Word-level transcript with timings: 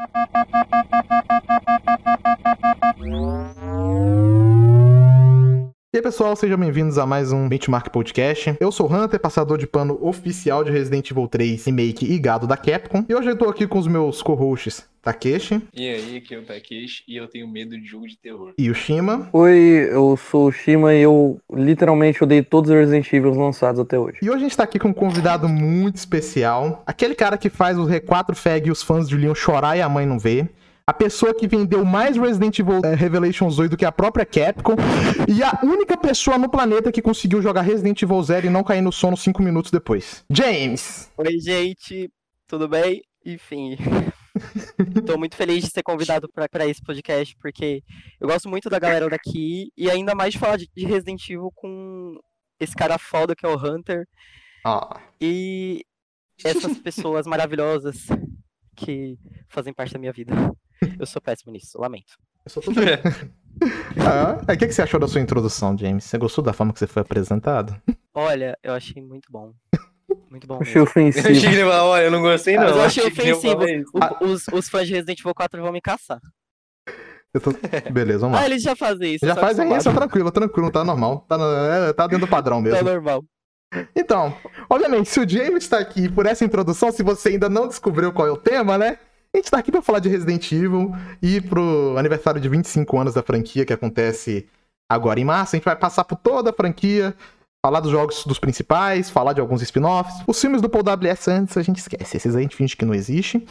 E 0.00 0.39
pessoal, 6.10 6.34
sejam 6.34 6.58
bem-vindos 6.58 6.98
a 6.98 7.06
mais 7.06 7.30
um 7.30 7.48
Benchmark 7.48 7.88
Podcast. 7.88 8.56
Eu 8.58 8.72
sou 8.72 8.90
o 8.90 8.92
Hunter, 8.92 9.20
passador 9.20 9.56
de 9.56 9.64
pano 9.64 9.96
oficial 10.02 10.64
de 10.64 10.70
Resident 10.72 11.08
Evil 11.08 11.28
3 11.28 11.64
Remake 11.64 12.04
e 12.04 12.18
gado 12.18 12.48
da 12.48 12.56
Capcom. 12.56 13.04
E 13.08 13.14
hoje 13.14 13.28
eu 13.28 13.36
tô 13.36 13.48
aqui 13.48 13.64
com 13.64 13.78
os 13.78 13.86
meus 13.86 14.20
co-hosts, 14.20 14.84
Takeshi 15.00 15.62
E 15.72 15.88
aí, 15.88 16.16
aqui 16.16 16.34
é 16.34 16.38
o 16.38 16.42
Takeshi 16.42 17.04
e 17.06 17.14
eu 17.16 17.28
tenho 17.28 17.46
medo 17.46 17.78
de 17.78 17.86
jogo 17.86 18.08
de 18.08 18.16
terror. 18.16 18.52
e 18.58 18.68
o 18.68 18.74
Shima. 18.74 19.28
Oi, 19.32 19.88
eu 19.92 20.16
sou 20.16 20.48
o 20.48 20.52
Shima 20.52 20.92
e 20.92 21.02
eu 21.02 21.38
literalmente 21.48 22.24
odeio 22.24 22.44
todos 22.44 22.70
os 22.70 22.76
Resident 22.76 23.12
Evil 23.12 23.32
lançados 23.32 23.80
até 23.80 23.96
hoje. 23.96 24.18
E 24.20 24.28
hoje 24.28 24.38
a 24.38 24.42
gente 24.48 24.56
tá 24.56 24.64
aqui 24.64 24.80
com 24.80 24.88
um 24.88 24.92
convidado 24.92 25.48
muito 25.48 25.94
especial. 25.94 26.82
Aquele 26.88 27.14
cara 27.14 27.38
que 27.38 27.48
faz 27.48 27.78
os 27.78 27.88
R4 27.88 28.34
Fag 28.34 28.66
e 28.66 28.72
os 28.72 28.82
fãs 28.82 29.08
de 29.08 29.16
Leon 29.16 29.36
chorar 29.36 29.76
e 29.76 29.80
a 29.80 29.88
mãe 29.88 30.06
não 30.06 30.18
ver. 30.18 30.50
A 30.90 30.92
pessoa 30.92 31.32
que 31.32 31.46
vendeu 31.46 31.84
mais 31.84 32.16
Resident 32.16 32.58
Evil 32.58 32.80
eh, 32.84 32.96
Revelations 32.96 33.54
2 33.54 33.70
do 33.70 33.76
que 33.76 33.84
a 33.84 33.92
própria 33.92 34.26
Capcom. 34.26 34.74
E 35.28 35.40
a 35.40 35.60
única 35.62 35.96
pessoa 35.96 36.36
no 36.36 36.50
planeta 36.50 36.90
que 36.90 37.00
conseguiu 37.00 37.40
jogar 37.40 37.60
Resident 37.60 38.02
Evil 38.02 38.20
0 38.20 38.48
e 38.48 38.50
não 38.50 38.64
cair 38.64 38.80
no 38.80 38.90
sono 38.90 39.16
5 39.16 39.40
minutos 39.40 39.70
depois. 39.70 40.24
James! 40.28 41.08
Oi, 41.16 41.38
gente, 41.38 42.10
tudo 42.48 42.68
bem? 42.68 43.02
Enfim, 43.24 43.76
tô 45.06 45.16
muito 45.16 45.36
feliz 45.36 45.62
de 45.62 45.70
ser 45.70 45.84
convidado 45.84 46.28
pra 46.28 46.48
pra 46.48 46.66
esse 46.66 46.82
podcast, 46.82 47.36
porque 47.40 47.84
eu 48.20 48.26
gosto 48.26 48.48
muito 48.48 48.68
da 48.68 48.80
galera 48.80 49.08
daqui 49.08 49.70
e 49.76 49.88
ainda 49.88 50.12
mais 50.12 50.32
de 50.32 50.40
falar 50.40 50.56
de 50.56 50.68
de 50.76 50.86
Resident 50.86 51.22
Evil 51.30 51.52
com 51.54 52.18
esse 52.58 52.74
cara 52.74 52.98
foda 52.98 53.36
que 53.36 53.46
é 53.46 53.48
o 53.48 53.54
Hunter 53.56 54.08
Ó, 54.66 54.98
e 55.20 55.84
essas 56.44 56.78
pessoas 56.82 57.28
maravilhosas 57.28 58.08
que 58.74 59.16
fazem 59.48 59.72
parte 59.72 59.92
da 59.92 60.00
minha 60.00 60.12
vida. 60.12 60.32
Eu 60.98 61.06
sou 61.06 61.20
péssimo 61.20 61.52
nisso, 61.52 61.78
lamento. 61.78 62.14
eu 62.44 62.50
sou 62.50 62.62
tudo. 62.62 62.80
ah, 64.00 64.42
aí, 64.48 64.56
o 64.56 64.58
que, 64.58 64.66
que 64.68 64.72
você 64.72 64.82
achou 64.82 64.98
da 65.00 65.08
sua 65.08 65.20
introdução, 65.20 65.76
James? 65.76 66.04
Você 66.04 66.18
gostou 66.18 66.42
da 66.42 66.52
forma 66.52 66.72
que 66.72 66.78
você 66.78 66.86
foi 66.86 67.02
apresentado? 67.02 67.74
Olha, 68.14 68.56
eu 68.62 68.72
achei 68.74 69.02
muito 69.02 69.30
bom. 69.30 69.52
Muito 70.30 70.46
bom. 70.46 70.58
Achei 70.60 70.74
mesmo. 70.80 70.80
Eu 70.80 70.84
achei 70.84 71.12
que 71.12 71.12
ofensivo. 71.12 71.46
ele 71.52 71.56
ia 71.58 71.64
falar, 71.66 71.84
olha, 71.84 72.02
eu 72.04 72.10
não 72.10 72.20
gostei 72.22 72.56
não. 72.56 72.64
Mas 72.64 72.76
eu 72.76 72.82
achei 72.82 73.06
ofensivo. 73.06 73.62
O- 74.20 74.24
os, 74.26 74.48
os 74.48 74.68
fãs 74.68 74.86
de 74.86 74.94
Resident 74.94 75.20
Evil 75.20 75.34
4 75.34 75.62
vão 75.62 75.72
me 75.72 75.80
caçar. 75.80 76.20
Eu 77.32 77.40
tô- 77.40 77.52
Beleza, 77.92 78.18
vamos 78.20 78.36
Ah, 78.38 78.40
lá. 78.40 78.46
eles 78.46 78.62
já 78.62 78.74
fazem 78.74 79.14
isso. 79.14 79.24
Já 79.26 79.34
tô 79.34 79.40
faz 79.40 79.58
aí, 79.58 79.66
acostumado. 79.66 79.80
isso, 79.80 80.00
tranquilo, 80.00 80.30
tranquilo, 80.32 80.70
tá 80.72 80.84
normal. 80.84 81.24
Tá, 81.28 81.38
no- 81.38 81.44
é, 81.44 81.92
tá 81.92 82.06
dentro 82.06 82.26
do 82.26 82.30
padrão 82.30 82.62
Tá 82.62 82.70
mesmo. 82.70 82.88
normal. 82.88 83.24
Então, 83.94 84.36
obviamente, 84.68 85.08
se 85.08 85.20
o 85.20 85.28
James 85.28 85.68
tá 85.68 85.78
aqui 85.78 86.08
por 86.08 86.26
essa 86.26 86.44
introdução, 86.44 86.90
se 86.90 87.04
você 87.04 87.28
ainda 87.28 87.48
não 87.48 87.68
descobriu 87.68 88.12
qual 88.12 88.26
é 88.26 88.30
o 88.32 88.36
tema, 88.36 88.76
né? 88.76 88.98
A 89.34 89.38
gente 89.38 89.50
tá 89.50 89.58
aqui 89.58 89.70
pra 89.70 89.80
falar 89.80 90.00
de 90.00 90.08
Resident 90.08 90.50
Evil 90.50 90.92
e 91.22 91.40
pro 91.40 91.94
aniversário 91.96 92.40
de 92.40 92.48
25 92.48 92.98
anos 92.98 93.14
da 93.14 93.22
franquia 93.22 93.64
que 93.64 93.72
acontece 93.72 94.48
agora 94.90 95.20
em 95.20 95.24
março. 95.24 95.54
A 95.54 95.58
gente 95.58 95.64
vai 95.64 95.76
passar 95.76 96.02
por 96.02 96.16
toda 96.16 96.50
a 96.50 96.52
franquia, 96.52 97.14
falar 97.64 97.78
dos 97.78 97.92
jogos 97.92 98.24
dos 98.24 98.40
principais, 98.40 99.08
falar 99.08 99.32
de 99.32 99.40
alguns 99.40 99.62
spin-offs. 99.62 100.24
Os 100.26 100.40
filmes 100.40 100.60
do 100.60 100.68
Paul 100.68 100.82
W.S. 100.82 101.30
antes 101.30 101.56
a 101.56 101.62
gente 101.62 101.78
esquece, 101.78 102.16
esses 102.16 102.34
a 102.34 102.40
gente 102.40 102.56
finge 102.56 102.76
que 102.76 102.84
não 102.84 102.92
existe. 102.92 103.46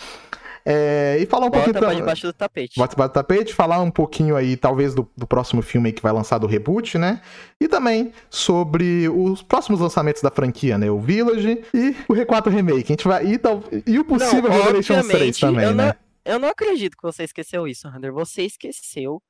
É, 0.65 1.17
e 1.19 1.25
falar 1.25 1.47
um 1.47 1.49
Bota 1.49 1.63
pouquinho... 1.63 1.83
pra 1.83 1.93
debaixo 1.93 2.27
do 2.27 2.33
tapete. 2.33 2.77
Bota 2.77 2.95
debaixo 2.95 3.11
do 3.11 3.13
tapete, 3.13 3.53
falar 3.53 3.79
um 3.81 3.91
pouquinho 3.91 4.35
aí, 4.35 4.57
talvez, 4.57 4.93
do, 4.93 5.09
do 5.15 5.25
próximo 5.25 5.61
filme 5.61 5.89
aí 5.89 5.93
que 5.93 6.01
vai 6.01 6.11
lançar 6.11 6.37
do 6.37 6.47
reboot, 6.47 6.97
né? 6.97 7.21
E 7.59 7.67
também 7.67 8.11
sobre 8.29 9.07
os 9.09 9.41
próximos 9.41 9.79
lançamentos 9.79 10.21
da 10.21 10.31
franquia, 10.31 10.77
né? 10.77 10.89
O 10.89 10.99
Village 10.99 11.63
e 11.73 11.95
o 12.07 12.13
R4 12.13 12.49
Remake. 12.49 12.83
A 12.83 12.87
gente 12.87 13.07
vai. 13.07 13.25
E, 13.25 13.37
tal, 13.37 13.63
e 13.85 13.99
o 13.99 14.05
possível 14.05 14.49
Não, 14.49 14.57
Revelations 14.57 15.07
3 15.07 15.09
obviamente, 15.09 15.39
também, 15.39 15.65
eu 15.65 15.73
né? 15.73 15.87
Não, 15.87 16.33
eu 16.33 16.39
não 16.39 16.49
acredito 16.49 16.95
que 16.95 17.03
você 17.03 17.23
esqueceu 17.23 17.67
isso, 17.67 17.87
Hunter. 17.87 18.13
Você 18.13 18.43
esqueceu 18.43 19.21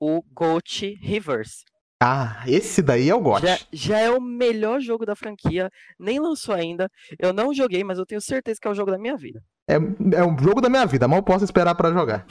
o 0.00 0.22
Goat 0.32 0.98
Reverse. 1.00 1.64
Ah, 2.00 2.44
esse 2.46 2.80
daí 2.80 3.10
é 3.10 3.14
o 3.14 3.20
GOT. 3.20 3.44
Já, 3.44 3.58
já 3.72 3.98
é 3.98 4.08
o 4.08 4.20
melhor 4.20 4.80
jogo 4.80 5.04
da 5.04 5.16
franquia. 5.16 5.68
Nem 5.98 6.20
lançou 6.20 6.54
ainda. 6.54 6.88
Eu 7.18 7.32
não 7.32 7.52
joguei, 7.52 7.82
mas 7.82 7.98
eu 7.98 8.06
tenho 8.06 8.20
certeza 8.20 8.60
que 8.60 8.68
é 8.68 8.70
o 8.70 8.74
jogo 8.74 8.92
da 8.92 8.98
minha 8.98 9.16
vida. 9.16 9.42
É, 9.68 9.74
é 9.74 10.24
um 10.24 10.38
jogo 10.38 10.60
da 10.60 10.68
minha 10.68 10.86
vida, 10.86 11.08
mal 11.08 11.22
posso 11.24 11.44
esperar 11.44 11.74
pra 11.74 11.92
jogar. 11.92 12.24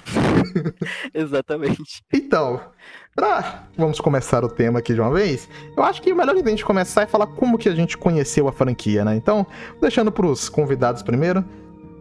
Exatamente. 1.13 2.01
Então, 2.13 2.61
pra... 3.13 3.67
vamos 3.77 3.99
começar 3.99 4.43
o 4.43 4.49
tema 4.49 4.79
aqui 4.79 4.93
de 4.93 5.01
uma 5.01 5.11
vez. 5.11 5.49
Eu 5.75 5.83
acho 5.83 6.01
que 6.01 6.13
o 6.13 6.15
melhor 6.15 6.33
de 6.33 6.41
a 6.41 6.49
gente 6.49 6.65
começar 6.65 7.01
é 7.01 7.05
falar 7.05 7.27
como 7.27 7.57
que 7.57 7.67
a 7.67 7.75
gente 7.75 7.97
conheceu 7.97 8.47
a 8.47 8.53
franquia, 8.53 9.03
né? 9.03 9.17
Então, 9.17 9.45
deixando 9.81 10.13
pros 10.13 10.47
convidados 10.47 11.03
primeiro. 11.03 11.43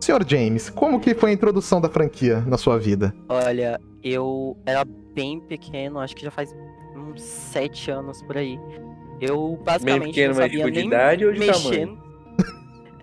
Senhor 0.01 0.25
James, 0.27 0.71
como 0.71 1.01
que 1.01 1.15
foi 1.15 1.31
a 1.31 1.33
introdução 1.33 1.81
da 1.81 1.89
franquia 1.89 2.41
na 2.43 2.57
sua 2.57 2.79
vida? 2.79 3.13
Olha, 3.29 3.81
eu 4.05 4.57
era 4.65 4.85
bem 4.85 5.41
pequeno, 5.41 5.99
acho 5.99 6.15
que 6.15 6.23
já 6.23 6.31
faz 6.31 6.55
uns 6.99 7.23
sete 7.23 7.91
anos 7.91 8.23
por 8.23 8.37
aí. 8.37 8.59
Eu 9.21 9.59
basicamente 9.65 10.09
pequeno, 10.09 10.35
não 10.35 10.41
mas 10.41 10.45
sabia 10.51 10.59
tipo 10.65 10.71
de 10.71 10.79
nem 10.79 10.87
idade 10.89 11.25
ou 11.27 11.33
de 11.33 11.39
mexer. 11.41 11.63
tamanho? 11.87 12.07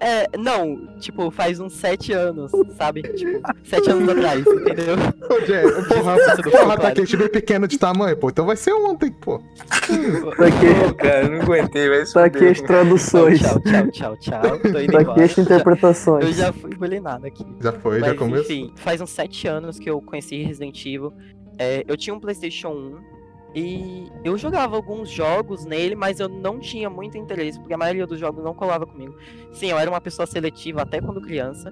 É, 0.06 0.28
não, 0.38 0.98
tipo, 1.00 1.32
faz 1.32 1.62
uns 1.62 1.72
sete 1.76 2.12
anos, 2.12 2.52
sabe? 2.78 3.02
Tipo, 3.04 3.40
sete 3.64 3.90
anos 3.90 4.10
atrás, 4.10 4.46
entendeu? 4.46 4.96
Ô, 5.32 5.46
James, 5.46 5.74
porra, 5.88 6.16
porra, 6.52 6.78
tá 6.78 6.88
aqui, 6.90 7.16
bem 7.16 7.30
pequeno 7.30 7.66
de 7.70 7.80
tamanho, 7.80 8.18
pô. 8.18 8.30
Então 8.30 8.46
vai 8.46 8.58
ser 8.58 8.74
ontem, 8.74 9.10
pô. 9.10 9.38
Tá 9.40 10.46
aqui, 10.46 10.90
Pô, 10.90 10.94
cara, 10.96 11.30
não 11.30 11.42
aguentei, 11.44 11.88
vai 11.88 12.06
se 12.06 12.14
tá 12.16 12.26
aqui 12.26 12.38
fuder. 12.38 12.52
as 12.52 12.62
traduções. 12.62 13.40
Tchau, 13.40 13.62
tchau, 13.62 13.92
tchau, 13.92 14.18
tchau. 14.18 14.60
Tô 14.60 14.80
indo 14.82 14.92
Tá 14.92 15.24
as 15.24 15.32
Já- 15.36 15.42
interpretações. 15.42 16.26
eu 16.26 16.34
já 16.34 16.52
fui 16.52 16.76
bulinado 16.76 17.26
aqui. 17.26 17.46
Já 17.62 17.72
foi, 17.72 18.02
já 18.02 18.08
Mas, 18.08 18.18
começou. 18.20 18.44
enfim, 18.44 18.74
faz 18.76 19.00
uns 19.00 19.10
sete 19.12 19.48
anos 19.48 19.80
que 19.80 19.90
eu 19.90 20.02
conheci 20.02 20.44
Resident 20.44 20.86
Evil. 20.86 21.14
É, 21.58 21.86
eu 21.88 21.96
tinha 21.96 22.14
um 22.14 22.20
PlayStation 22.20 22.72
1 22.72 23.13
e 23.56 24.12
eu 24.24 24.38
jogava 24.38 24.76
alguns 24.76 25.10
jogos 25.10 25.64
nele, 25.66 25.96
mas 25.96 26.20
eu 26.20 26.28
não 26.28 26.60
tinha 26.60 26.90
muito 26.90 27.18
interesse, 27.18 27.60
porque 27.60 27.74
a 27.74 27.78
maioria 27.78 28.08
dos 28.08 28.20
jogos 28.20 28.44
não 28.44 28.54
colava 28.54 28.86
comigo. 28.86 29.16
Sim, 29.52 29.68
eu 29.68 29.78
era 29.78 29.90
uma 29.90 30.02
pessoa 30.02 30.26
seletiva 30.26 30.82
até 30.82 31.00
quando 31.00 31.22
criança. 31.22 31.72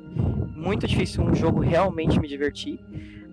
Muito 0.56 0.86
difícil 0.86 1.24
um 1.24 1.34
jogo 1.34 1.60
realmente 1.60 2.20
me 2.20 2.28
divertir. 2.28 2.80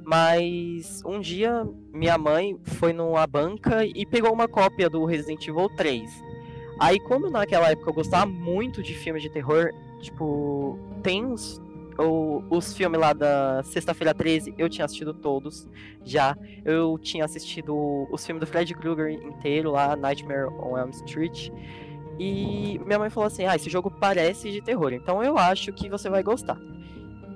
Mas 0.02 1.02
um 1.04 1.20
dia 1.20 1.68
minha 1.92 2.16
mãe 2.16 2.58
foi 2.62 2.94
numa 2.94 3.26
banca 3.26 3.84
e 3.84 4.06
pegou 4.06 4.32
uma 4.32 4.48
cópia 4.48 4.88
do 4.88 5.04
Resident 5.04 5.46
Evil 5.46 5.68
3. 5.76 6.10
Aí, 6.80 6.98
como 7.00 7.28
naquela 7.28 7.70
época 7.70 7.90
eu 7.90 7.94
gostava 7.94 8.24
muito 8.24 8.82
de 8.82 8.94
filmes 8.94 9.22
de 9.22 9.28
terror, 9.28 9.70
tipo, 10.00 10.78
tem 11.02 11.26
uns 11.26 11.60
o- 11.98 12.42
os 12.50 12.72
filmes 12.76 13.00
lá 13.00 13.12
da 13.12 13.62
Sexta-feira 13.64 14.14
13, 14.14 14.54
eu 14.56 14.68
tinha 14.68 14.84
assistido 14.84 15.12
todos 15.12 15.68
já. 16.04 16.36
Eu 16.64 16.98
tinha 16.98 17.24
assistido 17.24 18.06
os 18.10 18.24
filmes 18.24 18.40
do 18.40 18.46
Fred 18.46 18.72
Krueger 18.74 19.10
inteiro 19.12 19.70
lá, 19.72 19.96
Nightmare 19.96 20.46
on 20.48 20.78
Elm 20.78 20.90
Street. 20.90 21.50
E 22.18 22.80
minha 22.84 22.98
mãe 22.98 23.10
falou 23.10 23.26
assim: 23.26 23.44
Ah, 23.44 23.54
esse 23.56 23.70
jogo 23.70 23.90
parece 23.90 24.50
de 24.50 24.60
terror, 24.60 24.92
então 24.92 25.22
eu 25.22 25.36
acho 25.38 25.72
que 25.72 25.88
você 25.88 26.08
vai 26.10 26.22
gostar. 26.22 26.58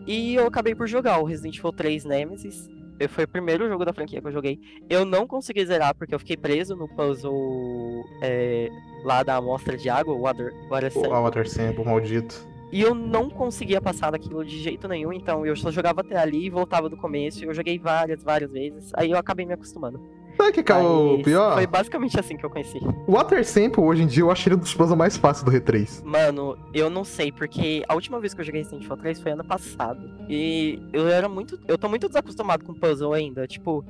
E 0.06 0.34
eu 0.34 0.46
acabei 0.46 0.74
por 0.74 0.86
jogar 0.88 1.18
o 1.20 1.24
Resident 1.24 1.56
Evil 1.58 1.72
3 1.72 2.04
Nemesis. 2.04 2.68
Eu- 2.98 3.08
Foi 3.08 3.24
o 3.24 3.28
primeiro 3.28 3.68
jogo 3.68 3.84
da 3.84 3.92
franquia 3.92 4.20
que 4.20 4.26
eu 4.26 4.32
joguei. 4.32 4.60
Eu 4.90 5.04
não 5.04 5.26
consegui 5.26 5.64
zerar 5.64 5.94
porque 5.94 6.14
eu 6.14 6.18
fiquei 6.18 6.36
preso 6.36 6.74
no 6.76 6.88
puzzle 6.88 8.04
é, 8.22 8.68
lá 9.04 9.22
da 9.22 9.36
amostra 9.36 9.76
de 9.76 9.88
água, 9.88 10.14
o 10.14 10.20
Water, 10.22 10.52
water 10.68 10.90
O 10.90 10.92
Sample. 10.94 11.10
Water 11.10 11.48
Sample, 11.48 11.84
maldito. 11.84 12.51
E 12.72 12.80
eu 12.80 12.94
não 12.94 13.28
conseguia 13.28 13.80
passar 13.80 14.10
daquilo 14.10 14.42
de 14.44 14.58
jeito 14.58 14.88
nenhum, 14.88 15.12
então 15.12 15.44
eu 15.44 15.54
só 15.54 15.70
jogava 15.70 16.00
até 16.00 16.16
ali 16.16 16.46
e 16.46 16.50
voltava 16.50 16.88
do 16.88 16.96
começo. 16.96 17.44
Eu 17.44 17.52
joguei 17.52 17.78
várias, 17.78 18.24
várias 18.24 18.50
vezes. 18.50 18.90
Aí 18.94 19.10
eu 19.10 19.18
acabei 19.18 19.44
me 19.44 19.52
acostumando. 19.52 20.00
Sabe 20.36 20.52
que 20.52 20.62
que 20.62 20.72
é 20.72 20.76
o 20.76 21.22
pior? 21.22 21.54
Foi 21.54 21.66
basicamente 21.66 22.18
assim 22.18 22.36
que 22.36 22.44
eu 22.44 22.50
conheci. 22.50 22.78
O 23.06 23.12
Water 23.12 23.44
Sample, 23.46 23.82
hoje 23.82 24.02
em 24.02 24.06
dia, 24.06 24.22
eu 24.22 24.30
acho 24.30 24.48
ele 24.48 24.56
um 24.56 24.58
dos 24.58 24.74
puzzles 24.74 24.96
mais 24.96 25.16
fáceis 25.16 25.44
do 25.44 25.52
R3. 25.52 26.02
Mano, 26.04 26.56
eu 26.72 26.88
não 26.88 27.04
sei, 27.04 27.30
porque 27.30 27.84
a 27.86 27.94
última 27.94 28.18
vez 28.18 28.32
que 28.32 28.40
eu 28.40 28.44
joguei 28.44 28.62
Resident 28.62 28.84
Evil 28.84 28.96
3 28.96 29.20
foi 29.20 29.32
ano 29.32 29.44
passado. 29.44 30.10
E 30.28 30.80
eu 30.92 31.06
era 31.08 31.28
muito. 31.28 31.60
Eu 31.68 31.76
tô 31.76 31.88
muito 31.88 32.08
desacostumado 32.08 32.64
com 32.64 32.72
puzzle 32.72 33.12
ainda. 33.12 33.46
Tipo, 33.46 33.84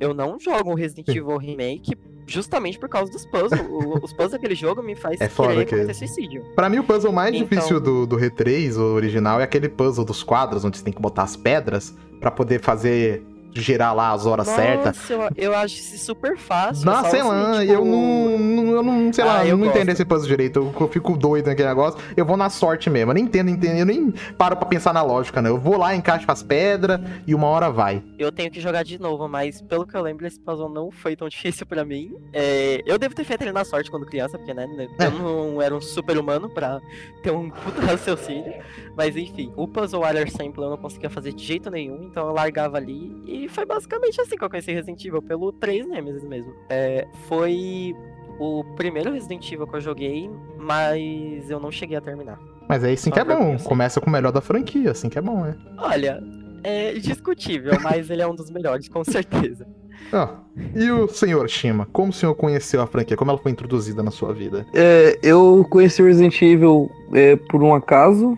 eu 0.00 0.12
não 0.14 0.38
jogo 0.38 0.70
um 0.70 0.74
Resident. 0.74 1.08
Evil 1.08 1.36
Remake 1.36 1.92
justamente 2.26 2.78
por 2.78 2.88
causa 2.88 3.12
dos 3.12 3.26
puzzles. 3.26 3.60
O- 3.68 3.98
Os 4.02 4.12
puzzles 4.12 4.32
daquele 4.32 4.54
jogo 4.54 4.82
me 4.82 4.94
faz 4.96 5.20
É 5.20 5.28
foda 5.28 5.50
querer 5.52 5.64
que- 5.66 5.70
cometer 5.76 5.94
suicídio. 5.94 6.42
Pra 6.54 6.68
mim, 6.70 6.78
o 6.78 6.84
puzzle 6.84 7.12
mais 7.12 7.34
Então- 7.34 7.46
difícil 7.48 7.78
do, 7.80 8.06
do 8.06 8.16
R3, 8.16 8.76
o 8.78 8.94
original, 8.94 9.40
é 9.40 9.44
aquele 9.44 9.68
puzzle 9.68 10.04
dos 10.04 10.22
quadros, 10.22 10.64
onde 10.64 10.78
você 10.78 10.84
tem 10.84 10.92
que 10.92 11.00
botar 11.02 11.22
as 11.24 11.36
pedras 11.36 11.94
pra 12.20 12.30
poder 12.30 12.60
fazer 12.62 13.22
gerar 13.54 13.92
lá 13.92 14.12
as 14.12 14.26
horas 14.26 14.46
certas. 14.48 14.96
Nossa, 14.96 15.12
eu, 15.12 15.28
eu 15.36 15.56
acho 15.56 15.74
isso 15.76 15.98
super 15.98 16.36
fácil. 16.36 16.84
Não, 16.86 17.02
só 17.04 17.10
sei 17.10 17.22
você, 17.22 17.28
lá, 17.28 17.60
tipo, 17.60 17.72
eu 17.72 17.84
não, 17.84 18.38
não- 18.38 18.72
eu 18.74 18.82
não, 18.82 19.12
sei 19.12 19.24
Ah, 19.24 19.26
lá, 19.26 19.46
eu 19.46 19.56
não 19.56 19.64
gosto. 19.66 19.76
entendo 19.78 19.88
esse 19.90 20.04
puzzle 20.04 20.26
direito. 20.28 20.58
Eu, 20.58 20.74
eu 20.80 20.88
fico 20.88 21.16
doido 21.16 21.46
naquele 21.46 21.68
negócio. 21.68 21.98
Eu 22.16 22.24
vou 22.24 22.36
na 22.36 22.50
sorte 22.50 22.90
mesmo. 22.90 23.10
Eu 23.10 23.14
nem 23.14 23.24
entendo, 23.24 23.50
entendo, 23.50 23.78
eu 23.78 23.86
nem 23.86 24.10
paro 24.36 24.56
pra 24.56 24.66
pensar 24.66 24.92
na 24.92 25.02
lógica, 25.02 25.40
né? 25.40 25.48
Eu 25.50 25.58
vou 25.58 25.76
lá, 25.78 25.94
encaixo 25.94 26.24
as 26.28 26.42
pedras 26.42 27.00
e 27.26 27.34
uma 27.34 27.46
hora 27.46 27.70
vai. 27.70 28.02
Eu 28.18 28.32
tenho 28.32 28.50
que 28.50 28.60
jogar 28.60 28.82
de 28.82 28.98
novo, 29.00 29.28
mas 29.28 29.60
pelo 29.62 29.86
que 29.86 29.96
eu 29.96 30.02
lembro, 30.02 30.26
esse 30.26 30.38
puzzle 30.40 30.68
não 30.68 30.90
foi 30.90 31.14
tão 31.16 31.28
difícil 31.30 31.66
pra 31.66 31.84
mim. 31.84 32.12
É, 32.32 32.82
eu 32.86 32.98
devo 32.98 33.14
ter 33.14 33.24
feito 33.24 33.42
ele 33.42 33.52
na 33.52 33.64
sorte 33.64 33.90
quando 33.90 34.06
criança, 34.06 34.36
porque, 34.38 34.52
né, 34.54 34.66
É. 34.98 35.06
eu 35.06 35.10
não 35.12 35.62
era 35.62 35.74
um 35.74 35.80
super 35.80 36.18
humano 36.18 36.48
pra 36.48 36.80
ter 37.22 37.30
um 37.30 37.50
puta 37.50 37.80
raciocínio. 37.86 38.52
Mas 38.96 39.16
enfim, 39.16 39.52
o 39.56 39.66
puzzle 39.66 40.00
Water 40.02 40.30
Sample 40.30 40.62
eu 40.62 40.70
não 40.70 40.76
conseguia 40.76 41.10
fazer 41.10 41.32
de 41.32 41.42
jeito 41.44 41.70
nenhum, 41.70 42.04
então 42.04 42.26
eu 42.28 42.32
largava 42.32 42.76
ali. 42.76 43.12
E 43.26 43.43
foi 43.48 43.64
basicamente 43.64 44.20
assim 44.20 44.36
que 44.36 44.44
eu 44.44 44.50
conheci 44.50 44.72
Resident 44.72 45.04
Evil, 45.04 45.22
pelo 45.22 45.52
3 45.52 45.86
Nemesis 45.86 46.24
mesmo. 46.24 46.52
É, 46.68 47.06
foi 47.28 47.94
o 48.38 48.64
primeiro 48.76 49.12
Resident 49.12 49.50
Evil 49.50 49.66
que 49.66 49.76
eu 49.76 49.80
joguei, 49.80 50.30
mas 50.58 51.50
eu 51.50 51.60
não 51.60 51.70
cheguei 51.70 51.96
a 51.96 52.00
terminar. 52.00 52.38
Mas 52.68 52.82
é 52.82 52.92
assim 52.92 53.10
que 53.10 53.18
é 53.18 53.24
bom. 53.24 53.52
pensar. 53.52 53.68
Começa 53.68 54.00
com 54.00 54.08
o 54.08 54.12
melhor 54.12 54.32
da 54.32 54.40
franquia, 54.40 54.90
assim 54.90 55.08
que 55.08 55.18
é 55.18 55.22
bom, 55.22 55.42
né? 55.42 55.56
Olha, 55.78 56.22
é 56.62 56.94
discutível, 56.94 57.78
mas 57.82 58.10
ele 58.10 58.22
é 58.22 58.26
um 58.26 58.34
dos 58.34 58.50
melhores, 58.50 58.88
com 58.88 59.04
certeza. 59.04 59.66
Ó, 60.12 60.28
e 60.74 60.90
o 60.90 61.08
senhor 61.08 61.48
Shima? 61.48 61.86
Como 61.92 62.10
o 62.10 62.12
senhor 62.12 62.34
conheceu 62.34 62.80
a 62.80 62.86
franquia? 62.86 63.16
Como 63.16 63.30
ela 63.30 63.38
foi 63.38 63.52
introduzida 63.52 64.02
na 64.02 64.10
sua 64.10 64.32
vida? 64.32 64.66
É, 64.74 65.18
eu 65.22 65.66
conheci 65.70 66.02
o 66.02 66.06
Resident 66.06 66.40
Evil 66.42 66.90
é, 67.12 67.36
por 67.36 67.62
um 67.62 67.74
acaso, 67.74 68.36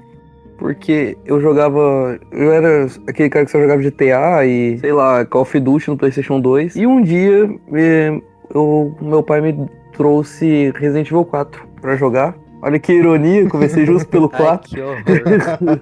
porque 0.59 1.17
eu 1.25 1.41
jogava. 1.41 2.19
Eu 2.33 2.53
era 2.53 2.87
aquele 3.07 3.29
cara 3.29 3.45
que 3.45 3.51
só 3.51 3.61
jogava 3.61 3.83
GTA 3.83 4.45
e, 4.47 4.79
sei 4.79 4.93
lá, 4.93 5.25
Call 5.25 5.43
of 5.43 5.61
Duty 5.61 5.89
no 5.91 5.97
PlayStation 5.97 6.41
2. 6.41 6.77
E 6.77 6.87
um 6.87 7.03
dia, 7.03 7.49
é, 7.75 8.21
eu, 8.55 8.95
meu 9.01 9.23
pai 9.23 9.41
me 9.41 9.69
trouxe 9.93 10.73
Resident 10.77 11.07
Evil 11.09 11.25
4 11.25 11.63
pra 11.81 11.97
jogar. 11.97 12.35
Olha 12.63 12.79
que 12.79 12.93
ironia, 12.93 13.49
comecei 13.49 13.85
justo 13.87 14.09
pelo 14.09 14.31
Ai, 14.35 14.39
4. 14.41 14.69
que 14.71 14.81
horror. 14.81 15.81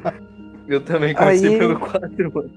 Eu 0.66 0.80
também 0.80 1.14
comecei 1.14 1.50
Aí- 1.50 1.58
pelo 1.58 1.78
4, 1.78 2.32
mano. 2.34 2.50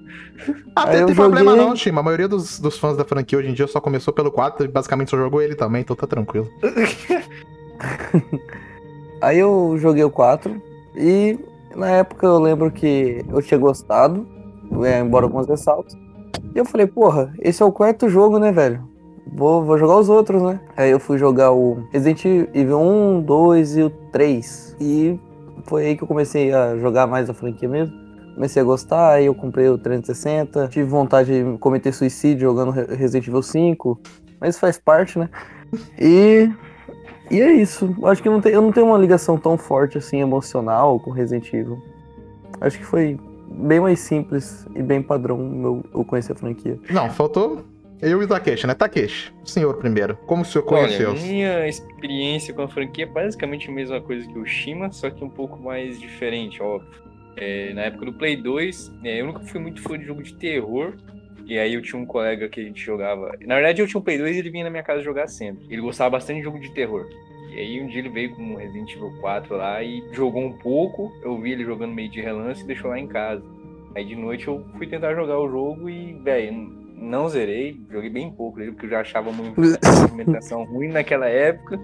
Ah, 0.75 0.87
Aí 0.89 0.97
tem, 0.97 1.05
tem 1.07 1.15
problema 1.15 1.51
joguei- 1.51 1.65
não, 1.65 1.75
Shima. 1.75 1.99
A 1.99 2.03
maioria 2.03 2.27
dos, 2.27 2.59
dos 2.59 2.77
fãs 2.77 2.95
da 2.95 3.03
franquia 3.03 3.37
hoje 3.37 3.49
em 3.49 3.53
dia 3.53 3.67
só 3.67 3.79
começou 3.81 4.13
pelo 4.13 4.31
4 4.31 4.65
e 4.65 4.67
basicamente 4.69 5.09
só 5.11 5.17
jogou 5.17 5.41
ele 5.41 5.55
também, 5.55 5.81
então 5.81 5.95
tá 5.95 6.07
tranquilo. 6.07 6.47
Aí 9.21 9.39
eu 9.39 9.75
joguei 9.79 10.03
o 10.03 10.09
4 10.09 10.61
e 10.95 11.37
na 11.75 11.89
época 11.89 12.25
eu 12.25 12.39
lembro 12.39 12.71
que 12.71 13.23
eu 13.29 13.41
tinha 13.41 13.57
gostado, 13.59 14.27
é, 14.83 14.99
embora 14.99 15.25
alguns 15.25 15.47
ressaltos. 15.47 15.95
E 16.53 16.57
eu 16.57 16.65
falei, 16.65 16.87
porra, 16.87 17.33
esse 17.39 17.61
é 17.61 17.65
o 17.65 17.71
quarto 17.71 18.09
jogo, 18.09 18.39
né, 18.39 18.51
velho? 18.51 18.87
Vou, 19.33 19.63
vou 19.63 19.77
jogar 19.77 19.97
os 19.97 20.09
outros, 20.09 20.41
né? 20.41 20.59
Aí 20.75 20.89
eu 20.89 20.99
fui 20.99 21.17
jogar 21.17 21.51
o 21.51 21.83
Resident 21.91 22.25
Evil 22.53 22.79
1, 22.79 23.21
2 23.21 23.77
e 23.77 23.83
o 23.83 23.89
3. 24.11 24.75
E 24.79 25.19
foi 25.65 25.85
aí 25.87 25.97
que 25.97 26.03
eu 26.03 26.07
comecei 26.07 26.53
a 26.53 26.77
jogar 26.77 27.05
mais 27.07 27.29
a 27.29 27.33
franquia 27.33 27.67
mesmo. 27.67 27.93
Comecei 28.33 28.61
a 28.61 28.65
gostar, 28.65 29.13
aí 29.13 29.25
eu 29.25 29.35
comprei 29.35 29.67
o 29.67 29.77
360. 29.77 30.67
Tive 30.69 30.89
vontade 30.89 31.43
de 31.43 31.57
cometer 31.57 31.91
suicídio 31.91 32.47
jogando 32.47 32.71
Re- 32.71 32.95
Resident 32.95 33.27
Evil 33.27 33.41
5. 33.41 33.99
Mas 34.39 34.57
faz 34.57 34.77
parte, 34.77 35.19
né? 35.19 35.29
E 35.99 36.49
e 37.29 37.41
é 37.41 37.51
isso. 37.51 37.95
Acho 38.06 38.21
que 38.21 38.27
eu 38.27 38.31
não, 38.31 38.41
tenho, 38.41 38.56
eu 38.56 38.62
não 38.62 38.71
tenho 38.71 38.88
uma 38.88 38.97
ligação 38.97 39.38
tão 39.38 39.57
forte 39.57 39.97
assim 39.97 40.21
emocional 40.21 41.00
com 41.00 41.12
Resident 41.12 41.51
Evil. 41.53 41.81
Acho 42.59 42.77
que 42.77 42.85
foi 42.85 43.19
bem 43.50 43.79
mais 43.79 44.00
simples 44.00 44.65
e 44.75 44.81
bem 44.81 45.01
padrão 45.01 45.38
meu, 45.38 45.83
eu 45.94 46.03
conhecer 46.03 46.33
a 46.33 46.35
franquia. 46.35 46.79
Não, 46.89 47.09
faltou 47.09 47.63
eu 48.01 48.21
e 48.21 48.25
o 48.25 48.27
Takeshi, 48.27 48.68
né? 48.68 48.75
Takeshi, 48.75 49.33
o 49.44 49.50
senhor 49.50 49.74
primeiro. 49.75 50.15
Como 50.27 50.44
o 50.44 50.45
senhor 50.45 50.63
conheceu? 50.63 51.12
Olha, 51.12 51.21
minha 51.21 51.68
experiência 51.68 52.53
com 52.53 52.62
a 52.62 52.68
franquia 52.68 53.06
é 53.06 53.07
basicamente 53.07 53.69
a 53.69 53.74
mesma 53.74 54.00
coisa 54.00 54.27
que 54.27 54.38
o 54.38 54.45
Shima, 54.45 54.91
só 54.91 55.09
que 55.09 55.24
um 55.24 55.29
pouco 55.29 55.59
mais 55.59 56.00
diferente, 56.00 56.62
óbvio. 56.62 57.07
É, 57.35 57.74
na 57.74 57.83
época 57.83 58.06
do 58.06 58.13
Play 58.13 58.35
2, 58.35 58.91
é, 59.03 59.21
eu 59.21 59.27
nunca 59.27 59.39
fui 59.39 59.59
muito 59.59 59.81
fã 59.81 59.97
de 59.97 60.06
jogo 60.06 60.21
de 60.21 60.33
terror. 60.35 60.94
E 61.47 61.57
aí 61.57 61.73
eu 61.73 61.81
tinha 61.81 61.99
um 61.99 62.05
colega 62.05 62.49
que 62.49 62.59
a 62.59 62.63
gente 62.63 62.83
jogava. 62.83 63.31
Na 63.45 63.55
verdade, 63.55 63.81
eu 63.81 63.88
tinha 63.88 63.99
um 63.99 64.03
Play 64.03 64.17
2 64.17 64.35
e 64.35 64.39
ele 64.39 64.49
vinha 64.49 64.65
na 64.65 64.69
minha 64.69 64.83
casa 64.83 65.01
jogar 65.01 65.27
sempre. 65.27 65.65
Ele 65.69 65.81
gostava 65.81 66.09
bastante 66.09 66.39
de 66.39 66.44
jogo 66.44 66.59
de 66.59 66.69
terror. 66.71 67.07
E 67.49 67.59
aí 67.59 67.81
um 67.81 67.88
dia 67.88 67.99
ele 67.99 68.09
veio 68.09 68.35
com 68.35 68.44
um 68.44 68.55
Resident 68.55 68.94
Evil 68.94 69.13
4 69.21 69.55
lá 69.55 69.81
e 69.81 70.03
jogou 70.11 70.44
um 70.44 70.51
pouco. 70.51 71.11
Eu 71.23 71.39
vi 71.39 71.53
ele 71.53 71.63
jogando 71.63 71.94
meio 71.94 72.09
de 72.09 72.21
relance 72.21 72.63
e 72.63 72.67
deixou 72.67 72.89
lá 72.89 72.99
em 72.99 73.07
casa. 73.07 73.41
Aí 73.95 74.03
de 74.03 74.15
noite 74.15 74.47
eu 74.47 74.63
fui 74.77 74.85
tentar 74.85 75.15
jogar 75.15 75.39
o 75.39 75.49
jogo 75.49 75.89
e, 75.89 76.13
velho, 76.21 76.69
não 76.97 77.29
zerei. 77.29 77.79
Joguei 77.89 78.09
bem 78.09 78.29
pouco 78.29 78.59
dele, 78.59 78.71
porque 78.73 78.88
eu 78.88 78.89
já 78.89 79.00
achava 79.00 79.31
muito 79.31 79.59
a 79.83 80.01
movimentação 80.01 80.65
ruim 80.65 80.89
naquela 80.89 81.27
época. 81.27 81.79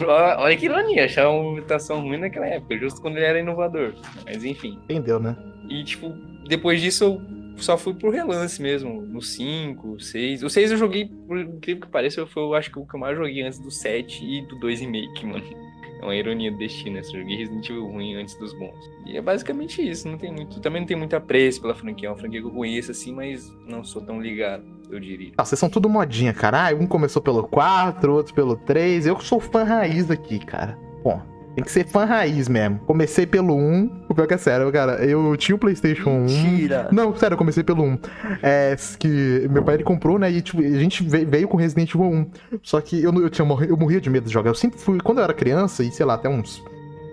Olha 0.00 0.38
olha 0.38 0.56
que 0.56 0.64
ironia, 0.64 1.04
achava 1.04 1.30
uma 1.30 1.42
movimentação 1.42 2.00
ruim 2.00 2.16
naquela 2.16 2.46
época, 2.46 2.78
justo 2.78 3.02
quando 3.02 3.18
ele 3.18 3.26
era 3.26 3.38
inovador. 3.38 3.92
Mas 4.24 4.42
enfim. 4.42 4.78
Entendeu, 4.84 5.20
né? 5.20 5.36
E, 5.68 5.84
tipo, 5.84 6.08
depois 6.48 6.80
disso 6.80 7.04
eu 7.04 7.31
só 7.56 7.76
fui 7.76 7.94
pro 7.94 8.10
relance 8.10 8.60
mesmo, 8.60 9.02
no 9.02 9.20
5, 9.22 10.00
6. 10.00 10.42
O 10.42 10.50
6 10.50 10.72
eu 10.72 10.76
joguei, 10.76 11.10
por 11.26 11.38
incrível 11.38 11.82
que 11.82 11.88
pareça, 11.88 12.26
foi 12.26 12.42
eu 12.42 12.54
acho 12.54 12.70
que 12.70 12.78
o 12.78 12.86
que 12.86 12.94
eu 12.94 13.00
mais 13.00 13.16
joguei 13.16 13.42
antes 13.42 13.58
do 13.58 13.70
7 13.70 14.24
e 14.24 14.42
do 14.42 14.56
2 14.56 14.80
remake, 14.80 15.24
mano. 15.26 15.62
É 16.02 16.04
uma 16.04 16.16
ironia 16.16 16.50
do 16.50 16.58
destino. 16.58 16.98
Eu 16.98 17.04
joguei 17.04 17.36
Resident 17.36 17.70
Evil 17.70 17.86
ruim 17.86 18.16
antes 18.16 18.34
dos 18.34 18.52
bons. 18.54 18.90
E 19.06 19.16
é 19.16 19.22
basicamente 19.22 19.88
isso, 19.88 20.08
não 20.08 20.18
tem 20.18 20.32
muito. 20.32 20.60
Também 20.60 20.80
não 20.80 20.86
tem 20.86 20.96
muito 20.96 21.14
apreço 21.14 21.60
pela 21.60 21.76
franquia. 21.76 22.08
É 22.08 22.10
uma 22.10 22.18
franquia 22.18 22.40
que 22.40 22.46
eu 22.46 22.50
conheço 22.50 22.90
assim, 22.90 23.12
mas 23.12 23.56
não 23.68 23.84
sou 23.84 24.02
tão 24.02 24.20
ligado, 24.20 24.64
eu 24.90 24.98
diria. 24.98 25.32
Ah, 25.38 25.44
vocês 25.44 25.60
são 25.60 25.70
tudo 25.70 25.88
modinha, 25.88 26.34
cara. 26.34 26.70
Ah, 26.70 26.74
um 26.74 26.88
começou 26.88 27.22
pelo 27.22 27.44
4, 27.44 28.12
outro 28.12 28.34
pelo 28.34 28.56
3. 28.56 29.06
Eu 29.06 29.20
sou 29.20 29.38
fã 29.38 29.62
raiz 29.62 30.10
aqui, 30.10 30.40
cara. 30.40 30.76
Bom, 31.04 31.22
tem 31.54 31.64
que 31.64 31.70
ser 31.70 31.86
fã 31.86 32.04
raiz 32.04 32.48
mesmo. 32.48 32.78
Comecei 32.86 33.26
pelo 33.26 33.54
1. 33.54 34.04
O 34.08 34.14
pior 34.14 34.26
que 34.26 34.34
é 34.34 34.38
sério, 34.38 34.70
cara. 34.72 35.04
Eu 35.04 35.36
tinha 35.36 35.54
o 35.54 35.58
PlayStation 35.58 36.10
1. 36.10 36.20
Mentira. 36.24 36.88
Não, 36.92 37.14
sério, 37.16 37.34
eu 37.34 37.38
comecei 37.38 37.62
pelo 37.62 37.82
1. 37.82 37.98
É, 38.42 38.76
que 38.98 39.46
meu 39.50 39.62
pai 39.62 39.76
ele 39.76 39.84
comprou, 39.84 40.18
né? 40.18 40.30
E 40.30 40.40
tipo, 40.40 40.60
a 40.60 40.78
gente 40.78 41.02
ve- 41.02 41.24
veio 41.24 41.46
com 41.48 41.56
Resident 41.56 41.94
Evil 41.94 42.06
1. 42.10 42.26
Só 42.62 42.80
que 42.80 43.02
eu, 43.02 43.12
eu, 43.14 43.28
tinha, 43.30 43.46
eu 43.68 43.76
morria 43.76 44.00
de 44.00 44.08
medo 44.10 44.26
de 44.26 44.32
jogar. 44.32 44.50
Eu 44.50 44.54
sempre 44.54 44.78
fui, 44.78 44.98
quando 45.00 45.18
eu 45.18 45.24
era 45.24 45.34
criança, 45.34 45.82
e 45.84 45.90
sei 45.90 46.06
lá, 46.06 46.14
até 46.14 46.28
uns. 46.28 46.62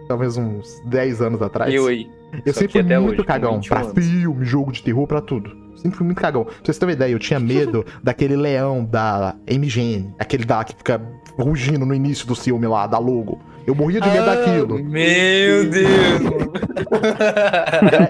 Talvez 0.08 0.38
uns 0.38 0.82
10 0.86 1.22
anos 1.22 1.42
atrás. 1.42 1.74
Eu 1.74 1.88
aí. 1.88 2.08
Eu 2.46 2.54
Só 2.54 2.60
sempre 2.62 2.84
fui 2.84 2.98
muito 3.00 3.20
hoje, 3.20 3.24
cagão 3.28 3.56
21 3.56 3.70
pra 3.70 3.82
anos. 3.82 4.06
filme, 4.06 4.46
jogo 4.46 4.72
de 4.72 4.84
terror, 4.84 5.06
pra 5.08 5.20
tudo. 5.22 5.52
Sempre 5.76 5.98
fui 5.98 6.06
muito 6.06 6.20
cagão. 6.22 6.44
Pra 6.46 6.54
vocês 6.64 6.78
terem 6.78 6.92
uma 6.92 6.96
ideia, 6.96 7.12
eu 7.12 7.20
tinha 7.20 7.40
medo 7.40 7.86
daquele 8.04 8.36
leão 8.36 8.84
da 8.86 9.36
MGN, 9.50 10.14
aquele 10.20 10.46
da 10.46 10.64
que 10.64 10.76
fica 10.76 11.02
rugindo 11.38 11.86
no 11.86 11.94
início 11.94 12.28
do 12.28 12.36
filme 12.36 12.68
lá, 12.68 12.86
da 12.86 12.98
logo. 13.00 13.40
Eu 13.70 13.76
morria 13.76 14.02
de 14.02 14.10
medo 14.10 14.28
Ah, 14.28 14.36
daquilo. 14.36 14.84
Meu 14.84 15.70
Deus, 15.70 16.22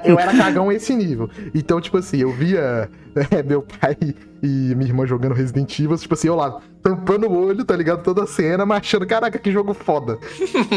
eu 0.06 0.17
era 0.17 0.31
cagão 0.31 0.69
a 0.69 0.73
esse 0.73 0.95
nível. 0.95 1.29
Então, 1.53 1.81
tipo 1.81 1.97
assim, 1.97 2.19
eu 2.19 2.31
via 2.31 2.89
é, 3.29 3.44
meu 3.44 3.61
pai 3.61 3.97
e 4.41 4.73
minha 4.73 4.89
irmã 4.89 5.06
jogando 5.06 5.33
Resident 5.33 5.77
Evil, 5.77 5.97
tipo 5.97 6.13
assim, 6.13 6.29
eu 6.29 6.35
lá, 6.35 6.61
tampando 6.81 7.28
o 7.28 7.46
olho, 7.46 7.64
tá 7.66 7.76
ligado? 7.76 8.04
Toda 8.04 8.24
a 8.24 8.28
cena, 8.28 8.66
mas 8.66 8.80
achando, 8.80 9.06
caraca, 9.06 9.38
que 9.38 9.52
jogo 9.52 9.74
foda. 9.74 10.18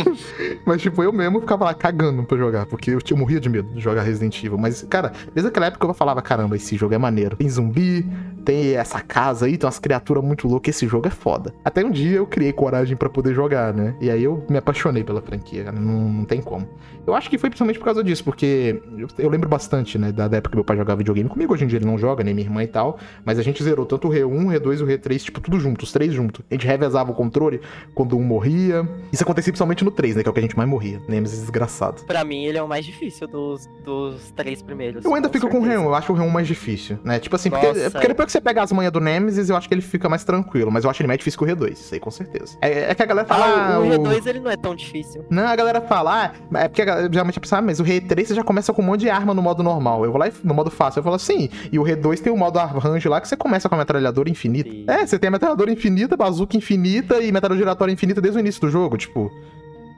mas, 0.66 0.82
tipo, 0.82 1.02
eu 1.02 1.12
mesmo 1.12 1.40
ficava 1.40 1.64
lá 1.64 1.74
cagando 1.74 2.22
pra 2.24 2.36
jogar, 2.36 2.66
porque 2.66 2.90
eu, 2.90 2.98
eu 3.08 3.16
morria 3.16 3.40
de 3.40 3.48
medo 3.48 3.72
de 3.72 3.80
jogar 3.80 4.02
Resident 4.02 4.42
Evil. 4.42 4.58
Mas, 4.58 4.82
cara, 4.82 5.12
desde 5.34 5.48
aquela 5.48 5.66
época 5.66 5.86
eu 5.86 5.94
falava, 5.94 6.20
caramba, 6.22 6.56
esse 6.56 6.76
jogo 6.76 6.94
é 6.94 6.98
maneiro. 6.98 7.36
Tem 7.36 7.48
zumbi, 7.48 8.06
tem 8.44 8.74
essa 8.74 9.00
casa 9.00 9.46
aí, 9.46 9.56
tem 9.56 9.66
umas 9.66 9.78
criaturas 9.78 10.22
muito 10.22 10.48
loucas, 10.48 10.74
esse 10.74 10.86
jogo 10.86 11.06
é 11.06 11.10
foda. 11.10 11.54
Até 11.64 11.84
um 11.84 11.90
dia 11.90 12.16
eu 12.16 12.26
criei 12.26 12.52
coragem 12.52 12.96
pra 12.96 13.08
poder 13.08 13.34
jogar, 13.34 13.72
né? 13.72 13.94
E 14.00 14.10
aí 14.10 14.24
eu 14.24 14.44
me 14.48 14.58
apaixonei 14.58 15.04
pela 15.04 15.22
franquia, 15.22 15.64
cara, 15.64 15.78
não, 15.78 16.08
não 16.08 16.24
tem 16.24 16.40
como. 16.40 16.68
Eu 17.06 17.14
acho 17.14 17.28
que 17.28 17.38
foi 17.38 17.50
principalmente 17.50 17.78
por 17.78 17.84
causa 17.84 18.02
disso, 18.02 18.22
porque 18.24 18.80
eu, 18.96 19.08
eu 19.18 19.28
lembro 19.28 19.48
bastante, 19.48 19.98
né, 19.98 20.12
da, 20.12 20.28
da 20.28 20.36
época 20.36 20.50
que 20.50 20.56
meu 20.56 20.64
pai 20.64 20.76
jogava 20.76 20.98
videogame 20.98 21.28
comigo. 21.28 21.52
Hoje 21.52 21.64
em 21.64 21.66
dia 21.66 21.78
ele 21.78 21.86
não 21.86 21.98
joga, 21.98 22.22
nem 22.22 22.34
minha 22.34 22.46
irmã 22.46 22.62
e 22.62 22.66
tal. 22.66 22.98
Mas 23.24 23.38
a 23.38 23.42
gente 23.42 23.62
zerou 23.62 23.86
tanto 23.86 24.08
o 24.08 24.10
Re1, 24.10 24.24
o 24.24 24.50
Re2 24.50 24.80
e 24.80 24.82
o 24.82 24.86
Re3, 24.86 25.18
tipo, 25.18 25.40
tudo 25.40 25.58
junto, 25.58 25.84
os 25.92 25.92
três 25.92 26.12
juntos. 26.12 26.44
A 26.50 26.54
gente 26.54 26.66
revezava 26.66 27.10
o 27.10 27.14
controle 27.14 27.60
quando 27.94 28.16
um 28.16 28.22
morria. 28.22 28.88
Isso 29.12 29.22
acontecia 29.22 29.52
principalmente 29.52 29.84
no 29.84 29.90
3, 29.90 30.16
né, 30.16 30.22
que 30.22 30.28
é 30.28 30.30
o 30.30 30.32
que 30.32 30.40
a 30.40 30.42
gente 30.42 30.56
mais 30.56 30.68
morria. 30.68 31.00
Nemesis 31.06 31.40
desgraçado. 31.40 32.02
Pra 32.04 32.24
mim, 32.24 32.44
ele 32.44 32.58
é 32.58 32.62
o 32.62 32.68
mais 32.68 32.84
difícil 32.84 33.28
dos, 33.28 33.68
dos 33.84 34.30
três 34.32 34.62
primeiros. 34.62 35.04
Eu 35.04 35.14
ainda 35.14 35.28
fico 35.28 35.48
com 35.48 35.58
o 35.58 35.60
certeza. 35.60 35.82
Re1, 35.82 35.84
eu 35.84 35.94
acho 35.94 36.12
o 36.12 36.16
Re1 36.16 36.30
mais 36.30 36.46
difícil, 36.46 36.98
né? 37.04 37.18
Tipo 37.18 37.36
assim, 37.36 37.50
porque, 37.50 37.66
Nossa, 37.66 37.90
porque 37.90 38.06
é. 38.06 38.08
depois 38.08 38.26
que 38.26 38.32
você 38.32 38.40
pega 38.40 38.62
as 38.62 38.72
manhas 38.72 38.92
do 38.92 39.00
Nemesis, 39.00 39.50
eu 39.50 39.56
acho 39.56 39.68
que 39.68 39.74
ele 39.74 39.82
fica 39.82 40.08
mais 40.08 40.24
tranquilo. 40.24 40.70
Mas 40.70 40.84
eu 40.84 40.90
acho 40.90 41.02
ele 41.02 41.08
mais 41.08 41.18
difícil 41.18 41.38
que 41.38 41.44
o 41.44 41.48
Re2, 41.56 41.72
isso 41.72 41.94
aí 41.94 42.00
com 42.00 42.10
certeza. 42.10 42.56
É, 42.60 42.90
é 42.90 42.94
que 42.94 43.02
a 43.02 43.06
galera 43.06 43.26
fala. 43.26 43.44
Ah, 43.44 43.80
o 43.80 43.82
ah, 43.84 43.86
G2 43.86 44.26
ele 44.26 44.40
não 44.40 44.50
é 44.50 44.56
tão 44.56 44.74
difícil. 44.74 45.24
Não, 45.30 45.46
a 45.46 45.56
galera 45.56 45.80
fala, 45.80 46.32
ah, 46.52 46.58
é 46.58 46.68
porque 46.68 46.84
galera, 46.84 47.08
geralmente 47.10 47.38
a 47.38 47.40
pessoa, 47.40 47.58
ah, 47.58 47.62
mas 47.62 47.80
o 47.80 47.84
Re3 47.84 48.26
você 48.26 48.34
já 48.34 48.44
começa 48.44 48.72
com 48.72 48.82
um 48.82 48.86
monte 48.86 49.00
de 49.00 49.10
arma 49.10 49.34
no 49.34 49.42
modo 49.42 49.62
normal. 49.62 50.04
Eu 50.04 50.10
vou 50.10 50.20
lá 50.20 50.28
e, 50.28 50.32
no 50.42 50.54
modo 50.54 50.70
fácil, 50.70 51.00
eu 51.00 51.04
falo 51.04 51.16
assim, 51.16 51.48
e 51.70 51.78
o 51.78 51.84
Re2 51.84 52.20
tem 52.20 52.32
o 52.32 52.36
modo 52.36 52.58
arranjo 52.58 53.08
lá 53.08 53.20
que 53.20 53.28
você 53.28 53.36
começa 53.36 53.68
com 53.68 53.74
a 53.74 53.78
metralhadora 53.78 54.30
infinita. 54.30 54.70
Sim. 54.70 54.84
É, 54.88 55.06
você 55.06 55.18
tem 55.18 55.28
a 55.28 55.30
metralhadora 55.30 55.70
infinita, 55.70 55.81
bazuca 56.16 56.56
infinita 56.56 57.20
e 57.20 57.32
metralhadora 57.32 57.58
giratória 57.58 57.92
infinita 57.92 58.20
desde 58.20 58.38
o 58.38 58.40
início 58.40 58.60
do 58.60 58.70
jogo, 58.70 58.96
tipo. 58.96 59.30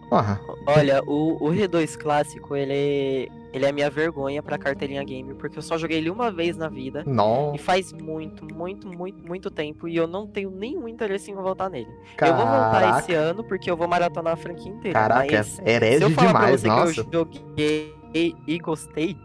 Porra. 0.09 0.41
Olha, 0.67 1.03
o, 1.05 1.45
o 1.45 1.51
R2 1.51 1.97
clássico, 1.97 2.55
ele 2.55 2.73
é, 2.73 3.29
ele 3.53 3.67
é 3.67 3.73
minha 3.73 3.91
vergonha 3.91 4.43
pra 4.43 4.59
carteirinha 4.59 5.03
game, 5.03 5.35
porque 5.35 5.59
eu 5.59 5.63
só 5.63 5.79
joguei 5.79 5.99
ele 5.99 6.11
uma 6.11 6.31
vez 6.31 6.57
na 6.57 6.69
vida. 6.69 7.03
Não. 7.07 7.55
E 7.55 7.59
faz 7.59 7.93
muito, 7.93 8.45
muito, 8.55 8.87
muito, 8.87 9.27
muito 9.27 9.51
tempo. 9.51 9.89
E 9.89 9.97
eu 9.97 10.07
não 10.07 10.27
tenho 10.27 10.51
nenhum 10.51 10.87
interesse 10.87 11.31
em 11.31 11.35
voltar 11.35 11.69
nele. 11.71 11.89
Caraca. 12.17 12.41
Eu 12.41 12.47
vou 12.47 12.55
voltar 12.55 12.99
esse 12.99 13.15
ano 13.15 13.45
porque 13.45 13.71
eu 13.71 13.77
vou 13.77 13.89
maratonar 13.89 14.35
a 14.35 14.37
franquia 14.37 14.71
inteira. 14.71 14.99
Caraca, 14.99 15.37
mas 15.37 15.59
é 15.61 15.73
herege 15.73 15.99
se 15.99 16.05
eu 16.05 16.11
falar 16.11 16.29
demais, 16.29 16.63
pra 16.63 16.75
você 16.75 16.81
nossa. 16.81 16.93
que 16.93 17.01
eu 17.01 17.29
joguei 17.57 18.35
e 18.47 18.59
gostei, 18.59 19.17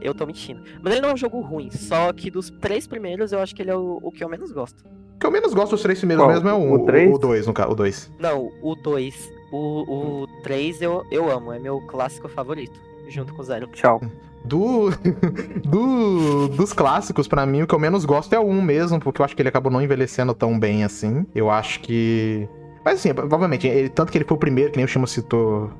eu 0.00 0.14
tô 0.14 0.26
mentindo. 0.26 0.62
Mas 0.82 0.92
ele 0.92 1.02
não 1.02 1.10
é 1.10 1.14
um 1.14 1.16
jogo 1.16 1.40
ruim, 1.40 1.70
só 1.70 2.12
que 2.12 2.30
dos 2.30 2.50
três 2.50 2.86
primeiros 2.86 3.32
eu 3.32 3.40
acho 3.40 3.54
que 3.54 3.62
ele 3.62 3.70
é 3.70 3.76
o, 3.76 4.00
o 4.02 4.10
que 4.10 4.22
eu 4.22 4.28
menos 4.28 4.52
gosto. 4.52 4.84
O 5.24 5.26
que 5.26 5.28
eu 5.28 5.32
menos 5.32 5.54
gosto 5.54 5.70
dos 5.70 5.80
três 5.82 5.98
primeiros 5.98 6.22
Qual? 6.22 6.34
mesmo 6.34 6.48
é 6.50 6.52
o 6.52 6.58
O 6.58 6.82
1. 6.82 6.84
três? 6.84 7.14
O 7.14 7.16
2, 7.18 7.46
no 7.46 7.54
caso. 7.54 7.70
O 7.72 7.74
2. 7.74 8.10
Não, 8.18 8.52
o 8.60 8.74
2. 8.74 9.32
O, 9.50 10.22
o 10.24 10.26
3 10.42 10.82
eu, 10.82 11.02
eu 11.10 11.30
amo, 11.30 11.50
é 11.50 11.58
meu 11.58 11.80
clássico 11.80 12.28
favorito, 12.28 12.78
junto 13.08 13.32
com 13.32 13.40
o 13.40 13.44
Zero. 13.44 13.66
Tchau. 13.68 14.02
Do, 14.44 14.90
do- 15.64 16.48
dos 16.48 16.74
clássicos, 16.74 17.26
pra 17.26 17.46
mim, 17.46 17.62
o 17.62 17.66
que 17.66 17.74
eu 17.74 17.78
menos 17.78 18.04
gosto 18.04 18.34
é 18.34 18.38
o 18.38 18.44
1 18.44 18.60
mesmo, 18.60 19.00
porque 19.00 19.22
eu 19.22 19.24
acho 19.24 19.34
que 19.34 19.40
ele 19.40 19.48
acabou 19.48 19.72
não 19.72 19.80
envelhecendo 19.80 20.34
tão 20.34 20.58
bem 20.58 20.84
assim. 20.84 21.24
Eu 21.34 21.50
acho 21.50 21.80
que. 21.80 22.46
Mas 22.84 22.98
assim, 23.00 23.14
provavelmente, 23.14 23.66
ele- 23.66 23.88
tanto 23.88 24.12
que 24.12 24.18
ele 24.18 24.24
foi 24.24 24.36
o 24.36 24.40
primeiro, 24.40 24.70
que 24.70 24.76
nem 24.76 24.84
o 24.84 24.88
Shima 24.88 25.06
citou 25.06 25.70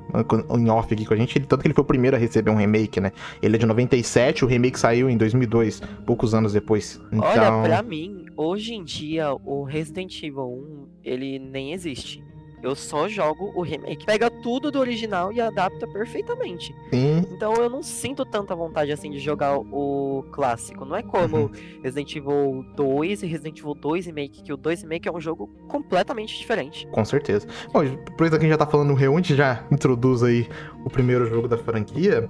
em 0.57 0.69
off 0.69 0.91
aqui 0.93 1.05
com 1.05 1.13
a 1.13 1.17
gente, 1.17 1.37
ele, 1.37 1.45
tanto 1.45 1.61
que 1.61 1.67
ele 1.67 1.73
foi 1.73 1.83
o 1.83 1.87
primeiro 1.87 2.15
a 2.15 2.19
receber 2.19 2.49
um 2.49 2.55
remake, 2.55 2.99
né? 2.99 3.11
Ele 3.41 3.55
é 3.55 3.59
de 3.59 3.65
97, 3.65 4.43
o 4.43 4.47
remake 4.47 4.79
saiu 4.79 5.09
em 5.09 5.15
2002, 5.17 5.81
poucos 6.05 6.33
anos 6.33 6.53
depois. 6.53 6.99
Então, 7.11 7.23
Olha, 7.59 7.69
pra 7.69 7.83
mim, 7.83 8.25
hoje 8.35 8.73
em 8.73 8.83
dia, 8.83 9.33
o 9.45 9.63
Resident 9.63 10.17
Evil 10.23 10.47
1, 10.47 10.87
ele 11.03 11.37
nem 11.39 11.73
existe. 11.73 12.23
Eu 12.65 12.75
só 12.75 13.07
jogo 13.07 13.51
o 13.55 13.61
remake. 13.61 14.05
Pega 14.05 14.29
tudo 14.29 14.71
do 14.71 14.79
original 14.79 15.31
e 15.31 15.39
adapta 15.39 15.85
perfeitamente. 15.87 16.75
sim, 16.91 17.23
Então 17.31 17.53
eu 17.53 17.69
não 17.69 17.83
sinto 17.83 18.25
tanta 18.25 18.55
vontade 18.55 18.91
assim 18.91 19.11
de 19.11 19.19
jogar 19.19 19.57
o 19.57 20.25
clássico. 20.31 20.83
Não 20.85 20.95
é 20.95 21.01
Uhum. 21.01 21.07
como 21.07 21.51
Resident 21.83 22.15
Evil 22.15 22.65
2 22.75 23.23
e 23.23 23.27
Resident 23.27 23.59
Evil 23.59 23.75
2 23.75 24.05
Remake, 24.07 24.41
que 24.43 24.51
o 24.53 24.57
2 24.57 24.81
Remake 24.81 25.07
é 25.07 25.11
um 25.11 25.21
jogo 25.21 25.47
completamente 25.67 26.37
diferente. 26.37 26.87
com 26.91 27.05
certeza. 27.05 27.47
Bom, 27.71 27.79
aproveitando 27.81 28.39
que 28.39 28.45
a 28.45 28.49
gente 28.49 28.49
já 28.49 28.57
tá 28.57 28.65
falando 28.67 28.87
do 28.89 28.93
Reun, 28.95 29.13
a 29.13 29.17
gente 29.17 29.35
já 29.35 29.63
introduz 29.71 30.23
aí 30.23 30.47
o 30.83 30.89
primeiro 30.89 31.25
jogo 31.27 31.47
da 31.47 31.57
franquia. 31.57 32.29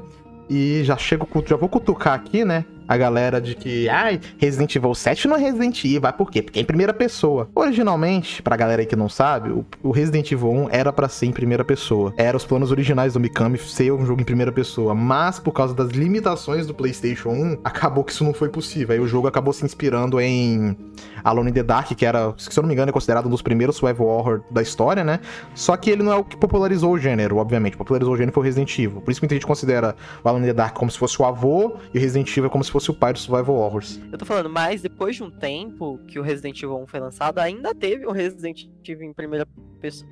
E 0.49 0.83
já 0.83 0.95
chego, 0.95 1.27
já 1.47 1.55
vou 1.55 1.67
cutucar 1.67 2.13
aqui, 2.13 2.45
né? 2.45 2.65
A 2.87 2.97
galera 2.97 3.41
de 3.41 3.55
que, 3.55 3.89
ai, 3.89 4.19
Resident 4.37 4.75
Evil 4.75 4.93
7 4.93 5.27
não 5.27 5.35
é 5.35 5.39
Resident 5.39 5.83
Evil. 5.83 6.01
Vai 6.01 6.13
por 6.13 6.29
quê? 6.29 6.41
Porque 6.41 6.59
é 6.59 6.61
em 6.61 6.65
primeira 6.65 6.93
pessoa. 6.93 7.49
Originalmente, 7.55 8.41
pra 8.41 8.55
galera 8.55 8.81
aí 8.81 8.85
que 8.85 8.95
não 8.95 9.09
sabe, 9.09 9.51
o, 9.83 9.91
Resident 9.91 10.31
Evil 10.31 10.51
1 10.51 10.69
era 10.71 10.93
pra 10.93 11.09
ser 11.09 11.25
em 11.25 11.31
primeira 11.31 11.63
pessoa. 11.63 12.13
Era 12.17 12.37
os 12.37 12.45
planos 12.45 12.71
originais 12.71 13.13
do 13.13 13.19
Mikami 13.19 13.57
ser 13.57 13.91
um 13.91 14.05
jogo 14.05 14.21
em 14.21 14.25
primeira 14.25 14.51
pessoa. 14.51 14.93
Mas, 14.93 15.39
por 15.39 15.51
causa 15.51 15.73
das 15.73 15.89
limitações 15.89 16.67
do 16.67 16.73
PlayStation 16.73 17.29
1, 17.29 17.59
acabou 17.63 18.03
que 18.03 18.11
isso 18.11 18.23
não 18.23 18.33
foi 18.33 18.49
possível. 18.49 18.93
Aí 18.93 18.99
o 18.99 19.07
jogo 19.07 19.27
acabou 19.27 19.53
se 19.53 19.65
inspirando 19.65 20.19
em 20.19 20.77
Alone 21.23 21.49
in 21.49 21.53
the 21.53 21.63
Dark, 21.63 21.87
que 21.87 22.05
era, 22.05 22.33
se 22.37 22.57
eu 22.57 22.61
não 22.61 22.67
me 22.67 22.73
engano, 22.73 22.89
é 22.89 22.93
considerado 22.93 23.25
um 23.25 23.29
dos 23.29 23.41
primeiros 23.41 23.77
survival 23.77 24.07
horror 24.07 24.41
da 24.51 24.61
história, 24.61 25.03
né? 25.03 25.19
Só 25.55 25.75
que 25.75 25.89
ele 25.89 26.03
não 26.03 26.11
é 26.11 26.15
o 26.15 26.23
que 26.23 26.37
popularizou 26.37 26.93
o 26.93 26.99
gênero, 26.99 27.37
obviamente. 27.37 27.75
Popularizou 27.75 28.13
o 28.13 28.17
gênero 28.17 28.33
foi 28.33 28.41
o 28.41 28.43
Resident 28.43 28.77
Evil. 28.77 29.01
Por 29.01 29.11
isso 29.11 29.19
que 29.19 29.25
muita 29.25 29.35
gente 29.35 29.47
considera 29.47 29.95
o 30.23 30.29
Alan 30.29 30.39
in 30.39 30.45
the 30.45 30.53
Dark 30.53 30.75
como 30.75 30.91
se 30.91 30.97
fosse 30.97 31.19
o 31.21 31.25
avô 31.25 31.77
e 31.93 31.97
o 31.97 32.01
Resident 32.01 32.29
Evil 32.37 32.49
como 32.49 32.63
se 32.63 32.71
fosse 32.75 32.91
o 32.91 32.94
pai 32.94 33.13
do 33.13 33.20
survival 33.20 33.55
horrors. 33.55 34.01
Eu 34.12 34.17
tô 34.17 34.25
falando, 34.25 34.50
mas 34.50 34.82
depois 34.82 35.15
de 35.15 35.24
um 35.24 35.32
tempo 35.32 35.98
que 36.10 36.20
o 36.20 36.22
Resident 36.22 36.62
Evil 36.62 36.77
1 36.79 36.88
foi 36.88 37.00
lançado, 37.00 37.39
ainda 37.39 37.74
teve 37.74 38.05
o 38.05 38.12
Resident 38.12 38.65
Evil 38.86 39.08
em 39.08 39.13
primeira 39.13 39.48
pessoa, 39.79 40.05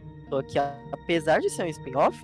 que 0.47 0.57
apesar 0.93 1.39
de 1.39 1.49
ser 1.49 1.63
um 1.63 1.67
spin-off, 1.67 2.17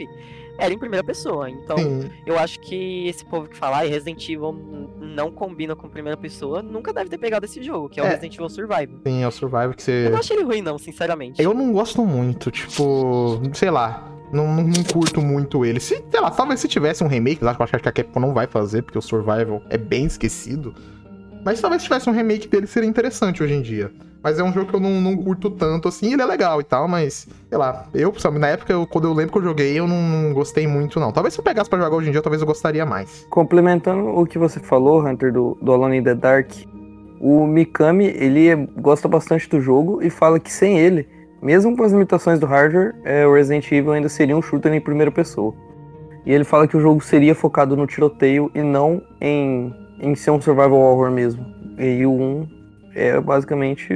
era 0.57 0.73
em 0.73 0.77
primeira 0.79 1.03
pessoa. 1.05 1.49
Então, 1.49 1.77
Sim, 1.77 2.09
eu 2.25 2.39
acho 2.39 2.57
que 2.61 3.05
esse 3.07 3.25
povo 3.25 3.49
que 3.49 3.57
fala, 3.57 3.79
ah, 3.79 3.81
Resident 3.81 4.29
Evil 4.29 4.53
não 4.97 5.29
combina 5.29 5.75
com 5.75 5.89
primeira 5.89 6.15
pessoa, 6.15 6.61
nunca 6.63 6.93
deve 6.93 7.09
ter 7.09 7.17
pegado 7.17 7.45
esse 7.45 7.61
jogo, 7.61 7.89
que 7.89 7.99
é, 7.99 8.03
o 8.03 8.05
É. 8.05 8.09
Resident 8.11 8.35
Evil 8.35 8.49
Survival. 8.49 8.99
sim, 9.05 9.21
é 9.21 9.27
o 9.27 9.31
survival 9.31 9.73
que 9.73 9.83
você... 9.83 10.05
Eu 10.07 10.11
não 10.11 10.19
achei 10.19 10.37
ele 10.37 10.45
ruim, 10.45 10.61
não, 10.61 10.77
sinceramente. 10.77 11.41
Eu 11.41 11.53
não 11.53 11.73
gosto 11.73 12.05
muito, 12.05 12.49
tipo, 12.49 13.41
sei 13.53 13.69
lá. 13.69 14.09
Não, 14.31 14.47
não, 14.47 14.63
não 14.63 14.83
curto 14.83 15.21
muito 15.21 15.65
ele. 15.65 15.79
Se, 15.79 16.03
sei 16.09 16.19
lá, 16.19 16.29
talvez 16.29 16.59
se 16.59 16.67
tivesse 16.67 17.03
um 17.03 17.07
remake, 17.07 17.41
eu 17.41 17.49
acho 17.49 17.57
que 17.79 17.89
a 17.89 17.91
Capcom 17.91 18.19
não 18.19 18.33
vai 18.33 18.47
fazer, 18.47 18.83
porque 18.83 18.97
o 18.97 19.01
Survival 19.01 19.61
é 19.69 19.77
bem 19.77 20.05
esquecido. 20.05 20.73
Mas 21.43 21.59
talvez 21.61 21.81
se 21.81 21.87
tivesse 21.87 22.09
um 22.09 22.13
remake 22.13 22.47
dele 22.47 22.67
seria 22.67 22.87
interessante 22.89 23.41
hoje 23.41 23.53
em 23.53 23.61
dia. 23.61 23.91
Mas 24.21 24.37
é 24.37 24.43
um 24.43 24.51
jogo 24.51 24.69
que 24.69 24.75
eu 24.75 24.79
não, 24.81 24.99
não 24.99 25.15
curto 25.15 25.49
tanto 25.49 25.87
assim, 25.87 26.11
ele 26.11 26.21
é 26.21 26.25
legal 26.25 26.59
e 26.59 26.63
tal, 26.65 26.89
mas, 26.89 27.25
sei 27.47 27.57
lá, 27.57 27.85
eu, 27.93 28.13
sabe, 28.19 28.37
na 28.37 28.47
época, 28.49 28.73
eu- 28.73 28.85
quando 28.85 29.05
eu 29.05 29.13
lembro 29.13 29.31
que 29.31 29.37
eu 29.37 29.43
joguei, 29.43 29.79
eu 29.79 29.87
não, 29.87 30.01
não 30.01 30.33
gostei 30.33 30.67
muito, 30.67 30.99
não. 30.99 31.13
Talvez 31.13 31.33
se 31.33 31.39
eu 31.39 31.43
pegasse 31.43 31.69
pra 31.69 31.79
jogar 31.79 31.95
hoje 31.95 32.09
em 32.09 32.11
dia, 32.11 32.21
talvez 32.21 32.41
eu 32.41 32.45
gostaria 32.47 32.85
mais. 32.85 33.25
Complementando 33.29 34.09
o 34.09 34.25
que 34.25 34.37
você 34.37 34.59
falou, 34.59 35.07
Hunter, 35.07 35.31
do, 35.31 35.57
do 35.61 35.71
Alone 35.71 35.97
in 35.99 36.03
the 36.03 36.13
Dark, 36.15 36.51
o 37.21 37.47
Mikami, 37.47 38.07
ele 38.07 38.49
é- 38.49 38.55
gosta 38.57 39.07
bastante 39.07 39.49
do 39.49 39.61
jogo 39.61 40.01
e 40.03 40.09
fala 40.09 40.37
que 40.37 40.51
sem 40.51 40.77
ele, 40.77 41.07
mesmo 41.41 41.75
com 41.75 41.83
as 41.83 41.91
limitações 41.91 42.39
do 42.39 42.45
hardware, 42.45 42.95
é, 43.03 43.25
o 43.25 43.33
Resident 43.33 43.71
Evil 43.71 43.91
ainda 43.93 44.09
seria 44.09 44.35
um 44.35 44.41
shooter 44.41 44.73
em 44.73 44.81
primeira 44.81 45.11
pessoa. 45.11 45.53
E 46.25 46.31
ele 46.31 46.43
fala 46.43 46.67
que 46.67 46.75
o 46.77 46.81
jogo 46.81 47.01
seria 47.01 47.33
focado 47.33 47.75
no 47.75 47.87
tiroteio 47.87 48.51
e 48.53 48.61
não 48.61 49.01
em, 49.21 49.73
em 49.99 50.15
ser 50.15 50.31
um 50.31 50.41
survival 50.41 50.79
horror 50.79 51.09
mesmo. 51.11 51.45
E 51.77 52.05
o 52.05 52.11
1 52.11 52.47
é 52.93 53.19
basicamente 53.21 53.93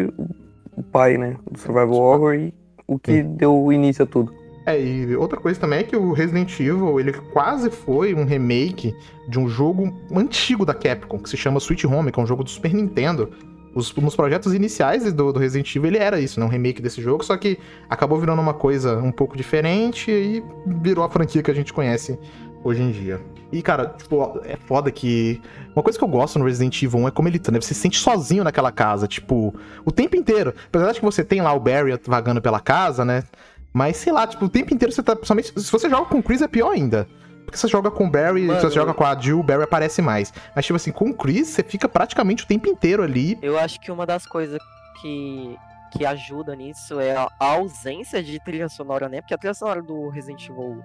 o- 0.78 0.84
pai, 0.92 1.18
né, 1.18 1.36
do 1.52 1.60
survival 1.60 1.94
horror 1.96 2.34
e 2.36 2.54
o 2.88 2.98
que 2.98 3.22
deu 3.22 3.72
início 3.72 4.04
a 4.04 4.08
tudo. 4.08 4.34
É, 4.66 4.82
e 4.82 5.16
outra 5.16 5.38
coisa 5.40 5.60
também 5.60 5.80
é 5.80 5.84
que 5.84 5.96
o 5.96 6.14
Resident 6.14 6.58
Evil, 6.60 6.98
ele 7.00 7.12
quase 7.12 7.70
foi 7.70 8.14
um 8.14 8.24
remake 8.24 8.96
de 9.28 9.38
um 9.38 9.48
jogo 9.50 9.94
antigo 10.16 10.66
da 10.66 10.74
Capcom, 10.74 11.20
que 11.20 11.30
se 11.30 11.36
chama 11.36 11.58
Sweet 11.60 11.86
Home, 11.86 12.12
que 12.12 12.20
é 12.20 12.24
um 12.24 12.26
jogo 12.26 12.44
do 12.46 12.50
Super 12.50 12.74
Nintendo. 12.74 13.30
Os, 13.74 13.94
nos 13.96 14.16
projetos 14.16 14.54
iniciais 14.54 15.12
do, 15.12 15.34
do 15.34 15.40
Resident 15.40 15.76
Evil, 15.76 15.90
ele 15.90 15.98
era 15.98 16.20
isso, 16.20 16.40
né? 16.40 16.46
Um 16.46 16.50
remake 16.50 16.82
desse 16.82 17.02
jogo, 17.02 17.24
só 17.24 17.36
que 17.36 17.58
acabou 17.90 18.20
virando 18.20 18.42
uma 18.42 18.54
coisa 18.54 18.98
um 18.98 19.12
pouco 19.12 19.36
diferente 19.36 20.12
e 20.12 20.44
virou 20.82 21.04
a 21.04 21.10
franquia 21.10 21.42
que 21.42 21.50
a 21.50 21.56
gente 21.56 21.74
conhece 21.74 22.18
hoje 22.64 22.82
em 22.82 22.92
dia. 22.92 23.20
E, 23.52 23.62
cara, 23.62 23.88
tipo, 23.88 24.42
é 24.46 24.56
foda 24.56 24.92
que. 24.92 25.40
Uma 25.76 25.84
coisa 25.84 25.98
que 25.98 26.04
eu 26.04 26.08
gosto 26.08 26.40
no 26.40 26.46
Resident 26.46 26.82
Evil 26.82 27.02
1 27.02 27.08
é 27.08 27.12
como 27.12 27.28
ele 27.28 27.38
tá, 27.38 27.52
né? 27.52 27.62
Você 27.62 27.74
se 27.74 27.82
sente 27.82 28.00
sozinho 28.00 28.44
naquela 28.44 28.72
casa, 28.72 29.08
tipo, 29.08 29.54
o 29.86 29.92
tempo 29.92 30.16
inteiro. 30.16 30.54
Apesar 30.68 30.92
de 30.92 31.00
que 31.00 31.06
você 31.06 31.24
tem 31.24 31.42
lá 31.42 31.54
o 31.54 31.60
Barry 31.60 31.92
vagando 32.08 32.42
pela 32.42 32.60
casa, 32.60 33.06
né? 33.06 33.24
Mas 33.72 33.98
sei 33.98 34.12
lá, 34.14 34.26
tipo, 34.26 34.46
o 34.46 34.50
tempo 34.50 34.74
inteiro 34.74 34.92
você 34.92 35.04
tá. 35.04 35.16
Principalmente 35.16 35.54
se 35.60 35.72
você 35.72 35.90
joga 35.90 36.06
com 36.06 36.20
o 36.20 36.24
Chris 36.24 36.42
é 36.42 36.48
pior 36.48 36.72
ainda. 36.72 37.08
Porque 37.46 37.58
você 37.58 37.68
joga 37.68 37.90
com 37.92 38.06
o 38.06 38.10
Barry, 38.10 38.44
Mano. 38.44 38.60
você 38.60 38.70
joga 38.72 38.94
com 38.94 39.04
a 39.04 39.16
Jill, 39.20 39.40
o 39.40 39.44
Barry 39.44 39.64
aparece 39.64 40.02
mais. 40.02 40.34
Mas, 40.56 40.66
tipo 40.66 40.76
assim, 40.76 40.92
com 40.92 41.10
o 41.10 41.14
Chris, 41.14 41.48
você 41.50 41.64
fica 41.64 41.88
praticamente 41.90 42.44
o 42.44 42.48
tempo 42.48 42.68
inteiro 42.68 43.04
ali. 43.04 43.38
Eu 43.42 43.58
acho 43.60 43.80
que 43.80 43.92
uma 43.92 44.06
das 44.06 44.26
coisas 44.26 44.60
que, 45.02 45.58
que 45.92 46.06
ajuda 46.06 46.56
nisso 46.56 47.00
é 47.00 47.16
a 47.16 47.28
ausência 47.40 48.24
de 48.24 48.44
trilha 48.44 48.70
sonora, 48.70 49.08
né? 49.10 49.22
Porque 49.22 49.34
a 49.34 49.38
trilha 49.38 49.54
sonora 49.54 49.82
do 49.82 50.10
Resident 50.10 50.48
Evil 50.50 50.84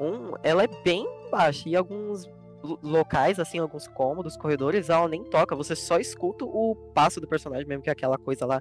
1, 0.00 0.34
ela 0.42 0.62
é 0.64 0.68
bem 0.84 1.06
baixa. 1.30 1.68
E 1.68 1.74
alguns 1.76 2.24
lo- 2.62 2.78
locais, 2.82 3.38
assim, 3.38 3.58
alguns 3.58 3.86
cômodos, 3.88 4.36
corredores, 4.36 4.88
ela 4.88 5.08
nem 5.08 5.24
toca. 5.24 5.54
Você 5.56 5.74
só 5.76 5.98
escuta 5.98 6.44
o 6.44 6.74
passo 6.94 7.20
do 7.20 7.26
personagem 7.28 7.66
mesmo, 7.66 7.82
que 7.82 7.90
é 7.90 7.92
aquela 7.92 8.16
coisa 8.16 8.46
lá 8.46 8.60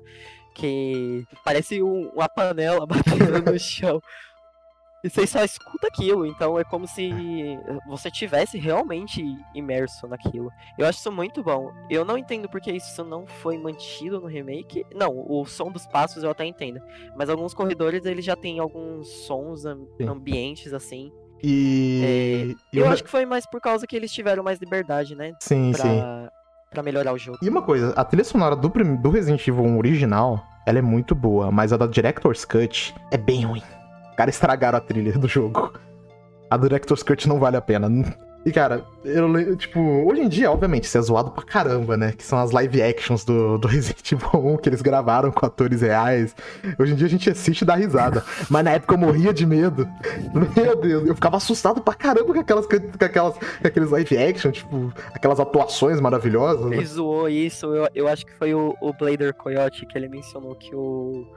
que 0.56 1.24
parece 1.46 1.82
um- 1.84 2.10
uma 2.15 2.27
panela 2.27 2.86
batendo 2.88 3.51
no 3.51 3.60
chão. 3.60 4.01
E 5.07 5.09
você 5.09 5.27
só 5.27 5.43
escuta 5.43 5.87
aquilo, 5.87 6.25
então 6.25 6.59
é 6.59 6.63
como 6.63 6.87
se 6.87 7.09
você 7.87 8.11
tivesse 8.11 8.57
realmente 8.57 9.23
imerso 9.55 10.07
naquilo. 10.07 10.51
Eu 10.77 10.85
acho 10.85 10.99
isso 10.99 11.11
muito 11.11 11.43
bom. 11.43 11.71
Eu 11.89 12.03
não 12.03 12.17
entendo 12.17 12.49
porque 12.49 12.71
isso 12.71 13.03
não 13.03 13.25
foi 13.25 13.57
mantido 13.57 14.19
no 14.19 14.27
remake. 14.27 14.85
Não, 14.93 15.11
o 15.27 15.45
som 15.45 15.71
dos 15.71 15.85
passos 15.87 16.23
eu 16.23 16.29
até 16.29 16.45
entendo. 16.45 16.79
Mas 17.15 17.29
alguns 17.29 17.53
corredores 17.53 18.05
eles 18.05 18.25
já 18.25 18.35
tem 18.35 18.59
alguns 18.59 19.07
sons 19.25 19.63
ambientes 19.65 20.73
assim. 20.73 21.11
E. 21.43 22.55
e 22.73 22.77
Eu 22.77 22.89
acho 22.89 23.03
que 23.03 23.09
foi 23.09 23.25
mais 23.25 23.45
por 23.45 23.61
causa 23.61 23.85
que 23.85 23.95
eles 23.95 24.11
tiveram 24.11 24.43
mais 24.43 24.59
liberdade, 24.59 25.15
né? 25.15 25.33
Sim, 25.39 25.71
sim. 25.73 25.81
Pra, 25.81 26.31
pra 26.71 26.83
melhorar 26.83 27.13
o 27.13 27.17
jogo. 27.17 27.37
E 27.41 27.49
uma 27.49 27.61
coisa, 27.61 27.93
a 27.95 28.03
trilha 28.03 28.23
sonora 28.23 28.55
do, 28.55 28.69
do 28.69 29.09
Resident 29.09 29.47
Evil 29.47 29.63
1 29.63 29.77
original, 29.77 30.43
ela 30.65 30.79
é 30.79 30.81
muito 30.81 31.15
boa, 31.15 31.51
mas 31.51 31.71
a 31.71 31.77
da 31.77 31.87
Director's 31.87 32.43
Cut 32.43 32.93
é 33.11 33.17
bem 33.17 33.45
ruim. 33.45 33.61
Cara, 34.17 34.29
estragaram 34.29 34.77
a 34.79 34.81
trilha 34.81 35.13
do 35.13 35.27
jogo. 35.27 35.71
A 36.50 36.57
Director's 36.57 37.03
Cut 37.03 37.27
não 37.29 37.39
vale 37.39 37.55
a 37.55 37.62
pena. 37.62 37.88
E, 38.45 38.51
cara, 38.51 38.86
eu, 39.03 39.57
tipo, 39.57 39.79
hoje 39.79 40.21
em 40.21 40.29
dia, 40.29 40.50
obviamente, 40.50 40.86
isso 40.86 40.97
é 40.97 41.01
zoado 41.01 41.31
pra 41.31 41.43
caramba, 41.43 41.97
né? 41.97 42.13
Que 42.13 42.24
são 42.24 42.39
as 42.39 42.51
live 42.51 42.81
actions 42.81 43.25
do, 43.25 43.57
do 43.57 43.67
Resident 43.69 44.09
Evil 44.13 44.53
1 44.53 44.57
que 44.57 44.69
eles 44.69 44.81
gravaram 44.81 45.31
com 45.31 45.45
atores 45.45 45.81
reais. 45.81 46.33
Hoje 46.79 46.93
em 46.93 46.95
dia 46.95 47.07
a 47.07 47.09
gente 47.09 47.29
assiste 47.29 47.62
e 47.62 47.65
dá 47.65 47.75
risada. 47.75 48.24
Mas 48.50 48.63
na 48.63 48.71
época 48.71 48.93
eu 48.95 48.97
morria 48.97 49.33
de 49.33 49.45
medo. 49.45 49.88
Meu 50.55 50.75
Deus, 50.77 51.07
eu 51.07 51.13
ficava 51.13 51.36
assustado 51.38 51.81
pra 51.81 51.93
caramba 51.93 52.33
com 52.33 52.39
aquelas, 52.39 52.65
com 52.65 52.75
aquelas, 53.05 53.33
com 53.38 53.67
aqueles 53.67 53.91
live 53.91 54.17
action, 54.17 54.51
tipo, 54.51 54.93
aquelas 55.13 55.39
atuações 55.41 56.00
maravilhosas. 56.00 56.67
né? 56.67 56.77
Ele 56.77 56.86
zoou 56.86 57.27
isso, 57.27 57.65
eu, 57.75 57.89
eu 57.93 58.07
acho 58.07 58.25
que 58.25 58.33
foi 58.33 58.53
o, 58.53 58.74
o 58.81 58.93
Blader 58.93 59.33
Coyote 59.33 59.86
que 59.86 59.97
ele 59.97 60.07
mencionou 60.07 60.55
que 60.55 60.74
o. 60.74 61.27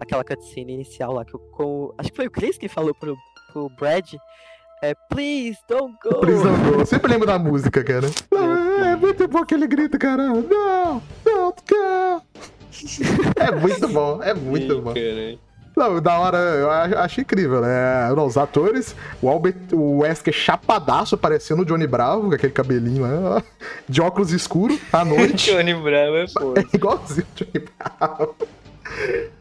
aquela 0.00 0.24
cutscene 0.24 0.72
inicial 0.74 1.12
lá, 1.12 1.24
que 1.24 1.36
o. 1.36 1.38
com- 1.38 1.94
acho 1.98 2.10
que 2.10 2.16
foi 2.16 2.26
o 2.26 2.30
Chris 2.30 2.56
que 2.58 2.68
falou 2.68 2.94
pro, 2.94 3.16
pro 3.52 3.68
Brad. 3.78 4.14
É 4.82 4.94
Please 5.10 5.58
Don't 5.68 5.94
Go. 6.02 6.20
Please 6.20 6.42
don't 6.42 6.58
go. 6.70 6.80
Eu 6.80 6.86
sempre 6.86 7.12
lembro 7.12 7.26
da 7.26 7.38
música, 7.38 7.84
cara. 7.84 8.08
Não, 8.30 8.82
é 8.84 8.96
muito 8.96 9.28
bom 9.28 9.38
aquele 9.40 9.66
grito, 9.66 9.98
cara. 9.98 10.26
Não, 10.28 11.02
don't 11.22 11.62
go. 11.68 12.22
É 13.36 13.50
muito 13.54 13.88
bom, 13.88 14.22
é 14.22 14.32
muito 14.32 14.72
Ih, 14.72 14.80
bom. 14.80 14.94
Não, 15.76 16.00
da 16.00 16.18
hora, 16.18 16.38
eu 16.38 16.70
a- 16.70 17.04
acho 17.04 17.20
incrível, 17.20 17.60
né? 17.60 18.10
Não, 18.14 18.24
os 18.26 18.36
atores, 18.38 18.94
o 19.20 19.28
Albert, 19.28 19.56
o 19.72 19.98
Wesker 19.98 20.32
chapadaço 20.32 21.16
parecendo 21.18 21.62
o 21.62 21.64
Johnny 21.64 21.86
Bravo, 21.86 22.28
com 22.28 22.34
aquele 22.34 22.52
cabelinho 22.52 23.02
lá, 23.02 23.42
de 23.88 24.00
óculos 24.00 24.32
escuros 24.32 24.78
à 24.92 25.04
noite. 25.06 25.50
Johnny 25.52 25.74
Bravo 25.74 26.16
é 26.16 26.28
foda. 26.32 26.60
É 26.60 26.76
igualzinho 26.76 27.26
o 27.26 27.44
Johnny 27.44 27.66
Bravo. 27.98 28.34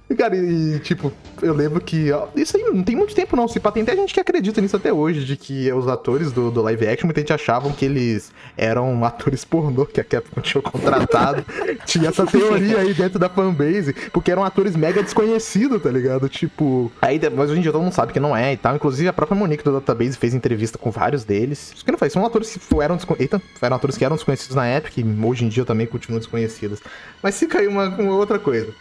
E, 0.09 0.15
Cara, 0.15 0.35
e 0.35 0.79
tipo, 0.79 1.13
eu 1.41 1.53
lembro 1.53 1.79
que. 1.79 2.11
ó, 2.11 2.27
Isso 2.35 2.57
aí 2.57 2.63
não 2.63 2.83
tem 2.83 2.95
muito 2.95 3.13
tempo, 3.13 3.35
não. 3.35 3.47
Se 3.47 3.59
pá, 3.59 3.71
tem 3.71 3.83
até 3.83 3.95
gente 3.95 4.13
que 4.13 4.19
acredita 4.19 4.59
nisso 4.59 4.75
até 4.75 4.91
hoje, 4.91 5.23
de 5.23 5.37
que 5.37 5.71
os 5.71 5.87
atores 5.87 6.31
do, 6.31 6.49
do 6.49 6.61
live 6.63 6.87
action, 6.87 7.05
muita 7.05 7.21
gente 7.21 7.31
achavam 7.31 7.71
que 7.71 7.85
eles 7.85 8.31
eram 8.57 9.05
atores 9.05 9.45
pornô 9.45 9.85
que 9.85 10.01
a 10.01 10.03
Capcom 10.03 10.41
tinha 10.41 10.61
contratado. 10.61 11.45
tinha 11.85 12.09
essa 12.09 12.25
teoria 12.25 12.79
aí 12.79 12.93
dentro 12.93 13.19
da 13.19 13.29
fanbase, 13.29 13.93
porque 14.11 14.31
eram 14.31 14.43
atores 14.43 14.75
mega 14.75 15.03
desconhecidos, 15.03 15.81
tá 15.81 15.91
ligado? 15.91 16.27
Tipo. 16.27 16.91
Aí, 17.01 17.19
mas 17.35 17.51
hoje 17.51 17.59
em 17.59 17.61
dia 17.61 17.71
todo 17.71 17.83
mundo 17.83 17.93
sabe 17.93 18.11
que 18.11 18.19
não 18.19 18.35
é 18.35 18.53
e 18.53 18.57
tal. 18.57 18.75
Inclusive 18.75 19.07
a 19.07 19.13
própria 19.13 19.37
Monique 19.37 19.63
do 19.63 19.73
Database 19.73 20.17
fez 20.17 20.33
entrevista 20.33 20.77
com 20.79 20.89
vários 20.89 21.23
deles. 21.23 21.71
Isso 21.75 21.85
que 21.85 21.91
não 21.91 21.99
faz, 21.99 22.13
são 22.13 22.25
atores 22.25 22.55
que 22.55 22.81
eram, 22.81 22.95
desco... 22.95 23.15
Eita, 23.19 23.39
eram 23.61 23.75
atores 23.75 23.95
que 23.95 24.03
eram 24.03 24.15
desconhecidos 24.15 24.55
na 24.55 24.65
época 24.65 24.99
e 24.99 25.25
hoje 25.25 25.45
em 25.45 25.49
dia 25.49 25.63
também 25.65 25.85
continuam 25.85 26.17
desconhecidos. 26.17 26.79
Mas 27.21 27.37
fica 27.37 27.59
aí 27.59 27.67
uma, 27.67 27.89
uma 27.89 28.15
outra 28.15 28.39
coisa. 28.39 28.73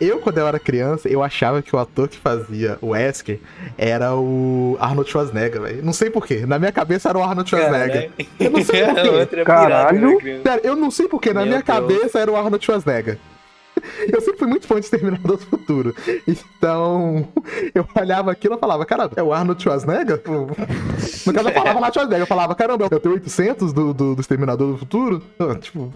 Eu, 0.00 0.18
quando 0.18 0.38
eu 0.38 0.46
era 0.46 0.58
criança, 0.58 1.08
eu 1.08 1.22
achava 1.22 1.62
que 1.62 1.74
o 1.74 1.78
ator 1.78 2.06
que 2.08 2.18
fazia 2.18 2.78
o 2.82 2.88
Wesker 2.88 3.40
era 3.78 4.14
o 4.14 4.76
Arnold 4.78 5.10
Schwarzenegger, 5.10 5.60
velho. 5.62 5.82
Não 5.82 5.92
sei 5.92 6.10
porquê. 6.10 6.44
Na 6.44 6.58
minha 6.58 6.72
cabeça 6.72 7.08
era 7.08 7.16
o 7.18 7.22
Arnold 7.22 7.48
Schwarzenegger. 7.48 8.10
Eu 8.38 8.50
não 8.50 8.62
sei 8.64 8.84
por 8.84 8.94
quê. 8.94 9.08
Outra 9.08 9.44
Caralho. 9.44 9.98
pirata, 9.98 10.06
né, 10.14 10.16
criança? 10.20 10.42
Sério, 10.42 10.60
eu 10.66 10.76
não 10.76 10.90
sei 10.90 11.08
porquê. 11.08 11.32
Na 11.32 11.40
Meu 11.40 11.48
minha 11.48 11.62
Deus. 11.62 11.66
cabeça 11.78 12.18
era 12.18 12.30
o 12.30 12.36
Arnold 12.36 12.64
Schwarzenegger. 12.64 13.18
Eu 14.12 14.20
sempre 14.20 14.38
fui 14.38 14.48
muito 14.48 14.66
fã 14.66 14.74
de 14.76 14.84
Exterminador 14.86 15.36
do 15.36 15.46
Futuro. 15.46 15.94
Então, 16.26 17.28
eu 17.74 17.86
olhava 17.98 18.30
aquilo 18.32 18.54
e 18.54 18.58
falava, 18.58 18.84
caramba, 18.86 19.12
é 19.16 19.22
o 19.22 19.32
Arnold 19.32 19.62
Schwarzenegger? 19.62 20.22
No 20.26 21.32
caso, 21.32 21.48
eu 21.48 21.54
falava 21.54 21.70
Arnold 21.70 21.92
Schwarzenegger. 21.92 22.22
Eu 22.22 22.26
falava, 22.26 22.54
caramba, 22.54 22.88
eu 22.90 23.00
tenho 23.00 23.14
800 23.14 23.72
do, 23.72 23.92
do, 23.94 24.14
do 24.14 24.20
Exterminador 24.20 24.72
do 24.72 24.78
Futuro? 24.78 25.22
Tipo, 25.60 25.92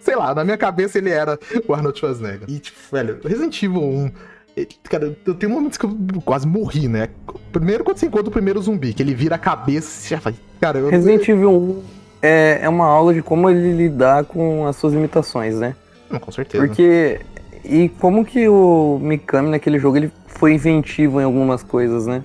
sei 0.00 0.16
lá, 0.16 0.34
na 0.34 0.44
minha 0.44 0.56
cabeça 0.58 0.98
ele 0.98 1.10
era 1.10 1.38
o 1.66 1.74
Arnold 1.74 1.98
Schwarzenegger. 1.98 2.42
E, 2.48 2.58
tipo, 2.58 2.78
velho, 2.92 3.18
Resident 3.24 3.62
Evil 3.62 3.82
1. 3.82 4.10
eh, 4.56 4.66
Cara, 4.84 5.16
eu 5.26 5.34
tenho 5.34 5.52
momentos 5.52 5.78
que 5.78 5.84
eu 5.86 5.96
quase 6.24 6.46
morri, 6.46 6.88
né? 6.88 7.08
Primeiro, 7.52 7.84
quando 7.84 7.98
você 7.98 8.06
encontra 8.06 8.28
o 8.28 8.32
primeiro 8.32 8.60
zumbi, 8.60 8.92
que 8.92 9.02
ele 9.02 9.14
vira 9.14 9.34
a 9.36 9.38
cabeça, 9.38 9.88
você 9.88 10.08
já 10.14 10.20
faz. 10.20 10.36
Cara, 10.60 10.78
eu. 10.78 10.88
Resident 10.90 11.28
Evil 11.28 11.50
1 11.52 11.82
é, 12.22 12.60
é 12.62 12.68
uma 12.68 12.86
aula 12.86 13.14
de 13.14 13.22
como 13.22 13.48
ele 13.48 13.72
lidar 13.72 14.24
com 14.24 14.66
as 14.66 14.76
suas 14.76 14.92
limitações, 14.92 15.56
né? 15.58 15.74
Não, 16.10 16.18
com 16.18 16.30
certeza. 16.32 16.64
Porque. 16.66 17.20
E 17.62 17.90
como 18.00 18.24
que 18.24 18.48
o 18.48 18.98
Mikami 19.02 19.50
naquele 19.50 19.78
jogo 19.78 19.98
ele 19.98 20.10
foi 20.26 20.54
inventivo 20.54 21.20
em 21.20 21.24
algumas 21.24 21.62
coisas, 21.62 22.06
né? 22.06 22.22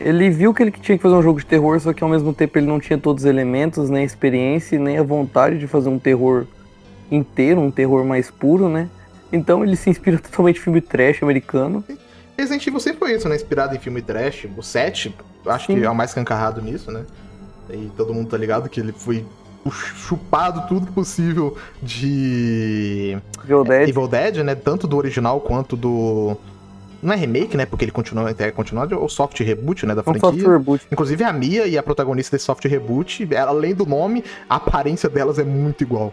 Ele 0.00 0.28
viu 0.28 0.52
que 0.52 0.62
ele 0.62 0.72
tinha 0.72 0.98
que 0.98 1.02
fazer 1.02 1.14
um 1.14 1.22
jogo 1.22 1.38
de 1.38 1.46
terror, 1.46 1.78
só 1.78 1.92
que 1.92 2.02
ao 2.02 2.10
mesmo 2.10 2.34
tempo 2.34 2.58
ele 2.58 2.66
não 2.66 2.80
tinha 2.80 2.98
todos 2.98 3.22
os 3.22 3.30
elementos, 3.30 3.88
nem 3.88 4.02
a 4.02 4.04
experiência, 4.04 4.76
nem 4.78 4.98
a 4.98 5.02
vontade 5.04 5.58
de 5.58 5.68
fazer 5.68 5.88
um 5.88 5.98
terror 5.98 6.44
inteiro, 7.10 7.60
um 7.60 7.70
terror 7.70 8.04
mais 8.04 8.30
puro, 8.30 8.68
né? 8.68 8.88
Então 9.32 9.64
ele 9.64 9.76
se 9.76 9.90
inspira 9.90 10.18
totalmente 10.20 10.58
em 10.58 10.62
filme 10.62 10.80
trash 10.80 11.22
americano. 11.22 11.84
Resident 12.36 12.66
Evil 12.66 12.80
sempre 12.80 12.98
foi 12.98 13.14
isso, 13.14 13.28
né? 13.28 13.36
Inspirado 13.36 13.74
em 13.74 13.78
filme 13.78 14.02
trash. 14.02 14.46
O 14.56 14.62
7, 14.62 15.14
acho 15.46 15.66
Sim. 15.66 15.78
que 15.78 15.84
é 15.84 15.90
o 15.90 15.94
mais 15.94 16.12
cancarrado 16.12 16.60
nisso, 16.60 16.90
né? 16.90 17.04
E 17.70 17.90
todo 17.96 18.12
mundo 18.12 18.28
tá 18.28 18.36
ligado 18.36 18.68
que 18.68 18.80
ele 18.80 18.92
foi 18.92 19.24
chupado 19.70 20.66
tudo 20.68 20.92
possível 20.92 21.56
de 21.82 23.16
Evil 23.44 23.64
Dead. 23.64 23.88
Evil 23.88 24.08
Dead, 24.08 24.36
né? 24.38 24.54
Tanto 24.54 24.86
do 24.86 24.96
original 24.96 25.40
quanto 25.40 25.76
do. 25.76 26.36
Não 27.02 27.12
é 27.12 27.16
remake, 27.16 27.56
né? 27.56 27.66
Porque 27.66 27.84
ele 27.84 27.92
continua, 27.92 28.34
é 28.38 28.50
continuado, 28.50 28.98
ou 28.98 29.08
soft 29.08 29.38
reboot, 29.40 29.84
né? 29.86 29.94
Da 29.94 30.00
Um 30.00 30.04
franquia. 30.04 30.20
software 30.30 30.58
boot. 30.58 30.86
Inclusive 30.90 31.22
a 31.22 31.32
Mia 31.32 31.66
e 31.66 31.76
a 31.76 31.82
protagonista 31.82 32.34
desse 32.34 32.46
soft 32.46 32.64
reboot, 32.64 33.28
ela, 33.30 33.50
além 33.50 33.74
do 33.74 33.84
nome, 33.84 34.24
a 34.48 34.56
aparência 34.56 35.08
delas 35.08 35.38
é 35.38 35.44
muito 35.44 35.82
igual. 35.82 36.12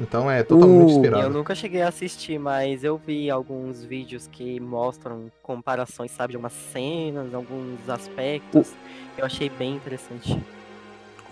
Então 0.00 0.30
é 0.30 0.42
totalmente 0.42 0.78
Uh, 0.78 0.82
Eu 0.82 0.88
inspirado. 0.90 1.30
nunca 1.30 1.54
cheguei 1.54 1.82
a 1.82 1.88
assistir, 1.88 2.38
mas 2.38 2.82
eu 2.82 2.96
vi 2.98 3.30
alguns 3.30 3.84
vídeos 3.84 4.26
que 4.26 4.58
mostram 4.58 5.30
comparações, 5.42 6.10
sabe, 6.10 6.32
de 6.32 6.36
algumas 6.36 6.52
cenas, 6.52 7.32
alguns 7.32 7.88
aspectos. 7.88 8.72
Eu 9.16 9.24
achei 9.24 9.48
bem 9.48 9.76
interessante. 9.76 10.36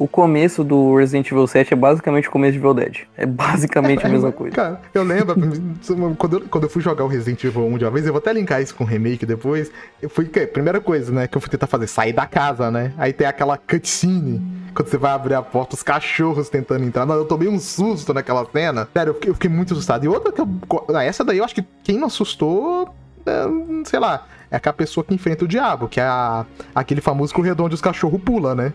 O 0.03 0.09
começo 0.09 0.65
do 0.65 0.97
Resident 0.97 1.31
Evil 1.31 1.47
7 1.47 1.75
é 1.75 1.77
basicamente 1.77 2.27
o 2.27 2.31
começo 2.33 2.53
de 2.55 2.59
Evil 2.59 2.75
Dead. 2.75 2.97
É 3.17 3.25
basicamente 3.25 4.05
a 4.05 4.09
mesma 4.09 4.33
coisa. 4.35 4.55
Cara, 4.57 4.81
eu 4.93 5.05
lembro, 5.05 5.37
quando, 6.19 6.33
eu, 6.39 6.41
quando 6.49 6.65
eu 6.65 6.71
fui 6.71 6.83
jogar 6.83 7.05
o 7.05 7.07
Resident 7.07 7.45
Evil 7.45 7.65
1 7.67 7.79
de 7.79 7.85
uma 7.85 7.91
vez, 7.93 8.05
eu 8.07 8.13
vou 8.13 8.19
até 8.19 8.33
linkar 8.33 8.61
isso 8.61 8.75
com 8.75 8.83
o 8.83 8.87
remake 8.87 9.25
depois. 9.25 9.71
Eu 10.03 10.11
fui, 10.11 10.25
que- 10.25 10.45
primeira 10.47 10.81
coisa, 10.81 11.13
né, 11.13 11.29
que 11.29 11.37
eu 11.37 11.41
fui 11.41 11.49
tentar 11.49 11.69
fazer, 11.69 11.87
sair 11.87 12.13
da 12.13 12.27
casa, 12.27 12.69
né? 12.69 12.93
Aí 12.99 13.13
tem 13.13 13.29
aquela 13.29 13.57
cutscene, 13.57 14.43
quando 14.75 14.89
você 14.89 14.97
vai 14.97 15.13
abrir 15.13 15.35
a 15.35 15.43
porta, 15.43 15.77
os 15.77 15.85
cachorros 15.85 16.49
tentando 16.49 16.83
entrar. 16.85 17.07
Não, 17.07 17.15
eu 17.15 17.25
tomei 17.25 17.47
um 17.47 17.61
susto 17.61 18.13
naquela 18.13 18.45
cena. 18.53 18.89
Sério, 18.93 19.11
eu 19.11 19.15
fiquei, 19.15 19.31
eu 19.31 19.35
fiquei 19.35 19.51
muito 19.51 19.73
assustado. 19.73 20.05
E 20.05 20.09
outra 20.09 20.33
que 20.33 20.41
eu. 20.41 20.49
ah, 20.97 21.05
Essa 21.05 21.25
daí 21.25 21.39
eu 21.39 21.45
acho 21.45 21.55
que 21.55 21.65
quem 21.85 21.97
não 21.97 22.09
assustou, 22.09 22.93
é, 23.25 23.45
sei 23.85 24.01
lá, 24.01 24.27
é 24.51 24.57
aquela 24.57 24.73
pessoa 24.73 25.05
que 25.05 25.15
enfrenta 25.15 25.45
o 25.45 25.49
diabo, 25.49 25.87
que 25.89 26.01
é 26.01 26.03
a- 26.05 26.45
aquele 26.75 27.01
famoso 27.01 27.33
corredor 27.33 27.67
onde 27.67 27.75
os 27.77 27.81
cachorros 27.81 28.21
pulam, 28.21 28.55
né? 28.55 28.73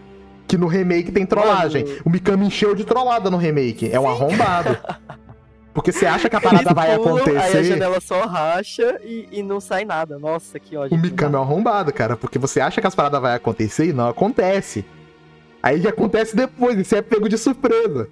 Que 0.48 0.58
no 0.58 0.68
remake 0.68 1.12
tem 1.12 1.26
trollagem. 1.26 1.84
Mano. 1.84 2.02
O 2.06 2.10
Mikami 2.10 2.46
encheu 2.48 2.74
de 2.74 2.86
trollada 2.86 3.30
no 3.30 3.38
remake. 3.38 3.92
É 3.92 4.00
um 4.00 4.08
arrombado. 4.08 4.78
Porque 5.74 5.92
você 5.92 6.08
acha 6.08 6.28
que 6.28 6.36
a 6.36 6.42
parada 6.42 6.74
vai 6.74 6.96
pulam, 6.98 7.18
Aí 7.18 7.38
a 7.38 7.40
acontecer. 7.42 7.64
janela 7.66 8.02
só 8.02 8.26
racha 8.26 9.00
e, 9.04 9.28
e 9.32 9.44
não 9.44 9.60
sai 9.60 9.86
nada. 9.86 10.18
Nossa, 10.18 10.60
que 10.60 10.76
ódio. 10.76 10.98
O 10.98 11.00
Mikami 11.00 11.36
é 11.36 11.38
um 11.38 11.42
arrombado, 11.42 11.94
cara. 11.94 12.18
Porque 12.18 12.40
você 12.40 12.60
acha 12.60 12.82
que 12.82 12.88
as 12.88 12.96
paradas 12.96 13.22
vai 13.22 13.36
acontecer 13.36 13.86
e 13.86 13.94
não 13.94 14.08
acontece. 14.08 14.84
Aí 15.62 15.88
acontece 15.88 16.36
depois, 16.36 16.80
e 16.80 16.84
você 16.84 16.98
é 16.98 17.02
pego 17.02 17.30
de 17.30 17.38
surpresa. 17.38 18.10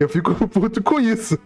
Eu 0.00 0.08
fico 0.08 0.34
puto 0.48 0.82
com 0.82 1.00
isso. 1.00 1.38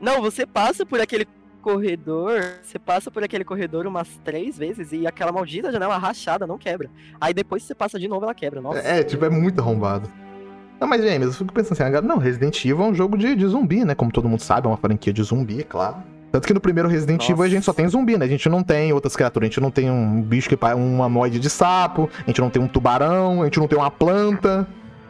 Não, 0.00 0.20
você 0.20 0.46
passa 0.46 0.86
por 0.86 1.00
aquele 1.00 1.26
corredor, 1.72 2.40
você 2.62 2.78
passa 2.78 3.10
por 3.10 3.22
aquele 3.22 3.44
corredor 3.44 3.86
umas 3.86 4.08
três 4.24 4.56
vezes 4.56 4.90
e 4.92 5.06
aquela 5.06 5.30
maldita 5.30 5.70
janela 5.70 5.98
rachada 5.98 6.46
não 6.46 6.56
quebra. 6.56 6.88
Aí 7.20 7.34
depois 7.34 7.62
você 7.62 7.74
passa 7.74 7.98
de 7.98 8.08
novo 8.08 8.24
ela 8.24 8.34
quebra. 8.34 8.60
Nossa. 8.60 8.78
É, 8.78 9.02
tipo, 9.02 9.22
é 9.24 9.28
muito 9.28 9.60
arrombado. 9.60 10.08
Não, 10.80 10.88
mas, 10.88 11.02
James, 11.02 11.26
eu 11.26 11.32
fico 11.32 11.52
pensando 11.52 11.72
assim, 11.82 12.06
não, 12.06 12.18
Resident 12.18 12.64
Evil 12.64 12.84
é 12.84 12.88
um 12.88 12.94
jogo 12.94 13.18
de, 13.18 13.34
de 13.34 13.46
zumbi, 13.46 13.84
né? 13.84 13.94
Como 13.94 14.10
todo 14.10 14.28
mundo 14.28 14.40
sabe, 14.40 14.66
é 14.66 14.70
uma 14.70 14.76
franquia 14.76 15.12
de 15.12 15.22
zumbi, 15.22 15.60
é 15.60 15.64
claro. 15.64 15.96
Tanto 16.30 16.46
que 16.46 16.54
no 16.54 16.60
primeiro 16.60 16.88
Resident 16.88 17.22
Evil 17.24 17.34
a 17.34 17.38
Nossa. 17.38 17.50
gente 17.50 17.64
só 17.64 17.72
tem 17.72 17.88
zumbi, 17.88 18.16
né? 18.16 18.24
A 18.24 18.28
gente 18.28 18.48
não 18.48 18.62
tem 18.62 18.92
outras 18.92 19.14
criaturas, 19.16 19.46
a 19.46 19.50
gente 19.50 19.60
não 19.60 19.70
tem 19.70 19.90
um 19.90 20.22
bicho 20.22 20.48
que 20.48 20.56
pa- 20.56 20.74
um 20.74 21.02
amoide 21.02 21.38
de 21.40 21.50
sapo, 21.50 22.08
a 22.24 22.30
gente 22.30 22.40
não 22.40 22.48
tem 22.48 22.62
um 22.62 22.68
tubarão, 22.68 23.42
a 23.42 23.44
gente 23.46 23.58
não 23.58 23.66
tem 23.66 23.76
uma 23.78 23.90
planta, 23.90 24.66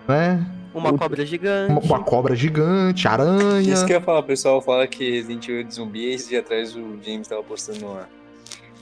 né? 0.09 0.44
Uma 0.79 0.97
cobra 0.99 1.25
gigante. 1.27 1.71
Uma, 1.73 1.81
uma 1.81 2.01
cobra 2.01 2.35
gigante, 2.35 3.07
aranha. 3.09 3.61
Isso 3.73 3.85
que 3.87 3.93
eu 3.93 3.99
ia 3.99 4.03
falar, 4.03 4.21
o 4.21 4.25
pessoal 4.25 4.61
fala 4.62 4.87
que 4.87 5.11
Resident 5.11 5.49
Evil 5.49 5.61
é 5.61 5.64
de 5.64 5.75
zumbi, 5.75 6.01
e 6.01 6.14
esse 6.14 6.29
dia 6.31 6.41
atrás 6.41 6.75
o 6.77 6.99
James 7.05 7.27
tava 7.29 7.43
postando 7.43 7.85
uma, 7.87 8.09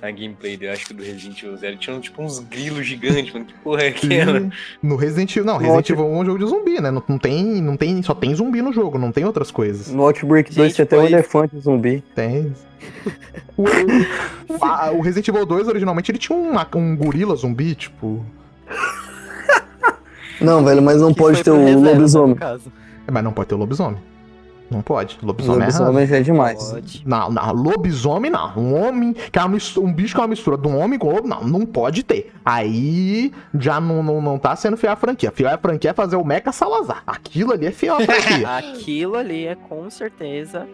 a 0.03 0.11
gameplay, 0.11 0.59
eu 0.61 0.71
acho 0.73 0.87
que 0.87 0.95
do 0.95 1.03
Resident 1.03 1.43
Evil 1.43 1.57
Zero, 1.57 1.77
tinha 1.79 1.99
tipo 1.99 2.23
uns 2.23 2.39
grilos 2.41 2.87
gigantes, 2.87 3.33
mano, 3.33 3.47
que 3.47 3.55
porra 3.55 3.83
é 3.83 3.89
aquela? 3.89 4.51
No 4.83 4.95
Resident 4.97 5.31
Evil. 5.35 5.45
Não, 5.47 5.57
Resident 5.57 5.91
Evil 5.91 6.05
1 6.07 6.15
é 6.17 6.19
um 6.21 6.25
jogo 6.27 6.39
de 6.39 6.47
zumbi, 6.47 6.81
né? 6.81 6.91
Não, 6.91 7.03
não 7.09 7.19
tem. 7.19 7.45
Não 7.63 7.77
tem. 7.77 8.03
Só 8.03 8.15
tem 8.15 8.35
zumbi 8.35 8.61
no 8.63 8.73
jogo, 8.73 8.99
não 8.99 9.11
tem 9.11 9.25
outras 9.25 9.51
coisas. 9.51 9.91
No 9.91 10.03
Outbreak 10.03 10.55
2 10.55 10.67
Gente, 10.69 10.75
tinha 10.77 10.85
até 10.85 10.99
um 10.99 11.07
elefante 11.07 11.59
zumbi. 11.59 12.05
Tem. 12.15 12.53
O, 13.57 13.63
o- 13.65 14.65
a- 14.65 14.91
o 14.93 15.01
Resident 15.01 15.27
Evil 15.29 15.47
2, 15.47 15.67
originalmente, 15.69 16.11
ele 16.11 16.19
tinha 16.19 16.39
uma- 16.39 16.69
um 16.75 16.95
gorila 16.95 17.35
zumbi, 17.35 17.75
tipo. 17.75 18.25
Não, 20.41 20.65
velho, 20.65 20.83
mas 20.83 21.01
não 21.01 21.13
que 21.13 21.19
pode 21.21 21.43
ter 21.43 21.51
o 21.51 21.59
reserva, 21.59 21.91
lobisomem. 21.91 22.35
caso. 22.37 22.73
Mas 23.11 23.25
não 23.25 23.33
pode 23.33 23.49
ter 23.49 23.55
o 23.55 23.59
lobisomem. 23.59 23.99
Não 24.69 24.83
pode. 24.83 25.17
O 25.23 25.27
Lobisomem, 25.27 25.61
é 25.63 25.67
lobisomem 25.67 26.07
já 26.09 26.17
é 26.17 26.23
demais. 26.23 26.73
Pode. 26.73 27.03
Não, 27.07 27.31
não, 27.31 27.53
lobisomem 27.53 28.33
não. 28.33 28.53
Um 28.59 28.75
homem, 28.75 29.13
que 29.13 29.39
é 29.39 29.43
uma 29.43 29.51
mistura, 29.51 29.87
um 29.87 29.93
bicho 29.93 30.13
que 30.13 30.21
é 30.21 30.23
uma 30.25 30.29
mistura 30.29 30.59
de 30.59 30.67
um 30.67 30.77
homem 30.77 30.99
com 30.99 31.09
lobo, 31.09 31.29
não, 31.29 31.45
não 31.45 31.65
pode 31.65 32.03
ter. 32.03 32.33
Aí 32.45 33.33
já 33.57 33.81
não, 33.81 34.03
não, 34.03 34.21
não 34.21 34.39
tá 34.41 34.57
sendo 34.57 34.77
fiel 34.77 34.93
à 34.93 34.97
franquia. 34.97 35.31
Fiel 35.31 35.55
à 35.55 35.57
franquia 35.57 35.91
é 35.91 35.95
fazer 35.95 36.17
o 36.17 36.25
Mecha 36.25 36.51
Salazar. 36.51 37.05
Aquilo 37.07 37.53
ali 37.53 37.67
é 37.67 37.71
fiel 37.71 37.95
à 37.95 38.01
franquia. 38.01 38.49
Aquilo 38.59 39.15
ali 39.15 39.47
é 39.47 39.55
com 39.55 39.89
certeza 39.89 40.67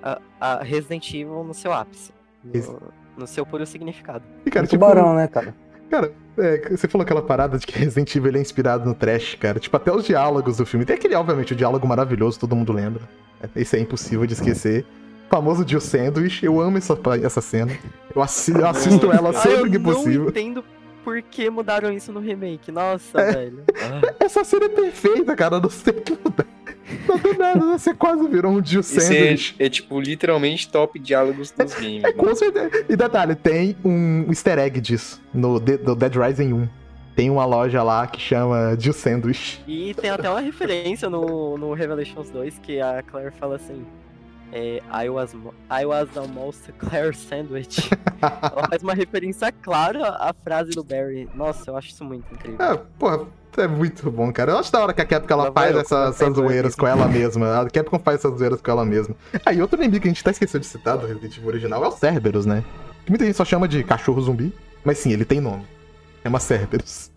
a, 0.00 0.20
a 0.40 0.62
Resident 0.62 1.12
Evil 1.12 1.42
no 1.42 1.52
seu 1.52 1.72
ápice. 1.72 2.12
No, 2.44 2.78
no 3.18 3.26
seu 3.26 3.44
puro 3.44 3.66
significado. 3.66 4.22
E, 4.46 4.50
cara, 4.52 4.66
Um 4.66 4.68
tipo, 4.68 4.84
tubarão, 4.84 5.16
né, 5.16 5.26
cara? 5.26 5.52
Cara, 5.90 6.12
é, 6.38 6.68
você 6.70 6.88
falou 6.88 7.02
aquela 7.04 7.22
parada 7.22 7.58
de 7.58 7.66
que 7.66 7.78
Resident 7.78 8.14
Evil 8.14 8.34
é 8.36 8.40
inspirado 8.40 8.84
no 8.88 8.94
trash, 8.94 9.36
cara. 9.40 9.58
Tipo, 9.60 9.76
até 9.76 9.92
os 9.92 10.04
diálogos 10.04 10.56
do 10.56 10.66
filme. 10.66 10.84
Tem 10.84 10.96
aquele, 10.96 11.14
obviamente, 11.14 11.52
o 11.52 11.56
diálogo 11.56 11.86
maravilhoso, 11.86 12.38
todo 12.40 12.54
mundo 12.56 12.72
lembra. 12.72 13.02
Esse 13.56 13.76
é 13.76 13.80
impossível 13.80 14.24
de 14.26 14.32
esquecer. 14.34 14.84
O 15.26 15.30
famoso 15.34 15.66
Jill 15.66 15.80
Sandwich. 15.80 16.44
Eu 16.44 16.60
amo 16.60 16.78
essa, 16.78 16.98
essa 17.22 17.40
cena. 17.40 17.72
Eu, 18.14 18.22
assi- 18.22 18.52
eu 18.52 18.66
assisto 18.66 19.10
ela 19.12 19.30
Ah, 19.30 19.32
sempre 19.34 19.58
eu 19.60 19.70
que 19.70 19.78
não 19.78 19.92
possível. 19.94 20.28
entendo 20.28 20.64
por 21.04 21.20
que 21.22 21.50
mudaram 21.50 21.92
isso 21.92 22.12
no 22.12 22.20
remake. 22.20 22.70
Nossa, 22.70 23.20
É. 23.20 23.32
velho. 23.32 23.64
Ah. 23.76 24.14
Essa 24.24 24.44
cena 24.44 24.66
é 24.66 24.68
perfeita, 24.68 25.34
cara. 25.34 25.56
Eu 25.56 25.60
não 25.62 25.70
sei 25.70 25.92
o 25.94 26.00
que 26.02 26.12
mudar. 26.12 26.46
Não 27.08 27.18
do 27.18 27.34
nada, 27.38 27.60
você 27.78 27.94
quase 27.94 28.26
virou 28.28 28.52
um 28.52 28.64
Jill 28.64 28.82
Sandwich. 28.82 29.54
é, 29.58 29.66
é, 29.66 29.68
tipo, 29.68 30.00
literalmente 30.00 30.68
top 30.68 30.98
diálogos 30.98 31.50
dos 31.50 31.74
games. 31.74 32.04
É, 32.04 32.08
né? 32.08 32.12
com 32.12 32.34
certeza. 32.34 32.84
E 32.88 32.96
detalhe, 32.96 33.34
tem 33.34 33.76
um 33.84 34.26
easter 34.28 34.58
egg 34.58 34.80
disso 34.80 35.20
no, 35.32 35.58
De- 35.60 35.78
no 35.78 35.94
Dead 35.94 36.14
Rising 36.14 36.52
1. 36.52 36.68
Tem 37.14 37.28
uma 37.28 37.44
loja 37.44 37.82
lá 37.82 38.06
que 38.06 38.18
chama 38.20 38.74
Jill 38.78 38.92
Sandwich. 38.94 39.62
E 39.66 39.94
tem 39.94 40.08
até 40.10 40.30
uma 40.30 40.40
referência 40.40 41.10
no, 41.10 41.58
no 41.58 41.74
Revelations 41.74 42.30
2 42.30 42.58
que 42.58 42.80
a 42.80 43.02
Claire 43.02 43.32
fala 43.38 43.56
assim. 43.56 43.84
É, 44.54 44.82
I, 45.04 45.08
was, 45.08 45.34
I 45.70 45.86
was 45.86 46.14
almost 46.16 46.70
Claire 46.78 47.14
Sandwich. 47.14 47.88
Ela 48.20 48.68
faz 48.68 48.82
uma 48.82 48.92
referência 48.94 49.50
clara 49.50 50.08
à 50.10 50.32
frase 50.34 50.72
do 50.72 50.84
Barry. 50.84 51.28
Nossa, 51.34 51.70
eu 51.70 51.76
acho 51.76 51.88
isso 51.88 52.04
muito 52.04 52.32
incrível. 52.32 52.60
É, 52.64 52.76
porra, 52.98 53.26
é 53.60 53.68
muito 53.68 54.10
bom, 54.10 54.32
cara. 54.32 54.52
Eu 54.52 54.58
acho 54.58 54.72
da 54.72 54.80
hora 54.80 54.92
que 54.92 55.00
a 55.00 55.04
Capcom 55.04 55.34
ela 55.34 55.52
faz 55.52 55.74
eu 55.74 55.80
essas, 55.80 56.16
zoeiras 56.16 56.74
com 56.74 56.86
ela 56.86 57.06
mesma. 57.06 57.60
A 57.60 57.70
Capcom 57.70 57.98
faz 57.98 58.18
essas 58.18 58.38
zoeiras 58.38 58.60
com 58.60 58.70
ela 58.70 58.84
mesma. 58.84 59.14
Aí, 59.44 59.60
outro 59.62 59.78
inimigo 59.78 60.02
que 60.02 60.08
a 60.08 60.10
gente 60.10 60.20
até 60.20 60.30
esqueceu 60.30 60.60
de 60.60 60.66
citar 60.66 60.96
do 60.96 61.06
Resident 61.06 61.36
Evil 61.36 61.48
original 61.48 61.84
é 61.84 61.88
o 61.88 61.92
Cerberus, 61.92 62.46
né? 62.46 62.64
Que 63.04 63.10
muita 63.10 63.24
gente 63.24 63.36
só 63.36 63.44
chama 63.44 63.68
de 63.68 63.82
cachorro 63.84 64.20
zumbi. 64.20 64.52
Mas 64.84 64.98
sim, 64.98 65.12
ele 65.12 65.24
tem 65.24 65.40
nome. 65.40 65.64
Chama 66.22 66.40
Cerberus. 66.40 67.10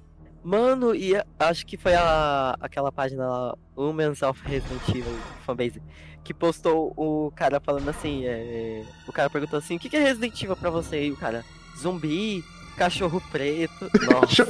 Mano, 0.44 0.94
e 0.94 1.14
acho 1.40 1.66
que 1.66 1.76
foi 1.76 1.96
a, 1.96 2.56
aquela 2.62 2.92
página 2.92 3.28
lá, 3.28 3.58
Humans 3.76 4.22
of 4.22 4.40
Resident 4.46 4.88
Evil 4.90 5.18
Fanbase, 5.44 5.82
que 6.24 6.36
postou 6.36 6.94
o 6.96 7.32
cara 7.36 7.60
falando 7.60 7.90
assim, 7.90 8.26
é, 8.26 8.84
o 9.08 9.12
cara 9.12 9.28
perguntou 9.28 9.58
assim, 9.58 9.78
o 9.78 9.80
que 9.80 9.90
que 9.90 9.98
é 9.98 10.00
Resident 10.00 10.40
Evil 10.44 10.56
pra 10.56 10.70
você? 10.70 11.08
E 11.08 11.12
o 11.12 11.18
cara, 11.18 11.44
zumbi, 11.76 12.44
cachorro 12.76 13.22
preto. 13.32 13.90
Nossa. 14.10 14.46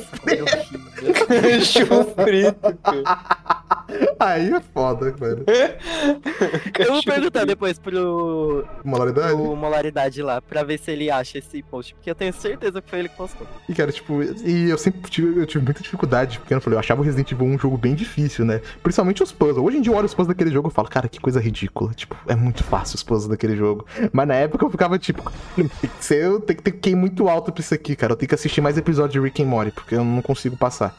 Cachorro 1.41 2.05
preto. 2.15 2.77
Aí 4.19 4.51
é 4.51 4.59
foda, 4.59 5.11
velho. 5.11 5.45
Eu 6.79 6.93
vou 6.93 7.03
perguntar 7.03 7.45
depois 7.45 7.77
pro, 7.77 8.65
Molaridade. 8.83 9.35
pro 9.35 9.55
Molaridade 9.55 10.21
lá, 10.21 10.41
pra 10.41 10.63
ver 10.63 10.79
se 10.79 10.91
ele 10.91 11.09
acha 11.11 11.37
esse 11.37 11.61
post, 11.63 11.93
porque 11.93 12.09
eu 12.09 12.15
tenho 12.15 12.33
certeza 12.33 12.81
que 12.81 12.89
foi 12.89 12.99
ele 12.99 13.09
que 13.09 13.15
postou. 13.15 13.47
E, 13.69 13.73
cara, 13.73 13.91
tipo, 13.91 14.21
e 14.23 14.69
eu 14.69 14.77
sempre 14.77 15.09
tive, 15.09 15.39
eu 15.39 15.45
tive 15.45 15.63
muita 15.63 15.81
dificuldade, 15.81 16.39
porque 16.39 16.53
eu 16.53 16.61
falei, 16.61 16.75
eu 16.75 16.79
achava 16.79 17.01
o 17.01 17.03
Resident 17.03 17.31
Evil 17.31 17.45
um 17.45 17.59
jogo 17.59 17.77
bem 17.77 17.93
difícil, 17.93 18.45
né? 18.45 18.61
Principalmente 18.81 19.21
os 19.21 19.31
puzzles. 19.31 19.65
Hoje 19.65 19.77
em 19.77 19.81
dia 19.81 19.93
eu 19.93 19.97
olho 19.97 20.05
os 20.05 20.13
puzzles 20.13 20.35
daquele 20.35 20.51
jogo 20.51 20.69
e 20.69 20.71
falo, 20.71 20.89
cara, 20.89 21.07
que 21.07 21.19
coisa 21.19 21.39
ridícula. 21.39 21.93
Tipo, 21.93 22.15
é 22.27 22.35
muito 22.35 22.63
fácil 22.63 22.95
os 22.95 23.03
puzzles 23.03 23.29
daquele 23.29 23.55
jogo. 23.55 23.85
Mas 24.11 24.27
na 24.27 24.35
época 24.35 24.65
eu 24.65 24.69
ficava, 24.69 24.97
tipo, 24.97 25.31
tem 25.55 25.67
que 25.67 25.89
ser, 26.03 26.39
tenho 26.41 26.57
que 26.57 26.63
ter 26.63 26.71
que 26.71 26.89
ir 26.89 26.95
muito 26.95 27.29
alto 27.29 27.51
pra 27.51 27.61
isso 27.61 27.73
aqui, 27.73 27.95
cara. 27.95 28.14
Eu 28.15 28.17
tenho 28.17 28.29
que 28.29 28.35
assistir 28.35 28.61
mais 28.61 28.77
episódios 28.77 29.11
de 29.11 29.19
Rick 29.19 29.43
and 29.43 29.47
Morty, 29.47 29.71
porque 29.71 29.93
eu 29.93 30.03
não 30.05 30.21
consigo 30.21 30.55
passar. 30.55 30.95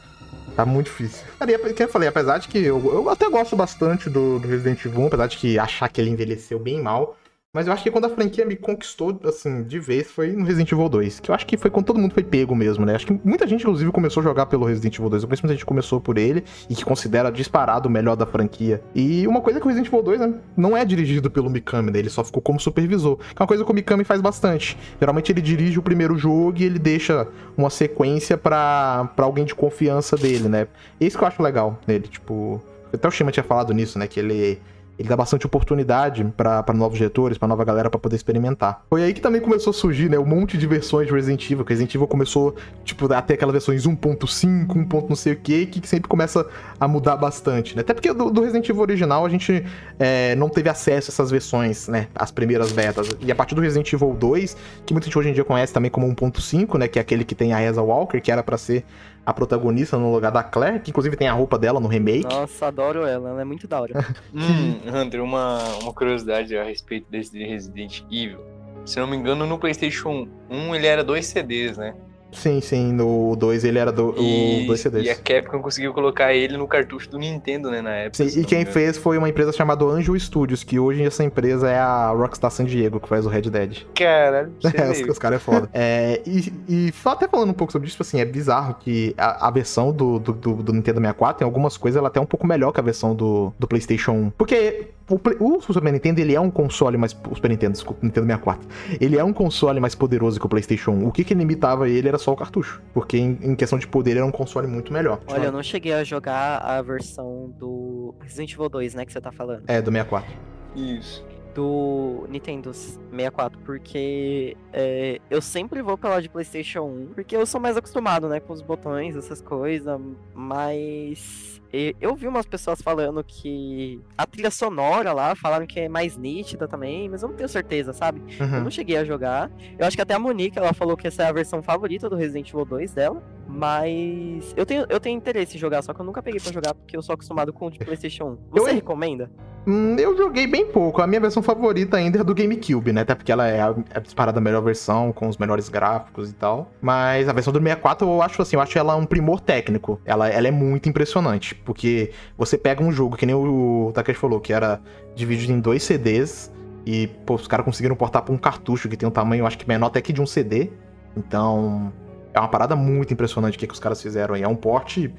Tá 0.55 0.63
muito 0.63 0.85
difícil. 0.85 1.25
Cara, 1.39 1.49
e 1.49 1.55
é 1.55 1.57
que 1.57 1.81
eu 1.81 1.87
falei, 1.87 2.07
apesar 2.07 2.37
de 2.37 2.47
que 2.47 2.59
eu, 2.59 2.77
eu 2.93 3.09
até 3.09 3.27
gosto 3.27 3.55
bastante 3.55 4.07
do, 4.07 4.37
do 4.37 4.47
Resident 4.47 4.85
Evil 4.85 5.01
1, 5.01 5.07
apesar 5.07 5.27
de 5.27 5.37
que 5.37 5.57
achar 5.57 5.89
que 5.89 5.99
ele 5.99 6.11
envelheceu 6.11 6.59
bem 6.59 6.79
mal. 6.79 7.17
Mas 7.57 7.65
eu 7.65 7.73
acho 7.73 7.81
que 7.81 7.89
quando 7.89 8.05
a 8.05 8.09
franquia 8.09 8.45
me 8.45 8.55
conquistou, 8.55 9.19
assim, 9.23 9.63
de 9.63 9.79
vez, 9.79 10.11
foi 10.11 10.31
no 10.31 10.45
Resident 10.45 10.71
Evil 10.71 10.87
2. 10.87 11.19
Que 11.21 11.31
eu 11.31 11.33
acho 11.33 11.43
que 11.43 11.57
foi 11.57 11.71
quando 11.71 11.87
todo 11.87 11.97
mundo 11.97 12.13
foi 12.13 12.21
pego 12.21 12.55
mesmo, 12.55 12.85
né? 12.85 12.93
Acho 12.93 13.07
que 13.07 13.19
muita 13.25 13.47
gente, 13.47 13.61
inclusive, 13.61 13.91
começou 13.91 14.21
a 14.21 14.23
jogar 14.23 14.45
pelo 14.45 14.63
Resident 14.63 14.93
Evil 14.93 15.09
2. 15.09 15.23
Eu 15.23 15.27
conheço 15.27 15.41
muita 15.41 15.55
gente 15.55 15.61
que 15.61 15.67
começou 15.67 15.99
por 15.99 16.19
ele 16.19 16.43
e 16.69 16.75
que 16.75 16.85
considera 16.85 17.31
disparado 17.31 17.89
o 17.89 17.91
melhor 17.91 18.15
da 18.15 18.27
franquia. 18.27 18.83
E 18.93 19.27
uma 19.27 19.41
coisa 19.41 19.59
que 19.59 19.65
o 19.65 19.69
Resident 19.69 19.87
Evil 19.87 20.03
2 20.03 20.19
né, 20.19 20.35
não 20.55 20.77
é 20.77 20.85
dirigido 20.85 21.31
pelo 21.31 21.49
Mikami, 21.49 21.89
né? 21.89 21.97
Ele 21.97 22.11
só 22.11 22.23
ficou 22.23 22.43
como 22.43 22.59
supervisor. 22.59 23.17
Que 23.17 23.41
é 23.41 23.41
uma 23.41 23.47
coisa 23.47 23.65
que 23.65 23.71
o 23.71 23.73
Mikami 23.73 24.03
faz 24.03 24.21
bastante. 24.21 24.77
Geralmente 24.99 25.31
ele 25.31 25.41
dirige 25.41 25.79
o 25.79 25.81
primeiro 25.81 26.15
jogo 26.15 26.53
e 26.59 26.63
ele 26.63 26.77
deixa 26.77 27.27
uma 27.57 27.71
sequência 27.71 28.37
pra 28.37 29.11
alguém 29.17 29.45
de 29.45 29.55
confiança 29.55 30.15
dele, 30.15 30.47
né? 30.47 30.67
Isso 31.01 31.17
que 31.17 31.23
eu 31.23 31.27
acho 31.27 31.41
legal 31.41 31.79
nele, 31.87 32.07
tipo... 32.07 32.61
Até 32.93 33.07
o 33.07 33.11
Shima 33.11 33.31
tinha 33.31 33.43
falado 33.43 33.73
nisso, 33.73 33.97
né? 33.97 34.05
Que 34.05 34.19
ele 34.19 34.61
ele 34.97 35.07
dá 35.07 35.15
bastante 35.15 35.45
oportunidade 35.45 36.25
pra 36.35 36.63
novos 36.73 36.97
diretores, 36.97 37.37
pra 37.37 37.47
nova 37.47 37.63
galera 37.63 37.89
pra 37.89 37.99
poder 37.99 38.15
experimentar. 38.15 38.83
Foi 38.89 39.03
aí 39.03 39.13
que 39.13 39.21
também 39.21 39.39
começou 39.39 39.71
a 39.71 39.73
surgir, 39.73 40.09
né, 40.09 40.17
um 40.17 40.25
monte 40.25 40.57
de 40.57 40.65
versões 40.65 41.07
de 41.07 41.13
Resident 41.13 41.43
Evil, 41.49 41.63
que 41.63 41.71
Resident 41.71 41.93
Evil 41.93 42.07
começou, 42.07 42.55
tipo, 42.83 43.11
a 43.13 43.21
ter 43.21 43.35
aquelas 43.35 43.53
versões 43.53 43.85
1.5, 43.85 44.75
1. 44.75 44.85
ponto 44.85 45.09
não 45.09 45.15
sei 45.15 45.33
o 45.33 45.35
que, 45.35 45.65
que 45.67 45.87
sempre 45.87 46.09
começa 46.09 46.45
a 46.79 46.87
mudar 46.87 47.15
bastante, 47.15 47.75
né? 47.75 47.81
Até 47.81 47.93
porque 47.93 48.11
do, 48.11 48.31
do 48.31 48.41
Resident 48.41 48.67
Evil 48.67 48.81
original 48.81 49.25
a 49.25 49.29
gente 49.29 49.63
é, 49.99 50.35
não 50.35 50.49
teve 50.49 50.69
acesso 50.69 51.11
a 51.11 51.13
essas 51.13 51.29
versões, 51.29 51.87
né, 51.87 52.07
as 52.15 52.31
primeiras 52.31 52.71
betas. 52.71 53.09
E 53.21 53.31
a 53.31 53.35
partir 53.35 53.53
do 53.53 53.61
Resident 53.61 53.91
Evil 53.93 54.15
2, 54.19 54.57
que 54.85 54.93
muita 54.93 55.05
gente 55.05 55.17
hoje 55.17 55.29
em 55.29 55.33
dia 55.33 55.43
conhece 55.43 55.73
também 55.73 55.91
como 55.91 56.07
1.5, 56.07 56.77
né, 56.79 56.87
que 56.87 56.97
é 56.97 57.01
aquele 57.01 57.23
que 57.23 57.35
tem 57.35 57.53
a 57.53 57.57
Reza 57.57 57.81
Walker, 57.81 58.19
que 58.19 58.31
era 58.31 58.41
pra 58.41 58.57
ser 58.57 58.83
a 59.27 59.33
protagonista 59.33 59.97
no 59.97 60.09
lugar 60.09 60.31
da 60.31 60.41
Claire, 60.41 60.79
que 60.79 60.89
inclusive 60.89 61.17
tem 61.17 61.27
a 61.27 61.33
roupa 61.33 61.59
dela 61.59 61.81
no 61.81 61.89
remake. 61.89 62.23
Nossa, 62.23 62.67
adoro 62.67 63.05
ela, 63.05 63.31
ela 63.31 63.41
é 63.41 63.43
muito 63.43 63.67
da 63.67 63.81
hora. 63.81 63.93
Hum, 64.33 64.79
Hunter, 64.87 65.21
uma, 65.21 65.61
uma 65.81 65.91
curiosidade 65.91 66.55
a 66.55 66.63
respeito 66.63 67.09
desse 67.09 67.31
de 67.31 67.43
Resident 67.43 68.03
Evil. 68.09 68.39
Se 68.85 68.99
não 68.99 69.07
me 69.07 69.17
engano, 69.17 69.45
no 69.45 69.59
PlayStation 69.59 70.27
1 70.49 70.75
ele 70.75 70.87
era 70.87 71.03
dois 71.03 71.25
CDs, 71.25 71.77
né? 71.77 71.93
Sim, 72.31 72.59
sim, 72.61 72.91
no 72.91 73.35
2 73.35 73.63
ele 73.63 73.79
era 73.79 73.91
do, 73.91 74.13
E, 74.17 74.63
o 74.63 74.67
2 74.67 74.79
CDs. 74.79 75.05
e 75.05 75.09
a 75.09 75.15
Capcom 75.15 75.61
conseguiu 75.61 75.93
colocar 75.93 76.33
ele 76.33 76.57
no 76.57 76.67
cartucho 76.67 77.09
do 77.09 77.17
Nintendo, 77.17 77.71
né, 77.71 77.81
na 77.81 77.91
época. 77.95 78.27
Sim, 78.27 78.41
e 78.41 78.45
quem 78.45 78.65
fez 78.65 78.97
foi 78.97 79.17
uma 79.17 79.29
empresa 79.29 79.51
chamada 79.51 79.85
Angel 79.85 80.17
Studios, 80.19 80.63
que 80.63 80.77
hoje 80.79 81.03
essa 81.03 81.23
empresa 81.23 81.69
é 81.69 81.79
a 81.79 82.09
Rockstar 82.11 82.51
San 82.51 82.65
Diego, 82.65 82.99
que 82.99 83.07
faz 83.07 83.25
o 83.25 83.29
Red 83.29 83.43
Dead. 83.43 83.83
Caralho, 83.95 84.51
É, 84.73 84.91
os, 84.91 84.99
os 85.09 85.19
caras 85.19 85.37
é 85.37 85.43
foda. 85.43 85.69
É, 85.73 86.21
e, 86.25 86.53
e 86.67 86.93
até 87.05 87.27
falando 87.27 87.49
um 87.49 87.53
pouco 87.53 87.71
sobre 87.71 87.87
isso, 87.87 87.95
tipo 87.95 88.03
assim, 88.03 88.19
é 88.19 88.25
bizarro 88.25 88.75
que 88.79 89.13
a, 89.17 89.47
a 89.47 89.51
versão 89.51 89.91
do, 89.91 90.19
do, 90.19 90.33
do- 90.33 90.55
do 90.63 90.73
Nintendo 90.73 90.99
64, 90.99 91.43
em 91.43 91.45
algumas 91.45 91.77
coisas, 91.77 91.97
ela 91.97 92.07
é 92.07 92.09
até 92.09 92.19
um 92.19 92.25
pouco 92.25 92.45
melhor 92.45 92.71
que 92.71 92.79
a 92.79 92.83
versão 92.83 93.15
do, 93.15 93.53
do 93.57 93.67
PlayStation 93.67 94.11
1. 94.11 94.29
Porque 94.31 94.87
o, 95.09 95.17
Play- 95.17 95.37
o 95.39 95.61
Super 95.61 95.91
Nintendo, 95.91 96.19
ele 96.21 96.35
é 96.35 96.39
um 96.39 96.49
console 96.51 96.97
mais... 96.97 97.13
O 97.29 97.35
Super 97.35 97.49
Nintendo, 97.49 97.73
desculpa, 97.73 97.99
Nintendo 98.05 98.25
64. 98.27 98.67
Ele 98.99 99.17
é 99.17 99.23
um 99.23 99.33
console 99.33 99.79
mais 99.79 99.95
poderoso 99.95 100.39
que 100.39 100.45
o 100.45 100.49
PlayStation 100.49 100.91
1. 100.91 101.07
O 101.07 101.11
que 101.11 101.23
que 101.23 101.33
limitava 101.33 101.87
ele 101.89 102.07
era 102.07 102.17
só 102.17 102.33
o 102.33 102.35
cartucho. 102.35 102.81
Porque 102.93 103.17
em, 103.17 103.37
em 103.41 103.55
questão 103.55 103.79
de 103.79 103.87
poder, 103.87 104.11
ele 104.11 104.19
era 104.19 104.27
um 104.27 104.31
console 104.31 104.67
muito 104.67 104.91
melhor. 104.91 105.19
Olha, 105.27 105.45
eu 105.45 105.51
não 105.51 105.63
cheguei 105.63 105.93
a 105.93 106.03
jogar 106.03 106.57
a 106.59 106.81
versão 106.81 107.53
do 107.57 108.13
Resident 108.19 108.53
Evil 108.53 108.69
2, 108.69 108.95
né, 108.95 109.05
que 109.05 109.13
você 109.13 109.21
tá 109.21 109.31
falando. 109.31 109.63
É, 109.67 109.81
do 109.81 109.91
64. 109.91 110.31
Isso. 110.75 111.25
do 111.55 112.27
Nintendo 112.29 112.71
64, 112.71 113.57
porque 113.65 114.55
é, 114.71 115.19
eu 115.27 115.41
sempre 115.41 115.81
vou 115.81 115.97
pela 115.97 116.21
de 116.21 116.29
PlayStation 116.29 116.81
1, 116.83 117.07
porque 117.15 117.35
eu 117.35 117.47
sou 117.47 117.59
mais 117.59 117.75
acostumado, 117.75 118.29
né, 118.29 118.39
com 118.39 118.53
os 118.53 118.61
botões, 118.61 119.15
essas 119.15 119.41
coisas, 119.41 119.99
mas 120.35 121.56
eu 121.99 122.15
vi 122.15 122.27
umas 122.27 122.45
pessoas 122.45 122.81
falando 122.81 123.23
que 123.23 124.01
a 124.17 124.25
trilha 124.25 124.49
sonora 124.51 125.11
lá, 125.13 125.35
falaram 125.35 125.65
que 125.67 125.79
é 125.81 125.89
mais 125.89 126.17
nítida 126.17 126.67
também, 126.67 127.09
mas 127.09 127.21
eu 127.23 127.29
não 127.29 127.35
tenho 127.35 127.49
certeza, 127.49 127.93
sabe? 127.93 128.21
Eu 128.39 128.45
Uhum. 128.45 128.63
não 128.63 128.71
cheguei 128.71 128.97
a 128.97 129.03
jogar. 129.03 129.51
Eu 129.77 129.85
acho 129.85 129.95
que 129.95 130.01
até 130.01 130.13
a 130.13 130.19
Monique, 130.19 130.57
ela 130.57 130.73
falou 130.73 130.95
que 130.97 131.07
essa 131.07 131.23
é 131.23 131.27
a 131.27 131.31
versão 131.31 131.61
favorita 131.61 132.09
do 132.09 132.15
Resident 132.15 132.49
Evil 132.49 132.65
2 132.65 132.93
dela, 132.93 133.21
mas 133.47 134.53
eu 134.55 134.65
tenho, 134.65 134.85
eu 134.89 134.99
tenho 134.99 135.17
interesse 135.17 135.57
em 135.57 135.59
jogar, 135.59 135.81
só 135.81 135.93
que 135.93 135.99
eu 136.01 136.05
nunca 136.05 136.21
peguei 136.23 136.39
pra 136.39 136.51
jogar 136.51 136.73
porque 136.73 136.95
eu 136.95 137.01
sou 137.01 137.13
acostumado 137.13 137.51
com 137.51 137.67
o 137.67 137.71
de 137.71 137.79
PlayStation 137.79 138.25
1. 138.25 138.37
Você 138.51 138.69
Eu- 138.71 138.75
recomenda? 138.75 139.29
Hum, 139.69 139.97
Eu 139.99 140.15
joguei 140.15 140.47
bem 140.47 140.65
pouco. 140.71 141.01
A 141.01 141.07
minha 141.07 141.19
versão 141.19 141.43
favorita 141.43 141.97
ainda 141.97 142.21
é 142.21 142.23
do 142.23 142.33
GameCube, 142.33 142.93
né? 142.93 143.01
Até 143.01 143.13
porque 143.13 143.29
ela 143.33 143.45
é 143.49 143.59
a, 143.59 143.75
a 143.95 143.99
disparada 143.99 144.39
melhor 144.39 144.61
versão, 144.61 145.11
com 145.11 145.27
os 145.27 145.35
melhores 145.37 145.67
gráficos 145.67 146.29
e 146.29 146.33
tal. 146.33 146.71
Mas 146.81 147.27
a 147.27 147.33
versão 147.33 147.51
do 147.51 147.59
64 147.59 148.07
eu 148.07 148.21
acho 148.21 148.41
assim, 148.41 148.55
eu 148.55 148.61
acho 148.61 148.77
ela 148.79 148.95
um 148.95 149.05
primor 149.05 149.41
técnico. 149.41 149.99
Ela, 150.05 150.29
ela 150.29 150.47
é 150.47 150.51
muito 150.51 150.87
impressionante. 150.87 151.56
Porque 151.63 152.11
você 152.37 152.57
pega 152.57 152.83
um 152.83 152.91
jogo, 152.91 153.15
que 153.17 153.25
nem 153.25 153.35
o 153.35 153.91
Takeshi 153.93 154.19
falou, 154.19 154.39
que 154.39 154.53
era 154.53 154.81
dividido 155.15 155.51
em 155.51 155.59
dois 155.59 155.83
CDs. 155.83 156.51
E, 156.85 157.07
pô, 157.25 157.35
os 157.35 157.47
caras 157.47 157.65
conseguiram 157.65 157.95
portar 157.95 158.21
pra 158.23 158.33
um 158.33 158.37
cartucho 158.37 158.87
que 158.87 158.95
tem 158.95 159.07
um 159.07 159.11
tamanho, 159.11 159.45
acho 159.45 159.57
que 159.57 159.67
menor 159.67 159.87
até 159.87 160.01
que 160.01 160.13
de 160.13 160.21
um 160.21 160.25
CD. 160.25 160.69
Então, 161.17 161.91
é 162.33 162.39
uma 162.39 162.47
parada 162.47 162.75
muito 162.75 163.13
impressionante 163.13 163.55
o 163.55 163.59
que, 163.59 163.67
que 163.67 163.73
os 163.73 163.79
caras 163.79 164.01
fizeram 164.01 164.35
aí. 164.35 164.43
É 164.43 164.47
um 164.47 164.55
porte 164.55 165.13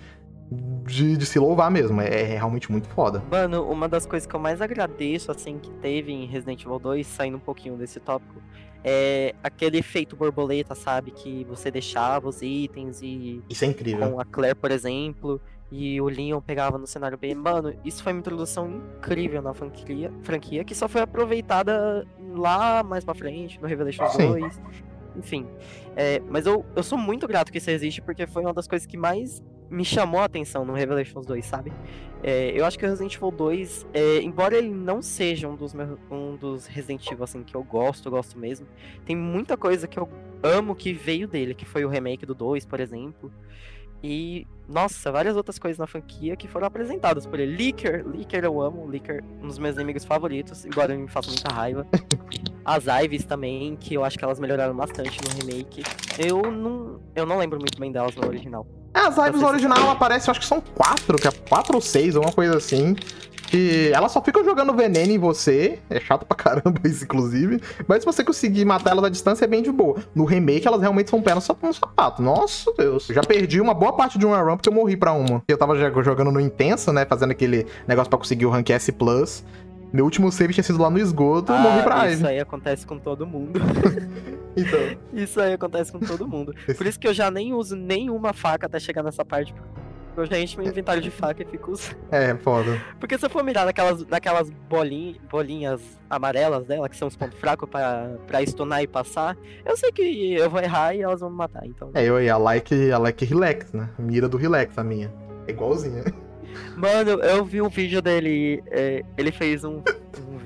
de, 0.86 1.16
de 1.16 1.26
se 1.26 1.38
louvar 1.38 1.70
mesmo. 1.70 2.00
É, 2.00 2.22
é 2.22 2.24
realmente 2.24 2.70
muito 2.70 2.88
foda. 2.88 3.22
Mano, 3.30 3.68
uma 3.70 3.88
das 3.88 4.06
coisas 4.06 4.26
que 4.26 4.34
eu 4.34 4.40
mais 4.40 4.62
agradeço, 4.62 5.30
assim, 5.30 5.58
que 5.58 5.70
teve 5.72 6.12
em 6.12 6.26
Resident 6.26 6.64
Evil 6.64 6.78
2, 6.78 7.06
saindo 7.06 7.36
um 7.36 7.40
pouquinho 7.40 7.76
desse 7.76 8.00
tópico, 8.00 8.40
é 8.82 9.34
aquele 9.42 9.78
efeito 9.78 10.16
borboleta, 10.16 10.74
sabe? 10.74 11.10
Que 11.10 11.44
você 11.44 11.70
deixava 11.70 12.28
os 12.28 12.40
itens 12.42 13.02
e 13.02 13.42
Isso 13.48 13.64
é 13.64 13.68
incrível. 13.68 14.12
com 14.12 14.20
a 14.20 14.24
Claire, 14.24 14.54
por 14.54 14.70
exemplo, 14.70 15.40
e 15.70 16.00
o 16.00 16.06
Leon 16.06 16.40
pegava 16.40 16.78
no 16.78 16.86
cenário 16.86 17.18
B. 17.18 17.34
Mano, 17.34 17.74
isso 17.84 18.02
foi 18.02 18.12
uma 18.12 18.20
introdução 18.20 18.70
incrível 18.70 19.42
na 19.42 19.52
franquia, 19.52 20.12
franquia 20.22 20.64
que 20.64 20.74
só 20.74 20.88
foi 20.88 21.02
aproveitada 21.02 22.06
lá 22.34 22.82
mais 22.82 23.04
pra 23.04 23.14
frente, 23.14 23.60
no 23.60 23.68
Revelations 23.68 24.12
Sim. 24.12 24.28
2. 24.28 24.60
Enfim. 25.16 25.46
É, 25.96 26.20
mas 26.20 26.46
eu, 26.46 26.64
eu 26.76 26.82
sou 26.82 26.96
muito 26.96 27.26
grato 27.26 27.50
que 27.50 27.58
isso 27.58 27.70
existe, 27.70 28.00
porque 28.00 28.26
foi 28.26 28.42
uma 28.42 28.54
das 28.54 28.68
coisas 28.68 28.86
que 28.86 28.96
mais 28.96 29.42
me 29.70 29.84
chamou 29.84 30.20
a 30.20 30.24
atenção 30.24 30.64
no 30.64 30.72
Revelations 30.72 31.26
2, 31.26 31.44
sabe? 31.44 31.72
É, 32.22 32.52
eu 32.58 32.64
acho 32.64 32.78
que 32.78 32.86
o 32.86 32.88
Resident 32.88 33.14
Evil 33.14 33.30
2, 33.30 33.86
é, 33.92 34.22
embora 34.22 34.56
ele 34.56 34.70
não 34.70 35.02
seja 35.02 35.48
um 35.48 35.54
dos, 35.54 35.74
meus, 35.74 35.98
um 36.10 36.36
dos 36.36 36.66
Resident 36.66 37.06
Evil 37.10 37.24
assim, 37.24 37.42
que 37.42 37.54
eu 37.54 37.62
gosto, 37.62 38.06
eu 38.06 38.12
gosto 38.12 38.38
mesmo, 38.38 38.66
tem 39.04 39.14
muita 39.14 39.56
coisa 39.56 39.86
que 39.86 39.98
eu 39.98 40.08
amo 40.42 40.74
que 40.74 40.92
veio 40.92 41.28
dele, 41.28 41.54
que 41.54 41.66
foi 41.66 41.84
o 41.84 41.88
remake 41.88 42.24
do 42.24 42.34
2, 42.34 42.64
por 42.64 42.80
exemplo. 42.80 43.30
E, 44.02 44.46
nossa, 44.68 45.10
várias 45.10 45.36
outras 45.36 45.58
coisas 45.58 45.78
na 45.78 45.86
franquia 45.86 46.36
que 46.36 46.46
foram 46.46 46.66
apresentadas 46.66 47.26
por 47.26 47.40
ele. 47.40 47.56
Licker, 47.56 48.06
Licker 48.06 48.44
eu 48.44 48.60
amo, 48.60 48.88
Licker, 48.88 49.24
um 49.42 49.48
dos 49.48 49.58
meus 49.58 49.76
inimigos 49.76 50.04
favoritos, 50.04 50.64
embora 50.64 50.92
ele 50.92 51.02
me 51.02 51.08
faça 51.08 51.28
muita 51.30 51.52
raiva. 51.52 51.86
As 52.64 52.84
Ives 53.04 53.24
também, 53.24 53.76
que 53.76 53.94
eu 53.94 54.04
acho 54.04 54.18
que 54.18 54.24
elas 54.24 54.38
melhoraram 54.38 54.76
bastante 54.76 55.18
no 55.24 55.40
remake. 55.40 55.82
Eu 56.18 56.50
não, 56.50 57.00
eu 57.14 57.24
não 57.24 57.38
lembro 57.38 57.58
muito 57.58 57.80
bem 57.80 57.90
delas 57.90 58.14
no 58.14 58.26
original. 58.26 58.66
É, 58.94 59.00
as 59.00 59.16
Ives 59.16 59.40
no 59.40 59.48
original 59.48 59.90
aparecem, 59.90 60.30
acho 60.30 60.40
que 60.40 60.46
são 60.46 60.60
quatro, 60.60 61.16
que 61.16 61.28
é 61.28 61.30
quatro 61.30 61.76
ou 61.76 61.80
seis, 61.80 62.16
uma 62.16 62.32
coisa 62.32 62.56
assim. 62.56 62.94
Que 63.48 63.90
elas 63.94 64.12
só 64.12 64.22
ficam 64.22 64.44
jogando 64.44 64.74
veneno 64.74 65.10
em 65.10 65.18
você. 65.18 65.78
É 65.88 65.98
chato 65.98 66.26
pra 66.26 66.36
caramba 66.36 66.80
isso, 66.84 67.04
inclusive. 67.04 67.60
Mas 67.86 68.00
se 68.00 68.06
você 68.06 68.22
conseguir 68.22 68.66
matar 68.66 68.90
elas 68.90 69.04
à 69.04 69.08
distância, 69.08 69.46
é 69.46 69.48
bem 69.48 69.62
de 69.62 69.72
boa. 69.72 69.96
No 70.14 70.26
remake, 70.26 70.68
elas 70.68 70.82
realmente 70.82 71.08
são 71.08 71.22
pé 71.22 71.34
no 71.34 71.40
sapato. 71.40 72.22
Nossa 72.22 72.70
Deus. 72.76 73.08
Eu 73.08 73.14
já 73.14 73.22
perdi 73.22 73.58
uma 73.58 73.72
boa 73.72 73.94
parte 73.94 74.18
de 74.18 74.26
uma 74.26 74.38
run 74.38 74.56
porque 74.56 74.68
eu 74.68 74.72
morri 74.74 74.98
pra 74.98 75.12
uma. 75.12 75.42
Eu 75.48 75.56
tava 75.56 75.74
jogando 76.02 76.30
no 76.30 76.40
intenso, 76.40 76.92
né? 76.92 77.06
Fazendo 77.06 77.30
aquele 77.30 77.66
negócio 77.86 78.10
pra 78.10 78.18
conseguir 78.18 78.44
o 78.44 78.50
rank 78.50 78.68
S. 78.68 78.92
Meu 79.90 80.04
último 80.04 80.30
save 80.30 80.52
tinha 80.52 80.62
sido 80.64 80.78
lá 80.82 80.90
no 80.90 80.98
esgoto, 80.98 81.50
eu 81.50 81.58
morri 81.58 81.82
pra 81.82 82.04
Ivy. 82.04 82.14
Isso 82.14 82.26
aí 82.26 82.40
acontece 82.40 82.86
com 82.86 82.98
todo 82.98 83.26
mundo. 83.26 83.58
então. 84.54 84.80
Isso 85.14 85.40
aí 85.40 85.54
acontece 85.54 85.90
com 85.90 85.98
todo 85.98 86.28
mundo. 86.28 86.54
Por 86.76 86.86
isso 86.86 87.00
que 87.00 87.08
eu 87.08 87.14
já 87.14 87.30
nem 87.30 87.54
uso 87.54 87.74
nenhuma 87.74 88.34
faca 88.34 88.66
até 88.66 88.78
chegar 88.78 89.02
nessa 89.02 89.24
parte. 89.24 89.54
Eu 90.18 90.26
já 90.26 90.38
encho 90.38 90.58
meu 90.58 90.68
inventário 90.68 91.00
de 91.00 91.10
faca 91.10 91.42
e 91.42 91.46
fico 91.46 91.70
usando. 91.70 91.96
É, 92.10 92.34
foda. 92.36 92.80
Porque 92.98 93.16
se 93.16 93.24
eu 93.24 93.30
for 93.30 93.44
mirar 93.44 93.64
naquelas, 93.64 94.04
naquelas 94.06 94.50
bolinhas, 94.50 95.16
bolinhas 95.30 95.80
amarelas 96.10 96.66
dela, 96.66 96.88
que 96.88 96.96
são 96.96 97.06
os 97.06 97.16
pontos 97.16 97.38
fracos 97.38 97.68
pra, 97.68 98.16
pra 98.26 98.44
stunar 98.44 98.82
e 98.82 98.86
passar, 98.86 99.36
eu 99.64 99.76
sei 99.76 99.92
que 99.92 100.34
eu 100.34 100.50
vou 100.50 100.60
errar 100.60 100.94
e 100.94 101.02
elas 101.02 101.20
vão 101.20 101.30
me 101.30 101.36
matar, 101.36 101.64
então... 101.64 101.90
É, 101.94 102.04
eu 102.04 102.20
e 102.20 102.28
a 102.28 102.36
like, 102.36 102.90
a 102.90 102.98
like 102.98 103.24
relax, 103.24 103.72
né? 103.72 103.88
Mira 103.98 104.28
do 104.28 104.36
relax, 104.36 104.76
a 104.76 104.82
minha. 104.82 105.12
É 105.46 105.52
igualzinha. 105.52 106.04
Mano, 106.76 107.10
eu 107.22 107.44
vi 107.44 107.62
um 107.62 107.68
vídeo 107.68 108.02
dele. 108.02 108.62
É, 108.66 109.02
ele 109.16 109.30
fez 109.30 109.64
um 109.64 109.82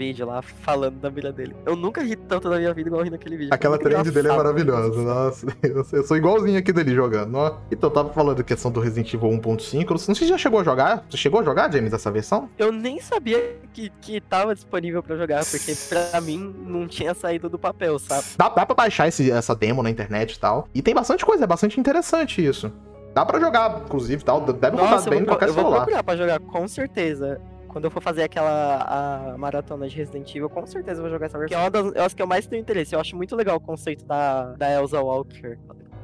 vídeo 0.03 0.27
lá 0.27 0.43
falando 0.43 0.99
da 0.99 1.09
mira 1.09 1.33
dele. 1.33 1.55
Eu 1.65 1.77
nunca 1.77 2.03
ri 2.03 2.17
tanto 2.17 2.49
na 2.51 2.59
minha 2.59 2.75
vida 2.75 2.89
igual 2.89 3.03
ri 3.05 3.11
naquele 3.11 3.37
vídeo. 3.37 3.55
Aquela 3.55 3.79
trend 3.79 4.11
dele 4.11 4.29
é 4.29 4.37
maravilhosa. 4.37 5.01
Nossa, 5.01 5.47
eu 5.63 6.05
sou 6.05 6.17
igualzinho 6.17 6.59
aqui 6.59 6.73
dele 6.73 6.93
jogando. 6.93 7.33
Então, 7.71 7.89
eu 7.89 7.95
tava 7.95 8.13
falando 8.13 8.39
da 8.39 8.43
questão 8.43 8.71
do 8.71 8.81
Resident 8.81 9.15
Evil 9.15 9.31
1.5. 9.31 9.91
Não 9.91 9.99
sei 9.99 10.15
se 10.15 10.27
já 10.27 10.37
chegou 10.37 10.59
a 10.61 10.65
jogar. 10.65 11.05
Você 11.09 11.17
chegou 11.17 11.41
a 11.41 11.45
jogar, 11.45 11.73
James, 11.73 11.93
essa 11.93 12.11
versão? 12.11 12.49
Eu 12.59 12.73
nem 12.73 13.01
sabia 13.01 13.57
que, 13.73 13.91
que 14.01 14.21
tava 14.21 14.55
disponível 14.55 15.03
pra 15.03 15.17
jogar, 15.17 15.45
porque 15.45 15.73
pra 15.89 16.21
mim 16.21 16.53
não 16.67 16.89
tinha 16.89 17.15
saído 17.15 17.49
do 17.49 17.59
papel, 17.59 17.97
sabe? 18.01 18.25
Dá, 18.37 18.49
dá 18.49 18.67
pra 18.67 18.75
baixar 18.75 19.07
esse, 19.07 19.31
essa 19.31 19.55
demo 19.55 19.83
na 19.83 19.91
internet 19.91 20.35
e 20.35 20.39
tal. 20.39 20.69
E 20.75 20.83
tem 20.83 20.95
bastante 20.95 21.25
coisa, 21.25 21.45
é 21.45 21.47
bastante 21.47 21.79
interessante 21.79 22.45
isso. 22.45 22.73
Dá 23.15 23.25
pra 23.27 23.39
jogar, 23.39 23.83
inclusive, 23.85 24.25
tal. 24.25 24.41
Deve 24.41 24.77
Nossa, 24.77 24.95
rodar 24.97 25.11
bem 25.11 25.21
no 25.21 25.27
qualquer 25.27 25.49
eu 25.49 25.55
celular. 25.55 25.71
vou 25.71 25.81
procurar 25.81 26.03
pra 26.03 26.17
jogar, 26.17 26.41
com 26.41 26.67
certeza. 26.67 27.41
Quando 27.73 27.87
eu 27.87 27.91
for 27.91 28.03
fazer 28.03 28.23
aquela 28.23 29.35
maratona 29.39 29.89
de 29.89 29.97
Resident 29.97 30.29
Evil, 30.35 30.51
com 30.51 30.67
certeza 30.67 31.01
vou 31.01 31.11
jogar 31.11 31.27
essa 31.27 31.39
versão. 31.39 31.49
Que 31.49 31.55
é 31.55 31.65
uma 31.65 31.71
das 31.71 31.95
eu 31.95 32.05
acho 32.05 32.15
que 32.15 32.23
eu 32.23 32.27
mais 32.27 32.47
tenho 32.47 32.61
interesse. 32.61 32.95
Eu 32.95 33.01
acho 33.01 33.17
muito 33.17 33.35
legal 33.35 33.57
o 33.57 33.61
conceito 33.61 34.05
da, 34.05 34.53
da 34.53 34.71
Elsa 34.71 35.01
Walker. 35.01 35.59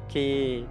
Que 0.07 0.65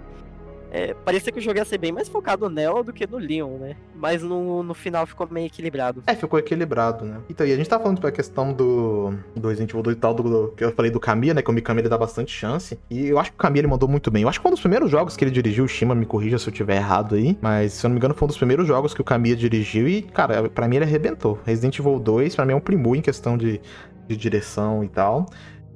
é, 0.71 0.93
parecia 0.93 1.31
que 1.31 1.39
o 1.39 1.41
jogo 1.41 1.57
ia 1.57 1.65
ser 1.65 1.77
bem 1.77 1.91
mais 1.91 2.07
focado 2.07 2.49
nela 2.49 2.83
do 2.83 2.93
que 2.93 3.07
no 3.07 3.17
Leon, 3.17 3.57
né? 3.57 3.75
Mas 3.95 4.21
no, 4.21 4.61
no 4.63 4.73
final 4.73 5.05
ficou 5.05 5.27
meio 5.29 5.47
equilibrado. 5.47 6.03
É, 6.05 6.15
ficou 6.15 6.37
equilibrado, 6.39 7.05
né? 7.05 7.17
Então, 7.29 7.45
e 7.45 7.51
a 7.51 7.55
gente 7.55 7.67
tá 7.67 7.79
falando 7.79 7.99
pra 7.99 8.11
questão 8.11 8.53
do, 8.53 9.13
do 9.35 9.47
Resident 9.47 9.71
Evil 9.71 9.83
2 9.83 9.97
e 9.97 9.99
tal, 9.99 10.13
do, 10.13 10.23
do, 10.23 10.47
que 10.55 10.63
eu 10.63 10.71
falei 10.71 10.91
do 10.91 10.99
Kamiya, 10.99 11.33
né? 11.33 11.41
Que 11.41 11.49
o 11.49 11.53
Mikami 11.53 11.81
ele 11.81 11.89
dá 11.89 11.97
bastante 11.97 12.31
chance. 12.31 12.79
E 12.89 13.07
eu 13.07 13.19
acho 13.19 13.31
que 13.31 13.35
o 13.35 13.39
Kamiya 13.39 13.61
ele 13.61 13.67
mandou 13.67 13.89
muito 13.89 14.11
bem. 14.11 14.23
Eu 14.23 14.29
acho 14.29 14.39
que 14.39 14.43
foi 14.43 14.51
um 14.51 14.53
dos 14.53 14.61
primeiros 14.61 14.89
jogos 14.91 15.17
que 15.17 15.23
ele 15.23 15.31
dirigiu, 15.31 15.65
o 15.65 15.67
Shima 15.67 15.95
me 15.95 16.05
corrija 16.05 16.37
se 16.37 16.47
eu 16.47 16.53
tiver 16.53 16.75
errado 16.75 17.15
aí. 17.15 17.37
Mas, 17.41 17.73
se 17.73 17.85
eu 17.85 17.89
não 17.89 17.95
me 17.95 17.99
engano, 17.99 18.13
foi 18.13 18.25
um 18.25 18.29
dos 18.29 18.37
primeiros 18.37 18.67
jogos 18.67 18.93
que 18.93 19.01
o 19.01 19.03
Kamiya 19.03 19.35
dirigiu 19.35 19.87
e, 19.87 20.01
cara, 20.01 20.49
pra 20.49 20.67
mim 20.67 20.77
ele 20.77 20.85
arrebentou. 20.85 21.39
Resident 21.45 21.77
Evil 21.79 21.99
2, 21.99 22.35
pra 22.35 22.45
mim 22.45 22.53
é 22.53 22.55
um 22.55 22.61
primor 22.61 22.95
em 22.95 23.01
questão 23.01 23.37
de, 23.37 23.59
de 24.07 24.15
direção 24.15 24.83
e 24.83 24.87
tal. 24.87 25.25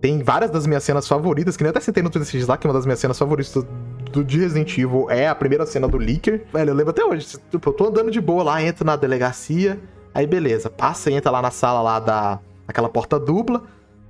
Tem 0.03 0.21
várias 0.21 0.51
das 0.51 0.67
minhas 0.67 0.83
cenas 0.83 1.07
favoritas, 1.07 1.55
que 1.55 1.63
nem 1.63 1.69
até 1.69 1.79
citei 1.79 2.03
no 2.03 2.09
Twitter 2.09 2.45
lá, 2.45 2.57
que 2.57 2.67
uma 2.67 2.73
das 2.73 2.85
minhas 2.85 2.99
cenas 2.99 3.17
favoritas 3.17 3.53
do, 3.53 3.63
do 4.11 4.21
de 4.21 4.37
Resident 4.37 4.77
Evil 4.77 5.09
é 5.09 5.29
a 5.29 5.33
primeira 5.33 5.65
cena 5.65 5.87
do 5.87 5.97
Licker. 5.97 6.45
Velho, 6.51 6.71
eu 6.71 6.75
lembro 6.75 6.89
até 6.89 7.05
hoje. 7.05 7.25
Tipo, 7.49 7.69
eu 7.69 7.73
tô 7.73 7.87
andando 7.87 8.11
de 8.11 8.19
boa 8.19 8.43
lá, 8.43 8.61
entro 8.61 8.83
na 8.83 8.97
delegacia, 8.97 9.79
aí 10.13 10.27
beleza, 10.27 10.69
passa 10.69 11.09
entra 11.09 11.31
lá 11.31 11.41
na 11.41 11.51
sala 11.51 11.81
lá 11.81 11.99
da. 12.01 12.39
aquela 12.67 12.89
porta 12.89 13.17
dupla, 13.17 13.63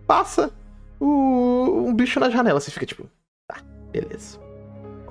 passa 0.07 0.51
o, 0.99 1.85
um 1.87 1.93
bicho 1.93 2.19
na 2.19 2.27
janela. 2.27 2.59
Você 2.59 2.71
fica 2.71 2.87
tipo, 2.87 3.07
tá, 3.47 3.57
beleza. 3.91 4.39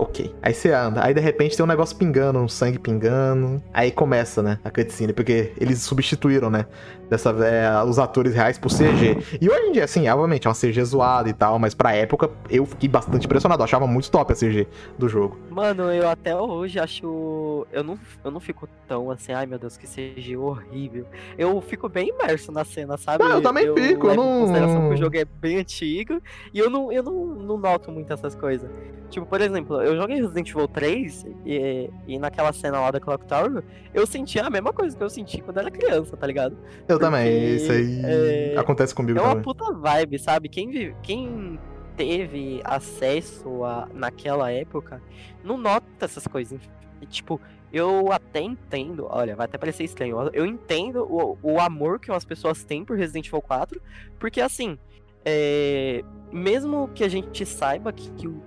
Ok. 0.03 0.35
Aí 0.43 0.53
você 0.53 0.73
anda. 0.73 1.05
Aí 1.05 1.15
de 1.15 1.21
repente 1.21 1.57
tem 1.57 1.63
um 1.63 1.69
negócio 1.69 1.97
pingando, 1.97 2.41
um 2.41 2.49
sangue 2.49 2.77
pingando. 2.77 3.63
Aí 3.73 3.93
começa, 3.93 4.43
né? 4.43 4.59
A 4.65 4.71
cutscene. 4.71 5.13
Porque 5.13 5.53
eles 5.57 5.81
substituíram, 5.83 6.51
né? 6.51 6.67
Dessa, 7.09 7.31
é, 7.31 7.85
os 7.85 8.01
atores 8.01 8.35
reais 8.35 8.59
por 8.59 8.69
CG. 8.69 9.39
E 9.41 9.49
hoje 9.49 9.67
em 9.69 9.73
dia, 9.73 9.85
assim, 9.85 10.09
obviamente, 10.09 10.49
é 10.49 10.51
uma 10.51 10.57
CG 10.57 10.83
zoada 10.85 11.29
e 11.29 11.33
tal. 11.33 11.57
Mas 11.57 11.73
pra 11.73 11.95
época, 11.95 12.29
eu 12.51 12.67
fiquei 12.67 12.89
bastante 12.89 13.27
impressionado. 13.27 13.61
Eu 13.61 13.65
achava 13.65 13.87
muito 13.87 14.11
top 14.11 14.33
a 14.33 14.35
CG 14.35 14.67
do 14.99 15.09
jogo. 15.09 15.39
Mano, 15.51 15.85
eu 15.93 16.09
até 16.09 16.35
hoje 16.35 16.81
acho. 16.81 17.65
Eu 17.71 17.85
não, 17.85 17.97
eu 18.25 18.31
não 18.33 18.41
fico 18.41 18.69
tão 18.89 19.09
assim, 19.09 19.33
ai 19.33 19.47
meu 19.47 19.59
Deus, 19.59 19.77
que 19.77 19.87
CG 19.87 20.37
horrível. 20.37 21.07
Eu 21.39 21.61
fico 21.61 21.89
bem 21.89 22.09
imerso 22.09 22.51
na 22.51 22.65
cena, 22.65 22.97
sabe? 22.97 23.23
Não, 23.23 23.37
eu 23.37 23.41
também 23.41 23.67
eu 23.67 23.77
fico. 23.77 24.09
Eu 24.09 24.15
em 24.15 24.17
não. 24.17 24.41
consideração 24.41 24.89
que 24.89 24.95
o 24.95 24.97
jogo 24.97 25.17
é 25.17 25.25
bem 25.25 25.59
antigo. 25.59 26.21
E 26.53 26.59
eu 26.59 26.69
não, 26.69 26.91
eu 26.91 27.05
não, 27.05 27.25
não 27.25 27.57
noto 27.57 27.93
muito 27.93 28.13
essas 28.13 28.35
coisas. 28.35 28.69
Tipo, 29.13 29.27
por 29.27 29.43
exemplo, 29.43 29.81
eu 29.83 29.92
joguei 29.97 30.21
Resident 30.21 30.49
Evil 30.51 30.69
3 30.69 31.27
e, 31.45 31.91
e 32.07 32.19
naquela 32.19 32.53
cena 32.53 32.81
lá 32.81 32.91
da 32.91 33.01
Clock 33.01 33.27
Tower, 33.27 33.63
eu 33.93 34.07
sentia 34.07 34.45
a 34.47 34.51
mesma 34.51 34.73
coisa 34.73 34.97
que 34.97 35.03
eu 35.03 35.11
senti 35.11 35.41
quando 35.43 35.59
era 35.59 35.71
criança, 35.71 36.17
tá 36.17 36.27
ligado? 36.27 36.57
Eu 36.89 36.99
Porque, 36.99 36.99
também. 36.99 37.57
Isso 37.57 37.73
aí 37.73 38.01
é, 38.05 38.57
acontece 38.59 38.95
comigo 38.95 39.19
É 39.19 39.23
uma 39.23 39.31
também. 39.31 39.45
puta 39.45 39.73
vibe, 39.73 40.19
sabe? 40.19 40.49
Quem, 40.49 40.71
vive, 40.71 40.97
quem 41.03 41.59
teve 41.97 42.61
acesso 42.65 43.65
a, 43.65 43.89
naquela 43.93 44.51
época 44.51 45.03
não 45.43 45.57
nota 45.59 45.87
essas 46.01 46.27
coisas. 46.27 46.61
E, 47.01 47.07
tipo, 47.07 47.41
eu 47.73 48.13
até 48.13 48.41
entendo, 48.41 49.07
olha, 49.09 49.35
vai 49.35 49.47
até 49.47 49.59
parecer 49.59 49.85
estranho, 49.85 50.31
eu 50.33 50.47
entendo 50.47 51.05
o, 51.11 51.39
o 51.43 51.61
amor 51.61 51.99
que 51.99 52.13
as 52.13 52.25
pessoas 52.25 52.65
têm 52.65 52.85
por 52.85 52.97
Resident 52.97 53.27
Evil 53.29 53.43
4, 53.43 53.81
porque 54.19 54.41
assim, 54.41 54.79
é, 55.25 56.03
mesmo 56.31 56.89
que 56.95 57.03
a 57.03 57.09
gente 57.09 57.45
saiba 57.47 57.93
que, 57.93 58.11
que 58.13 58.29
o 58.29 58.43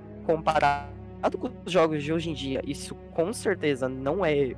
comparado 1.26 1.38
com 1.38 1.50
os 1.66 1.72
jogos 1.72 2.04
de 2.04 2.14
hoje 2.14 2.30
em 2.30 2.34
dia, 2.34 2.62
isso 2.66 2.96
com 3.14 3.32
certeza 3.34 3.90
não 3.90 4.26
é 4.26 4.54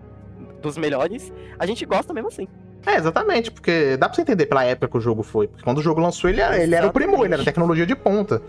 dos 0.62 0.78
melhores, 0.78 1.32
a 1.58 1.66
gente 1.66 1.86
gosta 1.86 2.14
mesmo 2.14 2.28
assim. 2.30 2.48
É, 2.86 2.96
exatamente, 2.96 3.52
porque 3.52 3.98
dá 3.98 4.08
pra 4.08 4.16
você 4.16 4.22
entender 4.22 4.46
pela 4.46 4.64
época 4.64 4.88
que 4.88 4.98
o 4.98 5.02
jogo 5.02 5.24
foi. 5.24 5.48
Porque 5.48 5.64
quando 5.64 5.80
o 5.80 5.82
jogo 5.82 6.00
lançou, 6.00 6.30
ele, 6.30 6.40
era- 6.42 6.62
ele 6.62 6.74
era 6.74 6.88
o 6.88 6.94
primor, 6.94 7.26
ele 7.26 7.34
era 7.34 7.44
tecnologia 7.44 7.86
de 7.86 7.96
ponta. 7.96 8.42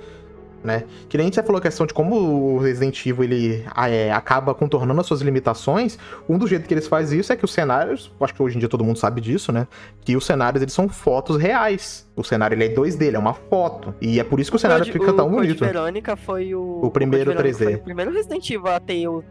Né? 0.63 0.85
Que 1.09 1.17
nem 1.17 1.31
você 1.31 1.43
falou 1.43 1.59
a 1.59 1.63
questão 1.63 1.87
de 1.87 1.95
como 1.95 2.17
o 2.17 2.59
Resident 2.59 3.07
Evil 3.07 3.25
ele 3.25 3.65
ah, 3.71 3.89
é, 3.89 4.11
acaba 4.11 4.53
contornando 4.55 5.01
as 5.01 5.07
suas 5.07 5.21
limitações. 5.21 5.99
Um 6.29 6.37
dos 6.37 6.51
jeitos 6.51 6.67
que 6.67 6.75
eles 6.75 6.89
fazem 6.89 7.21
isso 7.21 7.33
é 7.33 7.37
que 7.37 7.45
os 7.45 7.53
cenários, 7.53 8.13
acho 8.21 8.35
que 8.35 8.43
hoje 8.43 8.57
em 8.57 8.59
dia 8.59 8.69
todo 8.69 8.83
mundo 8.83 8.99
sabe 8.99 9.21
disso, 9.21 9.53
né? 9.53 9.69
Que 10.05 10.17
os 10.17 10.27
cenários 10.27 10.61
eles 10.61 10.75
são 10.75 10.89
fotos 10.89 11.37
reais. 11.41 12.09
O 12.17 12.25
cenário 12.25 12.57
ele 12.57 12.65
é 12.65 12.69
2D, 12.75 13.03
ele 13.03 13.17
é 13.17 13.19
uma 13.19 13.35
foto. 13.35 13.95
E 14.01 14.19
é 14.19 14.25
por 14.25 14.41
isso 14.41 14.51
que 14.51 14.57
o 14.57 14.59
cenário 14.59 14.85
Code- 14.85 14.99
fica 14.99 15.13
tão 15.13 15.29
o 15.29 15.31
Code 15.31 15.47
bonito. 15.47 15.65
Verônica 15.65 16.17
foi 16.17 16.53
o. 16.53 16.81
O 16.83 16.91
primeiro 16.91 17.31
Verônica 17.31 17.57
3D. 17.57 17.65
Foi 17.65 17.75
o 17.77 17.85
primeiro 17.85 18.11
Resident 18.11 18.51
Evil 18.51 18.67
a 18.67 18.81
ter 18.81 19.07
o, 19.07 19.23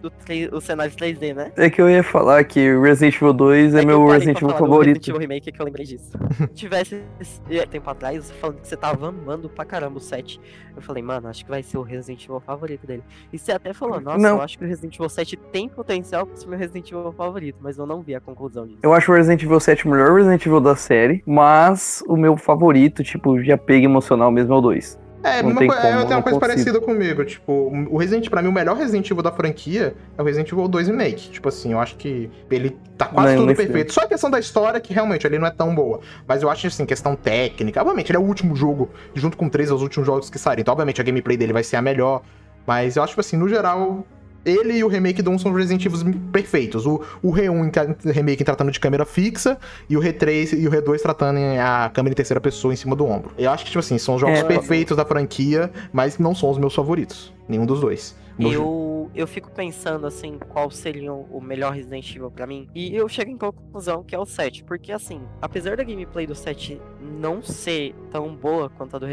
os 0.54 0.64
cenários 0.64 0.96
3D, 0.96 1.36
né? 1.36 1.52
É 1.58 1.70
que 1.70 1.82
eu 1.82 1.90
ia 1.90 2.02
falar 2.02 2.46
que 2.46 2.80
Resident 2.80 3.16
Evil 3.16 3.34
2 3.34 3.76
é, 3.76 3.82
eu 3.82 3.86
meu 3.86 4.08
Resident 4.08 4.38
Evil 4.38 4.50
favorito. 4.56 4.96
Resident 4.96 5.08
Evil 5.10 5.20
Remake 5.20 5.52
que 5.52 5.62
eu 5.62 5.66
lembrei 5.66 5.86
disso. 5.86 6.12
Se 6.40 6.48
tivesse 6.54 7.04
esse 7.20 7.42
tempo 7.68 7.90
atrás 7.90 8.32
falando 8.40 8.62
que 8.62 8.68
você 8.68 8.78
tava 8.78 9.10
amando 9.10 9.50
pra 9.50 9.66
caramba 9.66 9.98
o 9.98 10.02
7. 10.02 10.40
Eu 10.78 10.82
falei, 10.82 11.02
mano, 11.02 11.17
acho 11.26 11.44
que 11.44 11.50
vai 11.50 11.64
ser 11.64 11.78
o 11.78 11.82
Resident 11.82 12.24
Evil 12.24 12.40
favorito 12.40 12.86
dele. 12.86 13.04
E 13.32 13.38
você 13.40 13.52
até 13.52 13.74
falou, 13.74 14.00
nossa, 14.00 14.18
Não. 14.18 14.38
eu 14.38 14.42
acho 14.42 14.58
que 14.58 14.64
o 14.66 14.68
Resident 14.68 14.96
Evil 14.96 15.10
7 15.10 15.38
tem 15.52 15.68
potencial 15.68 16.26
pra 16.26 16.36
ser 16.36 16.48
meu 16.48 16.58
Resident 16.58 16.92
Evil 16.92 17.12
favorito, 17.12 17.58
mas 17.62 17.78
eu 17.78 17.86
não 17.86 18.02
vi 18.02 18.14
a 18.16 18.20
conclusão 18.20 18.66
disso. 18.68 18.80
Eu 18.84 18.94
acho 18.94 19.12
o 19.12 19.16
Resident 19.16 19.42
Evil 19.44 19.60
7 19.60 19.88
o 19.88 19.92
melhor 19.92 20.14
Resident 20.16 20.46
Evil 20.46 20.60
da 20.60 20.76
série, 20.76 21.24
mas 21.26 22.04
o 22.08 22.16
meu 22.16 22.38
favorito, 22.38 23.04
tipo, 23.04 23.42
de 23.42 23.52
apego 23.52 23.86
emocional 23.86 24.30
mesmo 24.32 24.54
é 24.54 24.58
o 24.58 24.62
2. 24.62 25.00
É, 25.24 25.42
Não 25.42 25.50
mesma 25.50 25.60
tem 25.60 25.68
coi- 25.68 25.78
é, 25.78 25.82
como, 25.82 26.06
tem 26.06 26.16
uma 26.16 26.24
coisa 26.24 26.40
consigo. 26.40 26.40
parecida 26.40 26.80
comigo. 26.80 27.26
Tipo, 27.26 27.52
o 27.90 27.98
Resident, 27.98 28.30
pra 28.30 28.42
mim, 28.42 28.50
o 28.50 28.52
melhor 28.52 28.78
Resident 28.78 29.10
Evil 29.10 29.24
da 29.24 29.32
franquia 29.32 29.96
é 30.18 30.22
o 30.22 30.26
Resident 30.26 30.52
Evil 30.52 30.68
2 30.68 30.88
Remake. 30.88 31.30
Tipo 31.32 31.50
assim, 31.50 31.72
eu 31.74 31.80
acho 31.80 31.96
que 31.98 32.30
ele 32.52 32.78
tá 32.98 33.08
quase 33.08 33.36
Não, 33.36 33.46
tudo 33.48 33.56
perfeito. 33.56 33.94
Só 33.94 34.02
a 34.02 34.08
questão 34.08 34.30
da 34.30 34.40
história, 34.40 34.80
que 34.80 34.94
realmente 34.94 35.26
ele 35.26 35.40
não 35.40 35.48
é 35.48 35.52
tão 35.52 35.74
boa. 35.74 36.00
Mas 36.28 36.44
eu 36.44 36.50
acho, 36.50 36.68
assim, 36.68 36.86
questão 36.86 37.16
técnica. 37.16 37.82
Obviamente, 37.82 38.10
ele 38.12 38.18
é 38.18 38.22
o 38.22 38.24
último 38.24 38.56
jogo, 38.56 38.90
junto 39.16 39.36
com 39.36 39.50
três, 39.50 39.70
é 39.70 39.74
os 39.74 39.82
últimos 39.82 40.06
jogos 40.06 40.30
que 40.30 40.38
saíram. 40.38 40.62
Então, 40.62 40.72
obviamente, 40.72 41.02
a 41.02 41.04
gameplay 41.04 41.36
dele 41.36 41.52
vai 41.54 41.64
ser 41.64 41.76
a 41.78 41.82
melhor. 41.82 42.22
Mas 42.66 42.96
eu 42.96 43.04
acho, 43.04 43.12
tipo 43.12 43.22
assim, 43.22 43.38
no 43.38 43.48
geral, 43.50 44.06
ele 44.48 44.74
e 44.78 44.84
o 44.84 44.88
remake 44.88 45.22
do 45.22 45.30
1 45.32 45.40
são 45.40 45.52
Resident 45.54 45.86
Evil 45.86 46.20
perfeitos. 46.32 46.86
O, 46.86 47.02
o 47.22 47.32
Re1 47.32 48.06
em 48.06 48.12
remake 48.12 48.44
tratando 48.44 48.72
de 48.72 48.80
câmera 48.80 49.06
fixa 49.06 49.58
e 49.90 49.98
o 49.98 50.02
Re3 50.02 50.58
e 50.60 50.68
o 50.68 50.72
Re2 50.72 51.00
tratando 51.02 51.38
a 51.62 51.90
câmera 51.94 52.14
em 52.14 52.16
terceira 52.16 52.40
pessoa 52.42 52.74
em 52.74 52.78
cima 52.78 52.96
do 52.96 53.06
ombro. 53.06 53.32
Eu 53.38 53.52
acho 53.52 53.64
que, 53.66 53.70
tipo 53.72 53.80
assim, 53.80 53.98
são 53.98 54.16
os 54.16 54.22
jogos 54.22 54.40
É, 54.40 54.44
perfeitos 54.44 54.96
da 54.98 55.06
franquia, 55.06 55.72
mas 55.92 56.18
não 56.18 56.34
são 56.34 56.50
os 56.50 56.58
meus 56.58 56.74
favoritos. 56.74 57.34
Nenhum 57.48 57.66
dos 57.66 57.80
dois. 57.82 58.16
No- 58.38 58.52
Eu, 58.54 59.12
eu 59.16 59.26
fico 59.28 59.50
pensando 59.50 60.06
assim, 60.06 60.38
qual 60.50 60.70
seria 60.70 61.12
o 61.12 61.42
melhor 61.42 61.74
Resident 61.74 62.08
Evil 62.16 62.30
pra 62.30 62.46
mim. 62.46 62.68
E 62.76 62.96
eu 62.96 63.08
chego 63.10 63.32
em 63.32 63.38
conclusão 63.38 64.04
que 64.04 64.14
é 64.14 64.20
o 64.20 64.26
7. 64.26 64.64
Porque 64.64 64.92
assim, 64.92 65.22
apesar 65.42 65.76
da 65.76 65.84
gameplay 65.84 66.28
do 66.28 66.36
7 66.36 66.80
não 67.20 67.42
ser 67.42 67.96
tão 68.12 68.36
boa 68.36 68.70
quanto 68.70 68.96
a 68.96 69.00
do 69.00 69.06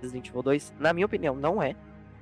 Resident 0.00 0.28
Evil 0.28 0.42
2, 0.42 0.72
na 0.80 0.92
minha 0.92 1.06
opinião, 1.06 1.36
não 1.36 1.62
é. 1.62 1.74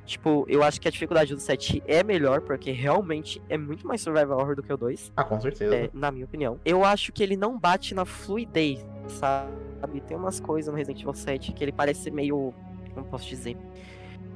Tipo, 0.07 0.47
eu 0.49 0.63
acho 0.63 0.81
que 0.81 0.87
a 0.87 0.91
dificuldade 0.91 1.35
do 1.35 1.41
7 1.41 1.83
é 1.87 2.03
melhor, 2.05 2.41
porque 2.41 2.71
realmente 2.71 3.43
é 3.49 3.59
muito 3.59 3.87
mais 3.87 4.01
survival 4.01 4.39
horror 4.39 4.55
do 4.55 4.63
que 4.63 4.73
o 4.73 4.77
2. 4.77 5.13
Ah, 5.17 5.25
com 5.25 5.41
certeza. 5.41 5.75
É, 5.75 5.91
na 5.93 6.11
minha 6.13 6.25
opinião. 6.25 6.61
Eu 6.65 6.85
acho 6.85 7.13
que 7.13 7.23
ele 7.25 7.37
não 7.37 7.59
bate 7.59 7.93
na 7.95 8.05
fluidez, 8.05 8.87
sabe? 9.09 10.01
Tem 10.07 10.17
umas 10.17 10.39
coisas 10.41 10.71
no 10.73 10.77
Resident 10.79 11.01
Evil 11.01 11.13
7 11.13 11.53
que 11.53 11.63
ele 11.65 11.73
parece 11.73 12.11
meio. 12.11 12.55
Como 12.95 13.05
posso 13.07 13.27
dizer? 13.29 13.57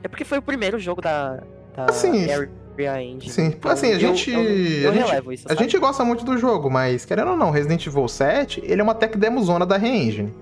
É 0.02 0.08
porque 0.08 0.24
foi 0.24 0.38
o 0.38 0.42
primeiro 0.42 0.78
jogo 0.78 1.00
da. 1.00 1.36
da 1.76 1.84
Assim, 1.88 2.26
Area 2.30 3.02
Engine. 3.02 3.30
sim. 3.32 3.46
então 3.46 3.70
Assim, 3.70 3.88
a 3.88 3.92
eu- 3.92 3.98
gente- 4.00 4.30
Eu, 4.30 4.40
eu 4.42 4.90
a 4.90 4.94
gente- 4.94 5.34
isso. 5.34 5.46
A 5.48 5.54
gente 5.54 5.78
gosta 5.78 6.04
muito 6.04 6.24
do 6.24 6.36
jogo, 6.36 6.68
mas 6.70 7.04
querendo 7.04 7.30
ou 7.30 7.36
não, 7.36 7.50
Resident 7.50 7.86
Evil 7.86 8.08
7, 8.08 8.60
ele 8.64 8.80
é 8.80 8.84
uma 8.84 8.94
tech 8.94 9.16
demo 9.16 9.40
zona 9.44 9.64
da 9.66 9.76
Re-Engine. 9.76 10.34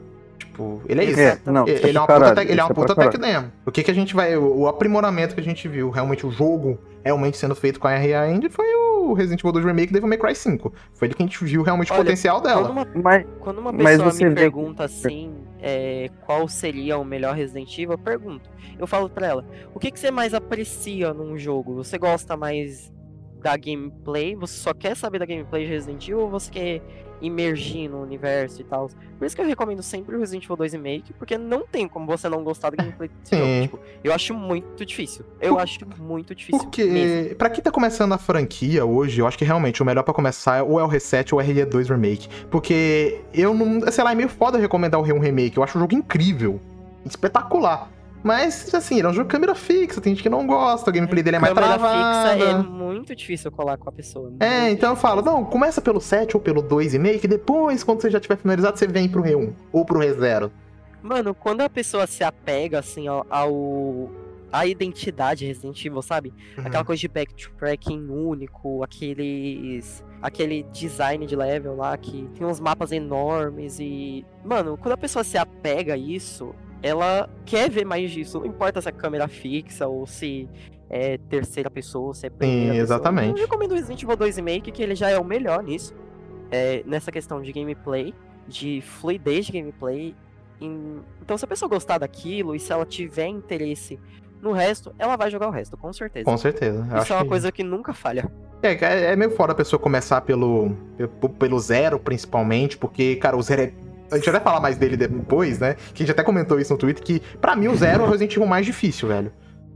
Tipo, 0.59 0.83
ele 0.89 1.01
é 1.01 1.05
isso. 1.05 1.21
É, 1.21 1.39
não, 1.47 1.69
Ele, 1.69 1.79
é 1.79 1.89
ele 1.89 1.97
é 1.97 2.01
uma 2.01 2.07
puta, 2.09 2.43
ele 2.43 2.61
é 2.61 2.65
uma 2.65 2.75
puta 2.75 2.95
tech 2.97 3.17
caralho. 3.17 3.41
demo. 3.41 3.53
O 3.65 3.71
que, 3.71 3.83
que 3.85 3.91
a 3.93 3.95
gente 3.95 4.13
vai. 4.15 4.37
O, 4.37 4.57
o 4.63 4.67
aprimoramento 4.69 5.35
que 5.35 5.41
a 5.41 5.45
gente 5.45 5.69
viu, 5.69 5.89
realmente, 5.89 6.27
o 6.27 6.31
jogo 6.33 6.79
realmente 7.05 7.37
sendo 7.37 7.55
feito 7.55 7.79
com 7.79 7.87
a 7.87 7.93
RA 7.97 8.29
Engine 8.29 8.51
foi 8.51 8.67
o 8.75 9.13
Resident 9.13 9.41
Evil 9.41 9.53
2 9.53 9.65
Remake 9.65 9.93
Devil 9.93 10.09
May 10.09 10.19
Cry 10.19 10.35
5. 10.35 10.73
Foi 10.95 11.07
ele 11.07 11.15
que 11.15 11.23
a 11.23 11.27
gente 11.27 11.43
viu 11.45 11.63
realmente 11.63 11.93
o 11.93 11.95
Olha, 11.95 12.03
potencial 12.03 12.41
Quando 12.43 12.55
dela. 12.55 12.71
uma, 12.71 12.87
Mas, 13.03 13.27
quando 13.39 13.59
uma 13.59 13.73
Mas 13.73 13.87
pessoa 13.99 14.11
você 14.11 14.25
me 14.25 14.31
vê- 14.31 14.41
pergunta 14.41 14.85
assim, 14.85 15.33
é, 15.63 16.11
qual 16.27 16.49
seria 16.49 16.99
o 16.99 17.05
melhor 17.05 17.35
Resident 17.37 17.73
Evil, 17.79 17.93
eu 17.93 17.99
pergunto. 17.99 18.51
Eu 18.77 18.87
falo 18.87 19.09
pra 19.09 19.27
ela, 19.29 19.45
o 19.73 19.79
que, 19.79 19.91
que 19.93 19.99
você 20.01 20.11
mais 20.11 20.35
aprecia 20.35 21.15
num 21.15 21.39
jogo? 21.39 21.75
Você 21.77 21.97
gosta 21.99 22.37
mais 22.37 22.93
da 23.43 23.57
gameplay? 23.57 24.35
Você 24.37 24.55
só 24.59 24.73
quer 24.75 24.97
saber 24.97 25.19
da 25.19 25.27
gameplay 25.27 25.65
de 25.65 25.71
Resident 25.71 26.03
Evil 26.09 26.21
ou 26.21 26.31
você 26.31 26.51
quer 26.51 26.83
imergir 27.21 27.91
no 27.91 28.01
universo 28.03 28.61
e 28.61 28.65
tal? 28.65 28.89
Por 29.19 29.25
isso 29.27 29.35
que 29.35 29.43
eu 29.43 29.47
recomendo 29.47 29.83
sempre 29.83 30.15
o 30.15 30.19
Resident 30.21 30.45
Evil 30.45 30.57
2 30.57 30.73
Remake, 30.75 31.13
porque 31.15 31.37
não 31.37 31.67
tem 31.67 31.89
como 31.89 32.07
você 32.07 32.29
não 32.29 32.45
gostar 32.45 32.71
da 32.71 32.77
gameplay 32.77 33.09
desse 33.09 33.35
jogo. 33.39 33.63
Tipo, 33.63 33.81
eu 34.05 34.13
acho 34.13 34.35
muito 34.35 34.85
difícil. 34.85 35.25
Eu 35.41 35.55
Por- 35.55 35.63
acho 35.63 35.79
muito 35.99 36.35
difícil. 36.35 36.59
mesmo. 36.59 36.71
Porque, 36.71 37.35
pra 37.37 37.51
quem 37.51 37.63
tá 37.63 37.71
começando 37.73 38.13
a 38.13 38.19
franquia 38.19 38.85
hoje, 38.85 39.21
eu 39.21 39.27
acho 39.27 39.37
que 39.37 39.45
realmente 39.45 39.83
o 39.83 39.87
melhor 39.87 40.03
pra 40.05 40.15
começar 40.15 40.63
ou 40.63 40.79
é 40.79 40.85
o 40.85 40.87
Reset 40.87 41.35
ou 41.35 41.41
é 41.41 41.45
o 41.45 41.47
RE2 41.49 41.89
Remake. 41.89 42.29
Porque 42.51 43.21
eu 43.35 43.53
não. 43.53 43.81
Sei 43.91 44.05
lá, 44.05 44.13
é 44.13 44.15
meio 44.15 44.29
foda 44.29 44.57
recomendar 44.59 45.01
o 45.01 45.05
Re1 45.05 45.21
Remake. 45.21 45.57
Eu 45.57 45.63
acho 45.65 45.77
o 45.77 45.81
jogo 45.81 45.95
incrível. 45.95 46.61
Espetacular. 47.05 47.91
Mas, 48.23 48.73
assim, 48.75 48.99
ele 48.99 49.07
é 49.07 49.11
um 49.11 49.13
jogo 49.13 49.29
de 49.29 49.33
câmera 49.33 49.55
fixa, 49.55 50.01
tem 50.01 50.13
gente 50.13 50.23
que 50.23 50.29
não 50.29 50.47
gosta, 50.47 50.91
o 50.91 50.93
gameplay 50.93 51.23
dele 51.23 51.37
é 51.37 51.41
mais 51.41 51.55
Câmera 51.55 51.79
travada. 51.79 52.35
fixa 52.35 52.51
é 52.51 52.63
muito 52.63 53.15
difícil 53.15 53.51
colar 53.51 53.77
com 53.77 53.89
a 53.89 53.93
pessoa. 53.93 54.33
É, 54.41 54.61
muito 54.61 54.73
então 54.73 54.91
eu 54.91 54.97
falo, 54.97 55.23
difícil. 55.23 55.41
não, 55.41 55.45
começa 55.49 55.81
pelo 55.81 56.01
7 56.01 56.37
ou 56.37 56.43
pelo 56.43 56.61
2 56.61 56.95
e 56.95 56.99
meio, 56.99 57.21
que 57.21 57.29
depois, 57.29 57.85
quando 57.85 58.03
você 58.03 58.11
já 58.11 58.21
tiver 58.21 58.37
finalizado, 58.37 58.79
você 58.79 58.87
vem 58.87 59.09
pro 59.09 59.23
Re1 59.23 59.53
ou 59.73 59.85
pro 59.85 60.01
Re0. 60.01 60.51
Mano, 61.03 61.35
quando 61.35 61.61
a 61.61 61.71
pessoa 61.71 62.07
se 62.07 62.25
apega, 62.25 62.81
assim, 62.81 63.07
ao, 63.07 63.25
ao 63.31 64.11
a 64.53 64.67
identidade 64.67 65.47
Resident 65.47 65.85
Evil, 65.85 66.03
sabe? 66.03 66.33
Uhum. 66.57 66.67
Aquela 66.67 66.85
coisa 66.85 67.01
de 67.01 67.09
backtracking 67.09 68.09
único, 68.09 68.83
aqueles. 68.83 70.05
aquele 70.23 70.63
design 70.73 71.27
de 71.27 71.37
level 71.37 71.77
lá 71.77 71.97
que 71.97 72.29
tem 72.35 72.47
uns 72.47 72.59
mapas 72.61 72.93
enormes 72.93 73.79
e. 73.79 74.25
Mano, 74.45 74.77
quando 74.77 74.95
a 74.95 74.97
pessoa 74.97 75.23
se 75.23 75.37
apega 75.37 75.95
a 75.95 75.97
isso, 75.97 76.55
ela 76.83 77.29
quer 77.45 77.71
ver 77.71 77.85
mais 77.85 78.11
disso. 78.11 78.39
Não 78.41 78.47
importa 78.47 78.81
se 78.81 78.89
é 78.89 78.93
câmera 78.93 79.27
fixa 79.29 79.87
ou 79.87 80.07
se 80.07 80.49
é 80.91 81.19
terceira 81.29 81.69
pessoa, 81.71 82.15
se 82.15 82.27
é 82.27 82.31
primeira 82.31 82.71
pessoa. 82.71 82.83
exatamente. 82.83 83.31
Eu 83.41 83.45
recomendo 83.47 83.73
o 83.73 83.75
Resident 83.75 84.03
Evil 84.03 84.17
2 84.17 84.37
Remake, 84.37 84.71
que 84.73 84.83
ele 84.83 84.95
já 84.95 85.11
é 85.11 85.19
o 85.19 85.25
melhor 85.25 85.63
nisso. 85.63 85.95
É, 86.51 86.83
nessa 86.87 87.13
questão 87.13 87.43
de 87.43 87.53
gameplay, 87.53 88.15
de 88.47 88.81
fluidez 88.81 89.47
de 89.47 89.53
gameplay. 89.53 90.15
Em- 90.61 91.01
Então, 91.23 91.37
se 91.37 91.45
a 91.45 91.49
pessoa 91.49 91.69
gostar 91.69 91.99
daquilo 91.99 92.55
e 92.55 92.59
se 92.61 92.73
ela 92.73 92.87
tiver 92.87 93.27
interesse 93.27 93.99
no 94.41 94.53
resto, 94.53 94.95
ela 94.99 95.15
vai 95.17 95.31
jogar 95.31 95.49
o 95.49 95.51
resto, 95.51 95.77
com 95.77 95.93
certeza. 95.93 96.25
Com 96.25 96.37
certeza. 96.39 96.87
Isso 97.03 97.13
é 97.13 97.17
uma 97.17 97.23
que- 97.23 97.29
coisa 97.29 97.53
que 97.53 97.63
nunca 97.63 97.93
falha. 97.93 98.31
É, 98.63 98.73
é 98.73 99.13
é 99.13 99.17
meio 99.17 99.31
foda 99.33 99.53
a 99.53 99.55
pessoa 99.55 99.79
começar 99.79 100.21
pelo, 100.23 100.71
pelo, 100.97 101.29
pelo 101.35 101.59
zero, 101.61 101.99
principalmente, 101.99 102.79
porque, 102.79 103.17
cara, 103.17 103.37
o 103.37 103.43
zero 103.43 103.63
é. 103.63 103.73
A 104.11 104.17
gente 104.17 104.31
vai 104.31 104.41
falar 104.41 104.61
mais 104.61 104.77
dele 104.77 104.97
depois, 104.97 105.59
né? 105.59 105.75
Que 105.95 106.03
a 106.03 106.07
gente 106.07 106.11
até 106.13 106.23
comentou 106.23 106.59
isso 106.59 106.73
no 106.73 106.79
Twitter, 106.79 107.03
que 107.05 107.21
pra 107.41 107.55
mim 107.55 107.69
o 107.69 107.77
zero 107.77 108.05
é 108.05 108.07
o 108.07 108.11
Resident 108.11 108.33
Evil 108.37 108.47
mais 108.47 108.65
difícil, 108.65 109.09
velho. 109.09 109.31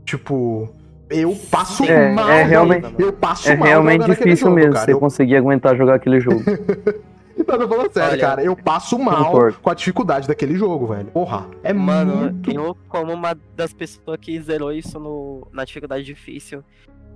Tipo, 0.05 0.73
eu 1.09 1.35
passo 1.51 1.83
É, 1.85 2.11
mal. 2.13 2.29
é 2.29 2.43
realmente- 2.43 2.93
Eu 2.97 3.13
passo 3.13 3.49
é 3.49 3.55
mal 3.55 3.67
realmente 3.67 4.05
difícil 4.05 4.47
jogo, 4.47 4.55
mesmo 4.55 4.73
cara. 4.73 4.85
você 4.85 4.93
Eu, 4.93 4.99
conseguir 4.99 5.35
aguentar 5.35 5.75
jogar 5.77 5.95
aquele 5.95 6.19
jogo. 6.19 6.41
Não, 7.35 7.57
tô 7.59 7.67
falando 7.67 7.91
sério, 7.91 8.11
Olha, 8.13 8.21
cara. 8.21 8.43
Eu 8.43 8.55
passo 8.55 8.97
mal 8.97 9.25
concordo. 9.25 9.57
com 9.61 9.69
a 9.69 9.73
dificuldade 9.73 10.27
daquele 10.27 10.55
jogo, 10.55 10.87
velho. 10.87 11.07
Porra, 11.07 11.47
é 11.63 11.73
Mano, 11.73 12.15
muito. 12.15 12.51
eu, 12.51 12.77
como 12.87 13.11
uma 13.11 13.35
das 13.55 13.73
pessoas 13.73 14.17
que 14.21 14.39
zerou 14.39 14.71
isso 14.71 14.99
no, 14.99 15.47
na 15.51 15.65
dificuldade 15.65 16.03
difícil, 16.03 16.63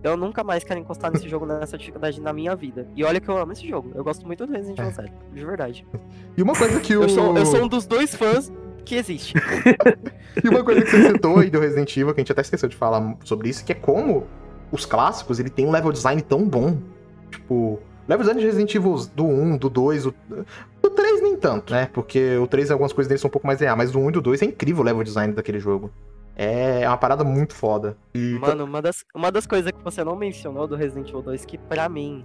eu 0.03 0.15
nunca 0.15 0.43
mais 0.43 0.63
quero 0.63 0.79
encostar 0.79 1.11
nesse 1.11 1.27
jogo 1.27 1.45
nessa 1.45 1.77
dificuldade 1.77 2.21
na 2.21 2.31
minha 2.31 2.55
vida. 2.55 2.87
E 2.95 3.03
olha 3.03 3.19
que 3.19 3.29
eu 3.29 3.37
amo 3.37 3.51
esse 3.51 3.67
jogo. 3.67 3.91
Eu 3.95 4.03
gosto 4.03 4.25
muito 4.25 4.45
do 4.45 4.53
Resident 4.53 4.79
Evil 4.79 4.91
7, 4.91 5.13
de 5.33 5.45
verdade. 5.45 5.87
E 6.35 6.41
uma 6.41 6.53
coisa 6.53 6.79
que 6.79 6.95
o. 6.95 7.03
Eu 7.03 7.09
sou, 7.09 7.37
eu 7.37 7.45
sou 7.45 7.63
um 7.63 7.67
dos 7.67 7.85
dois 7.85 8.15
fãs 8.15 8.51
que 8.85 8.95
existe. 8.95 9.33
E 10.43 10.49
uma 10.49 10.63
coisa 10.63 10.81
que 10.83 10.91
você 10.91 11.07
citou 11.07 11.39
aí 11.39 11.49
do 11.49 11.59
Resident 11.59 11.97
Evil, 11.97 12.13
que 12.13 12.19
a 12.19 12.23
gente 12.23 12.31
até 12.31 12.41
esqueceu 12.41 12.69
de 12.69 12.75
falar 12.75 13.17
sobre 13.23 13.49
isso, 13.49 13.65
que 13.65 13.71
é 13.71 13.75
como 13.75 14.27
os 14.71 14.85
clássicos, 14.85 15.39
ele 15.39 15.49
tem 15.49 15.65
um 15.65 15.71
level 15.71 15.91
design 15.91 16.21
tão 16.21 16.47
bom. 16.47 16.77
Tipo, 17.31 17.79
level 18.07 18.23
design 18.23 18.39
de 18.39 18.45
Resident 18.45 18.75
Evil 18.75 18.95
do 19.15 19.25
1, 19.25 19.57
do 19.57 19.67
2, 19.67 20.05
o... 20.05 20.13
do 20.79 20.89
3 20.91 21.21
nem 21.23 21.35
tanto, 21.37 21.73
né? 21.73 21.89
Porque 21.91 22.37
o 22.37 22.45
3, 22.45 22.69
algumas 22.69 22.93
coisas 22.93 23.09
dele 23.09 23.19
são 23.19 23.29
um 23.29 23.31
pouco 23.31 23.47
mais 23.47 23.59
reais, 23.59 23.75
mas 23.75 23.91
do 23.91 23.99
1 23.99 24.09
e 24.09 24.11
do 24.11 24.21
2 24.21 24.43
é 24.43 24.45
incrível 24.45 24.83
o 24.83 24.85
level 24.85 25.03
design 25.03 25.33
daquele 25.33 25.59
jogo. 25.59 25.89
É 26.39 26.87
uma 26.87 26.97
parada 26.97 27.23
muito 27.23 27.55
foda. 27.55 27.97
E 28.13 28.37
Mano, 28.39 28.63
uma 28.65 28.79
das, 28.79 29.03
uma 29.15 29.31
das 29.31 29.47
coisas 29.47 29.71
que 29.71 29.83
você 29.83 30.03
não 30.03 30.15
mencionou 30.15 30.67
do 30.67 30.75
Resident 30.75 31.09
Evil 31.09 31.23
2, 31.23 31.45
que 31.45 31.57
pra 31.57 31.89
mim 31.89 32.23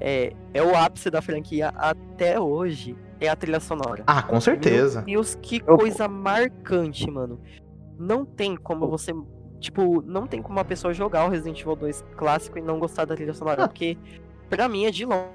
é, 0.00 0.32
é 0.54 0.62
o 0.62 0.74
ápice 0.74 1.10
da 1.10 1.20
franquia 1.20 1.68
até 1.76 2.40
hoje, 2.40 2.96
é 3.20 3.28
a 3.28 3.36
trilha 3.36 3.60
sonora. 3.60 4.02
Ah, 4.06 4.22
com 4.22 4.40
certeza. 4.40 5.00
Meu 5.02 5.16
Deus, 5.20 5.34
que 5.34 5.62
Eu- 5.66 5.76
coisa 5.76 6.08
marcante, 6.08 7.10
mano. 7.10 7.38
Não 7.98 8.24
tem 8.24 8.56
como 8.56 8.88
você. 8.88 9.12
Tipo, 9.60 10.00
não 10.02 10.26
tem 10.26 10.40
como 10.42 10.58
uma 10.58 10.64
pessoa 10.64 10.92
jogar 10.94 11.26
o 11.26 11.28
Resident 11.28 11.60
Evil 11.60 11.76
2 11.76 12.02
clássico 12.16 12.58
e 12.58 12.62
não 12.62 12.78
gostar 12.78 13.04
da 13.04 13.14
trilha 13.14 13.34
sonora. 13.34 13.64
Ah. 13.64 13.68
Porque, 13.68 13.96
pra 14.48 14.68
mim, 14.70 14.86
é 14.86 14.90
de 14.90 15.04
longe 15.04 15.28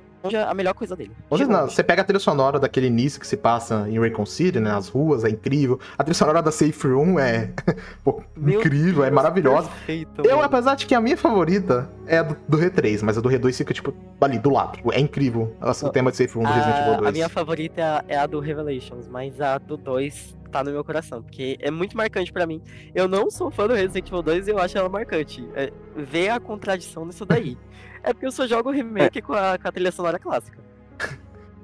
a 0.48 0.54
melhor 0.54 0.74
coisa 0.74 0.96
dele. 0.96 1.12
De 1.12 1.16
Você, 1.30 1.46
não, 1.46 1.62
longe. 1.62 1.74
você 1.76 1.84
pega 1.84 2.02
a 2.02 2.06
trilha 2.06 2.20
sonora 2.20 2.60
daquele 2.60 2.88
início 2.88 3.20
que 3.20 3.28
se 3.28 3.38
passa 3.38 3.86
em 3.90 4.00
Raycon 4.00 4.26
City, 4.26 4.60
né? 4.60 4.72
As 4.72 4.88
ruas, 4.90 5.24
é 5.24 5.30
incrível. 5.30 5.80
A 5.98 6.04
trilha 6.04 6.14
sonora 6.16 6.42
da 6.42 6.52
Safe 6.52 6.88
Room 6.88 7.20
é 7.20 7.52
pô, 8.04 8.22
incrível, 8.38 9.04
é 9.04 9.08
Deus, 9.08 9.16
maravilhosa. 9.16 9.70
Perfeito, 9.70 10.22
Eu, 10.26 10.36
mano. 10.38 10.44
apesar 10.44 10.76
de 10.76 10.86
que 10.86 10.94
a 10.96 11.02
minha 11.02 11.18
favorita 11.18 11.90
é 12.06 12.18
a 12.18 12.24
do, 12.24 12.38
do 12.48 12.58
Re3, 12.58 13.02
mas 13.04 13.18
a 13.18 13.22
do 13.22 13.30
Re2 13.30 13.54
fica, 13.56 13.74
tipo, 13.74 13.94
ali, 14.20 14.38
do 14.40 14.50
lado. 14.50 14.74
Tipo, 14.78 14.92
É 14.94 15.00
incrível 15.00 15.56
o 15.62 15.90
tema 15.90 16.12
de 16.12 16.18
Safe 16.18 16.34
Room 16.36 16.44
do 16.44 16.52
Resident 16.52 16.78
Evil 16.80 16.94
A, 16.94 16.98
2. 16.98 17.08
a 17.08 17.12
minha 17.12 17.30
favorita 17.30 17.82
é 17.82 17.84
a, 17.84 18.04
é 18.10 18.18
a 18.18 18.26
do 18.26 18.40
Revelations, 18.40 19.08
mas 19.08 19.40
a 19.40 19.58
do 19.58 19.78
2 19.78 20.38
tá 20.52 20.64
no 20.64 20.72
meu 20.72 20.84
coração, 20.84 21.22
porque 21.22 21.58
é 21.62 21.70
muito 21.70 21.96
marcante 21.96 22.34
pra 22.34 22.46
mim. 22.48 22.60
Eu 22.96 23.08
não 23.08 23.30
sou 23.30 23.52
fã 23.52 23.68
do 23.68 23.74
Resident 23.76 24.08
Evil 24.08 24.24
2 24.24 24.48
e 24.48 24.52
eu 24.52 24.58
acho 24.60 24.78
ela 24.78 24.90
marcante. 24.90 25.48
É, 25.56 25.72
ver 25.96 26.30
a 26.30 26.40
contradição 26.40 27.06
nisso 27.06 27.26
daí. 27.26 27.56
é 28.04 28.14
porque 28.14 28.26
eu 28.26 28.32
só 28.32 28.46
jogo 28.48 28.70
o 28.70 28.72
remake 28.72 29.22
com, 29.22 29.34
a, 29.34 29.58
com 29.62 29.68
a 29.68 29.72
trilha 29.72 29.92
sonora 29.92 30.18
clássica. 30.20 30.58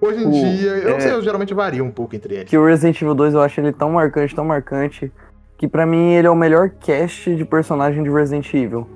Hoje 0.02 0.24
em 0.24 0.28
O- 0.28 0.32
dia, 0.32 0.72
eu 0.72 0.90
não 0.92 0.98
é- 0.98 1.00
sei, 1.00 1.12
eu 1.14 1.22
geralmente 1.22 1.54
vario 1.54 1.84
um 1.84 1.92
pouco 1.92 2.16
entre 2.16 2.36
eles. 2.36 2.50
que 2.50 2.58
o 2.58 2.66
Resident 2.66 3.02
Evil 3.02 3.16
2 3.16 3.34
eu 3.34 3.42
acho 3.42 3.60
ele 3.60 3.72
tão 3.72 3.92
marcante, 3.92 4.36
tão 4.36 4.46
marcante, 4.46 5.12
que 5.58 5.68
pra 5.68 5.86
mim 5.86 6.12
ele 6.14 6.28
é 6.28 6.30
o 6.32 6.36
melhor 6.36 6.70
cast 6.70 7.34
de 7.36 7.46
personagem 7.46 8.04
de 8.04 8.10
Resident 8.10 8.54
Evil. 8.54 8.88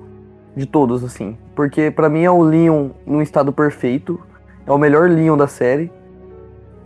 De 0.54 0.66
todos, 0.66 1.02
assim. 1.04 1.38
Porque 1.54 1.90
pra 1.90 2.08
mim 2.08 2.24
é 2.24 2.30
o 2.30 2.42
Leon 2.42 2.90
num 3.06 3.22
estado 3.22 3.52
perfeito. 3.52 4.20
É 4.66 4.72
o 4.72 4.76
melhor 4.78 5.08
Leon 5.08 5.36
da 5.36 5.46
série. 5.46 5.90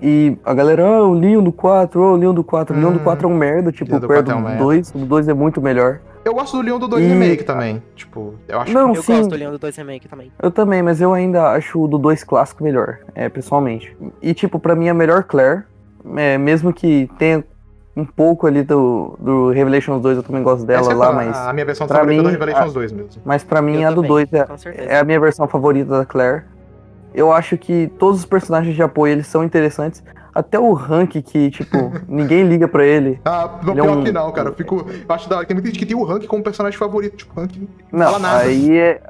E 0.03 0.37
a 0.45 0.53
galera, 0.53 0.87
ah, 0.87 1.03
o 1.05 1.15
Leon 1.15 1.43
do 1.43 1.51
4, 1.51 1.99
oh, 2.01 2.13
o 2.13 2.17
Leon 2.17 2.35
do 2.35 2.45
4. 2.45 2.77
O 2.77 2.79
Leon 2.79 2.93
do 2.93 2.99
Hum. 3.01 3.05
4 3.05 3.27
é 3.27 3.31
um 3.31 3.35
merda, 3.37 3.73
tipo, 3.73 3.99
do 3.99 4.07
perto 4.07 4.27
4 4.27 4.33
é 4.33 4.35
um 4.37 4.43
do 4.43 4.45
merda. 4.49 4.63
2. 4.63 4.91
O 4.95 4.99
2 4.99 5.29
é 5.29 5.35
muito 5.35 5.63
melhor. 5.63 6.01
Eu 6.25 6.33
gosto 6.35 6.57
do 6.57 6.63
Leon 6.63 6.79
do 6.79 6.89
2 6.89 7.05
E- 7.05 7.09
Remake 7.09 7.45
também. 7.45 7.83
Tipo, 7.95 8.35
eu 8.49 8.61
acho 8.61 8.73
Não, 8.73 8.95
eu 8.95 9.03
sim, 9.03 9.13
gosto 9.19 9.31
do 9.31 9.37
Leon 9.37 9.51
do 9.53 9.59
2 9.59 9.77
Remake 9.77 10.09
também. 10.09 10.33
eu 10.43 10.51
também, 10.51 10.83
mas 10.83 11.01
eu 11.01 11.13
ainda 11.13 11.51
acho 11.51 11.83
o 11.83 11.87
do 11.87 11.99
2 11.99 12.25
clássico 12.25 12.65
melhor, 12.65 12.99
é, 13.15 13.29
pessoalmente. 13.29 13.95
E, 14.23 14.33
tipo, 14.33 14.59
pra 14.59 14.75
mim 14.75 14.89
a 14.89 14.95
melhor 14.95 15.25
Claire, 15.25 15.65
é, 16.17 16.39
mesmo 16.39 16.73
que 16.73 17.11
tenha 17.19 17.45
um 17.97 18.05
pouco 18.05 18.47
ali 18.47 18.63
do, 18.63 19.17
do 19.21 19.51
Revelations 19.51 20.01
2, 20.01 20.17
eu 20.17 20.23
também 20.23 20.43
gosto 20.43 20.65
dela 20.67 20.91
é 20.91 20.95
lá, 20.95 21.09
a- 21.09 21.13
mas. 21.13 21.37
A 21.37 21.53
minha 21.53 21.67
versão 21.67 21.87
favorita 21.87 22.11
mim, 22.17 22.23
do 22.23 22.29
Revelations 22.31 22.73
2 22.73 22.93
mesmo. 22.93 23.23
Mas 23.25 23.45
pra 23.45 23.61
mim 23.63 23.83
Eu 23.83 23.89
a 23.89 23.91
do 23.91 23.97
também, 23.97 24.09
2 24.09 24.33
é, 24.33 24.47
é 24.95 24.99
a 24.99 25.05
minha 25.05 25.21
versão 25.21 25.47
favorita 25.47 25.91
da 25.99 26.05
Claire. 26.07 26.45
Eu 27.15 27.31
acho 27.31 27.57
que 27.57 27.87
todos 27.99 28.21
os 28.21 28.27
personagens 28.27 28.75
de 28.75 28.83
apoio 28.83 29.13
eles 29.13 29.27
são 29.29 29.45
interessantes. 29.45 30.03
Até 30.35 30.59
o 30.59 30.75
Hank, 30.75 31.23
que, 31.23 31.51
tipo, 31.51 31.77
ninguém 32.09 32.43
liga 32.49 32.67
pra 32.67 32.85
ele. 32.85 33.21
Ah, 33.25 33.59
não, 33.63 33.73
Ele 33.73 33.81
é 33.81 33.85
pior 33.85 33.97
um- 33.99 34.05
que 34.05 34.13
não, 34.13 34.33
cara. 34.33 34.49
Eu, 34.49 34.55
fico, 34.55 34.85
eu 35.09 35.15
acho 35.15 35.29
da 35.29 35.37
hora 35.37 35.45
que 35.45 35.49
tem 35.49 35.55
muita 35.55 35.69
gente 35.69 35.79
que 35.79 35.87
tem 35.87 35.97
o 35.97 36.05
Hank 36.11 36.27
como 36.27 36.43
personagem 36.43 36.79
favorito. 36.79 37.17
Tipo, 37.19 37.41
Hank 37.41 37.69
não 37.93 37.99
Não, 38.01 38.07
fala 38.07 38.19
nada. 38.19 38.45
aí 38.45 38.77
é. 38.79 39.01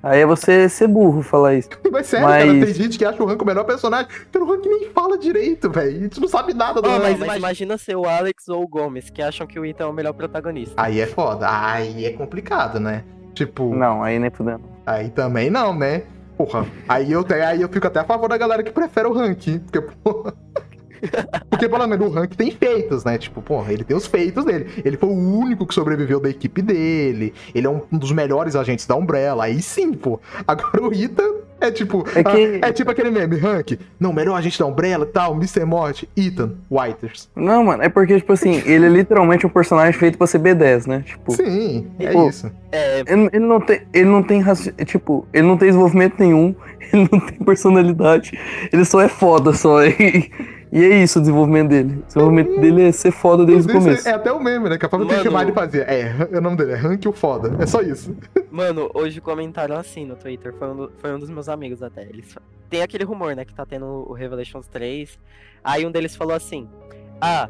Aí 0.00 0.20
é 0.20 0.26
você 0.26 0.68
ser 0.68 0.86
burro 0.86 1.22
falar 1.22 1.54
isso. 1.54 1.68
Mas 1.90 2.06
sério, 2.06 2.26
Mas- 2.28 2.44
cara, 2.46 2.64
tem 2.66 2.74
gente 2.74 2.96
que 2.98 3.04
acha 3.04 3.22
o 3.22 3.28
Hank 3.28 3.42
o 3.42 3.46
melhor 3.46 3.64
personagem. 3.64 4.06
Porque 4.30 4.38
o 4.38 4.52
Hank 4.52 4.66
nem 4.68 4.90
fala 4.90 5.18
direito, 5.18 5.70
velho. 5.70 5.96
A 5.96 6.00
gente 6.02 6.20
não 6.20 6.28
sabe 6.28 6.54
nada 6.54 6.80
do 6.80 6.88
Ah, 6.88 6.96
Hank. 6.96 7.02
mas, 7.02 7.18
mas 7.18 7.36
imagina 7.36 7.76
ser 7.78 7.96
o 7.96 8.04
Alex 8.06 8.48
ou 8.48 8.62
o 8.62 8.68
Gomes, 8.68 9.10
que 9.10 9.20
acham 9.22 9.46
que 9.46 9.58
o 9.58 9.64
Ethan 9.66 9.84
é 9.84 9.86
o 9.86 9.92
melhor 9.92 10.12
protagonista. 10.12 10.74
Aí 10.76 11.00
é 11.00 11.06
foda. 11.06 11.46
Aí 11.50 12.04
é 12.04 12.12
complicado, 12.12 12.78
né? 12.78 13.02
Tipo, 13.34 13.74
Não, 13.74 14.02
aí 14.02 14.18
nem 14.18 14.30
fudendo. 14.30 14.62
aí 14.86 15.10
também 15.10 15.50
não, 15.50 15.72
né? 15.72 16.02
Porra, 16.38 16.64
aí 16.88 17.10
eu, 17.10 17.26
aí 17.44 17.60
eu 17.60 17.68
fico 17.68 17.88
até 17.88 17.98
a 17.98 18.04
favor 18.04 18.28
da 18.28 18.38
galera 18.38 18.62
que 18.62 18.70
prefere 18.70 19.08
o 19.08 19.18
Hank. 19.18 19.58
Porque, 19.58 19.80
porra. 19.80 20.32
Porque, 21.50 21.68
pelo 21.68 21.86
menos, 21.86 22.14
o 22.14 22.18
Hank 22.18 22.36
tem 22.36 22.50
feitos, 22.50 23.04
né? 23.04 23.18
Tipo, 23.18 23.40
porra, 23.42 23.72
ele 23.72 23.84
tem 23.84 23.96
os 23.96 24.06
feitos 24.06 24.44
dele. 24.44 24.66
Ele 24.84 24.96
foi 24.96 25.08
o 25.08 25.12
único 25.12 25.66
que 25.66 25.74
sobreviveu 25.74 26.20
da 26.20 26.30
equipe 26.30 26.62
dele. 26.62 27.32
Ele 27.54 27.66
é 27.66 27.70
um 27.70 27.82
dos 27.92 28.12
melhores 28.12 28.56
agentes 28.56 28.86
da 28.86 28.96
Umbrella. 28.96 29.44
Aí 29.44 29.60
sim, 29.62 29.92
pô. 29.92 30.20
Agora 30.46 30.82
o 30.82 30.92
Ethan 30.92 31.34
é 31.60 31.70
tipo. 31.70 32.04
É 32.14 32.22
que- 32.22 32.60
ah, 32.62 32.68
é 32.68 32.72
tipo 32.72 32.90
aquele 32.90 33.10
meme, 33.10 33.36
Hank. 33.36 33.78
Não, 33.98 34.12
melhor 34.12 34.36
agente 34.36 34.58
da 34.58 34.66
Umbrella 34.66 35.04
e 35.04 35.08
tal, 35.12 35.34
Mr. 35.34 35.64
Morte, 35.64 36.08
Ethan, 36.16 36.52
Whiters. 36.70 37.28
Não, 37.34 37.64
mano, 37.64 37.82
é 37.82 37.88
porque, 37.88 38.16
tipo 38.16 38.32
assim, 38.32 38.62
ele 38.64 38.86
é 38.86 38.88
literalmente 38.88 39.46
um 39.46 39.50
personagem 39.50 39.92
feito 39.92 40.16
pra 40.16 40.26
ser 40.26 40.38
B10, 40.38 40.86
né? 40.86 41.02
Tipo, 41.06 41.32
Sim, 41.32 41.86
é 41.98 42.12
Pô, 42.12 42.28
isso. 42.28 42.50
É, 42.70 43.00
ele, 43.00 43.28
ele 43.32 43.46
não 43.46 43.60
tem. 43.60 43.82
Ele 43.92 44.08
não 44.08 44.22
tem 44.22 44.42
Tipo, 44.86 45.26
ele 45.32 45.46
não 45.46 45.56
tem 45.56 45.68
desenvolvimento 45.68 46.14
nenhum, 46.18 46.54
ele 46.92 47.08
não 47.10 47.20
tem 47.20 47.38
personalidade, 47.38 48.38
ele 48.72 48.84
só 48.84 49.00
é 49.00 49.08
foda 49.08 49.52
só. 49.52 49.78
E, 49.88 50.30
e 50.72 50.84
é 50.84 51.02
isso 51.02 51.18
o 51.18 51.22
desenvolvimento 51.22 51.68
dele. 51.68 51.94
O 52.02 52.06
desenvolvimento 52.06 52.60
dele 52.60 52.82
é 52.88 52.92
ser 52.92 53.10
foda 53.10 53.44
desde 53.44 53.70
o 53.70 53.74
começo. 53.74 54.08
É 54.08 54.12
até 54.12 54.32
o 54.32 54.40
meme, 54.42 54.68
né? 54.68 54.78
Que 54.78 54.86
a 54.86 54.88
própria 54.88 55.10
Mano. 55.10 55.22
que 55.22 55.30
mais 55.30 55.46
ele 55.48 55.54
fazia. 55.54 55.82
É, 55.82 56.36
o 56.36 56.40
nome 56.40 56.56
dele 56.56 56.72
é 56.72 56.76
Hank 56.76 57.06
o 57.08 57.12
Foda. 57.12 57.56
É 57.62 57.66
só 57.66 57.80
isso. 57.80 58.14
mano, 58.50 58.90
hoje 58.94 59.20
comentaram 59.20 59.76
assim 59.76 60.04
no 60.04 60.16
Twitter, 60.16 60.54
foi 60.58 60.68
um, 60.68 60.76
do- 60.76 60.92
foi 60.98 61.12
um 61.14 61.18
dos 61.18 61.30
meus 61.30 61.48
amigos 61.48 61.82
até. 61.82 62.02
Eles, 62.02 62.34
tem 62.68 62.82
aquele 62.82 63.04
rumor, 63.04 63.34
né, 63.34 63.44
que 63.44 63.54
tá 63.54 63.64
tendo 63.66 63.86
o 64.08 64.12
Revelations 64.12 64.66
3. 64.68 65.18
Aí 65.64 65.84
um 65.86 65.90
deles 65.90 66.14
falou 66.16 66.34
assim: 66.34 66.68
Ah, 67.20 67.48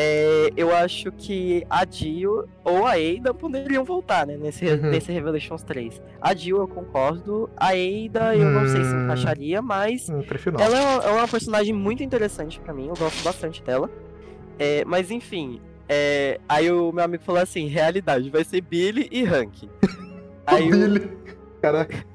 é, 0.00 0.50
eu 0.56 0.72
acho 0.72 1.10
que 1.10 1.64
a 1.68 1.84
Dio 1.84 2.48
ou 2.62 2.86
a 2.86 2.92
Ada 2.92 3.34
poderiam 3.34 3.84
voltar, 3.84 4.24
né, 4.26 4.36
nesse, 4.36 4.64
Uhum. 4.64 4.90
nesse 4.90 5.10
Revelations 5.10 5.64
3. 5.64 6.00
A 6.20 6.32
Dio 6.34 6.58
eu 6.58 6.68
concordo, 6.68 7.50
a 7.56 7.70
Ada 7.70 8.36
eu 8.36 8.48
não 8.52 8.64
sei 8.64 8.84
se 8.84 8.94
Hum. 8.94 9.02
encaixaria, 9.04 9.60
mas 9.60 10.08
Hum. 10.08 10.22
Ela 10.58 10.76
é 10.78 10.80
uma, 10.80 11.04
é 11.04 11.10
uma 11.10 11.26
personagem 11.28 11.74
muito 11.74 12.02
interessante 12.02 12.60
pra 12.60 12.72
mim, 12.72 12.86
eu 12.86 12.94
gosto 12.94 13.22
bastante 13.24 13.60
dela. 13.64 13.90
É, 14.56 14.84
mas 14.84 15.10
enfim, 15.10 15.60
é, 15.88 16.38
aí 16.48 16.70
o 16.70 16.92
meu 16.92 17.04
amigo 17.04 17.22
falou 17.24 17.40
assim: 17.42 17.66
realidade, 17.66 18.30
vai 18.30 18.44
ser 18.44 18.60
Billy 18.60 19.08
e 19.10 19.24
Hank. 19.24 19.68
Aí, 20.46 20.70
Billy. 20.70 21.10
Caraca. 21.60 22.06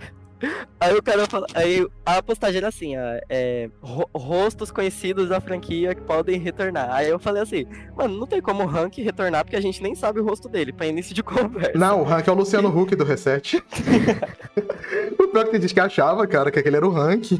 Aí 0.79 0.95
o 0.97 1.03
cara 1.03 1.25
falou. 1.27 1.47
Aí 1.53 1.85
a 2.05 2.21
postagem 2.21 2.57
era 2.57 2.67
assim: 2.67 2.97
ó, 2.97 3.01
é, 3.29 3.69
ro- 3.81 4.09
rostos 4.13 4.71
conhecidos 4.71 5.29
da 5.29 5.39
franquia 5.41 5.93
que 5.95 6.01
podem 6.01 6.39
retornar. 6.39 6.89
Aí 6.91 7.09
eu 7.09 7.19
falei 7.19 7.41
assim: 7.43 7.65
mano, 7.95 8.17
não 8.17 8.27
tem 8.27 8.41
como 8.41 8.63
o 8.63 8.67
Hank 8.69 9.01
retornar 9.01 9.43
porque 9.43 9.55
a 9.55 9.61
gente 9.61 9.81
nem 9.81 9.95
sabe 9.95 10.19
o 10.19 10.23
rosto 10.25 10.47
dele, 10.49 10.71
pra 10.73 10.85
início 10.87 11.13
de 11.13 11.21
conversa. 11.23 11.77
Não, 11.77 12.01
o 12.01 12.05
Hank 12.07 12.27
é 12.27 12.31
o 12.31 12.35
Luciano 12.35 12.69
Huck 12.69 12.95
do 12.95 13.03
Reset. 13.03 13.63
o 15.19 15.27
pior 15.27 15.41
é 15.41 15.45
que 15.45 15.51
tem 15.51 15.61
gente 15.61 15.73
que 15.73 15.79
achava, 15.79 16.25
cara, 16.27 16.51
que 16.51 16.59
aquele 16.59 16.77
era 16.77 16.87
o 16.87 16.95
Hank. 16.95 17.39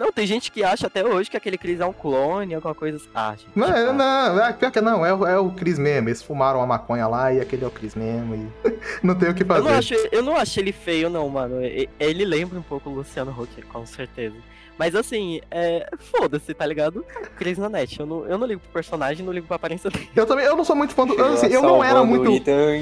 Não, 0.00 0.10
tem 0.10 0.26
gente 0.26 0.50
que 0.50 0.64
acha 0.64 0.86
até 0.86 1.04
hoje 1.04 1.30
que 1.30 1.36
aquele 1.36 1.58
Chris 1.58 1.78
é 1.78 1.84
um 1.84 1.92
clone, 1.92 2.54
alguma 2.54 2.74
coisa 2.74 2.96
assim. 2.96 3.08
Ah, 3.14 3.34
gente, 3.36 3.50
Não, 3.54 3.68
é, 3.68 3.92
não, 3.92 4.42
é, 4.46 4.52
pior 4.54 4.70
que 4.72 4.80
não, 4.80 5.04
é, 5.04 5.12
o- 5.12 5.26
é 5.26 5.38
o 5.38 5.50
Chris 5.50 5.78
mesmo. 5.78 6.08
Eles 6.08 6.22
fumaram 6.22 6.62
a 6.62 6.66
maconha 6.66 7.06
lá 7.06 7.30
e 7.32 7.38
aquele 7.40 7.64
é 7.64 7.66
o 7.68 7.70
Chris 7.70 7.94
mesmo. 7.94 8.34
E 8.34 8.48
não 9.06 9.14
tem 9.14 9.28
o 9.28 9.34
que 9.34 9.42
Eu 9.42 9.46
fazer. 9.46 9.68
não, 9.68 9.74
acho, 9.78 9.94
eu 10.10 10.22
não 10.22 10.36
acho 10.36 10.58
ele 10.58 10.72
feio, 10.72 11.10
não, 11.10 11.28
mano. 11.28 11.56
Ele 11.98 12.24
lembra 12.24 12.58
um 12.58 12.62
pouco 12.62 12.88
o 12.88 12.94
Luciano 12.94 13.30
Huck, 13.30 13.60
com 13.62 13.84
certeza. 13.84 14.36
Mas 14.78 14.94
assim, 14.94 15.40
é. 15.50 15.86
Foda-se, 15.98 16.54
tá 16.54 16.64
ligado? 16.66 17.04
Cris 17.36 17.58
na 17.58 17.68
net. 17.68 18.00
Eu 18.00 18.06
não, 18.06 18.26
eu 18.26 18.38
não 18.38 18.46
ligo 18.46 18.60
pro 18.60 18.72
personagem, 18.72 19.24
não 19.24 19.32
ligo 19.32 19.46
pra 19.46 19.56
aparência 19.56 19.90
dele. 19.90 20.08
Eu 20.16 20.24
também, 20.26 20.46
eu 20.46 20.56
não 20.56 20.64
sou 20.64 20.74
muito 20.74 20.94
fã 20.94 21.06
do. 21.06 21.12
Assim, 21.22 21.48
lá 21.48 21.52
eu 21.54 21.62
não 21.62 21.84
era 21.84 22.02
muito. 22.02 22.30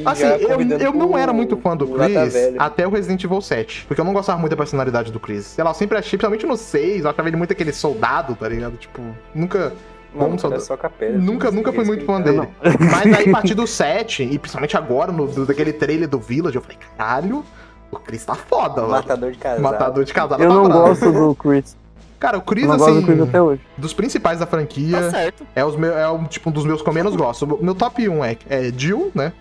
Assim, 0.04 0.24
eu, 0.24 0.60
eu 0.78 0.92
não 0.92 1.18
era 1.18 1.32
muito 1.32 1.56
fã 1.56 1.76
do 1.76 1.86
Chris 1.88 2.34
até 2.58 2.86
o 2.86 2.90
Resident 2.90 3.24
Evil 3.24 3.40
7. 3.40 3.84
Porque 3.86 4.00
eu 4.00 4.04
não 4.04 4.12
gostava 4.12 4.38
muito 4.38 4.50
da 4.50 4.56
personalidade 4.56 5.10
do 5.10 5.18
Chris. 5.18 5.46
Sei 5.46 5.64
lá, 5.64 5.70
eu 5.70 5.74
sempre 5.74 5.98
achei, 5.98 6.10
principalmente 6.18 6.46
no 6.46 6.56
6, 6.56 7.04
eu 7.04 7.10
achava 7.10 7.28
ele 7.28 7.36
muito 7.36 7.52
aquele 7.52 7.72
soldado, 7.72 8.34
tá 8.36 8.48
ligado? 8.48 8.76
Tipo, 8.76 9.02
nunca. 9.34 9.72
Mano, 10.14 10.36
Bom, 10.36 10.48
era 10.48 10.60
só 10.60 10.74
capela. 10.76 11.18
Nunca, 11.18 11.50
nunca 11.50 11.70
fui 11.72 11.84
muito 11.84 12.04
fã 12.06 12.20
dele. 12.20 12.38
dele. 12.62 12.76
Mas 12.80 13.12
aí, 13.12 13.28
a 13.28 13.32
partir 13.32 13.54
do 13.54 13.66
7, 13.66 14.22
e 14.22 14.38
principalmente 14.38 14.74
agora, 14.76 15.12
no, 15.12 15.26
do- 15.26 15.44
daquele 15.44 15.72
trailer 15.72 16.08
do 16.08 16.18
Village, 16.18 16.56
eu 16.56 16.62
falei, 16.62 16.78
caralho, 16.96 17.44
o 17.90 17.96
Chris 17.98 18.24
tá 18.24 18.34
foda, 18.34 18.82
mano. 18.82 18.92
Matador 18.92 19.30
de 19.32 19.38
casal. 19.38 19.60
Matador 19.60 20.04
de 20.04 20.12
casal. 20.14 20.38
Eu 20.40 20.48
tá 20.48 20.54
não 20.54 20.64
bravo. 20.64 20.80
gosto 20.88 21.12
do 21.12 21.34
Chris. 21.34 21.76
Cara, 22.18 22.36
o 22.38 22.42
Chris, 22.42 22.64
Eu 22.64 22.70
não 22.70 22.78
gosto 22.78 22.94
do 22.94 23.02
Chris 23.06 23.20
assim, 23.20 23.28
até 23.28 23.40
hoje. 23.40 23.60
dos 23.76 23.92
principais 23.94 24.38
da 24.40 24.46
Tá 24.46 24.50
franquia, 24.50 25.10
certo. 25.10 25.46
é, 25.54 25.64
os 25.64 25.76
meu, 25.76 25.96
é 25.96 26.10
um, 26.10 26.24
tipo, 26.24 26.48
um 26.50 26.52
dos 26.52 26.64
meus 26.64 26.82
que 26.82 26.88
eu 26.88 26.92
menos 26.92 27.14
gosto. 27.14 27.44
O 27.44 27.64
meu 27.64 27.74
top 27.76 28.08
1 28.08 28.24
é, 28.24 28.36
é 28.50 28.72
Jill, 28.76 29.12
né? 29.14 29.32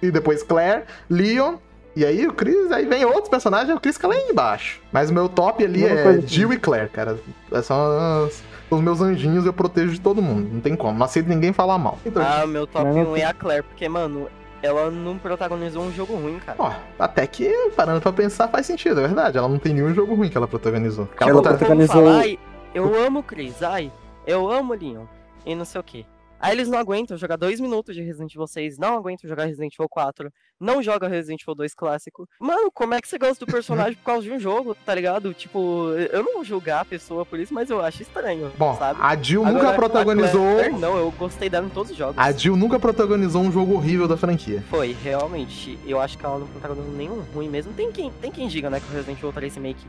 E 0.00 0.10
depois 0.10 0.42
Claire, 0.44 0.84
Leon. 1.10 1.56
E 1.96 2.04
aí 2.04 2.24
o 2.28 2.32
Chris, 2.32 2.70
aí 2.70 2.86
vem 2.86 3.04
outros 3.04 3.28
personagens, 3.28 3.76
o 3.76 3.80
Chris 3.80 3.96
fica 3.96 4.06
lá 4.06 4.14
embaixo. 4.16 4.80
Mas 4.92 5.10
o 5.10 5.14
meu 5.14 5.28
top 5.28 5.64
ali 5.64 5.84
é 5.84 6.08
aqui. 6.10 6.26
Jill 6.28 6.52
e 6.52 6.56
Claire, 6.58 6.88
cara. 6.88 7.18
São 7.64 8.24
as- 8.26 8.40
os 8.70 8.80
meus 8.80 9.00
anjinhos, 9.00 9.44
eu 9.44 9.52
protejo 9.52 9.90
de 9.90 10.00
todo 10.00 10.22
mundo. 10.22 10.48
Não 10.52 10.60
tem 10.60 10.76
como. 10.76 10.96
Não 10.96 11.04
aceito 11.04 11.26
ninguém 11.28 11.52
falar 11.52 11.76
mal. 11.78 11.98
Então, 12.06 12.22
Ah, 12.24 12.46
meu 12.46 12.64
top 12.68 12.84
Mas 12.86 12.94
não 12.94 13.12
1 13.14 13.16
é 13.16 13.24
a 13.24 13.34
Claire, 13.34 13.64
porque, 13.64 13.88
mano, 13.88 14.28
ela 14.62 14.90
não 14.90 15.18
protagonizou 15.18 15.82
um 15.82 15.92
jogo 15.92 16.14
ruim, 16.14 16.38
cara. 16.38 16.56
ó, 16.58 16.72
até 16.98 17.26
que, 17.26 17.48
parando 17.76 18.00
pra 18.00 18.12
pensar, 18.12 18.48
faz 18.48 18.66
sentido, 18.66 19.00
é 19.00 19.06
verdade. 19.06 19.38
Ela 19.38 19.48
não 19.48 19.58
tem 19.58 19.72
nenhum 19.74 19.94
jogo 19.94 20.14
ruim 20.14 20.28
que 20.28 20.36
ela 20.36 20.48
protagonizou. 20.48 21.08
Ela 21.20 21.30
prota- 21.30 21.48
Como 21.50 21.58
protagonizou- 21.58 21.94
falar, 22.04 22.18
ai, 22.20 22.38
eu 22.74 22.94
amo 23.06 23.20
o 23.20 23.22
Chris, 23.22 23.62
ai, 23.62 23.92
eu 24.26 24.50
amo 24.50 24.72
o 24.74 24.76
Leon, 24.76 25.04
e 25.46 25.54
não 25.54 25.64
sei 25.64 25.80
o 25.80 25.84
que. 25.84 26.06
Aí 26.40 26.52
eles 26.52 26.68
não 26.68 26.78
aguentam 26.78 27.16
jogar 27.16 27.36
dois 27.36 27.58
minutos 27.60 27.94
de 27.94 28.02
Resident 28.02 28.32
Evil 28.32 28.46
6, 28.46 28.78
não 28.78 28.96
aguentam 28.96 29.28
jogar 29.28 29.44
Resident 29.44 29.74
Evil 29.74 29.88
4, 29.88 30.32
não 30.60 30.82
joga 30.82 31.08
Resident 31.08 31.42
Evil 31.42 31.54
2 31.54 31.74
clássico. 31.74 32.28
Mano, 32.38 32.70
como 32.72 32.94
é 32.94 33.00
que 33.00 33.08
você 33.08 33.18
gosta 33.18 33.44
do 33.44 33.50
personagem 33.52 33.94
por 33.94 34.04
causa 34.04 34.22
de 34.22 34.30
um 34.32 34.38
jogo, 34.38 34.74
tá 34.74 34.94
ligado? 34.94 35.34
Tipo, 35.34 35.90
eu 36.12 36.22
não 36.22 36.34
vou 36.34 36.44
julgar 36.44 36.82
a 36.82 36.84
pessoa 36.84 37.26
por 37.26 37.40
isso, 37.40 37.52
mas 37.52 37.70
eu 37.70 37.80
acho 37.80 38.02
estranho, 38.02 38.52
Bom, 38.56 38.76
sabe? 38.76 39.00
a 39.02 39.16
Jill 39.16 39.44
Agora, 39.44 39.54
nunca 39.54 39.70
a 39.70 39.74
protagonizou. 39.74 40.54
Claire, 40.54 40.78
não, 40.78 40.96
eu 40.96 41.10
gostei 41.12 41.50
dela 41.50 41.66
em 41.66 41.70
todos 41.70 41.90
os 41.90 41.96
jogos. 41.96 42.16
A 42.16 42.30
Jill 42.30 42.56
nunca 42.56 42.78
protagonizou 42.78 43.42
um 43.42 43.50
jogo 43.50 43.74
horrível 43.74 44.06
da 44.06 44.16
franquia. 44.16 44.62
Foi, 44.70 44.96
realmente. 45.02 45.78
Eu 45.86 46.00
acho 46.00 46.16
que 46.16 46.24
ela 46.24 46.38
não 46.38 46.46
protagonizou 46.46 46.92
nenhum 46.92 47.20
ruim 47.34 47.48
mesmo. 47.48 47.72
Tem 47.72 47.90
quem, 47.90 48.10
tem 48.12 48.30
quem 48.30 48.46
diga, 48.48 48.70
né, 48.70 48.78
que 48.80 48.86
o 48.86 48.94
Resident 48.94 49.18
Evil 49.18 49.32
3 49.32 49.54
Remake 49.56 49.86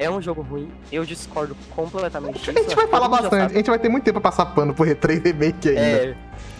é 0.00 0.10
um 0.10 0.20
jogo 0.20 0.40
ruim. 0.42 0.68
Eu 0.90 1.04
discordo 1.04 1.54
completamente. 1.76 2.50
A 2.50 2.52
gente 2.52 2.74
vai 2.74 2.86
falar 2.88 3.08
bastante, 3.08 3.52
a 3.52 3.56
gente 3.56 3.68
vai 3.70 3.78
ter 3.78 3.88
muito 3.88 4.02
tempo 4.04 4.20
pra 4.20 4.30
passar 4.30 4.46
pano 4.46 4.72
pro 4.74 4.84
R3 4.86 5.22
Remake 5.24 5.68
ainda. 5.68 5.80
É, 5.80 6.14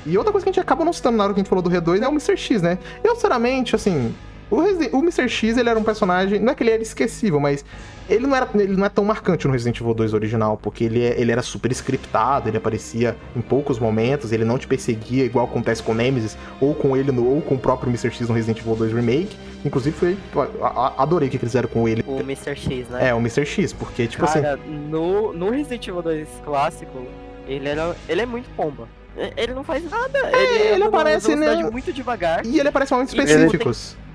E 0.07 0.17
outra 0.19 0.31
coisa 0.31 0.45
que 0.45 0.51
a 0.51 0.53
gente 0.53 0.61
acaba 0.61 0.85
não 0.85 0.93
citando 0.93 1.17
na 1.17 1.25
hora 1.25 1.33
que 1.33 1.41
a 1.41 1.43
gente 1.43 1.49
falou 1.49 1.63
do 1.63 1.71
R2 1.71 2.03
é 2.03 2.07
o 2.07 2.11
Mr. 2.11 2.37
X, 2.37 2.61
né? 2.63 2.79
Eu, 3.03 3.15
sinceramente, 3.15 3.75
assim, 3.75 4.15
o, 4.51 4.61
Resi- 4.61 4.91
o 4.93 4.99
Mr. 4.99 5.29
X, 5.29 5.57
ele 5.57 5.69
era 5.71 5.79
um 5.79 5.83
personagem, 5.85 6.39
não 6.39 6.53
é 6.53 6.55
que 6.55 6.63
ele 6.63 6.71
era 6.71 6.83
esquecível, 6.83 7.41
mas 7.41 7.65
ele 8.11 8.27
não, 8.27 8.37
era, 8.37 8.49
ele 8.55 8.77
não 8.77 8.85
é 8.85 8.89
tão 8.89 9.05
marcante 9.05 9.47
no 9.47 9.53
Resident 9.53 9.81
Evil 9.81 9.95
2 9.95 10.13
original, 10.13 10.59
porque 10.61 10.85
ele, 10.85 11.03
é- 11.03 11.19
ele 11.21 11.31
era 11.33 11.43
super 11.43 11.71
scriptado, 11.73 12.49
ele 12.49 12.57
aparecia 12.59 13.17
em 13.37 13.41
poucos 13.41 13.79
momentos, 13.79 14.33
ele 14.33 14.45
não 14.45 14.59
te 14.59 14.67
perseguia 14.67 15.25
igual 15.25 15.47
acontece 15.47 15.83
com 15.83 15.93
o 15.93 15.95
Nemesis, 15.95 16.37
ou 16.61 16.75
com 16.75 16.97
ele, 16.97 17.13
no, 17.13 17.25
ou 17.27 17.41
com 17.41 17.55
o 17.55 17.59
próprio 17.59 17.89
Mr. 17.89 18.11
X 18.11 18.29
no 18.29 18.35
Resident 18.35 18.59
Evil 18.59 18.77
2 18.77 18.93
Remake. 18.93 19.37
Inclusive, 19.65 19.97
foi, 19.97 20.17
adorei 20.99 21.29
o 21.29 21.31
que 21.31 21.37
eles 21.37 21.49
fizeram 21.51 21.69
com 21.69 21.87
ele. 21.89 22.03
o 22.07 22.21
Mr. 22.21 22.57
X, 22.57 22.89
né? 22.89 23.09
É, 23.09 23.15
o 23.15 23.19
Mr. 23.19 23.45
X, 23.47 23.73
porque, 23.73 24.07
tipo 24.07 24.25
assim... 24.25 24.43
Cara, 24.43 24.59
no, 24.67 25.33
no 25.33 25.51
Resident 25.51 25.87
Evil 25.87 26.03
2 26.03 26.29
clássico, 26.45 27.07
ele, 27.47 27.69
era, 27.69 27.95
ele 28.09 28.23
é 28.23 28.27
muito 28.27 28.49
pomba. 28.57 28.89
Ele 29.37 29.53
não 29.53 29.65
faz 29.65 29.83
nada. 29.91 30.19
ele 30.19 30.37
É, 30.37 30.55
ele 30.55 30.69
anda 30.69 30.79
numa 30.79 30.89
aparece, 30.89 31.27
velocidade 31.27 31.63
né? 31.65 31.71
muito 31.71 31.93
devagar. 31.93 32.47
E 32.47 32.59
ele 32.59 32.69
aparece 32.69 32.93
em 32.93 32.97
momentos 32.97 33.13
E 33.13 33.19
ele 33.19 33.33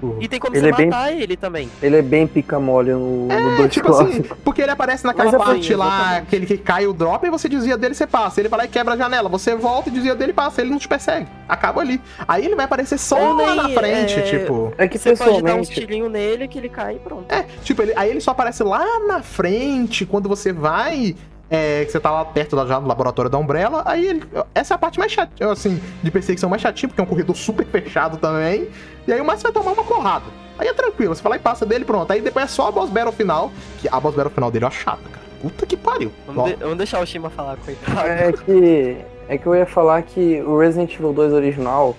específicos. 0.05 0.19
O- 0.19 0.23
E 0.23 0.27
tem 0.27 0.39
como 0.39 0.55
Ele 0.55 0.61
você 0.61 0.69
é 0.73 0.75
bem- 0.77 0.89
matar 0.89 1.11
ele 1.13 1.37
também. 1.37 1.69
Ele 1.81 1.95
é 1.97 2.01
bem 2.01 2.27
pica-mole 2.27 2.91
no, 2.91 3.25
no 3.27 3.31
É, 3.31 3.57
2 3.57 3.73
tipo 3.73 3.91
assim, 3.91 4.21
porque 4.43 4.61
ele 4.61 4.71
aparece 4.71 5.05
naquela 5.05 5.31
Mas 5.31 5.33
é 5.33 5.37
parte 5.43 5.67
bem, 5.69 5.77
lá, 5.77 5.87
exatamente. 5.87 6.21
aquele 6.23 6.45
que 6.45 6.57
cai 6.57 6.87
o 6.87 6.93
drop, 6.93 7.25
e 7.25 7.29
você 7.29 7.49
desvia 7.49 7.77
dele, 7.77 7.93
você 7.95 8.07
passa. 8.07 8.39
Ele 8.41 8.49
vai 8.49 8.59
lá 8.59 8.65
e 8.65 8.67
quebra 8.67 8.93
a 8.93 8.97
janela. 8.97 9.29
Você 9.29 9.55
volta 9.55 9.89
e 9.89 9.91
desvia 9.91 10.15
dele 10.15 10.31
e 10.31 10.35
passa. 10.35 10.61
Ele 10.61 10.69
não 10.71 10.77
te 10.77 10.87
persegue. 10.87 11.27
Acaba 11.47 11.81
ali. 11.81 12.01
Aí 12.27 12.45
ele 12.45 12.55
vai 12.55 12.65
aparecer 12.65 12.97
só 12.97 13.19
Ou 13.19 13.35
lá 13.35 13.55
na 13.55 13.69
frente, 13.69 14.19
é, 14.19 14.21
tipo. 14.21 14.73
É 14.77 14.87
que 14.87 14.97
Você 14.97 15.15
pode 15.15 15.31
dar 15.31 15.41
pessoalmente. 15.41 15.73
tirinhos 15.73 16.11
nele 16.11 16.47
que 16.47 16.57
ele 16.57 16.69
cai 16.69 16.95
e 16.95 16.99
pronto. 16.99 17.31
É, 17.31 17.45
tipo, 17.63 17.81
ele, 17.81 17.93
aí 17.95 18.09
ele 18.09 18.21
só 18.21 18.31
aparece 18.31 18.63
lá 18.63 18.83
na 19.07 19.21
frente, 19.21 20.05
quando 20.05 20.27
você 20.29 20.51
vai 20.51 21.15
é, 21.49 21.85
que 21.85 21.91
você 21.91 21.99
tá 21.99 22.11
lá 22.11 22.25
perto 22.25 22.55
da, 22.55 22.65
já 22.65 22.79
do 22.79 22.87
laboratório 22.87 23.29
da 23.29 23.37
Umbrella. 23.37 23.83
Aí 23.85 24.05
ele, 24.07 24.23
essa 24.53 24.73
é 24.73 24.75
a 24.75 24.77
parte 24.77 24.97
mais 24.99 25.11
chata, 25.11 25.51
assim, 25.51 25.79
de 26.01 26.09
perseguição 26.11 26.49
mais 26.49 26.61
chatinha, 26.61 26.87
porque 26.89 27.01
é 27.01 27.03
um 27.03 27.07
corredor 27.07 27.35
super 27.35 27.65
fechado 27.65 28.17
também. 28.17 28.67
E 29.07 29.13
aí 29.13 29.21
o 29.21 29.25
Márcio 29.25 29.43
vai 29.43 29.51
tomar 29.51 29.73
uma 29.73 29.83
porrada. 29.83 30.25
Aí 30.57 30.67
é 30.67 30.73
tranquilo, 30.73 31.13
você 31.13 31.21
fala 31.21 31.35
e 31.35 31.39
passa 31.39 31.65
dele, 31.65 31.83
pronto. 31.85 32.11
Aí 32.11 32.21
depois 32.21 32.45
é 32.45 32.47
só 32.47 32.67
a 32.67 32.71
boss 32.71 32.89
battle 32.89 33.11
final, 33.11 33.51
que 33.81 33.87
a 33.89 33.99
boss 33.99 34.15
battle 34.15 34.33
final 34.33 34.49
dele 34.49 34.65
é 34.65 34.67
uma 34.67 34.71
chata, 34.73 35.03
cara. 35.11 35.25
Puta 35.41 35.65
que 35.65 35.75
pariu. 35.77 36.11
Vamos, 36.25 36.45
de- 36.51 36.55
vamos 36.55 36.77
deixar 36.77 37.01
o 37.01 37.05
Shima 37.05 37.29
falar, 37.29 37.57
coitado. 37.57 38.07
É 38.07 38.31
que, 38.31 38.97
é 39.27 39.37
que 39.37 39.45
eu 39.45 39.53
ia 39.55 39.65
falar 39.65 40.01
que 40.03 40.41
o 40.41 40.57
Resident 40.57 40.93
Evil 40.95 41.13
2 41.13 41.33
original, 41.33 41.95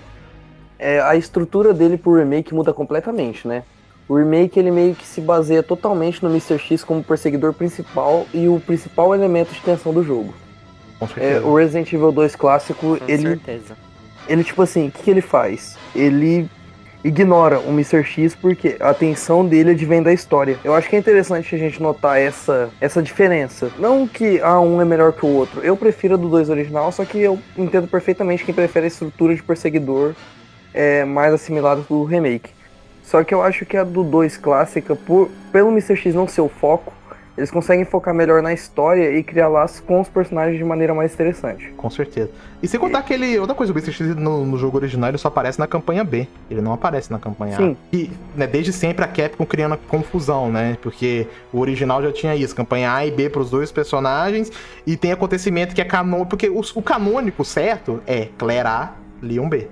é, 0.79 0.99
a 0.99 1.15
estrutura 1.15 1.73
dele 1.73 1.97
pro 1.97 2.13
remake 2.15 2.53
muda 2.53 2.73
completamente, 2.73 3.47
né? 3.47 3.63
O 4.07 4.15
remake 4.15 4.57
ele 4.57 4.71
meio 4.71 4.95
que 4.95 5.05
se 5.05 5.19
baseia 5.19 5.61
totalmente 5.61 6.23
no 6.23 6.29
Mr. 6.29 6.57
X 6.57 6.83
como 6.83 7.03
perseguidor 7.03 7.53
principal 7.53 8.25
e 8.33 8.47
o 8.47 8.59
principal 8.59 9.13
elemento 9.13 9.53
de 9.53 9.59
tensão 9.61 9.93
do 9.93 10.03
jogo. 10.03 10.33
Com 10.99 11.07
É, 11.17 11.39
o 11.39 11.55
Resident 11.55 11.91
Evil 11.91 12.11
2 12.11 12.35
clássico, 12.35 12.97
Com 12.97 13.05
ele, 13.07 13.21
certeza. 13.21 13.77
ele 14.27 14.43
tipo 14.43 14.61
assim, 14.61 14.87
o 14.87 14.91
que, 14.91 15.03
que 15.03 15.11
ele 15.11 15.21
faz? 15.21 15.77
Ele 15.93 16.49
ignora 17.03 17.59
o 17.59 17.69
Mr. 17.69 18.03
X 18.03 18.33
porque 18.35 18.77
a 18.79 18.89
atenção 18.89 19.45
dele 19.45 19.71
advém 19.71 20.01
da 20.01 20.11
história. 20.11 20.57
Eu 20.63 20.73
acho 20.73 20.89
que 20.89 20.95
é 20.95 20.99
interessante 20.99 21.53
a 21.53 21.57
gente 21.57 21.81
notar 21.81 22.19
essa, 22.19 22.69
essa 22.81 23.01
diferença. 23.01 23.69
Não 23.77 24.07
que 24.07 24.39
ah, 24.41 24.59
um 24.59 24.81
é 24.81 24.85
melhor 24.85 25.13
que 25.13 25.25
o 25.25 25.29
outro. 25.29 25.61
Eu 25.61 25.77
prefiro 25.77 26.15
a 26.15 26.17
do 26.17 26.29
2 26.29 26.49
original, 26.49 26.91
só 26.91 27.05
que 27.05 27.19
eu 27.19 27.39
entendo 27.57 27.87
perfeitamente 27.87 28.43
quem 28.43 28.55
prefere 28.55 28.85
a 28.85 28.87
estrutura 28.87 29.35
de 29.35 29.43
perseguidor 29.43 30.13
é, 30.73 31.05
mais 31.05 31.33
assimilada 31.33 31.81
do 31.81 32.03
remake. 32.03 32.56
Só 33.07 33.23
que 33.23 33.33
eu 33.33 33.41
acho 33.41 33.65
que 33.65 33.77
a 33.77 33.85
do 33.85 34.03
2 34.03 34.35
clássica, 34.35 34.93
por, 34.93 35.29
pelo 35.49 35.69
Mr. 35.69 35.95
X 35.95 36.13
não 36.13 36.27
ser 36.27 36.41
o 36.41 36.49
foco, 36.49 36.91
eles 37.37 37.49
conseguem 37.49 37.85
focar 37.85 38.13
melhor 38.13 38.41
na 38.41 38.51
história 38.51 39.17
e 39.17 39.23
criar 39.23 39.47
laços 39.47 39.79
com 39.79 40.01
os 40.01 40.09
personagens 40.09 40.57
de 40.57 40.63
maneira 40.63 40.93
mais 40.93 41.13
interessante. 41.13 41.71
Com 41.77 41.89
certeza. 41.89 42.29
E 42.61 42.67
sem 42.67 42.77
contar 42.77 43.03
que 43.03 43.13
ele. 43.13 43.39
Outra 43.39 43.55
coisa, 43.55 43.71
o 43.71 43.75
Mr. 43.77 43.93
X 43.93 44.13
no, 44.17 44.45
no 44.45 44.57
jogo 44.57 44.75
original 44.75 45.09
ele 45.09 45.17
só 45.17 45.29
aparece 45.29 45.57
na 45.57 45.67
campanha 45.67 46.03
B. 46.03 46.27
Ele 46.51 46.59
não 46.59 46.73
aparece 46.73 47.09
na 47.09 47.17
campanha 47.17 47.53
A. 47.53 47.57
Sim. 47.57 47.77
E, 47.93 48.11
né, 48.35 48.45
desde 48.45 48.73
sempre 48.73 49.05
a 49.05 49.07
Capcom 49.07 49.45
criando 49.45 49.77
confusão, 49.87 50.51
né? 50.51 50.77
Porque 50.81 51.27
o 51.53 51.59
original 51.59 52.03
já 52.03 52.11
tinha 52.11 52.35
isso, 52.35 52.53
campanha 52.53 52.93
A 52.93 53.05
e 53.05 53.11
B 53.11 53.29
pros 53.29 53.49
dois 53.49 53.71
personagens. 53.71 54.51
E 54.85 54.97
tem 54.97 55.13
acontecimento 55.13 55.73
que 55.73 55.79
é 55.79 55.85
canônico. 55.85 56.31
Porque 56.31 56.49
o, 56.49 56.59
o 56.59 56.81
canônico 56.81 57.45
certo 57.45 58.01
é 58.05 58.27
Claire 58.37 58.67
A, 58.67 58.93
Leon 59.21 59.47
B. 59.47 59.69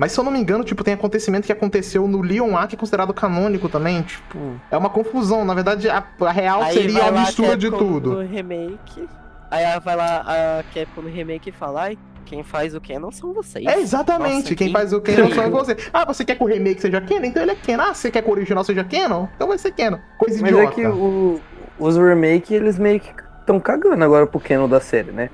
Mas 0.00 0.12
se 0.12 0.18
eu 0.18 0.24
não 0.24 0.32
me 0.32 0.38
engano, 0.40 0.64
tipo, 0.64 0.82
tem 0.82 0.94
acontecimento 0.94 1.44
que 1.44 1.52
aconteceu 1.52 2.08
no 2.08 2.22
Leon 2.22 2.56
A, 2.56 2.66
que 2.66 2.74
é 2.74 2.78
considerado 2.78 3.12
canônico 3.12 3.68
também. 3.68 4.00
Tipo, 4.00 4.58
é 4.70 4.76
uma 4.78 4.88
confusão. 4.88 5.44
Na 5.44 5.52
verdade, 5.52 5.90
a, 5.90 6.02
a 6.22 6.32
real 6.32 6.62
Aí 6.62 6.72
seria 6.72 7.04
a 7.08 7.12
mistura 7.12 7.54
de 7.54 7.70
tudo. 7.70 8.14
No 8.14 8.20
remake. 8.22 9.06
Aí 9.50 9.62
ela 9.62 9.78
vai 9.78 9.96
lá 9.96 10.24
a 10.26 10.62
Capcom 10.72 11.02
no 11.02 11.10
remake 11.10 11.50
e 11.50 11.52
fala, 11.52 11.82
ai, 11.82 11.98
quem 12.24 12.42
faz 12.42 12.74
o 12.74 12.80
que 12.80 12.98
não 12.98 13.12
são 13.12 13.34
vocês. 13.34 13.66
É, 13.66 13.78
exatamente. 13.78 14.36
Nossa, 14.44 14.54
Quem 14.54 14.68
que 14.68 14.72
faz 14.72 14.90
o 14.94 15.02
Canon 15.02 15.16
só 15.16 15.22
é 15.22 15.28
incrível. 15.28 15.50
você. 15.50 15.76
Ah, 15.92 16.06
você 16.06 16.24
quer 16.24 16.36
que 16.36 16.42
o 16.42 16.46
remake 16.46 16.80
seja 16.80 16.98
Canon? 17.02 17.24
Então 17.26 17.42
ele 17.42 17.52
é 17.52 17.56
Canon. 17.56 17.82
Ah, 17.82 17.92
você 17.94 18.10
quer 18.10 18.22
que 18.22 18.28
o 18.28 18.32
original 18.32 18.64
seja 18.64 18.82
Canon? 18.84 19.26
Então 19.36 19.48
vai 19.48 19.58
ser 19.58 19.72
Canon. 19.72 19.98
Coisa 20.16 20.40
Mas 20.40 20.50
idiota. 20.50 20.70
é 20.72 20.74
que 20.74 20.86
o- 20.86 21.40
os 21.78 21.96
remake, 21.98 22.54
eles 22.54 22.78
meio 22.78 23.00
que 23.00 23.12
estão 23.40 23.60
cagando 23.60 24.02
agora 24.02 24.26
pro 24.26 24.40
canon 24.40 24.66
da 24.68 24.80
série, 24.80 25.10
né? 25.12 25.28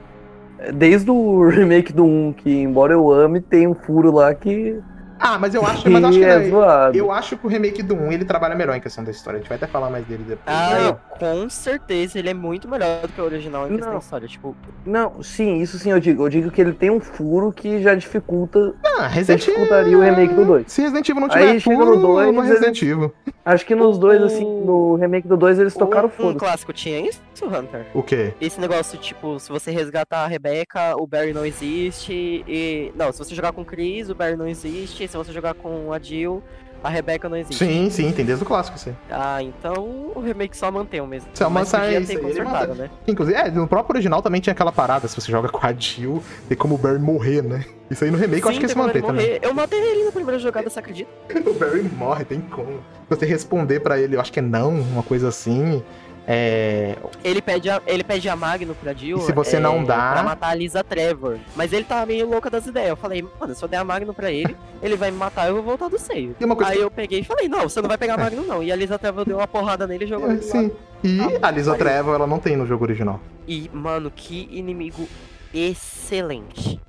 Desde 0.74 1.11
o 1.11 1.46
remake 1.48 1.92
do 1.92 2.04
1, 2.04 2.32
que 2.34 2.50
embora 2.50 2.92
eu 2.92 3.11
ame, 3.11 3.40
tem 3.40 3.66
um 3.66 3.74
furo 3.74 4.11
lá 4.11 4.34
que, 4.34 4.78
Ah, 5.19 5.39
mas 5.39 5.55
eu 5.55 5.64
acho, 5.64 5.89
mas 5.91 6.03
eu 6.03 6.09
acho 6.09 6.19
que 6.19 6.25
é 6.27 6.49
zoado. 6.49 6.97
eu 6.97 7.11
acho 7.12 7.37
que 7.37 7.47
o 7.47 7.49
remake 7.49 7.83
do 7.83 7.95
1 7.95 8.12
ele 8.12 8.25
trabalha 8.25 8.55
melhor 8.55 8.77
em 8.77 8.81
questão 8.81 9.03
da 9.03 9.11
história. 9.11 9.39
A 9.39 9.41
gente 9.41 9.49
vai 9.49 9.57
até 9.57 9.67
falar 9.67 9.91
mais 9.91 10.05
dele 10.07 10.25
depois. 10.27 10.57
Ah, 10.57 10.97
com 11.19 11.49
certeza 11.49 12.19
ele 12.19 12.29
é 12.29 12.35
muito 12.35 12.69
melhor 12.69 13.03
do 13.03 13.09
que 13.09 13.21
o 13.21 13.25
original 13.25 13.67
em 13.67 13.71
questão 13.77 13.93
Não. 13.93 13.99
de 13.99 14.05
história. 14.05 14.29
Tipo, 14.29 14.57
Não, 14.85 15.23
sim, 15.23 15.61
isso 15.61 15.79
sim 15.79 15.91
eu 15.91 16.01
digo. 16.01 16.25
Eu 16.25 16.29
digo 16.29 16.51
que 16.51 16.61
ele 16.61 16.73
tem 16.73 16.91
um 16.91 17.01
furo 17.01 17.53
que 17.53 17.83
já 17.83 17.95
dificulta. 17.95 18.75
Ah, 18.99 19.07
Resident 19.07 19.45
dificultaria 19.45 19.97
o 19.97 20.01
remake 20.01 20.35
do 20.35 20.45
dois. 20.45 20.64
Se 20.73 20.83
Resident 20.83 21.09
Evil 21.09 21.21
não 21.23 21.29
tiver 21.29 21.49
Aí 21.51 21.61
chega 21.61 21.77
no 21.79 21.85
furo, 21.87 22.01
dois, 22.01 22.35
não 22.35 22.43
é 22.43 22.47
Resident 22.47 22.83
Evil. 22.83 23.12
Acho 23.45 23.64
que 23.64 23.77
nos 23.77 23.97
dois, 23.97 24.21
assim, 24.23 24.45
no 24.45 24.97
remake 24.97 25.29
do 25.29 25.37
2, 25.37 25.61
eles 25.61 25.75
tocaram 25.75 26.11
um, 26.19 26.29
um 26.31 26.35
clássico 26.35 26.73
tinha 26.73 26.99
isso, 26.99 27.21
Hunter? 27.45 27.87
O 27.95 28.03
quê? 28.03 28.35
Esse 28.41 28.61
negócio, 28.61 28.99
tipo, 28.99 29.39
se 29.39 29.51
você 29.51 29.71
resgatar 29.71 30.25
a 30.25 30.27
Rebecca, 30.27 30.97
o 31.01 31.07
Barry 31.07 31.33
não 31.33 31.47
existe. 31.47 32.45
E. 32.49 32.93
Não, 32.97 33.12
se 33.12 33.19
você 33.19 33.37
jogar 33.37 33.53
com 33.53 33.62
o 33.62 33.64
Chris, 33.64 34.11
o 34.11 34.17
Barry 34.17 34.35
não 34.35 34.49
existe. 34.49 35.05
Se 35.09 35.16
você 35.16 35.32
jogar 35.32 35.54
com 35.54 35.92
a 35.92 35.98
Jill, 35.98 36.42
a 36.82 36.88
Rebecca 36.88 37.28
não 37.28 37.36
existe. 37.36 37.64
Sim, 37.64 37.90
sim, 37.90 38.12
tem 38.12 38.24
desde 38.24 38.44
o 38.44 38.46
clássico 38.46 38.76
isso 38.76 38.90
aí. 38.90 38.94
Ah, 39.11 39.42
então 39.42 40.12
o 40.14 40.20
remake 40.20 40.57
só 40.57 40.70
mantém 40.70 41.04
mesmo. 41.07 41.28
Só 41.34 41.50
Mas 41.50 41.70
podia 41.70 41.98
isso 41.98 42.12
aí, 42.12 42.74
né? 42.76 42.90
Inclusive, 43.07 43.36
é, 43.36 43.50
no 43.50 43.66
próprio 43.66 43.94
original 43.94 44.22
também 44.22 44.40
tinha 44.40 44.52
aquela 44.52 44.72
parada. 44.72 45.09
Se 45.09 45.20
você 45.20 45.30
joga 45.30 45.48
com 45.48 45.66
a 45.66 45.72
Jill, 45.72 46.22
tem 46.48 46.57
como 46.57 46.74
o 46.74 46.78
Barry 46.78 46.98
morrer, 46.98 47.42
né? 47.42 47.64
Isso 47.90 48.04
aí 48.04 48.11
no 48.11 48.18
remake 48.18 48.42
eu 48.42 48.48
acho 48.48 48.61
que 48.61 48.68
se 48.68 48.76
mantém 48.76 49.02
também. 49.02 49.38
Eu 49.42 49.54
matei 49.54 49.78
ele 49.80 50.04
na 50.04 50.12
primeira 50.12 50.38
jogada, 50.38 50.68
você 50.68 50.78
acredita? 50.78 51.11
O 51.46 51.54
Barry 51.54 51.82
morre, 51.82 52.24
tem 52.24 52.40
como. 52.40 52.78
Se 53.09 53.16
você 53.16 53.26
responder 53.26 53.80
pra 53.80 53.98
ele, 53.98 54.16
eu 54.16 54.20
acho 54.20 54.32
que 54.32 54.40
é 54.40 54.42
não, 54.42 54.70
uma 54.70 55.02
coisa 55.02 55.28
assim. 55.28 55.82
É. 56.27 56.97
Ele 57.22 57.41
pede 57.41 57.70
a, 57.70 57.81
ele 57.87 58.03
pede 58.03 58.29
a 58.29 58.35
Magno 58.35 58.74
pra 58.74 58.93
Jill. 58.93 59.18
E 59.18 59.20
se 59.22 59.33
você 59.33 59.61
não 59.61 59.85
dá- 59.85 60.12
Pra 60.12 60.22
matar 60.22 60.49
a 60.49 60.55
Lisa 60.55 60.83
Trevor. 60.83 61.39
Mas 61.55 61.72
ele 61.72 61.85
tá 61.85 62.05
meio 62.05 62.29
louca 62.29 62.51
das 62.51 62.66
ideias. 62.66 62.89
Eu 62.91 62.97
falei, 62.97 63.24
mano, 63.41 63.55
se 63.55 63.62
eu 63.64 63.68
der 63.68 63.77
a 63.77 63.85
Magno 63.85 64.12
pra 64.12 64.31
ele, 64.33 64.57
ele 64.83 64.97
vai 64.97 65.11
me 65.11 65.16
matar 65.16 65.49
eu 65.49 65.55
vou 65.55 65.62
voltar 65.62 65.89
do 65.89 65.99
seio. 65.99 66.35
Uma 66.41 66.57
coisa 66.57 66.72
Aí 66.72 66.81
eu 66.81 66.91
peguei 66.91 67.20
e 67.20 67.24
falei, 67.24 67.49
não, 67.49 67.68
você 67.68 67.81
não 67.81 67.89
vai 67.89 67.97
pegar 67.97 68.14
a 68.14 68.18
Magno 68.18 68.43
não. 68.45 68.62
E 68.62 68.72
a 68.72 68.77
Lisa 68.77 68.99
Trevor 68.99 69.24
deu 69.24 69.37
uma 69.39 69.47
porrada 69.47 69.87
nele 69.87 70.05
e 70.05 70.09
jogou 70.09 70.31
É, 70.31 70.39
sim. 70.39 70.62
lado. 70.62 70.77
E 71.05 71.20
Ah, 71.41 71.47
a 71.49 71.51
Lisa. 71.51 71.74
Trevor, 71.77 72.14
ela 72.16 72.27
não 72.27 72.39
tem 72.41 72.57
no 72.57 72.66
jogo 72.66 72.85
original. 72.85 73.20
E, 73.47 73.70
mano, 73.72 74.11
que 74.14 74.49
inimigo 74.51 75.09
excelente. 75.57 76.80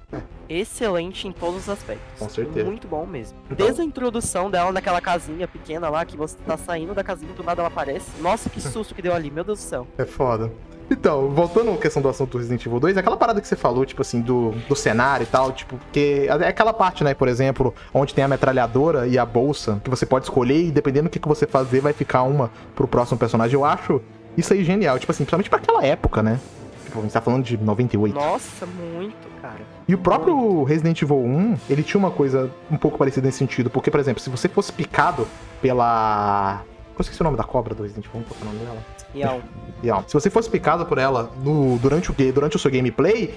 Excelente 0.49 1.28
em 1.28 1.32
todos 1.32 1.63
os 1.63 1.70
aspectos. 1.70 2.20
Com 2.20 2.30
certeza. 2.30 2.65
Muito 2.65 2.88
bom 2.88 3.05
mesmo. 3.05 3.38
Então- 3.51 3.65
Desde 3.65 3.82
a 3.82 3.84
introdução 3.84 4.49
dela 4.49 4.72
naquela 4.72 5.01
casinha 5.01 5.47
pequena 5.47 5.89
lá, 5.89 6.05
que 6.05 6.15
você 6.15 6.38
tá 6.45 6.55
saindo 6.57 6.93
da 6.93 7.03
casinha 7.03 7.34
do 7.34 7.43
nada 7.43 7.61
ela 7.61 7.68
aparece. 7.68 8.05
Nossa, 8.22 8.49
que 8.49 8.61
susto 8.61 8.95
que 8.95 9.01
deu 9.01 9.13
ali, 9.13 9.30
meu 9.30 9.43
Deus 9.43 9.59
do 9.59 9.63
céu. 9.63 9.88
É 9.97 10.05
foda. 10.05 10.51
Então, 10.89 11.30
voltando 11.32 11.72
à 11.72 11.78
questão 11.78 12.01
do 12.01 12.07
assunto 12.07 12.38
Resident 12.38 12.65
Evil 12.65 12.80
2, 12.80 12.95
aquela 12.95 13.18
parada 13.18 13.41
que 13.41 13.47
você 13.47 13.57
falou, 13.57 13.86
tipo 13.86 14.01
assim, 14.01 14.22
do, 14.22 14.51
do 14.70 14.76
cenário 14.76 15.26
e 15.26 15.28
tal, 15.28 15.51
tipo, 15.51 15.76
porque 15.78 16.28
é 16.30 16.47
aquela 16.47 16.72
parte, 16.72 17.03
né, 17.03 17.13
por 17.13 17.28
exemplo, 17.28 17.76
onde 17.93 18.13
tem 18.13 18.24
a 18.24 18.28
metralhadora 18.30 19.05
e 19.05 19.18
a 19.18 19.26
bolsa, 19.26 19.82
que 19.84 19.89
você 19.89 20.05
pode 20.05 20.24
escolher 20.28 20.63
e 20.68 20.72
dependendo 20.72 21.09
do 21.09 21.11
que, 21.11 21.20
que 21.20 21.28
você 21.28 21.45
fazer, 21.45 21.82
vai 21.82 21.91
ficar 21.91 22.24
uma 22.24 22.49
pro 22.74 22.88
próximo 22.88 23.18
personagem. 23.20 23.55
Eu 23.55 23.65
acho 23.65 24.01
isso 24.38 24.53
aí 24.53 24.63
genial, 24.63 24.97
tipo 24.97 25.11
assim, 25.11 25.26
principalmente 25.26 25.49
pra 25.49 25.59
aquela 25.59 25.86
época, 25.86 26.24
né? 26.24 26.39
Tipo, 26.88 27.00
a 27.00 27.02
gente 27.02 27.12
tá 27.12 27.20
falando 27.20 27.44
de 27.44 27.58
98. 27.58 28.16
Nossa, 28.16 28.66
muito, 28.66 29.28
cara. 29.42 29.60
E 29.86 29.94
o 29.94 29.98
próprio 29.98 30.64
Resident 30.64 31.02
Evil 31.02 31.18
1, 31.18 31.58
ele 31.70 31.84
tinha 31.84 32.00
uma 32.00 32.12
coisa 32.12 32.50
um 32.72 32.78
pouco 32.78 32.98
parecida 32.98 33.26
nesse 33.26 33.40
sentido, 33.40 33.70
porque, 33.70 33.92
por 33.92 34.00
exemplo, 34.00 34.22
se 34.22 34.30
você 34.30 34.48
fosse 34.48 34.72
picado 34.72 35.28
pela. 35.62 36.64
Eu 36.98 37.02
esqueci 37.02 37.20
o 37.20 37.26
nome 37.26 37.36
da 37.36 37.44
cobra 37.44 37.76
do 37.76 37.84
Resident 37.84 38.06
Evil 38.06 38.22
1, 38.22 38.24
qual 38.24 38.40
é 38.40 38.44
o 38.44 38.46
nome 38.46 38.60
dela? 38.60 38.86
Real. 39.14 39.41
Real. 39.82 40.03
Se 40.08 40.14
você 40.14 40.30
fosse 40.30 40.49
picado 40.49 40.86
por 40.86 40.97
ela 40.97 41.32
no, 41.43 41.78
durante, 41.78 42.12
o, 42.12 42.16
durante 42.34 42.55
o 42.55 42.60
seu 42.60 42.72
gameplay, 42.72 43.36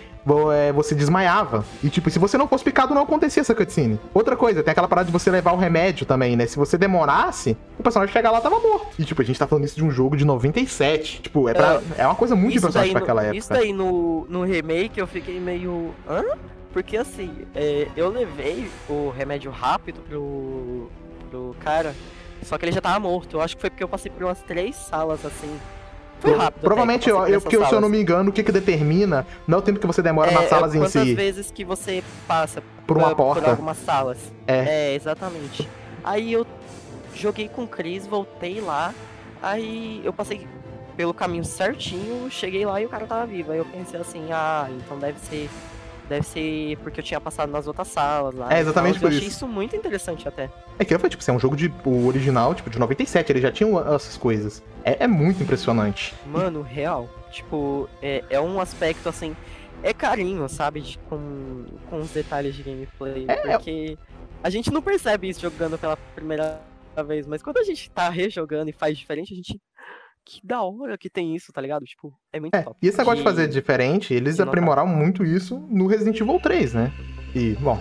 é, 0.54 0.72
você 0.72 0.94
desmaiava. 0.94 1.64
E, 1.82 1.90
tipo, 1.90 2.10
se 2.10 2.18
você 2.18 2.38
não 2.38 2.48
fosse 2.48 2.64
picado, 2.64 2.94
não 2.94 3.02
acontecia 3.02 3.40
essa 3.42 3.54
cutscene. 3.54 3.98
Outra 4.14 4.36
coisa, 4.36 4.62
tem 4.62 4.72
aquela 4.72 4.88
parada 4.88 5.06
de 5.06 5.12
você 5.12 5.30
levar 5.30 5.52
o 5.52 5.56
remédio 5.56 6.06
também, 6.06 6.36
né? 6.36 6.46
Se 6.46 6.56
você 6.56 6.78
demorasse, 6.78 7.56
o 7.78 7.82
personagem 7.82 8.12
chegar 8.12 8.30
lá 8.30 8.40
tava 8.40 8.58
morto. 8.58 8.88
E, 8.98 9.04
tipo, 9.04 9.20
a 9.20 9.24
gente 9.24 9.38
tá 9.38 9.46
falando 9.46 9.64
isso 9.64 9.76
de 9.76 9.84
um 9.84 9.90
jogo 9.90 10.16
de 10.16 10.24
97. 10.24 11.22
Tipo, 11.22 11.48
é, 11.48 11.54
pra, 11.54 11.80
é 11.96 12.06
uma 12.06 12.14
coisa 12.14 12.34
muito 12.34 12.56
impressionante 12.56 12.92
pra 12.92 13.00
aquela 13.00 13.22
época. 13.22 13.36
isso 13.38 13.50
daí 13.50 13.72
no, 13.72 14.26
no 14.28 14.42
remake 14.42 14.98
eu 14.98 15.06
fiquei 15.06 15.38
meio. 15.38 15.94
Hã? 16.08 16.24
Porque 16.72 16.96
assim, 16.96 17.30
é, 17.54 17.88
eu 17.96 18.08
levei 18.08 18.70
o 18.88 19.10
remédio 19.10 19.50
rápido 19.50 20.00
pro, 20.08 20.88
pro 21.28 21.56
cara, 21.60 21.94
só 22.44 22.56
que 22.58 22.64
ele 22.64 22.72
já 22.72 22.80
tava 22.80 22.98
morto. 22.98 23.36
Eu 23.36 23.40
acho 23.42 23.56
que 23.56 23.60
foi 23.60 23.70
porque 23.70 23.82
eu 23.84 23.88
passei 23.88 24.10
por 24.10 24.22
umas 24.24 24.40
três 24.42 24.76
salas 24.76 25.24
assim. 25.24 25.58
Foi 26.20 26.34
rápido. 26.34 26.60
Provavelmente, 26.60 27.08
eu 27.08 27.26
eu, 27.26 27.40
por 27.40 27.50
porque 27.50 27.66
se 27.66 27.74
eu 27.74 27.80
não 27.80 27.88
me 27.88 28.00
engano, 28.00 28.28
o 28.28 28.32
que 28.32 28.42
que 28.42 28.52
determina 28.52 29.26
não 29.46 29.56
é 29.56 29.60
o 29.60 29.64
tempo 29.64 29.80
que 29.80 29.86
você 29.86 30.02
demora 30.02 30.30
nas 30.30 30.44
É, 30.44 30.48
salas 30.48 30.74
é 30.74 30.76
em 30.76 30.80
quantas 30.80 30.92
si, 31.08 31.14
vezes 31.14 31.50
que 31.50 31.64
você 31.64 32.04
passa 32.28 32.62
por 32.86 32.98
uma 32.98 33.08
por 33.08 33.16
porta. 33.16 33.50
algumas 33.50 33.78
salas. 33.78 34.18
É. 34.46 34.90
É, 34.90 34.94
exatamente. 34.94 35.66
Aí 36.04 36.32
eu 36.32 36.46
joguei 37.14 37.48
com 37.48 37.62
o 37.62 37.66
Chris, 37.66 38.06
voltei 38.06 38.60
lá, 38.60 38.94
aí 39.42 40.02
eu 40.04 40.12
passei 40.12 40.46
pelo 40.94 41.14
caminho 41.14 41.44
certinho, 41.44 42.30
cheguei 42.30 42.66
lá 42.66 42.78
e 42.80 42.84
o 42.84 42.88
cara 42.90 43.06
tava 43.06 43.24
vivo. 43.24 43.52
Aí 43.52 43.58
eu 43.58 43.64
pensei 43.64 43.98
assim, 43.98 44.26
ah, 44.30 44.68
então 44.70 44.98
deve 44.98 45.18
ser. 45.20 45.48
Deve 46.10 46.26
ser 46.26 46.76
porque 46.78 46.98
eu 46.98 47.04
tinha 47.04 47.20
passado 47.20 47.52
nas 47.52 47.68
outras 47.68 47.86
salas 47.86 48.34
lá. 48.34 48.52
É, 48.52 48.58
exatamente 48.58 48.98
por 48.98 49.04
Eu 49.06 49.16
achei 49.16 49.28
isso. 49.28 49.36
isso 49.36 49.46
muito 49.46 49.76
interessante 49.76 50.26
até. 50.26 50.50
É 50.76 50.84
que 50.84 50.98
foi, 50.98 51.08
tipo, 51.08 51.22
assim, 51.22 51.30
é 51.30 51.34
um 51.34 51.38
jogo 51.38 51.54
de. 51.54 51.72
O 51.84 52.08
original, 52.08 52.52
tipo, 52.52 52.68
de 52.68 52.80
97, 52.80 53.30
ele 53.30 53.40
já 53.40 53.52
tinha 53.52 53.70
essas 53.94 54.16
coisas. 54.16 54.60
É, 54.84 55.04
é 55.04 55.06
muito 55.06 55.40
impressionante. 55.40 56.12
Mano, 56.26 56.62
real. 56.62 57.08
Tipo, 57.30 57.88
é, 58.02 58.24
é 58.28 58.40
um 58.40 58.60
aspecto 58.60 59.08
assim. 59.08 59.36
É 59.84 59.94
carinho, 59.94 60.48
sabe? 60.48 60.80
de- 60.80 60.98
com, 61.08 61.64
com 61.88 62.00
os 62.00 62.10
detalhes 62.10 62.56
de 62.56 62.64
gameplay. 62.64 63.26
É, 63.28 63.36
porque 63.56 63.96
a 64.42 64.50
gente 64.50 64.68
não 64.72 64.82
percebe 64.82 65.28
isso 65.28 65.40
jogando 65.40 65.78
pela 65.78 65.96
primeira 65.96 66.60
vez, 67.06 67.24
mas 67.24 67.40
quando 67.40 67.58
a 67.58 67.62
gente 67.64 67.88
tá 67.88 68.08
rejogando 68.10 68.68
e 68.68 68.72
faz 68.72 68.98
diferente, 68.98 69.32
a 69.32 69.36
gente. 69.36 69.60
Que 70.24 70.40
da 70.46 70.62
hora 70.62 70.96
que 70.98 71.08
tem 71.10 71.34
isso, 71.34 71.52
tá 71.52 71.60
ligado? 71.60 71.84
Tipo, 71.84 72.12
é 72.32 72.38
muito 72.40 72.54
É, 72.54 72.62
top. 72.62 72.76
e 72.82 72.86
esse 72.88 72.98
negócio 72.98 73.16
de 73.18 73.22
Que- 73.22 73.28
fazer 73.30 73.48
diferente, 73.48 74.14
eles 74.14 74.34
de 74.34 74.40
notar. 74.40 74.52
aprimoraram 74.54 74.86
muito 74.88 75.24
isso 75.24 75.58
no 75.68 75.86
Resident 75.86 76.20
Evil 76.20 76.38
3, 76.40 76.74
né? 76.74 76.92
E, 77.34 77.52
bom, 77.60 77.80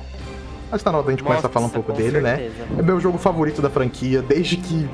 acho 0.71 0.77
que 0.79 0.83
tá 0.83 0.91
na 0.91 0.97
hora 0.99 1.05
da 1.07 1.11
gente 1.11 1.23
começar 1.23 1.47
a 1.47 1.51
falar 1.51 1.65
um 1.67 1.69
pouco 1.69 1.91
dele, 1.93 2.21
né? 2.21 2.37
certeza. 2.37 2.79
É 2.79 2.81
meu 2.81 2.99
jogo 2.99 3.17
favorito 3.17 3.61
da 3.61 3.69
franquia, 3.69 4.21
desde 4.21 4.57
que. 4.57 4.87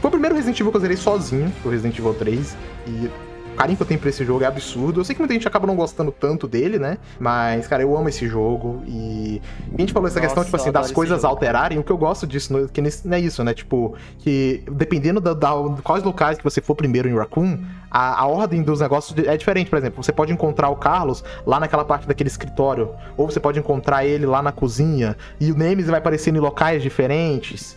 Foi 0.00 0.08
o 0.08 0.10
primeiro 0.10 0.34
Resident 0.34 0.58
Evil 0.60 0.70
que 0.72 0.76
eu 0.76 0.80
zerei 0.82 0.96
sozinho, 0.96 1.52
o 1.64 1.68
Resident 1.68 1.98
Evil 1.98 2.14
3. 2.14 2.56
E 2.86 3.10
o 3.54 3.56
carinho 3.56 3.76
que 3.76 3.82
eu 3.82 3.86
tenho 3.86 4.00
pra 4.00 4.08
esse 4.10 4.24
jogo 4.24 4.42
é 4.44 4.46
absurdo. 4.46 5.00
Eu 5.00 5.04
sei 5.04 5.14
que 5.14 5.20
muita 5.20 5.32
gente 5.34 5.46
acaba 5.46 5.66
não 5.66 5.76
gostando 5.76 6.10
tanto 6.12 6.46
dele, 6.48 6.78
né? 6.78 6.98
Mas, 7.18 7.66
cara, 7.66 7.82
eu 7.82 7.96
amo 7.96 8.08
esse 8.08 8.26
jogo. 8.28 8.82
E 8.86 9.40
a 9.72 9.80
gente 9.80 9.92
falou 9.92 10.08
essa 10.08 10.16
Nossa, 10.18 10.26
questão, 10.28 10.44
tipo 10.44 10.56
assim, 10.56 10.72
das 10.72 10.90
coisas 10.90 11.24
alterarem. 11.24 11.78
O 11.78 11.84
que 11.84 11.90
eu 11.92 11.96
gosto 11.96 12.26
disso, 12.26 12.68
que 12.72 12.82
não 12.82 13.16
é 13.16 13.20
isso, 13.20 13.42
né? 13.44 13.54
Tipo, 13.54 13.94
que 14.18 14.62
dependendo 14.70 15.20
da, 15.20 15.32
da- 15.32 15.54
quais 15.82 16.02
locais 16.02 16.36
que 16.36 16.44
você 16.44 16.60
for 16.60 16.74
primeiro 16.74 17.08
em 17.08 17.14
Raccoon, 17.16 17.58
a, 17.90 18.20
a 18.22 18.26
ordem 18.26 18.62
dos 18.62 18.80
negócios 18.80 19.16
é 19.24 19.36
diferente. 19.36 19.70
Por 19.70 19.78
exemplo, 19.78 20.02
você 20.02 20.12
pode 20.12 20.32
encontrar 20.32 20.68
o 20.68 20.76
Carlos 20.76 21.22
lá 21.46 21.60
naquela 21.60 21.84
parte 21.84 22.06
daquele 22.08 22.28
escritório. 22.28 22.90
Ou 23.16 23.30
você 23.30 23.38
pode 23.38 23.58
encontrar 23.58 24.04
ele 24.04 24.26
lá 24.26 24.42
na 24.42 24.50
cozinha. 24.52 25.16
E 25.40 25.52
o 25.52 25.54
Nemesis 25.56 25.90
vai 25.90 26.00
aparecer 26.00 26.34
em 26.34 26.38
locais 26.38 26.82
diferentes. 26.82 27.76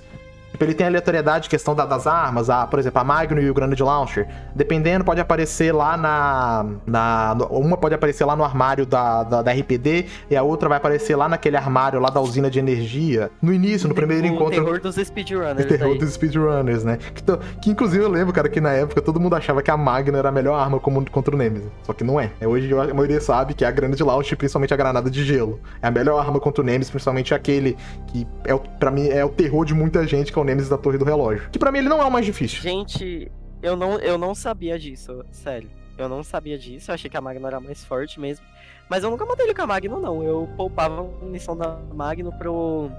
Tipo, 0.51 0.63
ele 0.63 0.73
tem 0.73 0.87
aleatoriedade, 0.87 1.49
questão 1.49 1.75
da- 1.75 1.85
das 1.85 2.07
armas, 2.07 2.49
a, 2.49 2.65
por 2.65 2.79
exemplo, 2.79 2.99
a 2.99 3.03
Magnum 3.03 3.41
e 3.41 3.49
o 3.49 3.53
Granade 3.53 3.83
Launcher. 3.83 4.27
Dependendo, 4.55 5.03
pode 5.05 5.21
aparecer 5.21 5.71
lá 5.73 5.95
na, 5.95 6.65
na. 6.85 7.35
no- 7.35 7.45
Uma 7.47 7.77
pode 7.77 7.93
aparecer 7.93 8.25
lá 8.25 8.35
no 8.35 8.43
armário 8.43 8.85
da, 8.85 9.23
da, 9.23 9.41
da 9.43 9.51
RPD 9.51 10.05
e 10.31 10.35
a 10.35 10.41
outra 10.41 10.67
vai 10.69 10.77
aparecer 10.79 11.15
lá 11.15 11.29
naquele 11.29 11.57
armário 11.57 11.99
lá 11.99 12.09
da 12.09 12.19
usina 12.21 12.49
de 12.49 12.57
energia. 12.59 13.29
No 13.41 13.53
início, 13.53 13.87
no 13.87 13.93
primeiro 13.93 14.23
o 14.23 14.27
encontro. 14.27 14.63
terror 14.63 14.79
dos 14.79 14.95
speedrunners. 14.95 15.65
O 15.65 15.67
terror 15.67 15.97
dos 15.97 16.13
speedrunners, 16.13 16.83
né? 16.83 16.97
Que, 17.13 17.23
que 17.61 17.69
inclusive 17.69 18.03
eu 18.03 18.09
lembro, 18.09 18.33
cara, 18.33 18.49
que 18.49 18.59
na 18.61 18.71
época 18.71 19.01
todo 19.01 19.19
mundo 19.19 19.35
achava 19.35 19.61
que 19.61 19.69
a 19.69 19.77
Magna 19.77 20.17
era 20.17 20.29
a 20.29 20.31
melhor 20.31 20.55
arma 20.59 20.79
como- 20.79 21.07
contra 21.11 21.35
o 21.35 21.37
Nemesis. 21.37 21.69
Só 21.83 21.93
que 21.93 22.03
não 22.03 22.19
é. 22.19 22.31
É, 22.39 22.47
Hoje 22.47 22.73
a 22.73 22.93
maioria 22.93 23.21
sabe 23.21 23.53
que 23.53 23.63
é 23.63 23.67
a 23.67 23.71
Granade 23.71 24.01
Launcher, 24.03 24.37
principalmente 24.37 24.73
a 24.73 24.77
granada 24.77 25.09
de 25.09 25.23
gelo. 25.23 25.59
É 25.81 25.87
a 25.87 25.91
melhor 25.91 26.19
arma 26.19 26.39
contra 26.39 26.63
o 26.63 26.65
Nemesis, 26.65 26.89
principalmente 26.89 27.33
aquele 27.33 27.77
que, 28.07 28.25
é 28.45 28.53
o, 28.55 28.59
pra 28.59 28.89
mim, 28.89 29.07
é 29.09 29.23
o 29.23 29.29
terror 29.29 29.65
de 29.65 29.73
muita 29.73 30.07
gente, 30.07 30.31
que 30.37 30.39
é 30.39 30.43
o 30.43 30.45
Nemesis 30.45 30.69
da 30.69 30.77
Torre 30.77 30.97
do 30.97 31.05
Relógio. 31.05 31.49
Que 31.49 31.57
pra 31.57 31.71
mim 31.71 31.79
ele 31.79 31.89
não 31.89 31.99
é 32.01 32.05
o 32.05 32.11
mais 32.11 32.25
difícil. 32.25 32.61
Gente, 32.61 33.31
eu 33.61 33.75
não, 33.75 33.97
eu 33.99 34.17
não 34.17 34.35
sabia 34.35 34.77
disso, 34.77 35.25
sério. 35.31 35.69
Eu 35.97 36.07
não 36.07 36.23
sabia 36.23 36.57
disso, 36.59 36.91
eu 36.91 36.95
achei 36.95 37.09
que 37.09 37.17
a 37.17 37.21
Magno 37.21 37.47
era 37.47 37.59
mais 37.59 37.83
forte 37.83 38.19
mesmo. 38.19 38.45
Mas 38.87 39.03
eu 39.03 39.09
nunca 39.09 39.25
matei 39.25 39.45
ele 39.47 39.53
com 39.55 39.63
a 39.63 39.67
Magno, 39.67 39.99
não. 39.99 40.21
Eu 40.23 40.47
poupava 40.55 41.01
a 41.01 41.03
munição 41.25 41.57
da 41.57 41.75
Magno 41.93 42.31
pro. 42.37 42.89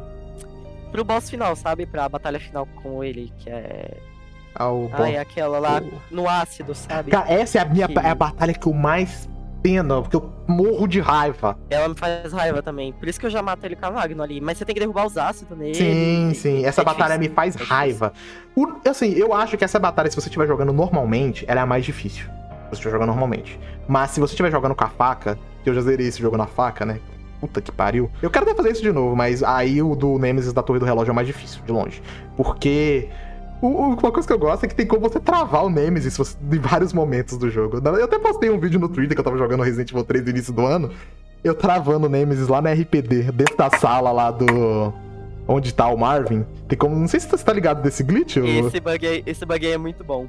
pro 0.91 1.05
boss 1.05 1.31
final, 1.31 1.55
sabe? 1.55 1.87
Pra 1.87 2.09
batalha 2.09 2.41
final 2.41 2.67
com 2.83 3.05
ele, 3.05 3.33
que 3.39 3.49
é. 3.49 3.97
Ao 4.55 4.91
Ah, 4.93 5.09
é 5.11 5.19
aquela 5.19 5.61
lá 5.61 5.81
o- 5.81 6.15
no 6.15 6.29
ácido, 6.29 6.75
sabe? 6.75 7.13
Cara, 7.13 7.31
essa 7.33 7.59
é 7.59 7.61
a 7.61 7.65
minha 7.65 7.87
Que- 7.87 7.97
é 7.99 8.09
a 8.11 8.15
batalha 8.15 8.53
que 8.53 8.67
eu 8.67 8.73
mais 8.73 9.29
pena, 9.63 10.01
porque 10.01 10.17
eu 10.17 10.33
morro 10.47 10.87
de 10.87 11.01
raiva. 11.01 11.59
Ela 11.71 11.89
me 11.89 11.95
faz 11.95 12.33
raiva 12.33 12.63
também. 12.63 12.93
Por 12.93 13.09
isso 13.09 13.19
que 13.21 13.27
eu 13.27 13.31
já 13.31 13.43
mato 13.43 13.65
ele 13.65 13.77
com 13.77 13.87
a 13.87 13.91
Magno 13.91 14.23
ali. 14.23 14.41
Mas 14.41 14.59
você 14.59 14.65
tem 14.65 14.75
que 14.75 14.81
derrubar 14.81 15.07
os 15.07 15.17
ácidos 15.17 15.57
nele. 15.59 15.75
Sim, 15.75 16.33
sim. 16.35 16.65
Essa 16.65 16.81
é 16.81 16.85
batalha 16.85 17.15
difícil, 17.19 17.31
me 17.31 17.35
faz 17.35 17.57
é 17.57 17.63
raiva. 17.63 18.13
O- 18.57 18.75
assim, 18.89 19.13
eu 19.13 19.33
acho 19.35 19.57
que 19.57 19.65
essa 19.65 19.79
batalha, 19.79 20.11
se 20.11 20.17
você 20.17 20.29
estiver 20.29 20.47
jogando 20.47 20.73
normalmente, 20.73 21.45
ela 21.49 21.61
é 21.61 21.63
a 21.63 21.67
mais 21.67 21.85
difícil. 21.85 22.25
Se 22.25 22.31
você 22.71 22.75
estiver 22.75 22.91
jogando 22.93 23.09
normalmente. 23.09 23.59
Mas 23.87 24.11
se 24.11 24.21
você 24.21 24.33
estiver 24.33 24.51
jogando 24.51 24.75
com 24.75 24.85
a 24.85 24.89
faca, 24.89 25.39
que 25.63 25.71
eu 25.71 25.75
já 25.75 25.81
zerei 25.81 26.07
esse 26.09 26.21
jogo 26.21 26.37
na 26.37 26.47
faca, 26.47 26.85
né? 26.87 27.01
Puta 27.41 27.61
que 27.61 27.71
pariu. 27.71 28.11
Eu 28.21 28.31
quero 28.31 28.45
até 28.45 28.55
fazer 28.55 28.73
isso 28.73 28.83
de 28.83 28.91
novo, 28.93 29.15
mas 29.15 29.43
aí 29.45 29.81
o 29.81 29.95
do 29.95 30.19
Nemesis 30.19 30.53
da 30.53 30.61
Torre 30.63 30.81
do 30.81 30.85
Relógio 30.85 31.13
é 31.13 31.15
mais 31.15 31.27
difícil, 31.27 31.63
de 31.65 31.73
longe. 31.73 32.03
Porque. 32.37 33.09
Uma 33.67 33.97
coisa 34.13 34.27
que 34.27 34.33
eu 34.33 34.39
gosto 34.39 34.65
é 34.65 34.69
que 34.69 34.75
tem 34.75 34.87
como 34.87 35.01
você 35.09 35.19
travar 35.21 35.65
o 35.65 35.71
Nemesis 35.71 36.37
em 36.53 36.59
vários 36.59 36.93
momentos 36.93 37.37
do 37.37 37.51
jogo. 37.51 37.79
Eu 37.85 38.05
até 38.05 38.19
postei 38.19 38.51
um 38.51 38.59
vídeo 38.59 38.79
no 38.79 38.89
Twitter 38.89 39.15
que 39.17 39.21
eu 39.21 39.25
tava 39.25 39.37
jogando 39.39 39.63
Resident 39.63 39.91
Evil 39.91 40.05
3 40.05 40.25
no 40.25 40.31
início 40.31 40.53
do 40.53 40.65
ano. 40.67 40.91
Eu 41.43 41.55
travando 41.55 42.07
o 42.07 42.11
Nemesis 42.11 42.49
lá 42.49 42.61
na 42.61 42.73
RPD, 42.73 43.31
dentro 43.33 43.57
da 43.57 43.71
sala 43.71 44.11
lá 44.13 44.31
do. 44.31 44.93
Onde 45.47 45.73
tá 45.73 45.89
o 45.89 45.97
Marvin. 45.97 46.45
Tem 46.69 46.77
como. 46.77 46.95
Não 46.95 47.09
sei 47.09 47.21
se 47.21 47.29
você 47.29 47.43
tá 47.43 47.53
ligado 47.53 47.83
desse 47.83 48.03
glitch. 48.03 48.37
ô- 48.37 48.45
Esse 48.45 48.81
bug, 48.81 49.07
aí, 49.07 49.23
esse 49.27 49.47
bug 49.47 49.67
aí 49.67 49.73
é 49.73 49.79
muito 49.79 50.05
bom. 50.05 50.27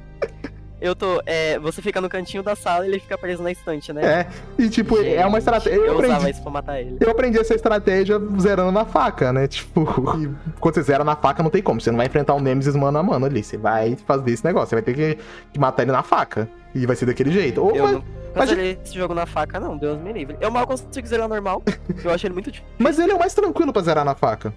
Eu 0.80 0.96
tô. 0.96 1.20
É, 1.26 1.58
você 1.58 1.82
fica 1.82 2.00
no 2.00 2.08
cantinho 2.08 2.42
da 2.42 2.56
sala 2.56 2.86
e 2.86 2.90
ele 2.90 3.00
fica 3.00 3.18
preso 3.18 3.42
na 3.42 3.50
estante, 3.52 3.92
né? 3.92 4.02
É. 4.02 4.26
E 4.62 4.68
tipo, 4.70 4.96
é 4.96 5.20
uma 5.26 5.38
Gente, 5.38 5.38
estratégia. 5.38 5.76
Eu, 5.76 5.84
Eu 5.86 5.92
usava 5.98 6.14
aprendi. 6.14 6.30
isso 6.32 6.42
pra 6.42 6.50
matar 6.50 6.80
ele. 6.80 6.96
Eu 7.00 7.10
aprendi 7.10 7.38
essa 7.38 7.54
estratégia 7.54 8.18
zerando 8.40 8.72
na 8.72 8.84
faca, 8.84 9.32
né? 9.32 9.46
Tipo, 9.46 9.84
quando 10.58 10.74
você 10.74 10.82
zera 10.82 11.04
na 11.04 11.14
faca, 11.16 11.42
não 11.42 11.50
tem 11.50 11.62
como. 11.62 11.80
Você 11.80 11.90
não 11.90 11.98
vai 11.98 12.06
enfrentar 12.06 12.34
um 12.34 12.40
Nemesis 12.40 12.74
mano 12.74 12.98
a 12.98 13.02
mano 13.02 13.26
ali. 13.26 13.42
Você 13.44 13.56
vai 13.58 13.96
fazer 14.06 14.30
esse 14.30 14.44
negócio. 14.44 14.68
Você 14.70 14.76
vai 14.76 14.82
ter 14.82 14.94
que, 14.94 15.58
matar 15.58 15.82
ele 15.82 15.92
na 15.92 16.02
faca. 16.02 16.48
E 16.74 16.86
vai 16.86 16.96
ser 16.96 17.04
daquele 17.06 17.30
jeito. 17.30 17.62
Ou 17.62 17.74
Eu 17.76 17.82
vai- 17.84 17.92
não 17.94 18.04
mas- 18.34 18.48
zerei 18.48 18.78
esse 18.82 18.94
jogo 18.94 19.12
na 19.12 19.26
faca, 19.26 19.58
não, 19.58 19.76
Deus 19.76 20.00
me 20.00 20.12
livre. 20.12 20.36
Eu 20.40 20.50
mal 20.50 20.66
consigo 20.66 21.06
zerar 21.06 21.28
normal. 21.28 21.62
Eu 22.04 22.10
acho 22.12 22.26
ele 22.26 22.34
muito 22.34 22.50
difícil. 22.50 22.72
Mas 22.78 22.98
ele 22.98 23.10
é 23.12 23.14
o 23.14 23.18
mais 23.18 23.34
tranquilo 23.34 23.72
pra 23.72 23.82
zerar 23.82 24.04
na 24.04 24.14
faca. 24.14 24.54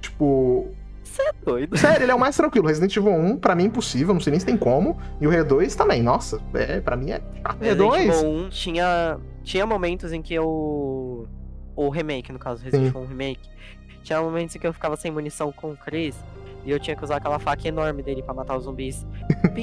Tipo. 0.00 0.68
Você 1.16 1.22
é 1.22 1.32
doido. 1.44 1.78
Sério, 1.78 2.04
ele 2.04 2.12
é 2.12 2.14
o 2.14 2.18
mais 2.18 2.36
tranquilo. 2.36 2.66
Resident 2.66 2.94
Evil 2.94 3.12
1, 3.12 3.36
pra 3.38 3.54
mim, 3.54 3.64
impossível. 3.64 4.12
Não 4.12 4.20
sei 4.20 4.32
nem 4.32 4.40
se 4.40 4.44
tem 4.44 4.56
como. 4.56 4.98
E 5.20 5.26
o 5.26 5.30
R2 5.30 5.74
também. 5.74 6.02
Nossa, 6.02 6.40
é, 6.52 6.80
pra 6.80 6.94
mim 6.96 7.10
é 7.10 7.20
chato. 7.42 7.58
Resident 7.58 7.90
R2. 7.90 8.00
Evil 8.02 8.30
1 8.30 8.48
tinha, 8.50 9.18
tinha 9.42 9.66
momentos 9.66 10.12
em 10.12 10.20
que 10.20 10.34
eu. 10.34 11.26
O 11.74 11.88
remake, 11.88 12.32
no 12.32 12.38
caso, 12.38 12.62
Resident. 12.62 12.88
Evil 12.88 13.02
1 13.02 13.06
Remake. 13.06 13.48
Tinha 14.02 14.20
momentos 14.20 14.54
em 14.54 14.58
que 14.58 14.66
eu 14.66 14.72
ficava 14.72 14.96
sem 14.96 15.10
munição 15.10 15.50
com 15.50 15.70
o 15.70 15.76
Chris 15.76 16.16
e 16.64 16.70
eu 16.70 16.78
tinha 16.78 16.94
que 16.94 17.02
usar 17.02 17.16
aquela 17.16 17.38
faca 17.38 17.66
enorme 17.66 18.02
dele 18.02 18.22
pra 18.22 18.34
matar 18.34 18.56
os 18.56 18.64
zumbis. 18.64 19.06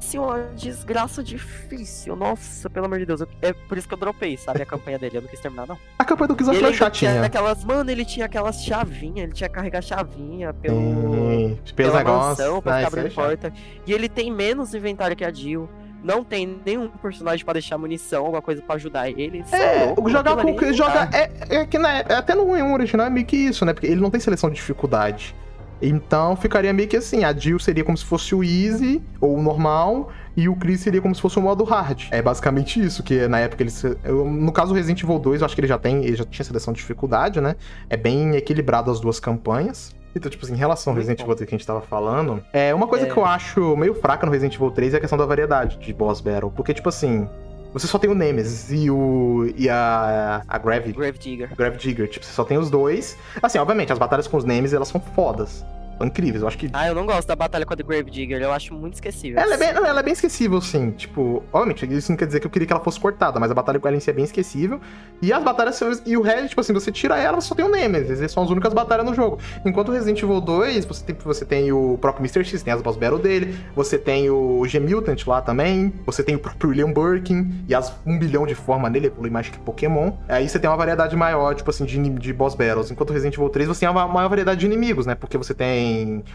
Pense 0.00 0.18
uma 0.18 0.38
desgraça 0.56 1.22
difícil. 1.22 2.16
Nossa, 2.16 2.70
pelo 2.70 2.86
amor 2.86 2.98
de 2.98 3.04
Deus. 3.04 3.20
eu- 3.20 3.28
é 3.42 3.52
por 3.52 3.76
isso 3.76 3.86
que 3.86 3.92
eu 3.92 3.98
dropei, 3.98 4.34
sabe? 4.38 4.62
A 4.62 4.66
campanha 4.66 4.98
dele. 4.98 5.18
Eu 5.18 5.22
não 5.22 5.28
quis 5.28 5.38
terminar, 5.40 5.66
não. 5.66 5.76
A 5.98 6.04
campanha 6.06 6.28
do 6.28 6.42
E 6.42 6.48
ele 6.56 6.60
foi 6.64 6.72
chatinha. 6.72 7.22
aquelas. 7.22 7.62
Mano, 7.64 7.90
ele 7.90 8.04
tinha 8.06 8.24
aquelas 8.24 8.64
chavinhas, 8.64 9.18
ele 9.24 9.32
tinha 9.32 9.48
que 9.48 9.54
carregar 9.54 9.82
chavinha 9.82 10.54
pelo. 10.54 10.80
Pelos 10.80 11.72
pela 11.72 11.98
negócios. 11.98 12.38
mansão 12.38 12.62
pra 12.62 12.72
Ah, 12.72 12.78
ficar 12.78 12.96
é 12.96 13.00
abrindo 13.00 13.14
porta. 13.14 13.52
E 13.86 13.92
ele 13.92 14.08
tem 14.08 14.32
menos 14.32 14.74
inventário 14.74 15.14
que 15.14 15.24
a 15.24 15.30
Jill. 15.30 15.68
Não 16.02 16.24
tem 16.24 16.58
nenhum 16.64 16.88
personagem 16.88 17.44
pra 17.44 17.52
deixar 17.52 17.76
munição, 17.76 18.22
alguma 18.24 18.40
coisa 18.40 18.62
pra 18.62 18.76
ajudar 18.76 19.10
ele. 19.10 19.44
É, 19.52 19.84
louco, 19.84 20.08
jogar 20.08 20.34
com. 20.34 20.72
Jogar, 20.72 21.10
é, 21.12 21.30
é 21.56 21.66
que 21.66 21.78
né, 21.78 22.02
até 22.08 22.34
no 22.34 22.44
1 22.44 22.72
original 22.72 23.06
é 23.06 23.10
meio 23.10 23.26
que 23.26 23.36
isso, 23.36 23.66
né? 23.66 23.74
Porque 23.74 23.86
ele 23.86 24.00
não 24.00 24.10
tem 24.10 24.18
seleção 24.18 24.48
de 24.48 24.56
dificuldade. 24.56 25.36
Então 25.82 26.36
ficaria 26.36 26.72
meio 26.72 26.88
que 26.88 26.96
assim: 26.96 27.24
a 27.24 27.32
Jill 27.32 27.58
seria 27.58 27.84
como 27.84 27.96
se 27.96 28.04
fosse 28.04 28.34
o 28.34 28.42
Easy 28.44 29.02
ou 29.20 29.36
o 29.38 29.42
normal, 29.42 30.10
e 30.36 30.48
o 30.48 30.56
Chris 30.56 30.80
seria 30.80 31.00
como 31.00 31.14
se 31.14 31.20
fosse 31.20 31.38
o 31.38 31.42
modo 31.42 31.64
hard. 31.64 32.02
É 32.10 32.20
basicamente 32.22 32.80
isso, 32.80 33.02
que 33.02 33.26
na 33.28 33.38
época 33.40 33.62
eles. 33.62 33.82
no 34.04 34.52
caso 34.52 34.68
do 34.68 34.74
Resident 34.74 35.02
Evil 35.02 35.18
2, 35.18 35.40
eu 35.40 35.44
acho 35.46 35.54
que 35.54 35.60
ele 35.60 35.68
já 35.68 35.78
tem. 35.78 36.04
Ele 36.04 36.16
já 36.16 36.24
tinha 36.24 36.44
seleção 36.44 36.72
de 36.72 36.80
dificuldade, 36.80 37.40
né? 37.40 37.56
É 37.88 37.96
bem 37.96 38.34
equilibrado 38.36 38.90
as 38.90 39.00
duas 39.00 39.18
campanhas. 39.20 39.94
Então, 40.14 40.28
tipo 40.28 40.44
assim, 40.44 40.54
em 40.54 40.58
relação 40.58 40.92
ao 40.92 40.96
Resident. 40.96 41.20
Evil 41.20 41.34
3 41.36 41.48
que 41.48 41.54
a 41.54 41.58
gente 41.58 41.66
tava 41.66 41.80
falando, 41.80 42.42
é 42.52 42.74
uma 42.74 42.88
coisa 42.88 43.06
É. 43.06 43.10
que 43.10 43.16
eu 43.16 43.24
acho 43.24 43.76
meio 43.76 43.94
fraca 43.94 44.26
no 44.26 44.32
Resident 44.32 44.56
Evil 44.56 44.70
3 44.72 44.94
é 44.94 44.96
a 44.96 45.00
questão 45.00 45.16
da 45.16 45.24
variedade 45.24 45.78
de 45.78 45.92
boss 45.92 46.20
battle. 46.20 46.50
Porque, 46.50 46.74
tipo 46.74 46.88
assim, 46.88 47.28
você 47.72 47.86
só 47.86 47.98
tem 47.98 48.10
o 48.10 48.14
Nemesis 48.14 48.70
e 48.70 48.90
o. 48.90 49.52
e 49.56 49.68
a. 49.68 50.42
a 50.48 50.58
Gravity. 50.58 50.92
Gravedigger. 50.92 51.54
Gravedigger, 51.56 52.08
tipo, 52.08 52.24
você 52.24 52.32
só 52.32 52.44
tem 52.44 52.58
os 52.58 52.70
dois. 52.70 53.16
Assim, 53.42 53.58
obviamente, 53.58 53.92
as 53.92 53.98
batalhas 53.98 54.26
com 54.26 54.36
os 54.36 54.44
Nemesis, 54.44 54.74
elas 54.74 54.88
são 54.88 55.00
fodas. 55.00 55.64
São 56.00 56.06
incríveis, 56.06 56.40
eu 56.40 56.48
acho 56.48 56.56
que. 56.56 56.70
Ah, 56.72 56.88
eu 56.88 56.94
não 56.94 57.04
gosto 57.04 57.28
da 57.28 57.36
batalha 57.36 57.66
com 57.66 57.74
a 57.74 57.76
The 57.76 57.82
Gravedigger, 57.82 58.40
eu 58.40 58.50
acho 58.52 58.72
muito 58.72 58.94
esquecível. 58.94 59.38
Ela 59.38 59.54
é, 59.54 59.58
bem, 59.58 59.68
ela 59.68 60.00
é 60.00 60.02
bem 60.02 60.14
esquecível, 60.14 60.58
sim. 60.62 60.92
Tipo, 60.92 61.42
obviamente, 61.52 61.84
isso 61.94 62.10
não 62.10 62.16
quer 62.16 62.26
dizer 62.26 62.40
que 62.40 62.46
eu 62.46 62.50
queria 62.50 62.66
que 62.66 62.72
ela 62.72 62.82
fosse 62.82 62.98
cortada, 62.98 63.38
mas 63.38 63.50
a 63.50 63.54
batalha 63.54 63.78
com 63.78 63.86
ela 63.86 63.98
em 63.98 64.00
si 64.00 64.08
é 64.08 64.12
bem 64.14 64.24
esquecível. 64.24 64.80
E 65.20 65.30
as 65.30 65.44
batalhas. 65.44 65.78
E 66.06 66.16
o 66.16 66.22
resto, 66.22 66.48
tipo 66.48 66.60
assim, 66.62 66.72
você 66.72 66.90
tira 66.90 67.18
ela, 67.18 67.38
só 67.42 67.54
tem 67.54 67.66
o 67.66 67.68
Nemesis. 67.68 68.32
São 68.32 68.42
as 68.42 68.48
únicas 68.48 68.72
batalhas 68.72 69.04
no 69.04 69.14
jogo. 69.14 69.40
Enquanto 69.62 69.90
o 69.90 69.92
Resident 69.92 70.22
Evil 70.22 70.40
2, 70.40 70.86
você 70.86 71.04
tem, 71.04 71.16
você 71.22 71.44
tem 71.44 71.70
o 71.70 71.98
próprio 72.00 72.22
Mr. 72.24 72.44
X, 72.44 72.62
tem 72.62 72.72
as 72.72 72.80
boss 72.80 72.96
battle 72.96 73.18
dele. 73.18 73.54
Você 73.76 73.98
tem 73.98 74.30
o 74.30 74.66
G-Mutant 74.66 75.26
lá 75.26 75.42
também. 75.42 75.92
Você 76.06 76.22
tem 76.22 76.34
o 76.34 76.38
próprio 76.38 76.70
William 76.70 76.94
Birkin. 76.94 77.62
E 77.68 77.74
as 77.74 77.94
um 78.06 78.18
bilhão 78.18 78.46
de 78.46 78.54
forma 78.54 78.88
nele, 78.88 79.08
evolui 79.08 79.28
mais 79.28 79.50
que 79.50 79.58
Pokémon. 79.58 80.12
Aí 80.30 80.48
você 80.48 80.58
tem 80.58 80.70
uma 80.70 80.78
variedade 80.78 81.14
maior, 81.14 81.54
tipo 81.54 81.68
assim, 81.68 81.84
de, 81.84 81.98
de 81.98 82.32
boss 82.32 82.54
battles. 82.54 82.90
Enquanto 82.90 83.10
o 83.10 83.12
Resident 83.12 83.34
Evil 83.34 83.50
3, 83.50 83.68
você 83.68 83.80
tem 83.80 83.88
uma 83.90 84.08
maior 84.08 84.30
variedade 84.30 84.60
de 84.60 84.64
inimigos, 84.66 85.04
né? 85.04 85.14
Porque 85.14 85.36
você 85.36 85.52
tem 85.52 85.89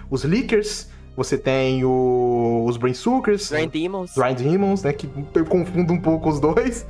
os 0.10 0.24
Lickers. 0.24 0.90
Você 1.18 1.38
tem 1.38 1.84
o- 1.86 2.66
os 2.68 2.76
Brainsuckers, 2.76 3.50
Grind 3.50 3.72
Demons. 3.72 4.14
Grind 4.18 4.38
Demons, 4.38 4.84
né? 4.84 4.92
Que 4.92 5.10
eu 5.34 5.46
confundo 5.46 5.94
um 5.94 6.00
pouco 6.02 6.30
os 6.30 6.40
dois. 6.42 6.86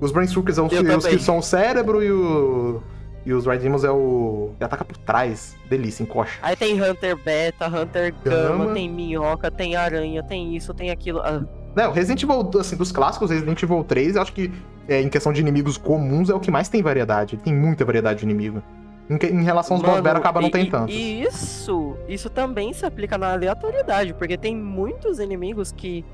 Os 0.00 0.12
Brainsuckers 0.12 0.54
são 0.56 0.66
os, 0.66 0.72
Eu 0.72 0.82
os 0.82 0.88
também. 0.88 1.18
que 1.18 1.22
são 1.24 1.38
o 1.38 1.42
cérebro 1.42 2.02
e 2.02 2.12
o. 2.12 2.80
E 3.26 3.32
os 3.32 3.44
Grind 3.46 3.62
Demons 3.62 3.82
é 3.82 3.90
o. 3.90 4.50
que 4.58 4.62
ataca 4.64 4.84
por 4.84 4.96
trás. 4.98 5.56
Delícia, 5.68 6.04
encoxa. 6.04 6.38
Aí 6.40 6.54
tem 6.54 6.80
Hunter 6.80 7.16
Beta, 7.16 7.66
Hunter 7.66 8.14
Gama. 8.24 8.58
Gama, 8.64 8.74
tem 8.74 8.88
Minhoca, 8.88 9.50
tem 9.50 9.74
Aranha, 9.74 10.22
tem 10.22 10.54
isso, 10.54 10.72
tem 10.72 10.90
aquilo. 10.90 11.18
Ah, 11.20 11.42
Não, 11.74 11.90
Resident 11.90 12.22
Evil, 12.22 12.48
assim, 12.60 12.76
dos 12.76 12.92
clássicos, 12.92 13.30
Resident 13.30 13.60
Evil 13.60 13.82
3, 13.82 14.14
eu 14.14 14.22
acho 14.22 14.32
que 14.32 14.52
é, 14.86 15.00
em 15.00 15.08
questão 15.08 15.32
de 15.32 15.40
inimigos 15.40 15.76
comuns 15.76 16.30
é 16.30 16.34
o 16.34 16.38
que 16.38 16.48
mais 16.50 16.68
tem 16.68 16.80
variedade. 16.80 17.34
Ele 17.34 17.42
tem 17.42 17.52
muita 17.52 17.84
variedade 17.84 18.20
de 18.20 18.24
inimigo. 18.24 18.62
Em, 19.08 19.14
em 19.40 19.42
relação 19.42 19.76
aos 19.76 19.82
boss 19.82 19.92
Mano, 19.92 20.02
battle, 20.02 20.20
acaba 20.20 20.40
não 20.40 20.48
e- 20.48 20.50
tem 20.50 20.70
tantos. 20.70 20.94
E 20.94 21.22
isso, 21.22 21.96
isso 22.08 22.30
também 22.30 22.72
se 22.72 22.86
aplica 22.86 23.18
na 23.18 23.32
aleatoriedade, 23.32 24.14
porque 24.14 24.36
tem 24.38 24.56
muitos 24.56 25.18
inimigos 25.18 25.70
que 25.72 26.04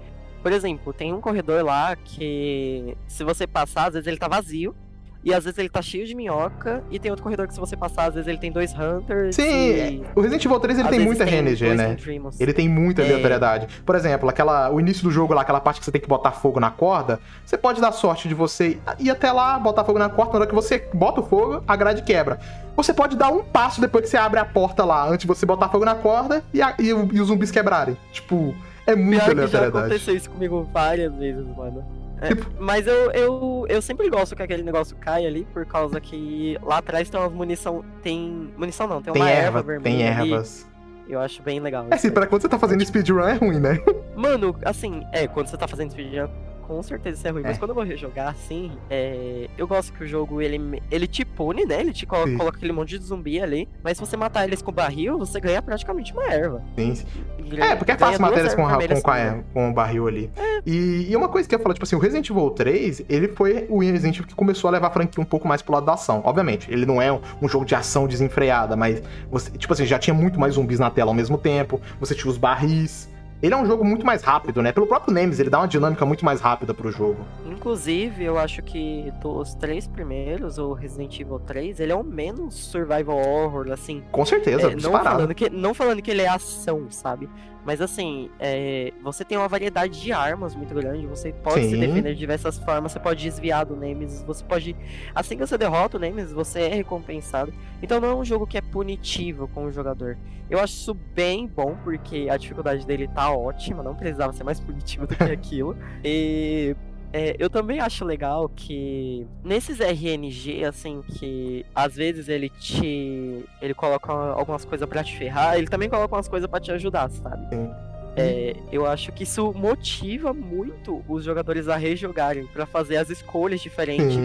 Por 0.42 0.52
exemplo, 0.52 0.92
tem 0.92 1.12
um 1.12 1.20
corredor 1.20 1.62
lá 1.64 1.94
que 1.96 2.96
se 3.06 3.22
você 3.22 3.46
passar, 3.46 3.88
às 3.88 3.92
vezes 3.92 4.06
ele 4.06 4.16
tá 4.16 4.26
vazio. 4.26 4.74
E 5.22 5.34
às 5.34 5.44
vezes 5.44 5.58
ele 5.58 5.68
tá 5.68 5.82
cheio 5.82 6.06
de 6.06 6.14
minhoca. 6.14 6.82
E 6.90 6.98
tem 6.98 7.10
outro 7.10 7.22
corredor 7.22 7.46
que 7.46 7.52
se 7.54 7.60
você 7.60 7.76
passar, 7.76 8.06
às 8.08 8.14
vezes 8.14 8.26
ele 8.26 8.38
tem 8.38 8.50
dois 8.50 8.72
Hunters. 8.72 9.36
Sim, 9.36 9.42
e... 9.44 10.04
o 10.14 10.20
Resident 10.20 10.44
Evil 10.44 10.58
3 10.60 10.78
ele 10.78 10.88
às 10.88 10.94
tem 10.94 11.04
muita 11.04 11.24
RNG, 11.24 11.74
né? 11.74 11.94
Dreamers. 11.94 12.40
Ele 12.40 12.52
tem 12.54 12.68
muita 12.68 13.02
É. 13.02 13.04
aleatoriedade. 13.04 13.68
Por 13.84 13.94
exemplo, 13.94 14.28
aquela, 14.28 14.70
o 14.70 14.80
início 14.80 15.02
do 15.02 15.10
jogo 15.10 15.34
lá, 15.34 15.42
aquela 15.42 15.60
parte 15.60 15.78
que 15.80 15.84
você 15.84 15.92
tem 15.92 16.00
que 16.00 16.08
botar 16.08 16.30
fogo 16.32 16.58
na 16.58 16.70
corda, 16.70 17.20
você 17.44 17.58
pode 17.58 17.80
dar 17.80 17.92
sorte 17.92 18.28
de 18.28 18.34
você 18.34 18.78
ir 18.98 19.10
até 19.10 19.30
lá, 19.30 19.58
botar 19.58 19.84
fogo 19.84 19.98
na 19.98 20.08
corda, 20.08 20.32
na 20.32 20.38
hora 20.40 20.46
que 20.48 20.54
você 20.54 20.88
bota 20.94 21.20
o 21.20 21.24
fogo, 21.24 21.62
a 21.68 21.76
grade 21.76 22.02
quebra. 22.02 22.38
Você 22.76 22.94
pode 22.94 23.14
dar 23.16 23.28
um 23.30 23.42
passo 23.44 23.80
depois 23.80 24.04
que 24.04 24.10
você 24.10 24.16
abre 24.16 24.40
a 24.40 24.44
porta 24.44 24.84
lá, 24.84 25.06
antes 25.06 25.20
de 25.20 25.26
você 25.26 25.44
botar 25.44 25.68
fogo 25.68 25.84
na 25.84 25.94
corda 25.94 26.42
e, 26.54 26.62
a- 26.62 26.74
e 26.78 26.86
e 26.86 27.20
os 27.20 27.28
zumbis 27.28 27.50
quebrarem. 27.50 27.94
Tipo, 28.10 28.54
é 28.86 28.96
muita 28.96 29.24
Pior 29.26 29.34
que 29.34 29.46
já 29.52 29.58
aleatoriedade. 29.58 29.78
aconteceu 29.86 30.16
isso 30.16 30.30
comigo 30.30 30.66
várias 30.72 31.14
vezes, 31.14 31.44
mano. 31.54 31.84
É, 32.20 32.28
Tipo- 32.28 32.50
mas 32.58 32.86
eu, 32.86 33.10
eu, 33.12 33.66
eu 33.68 33.80
sempre 33.82 34.08
gosto 34.10 34.36
que 34.36 34.42
aquele 34.42 34.62
negócio 34.62 34.96
caia 34.96 35.26
ali, 35.28 35.46
por 35.52 35.64
causa 35.64 36.00
que 36.00 36.58
lá 36.62 36.78
atrás 36.78 37.08
tem 37.08 37.18
umas 37.18 37.32
munição. 37.32 37.84
Tem. 38.02 38.52
Munição 38.56 38.86
não, 38.86 39.00
tem 39.02 39.12
Tem 39.12 39.22
uma 39.22 39.30
erva, 39.30 39.58
erva, 39.58 39.62
vermelha. 39.62 39.96
tem 39.96 40.06
ervas. 40.34 40.68
Eu 41.08 41.18
acho 41.20 41.42
bem 41.42 41.58
legal. 41.58 41.86
É 41.90 41.94
assim, 41.94 42.10
pra 42.10 42.26
quando 42.26 42.42
você 42.42 42.48
tá 42.48 42.58
fazendo 42.58 42.84
speedrun 42.84 43.20
é 43.20 43.34
ruim, 43.34 43.58
né? 43.58 43.80
Mano, 44.14 44.54
assim, 44.64 45.02
é, 45.12 45.26
quando 45.26 45.48
você 45.48 45.56
tá 45.56 45.66
fazendo 45.66 45.90
speedrun, 45.90 46.28
com 46.70 46.82
certeza 46.84 47.18
isso 47.18 47.26
é 47.26 47.30
ruim. 47.30 47.42
É. 47.42 47.48
Mas 47.48 47.58
quando 47.58 47.70
eu 47.70 47.74
vou 47.74 47.82
rejogar, 47.84 48.28
assim, 48.28 48.70
é, 48.88 49.48
eu 49.58 49.66
gosto 49.66 49.92
que 49.92 50.04
o 50.04 50.06
jogo, 50.06 50.40
ele, 50.40 50.80
ele 50.90 51.06
te 51.08 51.24
pune, 51.24 51.64
né? 51.66 51.80
Ele 51.80 51.92
te 51.92 52.06
colo- 52.06 52.26
Sim. 52.28 52.36
coloca 52.38 52.56
aquele 52.58 52.72
monte 52.72 52.96
de 52.96 53.04
zumbi 53.04 53.40
ali. 53.40 53.68
Mas 53.82 53.96
se 53.98 54.00
você 54.06 54.16
matar 54.16 54.44
eles 54.44 54.62
com 54.62 54.70
barril, 54.70 55.18
você 55.18 55.40
ganha 55.40 55.60
praticamente 55.60 56.12
uma 56.12 56.24
erva. 56.32 56.62
Sim, 56.78 56.94
sim. 56.94 57.06
Ganha- 57.48 57.72
É, 57.72 57.76
porque 57.76 57.90
é 57.90 57.98
fácil 57.98 58.20
matar 58.22 58.38
eles 58.38 58.54
com, 58.54 58.64
vermelhas 58.66 59.02
com, 59.02 59.10
também. 59.10 59.42
com, 59.42 59.52
com 59.52 59.70
o 59.70 59.74
barril 59.74 60.06
ali. 60.06 60.30
E, 60.64 61.08
e 61.10 61.16
uma 61.16 61.28
coisa 61.28 61.48
que 61.48 61.54
eu 61.54 61.58
ia 61.58 61.62
falar, 61.62 61.74
tipo 61.74 61.84
assim, 61.84 61.96
o 61.96 61.98
Resident 61.98 62.30
Evil 62.30 62.50
3, 62.50 63.02
ele 63.08 63.26
foi 63.28 63.66
o 63.68 63.80
Resident 63.80 64.14
Evil 64.16 64.28
que 64.28 64.34
começou 64.36 64.68
a 64.68 64.70
levar 64.70 64.86
a 64.86 64.90
franquia 64.90 65.20
um 65.20 65.26
pouco 65.26 65.48
mais 65.48 65.60
pro 65.62 65.72
lado 65.74 65.86
da 65.86 65.94
ação. 65.94 66.22
Obviamente, 66.24 66.70
ele 66.70 66.86
não 66.86 67.02
é 67.02 67.10
um, 67.12 67.20
um 67.42 67.48
jogo 67.48 67.64
de 67.64 67.74
ação 67.74 68.06
desenfreada, 68.06 68.76
mas 68.76 69.02
você, 69.30 69.50
tipo 69.58 69.72
assim, 69.72 69.84
já 69.84 69.98
tinha 69.98 70.14
muito 70.14 70.38
mais 70.38 70.54
zumbis 70.54 70.78
na 70.78 70.90
tela 70.90 71.10
ao 71.10 71.14
mesmo 71.14 71.36
tempo, 71.36 71.80
você 71.98 72.14
tinha 72.14 72.30
os 72.30 72.38
barris. 72.38 73.09
Ele 73.42 73.54
é 73.54 73.56
um 73.56 73.64
jogo 73.64 73.82
muito 73.84 74.04
mais 74.04 74.22
rápido, 74.22 74.60
né? 74.62 74.70
Pelo 74.70 74.86
próprio 74.86 75.14
Nemesis, 75.14 75.40
ele 75.40 75.48
dá 75.48 75.58
uma 75.60 75.68
dinâmica 75.68 76.04
muito 76.04 76.24
mais 76.24 76.40
rápida 76.40 76.74
pro 76.74 76.90
jogo. 76.92 77.24
Inclusive, 77.46 78.22
eu 78.22 78.38
acho 78.38 78.62
que 78.62 79.10
dos 79.22 79.54
três 79.54 79.86
primeiros, 79.86 80.58
o 80.58 80.72
Resident 80.74 81.18
Evil 81.18 81.38
3, 81.38 81.80
ele 81.80 81.92
é 81.92 81.94
o 81.96 82.04
menos 82.04 82.54
survival 82.54 83.16
horror, 83.16 83.70
assim. 83.72 84.02
Com 84.12 84.26
certeza, 84.26 84.62
É, 84.66 84.70
não, 84.70 84.76
disparado. 84.76 85.16
falando 85.16 85.34
que, 85.34 85.48
não 85.48 85.72
falando 85.72 86.02
que 86.02 86.10
ele 86.10 86.22
é 86.22 86.28
ação, 86.28 86.86
sabe? 86.90 87.30
Mas 87.64 87.80
assim, 87.80 88.30
é, 88.38 88.92
você 89.02 89.24
tem 89.24 89.36
uma 89.36 89.48
variedade 89.48 90.00
de 90.00 90.12
armas 90.12 90.54
muito 90.54 90.74
grande, 90.74 91.06
você 91.06 91.32
pode 91.32 91.64
se 91.64 91.70
Sim. 91.70 91.80
defender 91.80 92.14
de 92.14 92.18
diversas 92.18 92.58
formas, 92.58 92.92
você 92.92 93.00
pode 93.00 93.22
desviar 93.22 93.66
do 93.66 93.76
Nemesis, 93.76 94.22
você 94.22 94.44
pode. 94.44 94.76
Assim 95.14 95.36
que 95.36 95.46
você 95.46 95.58
derrota 95.58 95.96
o 95.96 96.00
Nemesis, 96.00 96.32
você 96.32 96.62
é 96.62 96.74
recompensado. 96.74 97.52
Então 97.82 98.00
não 98.00 98.08
é 98.08 98.14
um 98.14 98.24
jogo 98.24 98.46
que 98.46 98.56
é 98.56 98.60
punitivo 98.60 99.48
com 99.48 99.66
o 99.66 99.70
jogador. 99.70 100.16
Eu 100.48 100.58
acho 100.58 100.74
isso 100.74 100.94
bem 100.94 101.46
bom, 101.46 101.76
porque 101.84 102.28
a 102.30 102.36
dificuldade 102.36 102.84
dele 102.86 103.06
tá 103.06 103.30
ótima, 103.30 103.82
não 103.82 103.94
precisava 103.94 104.32
ser 104.32 104.42
mais 104.42 104.58
punitivo 104.58 105.06
do 105.06 105.14
que 105.14 105.22
aquilo. 105.30 105.76
E 106.02 106.74
é, 107.12 107.36
eu 107.38 107.50
também 107.50 107.80
acho 107.80 108.04
legal 108.04 108.48
que 108.48 109.26
nesses 109.42 109.80
RNG, 109.80 110.64
assim, 110.64 111.02
que 111.02 111.64
às 111.74 111.96
vezes 111.96 112.28
ele 112.28 112.48
te. 112.48 113.44
ele 113.60 113.74
coloca 113.74 114.12
algumas 114.12 114.64
coisas 114.64 114.88
pra 114.88 115.02
te 115.02 115.16
ferrar, 115.16 115.56
ele 115.56 115.66
também 115.66 115.88
coloca 115.88 116.14
umas 116.14 116.28
coisas 116.28 116.48
pra 116.48 116.60
te 116.60 116.70
ajudar, 116.70 117.10
sabe? 117.10 117.48
Sim. 117.48 117.70
É, 118.16 118.54
eu 118.72 118.86
acho 118.86 119.12
que 119.12 119.22
isso 119.22 119.52
motiva 119.52 120.32
muito 120.32 121.02
os 121.08 121.24
jogadores 121.24 121.68
a 121.68 121.76
rejogarem, 121.76 122.46
pra 122.46 122.66
fazer 122.66 122.96
as 122.96 123.08
escolhas 123.08 123.60
diferentes, 123.60 124.16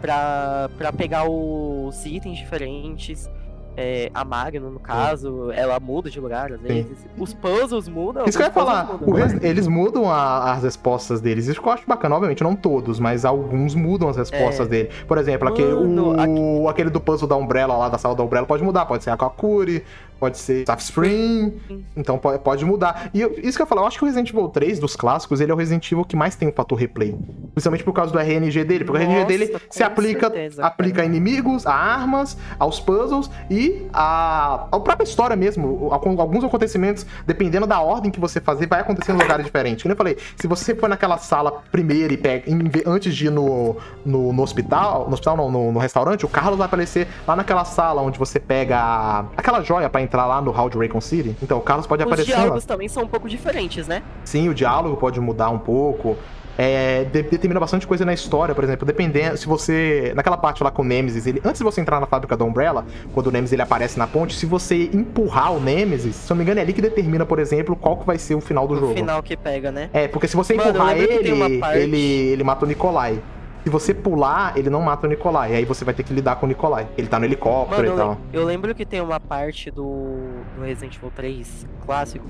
pra 0.00 0.92
pegar 0.96 1.28
os 1.28 2.04
itens 2.04 2.38
diferentes. 2.38 3.28
É, 3.76 4.10
a 4.12 4.24
Magno, 4.24 4.70
no 4.70 4.80
caso, 4.80 5.50
ela 5.52 5.78
muda 5.80 6.10
de 6.10 6.20
lugar 6.20 6.52
às 6.52 6.60
vezes. 6.60 6.98
Os 7.16 7.32
puzzles 7.32 7.88
mudam. 7.88 8.24
Isso 8.26 8.36
que 8.36 8.42
eu 8.42 8.48
ia 8.48 8.52
falar, 8.52 8.84
mudam. 8.92 9.08
o 9.08 9.12
res- 9.12 9.42
eles 9.42 9.66
mudam 9.68 10.10
a- 10.10 10.52
as 10.52 10.62
respostas 10.62 11.20
deles. 11.20 11.46
Isso 11.46 11.62
que 11.62 11.66
eu 11.68 11.72
acho 11.72 11.84
bacana, 11.86 12.14
obviamente, 12.16 12.42
não 12.42 12.54
todos, 12.56 12.98
mas 12.98 13.24
alguns 13.24 13.74
mudam 13.74 14.08
as 14.08 14.16
respostas 14.16 14.66
É. 14.66 14.70
dele. 14.70 14.90
Por 15.06 15.16
exemplo, 15.18 15.48
aquele, 15.48 15.72
o, 15.72 16.68
aquele 16.68 16.90
do 16.90 17.00
puzzle 17.00 17.28
da 17.28 17.36
Umbrella 17.36 17.76
lá, 17.76 17.88
da 17.88 17.96
sala 17.96 18.14
da 18.14 18.22
Umbrella, 18.22 18.46
pode 18.46 18.62
mudar. 18.62 18.84
Pode 18.86 19.04
ser 19.04 19.10
a 19.10 19.16
Kakuri, 19.16 19.84
pode 20.20 20.38
ser 20.38 20.60
Staff 20.60 20.82
Spring, 20.82 21.52
então 21.96 22.18
pode, 22.18 22.64
mudar. 22.64 23.10
E 23.14 23.20
eu- 23.20 23.34
isso 23.42 23.56
que 23.56 23.62
eu 23.62 23.66
falar, 23.66 23.80
eu 23.82 23.86
acho 23.86 23.98
que 23.98 24.04
o 24.04 24.06
Resident 24.06 24.28
Evil 24.30 24.48
3 24.48 24.78
dos 24.78 24.94
clássicos, 24.94 25.40
ele 25.40 25.50
é 25.50 25.54
o 25.54 25.56
Resident 25.56 25.90
Evil 25.90 26.04
que 26.04 26.14
mais 26.14 26.36
tem 26.36 26.48
o 26.48 26.52
fator 26.52 26.78
replay. 26.78 27.16
Principalmente 27.54 27.82
por 27.82 27.92
causa 27.94 28.12
do 28.12 28.18
RNG 28.18 28.62
dele, 28.64 28.84
porque 28.84 28.98
o 28.98 29.02
RNG 29.02 29.14
Nossa, 29.20 29.26
dele 29.26 29.56
se 29.70 29.82
aplica, 29.82 30.26
certeza, 30.30 30.64
aplica 30.64 31.02
a 31.02 31.04
inimigos, 31.04 31.66
a 31.66 31.72
armas, 31.74 32.36
aos 32.58 32.78
puzzles 32.78 33.30
e 33.50 33.86
a, 33.92 34.66
a 34.70 34.80
própria 34.80 35.04
história 35.04 35.34
mesmo. 35.34 35.88
Alguns 35.90 36.44
acontecimentos, 36.44 37.06
dependendo 37.26 37.66
da 37.66 37.80
ordem 37.80 38.10
que 38.10 38.20
você 38.20 38.40
fazer, 38.40 38.66
vai 38.66 38.80
acontecer 38.80 39.12
em 39.12 39.16
lugares 39.16 39.44
diferentes. 39.44 39.82
Como 39.82 39.92
eu 39.92 39.96
falei, 39.96 40.16
se 40.36 40.46
você 40.46 40.74
for 40.74 40.88
naquela 40.88 41.16
sala 41.16 41.62
primeiro 41.72 42.12
e 42.12 42.16
pega, 42.16 42.44
antes 42.86 43.14
de 43.16 43.26
ir 43.26 43.30
no, 43.30 43.76
no, 44.04 44.32
no 44.32 44.42
hospital, 44.42 45.06
no 45.06 45.14
hospital 45.14 45.36
não, 45.36 45.50
no, 45.50 45.72
no 45.72 45.78
restaurante, 45.78 46.24
o 46.26 46.28
Carlos 46.28 46.58
vai 46.58 46.66
aparecer 46.66 47.08
lá 47.26 47.34
naquela 47.36 47.64
sala 47.64 48.02
onde 48.02 48.18
você 48.18 48.38
pega 48.38 49.24
aquela 49.36 49.62
joia 49.62 49.88
pra 49.88 50.02
entrar 50.02 50.09
lá 50.26 50.40
no 50.40 50.50
hall 50.50 50.68
de 50.70 50.76
Raycon 50.78 51.00
City. 51.00 51.36
Então 51.42 51.58
o 51.58 51.60
Carlos 51.60 51.86
pode 51.86 52.02
Os 52.02 52.06
aparecer 52.06 52.32
lá. 52.32 52.38
diálogos 52.38 52.64
também 52.64 52.88
são 52.88 53.02
um 53.04 53.08
pouco 53.08 53.28
diferentes, 53.28 53.86
né? 53.88 54.02
Sim, 54.24 54.48
o 54.48 54.54
diálogo 54.54 54.96
pode 54.96 55.20
mudar 55.20 55.50
um 55.50 55.58
pouco. 55.58 56.16
É, 56.58 57.04
de- 57.04 57.22
determina 57.22 57.58
bastante 57.58 57.86
coisa 57.86 58.04
na 58.04 58.12
história, 58.12 58.54
por 58.54 58.62
exemplo, 58.62 58.84
dependendo. 58.86 59.34
Se 59.38 59.46
você. 59.46 60.12
Naquela 60.14 60.36
parte 60.36 60.62
lá 60.62 60.70
com 60.70 60.82
o 60.82 60.84
Nemesis, 60.84 61.26
ele, 61.26 61.40
antes 61.42 61.58
de 61.58 61.64
você 61.64 61.80
entrar 61.80 61.98
na 62.00 62.06
fábrica 62.06 62.36
da 62.36 62.44
Umbrella, 62.44 62.84
quando 63.14 63.28
o 63.28 63.30
Nemesis 63.30 63.52
ele 63.54 63.62
aparece 63.62 63.98
na 63.98 64.06
ponte, 64.06 64.34
se 64.34 64.44
você 64.44 64.90
empurrar 64.92 65.52
o 65.54 65.60
Nemesis, 65.60 66.16
se 66.16 66.30
eu 66.30 66.34
não 66.34 66.38
me 66.38 66.42
engano, 66.44 66.60
é 66.60 66.62
ali 66.62 66.74
que 66.74 66.82
determina, 66.82 67.24
por 67.24 67.38
exemplo, 67.38 67.74
qual 67.74 67.96
que 67.96 68.06
vai 68.06 68.18
ser 68.18 68.34
o 68.34 68.40
final 68.42 68.68
do 68.68 68.74
O 68.74 68.78
jogo. 68.78 68.94
final 68.94 69.22
que 69.22 69.36
pega, 69.38 69.72
né? 69.72 69.88
É, 69.92 70.06
porque 70.08 70.28
se 70.28 70.36
você 70.36 70.52
Mano, 70.54 70.68
empurrar 70.70 70.98
ele, 70.98 71.58
parte- 71.60 71.78
ele, 71.78 71.98
ele 71.98 72.44
mata 72.44 72.64
o 72.66 72.68
Nikolai. 72.68 73.18
Se 73.62 73.70
você 73.70 73.92
pular, 73.92 74.56
ele 74.56 74.70
não 74.70 74.80
mata 74.80 75.06
o 75.06 75.10
Nikolai. 75.10 75.54
Aí 75.54 75.64
você 75.64 75.84
vai 75.84 75.92
ter 75.92 76.02
que 76.02 76.12
lidar 76.12 76.36
com 76.36 76.46
o 76.46 76.48
Nikolai. 76.48 76.88
Ele 76.96 77.06
tá 77.08 77.18
no 77.18 77.24
helicóptero 77.24 77.82
Mano, 77.82 77.88
e 77.88 77.90
eu, 77.90 77.96
tal. 77.96 78.18
eu 78.32 78.44
lembro 78.44 78.74
que 78.74 78.86
tem 78.86 79.00
uma 79.00 79.20
parte 79.20 79.70
do, 79.70 80.16
do 80.56 80.62
Resident 80.62 80.96
Evil 80.96 81.12
3 81.14 81.66
clássico 81.84 82.26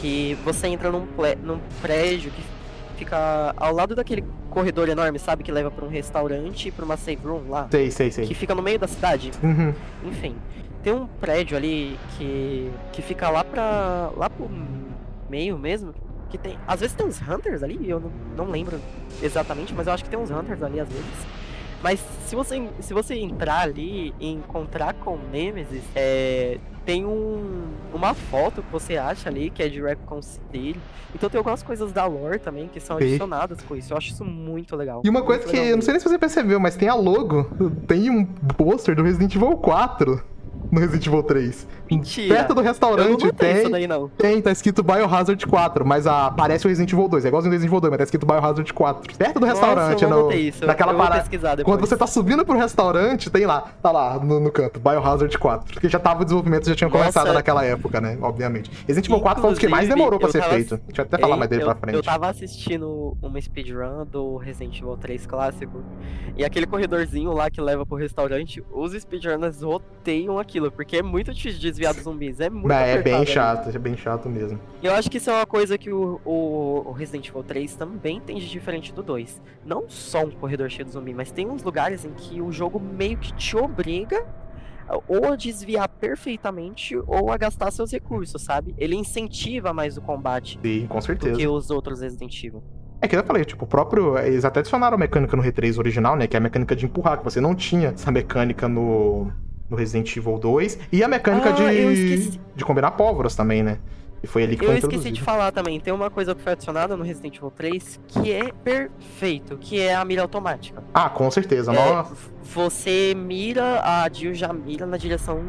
que 0.00 0.36
você 0.44 0.66
entra 0.66 0.90
num, 0.90 1.06
num 1.42 1.60
prédio 1.80 2.30
que 2.30 2.42
fica 2.96 3.54
ao 3.56 3.72
lado 3.72 3.94
daquele 3.94 4.24
corredor 4.50 4.88
enorme, 4.88 5.18
sabe? 5.18 5.42
Que 5.42 5.52
leva 5.52 5.70
pra 5.70 5.84
um 5.84 5.88
restaurante 5.88 6.68
e 6.68 6.70
pra 6.70 6.84
uma 6.84 6.96
save 6.96 7.20
room 7.24 7.48
lá. 7.48 7.68
Sei, 7.70 7.90
sei, 7.90 8.10
sei. 8.10 8.26
Que 8.26 8.34
fica 8.34 8.54
no 8.54 8.62
meio 8.62 8.78
da 8.78 8.88
cidade. 8.88 9.30
Uhum. 9.42 9.72
Enfim, 10.04 10.34
tem 10.82 10.92
um 10.92 11.06
prédio 11.06 11.56
ali 11.56 11.98
que, 12.16 12.70
que 12.92 13.02
fica 13.02 13.28
lá 13.28 13.44
pra. 13.44 14.10
lá 14.16 14.30
pro 14.30 14.48
meio 15.28 15.58
mesmo. 15.58 15.94
Que 16.36 16.42
tem. 16.42 16.58
Às 16.66 16.80
vezes 16.80 16.94
tem 16.94 17.06
uns 17.06 17.20
Hunters 17.20 17.62
ali, 17.62 17.88
eu 17.88 17.98
não, 17.98 18.12
não 18.36 18.50
lembro 18.50 18.78
exatamente, 19.22 19.72
mas 19.72 19.86
eu 19.86 19.94
acho 19.94 20.04
que 20.04 20.10
tem 20.10 20.18
uns 20.18 20.30
Hunters 20.30 20.62
ali 20.62 20.78
às 20.78 20.88
vezes. 20.88 21.26
Mas 21.82 22.00
se 22.26 22.34
você, 22.34 22.68
se 22.80 22.92
você 22.92 23.14
entrar 23.14 23.60
ali 23.60 24.14
e 24.18 24.30
encontrar 24.32 24.94
com 24.94 25.14
o 25.14 25.20
Nemesis, 25.30 25.82
é, 25.94 26.58
tem 26.84 27.06
um, 27.06 27.64
uma 27.94 28.12
foto 28.12 28.62
que 28.62 28.70
você 28.70 28.96
acha 28.96 29.28
ali 29.28 29.50
que 29.50 29.62
é 29.62 29.68
de 29.68 29.80
Recon 29.80 30.20
City. 30.20 30.76
Então 31.14 31.30
tem 31.30 31.38
algumas 31.38 31.62
coisas 31.62 31.92
da 31.92 32.04
lore 32.04 32.38
também 32.38 32.68
que 32.68 32.80
são 32.80 32.96
adicionadas 32.96 33.60
com 33.62 33.76
isso. 33.76 33.92
Eu 33.92 33.96
acho 33.96 34.10
isso 34.10 34.24
muito 34.24 34.76
legal. 34.76 35.02
E 35.04 35.08
uma 35.08 35.22
coisa 35.22 35.46
que, 35.46 35.56
eu 35.56 35.76
não 35.76 35.82
sei 35.82 35.92
nem 35.92 36.00
se 36.00 36.08
você 36.08 36.18
percebeu, 36.18 36.60
mas 36.60 36.76
tem 36.76 36.88
a 36.88 36.94
logo, 36.94 37.44
tem 37.86 38.10
um 38.10 38.24
pôster 38.24 38.94
do 38.94 39.02
Resident 39.02 39.34
Evil 39.34 39.56
4 39.56 40.22
no 40.70 40.80
Resident 40.80 41.06
Evil 41.06 41.22
3. 41.22 41.66
Mentira! 41.90 42.34
Perto 42.34 42.54
do 42.54 42.60
restaurante 42.60 43.32
tem, 43.32 43.70
daí 43.70 43.88
tem, 44.18 44.42
tá 44.42 44.50
escrito 44.50 44.82
Biohazard 44.82 45.46
4, 45.46 45.86
mas 45.86 46.06
a, 46.06 46.30
parece 46.30 46.66
o 46.66 46.68
Resident 46.68 46.92
Evil 46.92 47.08
2, 47.08 47.24
é 47.24 47.28
igualzinho 47.28 47.50
o 47.50 47.52
Resident 47.52 47.70
Evil 47.70 47.80
2, 47.80 47.90
mas 47.90 47.98
tá 47.98 48.04
escrito 48.04 48.26
Biohazard 48.26 48.72
4. 48.72 49.16
Perto 49.16 49.40
do 49.40 49.46
restaurante, 49.46 50.02
Nossa, 50.02 50.04
eu 50.04 50.10
não 50.10 50.32
isso. 50.32 50.66
naquela 50.66 50.94
parada. 50.94 51.64
Quando 51.64 51.80
você 51.80 51.96
tá 51.96 52.06
subindo 52.06 52.44
pro 52.44 52.56
restaurante, 52.56 53.30
tem 53.30 53.46
lá, 53.46 53.72
tá 53.82 53.90
lá 53.92 54.18
no, 54.18 54.40
no 54.40 54.50
canto, 54.50 54.80
Biohazard 54.80 55.36
4. 55.38 55.74
Porque 55.74 55.88
já 55.88 55.98
tava 55.98 56.22
o 56.22 56.24
desenvolvimento, 56.24 56.68
já 56.68 56.74
tinha 56.74 56.88
Nossa. 56.88 57.00
começado 57.02 57.32
naquela 57.32 57.64
época, 57.64 58.00
né? 58.00 58.18
Obviamente. 58.20 58.70
Resident 58.86 59.06
Evil 59.06 59.20
4 59.20 59.40
foi 59.40 59.50
um 59.50 59.52
dos 59.52 59.60
que 59.60 59.68
mais 59.68 59.88
demorou 59.88 60.18
pra 60.18 60.30
ser 60.30 60.40
tava- 60.40 60.54
feito. 60.54 60.76
Deixa 60.86 61.02
eu 61.02 61.04
até 61.04 61.18
falar 61.18 61.34
Ei, 61.34 61.38
mais 61.38 61.50
dele 61.50 61.62
eu, 61.62 61.66
pra 61.66 61.74
frente. 61.74 61.94
Eu 61.94 62.02
tava 62.02 62.28
assistindo 62.28 63.16
uma 63.22 63.40
speedrun 63.40 64.04
do 64.06 64.36
Resident 64.36 64.78
Evil 64.78 64.96
3 64.96 65.26
clássico. 65.26 65.82
E 66.36 66.44
aquele 66.44 66.66
corredorzinho 66.66 67.32
lá 67.32 67.50
que 67.50 67.60
leva 67.60 67.86
pro 67.86 67.96
restaurante, 67.96 68.62
os 68.72 68.92
speedrunners 68.92 69.62
roteiam 69.62 70.38
aquilo, 70.38 70.70
porque 70.70 70.98
é 70.98 71.02
muito 71.02 71.32
difícil 71.32 71.60
de 71.60 71.68
desviar 71.76 71.92
dos 71.94 72.02
zumbis. 72.04 72.40
É 72.40 72.48
muito 72.48 72.72
É, 72.72 72.92
é 72.94 73.02
bem 73.02 73.14
ali. 73.16 73.26
chato, 73.26 73.68
é 73.68 73.78
bem 73.78 73.96
chato 73.96 74.28
mesmo. 74.28 74.58
E 74.82 74.86
eu 74.86 74.94
acho 74.94 75.10
que 75.10 75.18
isso 75.18 75.30
é 75.30 75.34
uma 75.34 75.46
coisa 75.46 75.76
que 75.76 75.92
o, 75.92 76.20
o, 76.24 76.82
o 76.86 76.92
Resident 76.92 77.28
Evil 77.28 77.42
3 77.42 77.74
também 77.76 78.20
tem 78.20 78.38
de 78.38 78.48
diferente 78.48 78.92
do 78.92 79.02
2. 79.02 79.40
Não 79.64 79.84
só 79.88 80.24
um 80.24 80.30
corredor 80.30 80.70
cheio 80.70 80.84
de 80.86 80.92
zumbi, 80.92 81.12
mas 81.14 81.30
tem 81.30 81.46
uns 81.48 81.62
lugares 81.62 82.04
em 82.04 82.12
que 82.12 82.40
o 82.40 82.50
jogo 82.50 82.80
meio 82.80 83.18
que 83.18 83.32
te 83.34 83.56
obriga 83.56 84.24
ou 85.08 85.32
a 85.32 85.36
desviar 85.36 85.88
perfeitamente 85.88 86.96
ou 87.06 87.30
a 87.32 87.36
gastar 87.36 87.70
seus 87.72 87.90
recursos, 87.92 88.40
sabe? 88.42 88.74
Ele 88.78 88.94
incentiva 88.96 89.72
mais 89.72 89.96
o 89.96 90.00
combate 90.00 90.58
Sim, 90.62 90.86
com 90.86 90.98
do 90.98 91.04
certeza. 91.04 91.36
que 91.36 91.46
os 91.46 91.70
outros 91.70 92.00
Resident 92.00 92.42
Evil. 92.44 92.62
É 93.02 93.08
que 93.08 93.14
eu 93.14 93.22
falei, 93.24 93.44
tipo, 93.44 93.64
o 93.64 93.68
próprio. 93.68 94.16
Eles 94.18 94.44
até 94.44 94.60
adicionaram 94.60 94.94
a 94.94 94.98
mecânica 94.98 95.36
no 95.36 95.42
R3 95.42 95.78
original, 95.78 96.16
né? 96.16 96.26
Que 96.26 96.36
é 96.36 96.38
a 96.38 96.40
mecânica 96.40 96.74
de 96.74 96.86
empurrar, 96.86 97.18
que 97.18 97.24
você 97.24 97.40
não 97.40 97.54
tinha 97.54 97.88
essa 97.88 98.10
mecânica 98.10 98.68
no, 98.68 99.30
no 99.68 99.76
Resident 99.76 100.14
Evil 100.16 100.38
2. 100.38 100.78
E 100.92 101.02
a 101.02 101.08
mecânica 101.08 101.52
Ah, 101.54 101.72
eu 101.74 101.92
de. 101.94 102.38
de 102.54 102.64
combinar 102.64 102.92
pólvoras 102.92 103.34
também, 103.34 103.62
né? 103.62 103.78
E 104.22 104.26
foi 104.26 104.42
ali 104.44 104.56
que 104.56 104.64
Eu 104.64 104.68
foi 104.70 104.78
esqueci 104.78 105.10
de 105.10 105.20
falar 105.20 105.52
também, 105.52 105.78
tem 105.78 105.92
uma 105.92 106.10
coisa 106.10 106.34
que 106.34 106.40
foi 106.42 106.52
adicionada 106.52 106.96
no 106.96 107.04
Resident 107.04 107.36
Evil 107.36 107.50
3 107.50 108.00
que 108.08 108.32
é 108.32 108.50
perfeito, 108.64 109.56
que 109.58 109.78
é 109.80 109.94
a 109.94 110.04
mira 110.04 110.22
automática. 110.22 110.82
Ah, 110.94 111.08
com 111.10 111.30
certeza. 111.30 111.72
É, 111.72 111.74
Nossa. 111.74 112.14
você 112.42 113.14
mira, 113.16 113.80
a 113.82 114.08
Jill 114.10 114.34
já 114.34 114.52
mira 114.52 114.86
na 114.86 114.96
direção 114.96 115.44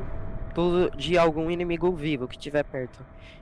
do- 0.53 0.89
de 0.97 1.17
algum 1.17 1.49
inimigo 1.49 1.91
vivo 1.95 2.27
que 2.27 2.35
estiver 2.35 2.63
perto. 2.63 2.99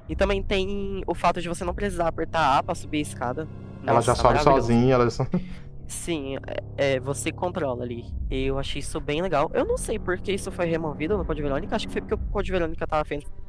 E 0.08 0.16
também 0.16 0.44
tem 0.44 1.04
o 1.08 1.16
fato 1.16 1.42
de 1.42 1.50
você 1.50 1.66
não 1.66 1.74
precisar 1.74 2.08
apertar 2.08 2.58
A 2.60 2.64
pra 2.64 2.76
subir 2.76 3.00
a 3.00 3.02
escada. 3.02 3.48
Ela 3.86 4.02
já 4.02 4.12
Nossa, 4.14 4.22
sobe 4.22 4.40
sozinha, 4.44 4.94
ela 4.94 5.10
só. 5.10 5.26
Sim, 5.88 6.38
é, 6.78 6.96
é, 6.96 7.00
você 7.00 7.32
controla 7.32 7.84
ali. 7.84 8.06
Eu 8.30 8.58
achei 8.58 8.80
isso 8.80 9.00
bem 9.00 9.22
legal. 9.22 9.52
Eu 9.54 9.66
não 9.66 9.78
sei 9.78 10.00
por 10.00 10.18
que 10.18 10.32
isso 10.32 10.52
foi 10.52 10.66
removido 10.66 11.18
no 11.18 11.26
Code 11.26 11.42
Verônica. 11.42 11.76
Acho 11.76 11.88
que 11.88 11.94
foi 11.94 12.02
porque 12.02 12.16
o 12.16 12.18
Code 12.32 12.52
Verônica 12.52 12.88
tava, 12.88 13.06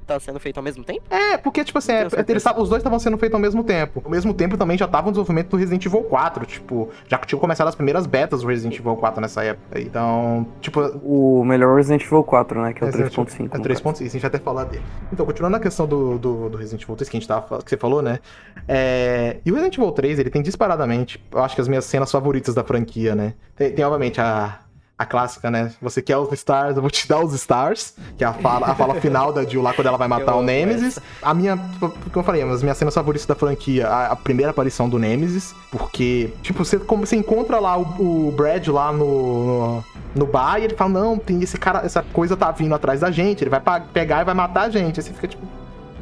tá 0.07 0.21
sendo 0.21 0.39
feito 0.39 0.57
ao 0.57 0.63
mesmo 0.63 0.85
tempo. 0.85 1.03
É, 1.11 1.37
porque, 1.37 1.65
tipo 1.65 1.79
assim, 1.79 1.93
é, 1.93 2.09
eles 2.29 2.45
os 2.57 2.69
dois 2.69 2.81
estavam 2.81 2.99
sendo 2.99 3.19
feitos 3.19 3.35
ao 3.35 3.41
mesmo 3.41 3.65
tempo. 3.65 4.01
Ao 4.05 4.11
mesmo 4.11 4.33
tempo 4.33 4.57
também 4.57 4.79
já 4.79 4.87
tava 4.87 5.09
o 5.09 5.11
desenvolvimento 5.11 5.49
do 5.51 5.57
Resident 5.57 5.85
Evil 5.85 6.03
4, 6.03 6.47
tipo, 6.47 6.89
já 7.09 7.19
que 7.19 7.27
tinha 7.27 7.39
começado 7.39 7.69
as 7.69 7.75
primeiras 7.75 8.07
betas 8.07 8.43
do 8.43 8.47
Resident 8.47 8.79
Evil 8.79 8.97
4 8.97 9.21
nessa 9.21 9.43
época. 9.43 9.81
Então, 9.81 10.47
tipo, 10.61 10.81
O 11.03 11.45
melhor 11.45 11.77
Resident 11.77 12.03
Evil 12.05 12.23
4, 12.23 12.63
né? 12.63 12.73
Que 12.73 12.85
é 12.85 12.87
o 12.87 12.91
Resident 12.91 13.13
3.5. 13.13 13.41
É 13.41 13.43
no 13.43 13.51
caso. 13.51 13.63
3.5, 13.65 14.01
a 14.01 14.09
gente 14.09 14.19
vai 14.19 14.29
até 14.29 14.39
falar 14.39 14.65
dele. 14.65 14.85
Então, 15.13 15.27
continuando 15.27 15.57
na 15.57 15.61
questão 15.61 15.87
do, 15.87 16.19
do, 16.19 16.49
do 16.49 16.57
Resident 16.57 16.83
Evil 16.83 16.97
3 16.97 17.09
que, 17.09 17.17
a 17.17 17.21
gente 17.21 17.29
tava, 17.29 17.63
que 17.63 17.71
você 17.71 17.77
falou, 17.77 18.01
né? 18.01 18.21
É, 18.69 19.39
e 19.45 19.51
o 19.51 19.55
Resident 19.55 19.79
Evil 19.79 19.93
3, 19.93 20.19
ele 20.21 20.31
tem 20.31 20.43
disparadamente, 20.43 21.23
eu 21.33 21.43
acho 21.43 21.55
que 21.55 21.61
as 21.61 21.69
minhas 21.69 21.85
cenas 21.85 22.11
favoritas 22.11 22.55
da 22.55 22.63
franquia, 22.63 23.15
né? 23.15 23.35
Tem, 23.57 23.73
tem, 23.73 23.85
obviamente, 23.85 24.21
a, 24.21 24.61
a 24.99 25.05
clássica, 25.05 25.51
né? 25.51 25.73
Você 25.83 26.01
quer 26.01 26.17
os 26.17 26.33
stars, 26.33 26.77
eu 26.77 26.83
vou 26.83 26.91
te 26.91 27.07
dar 27.07 27.21
os 27.21 27.35
stars, 27.35 27.95
que 28.17 28.25
é 28.25 28.27
a 28.27 28.33
fala, 28.33 28.71
a 28.71 28.75
fala 28.75 28.95
final 28.95 29.31
da 29.31 29.45
Jill 29.45 29.61
lá 29.61 29.75
quando 29.75 29.89
ela 29.89 29.99
vai 29.99 30.09
matar 30.09 30.33
Eu 30.33 30.39
o 30.39 30.43
Nemesis. 30.43 30.99
A 31.21 31.35
minha, 31.35 31.57
como 31.79 31.93
eu 32.15 32.23
falei, 32.23 32.43
as 32.43 32.63
minhas 32.63 32.79
cenas 32.79 32.95
favoritas 32.95 33.27
da 33.27 33.35
franquia, 33.35 33.89
a, 33.89 34.13
a 34.13 34.17
primeira 34.17 34.51
aparição 34.53 34.89
do 34.89 34.99
Nemesis, 34.99 35.55
porque, 35.71 36.33
tipo, 36.43 36.65
você, 36.65 36.79
como 36.79 37.07
você 37.07 37.17
encontra 37.17 37.61
lá 37.61 37.77
o, 37.77 38.29
o 38.29 38.33
Brad 38.33 38.67
lá 38.69 38.91
no, 38.91 39.45
no, 39.45 39.85
no 40.15 40.27
bar 40.27 40.59
e 40.59 40.65
ele 40.65 40.75
fala, 40.75 40.91
não, 40.91 41.19
tem 41.19 41.43
esse 41.43 41.59
cara, 41.59 41.85
essa 41.85 42.03
coisa 42.03 42.35
tá 42.35 42.51
vindo 42.51 42.75
atrás 42.75 43.01
da 43.01 43.11
gente, 43.11 43.45
ele 43.45 43.51
vai 43.51 43.61
pegar 43.93 44.23
e 44.23 44.25
vai 44.25 44.35
matar 44.35 44.63
a 44.63 44.71
gente. 44.71 44.99
Aí 44.99 45.05
você 45.05 45.13
fica 45.13 45.29
tipo, 45.29 45.47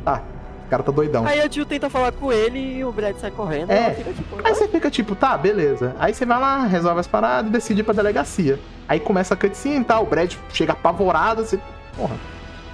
ah, 0.07 0.21
o 0.67 0.71
cara 0.71 0.83
tá 0.83 0.91
doidão. 0.93 1.25
Aí 1.27 1.41
a 1.41 1.49
Jill 1.49 1.67
tenta 1.67 1.89
falar 1.91 2.13
com 2.13 2.33
ele 2.33 2.79
e 2.79 2.85
o 2.85 2.91
Brad 2.93 3.17
sai 3.17 3.31
correndo. 3.31 3.71
É. 3.71 3.91
fica 3.95 4.13
tipo, 4.13 4.37
Aí 4.43 4.55
você 4.55 4.69
fica 4.69 4.91
tipo, 4.91 5.15
tá, 5.15 5.37
beleza. 5.37 5.95
Aí 5.99 6.13
você 6.15 6.25
vai 6.27 6.41
lá, 6.41 6.65
resolve 6.67 7.01
as 7.01 7.07
paradas 7.07 7.49
e 7.49 7.53
decide 7.53 7.81
ir 7.81 7.85
pra 7.85 7.95
delegacia. 7.95 8.59
Aí 8.89 8.99
começa 9.01 9.35
a 9.35 9.37
cutscene 9.37 9.81
e 9.81 9.85
tal, 9.85 10.03
o 10.03 10.07
Brad 10.07 10.33
chega 10.51 10.73
apavorado, 10.73 11.45
você. 11.45 11.59
Porra. 11.97 12.17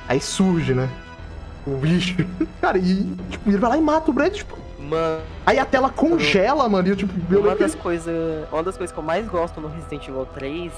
Aí 0.09 0.21
surge, 0.21 0.75
né? 0.75 0.89
O 1.67 1.77
bicho. 1.77 2.17
Cara, 2.61 2.79
e 2.79 3.05
tipo, 3.31 3.49
ele 3.51 3.59
vai 3.59 3.71
lá 3.71 3.77
e 3.77 3.81
mata 3.81 4.11
o 4.11 4.15
Brad, 4.15 4.33
tipo. 4.33 4.59
Mano, 4.79 5.23
Aí 5.47 5.57
a 5.59 5.65
tela 5.65 5.89
congela, 5.91 6.69
mano. 6.69 6.89
E 6.89 6.91
eu, 6.91 6.97
tipo, 6.97 7.13
eu 7.33 7.43
uma 7.43 7.55
das 7.55 7.75
que- 7.77 7.81
coisas. 7.83 8.15
Uma 8.51 8.63
das 8.63 8.77
coisas 8.77 8.93
que 8.93 8.99
eu 8.99 9.05
mais 9.05 9.29
gosto 9.29 9.61
no 9.61 9.69
Resident 9.69 10.09
Evil 10.09 10.27
3 10.35 10.73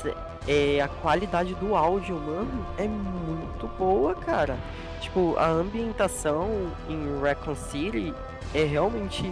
é 0.47 0.81
a 0.83 0.89
qualidade 0.89 1.55
do 1.55 1.75
áudio, 1.75 2.17
mano. 2.17 2.67
É 2.77 2.87
muito 2.87 3.71
boa, 3.79 4.15
cara. 4.15 4.57
Tipo, 5.03 5.35
a 5.37 5.49
ambientação 5.49 6.49
em 6.89 7.21
Raccoon 7.21 7.55
City 7.57 8.15
é 8.55 8.65
realmente 8.65 9.31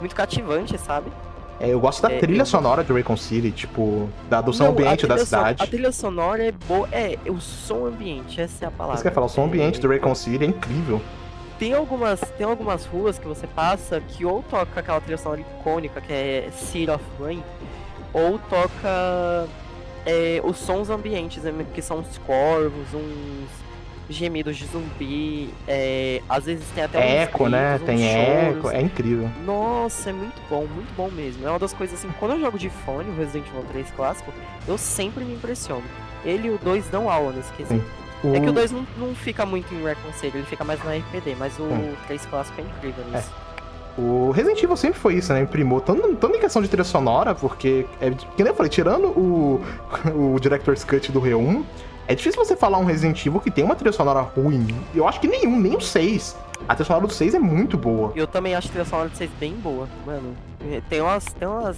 muito 0.00 0.14
cativante, 0.14 0.76
sabe? 0.78 1.10
É, 1.60 1.68
eu 1.68 1.78
gosto 1.78 2.02
da 2.02 2.10
É, 2.12 2.18
trilha 2.18 2.42
eu- 2.42 2.46
sonora 2.46 2.82
de 2.82 2.92
Raycon 2.92 3.16
City, 3.16 3.52
tipo, 3.52 4.08
da, 4.28 4.40
do 4.40 4.52
som 4.52 4.64
Não, 4.64 4.70
ambiente 4.72 5.06
da 5.06 5.16
cidade. 5.18 5.62
A 5.62 5.66
trilha 5.66 5.92
sonora 5.92 6.42
é 6.44 6.50
boa. 6.50 6.88
É, 6.90 7.16
o 7.28 7.40
som 7.40 7.86
ambiente, 7.86 8.40
essa 8.40 8.64
é 8.64 8.68
a 8.68 8.70
palavra. 8.70 8.94
Isso 8.96 9.02
que 9.02 9.08
eu 9.08 9.10
ia 9.10 9.14
falar, 9.14 9.26
o 9.26 9.28
som 9.28 9.44
ambiente 9.44 9.78
É, 9.78 9.80
do 9.80 9.88
Raycon 9.88 10.14
City 10.14 10.42
é 10.44 10.48
incrível. 10.48 11.00
Tem 11.58 11.72
algumas, 11.72 12.20
tem 12.36 12.44
algumas 12.44 12.84
ruas 12.86 13.16
que 13.16 13.28
você 13.28 13.46
passa 13.46 14.00
que 14.00 14.24
ou 14.26 14.42
toca 14.42 14.80
aquela 14.80 15.00
trilha 15.00 15.18
sonora 15.18 15.40
icônica 15.40 16.00
que 16.00 16.12
é 16.12 16.48
City 16.52 16.90
of 16.90 17.04
Rain, 17.20 17.44
ou 18.12 18.40
toca 18.50 19.46
é, 20.04 20.40
os 20.42 20.56
sons 20.58 20.90
ambientes, 20.90 21.44
né, 21.44 21.64
que 21.72 21.80
são 21.80 21.98
uns 21.98 22.18
corvos, 22.26 22.92
uns 22.92 23.48
gemidos 24.08 24.56
de 24.56 24.66
zumbi, 24.66 25.50
é, 25.66 26.20
às 26.28 26.44
vezes 26.44 26.64
tem 26.74 26.84
até 26.84 26.98
uns 26.98 27.02
eco, 27.02 27.48
né? 27.48 27.78
gritos, 27.78 27.86
Tem 27.86 27.96
uns 27.96 28.56
eco, 28.56 28.70
é 28.70 28.80
incrível. 28.80 29.30
Nossa, 29.44 30.10
é 30.10 30.12
muito 30.12 30.40
bom, 30.50 30.66
muito 30.66 30.94
bom 30.96 31.08
mesmo. 31.10 31.46
É 31.46 31.50
uma 31.50 31.58
das 31.58 31.72
coisas 31.72 31.98
assim, 31.98 32.12
quando 32.18 32.32
eu 32.32 32.40
jogo 32.40 32.58
de 32.58 32.68
fone, 32.68 33.08
o 33.10 33.16
Resident 33.16 33.48
Evil 33.48 33.64
3 33.72 33.90
clássico, 33.92 34.32
eu 34.66 34.76
sempre 34.76 35.24
me 35.24 35.34
impressiono. 35.34 35.84
Ele 36.24 36.48
e 36.48 36.50
o 36.50 36.58
2 36.58 36.86
dão 36.88 37.10
aula 37.10 37.32
nesse 37.32 37.52
quesito. 37.52 37.84
É 38.34 38.38
que 38.38 38.48
o 38.48 38.52
2 38.52 38.70
não, 38.70 38.86
não 38.96 39.14
fica 39.16 39.44
muito 39.44 39.74
em 39.74 39.82
Recon 39.82 40.12
City, 40.12 40.36
ele 40.36 40.46
fica 40.46 40.62
mais 40.62 40.82
na 40.84 40.92
RPD, 40.92 41.34
mas 41.36 41.58
o 41.58 41.64
Hum. 41.64 41.94
3 42.06 42.24
clássico 42.26 42.60
é 42.60 42.64
incrível 42.64 43.04
nisso. 43.10 43.30
O 43.98 44.30
Resident 44.30 44.62
Evil 44.62 44.76
sempre 44.76 44.98
foi 44.98 45.14
isso, 45.16 45.32
né? 45.34 45.40
Imprimou 45.42 45.80
tanto, 45.80 46.14
tanto 46.16 46.36
em 46.36 46.40
questão 46.40 46.62
de 46.62 46.68
trilha 46.68 46.84
sonora, 46.84 47.34
porque, 47.34 47.84
é, 48.00 48.10
que 48.10 48.42
nem 48.42 48.46
eu 48.48 48.54
falei, 48.54 48.70
tirando 48.70 49.08
o, 49.08 49.60
o 50.34 50.40
Director's 50.40 50.82
Cut 50.84 51.10
do 51.12 51.20
R1, 51.20 51.62
é 52.08 52.14
difícil 52.14 52.44
você 52.44 52.56
falar 52.56 52.78
um 52.78 52.84
Resident 52.84 53.24
Evil 53.24 53.40
que 53.40 53.50
tem 53.50 53.64
uma 53.64 53.74
trilha 53.74 53.92
sonora 53.92 54.20
ruim. 54.20 54.66
Eu 54.94 55.06
acho 55.08 55.20
que 55.20 55.28
nenhum, 55.28 55.58
nem 55.60 55.76
o 55.76 55.80
6. 55.80 56.36
A 56.68 56.74
trilha 56.74 56.86
sonora 56.86 57.06
do 57.06 57.12
6 57.12 57.34
é 57.34 57.38
muito 57.38 57.76
boa. 57.76 58.12
Eu 58.14 58.26
também 58.26 58.54
acho 58.54 58.68
a 58.68 58.70
trilha 58.70 58.84
sonora 58.84 59.08
de 59.08 59.16
vocês 59.16 59.30
bem 59.40 59.52
boa, 59.54 59.88
mano. 60.06 60.34
É, 60.70 60.80
Tem 60.88 61.00
umas. 61.00 61.24
Tem 61.24 61.46
umas. 61.48 61.76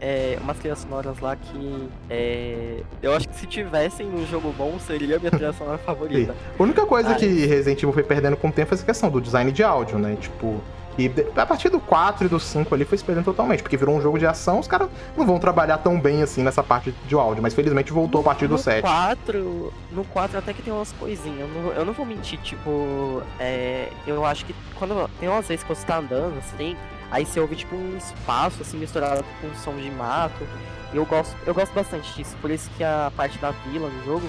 É, 0.00 0.38
umas 0.40 0.56
trilhas 0.58 0.78
sonoras 0.78 1.18
lá 1.18 1.34
que. 1.34 1.88
é, 2.08 2.82
eu 3.02 3.12
acho 3.14 3.28
que 3.28 3.34
se 3.36 3.46
tivessem 3.46 4.06
num 4.06 4.24
jogo 4.26 4.54
bom, 4.56 4.78
seria 4.78 5.16
a 5.16 5.18
minha 5.18 5.30
trilha 5.30 5.52
sonora 5.52 5.78
favorita. 5.84 6.34
A 6.58 6.62
única 6.62 6.86
coisa 6.86 7.10
Ah, 7.10 7.14
que 7.16 7.26
Resident 7.46 7.78
Evil 7.82 7.92
foi 7.92 8.04
perdendo 8.04 8.36
com 8.36 8.46
o 8.48 8.52
tempo 8.52 8.68
foi 8.68 8.76
essa 8.76 8.86
questão 8.86 9.10
do 9.10 9.20
design 9.20 9.50
de 9.50 9.62
áudio, 9.64 9.98
né? 9.98 10.16
Tipo. 10.20 10.60
E 10.98 11.08
a 11.36 11.46
partir 11.46 11.68
do 11.68 11.78
4 11.78 12.26
e 12.26 12.28
do 12.28 12.40
5 12.40 12.74
ali 12.74 12.84
foi 12.84 12.98
se 12.98 13.04
perdendo 13.04 13.26
totalmente, 13.26 13.62
porque 13.62 13.76
virou 13.76 13.96
um 13.96 14.00
jogo 14.00 14.18
de 14.18 14.26
ação, 14.26 14.58
os 14.58 14.66
caras 14.66 14.88
não 15.16 15.24
vão 15.24 15.38
trabalhar 15.38 15.78
tão 15.78 15.98
bem 16.00 16.22
assim 16.22 16.42
nessa 16.42 16.60
parte 16.62 16.92
de 17.06 17.14
áudio, 17.14 17.40
mas 17.40 17.54
felizmente 17.54 17.92
voltou 17.92 18.20
a 18.20 18.24
partir 18.24 18.48
do 18.48 18.54
no 18.54 18.58
7. 18.58 18.82
4, 18.82 19.72
no 19.92 20.04
4 20.04 20.38
até 20.38 20.52
que 20.52 20.60
tem 20.60 20.72
umas 20.72 20.90
coisinhas. 20.92 21.38
Eu 21.38 21.48
não, 21.48 21.72
eu 21.72 21.84
não 21.84 21.92
vou 21.92 22.04
mentir, 22.04 22.40
tipo. 22.40 23.22
é, 23.38 23.90
eu 24.06 24.24
acho 24.24 24.44
que 24.44 24.54
quando. 24.74 25.08
Tem 25.20 25.28
umas 25.28 25.46
vezes 25.46 25.62
que 25.62 25.68
você 25.72 25.86
tá 25.86 25.98
andando, 25.98 26.36
assim, 26.38 26.76
aí 27.10 27.24
você 27.24 27.38
ouve 27.38 27.54
tipo 27.54 27.76
um 27.76 27.96
espaço 27.96 28.62
assim 28.62 28.76
misturado 28.76 29.24
com 29.40 29.54
som 29.54 29.76
de 29.76 29.90
mato. 29.90 30.44
E 30.92 30.96
eu 30.96 31.04
gosto, 31.04 31.36
eu 31.46 31.54
gosto 31.54 31.72
bastante 31.72 32.12
disso. 32.14 32.36
Por 32.40 32.50
isso 32.50 32.68
que 32.76 32.82
a 32.82 33.12
parte 33.16 33.38
da 33.38 33.50
vila 33.50 33.88
no 33.88 34.04
jogo, 34.04 34.26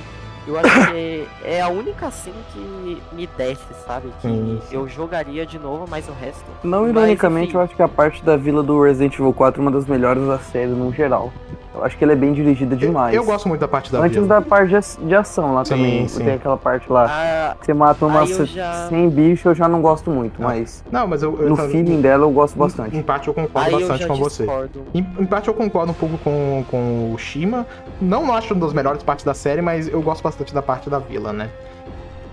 eu 0.50 0.58
acho 0.58 0.92
que 0.92 1.28
é, 1.44 1.62
a 1.62 1.70
única 1.70 2.08
assim 2.08 2.34
que 2.52 3.02
me 3.14 3.28
desce, 3.38 3.64
sabe? 3.86 4.10
Que 4.20 4.28
Sim, 4.28 4.60
eu 4.72 4.88
jogaria 4.88 5.46
de 5.46 5.60
novo, 5.60 5.86
mas 5.88 6.08
o 6.10 6.12
resto. 6.12 6.46
Não 6.64 6.82
Mas, 6.82 6.92
ironicamente, 6.92 7.50
enfim. 7.50 7.58
eu 7.58 7.62
acho 7.62 7.76
que 7.76 7.82
a 7.84 7.88
parte 7.88 8.24
da 8.24 8.36
vila 8.36 8.64
do 8.64 8.82
Resident 8.82 9.14
Evil 9.14 9.34
4 9.34 9.62
é 9.62 9.64
uma 9.64 9.72
das 9.72 9.86
melhores 9.86 10.26
da 10.26 10.40
série 10.40 10.72
no 10.72 10.92
geral. 10.92 11.32
Eu 11.80 11.86
acho 11.86 11.98
que 11.98 12.04
ela 12.04 12.14
é 12.14 12.16
bem 12.16 12.34
dirigida 12.34 12.76
demais. 12.76 13.16
Eu 13.16 13.24
gosto 13.24 13.48
muito 13.48 13.62
da 13.62 13.68
parte 13.68 13.92
da 13.92 14.00
Antes 14.00 14.16
vila. 14.16 14.28
da 14.28 14.42
parte 14.42 14.74
de 15.02 15.16
ação 15.16 15.54
lá 15.54 15.64
Sim, 15.64 15.76
também. 15.76 16.08
sim. 16.08 16.24
Tem 16.26 16.34
aquela 16.36 16.58
parte 16.58 16.92
lá 16.92 17.06
Ah, 17.10 17.56
que 17.60 17.66
você 17.66 17.74
mata 17.74 18.06
umas 18.06 18.30
eu 18.38 18.46
já- 18.46 18.88
100 18.90 19.10
bichos, 19.10 19.46
eu 19.46 19.56
já 19.56 19.68
não 19.70 19.82
gosto 19.82 20.12
muito, 20.12 20.42
Não. 20.42 20.50
mas 20.50 20.84
Não, 20.92 21.08
mas 21.08 21.24
eu. 21.24 21.40
eu 21.42 21.50
no 21.50 21.56
também- 21.56 21.72
feeling 21.72 22.02
dela 22.02 22.26
eu 22.26 22.32
gosto 22.32 22.56
Em, 22.56 22.60
bastante. 22.60 22.98
em 22.98 23.02
parte 23.02 23.28
eu 23.30 23.34
concordo 23.34 23.68
aí 23.68 23.74
eu 23.74 23.80
bastante 23.80 24.02
já 24.02 24.08
com 24.08 24.16
você. 24.16 24.44
discordo. 24.44 24.84
Em, 24.94 25.00
em 25.20 25.26
parte 25.26 25.48
eu 25.48 25.54
concordo 25.54 25.92
um 25.92 25.96
pouco 25.96 26.18
com, 26.18 26.66
com 26.70 27.14
o 27.14 27.18
Shima. 27.18 27.66
Não 28.02 28.34
acho 28.34 28.54
uma 28.54 28.66
das 28.66 28.74
melhores 28.74 29.02
partes 29.04 29.24
da 29.24 29.34
série, 29.34 29.62
mas 29.62 29.88
eu 29.88 30.02
gosto 30.02 30.22
bastante 30.22 30.54
da 30.54 30.62
parte 30.62 30.90
da 30.90 31.00
vila, 31.00 31.32
né? 31.32 31.50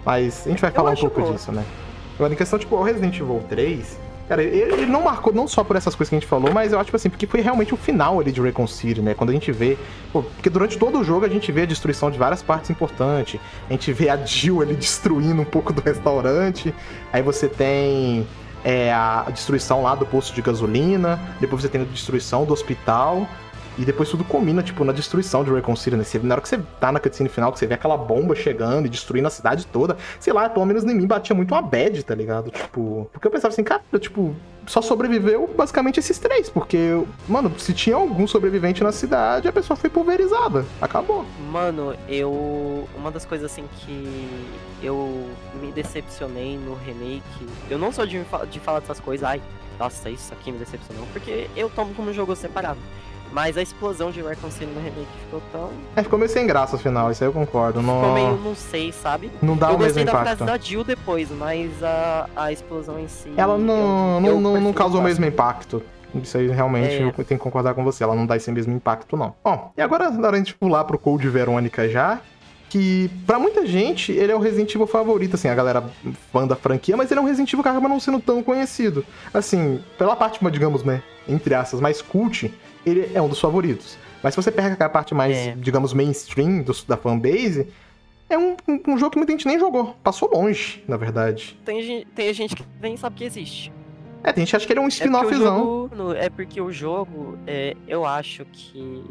Mas 0.04 0.42
a 0.46 0.50
gente 0.50 0.60
vai 0.60 0.70
falar 0.70 0.90
um 0.90 0.96
pouco 0.96 1.20
boa. 1.20 1.32
disso, 1.32 1.52
né? 1.52 1.64
Agora, 2.16 2.32
em 2.32 2.36
questão, 2.36 2.58
tipo, 2.58 2.74
o 2.76 2.82
Resident 2.82 3.18
Evil 3.18 3.42
3, 3.48 3.98
cara, 4.28 4.42
ele, 4.42 4.86
não 4.86 5.02
marcou 5.02 5.32
não 5.32 5.46
só 5.46 5.62
por 5.62 5.76
essas 5.76 5.94
coisas 5.94 6.08
que 6.10 6.16
a 6.16 6.20
gente 6.20 6.28
falou, 6.28 6.52
mas 6.52 6.72
eu 6.72 6.78
acho, 6.78 6.86
tipo 6.86 6.96
assim, 6.96 7.08
porque 7.08 7.26
foi 7.26 7.40
realmente 7.40 7.72
o 7.74 7.76
final 7.76 8.20
ali 8.20 8.32
de 8.32 8.40
Recon 8.40 8.66
City, 8.66 9.00
né? 9.00 9.14
Quando 9.14 9.30
a 9.30 9.32
gente 9.32 9.50
vê. 9.52 9.76
pô, 10.12 10.22
porque 10.22 10.50
durante 10.50 10.78
todo 10.78 10.98
o 10.98 11.04
jogo 11.04 11.24
a 11.24 11.28
gente 11.28 11.50
vê 11.52 11.62
a 11.62 11.66
destruição 11.66 12.10
de 12.10 12.18
várias 12.18 12.42
partes 12.42 12.70
importantes. 12.70 13.40
A 13.68 13.72
gente 13.72 13.92
vê 13.92 14.08
a 14.08 14.16
Jill 14.16 14.62
ali 14.62 14.74
destruindo 14.74 15.40
um 15.40 15.44
pouco 15.44 15.72
do 15.72 15.80
restaurante. 15.80 16.74
Aí 17.12 17.22
você 17.22 17.48
tem 17.48 18.26
é, 18.64 18.92
a 18.92 19.26
destruição 19.32 19.82
lá 19.82 19.94
do 19.94 20.04
posto 20.04 20.34
de 20.34 20.42
gasolina. 20.42 21.20
Depois 21.40 21.62
você 21.62 21.68
tem 21.68 21.82
a 21.82 21.84
destruição 21.84 22.44
do 22.44 22.52
hospital. 22.52 23.28
E 23.78 23.84
depois 23.84 24.08
tudo 24.08 24.24
combina, 24.24 24.62
tipo, 24.62 24.84
na 24.84 24.92
destruição 24.92 25.44
de 25.44 25.50
Raycon 25.50 25.74
né? 25.92 26.04
Na 26.22 26.34
hora 26.34 26.40
que 26.40 26.48
você 26.48 26.58
tá 26.80 26.90
na 26.90 26.98
cutscene 26.98 27.28
final, 27.28 27.52
que 27.52 27.58
você 27.58 27.66
vê 27.66 27.74
aquela 27.74 27.96
bomba 27.96 28.34
chegando 28.34 28.86
e 28.86 28.88
destruindo 28.88 29.28
a 29.28 29.30
cidade 29.30 29.66
toda, 29.66 29.96
sei 30.18 30.32
lá, 30.32 30.48
pelo 30.48 30.64
menos 30.64 30.84
em 30.84 30.94
mim 30.94 31.06
batia 31.06 31.36
muito 31.36 31.52
uma 31.52 31.60
bad, 31.60 32.02
tá 32.02 32.14
ligado? 32.14 32.50
Tipo, 32.50 33.08
porque 33.12 33.26
eu 33.26 33.30
pensava 33.30 33.52
assim, 33.52 33.62
cara, 33.62 33.82
tipo, 33.98 34.34
só 34.66 34.80
sobreviveu 34.80 35.48
basicamente 35.56 36.00
esses 36.00 36.18
três, 36.18 36.48
porque, 36.48 37.02
mano, 37.28 37.52
se 37.58 37.72
tinha 37.72 37.96
algum 37.96 38.26
sobrevivente 38.26 38.82
na 38.82 38.92
cidade, 38.92 39.46
a 39.46 39.52
pessoa 39.52 39.76
foi 39.76 39.90
pulverizada. 39.90 40.64
Acabou. 40.80 41.24
Mano, 41.50 41.94
eu. 42.08 42.88
Uma 42.96 43.10
das 43.10 43.24
coisas 43.24 43.50
assim 43.50 43.64
que 43.80 44.28
eu 44.82 45.28
me 45.60 45.70
decepcionei 45.72 46.58
no 46.58 46.74
remake. 46.74 47.46
Eu 47.70 47.78
não 47.78 47.92
sou 47.92 48.06
de, 48.06 48.24
de 48.50 48.60
falar 48.60 48.80
dessas 48.80 49.00
coisas, 49.00 49.26
ai, 49.28 49.40
nossa, 49.78 50.10
isso 50.10 50.32
aqui 50.32 50.50
me 50.50 50.58
decepcionou, 50.58 51.06
porque 51.12 51.48
eu 51.54 51.70
tomo 51.70 51.94
como 51.94 52.12
jogo 52.12 52.34
separado. 52.34 52.78
Mas 53.32 53.56
a 53.58 53.62
explosão 53.62 54.10
de 54.10 54.20
Raccoon 54.22 54.50
City 54.50 54.66
no 54.66 54.80
remake 54.80 55.06
ficou 55.24 55.42
tão. 55.52 55.70
É, 55.94 56.02
ficou 56.02 56.18
meio 56.18 56.30
sem 56.30 56.46
graça 56.46 56.76
afinal, 56.76 57.10
isso 57.10 57.22
aí 57.22 57.28
eu 57.28 57.32
concordo. 57.32 57.80
Ficou 57.80 58.14
meio, 58.14 58.28
Não, 58.28 58.36
não 58.38 58.54
sei, 58.54 58.92
sabe? 58.92 59.30
não 59.42 59.56
dá 59.56 59.68
eu 59.70 59.74
o 59.74 59.78
mesmo 59.78 59.86
gostei 59.88 60.04
da 60.04 60.12
frase 60.12 60.42
impacto. 60.42 60.44
da 60.46 60.58
Jill 60.58 60.84
depois, 60.84 61.30
mas 61.30 61.70
a, 61.82 62.28
a 62.34 62.52
explosão 62.52 62.98
em 62.98 63.08
si. 63.08 63.30
Ela 63.36 63.58
não, 63.58 63.74
eu- 63.74 64.20
não, 64.20 64.26
eu 64.30 64.40
não, 64.40 64.60
não 64.60 64.72
causou 64.72 65.00
o 65.00 65.04
mesmo 65.04 65.24
impacto. 65.26 65.82
Isso 66.14 66.38
aí 66.38 66.48
realmente 66.48 66.94
É. 66.94 67.02
eu 67.02 67.12
tenho 67.12 67.26
que 67.26 67.36
concordar 67.38 67.74
com 67.74 67.84
você. 67.84 68.02
Ela 68.02 68.14
não 68.14 68.24
dá 68.24 68.36
esse 68.36 68.50
mesmo 68.50 68.72
impacto, 68.74 69.16
não. 69.16 69.34
Bom, 69.44 69.70
e 69.76 69.82
agora 69.82 70.08
na 70.10 70.26
hora 70.28 70.40
de 70.40 70.54
pular 70.54 70.84
pro 70.84 70.98
Code 70.98 71.28
Verônica 71.28 71.88
já. 71.88 72.20
Que 72.68 73.08
pra 73.24 73.38
muita 73.38 73.64
gente 73.64 74.10
ele 74.10 74.32
é 74.32 74.34
o 74.34 74.40
Resident 74.40 74.74
Evil 74.74 74.88
favorito, 74.88 75.36
assim, 75.36 75.48
a 75.48 75.54
galera 75.54 75.84
fã 76.32 76.44
da 76.44 76.56
franquia, 76.56 76.96
mas 76.96 77.08
ele 77.12 77.20
é 77.20 77.22
um 77.22 77.26
Resident 77.26 77.52
Evil 77.52 77.62
que 77.62 77.68
acaba 77.68 77.88
não 77.88 78.00
sendo 78.00 78.18
tão 78.18 78.42
conhecido. 78.42 79.04
Assim, 79.32 79.80
pela 79.96 80.16
parte, 80.16 80.40
digamos, 80.50 80.82
né, 80.82 81.00
entre 81.28 81.54
aspas, 81.54 81.80
mais 81.80 82.02
cult, 82.02 82.52
ele 82.86 83.10
é 83.12 83.20
um 83.20 83.28
dos 83.28 83.40
favoritos. 83.40 83.98
Mas 84.22 84.32
se 84.34 84.40
você 84.42 84.50
pega 84.50 84.72
aquela 84.74 84.88
parte 84.88 85.14
mais, 85.14 85.36
É. 85.36 85.54
digamos, 85.56 85.92
mainstream 85.92 86.62
do- 86.62 86.74
da 86.86 86.96
fanbase, 86.96 87.68
é 88.30 88.38
um, 88.38 88.56
um- 88.66 88.80
um 88.88 88.98
jogo 88.98 89.10
que 89.10 89.18
muita 89.18 89.32
gente 89.32 89.46
nem 89.46 89.58
jogou. 89.58 89.94
Passou 90.02 90.30
longe, 90.32 90.82
na 90.88 90.96
verdade. 90.96 91.58
Tem, 91.64 91.82
gente- 91.82 92.06
tem 92.14 92.32
gente 92.32 92.54
que 92.56 92.64
nem 92.80 92.96
sabe 92.96 93.16
que 93.16 93.24
existe. 93.24 93.72
É, 94.26 94.32
tem 94.32 94.42
gente 94.44 94.50
que 94.50 94.56
acha 94.56 94.66
que 94.66 94.72
ele 94.72 94.80
é 94.80 94.82
um 94.82 94.86
É 94.86 94.88
spin-offzão. 94.88 95.88
no- 95.94 96.12
é 96.12 96.28
porque 96.28 96.60
o 96.60 96.70
jogo, 96.72 97.38
é, 97.46 97.76
eu 97.86 98.04
acho 98.04 98.44
que 98.52 99.02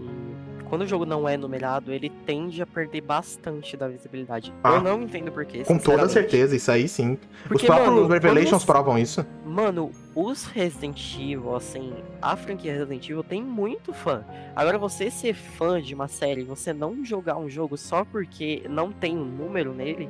quando 0.66 0.82
o 0.82 0.88
jogo 0.88 1.06
não 1.06 1.30
é 1.30 1.38
numerado, 1.38 1.94
ele 1.94 2.10
tende 2.26 2.62
a 2.62 2.66
perder 2.66 3.00
bastante 3.02 3.78
da 3.78 3.88
visibilidade. 3.88 4.54
Ah. 4.64 4.72
eu 4.74 4.82
não 4.82 5.04
entendo 5.04 5.32
porquê. 5.32 5.64
Com 5.64 5.78
toda 5.78 6.10
certeza, 6.10 6.54
isso 6.56 6.70
aí 6.70 6.88
sim. 6.90 7.18
Porque, 7.48 7.64
Os 7.64 7.66
próprios 7.66 7.94
mano, 7.96 8.08
Revelations 8.08 8.62
você- 8.62 8.66
provam 8.66 8.98
isso. 8.98 9.26
Mano, 9.46 9.92
os 10.14 10.46
Resident 10.48 11.00
Evil, 11.18 11.56
assim, 11.56 11.94
a 12.22 12.36
franquia 12.36 12.74
Resident 12.74 13.08
Evil 13.10 13.24
tem 13.24 13.42
muito 13.42 13.94
fã. 13.94 14.26
Agora, 14.56 14.78
você 14.78 15.10
ser 15.10 15.34
fã 15.34 15.82
de 15.82 15.94
uma 15.96 16.08
série 16.10 16.44
você 16.44 16.74
não 16.74 17.06
jogar 17.06 17.38
um 17.38 17.50
jogo 17.50 17.78
só 17.78 18.04
porque 18.04 18.64
não 18.70 18.92
tem 18.92 19.16
um 19.18 19.24
número 19.24 19.74
nele, 19.74 20.10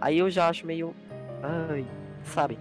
aí 0.00 0.18
eu 0.18 0.28
já 0.28 0.48
acho 0.48 0.66
meio. 0.66 0.92
Ai, 1.42 1.84
sabe? 2.24 2.58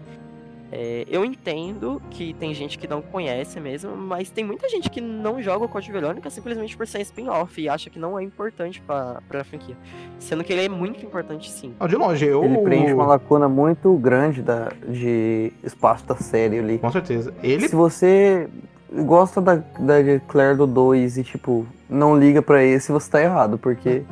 É, 0.72 1.06
eu 1.10 1.26
entendo 1.26 2.02
que 2.12 2.34
tem 2.34 2.54
gente 2.54 2.78
que 2.78 2.88
não 2.88 3.02
conhece 3.02 3.60
mesmo, 3.60 3.96
mas 3.96 4.30
tem 4.30 4.44
muita 4.44 4.70
gente 4.70 4.90
que 4.90 5.02
não 5.02 5.42
joga 5.42 5.66
o 5.66 5.70
Code 5.70 5.92
Verônica 5.92 6.30
simplesmente 6.30 6.78
por 6.78 6.88
ser 6.88 7.02
spin-off 7.02 7.60
e 7.60 7.68
acha 7.68 7.90
que 7.90 7.98
não 7.98 8.18
é 8.20 8.24
importante 8.24 8.82
pra, 8.82 9.22
pra 9.28 9.44
franquia. 9.44 9.76
Sendo 10.20 10.44
que 10.44 10.54
ele 10.54 10.66
é 10.66 10.70
muito 10.70 11.04
importante 11.06 11.50
sim. 11.50 11.74
Não, 11.80 11.88
de 11.88 11.96
longe, 11.96 12.26
eu. 12.26 12.44
Ele 12.44 12.58
preenche 12.60 12.94
uma 12.94 13.06
lacuna 13.06 13.50
muito 13.50 13.94
grande 13.96 14.42
da, 14.42 14.72
de 14.88 15.52
espaço 15.64 16.06
da 16.06 16.16
série 16.16 16.60
ali. 16.60 16.78
Com 16.78 16.92
certeza. 16.92 17.34
Ele. 17.42 17.68
Se 17.68 17.76
você 17.76 18.48
gosta 18.92 19.42
da, 19.42 19.56
da 19.56 20.20
Claire 20.28 20.58
do 20.58 20.68
2 20.68 21.18
e, 21.18 21.24
tipo, 21.24 21.66
não 21.90 22.18
liga 22.18 22.42
pra 22.42 22.64
esse, 22.64 22.92
você 22.92 23.10
tá 23.10 23.22
errado, 23.22 23.58
porque 23.58 24.04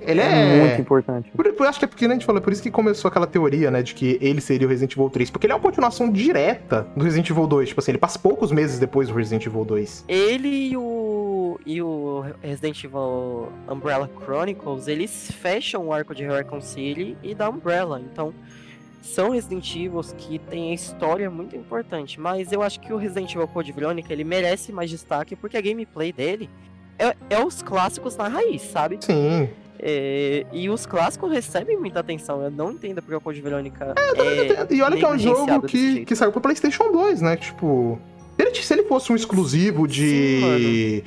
Ele 0.00 0.20
é, 0.20 0.56
é. 0.56 0.60
muito 0.60 0.80
importante. 0.80 1.30
Por, 1.34 1.52
por- 1.52 1.66
acho 1.66 1.78
que 1.78 1.84
é 1.84 1.88
porque 1.88 2.06
né, 2.06 2.14
a 2.14 2.16
gente 2.16 2.26
falou, 2.26 2.40
por 2.40 2.52
isso 2.52 2.62
que 2.62 2.70
começou 2.70 3.08
aquela 3.08 3.26
teoria, 3.26 3.70
né, 3.70 3.82
de 3.82 3.94
que 3.94 4.18
ele 4.20 4.40
seria 4.40 4.66
o 4.66 4.70
Resident 4.70 4.92
Evil 4.92 5.10
3. 5.10 5.30
Porque 5.30 5.46
ele 5.46 5.52
é 5.52 5.56
uma 5.56 5.62
continuação 5.62 6.10
direta 6.10 6.86
do 6.96 7.04
Resident 7.04 7.30
Evil 7.30 7.46
2. 7.46 7.68
Tipo 7.68 7.80
assim, 7.80 7.92
ele 7.92 7.98
passa 7.98 8.18
poucos 8.18 8.50
meses 8.52 8.78
depois 8.78 9.08
do 9.08 9.14
Resident 9.14 9.46
Evil 9.46 9.64
2. 9.64 10.04
Ele 10.08 10.70
e 10.70 10.76
o, 10.76 11.60
e 11.64 11.82
o 11.82 12.24
Resident 12.42 12.82
Evil 12.84 13.48
Umbrella 13.68 14.10
Chronicles, 14.24 14.88
eles 14.88 15.30
fecham 15.30 15.86
o 15.86 15.92
arco 15.92 16.14
de 16.14 16.24
Raccoon 16.24 16.60
City 16.60 17.16
e 17.22 17.34
da 17.34 17.48
Umbrella. 17.48 18.00
Então, 18.00 18.32
são 19.06 19.30
Resident 19.30 19.74
Evils 19.76 20.12
que 20.18 20.38
têm 20.38 20.72
a 20.72 20.74
história 20.74 21.30
muito 21.30 21.56
importante. 21.56 22.18
Mas 22.20 22.52
eu 22.52 22.62
acho 22.62 22.80
que 22.80 22.92
o 22.92 22.96
Resident 22.96 23.34
Evil 23.34 23.48
Code 23.48 23.72
Veronica, 23.72 24.12
ele 24.12 24.24
merece 24.24 24.72
mais 24.72 24.90
destaque 24.90 25.36
porque 25.36 25.56
a 25.56 25.60
gameplay 25.60 26.12
dele 26.12 26.50
é, 26.98 27.14
é 27.30 27.44
os 27.44 27.62
clássicos 27.62 28.16
na 28.16 28.28
raiz, 28.28 28.62
sabe? 28.62 28.98
Sim. 29.00 29.48
É, 29.78 30.46
e 30.52 30.68
os 30.68 30.86
clássicos 30.86 31.30
recebem 31.30 31.76
muita 31.76 32.00
atenção. 32.00 32.42
Eu 32.42 32.50
não 32.50 32.72
entendo 32.72 33.02
porque 33.02 33.14
o 33.14 33.20
Code 33.20 33.40
Verônica 33.40 33.94
é, 33.96 34.74
E 34.74 34.82
olha 34.82 34.96
que 34.96 35.04
é 35.04 35.08
um 35.08 35.18
jogo 35.18 35.62
que, 35.62 36.04
que 36.04 36.16
saiu 36.16 36.32
pro 36.32 36.40
PlayStation 36.40 36.90
2, 36.90 37.22
né? 37.22 37.36
Tipo. 37.36 37.98
Se 38.38 38.46
ele, 38.46 38.54
se 38.54 38.74
ele 38.74 38.82
fosse 38.84 39.12
um 39.12 39.16
exclusivo 39.16 39.86
de. 39.86 41.02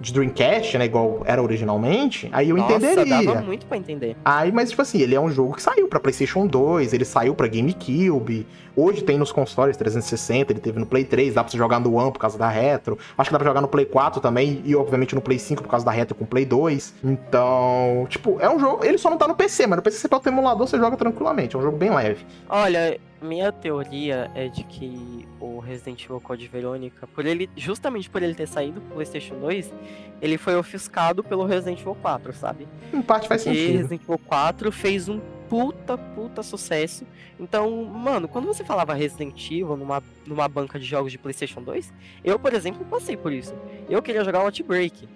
De 0.00 0.12
Dreamcast, 0.12 0.78
né? 0.78 0.86
Igual 0.86 1.22
era 1.26 1.42
originalmente, 1.42 2.28
aí 2.32 2.48
eu 2.48 2.56
Nossa, 2.56 2.74
entenderia. 2.76 3.22
dava 3.22 3.42
muito 3.42 3.66
pra 3.66 3.76
entender. 3.76 4.16
Aí, 4.24 4.50
mas 4.50 4.70
tipo 4.70 4.80
assim, 4.80 4.98
ele 5.00 5.14
é 5.14 5.20
um 5.20 5.30
jogo 5.30 5.54
que 5.54 5.62
saiu 5.62 5.86
pra 5.88 6.00
PlayStation 6.00 6.46
2, 6.46 6.92
ele 6.94 7.04
saiu 7.04 7.34
pra 7.34 7.46
GameCube. 7.46 8.46
Hoje 8.74 9.02
tem 9.02 9.18
nos 9.18 9.30
consoles 9.30 9.76
360, 9.76 10.52
ele 10.52 10.60
teve 10.60 10.78
no 10.78 10.86
Play 10.86 11.04
3, 11.04 11.34
dá 11.34 11.42
pra 11.42 11.50
você 11.50 11.58
jogar 11.58 11.78
no 11.80 11.94
One 11.94 12.12
por 12.12 12.18
causa 12.18 12.38
da 12.38 12.48
retro. 12.48 12.96
Acho 13.18 13.28
que 13.28 13.32
dá 13.32 13.38
pra 13.38 13.48
jogar 13.48 13.60
no 13.60 13.68
Play 13.68 13.84
4 13.84 14.20
também 14.20 14.62
e 14.64 14.74
obviamente 14.74 15.14
no 15.14 15.20
Play 15.20 15.38
5 15.38 15.62
por 15.62 15.68
causa 15.68 15.84
da 15.84 15.90
retro 15.90 16.14
com 16.14 16.24
o 16.24 16.26
Play 16.26 16.46
2. 16.46 16.94
Então, 17.04 18.06
tipo, 18.08 18.38
é 18.40 18.48
um 18.48 18.58
jogo, 18.58 18.84
ele 18.84 18.96
só 18.96 19.10
não 19.10 19.18
tá 19.18 19.28
no 19.28 19.34
PC, 19.34 19.66
mas 19.66 19.76
no 19.76 19.82
PC 19.82 19.98
você 19.98 20.08
pode 20.08 20.22
ter 20.22 20.30
emulador, 20.30 20.66
você 20.66 20.78
joga 20.78 20.96
tranquilamente, 20.96 21.56
é 21.56 21.58
um 21.58 21.62
jogo 21.62 21.76
bem 21.76 21.90
leve. 21.90 22.24
Olha, 22.48 22.98
minha 23.22 23.52
teoria 23.52 24.30
é 24.34 24.48
de 24.48 24.64
que 24.64 25.26
o 25.38 25.58
Resident 25.58 26.04
Evil 26.04 26.20
Code 26.20 26.46
Verônica, 26.48 27.06
por 27.06 27.26
ele, 27.26 27.50
justamente 27.56 28.08
por 28.08 28.22
ele 28.22 28.34
ter 28.34 28.48
saído 28.48 28.80
pro 28.80 28.94
PlayStation 28.94 29.38
2, 29.38 29.72
ele 30.20 30.38
foi 30.38 30.56
ofuscado 30.56 31.22
pelo 31.22 31.44
Resident 31.44 31.80
Evil 31.80 31.96
4, 31.96 32.32
sabe? 32.32 32.68
Em 32.92 33.02
parte 33.02 33.28
faz 33.28 33.42
Porque 33.44 33.56
sentido. 33.56 33.76
Resident 33.78 34.02
Evil 34.02 34.18
4 34.18 34.72
fez 34.72 35.08
um 35.08 35.20
puta, 35.50 35.98
puta 35.98 36.42
sucesso. 36.42 37.04
Então, 37.38 37.84
mano, 37.84 38.28
quando 38.28 38.46
você 38.46 38.64
falava 38.64 38.94
Resident 38.94 39.50
Evil 39.50 39.76
numa, 39.76 40.02
numa 40.24 40.48
banca 40.48 40.78
de 40.78 40.84
jogos 40.84 41.10
de 41.10 41.18
PlayStation 41.18 41.60
2, 41.60 41.92
eu, 42.22 42.38
por 42.38 42.54
exemplo, 42.54 42.84
passei 42.86 43.16
por 43.16 43.32
isso. 43.32 43.54
Eu 43.88 44.00
queria 44.00 44.24
jogar 44.24 44.40
Outbreak. 44.40 45.08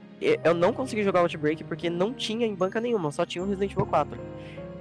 Eu 0.43 0.55
não 0.55 0.73
consegui 0.73 1.05
jogar 1.05 1.21
Outbreak 1.21 1.63
porque 1.65 1.89
não 1.89 2.13
tinha 2.13 2.47
em 2.47 2.55
banca 2.55 2.81
nenhuma, 2.81 3.13
só 3.13 3.25
tinha 3.25 3.45
o 3.45 3.47
Resident 3.47 3.73
Evil 3.73 3.87
4. 3.87 4.19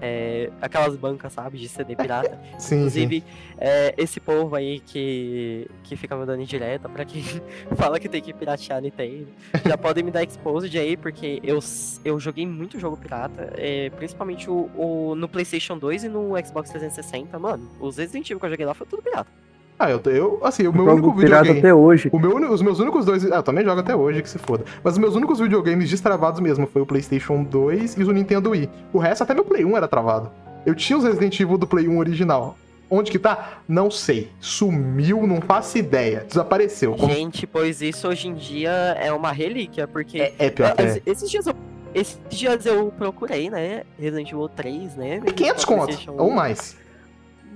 É, 0.06 0.50
aquelas 0.62 0.98
bancas, 0.98 1.32
sabe, 1.32 1.58
de 1.58 1.70
CD 1.70 1.96
pirata. 1.96 2.38
Sim, 2.60 2.60
sim. 2.60 2.76
Inclusive, 2.80 3.24
é, 3.58 3.94
esse 3.98 4.20
povo 4.20 4.54
aí 4.54 4.82
que, 4.82 5.66
que 5.84 5.96
fica 5.96 6.14
me 6.18 6.26
dando 6.26 6.42
indireta, 6.42 6.90
pra 6.90 7.06
quem 7.06 7.24
fala 7.78 7.98
que 8.00 8.10
tem 8.10 8.22
que 8.22 8.34
piratear 8.34 8.82
Nintendo, 8.82 9.28
já 9.66 9.78
podem 9.78 10.04
me 10.04 10.12
dar 10.12 10.22
exposed 10.24 10.78
aí, 10.78 10.98
porque 10.98 11.40
eu, 11.42 11.60
eu 12.04 12.20
joguei 12.20 12.46
muito 12.46 12.78
jogo 12.78 12.98
pirata, 12.98 13.54
é, 13.56 13.90
principalmente 13.92 14.50
o, 14.50 14.70
o- 14.76 15.16
no 15.16 15.30
PlayStation 15.30 15.78
2 15.78 16.04
e 16.04 16.10
no 16.10 16.32
Xbox 16.46 16.70
360. 16.70 17.40
Mano, 17.40 17.70
os 17.80 17.96
Resident 17.98 18.30
Evil 18.30 18.40
que 18.42 18.46
eu 18.46 18.50
joguei 18.50 18.66
lá 18.66 18.74
foi 18.74 18.86
tudo 18.86 19.02
pirata. 19.02 19.32
Ah, 19.78 19.90
eu, 19.90 20.00
eu 20.06 20.40
assim, 20.44 20.68
o 20.68 20.72
meu 20.74 20.86
Jogo 20.86 21.08
único 21.08 21.14
videogame. 21.20 21.60
até 21.60 21.74
hoje. 21.74 22.10
O 22.12 22.20
meu, 22.20 22.36
os 22.52 22.62
meus 22.62 22.80
únicos 22.80 23.06
dois. 23.06 23.30
Ah, 23.32 23.38
eu 23.38 23.44
também 23.44 23.66
jogo 23.66 23.80
até 23.82 23.96
hoje, 23.96 24.22
que 24.22 24.30
se 24.30 24.38
foda. 24.38 24.64
Mas 24.84 24.94
os 24.94 25.00
meus 25.00 25.16
únicos 25.16 25.40
videogames 25.40 25.90
destravados 25.90 26.40
mesmo 26.40 26.68
foi 26.68 26.82
o 26.82 26.86
PlayStation 26.86 27.44
2 27.44 27.98
e 27.98 28.04
o 28.04 28.12
Nintendo 28.12 28.52
Wii. 28.52 28.70
O 28.94 29.00
resto, 29.00 29.24
até 29.24 29.34
meu 29.34 29.44
Play 29.44 29.66
1 29.66 29.76
era 29.76 29.88
travado. 29.88 30.32
Eu 30.66 30.74
tinha 30.76 30.98
os 30.98 31.04
Resident 31.04 31.38
Evil 31.40 31.58
do 31.58 31.68
Play 31.68 31.88
1 31.88 31.98
original. 31.98 32.56
Onde 32.90 33.10
que 33.10 33.18
tá? 33.18 33.60
Não 33.68 33.90
sei. 33.90 34.30
Sumiu, 34.40 35.26
não 35.26 35.42
faço 35.42 35.78
ideia. 35.80 36.24
Desapareceu. 36.28 36.96
Gente, 36.98 37.48
pois 37.48 37.82
isso 37.82 38.08
hoje 38.08 38.28
em 38.28 38.36
dia 38.36 38.70
é 39.00 39.12
uma 39.12 39.32
relíquia, 39.32 39.88
porque 39.88 40.20
É, 40.20 40.34
é 40.38 40.50
pior 40.52 40.76
que 40.76 40.82
é, 40.84 40.86
é. 40.98 41.02
esses 41.06 41.30
dias 41.30 41.48
eu. 41.48 41.56
Esses 41.96 42.20
dias 42.30 42.66
eu 42.66 42.92
procurei, 42.98 43.50
né? 43.52 43.84
Resident 44.00 44.32
Evil 44.32 44.50
3, 44.50 44.96
né? 44.96 45.22
É 45.26 45.32
500 45.32 45.66
pra 45.66 45.76
conto, 45.76 45.86
PlayStation 45.86 46.16
ou 46.18 46.30
1. 46.30 46.34
mais. 46.36 46.78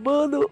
Mano, 0.03 0.49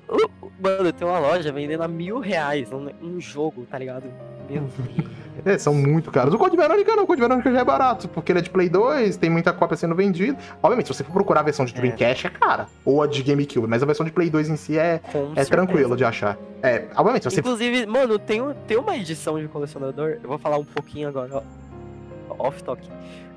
mano, 0.60 0.93
tem 0.93 1.08
uma 1.08 1.20
loja 1.20 1.52
vendendo 1.52 1.84
a 1.84 1.88
mil 1.88 2.20
reais 2.20 2.72
um, 2.72 2.89
um 3.02 3.20
jogo, 3.22 3.66
tá 3.70 3.78
ligado? 3.78 4.06
Meu 4.50 4.62
Deus. 4.96 5.08
É, 5.46 5.58
são 5.58 5.74
muito 5.74 6.10
caros. 6.12 6.34
O 6.34 6.38
Code 6.38 6.56
Verônica 6.56 6.96
não, 6.96 7.04
o 7.04 7.08
Code 7.08 7.22
Verônica 7.22 7.52
já 7.52 7.60
é 7.60 7.64
barato, 7.64 8.08
porque 8.08 8.32
ele 8.32 8.39
é 8.39 8.41
de 8.41 8.50
Play 8.50 8.70
2, 8.70 9.18
tem 9.18 9.30
muita 9.30 9.52
cópia 9.52 9.76
sendo 9.76 9.93
vendida. 9.93 10.38
Obviamente, 10.64 10.88
se 10.88 10.93
você 10.93 11.04
for 11.04 11.12
procurar 11.12 11.41
a 11.41 11.43
versão 11.43 11.66
de 11.66 11.74
É. 11.74 11.78
Dreamcast, 11.78 12.28
é 12.28 12.30
cara. 12.30 12.68
Ou 12.86 13.02
a 13.04 13.08
de 13.08 13.22
GameCube, 13.22 13.68
mas 13.68 13.84
a 13.84 13.86
versão 13.86 14.06
de 14.06 14.12
Play 14.12 14.30
2 14.30 14.50
em 14.50 14.56
si 14.56 14.78
é, 14.78 15.00
Com 15.12 15.20
é 15.20 15.26
certeza. 15.28 15.50
tranquilo 15.52 15.96
de 15.98 16.06
achar. 16.06 16.38
É, 16.64 16.86
obviamente, 16.96 17.26
você 17.26 17.41
Inclusive, 17.41 17.86
mano, 17.86 18.18
tem, 18.18 18.41
um- 18.41 18.54
tem 18.68 18.78
uma 18.78 18.96
edição 18.96 19.39
de 19.39 19.48
colecionador, 19.48 20.18
eu 20.24 20.30
vou 20.30 20.38
falar 20.38 20.58
um 20.58 20.66
pouquinho 20.66 21.10
agora, 21.10 21.43
ó, 22.30 22.48
off-talk, 22.48 22.82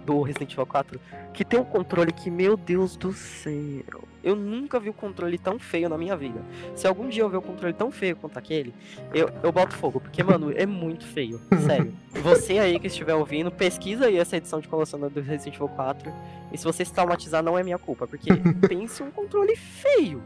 do 0.08 0.22
Resident 0.22 0.52
Evil 0.52 0.64
4 0.66 1.00
que 1.34 1.44
tem 1.44 1.60
um 1.60 1.64
controle 1.64 2.10
que, 2.10 2.30
meu 2.30 2.56
Deus 2.56 2.96
do 2.96 3.12
céu, 3.12 4.02
eu 4.24 4.34
nunca 4.34 4.80
vi 4.80 4.90
um 4.90 4.92
controle 4.94 5.38
tão 5.38 5.56
feio 5.58 5.88
na 5.88 5.96
minha 5.96 6.16
vida. 6.16 6.40
Se 6.74 6.86
algum 6.86 7.08
dia 7.08 7.22
eu 7.22 7.28
ver 7.28 7.36
um 7.36 7.42
controle 7.42 7.72
tão 7.74 7.90
feio 7.92 8.16
quanto 8.16 8.36
aquele, 8.38 8.74
eu, 9.14 9.30
eu 9.42 9.52
boto 9.52 9.74
fogo, 9.76 10.00
porque, 10.00 10.22
mano, 10.22 10.52
é 10.56 10.66
muito 10.66 11.06
feio. 11.06 11.40
Sério. 11.64 11.92
Você 12.22 12.58
aí 12.58 12.80
que 12.80 12.88
estiver 12.88 13.14
ouvindo, 13.14 13.50
pesquisa 13.52 14.06
aí 14.06 14.16
essa 14.16 14.36
edição 14.36 14.58
de 14.60 14.66
colecionador 14.66 15.10
do 15.10 15.20
Resident 15.20 15.54
Evil 15.56 15.68
4. 15.68 16.12
E 16.52 16.58
se 16.58 16.64
você 16.64 16.84
se 16.84 16.92
traumatizar, 16.92 17.42
não 17.42 17.56
é 17.56 17.62
minha 17.62 17.78
culpa, 17.78 18.06
porque 18.08 18.30
pense 18.66 19.00
um 19.02 19.10
controle 19.12 19.54
feio. 19.54 20.20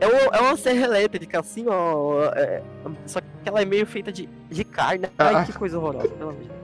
É, 0.00 0.06
uma- 0.08 0.36
é 0.36 0.40
uma 0.40 0.56
serra 0.56 0.84
elétrica, 0.86 1.38
assim, 1.38 1.66
ó. 1.68 2.24
é- 2.34 2.62
só 3.06 3.20
que 3.20 3.26
ela 3.44 3.62
é 3.62 3.64
meio 3.64 3.86
feita 3.86 4.10
de, 4.10 4.28
de 4.50 4.64
carne. 4.64 5.06
Ai, 5.16 5.34
Ah. 5.36 5.44
que 5.44 5.52
coisa 5.52 5.78
horrorosa, 5.78 6.08
pelo 6.08 6.30
amor 6.30 6.42
de 6.42 6.48
Deus. 6.48 6.62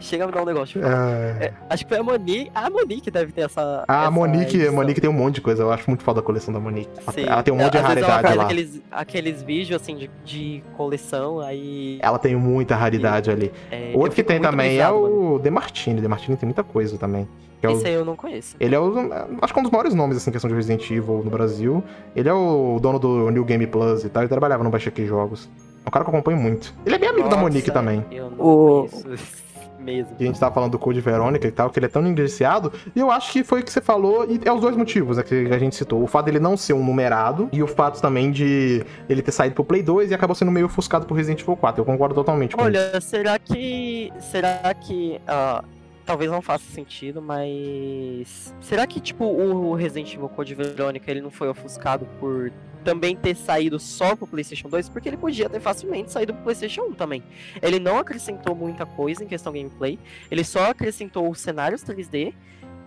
Chega 0.00 0.24
a 0.24 0.26
me 0.26 0.32
dar 0.32 0.42
um 0.42 0.44
negócio. 0.44 0.80
É... 0.84 1.46
É, 1.46 1.52
acho 1.70 1.84
que 1.84 1.88
foi 1.88 1.98
a 1.98 2.02
Monique. 2.02 2.50
A 2.54 2.68
Monique 2.70 3.10
deve 3.10 3.32
ter 3.32 3.42
essa. 3.42 3.84
Ah, 3.88 4.00
a 4.00 4.02
essa 4.02 4.10
Monique, 4.10 4.66
a. 4.66 4.72
Monique 4.72 5.00
tem 5.00 5.08
um 5.10 5.12
monte 5.12 5.36
de 5.36 5.40
coisa. 5.40 5.62
Eu 5.62 5.72
acho 5.72 5.88
muito 5.88 6.02
foda 6.04 6.20
a 6.20 6.22
coleção 6.22 6.52
da 6.52 6.60
Monique. 6.60 6.90
Sim. 7.14 7.24
Ela 7.26 7.42
tem 7.42 7.52
um 7.52 7.56
monte 7.56 7.72
de 7.72 7.78
raridade 7.78 8.34
lá. 8.36 8.44
Aqueles, 8.44 8.82
aqueles 8.90 9.42
vídeos 9.42 9.80
assim 9.80 9.96
de, 9.96 10.10
de 10.24 10.62
coleção, 10.76 11.40
aí. 11.40 11.98
Ela 12.02 12.18
tem 12.18 12.36
muita 12.36 12.76
raridade 12.76 13.30
ali. 13.30 13.50
é, 13.70 13.92
Outro 13.94 14.14
que 14.14 14.22
tem 14.22 14.40
também 14.40 14.66
é 14.66 14.70
brisado, 14.86 15.00
mano. 15.00 15.34
o 15.34 15.38
Demartini. 15.38 16.00
Demartini 16.00 16.36
tem 16.36 16.46
muita 16.46 16.62
coisa 16.62 16.98
também. 16.98 17.26
É 17.62 17.68
o- 17.68 17.72
Esse 17.72 17.86
aí 17.86 17.94
eu 17.94 18.04
não 18.04 18.14
conheço. 18.16 18.54
Ele 18.60 18.74
é 18.74 18.78
o. 18.78 18.92
Acho 19.40 19.52
que 19.52 19.58
é 19.58 19.60
um 19.60 19.62
dos 19.62 19.72
maiores 19.72 19.94
nomes, 19.94 20.18
assim, 20.18 20.28
em 20.30 20.32
questão 20.32 20.48
de 20.48 20.54
Resident 20.54 20.88
Evil 20.90 21.22
no 21.24 21.30
Brasil. 21.30 21.82
Ele 22.14 22.28
é 22.28 22.34
o 22.34 22.78
dono 22.80 22.98
do 22.98 23.30
New 23.30 23.44
Game 23.44 23.66
Plus 23.66 24.04
e 24.04 24.08
tal. 24.10 24.22
Ele 24.22 24.28
trabalhava 24.28 24.62
no 24.62 24.68
Baixa 24.70 24.90
Aqui 24.90 25.06
Jogos. 25.06 25.48
É 25.84 25.88
um 25.88 25.90
cara 25.90 26.04
que 26.04 26.10
eu 26.10 26.14
acompanho 26.14 26.36
muito. 26.38 26.74
Ele 26.84 26.96
é 26.96 26.98
bem 26.98 27.08
amigo 27.08 27.28
da 27.28 27.36
Nossa, 27.36 27.42
Monique 27.48 27.70
também. 27.70 28.04
Eu 28.10 28.30
não 28.30 28.44
O- 28.44 28.88
conheço 28.88 29.45
mesmo. 29.86 30.16
Que 30.16 30.24
a 30.24 30.26
gente 30.26 30.38
tava 30.38 30.54
falando 30.54 30.72
do 30.72 30.78
Code 30.78 31.00
Verônica 31.00 31.46
e 31.46 31.50
tal, 31.50 31.70
que 31.70 31.78
ele 31.78 31.86
é 31.86 31.88
tão 31.88 32.02
negligenciado. 32.02 32.72
E 32.94 33.00
eu 33.00 33.10
acho 33.10 33.32
que 33.32 33.44
foi 33.44 33.60
o 33.60 33.64
que 33.64 33.72
você 33.72 33.80
falou, 33.80 34.26
e 34.28 34.40
é 34.44 34.52
os 34.52 34.60
dois 34.60 34.76
motivos 34.76 35.16
né, 35.16 35.22
que 35.22 35.48
a 35.52 35.58
gente 35.58 35.76
citou. 35.76 36.02
O 36.02 36.06
fato 36.06 36.26
dele 36.26 36.40
não 36.40 36.56
ser 36.56 36.72
um 36.72 36.84
numerado, 36.84 37.48
e 37.52 37.62
o 37.62 37.66
fato 37.66 38.00
também 38.00 38.30
de 38.30 38.84
ele 39.08 39.22
ter 39.22 39.32
saído 39.32 39.54
pro 39.54 39.64
Play 39.64 39.82
2 39.82 40.10
e 40.10 40.14
acabou 40.14 40.34
sendo 40.34 40.50
meio 40.50 40.66
ofuscado 40.66 41.06
pro 41.06 41.14
Resident 41.14 41.40
Evil 41.40 41.56
4. 41.56 41.80
Eu 41.80 41.84
concordo 41.84 42.14
totalmente 42.14 42.56
com 42.56 42.62
isso. 42.62 42.68
Olha, 42.68 43.00
será 43.00 43.38
que. 43.38 44.12
Será 44.18 44.74
que. 44.74 45.20
ah, 45.26 45.62
talvez 46.06 46.30
não 46.30 46.40
faça 46.40 46.64
sentido, 46.70 47.20
mas. 47.20 48.54
Será 48.60 48.86
que, 48.86 49.00
tipo, 49.00 49.24
o 49.24 49.74
Resident 49.74 50.14
Evil 50.14 50.28
Code 50.28 50.54
Verônica 50.54 51.10
ele 51.10 51.20
não 51.20 51.30
foi 51.30 51.48
ofuscado 51.48 52.06
por 52.20 52.52
também 52.84 53.16
ter 53.16 53.34
saído 53.34 53.80
só 53.80 54.14
pro 54.14 54.26
PlayStation 54.26 54.68
2? 54.68 54.88
Porque 54.88 55.08
ele 55.08 55.16
podia 55.16 55.50
ter 55.50 55.60
facilmente 55.60 56.12
saído 56.12 56.32
pro 56.32 56.44
PlayStation 56.44 56.82
1 56.82 56.92
também. 56.92 57.22
Ele 57.60 57.80
não 57.80 57.98
acrescentou 57.98 58.54
muita 58.54 58.86
coisa 58.86 59.24
em 59.24 59.26
questão 59.26 59.52
gameplay, 59.52 59.98
ele 60.30 60.44
só 60.44 60.70
acrescentou 60.70 61.28
os 61.28 61.40
cenários 61.40 61.82
3D. 61.82 62.32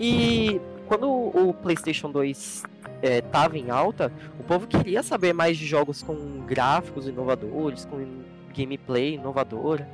E 0.02 0.62
quando 0.88 1.12
o 1.12 1.54
PlayStation 1.54 2.10
2 2.10 2.64
eh, 3.02 3.22
tava 3.22 3.58
em 3.58 3.70
alta, 3.70 4.12
o 4.40 4.44
povo 4.44 4.66
queria 4.66 5.04
saber 5.04 5.34
mais 5.34 5.58
de 5.58 5.66
jogos 5.66 6.02
com 6.02 6.16
gráficos 6.46 7.06
inovadores, 7.06 7.84
com 7.84 8.24
gameplay 8.56 9.16
inovadora. 9.16 9.88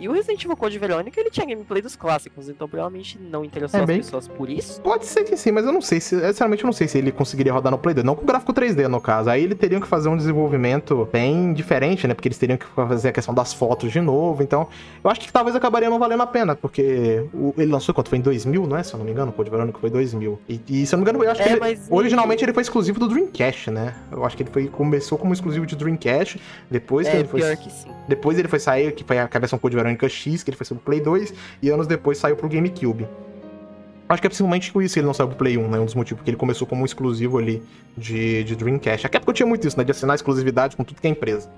E 0.00 0.08
o 0.08 0.12
Resident 0.12 0.42
Evil 0.42 0.56
Code 0.56 0.78
Verônica, 0.78 1.20
ele 1.20 1.28
tinha 1.28 1.44
gameplay 1.46 1.82
dos 1.82 1.94
clássicos, 1.94 2.48
então 2.48 2.66
provavelmente 2.66 3.18
não 3.20 3.44
interessou 3.44 3.78
É 3.78 3.82
as 3.82 3.86
bem- 3.86 3.98
pessoas 3.98 4.26
por 4.26 4.48
isso. 4.48 4.80
Pode 4.80 5.04
ser 5.04 5.24
que 5.24 5.36
sim, 5.36 5.52
mas 5.52 5.66
eu 5.66 5.72
não 5.72 5.82
sei. 5.82 6.00
Se, 6.00 6.18
sinceramente, 6.18 6.62
eu 6.64 6.66
não 6.66 6.72
sei 6.72 6.88
se 6.88 6.96
ele 6.96 7.12
conseguiria 7.12 7.52
rodar 7.52 7.70
no 7.70 7.76
Play 7.78 7.94
2. 7.94 8.04
Não 8.04 8.16
com 8.16 8.24
gráfico 8.24 8.50
3D, 8.54 8.88
no 8.88 8.98
caso. 8.98 9.28
Aí 9.28 9.44
eles 9.44 9.58
teriam 9.58 9.78
que 9.78 9.86
fazer 9.86 10.08
um 10.08 10.16
desenvolvimento 10.16 11.06
bem 11.12 11.52
diferente, 11.52 12.06
né? 12.08 12.14
Porque 12.14 12.28
eles 12.28 12.38
teriam 12.38 12.56
que 12.56 12.64
fazer 12.66 13.08
a 13.08 13.12
questão 13.12 13.34
das 13.34 13.52
fotos 13.52 13.92
de 13.92 14.00
novo. 14.00 14.42
Então, 14.42 14.68
eu 15.04 15.10
acho 15.10 15.20
que 15.20 15.30
talvez 15.30 15.54
acabaria 15.54 15.90
não 15.90 15.98
valendo 15.98 16.22
a 16.22 16.26
pena. 16.26 16.56
Porque 16.56 17.22
o- 17.34 17.52
ele 17.58 17.70
lançou 17.70 17.94
quanto? 17.94 18.08
Foi 18.08 18.16
em 18.16 18.22
2000, 18.22 18.66
não 18.66 18.78
é? 18.78 18.82
Se 18.82 18.94
eu 18.94 18.98
não 18.98 19.04
me 19.04 19.10
engano, 19.12 19.30
o 19.30 19.34
Code 19.34 19.50
Verônica 19.50 19.78
foi 19.78 19.90
2000. 19.90 20.38
E, 20.48 20.60
e 20.66 20.86
se 20.86 20.94
eu 20.94 20.96
não 20.96 21.04
me 21.04 21.10
engano, 21.10 21.22
eu 21.24 21.30
acho 21.30 21.42
que 21.42 21.48
É, 21.48 21.52
ele, 21.52 21.60
mas 21.60 21.88
e- 21.88 21.92
originalmente 21.92 22.42
ele 22.42 22.54
foi 22.54 22.62
exclusivo 22.62 22.98
do 22.98 23.06
Dreamcast, 23.06 23.70
né? 23.70 23.94
Eu 24.10 24.24
acho 24.24 24.34
que 24.34 24.42
ele 24.44 24.50
foi, 24.50 24.66
começou 24.66 25.18
como 25.18 25.34
exclusivo 25.34 25.66
de 25.66 25.76
Dreamcast. 25.76 26.40
Depois 26.70 27.06
que 27.06 27.14
É, 27.14 27.18
ele 27.20 27.28
foi. 27.28 27.40
pior 27.40 27.54
que 27.58 27.70
sim. 27.70 27.88
Depois 28.08 28.38
ele 28.38 28.48
foi 28.48 28.58
sair, 28.58 28.92
que 28.92 29.04
foi 29.04 29.18
a 29.18 29.26
versão 29.26 29.58
Code 29.58 29.76
Verônica 29.76 29.89
X, 30.08 30.42
que 30.42 30.50
ele 30.50 30.56
foi 30.56 30.66
pro 30.66 30.76
Play 30.76 31.00
2, 31.00 31.34
e 31.62 31.70
anos 31.70 31.86
depois 31.86 32.18
saiu 32.18 32.36
pro 32.36 32.48
GameCube. 32.48 33.06
Acho 34.08 34.20
que 34.20 34.26
é 34.26 34.30
principalmente 34.30 34.72
por 34.72 34.82
isso 34.82 34.98
ele 34.98 35.06
não 35.06 35.14
saiu 35.14 35.28
pro 35.28 35.36
Play 35.36 35.56
1, 35.56 35.70
né? 35.70 35.78
Um 35.78 35.84
dos 35.84 35.94
motivos, 35.94 36.18
porque 36.18 36.30
ele 36.30 36.36
começou 36.36 36.66
como 36.66 36.82
um 36.82 36.84
exclusivo 36.84 37.38
ali 37.38 37.62
de, 37.96 38.42
de 38.42 38.56
Dreamcast. 38.56 39.06
Época 39.06 39.30
eu 39.30 39.34
tinha 39.34 39.46
muito 39.46 39.66
isso, 39.66 39.78
né? 39.78 39.84
De 39.84 39.92
assinar 39.92 40.16
exclusividade 40.16 40.76
com 40.76 40.82
tudo 40.82 41.00
que 41.00 41.06
é 41.06 41.10
empresa. 41.10 41.48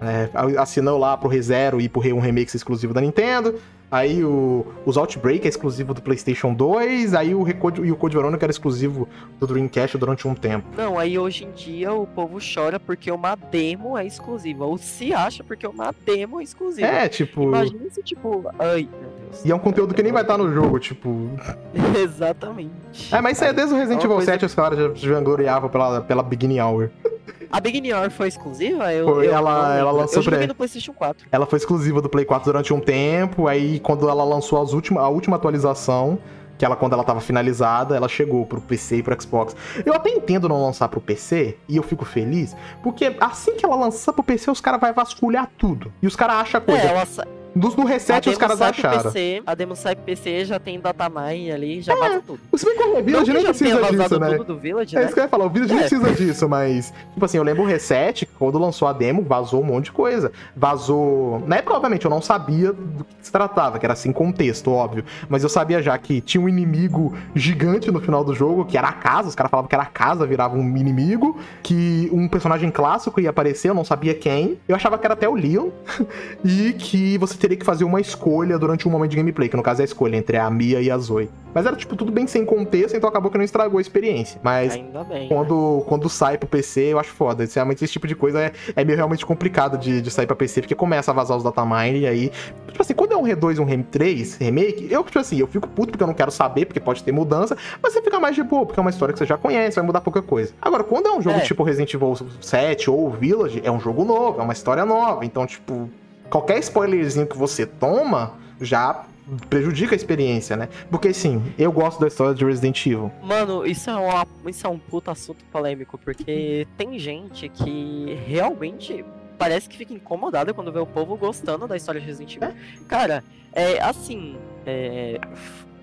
É, 0.00 0.28
assinou 0.58 0.98
lá 0.98 1.16
pro 1.16 1.28
ReZero 1.28 1.80
e 1.80 1.88
pro 1.88 2.00
Re- 2.00 2.12
um 2.12 2.20
Remix 2.20 2.54
exclusivo 2.54 2.94
da 2.94 3.00
Nintendo. 3.00 3.54
Aí 3.90 4.22
o, 4.22 4.66
os 4.84 4.98
Outbreak 4.98 5.46
é 5.46 5.48
exclusivo 5.48 5.94
do 5.94 6.02
PlayStation 6.02 6.52
2. 6.52 7.14
Aí 7.14 7.34
o, 7.34 7.42
Recode, 7.42 7.80
e 7.80 7.90
o 7.90 7.96
Code 7.96 8.14
Verônica 8.14 8.44
era 8.44 8.50
exclusivo 8.50 9.08
do 9.40 9.46
Dreamcast 9.46 9.96
durante 9.96 10.28
um 10.28 10.34
tempo. 10.34 10.66
Não, 10.76 10.98
aí 10.98 11.18
hoje 11.18 11.44
em 11.44 11.50
dia 11.52 11.90
o 11.94 12.06
povo 12.06 12.38
chora 12.38 12.78
porque 12.78 13.10
uma 13.10 13.34
demo 13.34 13.96
é 13.96 14.04
exclusiva. 14.06 14.66
Ou 14.66 14.76
se 14.76 15.14
acha 15.14 15.42
porque 15.42 15.66
uma 15.66 15.94
demo 16.04 16.38
é 16.38 16.44
exclusiva. 16.44 16.86
É, 16.86 17.08
tipo. 17.08 17.44
Imagina 17.44 17.90
se, 17.90 18.02
tipo, 18.02 18.44
ai, 18.58 18.86
meu 18.92 19.10
Deus. 19.30 19.44
E 19.44 19.50
é 19.50 19.54
um 19.54 19.58
conteúdo 19.58 19.94
que 19.94 20.02
nem 20.02 20.12
vai 20.12 20.20
estar 20.20 20.36
no 20.36 20.52
jogo, 20.52 20.78
tipo. 20.78 21.30
Exatamente. 21.98 22.70
É, 23.10 23.22
mas 23.22 23.38
isso 23.38 23.44
aí 23.44 23.50
é 23.50 23.52
desde 23.54 23.74
o 23.74 23.78
Resident 23.78 24.02
É 24.02 24.04
Evil 24.04 24.16
coisa 24.16 24.32
7 24.32 24.44
os 24.44 24.54
caras 24.54 25.00
já 25.00 25.14
vangloriavam 25.14 25.70
pela, 25.70 26.02
pela 26.02 26.22
Beginning 26.22 26.60
Hour. 26.60 26.90
A 27.50 27.60
Big 27.60 27.92
Hour 27.92 28.10
foi 28.10 28.28
exclusiva? 28.28 28.92
Eu, 28.92 29.06
Foi, 29.06 29.26
eu 29.26 29.32
ela- 29.32 29.62
lembro. 29.68 29.78
ela 29.78 29.90
lançou 29.92 30.18
Eu 30.18 30.22
joguei 30.22 30.46
no 30.46 30.54
PlayStation 30.54 30.92
4. 30.92 31.26
Ela 31.32 31.46
foi 31.46 31.56
exclusiva 31.58 32.02
do 32.02 32.08
Play 32.08 32.24
4 32.24 32.44
durante 32.52 32.72
um 32.74 32.80
tempo, 32.80 33.46
aí 33.48 33.80
quando 33.80 34.08
ela 34.08 34.22
lançou 34.24 34.60
as 34.62 34.72
última, 34.72 35.00
a 35.00 35.08
última 35.08 35.36
atualização, 35.36 36.18
que 36.58 36.64
ela 36.64 36.76
quando 36.76 36.92
ela 36.92 37.04
tava 37.04 37.20
finalizada, 37.20 37.96
ela 37.96 38.08
chegou 38.08 38.44
pro 38.44 38.60
PC 38.60 38.96
e 38.96 39.02
pro 39.02 39.18
Xbox. 39.22 39.56
Eu 39.86 39.94
até 39.94 40.10
entendo 40.10 40.48
não 40.48 40.60
lançar 40.62 40.88
pro 40.88 41.00
PC, 41.00 41.56
e 41.68 41.76
eu 41.76 41.82
fico 41.82 42.04
feliz, 42.04 42.54
porque 42.82 43.16
assim 43.20 43.54
que 43.56 43.64
ela 43.64 43.76
lançar 43.76 44.12
pro 44.12 44.22
PC, 44.24 44.50
os 44.50 44.60
caras 44.60 44.80
vão 44.80 44.92
vasculhar 44.92 45.48
tudo. 45.56 45.92
E 46.02 46.06
os 46.06 46.16
caras 46.16 46.36
acham 46.36 46.60
coisa. 46.60 46.82
É, 46.82 46.86
ela 46.88 47.06
Dos 47.54 47.74
no 47.74 47.84
a 47.84 47.88
reset 47.88 48.28
os 48.28 48.38
caras 48.38 48.60
acharam. 48.60 49.02
PC, 49.02 49.42
a 49.46 49.54
demo 49.54 49.74
sai 49.74 49.94
pro 49.96 50.04
PC, 50.04 50.44
já 50.44 50.58
tem 50.60 50.78
datamine 50.78 51.50
ali, 51.50 51.80
já 51.80 51.94
vaza 51.96 52.22
tudo. 52.26 52.40
Se 52.56 52.64
bem 52.64 52.76
que 52.76 52.82
o 52.84 53.02
Village 53.02 53.32
nem 53.32 53.44
precisa 53.44 53.82
disso, 53.82 54.20
né? 54.20 54.30
tudo 54.36 54.54
do 54.54 54.58
Village, 54.58 54.96
É 54.96 55.00
né? 55.00 55.04
isso 55.06 55.14
que 55.14 55.20
eu 55.20 55.24
ia 55.24 55.28
falar, 55.28 55.46
o 55.46 55.50
Village 55.50 55.72
nem 55.74 55.82
É. 55.84 55.88
precisa 55.88 56.12
disso, 56.12 56.48
mas. 56.48 56.92
Tipo 57.14 57.24
assim, 57.24 57.38
eu 57.38 57.42
lembro 57.42 57.62
o 57.62 57.66
Reset, 57.66 58.26
quando 58.38 58.58
lançou 58.58 58.86
a 58.86 58.92
demo, 58.92 59.22
vazou 59.22 59.60
um 59.62 59.64
monte 59.64 59.86
de 59.86 59.92
coisa. 59.92 60.30
Vazou. 60.56 61.42
Na 61.46 61.56
época, 61.56 61.74
obviamente, 61.74 62.04
eu 62.04 62.10
não 62.10 62.20
sabia 62.20 62.72
do 62.72 63.04
que 63.04 63.14
se 63.22 63.32
tratava, 63.32 63.78
que 63.78 63.86
era 63.86 63.92
assim, 63.94 64.12
contexto, 64.12 64.70
óbvio. 64.70 65.04
Mas 65.28 65.42
eu 65.42 65.48
sabia 65.48 65.80
já 65.82 65.96
que 65.98 66.20
tinha 66.20 66.40
um 66.40 66.48
inimigo 66.48 67.14
gigante 67.34 67.90
no 67.90 68.00
final 68.00 68.22
do 68.22 68.34
jogo, 68.34 68.64
que 68.64 68.76
era 68.76 68.88
a 68.88 68.92
casa. 68.92 69.28
Os 69.28 69.34
caras 69.34 69.50
falavam 69.50 69.68
que 69.68 69.74
era 69.74 69.84
a 69.84 69.86
casa, 69.86 70.26
virava 70.26 70.56
um 70.56 70.76
inimigo. 70.76 71.38
Que 71.62 72.08
um 72.12 72.28
personagem 72.28 72.70
clássico 72.70 73.20
ia 73.20 73.30
aparecer, 73.30 73.70
eu 73.70 73.74
não 73.74 73.84
sabia 73.84 74.14
quem. 74.14 74.58
Eu 74.68 74.76
achava 74.76 74.98
que 74.98 75.06
era 75.06 75.14
até 75.14 75.28
o 75.28 75.34
Leon. 75.34 75.70
e 76.44 76.72
que 76.74 77.16
você 77.18 77.36
teria 77.38 77.47
que 77.56 77.64
fazer 77.64 77.84
uma 77.84 78.00
escolha 78.00 78.58
durante 78.58 78.86
um 78.86 78.90
momento 78.90 79.10
de 79.10 79.16
gameplay, 79.16 79.48
que 79.48 79.56
no 79.56 79.62
caso 79.62 79.80
é 79.80 79.82
a 79.82 79.84
escolha 79.84 80.16
entre 80.16 80.36
a 80.36 80.50
Mia 80.50 80.80
e 80.80 80.90
a 80.90 80.98
Zoe. 80.98 81.30
Mas 81.54 81.64
era, 81.66 81.74
tipo, 81.74 81.96
tudo 81.96 82.12
bem 82.12 82.26
sem 82.26 82.44
contexto, 82.44 82.94
então 82.96 83.08
acabou 83.08 83.30
que 83.30 83.38
não 83.38 83.44
estragou 83.44 83.78
a 83.78 83.80
experiência. 83.80 84.38
Mas 84.42 84.76
bem. 85.08 85.28
quando, 85.28 85.82
quando 85.86 86.08
sai 86.08 86.36
pro 86.36 86.46
PC, 86.48 86.92
eu 86.92 86.98
acho 86.98 87.10
foda. 87.10 87.44
Realmente, 87.52 87.82
esse 87.82 87.92
tipo 87.92 88.06
de 88.06 88.14
coisa 88.14 88.40
é, 88.40 88.52
é 88.76 88.84
meio 88.84 88.96
realmente 88.96 89.24
complicado 89.24 89.78
de, 89.78 90.00
de 90.02 90.10
sair 90.10 90.26
pra 90.26 90.36
PC, 90.36 90.60
porque 90.60 90.74
começa 90.74 91.10
a 91.10 91.14
vazar 91.14 91.36
os 91.36 91.42
datamine 91.42 92.00
e 92.00 92.06
aí. 92.06 92.30
Tipo 92.68 92.82
assim, 92.82 92.94
quando 92.94 93.12
é 93.12 93.16
um 93.16 93.24
Re2 93.24 93.56
e 93.56 93.60
um 93.60 93.66
Re3 93.66 94.38
remake, 94.38 94.88
eu, 94.90 95.02
tipo 95.02 95.18
assim, 95.18 95.38
eu 95.38 95.46
fico 95.46 95.66
puto 95.68 95.90
porque 95.92 96.02
eu 96.02 96.06
não 96.06 96.14
quero 96.14 96.30
saber, 96.30 96.66
porque 96.66 96.78
pode 96.78 97.02
ter 97.02 97.10
mudança, 97.12 97.56
mas 97.82 97.92
você 97.92 98.02
fica 98.02 98.20
mais 98.20 98.36
de 98.36 98.42
boa, 98.42 98.66
porque 98.66 98.78
é 98.78 98.82
uma 98.82 98.90
história 98.90 99.12
que 99.12 99.18
você 99.18 99.26
já 99.26 99.36
conhece, 99.36 99.76
vai 99.76 99.84
mudar 99.84 100.00
pouca 100.00 100.22
coisa. 100.22 100.52
Agora, 100.60 100.84
quando 100.84 101.06
é 101.06 101.12
um 101.12 101.20
jogo 101.22 101.38
É. 101.38 101.40
tipo 101.40 101.62
Resident 101.62 101.92
Evil 101.94 102.14
7 102.40 102.90
ou 102.90 103.10
Village, 103.10 103.60
é 103.64 103.70
um 103.70 103.80
jogo 103.80 104.04
novo, 104.04 104.40
é 104.40 104.44
uma 104.44 104.52
história 104.52 104.84
nova. 104.84 105.24
Então, 105.24 105.46
tipo, 105.46 105.88
qualquer 106.30 106.58
spoilerzinho 106.60 107.26
que 107.26 107.36
você 107.36 107.66
toma 107.66 108.34
já 108.60 109.04
prejudica 109.50 109.94
a 109.94 109.96
experiência, 109.96 110.56
né? 110.56 110.68
Porque 110.90 111.12
sim, 111.12 111.42
eu 111.58 111.70
gosto 111.70 112.00
da 112.00 112.06
história 112.08 112.34
de 112.34 112.44
Resident 112.44 112.84
Evil. 112.86 113.12
Mano, 113.22 113.66
isso 113.66 113.90
é, 113.90 113.94
uma, 113.94 114.26
isso 114.46 114.66
é 114.66 114.70
um 114.70 114.78
puta 114.78 115.12
assunto 115.12 115.44
polêmico, 115.52 115.98
porque 115.98 116.66
tem 116.78 116.98
gente 116.98 117.48
que 117.50 118.18
realmente 118.26 119.04
parece 119.38 119.68
que 119.68 119.76
fica 119.76 119.92
incomodada 119.92 120.54
quando 120.54 120.72
vê 120.72 120.78
o 120.78 120.86
povo 120.86 121.16
gostando 121.16 121.68
da 121.68 121.76
história 121.76 122.00
de 122.00 122.06
Resident 122.06 122.36
Evil. 122.36 122.54
Cara, 122.88 123.22
é 123.52 123.78
assim, 123.82 124.36
é, 124.66 125.20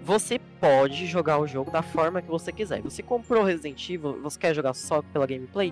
você 0.03 0.39
pode 0.59 1.05
jogar 1.05 1.39
o 1.39 1.45
jogo 1.47 1.69
da 1.69 1.83
forma 1.83 2.21
que 2.23 2.27
você 2.29 2.51
quiser. 2.51 2.81
Você 2.81 3.03
comprou 3.03 3.43
Resident 3.43 3.89
Evil, 3.89 4.19
você 4.23 4.39
quer 4.39 4.55
jogar 4.55 4.73
só 4.73 5.01
pela 5.13 5.25
gameplay? 5.27 5.71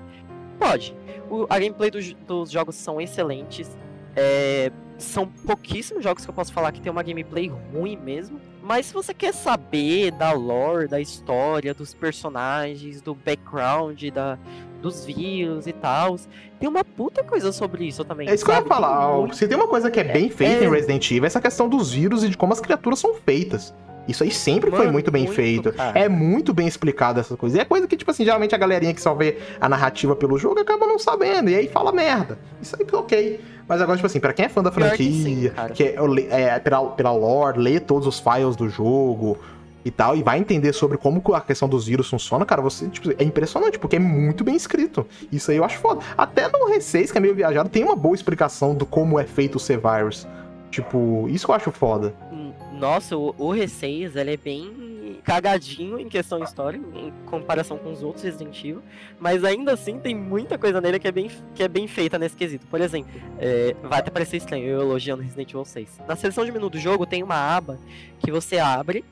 Pode. 0.59 0.95
O- 1.29 1.47
a 1.49 1.57
gameplay 1.59 1.89
dos, 1.89 2.13
dos 2.27 2.51
jogos 2.51 2.75
são 2.75 3.01
excelentes. 3.01 3.75
É, 4.15 4.71
são 4.97 5.27
pouquíssimos 5.27 6.03
jogos 6.03 6.23
que 6.23 6.29
eu 6.29 6.35
posso 6.35 6.53
falar 6.53 6.71
que 6.71 6.81
tem 6.81 6.91
uma 6.91 7.03
gameplay 7.03 7.47
ruim 7.47 7.97
mesmo. 7.97 8.39
Mas 8.61 8.85
se 8.87 8.93
você 8.93 9.13
quer 9.13 9.33
saber 9.33 10.11
da 10.11 10.31
lore, 10.31 10.87
da 10.87 11.01
história, 11.01 11.73
dos 11.73 11.93
personagens, 11.93 13.01
do 13.01 13.13
background, 13.13 14.01
da, 14.09 14.39
dos 14.83 15.03
vírus 15.05 15.65
e 15.65 15.73
tal, 15.73 16.17
tem 16.59 16.69
uma 16.69 16.83
puta 16.83 17.23
coisa 17.23 17.51
sobre 17.51 17.85
isso 17.87 18.03
também. 18.05 18.29
É 18.29 18.33
isso 18.35 18.43
que 18.45 18.51
eu 18.51 18.53
ia 18.53 18.59
sabe? 18.59 18.69
Falar. 18.69 19.17
muito- 19.17 19.35
Se 19.35 19.47
tem 19.47 19.57
uma 19.57 19.67
coisa 19.67 19.89
que 19.89 19.99
é 19.99 20.03
bem 20.03 20.29
feita 20.29 20.63
é- 20.63 20.67
em 20.67 20.69
Resident 20.69 21.09
Evil, 21.09 21.23
é 21.23 21.27
essa 21.27 21.41
questão 21.41 21.67
dos 21.67 21.91
vírus 21.91 22.23
e 22.23 22.29
de 22.29 22.37
como 22.37 22.53
as 22.53 22.59
criaturas 22.59 22.99
são 22.99 23.13
feitas. 23.15 23.73
Isso 24.05 24.21
aí 24.21 24.31
sempre 24.31 24.69
foi 24.69 24.79
Mano, 24.79 24.91
muito 24.91 25.09
bem 25.09 25.23
muito, 25.23 25.33
feito. 25.35 25.71
cara. 25.71 25.97
É 25.97 26.09
muito 26.09 26.53
bem 26.53 26.67
explicado 26.67 27.21
essas 27.21 27.37
coisas. 27.37 27.57
E 27.57 27.61
é 27.61 27.63
coisa 27.63 27.87
que, 27.87 27.95
tipo 27.95 28.11
assim, 28.11 28.25
geralmente 28.25 28.53
a 28.53 28.57
galerinha 28.57 28.93
que 28.93 29.01
só 29.01 29.13
vê 29.15 29.37
a 29.61 29.69
narrativa 29.69 30.13
pelo 30.13 30.37
jogo 30.37 30.59
acaba 30.59 30.85
não 30.85 30.99
sabendo. 30.99 31.49
E 31.49 31.55
aí 31.55 31.69
fala 31.69 31.89
merda. 31.93 32.37
Isso 32.61 32.75
aí 32.77 32.83
tá 32.85 32.97
ok. 32.99 33.39
Mas 33.65 33.81
agora, 33.81 33.95
tipo 33.95 34.05
assim, 34.05 34.19
pra 34.19 34.33
quem 34.33 34.43
é 34.43 34.49
fã 34.49 34.61
da 34.61 34.69
Pior 34.71 34.91
que 34.91 34.97
franquia, 34.97 35.53
sim, 35.53 35.73
que 35.73 35.83
é, 35.83 35.95
é, 36.29 36.59
pela, 36.59 36.85
pela 36.89 37.13
lore, 37.13 37.57
lê 37.57 37.79
todos 37.79 38.05
os 38.05 38.19
files 38.19 38.57
do 38.57 38.67
jogo 38.67 39.37
e 39.85 39.91
tal, 39.91 40.15
e 40.15 40.23
vai 40.23 40.39
entender 40.39 40.73
sobre 40.73 40.97
como 40.97 41.21
a 41.33 41.41
questão 41.41 41.67
dos 41.67 41.87
vírus 41.87 42.09
funciona, 42.09 42.45
cara, 42.45 42.61
você, 42.61 42.87
tipo, 42.87 43.11
é 43.11 43.23
impressionante, 43.23 43.77
porque 43.77 43.97
é 43.97 43.99
muito 43.99 44.43
bem 44.43 44.55
escrito. 44.55 45.05
Isso 45.31 45.51
aí 45.51 45.57
eu 45.57 45.63
acho 45.63 45.77
foda. 45.79 46.01
Até 46.17 46.47
no 46.47 46.69
R6, 46.69 47.11
que 47.11 47.17
é 47.17 47.21
meio 47.21 47.35
viajado, 47.35 47.69
tem 47.69 47.83
uma 47.83 47.95
boa 47.95 48.15
explicação 48.15 48.73
do 48.73 48.85
como 48.85 49.19
é 49.19 49.25
feito 49.25 49.55
o 49.55 49.59
C-Virus. 49.59 50.27
Tipo, 50.71 51.27
isso 51.29 51.51
eu 51.51 51.55
acho 51.55 51.71
foda. 51.71 52.15
Hum, 52.31 52.51
Nossa, 52.79 53.15
o, 53.15 53.35
o 53.37 53.49
R6 53.49 54.15
ele 54.15 54.33
é 54.33 54.37
bem 54.37 54.93
cagadinho 55.23 55.99
em 55.99 56.09
questão 56.09 56.43
história, 56.43 56.77
em 56.77 57.11
comparação 57.27 57.77
com 57.77 57.91
os 57.91 58.03
outros 58.03 58.23
Resident 58.23 58.57
Evil, 58.59 58.81
mas 59.19 59.43
ainda 59.43 59.73
assim 59.73 59.99
tem 59.99 60.13
muita 60.13 60.57
coisa 60.57 60.81
nele 60.81 60.99
que 60.99 61.07
é 61.07 61.11
bem, 61.11 61.31
que 61.55 61.63
é 61.63 61.67
bem 61.67 61.87
feita 61.87 62.19
nesse 62.19 62.35
quesito. 62.35 62.65
Por 62.67 62.81
exemplo, 62.81 63.11
é, 63.39 63.75
vai 63.83 63.99
até 63.99 64.11
parecer 64.11 64.37
estranho 64.37 64.65
eu 64.65 64.81
elogiando 64.81 65.21
Resident 65.21 65.49
Evil 65.49 65.65
6. 65.65 66.01
Na 66.07 66.15
seleção 66.15 66.45
de 66.45 66.51
menu 66.51 66.69
do 66.69 66.77
jogo 66.77 67.05
tem 67.05 67.23
uma 67.23 67.35
aba 67.35 67.79
que 68.19 68.31
você 68.31 68.57
abre 68.57 69.03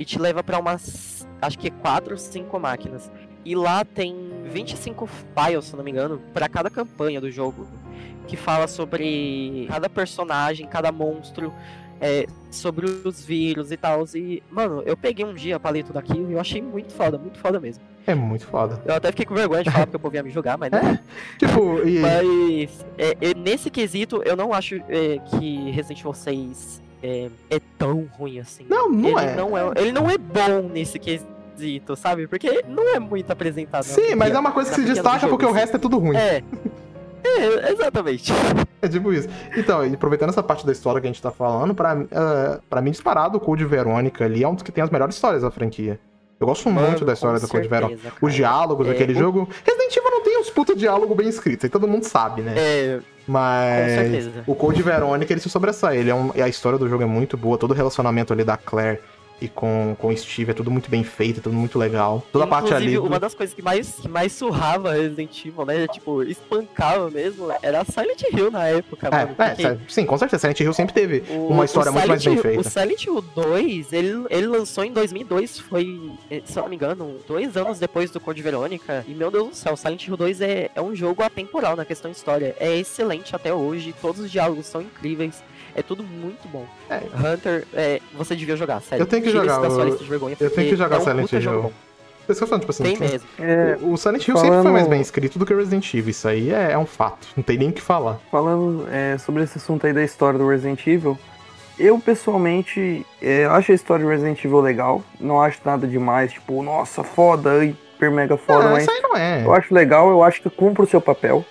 e 0.00 0.04
te 0.06 0.18
leva 0.18 0.42
pra 0.42 0.58
umas, 0.58 1.28
acho 1.42 1.58
que 1.58 1.70
4 1.70 2.14
ou 2.14 2.18
5 2.18 2.58
máquinas. 2.58 3.12
E 3.44 3.54
lá 3.54 3.84
tem 3.84 4.16
25 4.46 5.06
files, 5.06 5.66
se 5.66 5.76
não 5.76 5.84
me 5.84 5.90
engano, 5.90 6.22
pra 6.32 6.48
cada 6.48 6.70
campanha 6.70 7.20
do 7.20 7.30
jogo. 7.30 7.68
Que 8.26 8.34
fala 8.34 8.66
sobre 8.66 9.66
cada 9.68 9.90
personagem, 9.90 10.66
cada 10.66 10.90
monstro, 10.90 11.52
é, 12.00 12.26
sobre 12.50 12.86
os 12.86 13.22
vírus 13.22 13.70
e 13.70 13.76
tal. 13.76 14.04
E, 14.14 14.42
mano, 14.50 14.82
eu 14.86 14.96
peguei 14.96 15.24
um 15.24 15.34
dia 15.34 15.60
pra 15.60 15.70
ler 15.70 15.84
tudo 15.84 15.98
aquilo 15.98 16.30
e 16.30 16.32
eu 16.32 16.40
achei 16.40 16.62
muito 16.62 16.94
foda, 16.94 17.18
muito 17.18 17.38
foda 17.38 17.60
mesmo. 17.60 17.84
É 18.06 18.14
muito 18.14 18.46
foda. 18.46 18.80
Eu 18.86 18.94
até 18.94 19.08
fiquei 19.10 19.26
com 19.26 19.34
vergonha 19.34 19.62
de 19.62 19.70
falar 19.70 19.86
porque 19.86 19.98
o 19.98 20.00
povo 20.00 20.16
ia 20.16 20.22
me 20.22 20.30
julgar, 20.30 20.56
mas. 20.56 20.70
né? 20.72 20.98
Tipo, 21.38 21.86
e. 21.86 21.98
Mas 21.98 22.86
é, 22.96 23.16
é, 23.20 23.34
nesse 23.34 23.68
quesito, 23.68 24.22
eu 24.24 24.34
não 24.34 24.54
acho 24.54 24.76
é, 24.88 25.18
que 25.18 25.70
Resident 25.72 26.00
Evil 26.00 26.14
6 26.14 26.89
é, 27.02 27.28
é 27.50 27.60
tão 27.78 28.08
ruim 28.18 28.38
assim. 28.40 28.64
Não, 28.68 28.88
não 28.90 29.18
ele 29.18 29.30
é. 29.30 29.34
Não 29.36 29.56
é. 29.58 29.72
Ele 29.76 29.92
não 29.92 30.10
é 30.10 30.18
bom 30.18 30.68
nesse 30.72 30.98
quesito, 30.98 31.96
sabe? 31.96 32.26
Porque 32.26 32.62
não 32.68 32.94
é 32.94 32.98
muito 32.98 33.30
apresentado. 33.30 33.84
Sim, 33.84 34.14
mas 34.14 34.34
é 34.34 34.38
uma 34.38 34.52
coisa 34.52 34.70
que 34.70 34.76
se 34.76 34.84
destaca 34.84 35.20
jogo, 35.20 35.30
porque 35.32 35.44
o 35.46 35.48
assim. 35.50 35.58
resto 35.58 35.76
é 35.76 35.78
tudo 35.78 35.98
ruim. 35.98 36.16
É. 36.16 36.42
É, 37.22 37.72
exatamente. 37.72 38.32
É 38.82 38.88
tipo 38.88 39.12
isso. 39.12 39.28
Então, 39.56 39.82
aproveitando 39.82 40.30
essa 40.30 40.42
parte 40.42 40.64
da 40.64 40.72
história 40.72 41.00
que 41.00 41.06
a 41.06 41.10
gente 41.10 41.20
tá 41.20 41.30
falando, 41.30 41.74
pra, 41.74 41.94
uh, 41.96 42.62
pra 42.68 42.80
mim, 42.80 42.90
disparado, 42.90 43.36
o 43.36 43.40
Code 43.40 43.64
Verônica 43.64 44.24
ali 44.24 44.42
é 44.42 44.48
um 44.48 44.54
dos 44.54 44.62
que 44.62 44.72
tem 44.72 44.82
as 44.82 44.88
melhores 44.90 45.14
histórias 45.16 45.42
da 45.42 45.50
franquia. 45.50 46.00
Eu 46.40 46.46
gosto 46.46 46.70
muito 46.70 46.90
Mano, 46.92 47.04
da 47.04 47.12
história 47.12 47.38
do 47.38 47.46
Code 47.46 47.68
Verônica. 47.68 48.12
Os 48.22 48.32
diálogos 48.32 48.86
É, 48.86 48.92
daquele 48.92 49.12
o- 49.12 49.16
jogo. 49.18 49.48
Resident 49.62 49.94
Evil 49.94 50.10
não 50.10 50.22
tem 50.22 50.40
uns 50.40 50.48
puta 50.48 50.74
diálogo 50.74 51.14
bem 51.14 51.28
escritos, 51.28 51.64
aí 51.64 51.70
todo 51.70 51.86
mundo 51.86 52.04
sabe, 52.04 52.40
né? 52.40 52.54
É, 52.56 53.00
Mas. 53.30 54.28
O 54.44 54.56
Code 54.56 54.82
Verônica, 54.82 55.32
ele 55.32 55.40
se 55.40 55.48
sobressai. 55.48 55.98
Ele 55.98 56.10
é 56.10 56.14
um, 56.14 56.32
a 56.32 56.48
história 56.48 56.76
do 56.76 56.88
jogo 56.88 57.04
é 57.04 57.06
muito 57.06 57.36
boa. 57.36 57.56
Todo 57.56 57.70
o 57.70 57.74
relacionamento 57.74 58.32
ali 58.32 58.42
da 58.42 58.56
Claire 58.56 59.00
e 59.40 59.48
com, 59.48 59.96
com 59.98 60.08
o 60.08 60.16
Steve 60.16 60.50
é 60.50 60.54
tudo 60.54 60.70
muito 60.70 60.90
bem 60.90 61.02
feito, 61.04 61.40
é 61.40 61.42
tudo 61.42 61.54
muito 61.54 61.78
legal. 61.78 62.24
Toda 62.32 62.44
a 62.44 62.48
parte 62.48 62.72
ali. 62.74 62.94
Do- 62.94 63.04
uma 63.04 63.18
das 63.18 63.34
coisas 63.34 63.54
que 63.54 63.62
mais, 63.62 63.94
que 63.96 64.08
mais 64.08 64.32
surrava 64.32 64.92
Resident 64.92 65.44
Evil, 65.46 65.64
né? 65.64 65.86
Tipo, 65.88 66.22
espancava 66.22 67.10
mesmo, 67.10 67.48
era 67.62 67.84
Silent 67.84 68.22
Hill 68.32 68.50
na 68.50 68.66
época, 68.68 69.10
mano. 69.10 69.34
É, 69.38 69.44
é, 69.44 69.54
porque 69.74 69.78
sim, 69.92 70.04
com 70.06 70.18
certeza. 70.18 70.40
Silent 70.40 70.60
Hill 70.60 70.72
sempre 70.72 70.94
teve 70.94 71.22
o- 71.30 71.48
uma 71.48 71.64
história 71.64 71.90
muito 71.92 72.08
mais 72.08 72.24
bem 72.24 72.34
Hill- 72.34 72.42
feita. 72.42 72.60
O 72.60 72.64
Silent 72.64 73.04
Hill 73.04 73.20
2, 73.34 73.92
ele, 73.92 74.24
ele 74.30 74.46
lançou 74.46 74.84
em 74.84 74.92
2002, 74.92 75.58
foi, 75.58 76.10
eh, 76.30 76.42
se 76.44 76.58
eu 76.58 76.62
não 76.62 76.70
me 76.70 76.76
engano, 76.76 77.16
dois 77.26 77.56
anos 77.56 77.78
depois 77.78 78.10
do 78.10 78.20
Code 78.20 78.42
Verônica. 78.42 79.04
E, 79.08 79.14
meu 79.14 79.30
Deus 79.30 79.48
do 79.50 79.54
céu, 79.54 79.76
Silent 79.76 80.06
Hill 80.06 80.16
2 80.16 80.40
é, 80.40 80.70
é 80.74 80.80
um 80.82 80.94
jogo 80.94 81.22
atemporal 81.22 81.76
na 81.76 81.84
questão 81.84 82.10
história. 82.10 82.54
É 82.58 82.76
excelente 82.76 83.34
até 83.34 83.52
hoje, 83.52 83.94
todos 84.00 84.20
os 84.20 84.30
diálogos 84.30 84.66
são 84.66 84.80
incríveis. 84.82 85.42
É 85.74 85.82
tudo 85.82 86.02
muito 86.02 86.46
bom. 86.48 86.64
É. 86.88 87.00
Hunter, 87.14 87.66
é, 87.74 88.00
você 88.14 88.34
devia 88.36 88.56
jogar, 88.56 88.80
sério. 88.82 89.02
Eu 89.02 89.06
tenho 89.06 89.22
que 89.22 89.30
Tira 89.30 89.42
jogar, 89.42 89.58
da 89.60 89.70
sua 89.70 89.82
eu- 89.82 89.86
lista 89.86 90.02
de 90.04 90.10
vergonha. 90.10 90.36
eu 90.40 90.50
tenho 90.50 90.68
que 90.70 90.76
jogar 90.76 90.96
é 90.96 90.98
um 90.98 91.02
Silent 91.04 91.32
Hill. 91.32 91.72
isso 92.28 92.42
eu 92.44 92.46
falando, 92.46 92.60
tipo 92.62 92.70
assim, 92.70 92.82
Tem 92.84 92.92
tipo, 92.94 93.04
mesmo. 93.08 93.28
É, 93.38 93.78
O 93.82 93.96
Silent 93.96 94.26
Hill 94.28 94.36
sempre 94.36 94.50
foi 94.50 94.62
mais 94.62 94.64
Falando- 94.64 94.88
bem 94.90 95.00
escrito 95.00 95.38
do 95.38 95.46
que 95.46 95.52
o 95.54 95.56
Resident 95.56 95.92
Evil. 95.94 96.10
Isso 96.10 96.28
aí 96.28 96.50
é, 96.52 96.72
é 96.72 96.78
um 96.78 96.86
fato. 96.86 97.26
Não 97.36 97.42
tem 97.42 97.56
nem 97.58 97.70
o 97.70 97.72
que 97.72 97.80
falar. 97.82 98.18
Falando 98.30 98.86
é, 98.90 99.16
sobre 99.18 99.42
esse 99.42 99.58
assunto 99.58 99.86
aí 99.86 99.92
da 99.92 100.02
história 100.02 100.38
do 100.38 100.48
Resident 100.48 100.86
Evil, 100.86 101.18
eu 101.78 101.98
pessoalmente 101.98 103.04
é, 103.22 103.44
acho 103.46 103.72
a 103.72 103.74
história 103.74 104.04
do 104.04 104.10
Resident 104.10 104.44
Evil 104.44 104.60
legal. 104.60 105.02
Não 105.18 105.40
acho 105.40 105.58
nada 105.64 105.86
demais, 105.86 106.32
tipo, 106.32 106.62
nossa, 106.62 107.02
foda, 107.02 107.64
hiper 107.64 108.10
mega 108.10 108.36
foda, 108.36 108.64
não, 108.64 108.70
mas 108.72 108.82
isso 108.82 108.90
aí 108.92 109.00
não 109.02 109.16
é. 109.16 109.44
eu 109.44 109.52
acho 109.54 109.74
legal, 109.74 110.10
eu 110.10 110.22
acho 110.22 110.40
que 110.42 110.50
cumpre 110.50 110.82
o 110.82 110.86
seu 110.86 111.00
papel. 111.00 111.44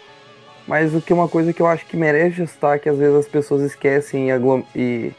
Mas 0.69 0.93
o 0.93 1.01
que 1.01 1.11
é 1.11 1.15
uma 1.15 1.27
coisa 1.27 1.51
que 1.51 1.59
eu 1.63 1.65
acho 1.65 1.83
que 1.87 1.97
merece 1.97 2.43
destaque, 2.43 2.83
que 2.83 2.89
às 2.89 2.97
vezes 2.99 3.15
as 3.15 3.27
pessoas 3.27 3.63
esquecem 3.63 4.29
e, 4.29 4.33
e 4.75 5.11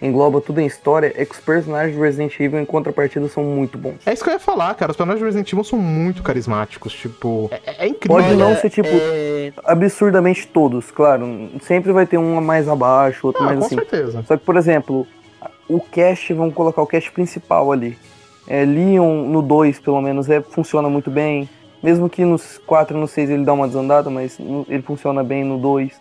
engloba 0.00 0.40
tudo 0.40 0.62
em 0.62 0.66
história, 0.66 1.12
é 1.14 1.26
que 1.26 1.32
os 1.34 1.40
personagens 1.40 1.94
do 1.94 2.02
Resident 2.02 2.40
Evil 2.40 2.58
em 2.58 2.64
contrapartida 2.64 3.28
são 3.28 3.44
muito 3.44 3.76
bons. 3.76 3.96
É 4.06 4.14
isso 4.14 4.24
que 4.24 4.30
eu 4.30 4.32
ia 4.32 4.40
falar, 4.40 4.74
cara. 4.74 4.92
Os 4.92 4.96
personagens 4.96 5.20
do 5.20 5.26
Resident 5.26 5.52
Evil 5.52 5.62
são 5.62 5.78
muito 5.78 6.22
carismáticos. 6.22 6.94
Tipo, 6.94 7.50
é, 7.52 7.84
é 7.84 7.86
incrível. 7.86 8.16
Pode 8.16 8.34
não 8.34 8.46
Olha, 8.46 8.56
ser, 8.56 8.70
tipo, 8.70 8.88
é, 8.90 9.52
absurdamente 9.64 10.46
todos, 10.48 10.90
claro. 10.90 11.50
Sempre 11.60 11.92
vai 11.92 12.06
ter 12.06 12.16
um 12.16 12.40
mais 12.40 12.66
abaixo, 12.66 13.26
outro 13.26 13.42
Ah, 13.42 13.46
mais 13.46 13.58
com 13.58 13.66
assim. 13.66 13.74
certeza. 13.74 14.24
Só 14.26 14.38
que, 14.38 14.42
por 14.42 14.56
exemplo, 14.56 15.06
o 15.68 15.80
cast, 15.80 16.32
vamos 16.32 16.54
colocar 16.54 16.80
o 16.80 16.86
cast 16.86 17.12
principal 17.12 17.70
ali. 17.70 17.98
É, 18.48 18.64
Leon 18.64 19.28
no 19.28 19.42
2, 19.42 19.80
pelo 19.80 20.00
menos, 20.00 20.30
é, 20.30 20.40
funciona 20.40 20.88
muito 20.88 21.10
bem. 21.10 21.46
Mesmo 21.84 22.08
que 22.08 22.24
nos 22.24 22.56
4 22.66 22.96
e 22.96 23.00
no 23.00 23.06
6 23.06 23.28
ele 23.28 23.44
dá 23.44 23.52
uma 23.52 23.66
desandada, 23.68 24.08
mas 24.08 24.38
ele 24.70 24.80
funciona 24.80 25.22
bem 25.22 25.44
no 25.44 25.58
2. 25.58 25.92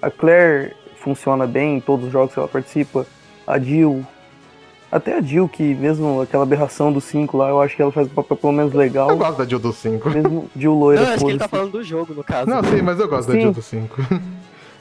A 0.00 0.08
Claire 0.08 0.72
funciona 1.00 1.48
bem 1.48 1.78
em 1.78 1.80
todos 1.80 2.06
os 2.06 2.12
jogos 2.12 2.32
que 2.32 2.38
ela 2.38 2.46
participa. 2.46 3.04
A 3.44 3.58
Jill. 3.58 4.06
Até 4.92 5.16
a 5.16 5.20
Jill, 5.20 5.48
que 5.48 5.74
mesmo 5.74 6.20
aquela 6.20 6.44
aberração 6.44 6.92
do 6.92 7.00
5 7.00 7.36
lá, 7.36 7.48
eu 7.48 7.60
acho 7.60 7.74
que 7.74 7.82
ela 7.82 7.90
faz 7.90 8.06
um 8.06 8.14
papel 8.14 8.36
pelo 8.36 8.52
menos 8.52 8.72
Eu 8.72 8.78
legal. 8.78 9.16
gosto 9.16 9.38
da 9.38 9.44
Jill 9.44 9.58
do 9.58 9.72
5. 9.72 10.10
Mesmo 10.10 10.48
Jill 10.56 10.74
loira, 10.74 11.02
Não, 11.02 11.08
acho 11.08 11.24
que 11.24 11.30
ele 11.32 11.38
tá 11.40 11.48
falando 11.48 11.72
do 11.72 11.82
jogo, 11.82 12.14
no 12.14 12.22
caso. 12.22 12.48
Não, 12.48 12.62
sim, 12.62 12.80
mas 12.80 13.00
eu 13.00 13.08
gosto 13.08 13.26
da 13.26 13.34
Sim. 13.34 13.40
Jill 13.40 13.52
do 13.52 13.62
5. 13.62 13.96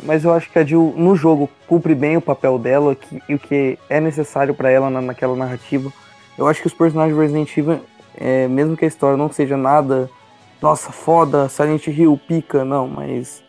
Mas 0.03 0.23
eu 0.23 0.33
acho 0.33 0.49
que 0.49 0.57
a 0.57 0.65
Jill, 0.65 0.95
no 0.97 1.15
jogo, 1.15 1.47
cumpre 1.67 1.93
bem 1.93 2.17
o 2.17 2.21
papel 2.21 2.57
dela 2.57 2.95
que, 2.95 3.21
e 3.29 3.35
o 3.35 3.39
que 3.39 3.77
é 3.87 3.99
necessário 3.99 4.51
pra 4.51 4.71
ela 4.71 4.89
na, 4.89 4.99
naquela 4.99 5.35
narrativa. 5.35 5.93
Eu 6.35 6.47
acho 6.47 6.59
que 6.59 6.65
os 6.65 6.73
personagens 6.73 7.15
do 7.15 7.21
Resident 7.21 7.55
Evil, 7.55 7.79
é, 8.17 8.47
mesmo 8.47 8.75
que 8.75 8.83
a 8.83 8.87
história 8.87 9.15
não 9.15 9.31
seja 9.31 9.55
nada, 9.55 10.09
nossa, 10.61 10.91
foda, 10.91 11.49
Silent 11.49 11.87
Hill, 11.87 12.19
pica, 12.27 12.63
não, 12.63 12.87
mas 12.87 13.43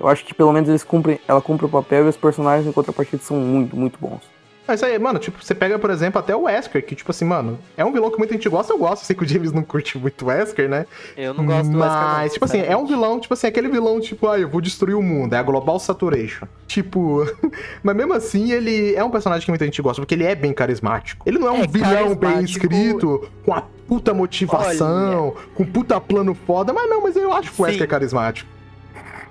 eu 0.00 0.08
acho 0.08 0.24
que 0.24 0.32
pelo 0.32 0.52
menos 0.52 0.68
eles 0.68 0.82
cumprem, 0.82 1.20
ela 1.28 1.42
cumpre 1.42 1.66
o 1.66 1.68
papel 1.68 2.06
e 2.06 2.08
os 2.08 2.16
personagens 2.16 2.66
em 2.66 2.72
contrapartida 2.72 3.22
são 3.22 3.36
muito, 3.36 3.76
muito 3.76 3.98
bons. 3.98 4.33
Mas 4.66 4.82
aí, 4.82 4.98
mano, 4.98 5.18
tipo, 5.18 5.44
você 5.44 5.54
pega, 5.54 5.78
por 5.78 5.90
exemplo, 5.90 6.18
até 6.18 6.34
o 6.34 6.42
Wesker, 6.42 6.84
que, 6.84 6.94
tipo 6.94 7.10
assim, 7.10 7.24
mano, 7.24 7.58
é 7.76 7.84
um 7.84 7.92
vilão 7.92 8.10
que 8.10 8.18
muita 8.18 8.32
gente 8.32 8.48
gosta, 8.48 8.72
eu 8.72 8.78
gosto. 8.78 9.02
Eu 9.02 9.06
sei 9.06 9.16
que 9.16 9.22
o 9.22 9.28
James 9.28 9.52
não 9.52 9.62
curte 9.62 9.98
muito 9.98 10.24
o 10.24 10.28
Wesker, 10.28 10.68
né? 10.68 10.86
Eu 11.16 11.34
não 11.34 11.44
gosto 11.44 11.70
do 11.70 11.78
Wesker, 11.78 12.02
Mas, 12.02 12.32
tipo 12.32 12.44
assim, 12.44 12.60
é 12.60 12.76
um 12.76 12.86
vilão, 12.86 13.20
tipo 13.20 13.34
assim, 13.34 13.46
aquele 13.46 13.68
vilão, 13.68 14.00
tipo, 14.00 14.26
ah, 14.26 14.38
eu 14.38 14.48
vou 14.48 14.60
destruir 14.60 14.94
o 14.94 15.02
mundo, 15.02 15.34
é 15.34 15.38
a 15.38 15.42
Global 15.42 15.78
Saturation. 15.78 16.46
Tipo, 16.66 17.26
mas 17.82 17.94
mesmo 17.94 18.14
assim, 18.14 18.52
ele 18.52 18.94
é 18.94 19.04
um 19.04 19.10
personagem 19.10 19.44
que 19.44 19.50
muita 19.50 19.64
gente 19.66 19.80
gosta, 19.82 20.00
porque 20.00 20.14
ele 20.14 20.24
é 20.24 20.34
bem 20.34 20.52
carismático. 20.52 21.22
Ele 21.26 21.38
não 21.38 21.48
é 21.48 21.50
um 21.52 21.64
É, 21.64 21.66
vilão 21.66 22.14
bem 22.14 22.42
escrito, 22.42 23.28
com 23.44 23.52
a 23.52 23.62
puta 23.86 24.14
motivação, 24.14 25.34
com 25.54 25.64
puta 25.64 26.00
plano 26.00 26.34
foda, 26.34 26.72
mas 26.72 26.88
não, 26.88 27.02
mas 27.02 27.16
eu 27.16 27.32
acho 27.32 27.52
que 27.52 27.60
o 27.60 27.64
Wesker 27.64 27.80
Sim. 27.80 27.84
é 27.84 27.86
carismático. 27.86 28.53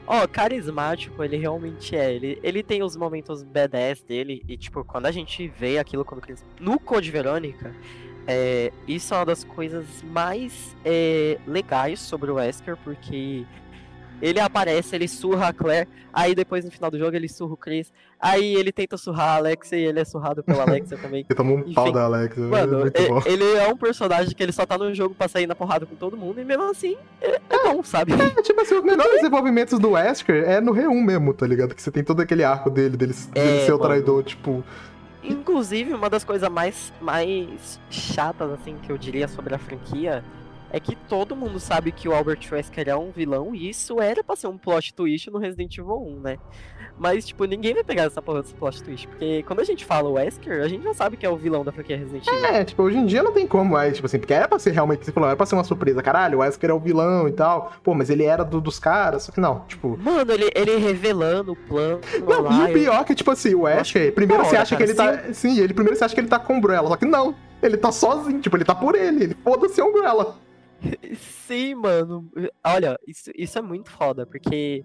Ó, 0.05 0.27
carismático, 0.27 1.23
ele 1.23 1.37
realmente 1.37 1.95
é. 1.95 2.13
Ele, 2.13 2.39
ele 2.43 2.61
tem 2.61 2.83
os 2.83 2.95
momentos 2.95 3.41
badass 3.43 4.03
dele. 4.03 4.43
E, 4.47 4.57
tipo, 4.57 4.83
quando 4.83 5.05
a 5.05 5.11
gente 5.11 5.47
vê 5.47 5.77
aquilo 5.77 6.03
criança. 6.21 6.45
No 6.59 6.79
Code 6.79 7.09
Verônica, 7.09 7.73
é, 8.27 8.71
isso 8.87 9.13
é 9.13 9.17
uma 9.17 9.25
das 9.25 9.43
coisas 9.43 9.85
mais 10.03 10.75
é, 10.83 11.37
legais 11.47 11.99
sobre 11.99 12.31
o 12.31 12.35
Wesker, 12.35 12.77
porque 12.83 13.45
ele 14.25 14.39
aparece, 14.39 14.95
ele 14.95 15.07
surra 15.07 15.49
a 15.49 15.53
Claire, 15.53 15.87
aí 16.13 16.33
depois 16.33 16.63
no 16.63 16.71
final 16.71 16.89
do 16.89 16.97
jogo 16.97 17.15
ele 17.15 17.27
surra 17.27 17.53
o 17.53 17.57
Chris, 17.57 17.91
aí 18.19 18.55
ele 18.55 18.71
tenta 18.71 18.95
surrar 18.97 19.29
a 19.29 19.35
Alexia 19.35 19.77
e 19.77 19.83
ele 19.83 19.99
é 19.99 20.05
surrado 20.05 20.41
pela 20.43 20.63
Alexia 20.63 20.97
também. 20.97 21.25
Ele 21.29 21.35
tomou 21.35 21.57
um 21.57 21.61
Enfim, 21.61 21.73
pau 21.73 21.91
da 21.91 22.03
Alex, 22.05 22.37
Mano, 22.37 22.79
muito 22.79 23.01
e- 23.01 23.07
bom. 23.09 23.21
ele 23.25 23.43
é 23.57 23.67
um 23.67 23.75
personagem 23.75 24.33
que 24.33 24.41
ele 24.41 24.51
só 24.53 24.65
tá 24.65 24.77
no 24.77 24.93
jogo 24.93 25.13
pra 25.13 25.27
sair 25.27 25.45
na 25.45 25.53
porrada 25.55 25.85
com 25.85 25.95
todo 25.95 26.15
mundo, 26.15 26.39
e 26.39 26.45
mesmo 26.45 26.63
assim, 26.69 26.95
é, 27.21 27.41
é 27.49 27.63
bom, 27.71 27.83
sabe? 27.83 28.13
É, 28.13 28.41
tipo 28.41 28.61
assim, 28.61 28.75
os 28.75 28.83
melhores 28.83 29.11
desenvolvimentos 29.15 29.77
do 29.77 29.91
Wesker 29.91 30.43
é 30.49 30.61
no 30.61 30.73
R1 30.73 31.03
mesmo, 31.03 31.33
tá 31.33 31.45
ligado? 31.45 31.75
Que 31.75 31.81
você 31.81 31.91
tem 31.91 32.03
todo 32.03 32.21
aquele 32.21 32.43
arco 32.45 32.69
dele, 32.69 32.95
dele, 32.95 33.13
dele 33.13 33.59
É, 33.61 33.65
ser 33.65 33.73
o 33.73 33.77
mano. 33.77 33.89
traidor, 33.89 34.23
tipo. 34.23 34.63
Inclusive, 35.23 35.93
uma 35.93 36.09
das 36.09 36.23
coisas 36.23 36.49
mais, 36.49 36.91
mais 37.01 37.79
chatas, 37.89 38.51
assim, 38.51 38.75
que 38.83 38.91
eu 38.91 38.97
diria 38.97 39.27
sobre 39.27 39.55
a 39.55 39.57
franquia 39.57 40.23
é 40.73 40.79
que 40.79 40.95
todo 41.07 41.35
mundo 41.35 41.59
sabe 41.59 41.91
que 41.93 42.09
o 42.09 42.13
Albert 42.13 42.39
Wesker 42.51 42.89
é 42.89 42.95
um 42.95 43.11
vilão 43.11 43.53
e 43.55 43.69
isso 43.69 44.01
era 44.01 44.21
pra 44.23 44.35
ser 44.35 44.47
um 44.47 44.57
plot 44.57 44.93
twist 44.93 45.29
no 45.31 45.37
Resident 45.39 45.77
Evil 45.77 46.01
1, 46.01 46.19
né? 46.19 46.37
Mas, 46.97 47.25
tipo, 47.25 47.45
ninguém 47.45 47.73
vai 47.73 47.83
pegar 47.83 48.03
essa 48.03 48.21
porra 48.21 48.41
desse 48.41 48.53
plot 48.53 48.83
twist, 48.83 49.07
porque 49.07 49.43
quando 49.43 49.61
a 49.61 49.63
gente 49.63 49.83
fala 49.85 50.09
Wesker, 50.09 50.61
a 50.61 50.67
gente 50.67 50.83
já 50.83 50.93
sabe 50.93 51.17
que 51.17 51.25
é 51.25 51.29
o 51.29 51.35
vilão 51.35 51.63
da 51.63 51.71
franquia 51.71 51.97
Resident 51.97 52.27
Evil. 52.27 52.45
É, 52.45 52.63
tipo, 52.63 52.83
hoje 52.83 52.97
em 52.97 53.05
dia 53.05 53.23
não 53.23 53.31
tem 53.31 53.47
como 53.47 53.71
mais, 53.71 53.95
tipo 53.95 54.05
assim, 54.05 54.19
porque 54.19 54.33
era 54.33 54.47
pra 54.47 54.59
ser 54.59 54.71
realmente, 54.71 55.05
você 55.05 55.11
falou, 55.11 55.27
era 55.29 55.35
pra 55.37 55.45
ser 55.45 55.55
uma 55.55 55.63
surpresa, 55.63 56.03
caralho, 56.03 56.37
o 56.39 56.41
Wesker 56.41 56.69
é 56.69 56.73
o 56.73 56.79
vilão 56.79 57.27
e 57.27 57.31
tal. 57.31 57.71
Pô, 57.83 57.93
mas 57.95 58.09
ele 58.09 58.23
era 58.23 58.43
do- 58.43 58.61
dos 58.61 58.79
caras, 58.79 59.23
só 59.23 59.31
que 59.31 59.39
não, 59.39 59.61
tipo. 59.67 59.97
Mano, 60.01 60.31
ele, 60.31 60.51
ele 60.55 60.75
revelando 60.77 61.53
o 61.53 61.55
plano 61.55 61.99
Não, 62.27 62.41
lá, 62.41 62.67
e 62.69 62.71
o 62.71 62.73
pior 62.73 63.01
é 63.01 63.03
que, 63.03 63.15
tipo 63.15 63.31
assim, 63.31 63.53
o 63.55 63.61
Wesker, 63.61 64.13
primeiro 64.13 64.43
você 64.45 64.55
acha 64.57 64.75
cara, 64.75 64.85
que 64.85 64.91
ele 64.91 64.97
tá. 64.97 65.33
Sim, 65.33 65.59
ele 65.59 65.73
primeiro 65.73 65.97
você 65.97 66.03
acha 66.03 66.13
que 66.13 66.21
ele 66.21 66.27
tá 66.27 66.37
com 66.39 66.53
o 66.53 66.57
Umbrella, 66.57 66.87
só 66.89 66.95
que 66.95 67.05
não. 67.05 67.35
Ele 67.61 67.77
tá 67.77 67.91
sozinho, 67.93 68.41
tipo, 68.41 68.55
ele 68.57 68.65
tá 68.65 68.75
por 68.75 68.93
ele, 68.93 69.23
ele 69.23 69.37
foda-se 69.43 69.79
a 69.79 69.85
Umbrella. 69.85 70.35
Sim, 71.47 71.75
mano. 71.75 72.29
Olha, 72.63 72.99
isso, 73.07 73.31
isso 73.35 73.57
é 73.57 73.61
muito 73.61 73.89
foda, 73.91 74.25
porque 74.25 74.83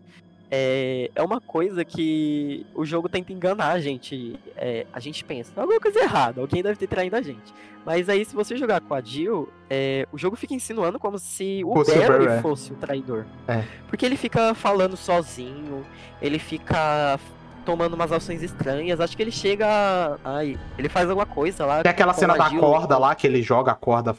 é, 0.51 1.11
é 1.15 1.23
uma 1.23 1.41
coisa 1.41 1.85
que 1.85 2.67
o 2.75 2.85
jogo 2.85 3.09
tenta 3.09 3.33
enganar 3.33 3.73
a 3.73 3.81
gente. 3.81 4.39
É, 4.57 4.87
a 4.93 5.01
gente 5.01 5.25
pensa, 5.25 5.53
"Tem 5.53 5.63
alguma 5.63 5.81
coisa 5.81 6.01
errada, 6.01 6.41
alguém 6.41 6.63
deve 6.63 6.79
ter 6.79 6.87
traído 6.87 7.17
a 7.17 7.23
gente. 7.23 7.53
Mas 7.85 8.09
aí, 8.09 8.25
se 8.25 8.35
você 8.35 8.57
jogar 8.57 8.81
com 8.81 8.93
a 8.93 9.01
Jill, 9.01 9.49
é, 9.71 10.07
o 10.13 10.19
jogo 10.19 10.37
fica 10.37 10.53
insinuando 10.53 10.99
como 10.99 11.19
se 11.19 11.63
o 11.65 11.73
Barry 11.73 12.27
é. 12.27 12.43
fosse 12.43 12.73
o 12.73 12.77
traidor. 12.77 13.25
É. 13.47 13.65
Porque 13.89 14.05
ele 14.05 14.17
fica 14.17 14.53
falando 14.53 14.97
sozinho, 14.97 15.87
ele 16.21 16.39
fica 16.39 17.19
tomando 17.65 17.95
umas 17.95 18.13
ações 18.13 18.43
estranhas. 18.43 19.01
Acho 19.01 19.17
que 19.17 19.23
ele 19.23 19.31
chega. 19.31 20.19
Ai, 20.25 20.59
ele 20.77 20.89
faz 20.89 21.09
alguma 21.09 21.27
coisa 21.27 21.65
lá. 21.65 21.83
Tem 21.83 21.91
aquela 21.91 22.13
cena 22.13 22.37
da 22.37 22.49
Jill 22.49 22.61
corda 22.61 22.99
lá, 22.99 23.15
que 23.15 23.27
ele 23.27 23.43
joga 23.43 23.73
a 23.73 23.75
corda. 23.75 24.15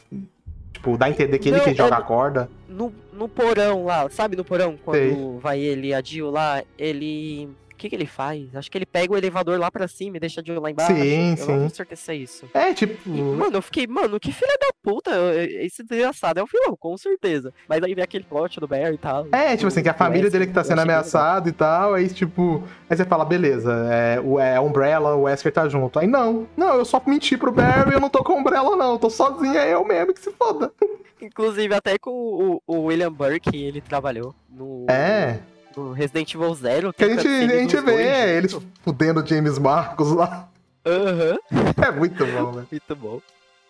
Tipo, 0.79 0.97
dá 0.97 1.07
a 1.07 1.09
entender 1.09 1.37
que 1.39 1.49
ele 1.49 1.57
Não, 1.57 1.63
que 1.65 1.73
joga 1.73 1.95
é- 1.95 1.99
a 1.99 2.01
corda. 2.01 2.49
no, 2.69 2.93
no 3.11 3.27
porão 3.27 3.83
lá, 3.83 4.09
sabe 4.09 4.37
no 4.37 4.45
porão? 4.45 4.75
Quando 4.83 4.95
Sei. 4.97 5.37
vai 5.41 5.59
ele 5.59 5.87
e 5.89 5.93
a 5.93 6.01
Jill 6.01 6.31
lá, 6.31 6.63
ele. 6.77 7.49
O 7.79 7.81
que, 7.81 7.87
que 7.87 7.95
ele 7.95 8.05
faz? 8.05 8.53
Acho 8.53 8.69
que 8.69 8.77
ele 8.77 8.85
pega 8.85 9.13
o 9.13 9.17
elevador 9.17 9.57
lá 9.57 9.71
pra 9.71 9.87
cima 9.87 10.17
e 10.17 10.19
deixa 10.19 10.43
Jill 10.45 10.59
lá 10.59 10.69
embaixo. 10.69 10.93
Sim, 10.93 11.31
eu 11.31 11.37
sim. 11.37 11.45
tenho 11.45 11.69
certeza 11.69 12.11
é 12.11 12.15
isso. 12.15 12.45
É, 12.53 12.73
tipo. 12.73 12.93
E, 13.09 13.21
mano, 13.21 13.55
eu 13.55 13.61
fiquei, 13.61 13.87
mano, 13.87 14.19
que 14.19 14.33
filha 14.33 14.57
da 14.59 14.67
puta. 14.83 15.11
Esse 15.45 15.81
desgraçado 15.81 16.41
é 16.41 16.43
o 16.43 16.45
vilão, 16.45 16.75
com 16.77 16.97
certeza. 16.97 17.53
Mas 17.69 17.81
aí 17.81 17.95
vem 17.95 18.03
aquele 18.03 18.25
plot 18.25 18.59
do 18.59 18.67
Barry 18.67 18.95
e 18.95 18.97
tal. 18.97 19.27
É, 19.31 19.55
tipo 19.55 19.67
assim, 19.67 19.81
que 19.81 19.87
a 19.87 19.93
família 19.93 20.29
dele 20.29 20.47
que 20.47 20.51
tá 20.51 20.61
sendo 20.61 20.81
ameaçada 20.81 21.47
e 21.47 21.53
tal, 21.53 21.93
aí 21.93 22.09
tipo. 22.09 22.65
Aí 22.89 22.97
você 22.97 23.05
fala, 23.05 23.23
beleza, 23.23 23.71
é, 23.89 24.19
o 24.19 24.37
é 24.37 24.59
Umbrella, 24.59 25.15
o 25.15 25.21
Wesker 25.21 25.53
tá 25.53 25.69
junto. 25.69 25.99
Aí 25.99 26.07
não, 26.07 26.49
não, 26.57 26.75
eu 26.75 26.83
só 26.83 27.01
menti 27.07 27.37
pro 27.37 27.49
Barry, 27.49 27.93
eu 27.93 28.01
não 28.01 28.09
tô 28.09 28.21
com 28.25 28.33
Umbrella, 28.33 28.75
não, 28.75 28.91
eu 28.91 28.99
tô 28.99 29.09
sozinho, 29.09 29.57
é 29.57 29.73
eu 29.73 29.85
mesmo 29.85 30.13
que 30.13 30.19
se 30.19 30.31
foda. 30.31 30.69
Inclusive, 31.21 31.73
até 31.73 31.97
com 31.97 32.11
o, 32.11 32.61
o 32.67 32.81
William 32.87 33.11
Burke, 33.11 33.55
ele 33.55 33.79
trabalhou 33.79 34.35
no, 34.49 34.85
É, 34.89 35.33
no 35.33 35.58
Resident 35.93 36.33
Evil 36.33 36.53
Zero. 36.55 36.93
que 36.93 37.03
a 37.03 37.09
gente, 37.09 37.27
a 37.27 37.47
gente 37.47 37.75
dos 37.75 37.83
dois 37.85 37.97
vê 37.97 38.37
eles 38.37 38.51
junto. 38.51 38.67
fudendo 38.83 39.25
James 39.25 39.57
Marcos 39.57 40.11
lá. 40.11 40.47
Aham, 40.85 41.37
É 41.85 41.91
muito 41.91 42.25
bom, 42.25 42.51
velho. 42.51 42.67
muito 42.71 42.95
bom. 42.95 43.21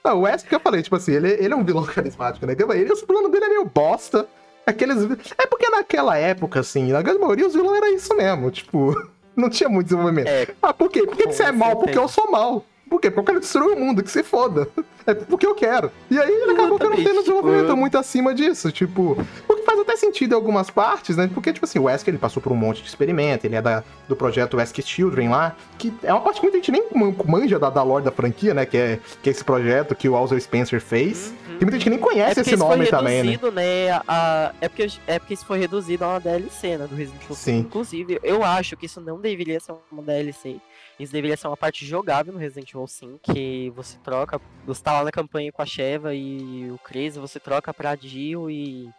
Ah, 0.04 0.14
o 0.14 0.22
Wesker 0.22 0.50
que 0.50 0.56
eu 0.56 0.60
falei, 0.60 0.82
tipo 0.82 0.96
assim, 0.96 1.14
ele, 1.14 1.30
ele 1.34 1.54
é 1.54 1.56
um 1.58 1.64
vilão 1.64 1.84
carismático, 1.88 2.46
né? 2.46 2.54
Ele, 2.54 2.92
o 2.94 3.06
plano 3.08 3.30
dele 3.30 3.46
é 3.46 3.50
meio 3.50 3.66
bosta. 3.66 4.26
Aqueles. 4.66 4.98
É 5.38 5.46
porque 5.48 5.70
naquela 5.70 6.18
época, 6.18 6.60
assim, 6.60 6.92
na 6.92 7.02
grande 7.02 7.20
maioria, 7.20 7.48
os 7.48 7.54
vilões 7.54 7.78
era 7.78 7.90
isso 7.92 8.16
mesmo, 8.16 8.50
tipo. 8.52 8.94
Não 9.36 9.50
tinha 9.50 9.70
muito 9.70 9.86
desenvolvimento. 9.88 10.28
É, 10.28 10.48
Ah, 10.62 10.74
por 10.74 10.90
quê? 10.92 11.04
Por 11.06 11.16
que, 11.16 11.28
que 11.28 11.34
você 11.34 11.44
é 11.44 11.52
mal? 11.52 11.78
Porque 11.78 11.98
eu 11.98 12.08
sou 12.10 12.30
mal. 12.30 12.66
Por 12.90 13.00
quê? 13.00 13.10
Porque 13.12 13.20
eu 13.20 13.24
quero 13.26 13.40
destruir 13.40 13.76
o 13.76 13.80
mundo, 13.80 14.02
que 14.04 14.10
se 14.12 14.24
foda. 14.24 14.68
É 15.06 15.14
porque 15.14 15.46
eu 15.46 15.56
quero. 15.56 15.92
E 16.12 16.20
aí 16.20 16.30
ele 16.32 16.52
acabou 16.52 16.78
que 16.78 16.84
não 16.84 16.94
Exatamente, 16.94 17.04
tendo 17.10 17.20
desenvolvimento 17.22 17.66
tipo, 17.66 17.78
muito 17.78 17.98
acima 17.98 18.34
disso. 18.34 18.72
Tipo, 18.72 19.18
o 19.48 19.56
que 19.56 19.64
faz 19.64 19.80
até 19.80 19.96
sentido 19.96 20.34
em 20.34 20.36
algumas 20.36 20.70
partes, 20.70 21.18
né? 21.18 21.30
Porque, 21.34 21.52
tipo 21.54 21.66
assim, 21.66 21.80
o 21.80 21.84
Wesker 21.84 22.12
ele 22.12 22.20
passou 22.20 22.42
por 22.44 22.52
um 22.52 22.56
monte 22.56 22.82
de 22.84 22.88
experimento, 22.90 23.46
ele 23.46 23.56
é 23.56 23.62
da, 23.62 23.84
do 24.08 24.16
projeto 24.16 24.58
Wesker 24.58 24.86
Children 24.86 25.30
lá, 25.30 25.56
que 25.78 25.94
é 26.04 26.14
uma 26.14 26.22
parte 26.22 26.40
que 26.40 26.46
muita 26.46 26.58
gente 26.58 26.72
nem 26.72 26.84
man- 26.94 27.16
manja 27.26 27.58
da, 27.58 27.70
da 27.70 27.82
lore 27.82 28.04
da 28.04 28.12
franquia, 28.12 28.54
né? 28.54 28.66
Que 28.66 28.78
é, 28.78 29.00
que 29.24 29.30
é 29.30 29.32
esse 29.32 29.44
projeto 29.44 29.96
que 29.96 30.08
o 30.10 30.16
Alzer 30.16 30.40
Spencer 30.42 30.82
fez. 30.82 31.34
Uhum. 31.50 31.58
Que 31.60 31.66
muita 31.66 31.78
gente 31.80 31.90
nem 31.90 32.00
conhece 32.00 32.36
porque 32.36 32.50
esse 32.52 32.56
nome 32.58 32.86
também, 32.88 33.24
né? 33.24 33.38
né? 33.54 34.02
a- 34.08 34.54
é, 34.62 34.70
porque, 34.70 34.88
é 35.08 35.20
porque 35.20 35.34
isso 35.34 35.46
foi 35.46 35.60
reduzido 35.60 36.06
a 36.06 36.10
uma 36.10 36.20
DLC, 36.20 36.78
né? 36.78 36.88
Do 36.88 36.96
Resident 36.96 37.22
Evil 37.24 37.36
5. 37.36 37.36
Sim. 37.36 37.58
Inclusive, 37.60 38.20
eu 38.24 38.44
acho 38.44 38.78
que 38.78 38.86
isso 38.86 39.02
não 39.02 39.20
deveria 39.20 39.60
ser 39.60 39.74
uma 39.92 40.02
DLC. 40.04 40.58
Isso 41.00 41.14
deveria 41.14 41.38
ser 41.38 41.48
uma 41.48 41.56
parte 41.56 41.86
jogável 41.86 42.34
no 42.34 42.40
Resident 42.40 42.70
Evil 42.72 42.86
5, 42.88 43.20
que 43.34 43.72
você 43.76 43.98
troca, 44.04 44.40
você 44.66 44.84
tá 44.84 44.92
lá 44.94 45.04
na 45.06 45.12
campanha 45.12 45.52
com 45.52 45.62
a 45.62 45.66
Sheva 45.66 46.14
e 46.14 46.70
o 46.72 46.78
Chris, 46.84 47.16
você 47.16 47.40
troca 47.40 47.74
pra 47.74 47.96
Jill 47.96 48.50
e, 48.52 48.90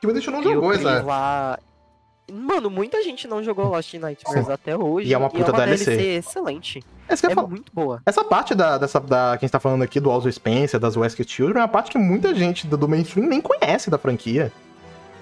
Que 0.00 0.06
muita 0.06 0.20
gente 0.20 0.30
não 0.30 0.42
jogou 0.42 0.72
essa. 0.72 1.02
lá. 1.02 1.58
Mano, 2.32 2.70
muita 2.70 3.02
gente 3.02 3.26
não 3.26 3.42
jogou 3.42 3.66
Lost 3.66 3.92
in 3.92 3.98
Nightmares 3.98 4.46
Sim. 4.46 4.52
até 4.52 4.76
hoje. 4.76 5.08
E 5.08 5.14
é 5.14 5.18
uma 5.18 5.28
puta 5.28 5.52
DLC. 5.52 5.92
excelente. 6.14 6.80
Essa 7.08 7.22
que 7.22 7.26
eu 7.26 7.30
ia 7.30 7.32
É 7.32 7.34
falar. 7.34 7.48
muito 7.48 7.72
boa. 7.74 8.00
Essa 8.06 8.22
parte 8.22 8.54
da, 8.54 8.78
dessa, 8.78 9.00
da, 9.00 9.32
que 9.36 9.44
a 9.44 9.46
gente 9.46 9.50
tá 9.50 9.58
falando 9.58 9.82
aqui 9.82 9.98
do 9.98 10.08
Alzo 10.10 10.30
Spencer, 10.30 10.78
das 10.78 10.96
Wesker 10.96 11.26
Children, 11.28 11.58
é 11.58 11.62
uma 11.62 11.68
parte 11.68 11.90
que 11.90 11.98
muita 11.98 12.32
gente 12.32 12.68
do, 12.68 12.76
do 12.76 12.88
mainstream 12.88 13.26
nem 13.28 13.40
conhece 13.40 13.90
da 13.90 13.98
franquia. 13.98 14.52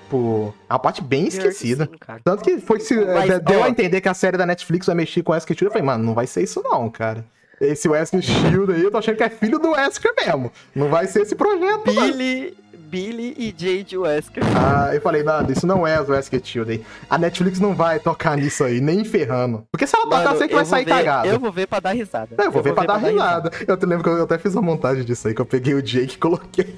Tipo, 0.08 0.54
é 0.68 0.72
uma 0.72 0.78
parte 0.78 1.02
bem 1.02 1.24
Pior 1.26 1.30
que 1.30 1.36
esquecida. 1.48 1.84
sim. 1.84 2.18
Tanto 2.24 2.42
que 2.42 2.58
foi 2.60 2.80
se, 2.80 2.94
Mas, 2.96 3.28
é, 3.28 3.38
deu 3.38 3.60
ó. 3.60 3.64
a 3.64 3.68
entender 3.68 4.00
que 4.00 4.08
a 4.08 4.14
série 4.14 4.38
da 4.38 4.46
Netflix 4.46 4.86
vai 4.86 4.94
mexer 4.96 5.22
com 5.22 5.32
o 5.32 5.34
Wesker 5.34 5.54
Children. 5.54 5.68
Eu 5.68 5.72
falei, 5.72 5.86
mano, 5.86 6.04
não 6.04 6.14
vai 6.14 6.26
ser 6.26 6.42
isso 6.42 6.62
não, 6.64 6.88
cara. 6.88 7.24
Esse 7.60 7.88
Wesker 7.88 8.22
Shield 8.22 8.72
aí, 8.72 8.82
eu 8.82 8.90
tô 8.90 8.96
achando 8.96 9.16
que 9.16 9.22
é 9.22 9.28
filho 9.28 9.58
do 9.58 9.72
Wesker 9.72 10.14
mesmo. 10.24 10.50
Não 10.74 10.88
vai 10.88 11.06
ser 11.06 11.22
esse 11.22 11.34
projeto, 11.34 11.92
não. 11.92 12.06
Billy, 12.06 12.56
Billy 12.78 13.34
e 13.36 13.54
Jade 13.54 13.98
Wesker. 13.98 14.42
Ah, 14.56 14.94
eu 14.94 15.00
falei, 15.02 15.22
nada, 15.22 15.52
isso 15.52 15.66
não 15.66 15.86
é 15.86 16.00
o 16.00 16.08
Wesker 16.08 16.40
Shield 16.42 16.70
aí. 16.72 16.84
A 17.10 17.18
Netflix 17.18 17.60
não 17.60 17.74
vai 17.74 17.98
tocar 17.98 18.34
nisso 18.36 18.64
aí, 18.64 18.80
nem 18.80 19.04
ferrando. 19.04 19.64
Porque 19.70 19.86
se 19.86 19.94
ela 19.94 20.04
tocar, 20.06 20.20
eu 20.20 20.24
Mano, 20.26 20.38
sei 20.38 20.48
que 20.48 20.54
vai 20.54 20.64
vou 20.64 20.70
sair 20.70 20.84
ver- 20.86 20.90
cagado. 20.90 21.28
Eu 21.28 21.38
vou 21.40 21.52
ver 21.52 21.66
pra 21.66 21.80
dar 21.80 21.90
risada. 21.92 22.28
Não, 22.38 22.44
eu 22.46 22.50
vou 22.52 22.62
ver 22.62 22.72
pra 22.74 22.84
dar 22.86 22.96
risada. 22.96 23.50
Eu 23.66 23.76
te 23.76 23.84
lembro 23.84 24.04
que 24.04 24.08
eu 24.10 24.22
até 24.22 24.38
fiz 24.38 24.54
uma 24.54 24.62
montagem 24.62 25.04
disso 25.04 25.28
aí, 25.28 25.34
que 25.34 25.40
eu 25.42 25.46
peguei 25.46 25.74
o 25.74 25.82
Jake 25.82 26.14
e 26.14 26.18
coloquei 26.18 26.76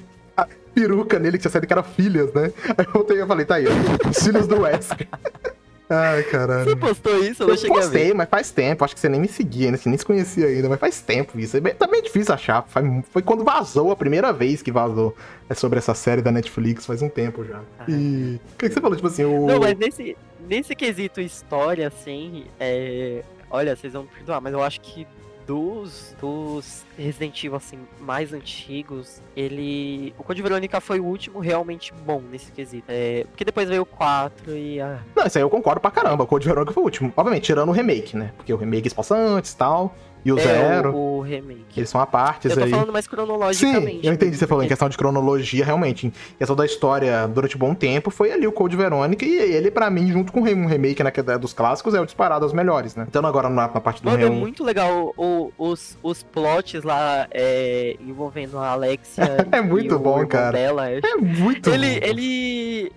peruca 0.73 1.19
nele, 1.19 1.37
que 1.37 1.41
tinha 1.43 1.51
saído 1.51 1.67
que 1.67 1.73
era 1.73 1.83
filhas, 1.83 2.33
né? 2.33 2.51
Aí 2.77 2.85
eu 2.85 2.91
voltei 2.93 3.17
e 3.17 3.19
eu 3.19 3.27
falei, 3.27 3.45
tá 3.45 3.55
aí, 3.55 3.65
ó, 3.67 4.09
os 4.09 4.17
filhos 4.23 4.47
do 4.47 4.61
Wesker. 4.61 5.07
Ai, 5.93 6.23
caralho. 6.23 6.63
Você 6.69 6.75
postou 6.77 7.21
isso? 7.21 7.43
Eu 7.43 7.47
não 7.47 7.53
Eu 7.53 7.57
cheguei 7.57 7.75
a 7.75 7.79
ver. 7.81 7.85
postei, 7.85 8.13
mas 8.13 8.29
faz 8.29 8.49
tempo. 8.49 8.85
Acho 8.85 8.93
que 8.93 8.99
você 9.01 9.09
nem 9.09 9.19
me 9.19 9.27
seguia, 9.27 9.69
né? 9.71 9.75
Você 9.75 9.89
nem 9.89 9.97
se 9.97 10.05
conhecia 10.05 10.45
ainda, 10.45 10.69
mas 10.69 10.79
faz 10.79 11.01
tempo 11.01 11.37
isso. 11.37 11.57
É 11.57 11.59
bem- 11.59 11.75
Tá 11.75 11.85
bem 11.85 12.01
difícil 12.01 12.33
achar. 12.33 12.65
Foi 13.11 13.21
quando 13.21 13.43
vazou, 13.43 13.91
a 13.91 13.95
primeira 13.97 14.31
vez 14.31 14.61
que 14.61 14.71
vazou. 14.71 15.13
É 15.49 15.53
sobre 15.53 15.79
essa 15.79 15.93
série 15.93 16.21
da 16.21 16.31
Netflix, 16.31 16.85
faz 16.85 17.01
um 17.01 17.09
tempo 17.09 17.43
já. 17.43 17.59
E. 17.89 18.39
O 18.53 18.57
que, 18.57 18.69
que 18.69 18.73
você 18.73 18.79
falou? 18.79 18.95
Tipo 18.95 19.09
assim, 19.09 19.25
o. 19.25 19.45
Não, 19.45 19.59
mas 19.59 19.77
nesse, 19.77 20.15
nesse 20.47 20.73
quesito 20.75 21.19
história, 21.19 21.89
assim, 21.89 22.45
é... 22.57 23.21
Olha, 23.49 23.75
vocês 23.75 23.91
vão 23.91 24.03
me 24.03 24.09
perdoar, 24.15 24.39
mas 24.39 24.53
eu 24.53 24.63
acho 24.63 24.79
que 24.79 25.05
dos, 25.51 26.15
dos 26.21 26.85
Resident 26.97 27.37
Evil, 27.43 27.57
assim, 27.57 27.79
mais 27.99 28.31
antigos, 28.31 29.21
ele... 29.35 30.15
O 30.17 30.23
Code 30.23 30.41
Verônica 30.41 30.79
foi 30.79 31.01
o 31.01 31.03
último 31.03 31.39
realmente 31.39 31.93
bom 32.05 32.21
nesse 32.21 32.53
quesito. 32.53 32.85
É... 32.87 33.25
Porque 33.25 33.43
depois 33.43 33.67
veio 33.67 33.81
o 33.81 33.85
4 33.85 34.55
e... 34.55 34.79
Ah, 34.79 34.99
Não, 35.13 35.25
isso 35.25 35.37
aí 35.37 35.43
eu 35.43 35.49
concordo 35.49 35.81
pra 35.81 35.91
caramba. 35.91 36.23
O 36.23 36.27
Code 36.27 36.47
Verônica 36.47 36.71
foi 36.71 36.81
o 36.81 36.85
último. 36.85 37.11
Obviamente, 37.17 37.43
tirando 37.43 37.67
o 37.67 37.73
remake, 37.73 38.15
né? 38.15 38.31
Porque 38.37 38.53
o 38.53 38.55
remake 38.55 38.87
se 38.87 38.95
passa 38.95 39.13
antes 39.13 39.51
e 39.51 39.57
tal. 39.57 39.93
E 40.23 40.31
o 40.31 40.37
é, 40.37 40.41
Zero. 40.41 40.93
o, 40.93 41.17
o 41.17 41.21
remake. 41.21 41.65
Eles 41.77 41.89
são 41.89 41.99
a 41.99 42.05
partes 42.05 42.51
Eu 42.51 42.57
tô 42.57 42.63
aí. 42.63 42.69
falando 42.69 42.91
mais 42.93 43.05
Sim, 43.05 43.11
cronologicamente. 43.11 44.05
eu 44.05 44.13
entendi 44.13 44.31
mesmo, 44.31 44.37
você 44.39 44.47
falando 44.47 44.65
em 44.65 44.67
questão 44.67 44.87
de 44.89 44.97
cronologia, 44.97 45.65
realmente. 45.65 46.07
Em 46.07 46.13
questão 46.37 46.55
da 46.55 46.65
história 46.65 47.27
durante 47.27 47.55
um 47.55 47.59
bom 47.59 47.73
tempo, 47.73 48.11
foi 48.11 48.31
ali 48.31 48.45
o 48.45 48.51
Code 48.51 48.75
Verônica, 48.75 49.25
e 49.25 49.35
ele, 49.35 49.71
pra 49.71 49.89
mim, 49.89 50.11
junto 50.11 50.31
com 50.31 50.41
o 50.41 50.43
um 50.43 50.65
remake 50.65 51.03
né, 51.03 51.09
que 51.11 51.19
é 51.19 51.37
dos 51.37 51.53
clássicos, 51.53 51.93
é 51.93 52.01
o 52.01 52.05
disparado 52.05 52.45
aos 52.45 52.53
melhores, 52.53 52.95
né? 52.95 53.05
Então 53.07 53.25
agora 53.25 53.49
na, 53.49 53.67
na 53.67 53.81
parte 53.81 54.01
do 54.03 54.09
Mano, 54.09 54.23
é 54.25 54.29
muito 54.29 54.63
legal 54.63 55.13
o- 55.17 55.51
os, 55.57 55.97
os 56.03 56.23
plots 56.23 56.83
lá 56.83 57.27
é, 57.31 57.95
envolvendo 57.99 58.57
a 58.57 58.69
Alexia. 58.71 59.21
É 59.51 59.61
muito 59.61 59.97
bom, 59.99 60.25
cara. 60.27 60.51
Dela. 60.51 60.89
É 60.89 61.15
muito 61.17 61.69
ele, 61.69 61.99
bom. 61.99 62.05
ele, 62.07 62.91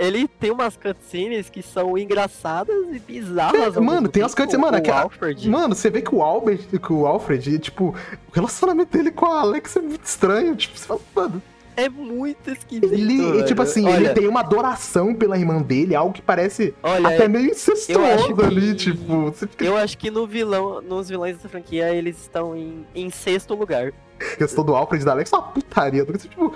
ele 0.00 0.26
tem 0.26 0.50
umas 0.50 0.76
cutscenes 0.76 1.48
que 1.50 1.62
são 1.62 1.96
engraçadas 1.96 2.74
e 2.92 2.98
bizarras. 2.98 3.76
É, 3.76 3.80
mano, 3.80 4.08
tem 4.08 4.22
umas 4.22 4.34
cutscenes- 4.34 4.60
mano, 4.64 4.76
aquela- 4.78 5.02
Alfred, 5.02 5.48
Mano, 5.48 5.74
você 5.74 5.90
vê 5.90 6.00
que 6.02 6.14
o 6.14 6.22
Albert, 6.22 6.60
que 6.68 6.92
o 6.92 7.06
Alfred, 7.06 7.58
tipo, 7.58 7.94
o 8.28 8.32
relacionamento 8.32 8.96
dele 8.96 9.10
com 9.10 9.26
a 9.26 9.40
Alex 9.40 9.76
é 9.76 9.80
muito 9.80 10.04
estranho. 10.04 10.56
Tipo, 10.56 10.78
você 10.78 10.86
fala, 10.86 11.00
mano. 11.14 11.42
é 11.76 11.88
muito 11.88 12.50
esquisito. 12.50 12.92
Ele, 12.92 13.16
velho. 13.30 13.44
tipo 13.46 13.62
assim, 13.62 13.86
olha, 13.86 13.96
ele 14.06 14.08
tem 14.14 14.28
uma 14.28 14.40
adoração 14.40 15.14
pela 15.14 15.38
irmã 15.38 15.62
dele, 15.62 15.94
algo 15.94 16.12
que 16.12 16.20
parece 16.20 16.74
olha, 16.82 17.08
até 17.08 17.26
meio 17.28 17.46
incestuoso 17.50 18.34
que- 18.34 18.42
ali, 18.44 18.74
tipo. 18.74 19.32
Fica 19.32 19.64
eu 19.64 19.76
acho 19.78 19.96
que 19.96 20.10
no 20.10 20.26
vilão, 20.26 20.82
nos 20.82 21.08
vilões 21.08 21.36
dessa 21.36 21.48
franquia 21.48 21.88
eles 21.94 22.20
estão 22.20 22.54
em, 22.56 22.84
em 22.94 23.08
sexto 23.10 23.54
lugar. 23.54 23.92
Questão 24.36 24.64
do 24.64 24.74
Alfred 24.74 25.02
e 25.02 25.06
da 25.06 25.12
Alex, 25.12 25.32
é 25.32 25.36
uma 25.36 25.42
putaria. 25.48 26.04
Tipo, 26.04 26.54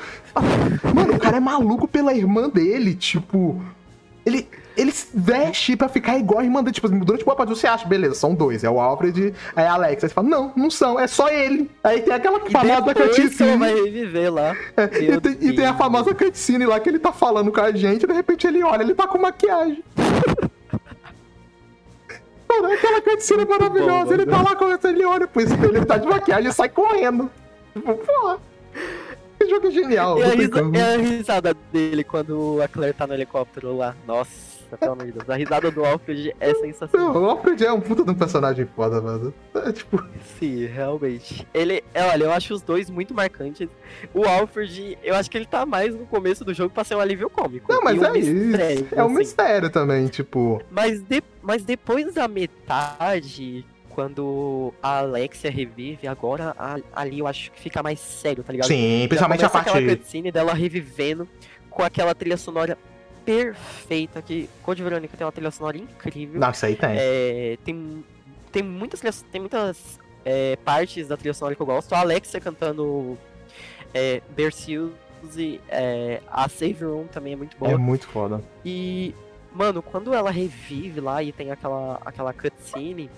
mano, 0.95 1.15
o 1.15 1.19
cara 1.19 1.39
é 1.39 1.41
maluco 1.41 1.89
pela 1.89 2.13
irmã 2.13 2.49
dele, 2.49 2.95
tipo. 2.95 3.63
Ele. 4.25 4.49
ele 4.77 4.93
veste 5.13 5.77
pra 5.77 5.89
ficar 5.89 6.19
igual 6.19 6.41
a 6.41 6.45
irmã 6.45 6.63
dele. 6.63 6.75
Tipo, 6.75 6.89
durante 6.89 7.25
boa 7.25 7.37
parte 7.37 7.51
você 7.51 7.67
acha, 7.67 7.87
beleza, 7.87 8.15
são 8.15 8.35
dois. 8.35 8.65
É 8.65 8.71
o 8.71 8.81
Alfred 8.81 9.35
e 9.57 9.61
a 9.61 9.73
Alex. 9.73 10.05
Aí 10.05 10.09
você 10.09 10.15
fala, 10.15 10.29
não, 10.29 10.53
não 10.57 10.71
são, 10.71 10.99
é 10.99 11.07
só 11.07 11.29
ele. 11.29 11.71
Aí 11.83 12.01
tem 12.03 12.13
aquela 12.13 12.41
famosa 12.41 12.95
cutscene. 12.95 13.57
vai 13.59 13.75
reviver 13.75 14.33
lá. 14.33 14.57
É, 14.77 14.85
e, 15.03 15.21
tem, 15.21 15.39
e 15.41 15.53
tem 15.53 15.67
a 15.67 15.75
famosa 15.75 16.15
cutscene 16.15 16.67
lá 16.67 16.81
que 16.81 16.89
ele 16.89 16.99
tá 16.99 17.13
falando 17.13 17.53
com 17.53 17.61
a 17.61 17.73
gente, 17.73 18.05
e 18.05 18.07
de 18.07 18.13
repente 18.13 18.47
ele 18.47 18.63
olha, 18.63 18.83
ele 18.83 18.95
tá 18.95 19.07
com 19.07 19.19
maquiagem. 19.19 19.83
Mano, 22.49 22.73
aquela 22.73 23.01
cutscene 23.01 23.43
é 23.43 23.47
maravilhosa. 23.47 24.05
bom, 24.05 24.13
ele 24.13 24.27
tá 24.27 24.43
lá 24.43 24.57
com 24.57 24.89
ele 24.89 25.05
olha 25.05 25.27
pro 25.27 25.43
espelho, 25.43 25.77
ele 25.77 25.87
tá 25.87 25.97
de 25.97 26.07
maquiagem 26.07 26.51
e 26.51 26.53
sai 26.53 26.69
correndo. 26.69 27.31
Tipo, 27.75 27.95
porra. 27.95 28.39
Esse 29.41 29.51
jogo 29.51 29.67
é 29.67 29.71
genial. 29.71 30.19
E 30.19 30.23
não 30.23 30.29
a, 30.31 30.35
risa- 30.35 30.71
e 30.75 30.81
a 30.81 30.97
risada 30.97 31.55
dele 31.73 32.03
quando 32.05 32.61
a 32.63 32.69
Claire 32.69 32.97
tá 32.97 33.07
no 33.07 33.15
helicóptero 33.15 33.77
lá. 33.77 33.95
Nossa, 34.07 34.77
pelo 34.79 34.93
amor 34.93 35.07
de 35.07 35.13
Deus. 35.13 35.29
A 35.29 35.35
risada 35.35 35.71
do 35.71 35.85
Alfred 35.85 36.35
é 36.41 36.55
sensacional. 36.55 37.13
Não, 37.13 37.23
O 37.25 37.31
Alfred 37.31 37.65
é 37.65 37.73
um 37.73 37.81
puta 37.81 38.05
de 38.05 38.11
um 38.11 38.15
personagem 38.15 38.67
foda, 38.75 39.01
mano. 39.01 39.35
É, 39.55 39.73
tipo, 39.73 40.03
Sim, 40.39 40.65
realmente. 40.67 41.47
Ele, 41.53 41.83
é, 41.93 42.05
olha, 42.07 42.25
eu 42.25 42.33
acho 42.33 42.55
os 42.55 42.63
dois 42.63 42.89
muito 42.89 43.13
marcantes. 43.13 43.69
O 44.15 44.25
Alfred, 44.25 44.97
eu 45.03 45.15
acho 45.15 45.31
que 45.31 45.37
ele 45.37 45.47
tá 45.47 45.67
mais 45.67 45.95
no 45.95 46.07
começo 46.07 46.45
do 46.45 46.55
jogo 46.55 46.73
pra 46.73 46.85
ser 46.85 46.95
um 46.95 47.01
alívio 47.01 47.29
cômico. 47.29 47.73
não, 47.73 47.83
mas 47.83 47.97
e 47.97 48.01
um 48.01 48.05
é 48.15 48.19
isso. 48.19 48.33
mistério, 48.33 48.89
É 48.93 49.03
um 49.03 49.07
assim. 49.07 49.15
mistério 49.17 49.71
também, 49.71 50.07
tipo. 50.07 50.63
Mas, 50.71 51.03
de- 51.03 51.23
mas 51.43 51.65
depois 51.65 52.15
da 52.15 52.27
metade, 52.29 53.67
quando 53.95 54.75
a 54.83 54.99
Alexia 54.99 55.51
revive, 55.51 56.09
agora 56.09 56.55
a- 56.59 56.79
ali 56.95 57.21
eu 57.21 57.27
acho 57.29 57.53
que 57.53 57.61
fica 57.61 57.83
mais 57.83 58.01
sério, 58.01 58.43
tá 58.43 58.53
ligado? 58.53 58.67
Sim, 58.67 59.07
principalmente 59.09 59.45
a 59.45 59.49
começa 59.49 59.71
aquela 59.71 59.87
parte. 59.87 59.97
cutscene 59.99 60.33
dela 60.33 60.53
revivendo 60.53 61.29
com 61.71 61.83
aquela 61.83 62.15
trilha 62.15 62.37
sonora 62.37 62.77
perfeita, 63.25 64.21
que 64.21 64.49
Code 64.63 64.83
Verônica 64.83 65.17
tem 65.17 65.25
uma 65.25 65.33
trilha 65.33 65.51
sonora 65.51 65.77
incrível. 65.79 66.41
Não, 66.41 66.51
isso 66.51 66.67
aí 66.67 66.75
tem. 66.77 66.91
É, 66.99 67.57
tem, 67.65 68.05
tem 68.51 68.63
muitas, 68.63 69.23
tem 69.31 69.41
muitas 69.41 69.99
é, 70.25 70.57
partes 70.65 71.09
da 71.09 71.17
trilha 71.17 71.33
sonora 71.35 71.55
que 71.55 71.63
eu 71.63 71.67
gosto. 71.67 71.93
A 71.95 72.01
Alexia 72.01 72.41
cantando 72.41 73.17
é, 73.95 74.21
Berceuse, 74.37 75.61
é, 75.69 76.21
a 76.29 76.49
Save 76.49 76.85
Room 76.85 77.07
também 77.07 77.33
é 77.33 77.37
muito 77.37 77.57
boa. 77.57 77.73
É 77.73 77.77
muito 77.77 78.07
foda. 78.09 78.43
E, 78.65 79.15
mano, 79.53 79.81
quando 79.83 80.13
ela 80.13 80.31
revive 80.31 81.01
lá 81.01 81.23
e 81.23 81.33
tem 81.33 81.51
aquela, 81.51 82.01
aquela 82.05 82.33
cutscene 82.33 83.09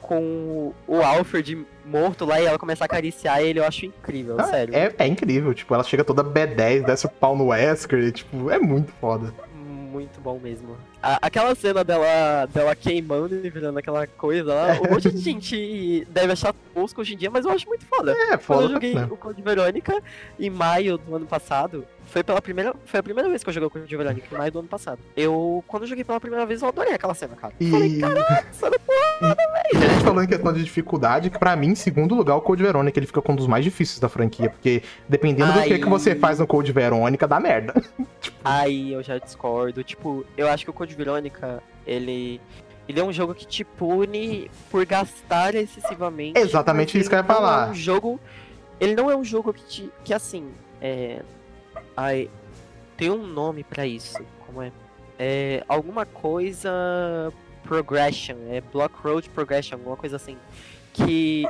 com 0.00 0.72
o 0.86 1.00
Alfred 1.02 1.66
morto 1.84 2.24
lá 2.24 2.40
e 2.40 2.46
ela 2.46 2.58
começa 2.58 2.84
a 2.84 2.86
acariciar 2.86 3.40
ele, 3.40 3.58
eu 3.60 3.64
acho 3.64 3.86
incrível, 3.86 4.36
Ah, 4.38 4.44
sério. 4.44 4.74
É, 4.74 4.92
é 4.98 5.06
incrível, 5.06 5.52
tipo, 5.54 5.72
ela 5.74 5.84
chega 5.84 6.04
toda 6.04 6.22
B10, 6.24 6.84
desce 6.84 7.06
o 7.06 7.08
pau 7.08 7.36
no 7.36 7.46
Wesker, 7.48 7.98
e, 8.00 8.12
tipo, 8.12 8.50
é 8.50 8.58
muito 8.58 8.92
foda. 9.00 9.32
Muito 9.54 10.20
bom 10.20 10.38
mesmo. 10.38 10.76
A- 11.06 11.18
aquela 11.22 11.54
cena 11.54 11.84
dela, 11.84 12.46
dela 12.46 12.74
queimando 12.74 13.36
e 13.46 13.48
virando 13.48 13.78
aquela 13.78 14.08
coisa 14.08 14.52
lá, 14.52 14.72
um 14.84 14.92
monte 14.92 15.08
de 15.12 15.18
gente 15.20 16.04
deve 16.10 16.32
achar 16.32 16.52
tosco 16.74 17.00
hoje 17.00 17.14
em 17.14 17.16
dia, 17.16 17.30
mas 17.30 17.44
eu 17.44 17.52
acho 17.52 17.64
muito 17.68 17.86
foda. 17.86 18.10
É, 18.10 18.30
Quando 18.30 18.40
foda. 18.40 18.64
eu 18.64 18.68
joguei 18.70 18.94
né? 18.94 19.06
o 19.08 19.16
Code 19.16 19.40
Verônica 19.40 20.02
em 20.36 20.50
maio 20.50 20.98
do 20.98 21.14
ano 21.14 21.26
passado, 21.26 21.86
foi 22.06 22.24
pela 22.24 22.42
primeira, 22.42 22.74
foi 22.86 22.98
a 23.00 23.02
primeira 23.02 23.28
vez 23.28 23.42
que 23.44 23.48
eu 23.48 23.54
joguei 23.54 23.66
o 23.68 23.70
Code 23.70 23.96
Verônica, 23.96 24.26
em 24.34 24.38
maio 24.38 24.50
do 24.50 24.58
ano 24.60 24.68
passado. 24.68 24.98
Eu, 25.16 25.62
quando 25.68 25.84
eu 25.84 25.88
joguei 25.88 26.02
pela 26.02 26.18
primeira 26.20 26.44
vez, 26.44 26.62
eu 26.62 26.68
adorei 26.68 26.94
aquela 26.94 27.14
cena, 27.14 27.36
cara. 27.36 27.52
E... 27.60 27.70
Falei, 27.70 27.98
caralho, 28.00 28.46
isso 28.52 28.66
era 28.66 28.76
E 29.72 29.76
a 29.76 29.88
gente 29.88 30.04
falou 30.04 30.22
em 30.22 30.26
questão 30.26 30.52
de 30.52 30.64
dificuldade, 30.64 31.30
que 31.30 31.38
pra 31.38 31.54
mim, 31.54 31.68
em 31.68 31.74
segundo 31.74 32.14
lugar, 32.14 32.36
o 32.36 32.40
Code 32.40 32.62
Verônica, 32.62 32.98
ele 32.98 33.06
fica 33.06 33.22
com 33.22 33.32
um 33.32 33.36
dos 33.36 33.46
mais 33.46 33.64
difíceis 33.64 34.00
da 34.00 34.08
franquia, 34.08 34.50
porque 34.50 34.82
dependendo 35.08 35.52
do 35.52 35.62
que, 35.62 35.78
que 35.78 35.88
você 35.88 36.14
faz 36.16 36.38
no 36.38 36.46
Code 36.46 36.72
Verônica, 36.72 37.26
dá 37.28 37.38
merda. 37.38 37.74
Aí 38.44 38.92
eu 38.92 39.02
já 39.02 39.18
discordo. 39.18 39.82
Tipo, 39.82 40.24
eu 40.36 40.48
acho 40.48 40.64
que 40.64 40.70
o 40.70 40.72
Code 40.72 40.95
Verônica, 40.96 41.62
ele. 41.86 42.40
Ele 42.88 43.00
é 43.00 43.04
um 43.04 43.12
jogo 43.12 43.34
que 43.34 43.44
te 43.44 43.64
pune 43.64 44.48
por 44.70 44.86
gastar 44.86 45.56
excessivamente. 45.56 46.38
Exatamente 46.38 46.96
isso 46.96 47.08
que 47.08 47.16
eu 47.16 47.18
ia 47.18 47.22
não 47.22 47.34
falar. 47.34 47.68
É 47.68 47.70
um 47.70 47.74
jogo. 47.74 48.20
Ele 48.78 48.94
não 48.94 49.10
é 49.10 49.16
um 49.16 49.24
jogo 49.24 49.52
que 49.52 49.64
te. 49.64 49.92
que 50.04 50.14
assim. 50.14 50.52
É. 50.80 51.20
Ai. 51.96 52.30
Tem 52.96 53.10
um 53.10 53.26
nome 53.26 53.64
pra 53.64 53.86
isso. 53.86 54.18
Como 54.46 54.62
é? 54.62 54.70
É. 55.18 55.64
Alguma 55.68 56.06
coisa. 56.06 57.32
Progression. 57.64 58.36
É 58.48 58.60
Block 58.60 58.94
Road 59.02 59.28
Progression, 59.30 59.74
alguma 59.74 59.96
coisa 59.96 60.14
assim. 60.14 60.36
Que 60.92 61.44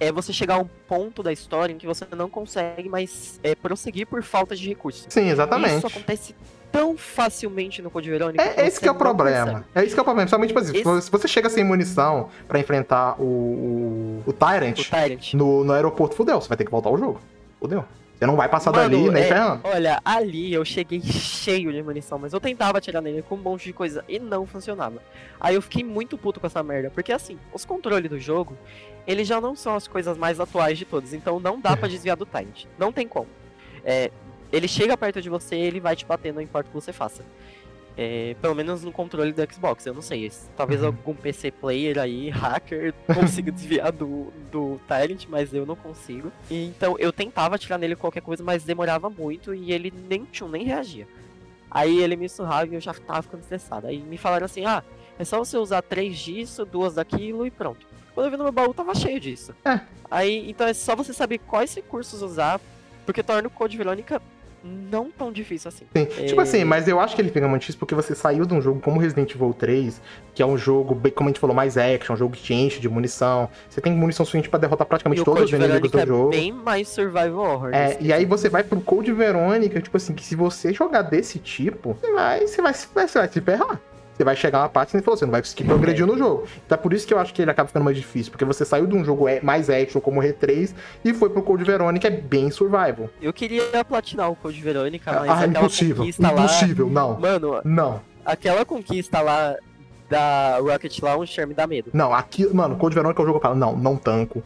é 0.00 0.12
você 0.12 0.32
chegar 0.32 0.54
a 0.54 0.58
um 0.58 0.68
ponto 0.86 1.22
da 1.22 1.32
história 1.32 1.72
em 1.72 1.78
que 1.78 1.86
você 1.86 2.06
não 2.16 2.30
consegue 2.30 2.88
mais 2.88 3.40
é, 3.42 3.54
prosseguir 3.54 4.06
por 4.06 4.22
falta 4.22 4.54
de 4.54 4.68
recursos. 4.68 5.06
Sim, 5.08 5.28
exatamente. 5.28 5.78
Isso 5.78 5.86
acontece 5.86 6.34
tão 6.70 6.96
facilmente 6.96 7.80
no 7.82 7.90
Code 7.90 8.08
Verônica. 8.10 8.42
É, 8.42 8.66
esse 8.66 8.76
você 8.76 8.80
que 8.82 8.88
é 8.88 8.90
o 8.90 8.94
problema. 8.94 9.64
É 9.74 9.84
isso 9.84 9.94
que 9.94 10.00
é 10.00 10.02
o 10.02 10.04
problema. 10.04 10.26
Principalmente, 10.26 10.48
tipo 10.48 10.60
assim, 10.60 10.76
Esse- 10.98 11.02
se 11.06 11.10
você 11.10 11.26
chega 11.28 11.48
sem 11.50 11.64
munição 11.64 12.28
pra 12.46 12.58
enfrentar 12.58 13.20
o, 13.20 13.24
o, 13.24 14.22
o 14.26 14.32
Tyrant 14.32 14.78
O 14.78 14.84
Tyrant. 14.90 15.34
no, 15.34 15.64
no 15.64 15.72
aeroporto, 15.72 16.14
fudeu. 16.14 16.40
Você 16.40 16.48
vai 16.48 16.56
ter 16.56 16.64
que 16.64 16.70
voltar 16.70 16.88
ao 16.90 16.98
jogo. 16.98 17.20
Fudeu. 17.60 17.84
Você 18.18 18.26
não 18.26 18.34
vai 18.34 18.48
passar 18.48 18.72
Mano, 18.72 18.90
dali 18.90 19.10
nem 19.10 19.22
é- 19.22 19.26
ferrando. 19.28 19.60
Olha, 19.62 20.00
ali 20.04 20.52
eu 20.52 20.64
cheguei 20.64 21.00
cheio 21.00 21.72
de 21.72 21.80
munição, 21.84 22.18
mas 22.18 22.32
eu 22.32 22.40
tentava 22.40 22.78
atirar 22.78 23.00
nele 23.00 23.22
com 23.22 23.36
um 23.36 23.38
monte 23.38 23.64
de 23.66 23.72
coisa 23.72 24.04
e 24.08 24.18
não 24.18 24.44
funcionava. 24.44 25.00
Aí 25.40 25.54
eu 25.54 25.62
fiquei 25.62 25.84
muito 25.84 26.18
puto 26.18 26.40
com 26.40 26.46
essa 26.48 26.60
merda, 26.62 26.90
porque 26.90 27.12
assim, 27.12 27.38
os 27.52 27.64
controles 27.64 28.10
do 28.10 28.18
jogo, 28.18 28.56
eles 29.06 29.28
já 29.28 29.40
não 29.40 29.54
são 29.54 29.76
as 29.76 29.86
coisas 29.86 30.18
mais 30.18 30.40
atuais 30.40 30.76
de 30.76 30.84
todos, 30.84 31.12
então 31.14 31.38
não 31.38 31.60
dá 31.60 31.76
pra 31.76 31.86
desviar 31.88 32.16
do 32.16 32.26
Tyrant. 32.26 32.64
Não 32.76 32.90
tem 32.92 33.06
como. 33.06 33.28
É, 33.84 34.10
ele 34.52 34.68
chega 34.68 34.96
perto 34.96 35.20
de 35.20 35.28
você 35.28 35.56
ele 35.56 35.80
vai 35.80 35.94
te 35.96 36.04
bater, 36.06 36.32
não 36.32 36.40
importa 36.42 36.68
o 36.68 36.72
que 36.72 36.74
você 36.80 36.92
faça. 36.92 37.24
É, 38.00 38.36
pelo 38.40 38.54
menos 38.54 38.84
no 38.84 38.92
controle 38.92 39.32
do 39.32 39.52
Xbox, 39.52 39.84
eu 39.84 39.92
não 39.92 40.00
sei. 40.02 40.30
Talvez 40.56 40.80
Uhum. 40.82 40.86
algum 40.86 41.14
PC 41.14 41.50
player 41.50 41.98
aí, 41.98 42.30
hacker, 42.30 42.94
consiga 43.12 43.50
desviar 43.50 43.90
do, 43.90 44.32
do 44.52 44.80
Tyrant, 44.86 45.24
mas 45.28 45.52
eu 45.52 45.66
não 45.66 45.74
consigo. 45.74 46.30
E, 46.48 46.66
então 46.66 46.96
eu 46.98 47.12
tentava 47.12 47.56
atirar 47.56 47.76
nele 47.76 47.96
qualquer 47.96 48.20
coisa, 48.22 48.44
mas 48.44 48.62
demorava 48.62 49.10
muito 49.10 49.52
e 49.52 49.72
ele 49.72 49.92
nem 50.08 50.24
tchum, 50.24 50.48
nem 50.48 50.64
reagia. 50.64 51.08
Aí 51.68 51.98
ele 52.00 52.14
me 52.14 52.28
surrava 52.28 52.68
e 52.70 52.74
eu 52.74 52.80
já 52.80 52.94
tava 52.94 53.20
ficando 53.22 53.40
estressado. 53.40 53.88
Aí 53.88 53.98
me 53.98 54.16
falaram 54.16 54.44
assim: 54.46 54.64
ah, 54.64 54.82
é 55.18 55.24
só 55.24 55.36
você 55.38 55.58
usar 55.58 55.82
três 55.82 56.16
disso, 56.18 56.64
duas 56.64 56.94
daquilo 56.94 57.44
e 57.46 57.50
pronto. 57.50 57.84
Quando 58.14 58.26
eu 58.26 58.30
vi 58.30 58.36
no 58.36 58.44
meu 58.44 58.52
baú, 58.52 58.72
tava 58.72 58.94
cheio 58.94 59.18
disso. 59.18 59.52
É. 59.64 59.80
Aí, 60.08 60.48
então 60.48 60.66
é 60.68 60.72
só 60.72 60.94
você 60.94 61.12
saber 61.12 61.38
quais 61.38 61.74
recursos 61.74 62.22
usar, 62.22 62.60
porque 63.04 63.22
torna 63.24 63.48
o 63.48 63.50
Code 63.50 63.76
Verônica 63.76 64.22
não 64.64 65.10
tão 65.10 65.32
difícil 65.32 65.68
assim. 65.68 65.84
Sim. 65.96 66.04
Tipo 66.26 66.40
É. 66.40 66.44
assim, 66.44 66.64
mas 66.64 66.88
eu 66.88 66.98
acho 67.00 67.14
que 67.14 67.22
ele 67.22 67.30
fica 67.30 67.46
muito 67.46 67.60
difícil 67.62 67.78
porque 67.78 67.94
você 67.94 68.14
saiu 68.14 68.44
de 68.44 68.52
um 68.54 68.60
jogo 68.60 68.80
como 68.80 68.98
Resident 69.00 69.34
Evil 69.34 69.54
3, 69.54 70.00
que 70.34 70.42
é 70.42 70.46
um 70.46 70.58
jogo, 70.58 70.98
como 71.14 71.28
a 71.28 71.32
gente 71.32 71.40
falou, 71.40 71.54
mais 71.54 71.76
action, 71.76 72.14
um 72.14 72.16
jogo 72.16 72.34
que 72.36 72.42
te 72.42 72.54
enche 72.54 72.80
de 72.80 72.88
munição. 72.88 73.48
Você 73.68 73.80
tem 73.80 73.92
munição 73.92 74.24
suficiente 74.26 74.48
pra 74.48 74.58
derrotar 74.58 74.86
praticamente 74.86 75.24
todos 75.24 75.44
os 75.44 75.52
inimigos 75.52 75.90
do 75.90 76.06
jogo. 76.06 76.34
é 76.34 76.36
bem 76.36 76.52
mais 76.52 76.88
survival 76.88 77.38
horror. 77.38 77.70
É, 77.74 77.96
e 78.00 78.12
aí 78.12 78.24
você 78.24 78.48
vai 78.48 78.62
pro 78.64 78.80
Code 78.80 79.12
Verônica, 79.12 79.80
tipo 79.80 79.96
assim, 79.96 80.14
que 80.14 80.24
se 80.24 80.34
você 80.34 80.72
jogar 80.72 81.02
desse 81.02 81.38
tipo, 81.38 81.96
você 82.00 82.12
vai, 82.12 82.46
você 82.46 82.62
vai, 82.62 82.74
você 82.74 82.88
vai, 82.94 83.08
você 83.08 83.18
vai 83.18 83.28
se 83.28 83.40
ferrar. 83.40 83.80
Você 84.18 84.24
vai 84.24 84.34
chegar 84.34 84.58
uma 84.62 84.68
parte 84.68 84.88
e 84.88 84.92
você 84.98 85.02
falou, 85.02 85.16
você 85.16 85.24
não 85.26 85.30
vai 85.30 85.40
conseguir 85.40 85.62
progredir 85.62 86.04
no 86.04 86.18
jogo. 86.18 86.42
Então 86.66 86.76
é 86.76 86.80
por 86.80 86.92
isso 86.92 87.06
que 87.06 87.14
eu 87.14 87.20
acho 87.20 87.32
que 87.32 87.40
ele 87.40 87.52
acaba 87.52 87.68
ficando 87.68 87.84
mais 87.84 87.96
difícil, 87.96 88.32
porque 88.32 88.44
você 88.44 88.64
saiu 88.64 88.84
de 88.84 88.96
um 88.96 89.04
jogo 89.04 89.28
é- 89.28 89.40
mais 89.40 89.70
action 89.70 90.00
como 90.00 90.18
o 90.20 90.24
R3 90.24 90.74
e 91.04 91.14
foi 91.14 91.30
pro 91.30 91.40
Code 91.40 91.62
Verônica, 91.62 92.08
é 92.08 92.10
bem 92.10 92.50
survival. 92.50 93.08
Eu 93.22 93.32
queria 93.32 93.62
platinar 93.88 94.28
o 94.28 94.34
Code 94.34 94.60
Verônica, 94.60 95.12
mas 95.12 95.30
ah, 95.30 95.34
aquela 95.34 95.46
impossível. 95.46 95.96
conquista 95.98 96.30
lá. 96.32 96.42
Impossível, 96.42 96.90
não. 96.90 97.20
Mano, 97.20 97.60
Não. 97.64 98.00
aquela 98.26 98.64
conquista 98.64 99.20
lá 99.20 99.54
da 100.10 100.58
Rocket 100.58 100.98
Launcher 101.00 101.46
me 101.46 101.54
dá 101.54 101.68
medo. 101.68 101.90
Não, 101.94 102.12
aqui, 102.12 102.44
mano, 102.52 102.74
Code 102.74 102.96
Verônica 102.96 103.20
é 103.20 103.22
o 103.22 103.26
jogo 103.26 103.38
que 103.38 103.46
eu 103.46 103.50
falo, 103.50 103.60
não, 103.60 103.76
não 103.76 103.94
tanco. 103.96 104.42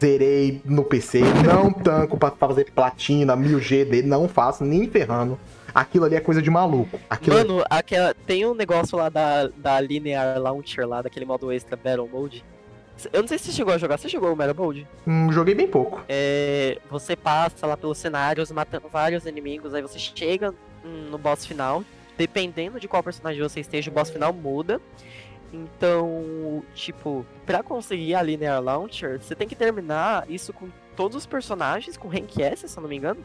Zerei 0.00 0.62
no 0.64 0.82
PC, 0.82 1.20
não 1.46 1.70
tanco 1.70 2.16
pra 2.16 2.30
fazer 2.30 2.70
platina, 2.74 3.36
1000G 3.36 3.84
dele, 3.84 4.08
não 4.08 4.26
faço, 4.26 4.64
nem 4.64 4.88
ferrando. 4.88 5.38
Aquilo 5.74 6.04
ali 6.04 6.16
é 6.16 6.20
coisa 6.20 6.40
de 6.42 6.50
maluco. 6.50 6.98
Aquilo 7.08 7.36
Mano, 7.36 7.64
aquela, 7.68 8.14
tem 8.14 8.46
um 8.46 8.54
negócio 8.54 8.96
lá 8.96 9.08
da, 9.08 9.48
da 9.48 9.80
Linear 9.80 10.40
Launcher 10.40 10.86
lá, 10.86 11.02
daquele 11.02 11.24
modo 11.24 11.52
extra 11.52 11.76
Battle 11.76 12.08
Mode. 12.08 12.44
Eu 13.12 13.22
não 13.22 13.28
sei 13.28 13.38
se 13.38 13.46
você 13.46 13.52
chegou 13.52 13.72
a 13.72 13.78
jogar. 13.78 13.96
Você 13.96 14.08
jogou 14.08 14.32
o 14.32 14.36
Battle 14.36 14.64
Mode? 14.64 14.86
hum, 15.06 15.32
joguei 15.32 15.54
bem 15.54 15.66
pouco. 15.66 16.02
É, 16.08 16.78
você 16.90 17.16
passa 17.16 17.66
lá 17.66 17.76
pelos 17.76 17.98
cenários, 17.98 18.50
matando 18.50 18.88
vários 18.88 19.24
inimigos, 19.24 19.74
aí 19.74 19.82
você 19.82 19.98
chega 19.98 20.54
no 21.10 21.18
boss 21.18 21.46
final. 21.46 21.82
Dependendo 22.18 22.78
de 22.78 22.86
qual 22.86 23.02
personagem 23.02 23.40
você 23.40 23.60
esteja, 23.60 23.90
o 23.90 23.94
boss 23.94 24.10
final 24.10 24.32
muda. 24.32 24.80
Então, 25.52 26.62
tipo, 26.74 27.26
pra 27.44 27.62
conseguir 27.62 28.14
a 28.14 28.22
Linear 28.22 28.62
Launcher, 28.62 29.20
você 29.20 29.34
tem 29.34 29.48
que 29.48 29.56
terminar 29.56 30.24
isso 30.28 30.52
com 30.52 30.68
todos 30.94 31.16
os 31.16 31.26
personagens, 31.26 31.96
com 31.96 32.08
Rank 32.08 32.38
S, 32.38 32.68
se 32.68 32.78
eu 32.78 32.82
não 32.82 32.88
me 32.88 32.96
engano. 32.96 33.20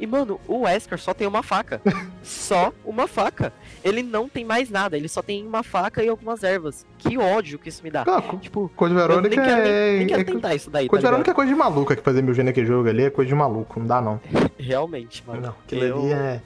E, 0.00 0.06
mano, 0.06 0.40
o 0.48 0.60
Wesker 0.62 0.98
só 0.98 1.12
tem 1.12 1.26
uma 1.26 1.42
faca. 1.42 1.80
só 2.22 2.72
uma 2.84 3.06
faca. 3.06 3.52
Ele 3.84 4.02
não 4.02 4.28
tem 4.28 4.44
mais 4.44 4.70
nada, 4.70 4.96
ele 4.96 5.08
só 5.08 5.20
tem 5.22 5.46
uma 5.46 5.62
faca 5.62 6.02
e 6.02 6.08
algumas 6.08 6.42
ervas. 6.42 6.86
Que 6.98 7.18
ódio 7.18 7.58
que 7.58 7.68
isso 7.68 7.82
me 7.84 7.90
dá. 7.90 8.04
Não, 8.06 8.38
Tipo, 8.38 8.70
Code 8.74 8.94
eu 8.94 8.98
Verônica 9.00 9.36
nem 9.36 9.44
quero, 9.44 9.62
nem, 9.62 9.70
é. 9.72 9.98
nem 9.98 10.06
quero 10.06 10.20
é- 10.22 10.24
tentar 10.24 10.54
isso 10.54 10.70
daí, 10.70 10.86
tá 10.86 10.90
Code 10.90 11.00
ligado? 11.00 11.10
Verônica 11.12 11.30
é 11.30 11.34
coisa 11.34 11.52
de 11.52 11.58
maluca 11.58 11.94
que 11.94 12.02
fazer 12.02 12.22
mil 12.22 12.32
G 12.32 12.42
naquele 12.42 12.66
jogo 12.66 12.88
ali, 12.88 13.04
é 13.04 13.10
coisa 13.10 13.28
de 13.28 13.34
maluco, 13.34 13.78
não 13.78 13.86
dá 13.86 14.00
não. 14.00 14.18
Realmente, 14.58 15.22
mano. 15.26 15.42
Não, 15.42 15.54
aquilo 15.64 15.84
eu- 15.84 15.98
ali 16.00 16.12
é. 16.12 16.40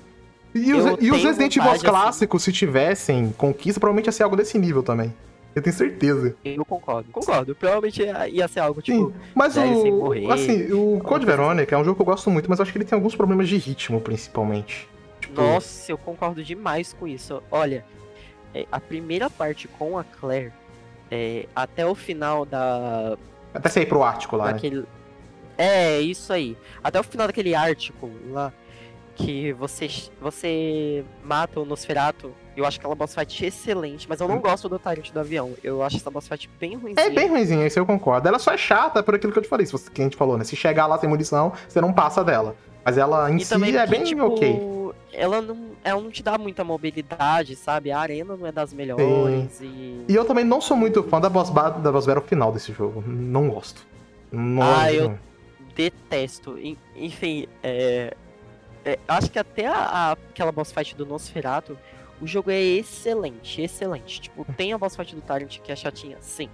E 0.56 0.72
os, 0.72 1.02
e 1.02 1.10
os 1.10 1.22
Resident 1.22 1.56
Evil 1.56 1.70
assim. 1.72 1.85
clássicos, 1.86 2.43
se 2.44 2.52
tivessem 2.52 3.32
conquista, 3.36 3.81
provavelmente 3.81 4.06
ia 4.06 4.12
ser 4.12 4.22
algo 4.22 4.36
desse 4.36 4.56
nível 4.59 4.82
também. 4.85 5.12
Eu 5.55 5.62
tenho 5.62 5.74
certeza. 5.74 6.35
Eu 6.44 6.64
concordo. 6.64 7.10
Concordo. 7.12 7.55
Provavelmente 7.55 8.02
ia 8.31 8.48
ser 8.48 8.60
algo 8.60 8.82
tipo. 8.82 9.12
Sim, 9.12 9.14
mas 9.35 9.56
o. 9.56 9.86
morrer, 9.93 10.31
Assim, 10.31 10.72
o 10.72 10.98
Code 10.98 11.24
coisa 11.24 11.26
Veronica 11.26 11.74
é 11.74 11.78
um 11.78 11.85
jogo 11.85 11.97
que 11.97 12.02
eu 12.02 12.06
gosto 12.06 12.31
muito, 12.31 12.51
mas 12.51 12.60
acho 12.60 12.72
que 12.72 12.78
ele 12.78 12.85
tem 12.85 12.97
alguns 12.97 13.14
problemas 13.14 13.48
de 13.48 13.56
ritmo, 13.56 14.01
principalmente. 14.01 14.89
Tipo, 15.20 15.40
Nossa, 15.40 15.93
eu 15.93 15.97
concordo 15.97 16.43
demais 16.43 16.93
com 16.93 17.06
isso. 17.06 17.43
Olha, 17.51 17.85
é, 18.55 18.66
a 18.70 18.81
primeira 18.81 19.31
parte 19.31 19.68
com 19.68 19.98
a 19.98 20.05
Claire, 20.05 20.52
é, 21.10 21.47
até 21.55 21.86
o 21.86 21.94
final 21.94 22.44
da. 22.44 23.16
Até 23.52 23.68
sair 23.68 23.86
pro 23.86 24.02
Ártico 24.02 24.36
lá, 24.36 24.47
né? 24.47 24.52
daquele... 24.55 24.85
É, 25.56 26.01
isso 26.01 26.32
aí. 26.32 26.56
Até 26.82 26.98
o 26.98 27.05
final 27.05 27.28
daquele 27.28 27.55
Ártico 27.55 28.10
lá, 28.31 28.52
que 29.14 29.52
você, 29.52 29.89
você 30.20 31.05
mata 31.22 31.60
o 31.60 31.64
Nosferatu. 31.64 32.32
Eu 32.56 32.64
acho 32.64 32.78
aquela 32.78 32.94
boss 32.94 33.14
fight 33.14 33.44
excelente, 33.44 34.09
mas 34.09 34.20
eu 34.20 34.28
não 34.28 34.39
gosto 34.39 34.68
do 34.68 34.78
Tyrant 34.78 35.10
do 35.10 35.18
avião. 35.20 35.52
Eu 35.62 35.82
acho 35.82 35.97
essa 35.97 36.10
boss 36.10 36.28
fight 36.28 36.48
bem 36.60 36.76
ruimzinha. 36.76 37.06
É 37.06 37.10
bem 37.10 37.28
ruimzinha, 37.28 37.66
isso 37.66 37.78
eu 37.78 37.85
concordo. 37.86 38.28
Ela 38.28 38.39
só 38.39 38.52
é 38.52 38.56
chata 38.56 39.02
por 39.02 39.14
aquilo 39.14 39.32
que 39.32 39.39
eu 39.39 39.43
te 39.43 39.48
falei, 39.48 39.66
que 39.66 40.01
a 40.01 40.05
gente 40.05 40.16
falou, 40.16 40.39
né? 40.39 40.44
Se 40.44 40.55
chegar 40.55 40.86
lá 40.86 40.97
sem 40.98 41.09
munição, 41.09 41.52
você 41.68 41.81
não 41.81 41.93
passa 41.93 42.22
dela. 42.22 42.55
Mas 42.85 42.97
ela 42.98 43.31
em 43.31 43.36
E 43.39 43.44
si 43.44 43.55
é 43.55 43.59
porque, 43.59 43.86
bem 43.86 44.05
tipo, 44.05 44.22
ok. 44.24 44.74
Ela 45.12 45.40
não, 45.40 45.56
ela 45.82 46.01
não 46.01 46.10
te 46.10 46.22
dá 46.22 46.36
muita 46.36 46.62
mobilidade, 46.64 47.56
sabe? 47.56 47.90
A 47.90 47.98
arena 47.98 48.36
não 48.36 48.47
é 48.47 48.52
das 48.52 48.72
melhores 48.74 49.60
e... 49.60 50.05
E 50.09 50.14
eu 50.14 50.24
também 50.24 50.44
não 50.44 50.60
sou 50.60 50.76
muito 50.76 51.02
fã 51.05 51.20
da 51.20 51.28
boss, 51.31 51.51
da 51.51 51.70
boss 51.93 52.05
battle 52.06 52.24
final 52.24 52.52
desse 52.52 52.72
jogo. 52.72 53.02
Não 53.06 53.48
gosto. 53.48 53.86
Não, 54.31 54.62
Ah, 54.62 54.93
eu- 54.93 55.10
não. 55.10 55.18
detesto. 55.74 56.59
En- 56.59 56.76
Enfim, 56.97 57.47
é, 57.62 58.14
é, 58.85 58.98
acho 59.09 59.31
que 59.31 59.39
até 59.39 59.66
a, 59.66 59.72
a- 59.76 60.12
aquela 60.12 60.52
boss 60.52 60.70
fight 60.72 60.94
do 60.97 61.06
Nosferatu, 61.06 61.78
o 62.20 62.27
jogo 62.27 62.51
é 62.51 62.61
excelente, 62.61 63.61
excelente. 63.62 64.20
Tipo, 64.23 64.45
tem 64.57 64.73
a 64.73 64.78
boss 64.78 64.97
fight 64.97 65.15
do 65.15 65.20
Tyrant 65.20 65.59
que 65.61 65.70
é 65.73 65.77
chatinha, 65.77 66.16
sim. 66.20 66.49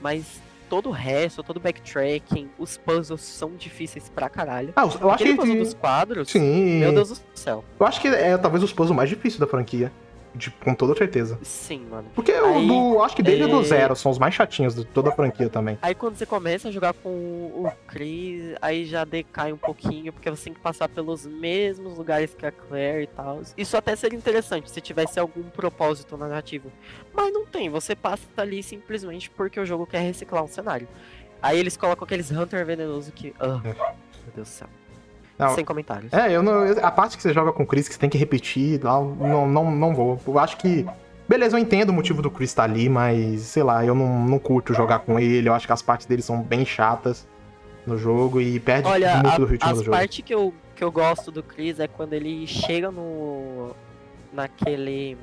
Mas 0.00 0.40
todo 0.68 0.90
o 0.90 0.92
resto, 0.92 1.42
todo 1.42 1.56
o 1.56 1.60
backtracking, 1.60 2.50
os 2.58 2.76
puzzles 2.76 3.22
são 3.22 3.52
difíceis 3.56 4.08
pra 4.08 4.28
caralho. 4.28 4.72
Ah, 4.76 4.82
eu 4.82 4.86
acho 4.88 5.08
Aquele 5.24 5.30
que. 5.32 5.36
puzzle 5.40 5.56
dos 5.56 5.74
quadros, 5.74 6.30
Sim. 6.30 6.80
meu 6.80 6.92
Deus 6.92 7.08
do 7.10 7.18
céu. 7.34 7.64
Eu 7.80 7.86
acho 7.86 8.00
que 8.00 8.08
é 8.08 8.36
talvez 8.36 8.62
os 8.62 8.72
puzzles 8.72 8.94
mais 8.96 9.08
difíceis 9.08 9.40
da 9.40 9.46
franquia. 9.46 9.90
De, 10.38 10.50
com 10.50 10.74
toda 10.74 10.94
certeza. 10.94 11.38
Sim, 11.42 11.86
mano. 11.90 12.08
Porque 12.14 12.32
Aí, 12.32 12.64
o 12.64 12.92
do. 12.94 13.02
Acho 13.02 13.16
que 13.16 13.22
dele 13.22 13.44
e 13.44 13.46
do 13.48 13.60
é- 13.60 13.64
zero 13.64 13.96
são 13.96 14.10
os 14.12 14.18
mais 14.18 14.32
chatinhos 14.34 14.74
de 14.74 14.84
toda 14.84 15.10
a 15.10 15.12
franquia 15.12 15.48
também. 15.48 15.76
Aí 15.82 15.94
quando 15.94 16.16
você 16.16 16.24
começa 16.24 16.68
a 16.68 16.70
jogar 16.70 16.94
com 16.94 17.10
o 17.10 17.70
Chris, 17.86 18.54
aí 18.62 18.84
já 18.84 19.04
decai 19.04 19.52
um 19.52 19.56
pouquinho, 19.56 20.12
porque 20.12 20.30
você 20.30 20.44
tem 20.44 20.54
que 20.54 20.60
passar 20.60 20.88
pelos 20.88 21.26
mesmos 21.26 21.98
lugares 21.98 22.34
que 22.34 22.46
a 22.46 22.52
Claire 22.52 23.02
e 23.02 23.06
tal. 23.08 23.42
Isso 23.56 23.76
até 23.76 23.96
seria 23.96 24.16
interessante 24.16 24.70
se 24.70 24.80
tivesse 24.80 25.18
algum 25.18 25.42
propósito 25.42 26.16
narrativo. 26.16 26.70
Mas 27.12 27.32
não 27.32 27.44
tem, 27.44 27.68
você 27.68 27.96
passa 27.96 28.22
ali 28.36 28.62
simplesmente 28.62 29.28
porque 29.30 29.58
o 29.58 29.66
jogo 29.66 29.86
quer 29.86 30.00
reciclar 30.00 30.44
um 30.44 30.48
cenário. 30.48 30.88
Aí 31.42 31.58
eles 31.58 31.76
colocam 31.76 32.04
aqueles 32.04 32.30
Hunter 32.30 32.64
venenoso 32.64 33.12
que. 33.12 33.34
ah, 33.40 33.60
meu 33.62 33.74
Deus 34.34 34.34
do 34.34 34.44
céu. 34.44 34.68
Não, 35.38 35.54
Sem 35.54 35.64
comentários. 35.64 36.12
É, 36.12 36.32
eu 36.32 36.42
não. 36.42 36.64
A 36.82 36.90
parte 36.90 37.16
que 37.16 37.22
você 37.22 37.32
joga 37.32 37.52
com 37.52 37.62
o 37.62 37.66
Chris, 37.66 37.86
que 37.86 37.94
você 37.94 38.00
tem 38.00 38.10
que 38.10 38.18
repetir, 38.18 38.82
não, 38.82 39.04
não, 39.14 39.48
não, 39.48 39.70
não 39.70 39.94
vou. 39.94 40.20
Eu 40.26 40.38
acho 40.38 40.56
que. 40.56 40.84
Beleza, 41.28 41.56
eu 41.56 41.60
entendo 41.60 41.90
o 41.90 41.92
motivo 41.92 42.22
do 42.22 42.30
Chris 42.30 42.50
estar 42.50 42.64
ali, 42.64 42.88
mas 42.88 43.42
sei 43.42 43.62
lá, 43.62 43.84
eu 43.84 43.94
não, 43.94 44.26
não 44.26 44.38
curto 44.38 44.74
jogar 44.74 45.00
com 45.00 45.20
ele. 45.20 45.48
Eu 45.48 45.54
acho 45.54 45.66
que 45.66 45.72
as 45.72 45.82
partes 45.82 46.06
dele 46.06 46.22
são 46.22 46.42
bem 46.42 46.64
chatas 46.64 47.28
no 47.86 47.96
jogo 47.96 48.40
e 48.40 48.58
perde 48.58 48.88
Olha, 48.88 49.14
muito 49.14 49.28
a, 49.28 49.36
do 49.36 49.44
ritmo 49.44 49.72
do 49.74 49.78
jogo. 49.84 49.90
partes 49.90 50.24
que 50.24 50.34
eu, 50.34 50.54
que 50.74 50.82
eu 50.82 50.90
gosto 50.90 51.30
do 51.30 51.42
Chris 51.42 51.78
é 51.78 51.86
quando 51.86 52.14
ele 52.14 52.46
chega 52.46 52.90
no. 52.90 53.76
naquele. 54.32 55.16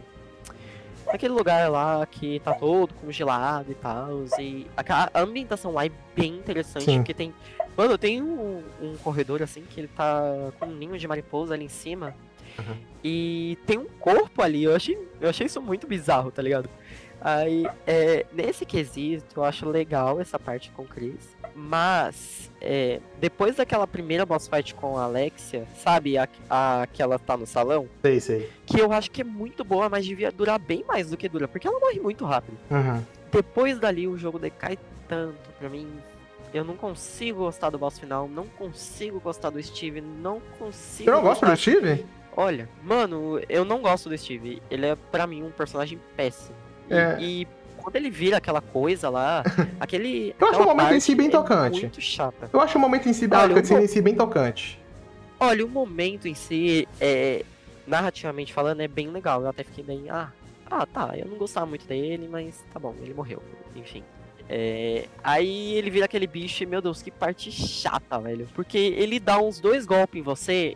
naquele 1.07 1.33
lugar 1.33 1.69
lá 1.69 2.05
que 2.05 2.39
tá 2.39 2.53
todo 2.53 2.93
congelado 2.93 3.71
e 3.71 3.75
tal. 3.75 4.25
E 4.39 4.67
a, 4.77 5.09
a 5.13 5.21
ambientação 5.21 5.73
lá 5.73 5.85
é 5.85 5.91
bem 6.15 6.35
interessante, 6.35 6.85
Sim. 6.85 6.97
porque 6.97 7.13
tem. 7.13 7.33
Mano, 7.77 7.97
tem 7.97 8.22
um, 8.22 8.64
um 8.81 8.95
corredor 8.97 9.41
assim 9.43 9.64
que 9.69 9.80
ele 9.81 9.89
tá 9.89 10.22
com 10.60 10.68
um 10.68 10.76
ninho 10.76 10.97
de 10.97 11.07
mariposa 11.07 11.53
ali 11.53 11.65
em 11.65 11.69
cima. 11.69 12.15
Uhum. 12.57 12.76
E 13.03 13.57
tem 13.65 13.77
um 13.77 13.85
corpo 13.99 14.41
ali, 14.41 14.64
eu 14.64 14.73
achei, 14.76 14.97
eu 15.19 15.30
achei 15.30 15.45
isso 15.45 15.61
muito 15.61 15.85
bizarro, 15.85 16.31
tá 16.31 16.41
ligado? 16.41 16.69
Aí, 17.19 17.65
é, 17.88 18.26
nesse 18.31 18.65
quesito, 18.65 19.39
eu 19.39 19.43
acho 19.43 19.68
legal 19.68 20.22
essa 20.22 20.38
parte 20.38 20.69
com 20.72 20.84
o 20.84 20.85
Chris. 20.85 21.35
Mas, 21.56 22.52
é, 22.61 22.99
depois 23.19 23.56
daquela 23.56 23.88
primeira 23.88 24.26
boss 24.26 24.47
fight 24.47 24.76
com 24.76 24.97
a 24.97 25.03
Alexia, 25.06 25.65
sabe? 25.81 26.18
A, 26.18 26.27
a 26.49 26.88
que 26.91 27.02
ela 27.02 27.18
tá 27.18 27.35
no 27.35 27.47
salão, 27.47 27.88
Sei, 28.02 28.19
sei. 28.19 28.49
que 28.65 28.80
eu 28.80 28.91
acho 28.91 29.10
que 29.10 29.22
é 29.22 29.23
muito 29.23 29.64
boa, 29.64 29.89
mas 29.89 30.06
devia 30.06 30.31
durar 30.31 30.60
bem 30.60 30.84
mais 30.88 31.10
do 31.10 31.18
que 31.18 31.27
dura, 31.30 31.47
porque 31.47 31.68
ela 31.68 31.80
morre 31.80 31.99
muito 31.99 32.26
rápido. 32.26 32.57
Uhum. 32.69 33.02
Depois 33.31 33.80
dali, 33.80 34.07
o 34.07 34.18
jogo 34.18 34.38
decai 34.38 34.77
tanto 35.07 35.49
pra 35.57 35.68
mim. 35.69 35.88
Eu 36.56 36.64
não 36.64 36.77
consigo 36.77 37.40
gostar 37.40 37.69
do 37.69 37.77
boss 37.77 37.99
final, 37.99 38.30
não 38.30 38.45
consigo 38.45 39.19
gostar 39.19 39.49
do 39.49 39.61
Steve, 39.61 39.99
não 39.99 40.40
consigo. 40.57 41.03
Você 41.10 41.11
não 41.11 41.22
gosta 41.22 41.45
gostar- 41.48 41.72
do 41.72 41.80
Steve? 41.82 42.06
Olha, 42.38 42.69
mano, 42.82 43.41
eu 43.49 43.65
não 43.65 43.82
gosto 43.82 44.07
do 44.07 44.18
Steve. 44.18 44.61
Ele 44.72 44.86
é, 44.86 44.95
pra 44.95 45.27
mim, 45.27 45.44
um 45.44 45.52
personagem 45.52 45.99
péssimo. 46.15 46.56
E, 46.90 46.94
É. 46.94 47.18
e 47.19 47.48
quando 47.77 47.98
ele 47.98 48.10
vira 48.10 48.38
aquela 48.38 48.61
coisa 48.61 49.10
lá, 49.10 49.44
aquele. 49.82 50.34
Eu 50.40 50.48
acho 50.48 50.61
o 50.61 50.65
momento 50.65 50.94
em 50.94 50.99
si 51.02 51.14
bem 51.14 51.27
é 51.27 51.32
tocante. 51.32 51.82
muito 51.82 51.99
chata. 51.99 52.49
Eu 52.53 52.61
acho 52.61 52.77
o 52.77 52.82
momento 52.82 53.10
em 53.10 53.14
si, 53.14 53.26
Olha, 53.30 53.52
eu 53.53 53.61
vou- 53.64 53.80
em 53.82 53.88
si 53.88 54.02
bem 54.02 54.15
tocante. 54.15 54.80
Olha, 55.38 55.65
o 55.65 55.69
momento 55.69 56.26
em 56.27 56.34
si, 56.34 56.88
é, 57.02 57.44
narrativamente 57.86 58.53
falando, 58.53 58.80
é 58.80 58.88
bem 58.88 59.10
legal. 59.10 59.41
Eu 59.41 59.49
até 59.49 59.64
fiquei 59.65 59.84
bem. 59.84 60.10
Ah, 60.10 60.32
ah, 60.72 60.86
tá. 60.86 61.11
Eu 61.18 61.26
não 61.26 61.38
gostava 61.38 61.65
muito 61.65 61.86
dele, 61.86 62.30
mas 62.32 62.64
tá 62.73 62.80
bom, 62.80 62.95
ele 63.02 63.14
morreu. 63.14 63.44
Enfim. 63.76 64.03
É, 64.47 65.05
aí 65.23 65.73
ele 65.76 65.89
vira 65.89 66.05
aquele 66.05 66.27
bicho 66.27 66.63
e, 66.63 66.65
meu 66.65 66.81
Deus, 66.81 67.01
que 67.01 67.09
parte 67.09 67.51
chata, 67.51 68.19
velho. 68.19 68.47
Porque 68.53 68.77
ele 68.77 69.19
dá 69.19 69.39
uns 69.39 69.59
dois 69.59 69.85
golpes 69.85 70.19
em 70.19 70.23
você 70.23 70.76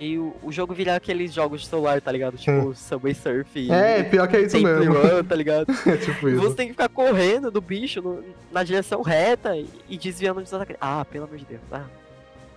e 0.00 0.18
o, 0.18 0.34
o 0.42 0.50
jogo 0.50 0.74
vira 0.74 0.96
aqueles 0.96 1.32
jogos 1.32 1.60
de 1.62 1.68
celular, 1.68 2.00
tá 2.00 2.10
ligado? 2.10 2.36
Tipo 2.36 2.74
Subway 2.74 3.14
Surf 3.14 3.48
e 3.56 3.70
É, 3.70 4.02
pior 4.02 4.26
que 4.26 4.36
é 4.36 4.40
isso 4.42 4.58
mesmo. 4.60 4.94
Run, 4.94 5.22
tá 5.24 5.34
ligado? 5.36 5.66
É 5.86 5.96
tipo 5.96 6.28
isso. 6.28 6.40
você 6.40 6.56
tem 6.56 6.66
que 6.66 6.72
ficar 6.72 6.88
correndo 6.88 7.50
do 7.52 7.60
bicho 7.60 8.02
no- 8.02 8.24
na 8.50 8.64
direção 8.64 9.00
reta 9.02 9.56
e, 9.56 9.68
e 9.88 9.96
desviando 9.96 10.42
dos 10.42 10.52
ataques. 10.52 10.76
Ah, 10.80 11.04
pelo 11.04 11.24
amor 11.26 11.36
de 11.38 11.44
Deus. 11.44 11.60
Ah, 11.70 11.84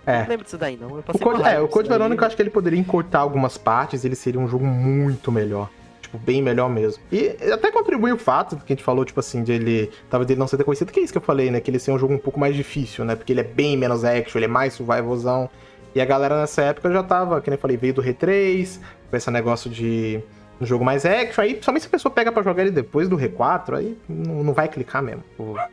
É. 0.07 0.21
Não 0.21 0.29
lembro 0.29 0.43
disso 0.45 0.57
daí, 0.57 0.75
não. 0.75 0.87
O 0.87 1.03
Code, 1.19 1.43
é, 1.43 1.59
o 1.59 1.67
Code. 1.67 1.87
Verônica 1.89 2.23
eu 2.23 2.27
acho 2.27 2.35
que 2.35 2.41
ele 2.41 2.49
poderia 2.49 2.79
encurtar 2.79 3.19
algumas 3.19 3.57
partes, 3.59 4.03
ele 4.03 4.15
seria 4.15 4.39
um 4.39 4.47
jogo 4.47 4.65
muito 4.65 5.31
melhor. 5.31 5.69
Tipo, 6.07 6.17
bem 6.19 6.41
melhor 6.41 6.69
mesmo. 6.69 7.03
E 7.11 7.27
até 7.51 7.69
contribui 7.69 8.13
o 8.13 8.17
fato 8.17 8.55
que 8.55 8.71
a 8.71 8.75
gente 8.75 8.83
falou, 8.83 9.03
tipo 9.03 9.19
assim, 9.19 9.43
de 9.43 9.51
ele. 9.51 9.91
Talvez 10.09 10.25
dele 10.25 10.39
não 10.39 10.47
ser 10.47 10.63
conhecido, 10.63 10.89
que 10.89 11.01
é 11.01 11.03
isso 11.03 11.11
que 11.11 11.17
eu 11.17 11.21
falei, 11.21 11.51
né? 11.51 11.59
Que 11.59 11.69
ele 11.69 11.79
ser 11.79 11.91
um 11.91 11.99
jogo 11.99 12.13
um 12.13 12.17
pouco 12.17 12.39
mais 12.39 12.55
difícil, 12.55 13.03
né? 13.03 13.13
Porque 13.15 13.33
ele 13.33 13.41
é 13.41 13.43
bem 13.43 13.75
menos 13.75 14.05
action, 14.05 14.37
ele 14.39 14.45
é 14.45 14.47
mais 14.47 14.73
survivalzão. 14.73 15.49
E 15.93 15.99
a 15.99 16.05
galera 16.05 16.39
nessa 16.39 16.61
época 16.61 16.89
já 16.91 17.03
tava, 17.03 17.41
que 17.41 17.49
nem 17.49 17.55
eu 17.57 17.61
falei, 17.61 17.75
veio 17.75 17.93
do 17.93 18.01
R3, 18.01 18.79
com 19.09 19.17
esse 19.17 19.29
negócio 19.31 19.69
de 19.69 20.21
um 20.61 20.65
jogo 20.65 20.85
mais 20.85 21.05
action. 21.05 21.43
Aí, 21.43 21.59
somente 21.61 21.81
se 21.81 21.87
a 21.87 21.91
pessoa 21.91 22.09
pega 22.13 22.31
pra 22.31 22.41
jogar 22.41 22.61
ele 22.61 22.71
depois 22.71 23.09
do 23.09 23.17
R4, 23.17 23.77
aí 23.77 23.97
não, 24.07 24.43
não 24.45 24.53
vai 24.53 24.69
clicar 24.69 25.03
mesmo. 25.03 25.23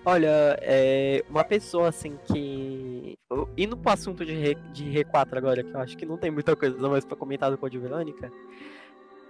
Olha, 0.04 0.58
é, 0.62 1.22
uma 1.30 1.44
pessoa 1.44 1.88
assim 1.90 2.14
que. 2.26 3.16
Indo 3.56 3.76
pro 3.76 3.92
assunto 3.92 4.24
de, 4.24 4.34
Re- 4.34 4.56
de 4.72 4.84
R4 5.04 5.36
agora, 5.36 5.62
que 5.62 5.72
eu 5.72 5.80
acho 5.80 5.96
que 5.96 6.04
não 6.06 6.16
tem 6.16 6.30
muita 6.30 6.56
coisa 6.56 6.76
mais 6.88 7.04
pra 7.04 7.16
comentar 7.16 7.50
do 7.50 7.58
Code 7.58 7.78
Verônica. 7.78 8.32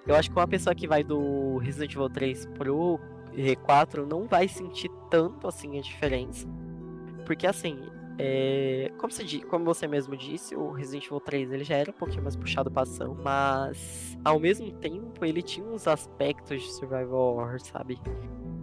Eu 0.06 0.14
acho 0.14 0.30
que 0.30 0.36
uma 0.36 0.46
pessoa 0.46 0.74
que 0.74 0.86
vai 0.86 1.02
do 1.02 1.56
Resident 1.58 1.92
Evil 1.94 2.10
3 2.10 2.46
pro 2.58 3.00
R4 3.34 4.06
não 4.06 4.26
vai 4.26 4.46
sentir 4.46 4.90
tanto 5.10 5.48
assim 5.48 5.78
a 5.78 5.82
diferença. 5.82 6.46
Porque 7.24 7.46
assim, 7.46 7.78
é, 8.18 8.90
como, 8.98 9.12
você, 9.12 9.24
como 9.48 9.64
você 9.64 9.86
mesmo 9.86 10.16
disse, 10.16 10.54
o 10.54 10.70
Resident 10.70 11.06
Evil 11.06 11.20
3 11.20 11.52
ele 11.52 11.64
já 11.64 11.76
era 11.76 11.90
um 11.90 11.94
pouquinho 11.94 12.22
mais 12.22 12.36
puxado 12.36 12.70
pra 12.70 12.82
ação, 12.82 13.16
mas 13.22 14.16
ao 14.24 14.38
mesmo 14.38 14.70
tempo 14.72 15.24
ele 15.24 15.42
tinha 15.42 15.66
uns 15.66 15.88
aspectos 15.88 16.62
de 16.62 16.72
survival 16.72 17.36
horror, 17.36 17.60
sabe? 17.60 17.98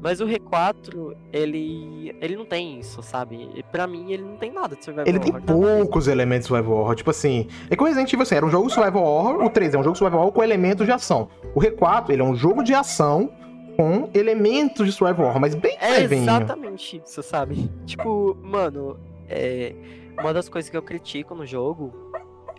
Mas 0.03 0.19
o 0.19 0.25
R4, 0.25 1.15
ele 1.31 2.15
ele 2.19 2.35
não 2.35 2.45
tem 2.45 2.79
isso, 2.79 3.03
sabe? 3.03 3.49
E 3.53 3.61
Pra 3.61 3.85
mim 3.85 4.11
ele 4.11 4.23
não 4.23 4.35
tem 4.37 4.51
nada 4.51 4.75
de 4.75 4.83
survival 4.83 5.07
Ele 5.07 5.19
tem 5.19 5.31
horror. 5.31 5.41
nada 5.45 5.53
disso. 5.53 5.77
poucos 5.77 6.07
elementos 6.07 6.45
de 6.45 6.47
survival 6.47 6.77
horror. 6.79 6.95
Tipo 6.95 7.11
assim, 7.11 7.47
é 7.69 7.75
que 7.75 7.83
o 7.83 7.85
Resident 7.85 8.11
Evil 8.11 8.23
assim, 8.23 8.35
era 8.35 8.45
um 8.45 8.49
jogo 8.49 8.69
survival 8.69 9.03
horror, 9.03 9.43
o 9.45 9.49
3 9.49 9.73
é 9.75 9.77
um 9.77 9.83
jogo 9.83 9.95
survival 9.95 10.21
horror 10.21 10.31
com 10.33 10.43
elementos 10.43 10.85
de 10.87 10.91
ação. 10.91 11.27
O 11.53 11.59
R4, 11.59 12.09
ele 12.09 12.21
é 12.21 12.25
um 12.25 12.35
jogo 12.35 12.63
de 12.63 12.73
ação 12.73 13.29
com 13.77 14.09
elementos 14.13 14.85
de 14.87 14.91
survival 14.91 15.27
horror, 15.27 15.39
mas 15.39 15.53
bem 15.55 15.77
É 15.79 15.91
levinho. 15.99 16.23
exatamente 16.23 17.01
isso, 17.05 17.21
sabe? 17.21 17.69
Tipo, 17.85 18.35
mano, 18.41 18.97
é, 19.31 19.75
uma 20.19 20.33
das 20.33 20.47
coisas 20.49 20.69
que 20.69 20.75
eu 20.77 20.81
critico 20.81 21.33
no 21.33 21.45
jogo 21.45 21.93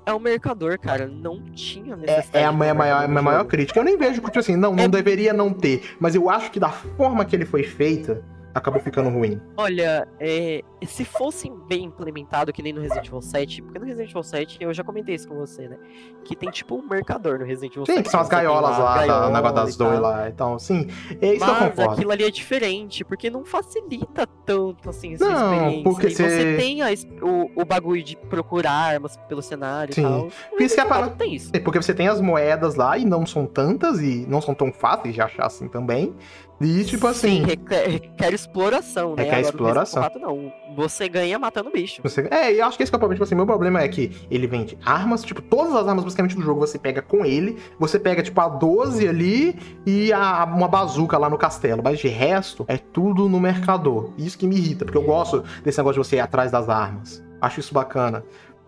é 0.05 0.13
o 0.13 0.19
mercador, 0.19 0.79
cara. 0.79 1.07
Não 1.07 1.41
tinha 1.53 1.95
necessidade. 1.95 2.31
É, 2.37 2.41
é 2.43 2.45
a 2.45 2.53
minha 2.53 2.75
maior, 2.75 3.07
minha 3.09 3.23
maior 3.23 3.45
crítica. 3.45 3.79
Eu 3.79 3.85
nem 3.85 3.97
vejo, 3.97 4.21
tipo 4.21 4.39
assim, 4.39 4.57
não, 4.57 4.75
não 4.75 4.85
É- 4.85 4.89
deveria 4.89 5.33
não 5.33 5.53
ter. 5.53 5.95
Mas 6.01 6.15
eu 6.15 6.29
acho 6.29 6.51
que 6.51 6.59
da 6.59 6.71
forma 6.71 7.25
que 7.25 7.37
ele 7.37 7.45
foi 7.45 7.63
feita, 7.63 8.25
acabou 8.55 8.81
ficando 8.81 9.09
ruim? 9.11 9.41
Olha, 9.57 10.07
é, 10.21 10.63
se 10.87 11.05
fosse 11.05 11.51
bem 11.69 11.85
implementado, 11.85 12.53
que 12.53 12.63
nem 12.63 12.73
no 12.73 12.81
Resident 12.81 13.07
Evil 13.07 13.23
7, 13.23 13.63
porque 13.63 13.79
no 13.79 13.85
Resident 13.85 14.11
Evil 14.11 14.23
7, 14.23 14.59
eu 14.61 14.73
já 14.75 14.83
comentei 14.85 15.15
isso 15.15 15.29
com 15.29 15.35
você, 15.37 15.69
né? 15.69 15.77
Que 16.25 16.37
tem 16.37 16.51
tipo 16.51 16.75
um 16.77 16.89
mercador 16.89 17.39
no 17.39 17.45
Resident 17.45 17.73
Evil 17.73 17.87
7. 17.87 17.97
Sim, 17.97 18.03
que 18.03 18.11
são 18.11 18.21
as 18.21 18.29
gaiolas 18.29 18.79
lá, 18.79 18.95
da 18.95 19.07
gaiola 19.07 19.31
Negócio 19.31 19.79
das 19.79 20.01
lá. 20.01 20.29
Então, 20.29 20.59
sim, 20.59 20.87
é 21.21 21.35
isso 21.35 21.45
que 21.45 21.51
eu 21.51 21.55
Mas 21.55 21.69
concordo. 21.71 21.93
aquilo 21.93 22.11
ali 22.13 22.25
é 22.25 22.31
diferente, 22.31 23.05
porque 23.05 23.31
não 23.31 23.45
facilita 23.45 24.27
tanto 24.45 24.91
assim 24.91 25.15
essa 25.15 25.29
Não, 25.29 25.53
experiência. 25.55 25.83
porque 25.85 26.07
E 26.09 26.15
você- 26.15 26.57
tem 26.57 26.83
a 26.83 26.89
o, 27.23 27.63
o 27.63 27.65
bagulho 27.65 28.03
de 28.03 28.17
procurar 28.17 28.73
armas 28.73 29.17
pelo 29.29 29.43
cenário 29.43 29.95
Sim. 29.95 30.01
e 30.01 30.05
tal. 30.05 30.29
Por 30.51 30.63
isso 30.63 30.75
que 30.75 30.81
a 30.81 30.85
Resident 30.85 30.85
Evil 30.85 30.89
parada- 30.89 31.07
4 31.09 31.19
tem 31.19 31.35
isso. 31.35 31.51
É 31.55 31.59
Porque 31.61 31.81
você 31.81 31.95
tem 31.95 32.09
as 32.09 32.21
moedas 32.21 32.75
lá 32.75 32.99
e 32.99 33.05
não 33.05 33.25
são 33.25 33.47
tantas 33.47 34.01
e 34.01 34.27
não 34.29 34.41
são 34.41 34.55
tão 34.55 34.73
fáceis 34.73 35.15
de 35.15 35.21
achar 35.21 35.47
assim 35.47 35.69
também. 35.69 36.15
E 36.63 36.85
tipo 36.85 37.07
assim. 37.07 37.41
Sim, 37.41 37.45
requer, 37.45 37.89
requer 37.89 38.33
exploração, 38.33 39.15
né? 39.17 39.25
Requer 39.25 39.37
Agora, 39.37 39.49
exploração. 39.51 40.03
4 40.03 40.21
não. 40.21 40.53
Você 40.77 41.09
ganha 41.09 41.39
matando 41.39 41.71
bicho. 41.71 42.01
Você... 42.03 42.29
É, 42.31 42.53
e 42.53 42.59
eu 42.61 42.67
acho 42.67 42.77
que 42.77 42.83
esse 42.83 42.93
é 42.93 42.97
o 42.97 42.99
problema. 42.99 43.17
Tipo 43.17 43.25
assim, 43.25 43.35
meu 43.35 43.47
problema 43.47 43.81
é 43.81 43.89
que 43.89 44.13
ele 44.31 44.47
vende 44.47 44.79
armas, 44.85 45.23
tipo, 45.23 45.43
todas 45.43 45.75
as 45.75 45.87
armas 45.89 46.05
basicamente 46.05 46.37
do 46.37 46.43
jogo 46.43 46.61
você 46.61 46.79
pega 46.79 47.03
com 47.03 47.25
ele. 47.25 47.59
Você 47.79 47.99
pega, 47.99 48.23
tipo, 48.23 48.41
a 48.41 48.49
12 48.49 49.07
ali 49.07 49.59
e 49.85 50.13
a, 50.13 50.45
uma 50.45 50.69
bazuca 50.69 51.19
lá 51.19 51.29
no 51.29 51.37
castelo. 51.37 51.83
Mas 51.83 51.99
de 51.99 52.09
resto, 52.09 52.65
é 52.69 52.79
tudo 52.79 53.29
no 53.29 53.41
mercador. 53.41 54.13
Isso 54.17 54.39
que 54.39 54.47
me 54.47 54.57
irrita, 54.57 54.85
porque 54.85 54.99
eu 54.99 55.03
gosto 55.03 55.45
desse 55.63 55.79
negócio 55.79 56.01
de 56.03 56.09
você 56.09 56.17
ir 56.17 56.21
atrás 56.21 56.51
das 56.51 56.69
armas. 56.69 57.23
Acho 57.41 57.61
isso 57.61 57.75
bacana. 57.75 58.25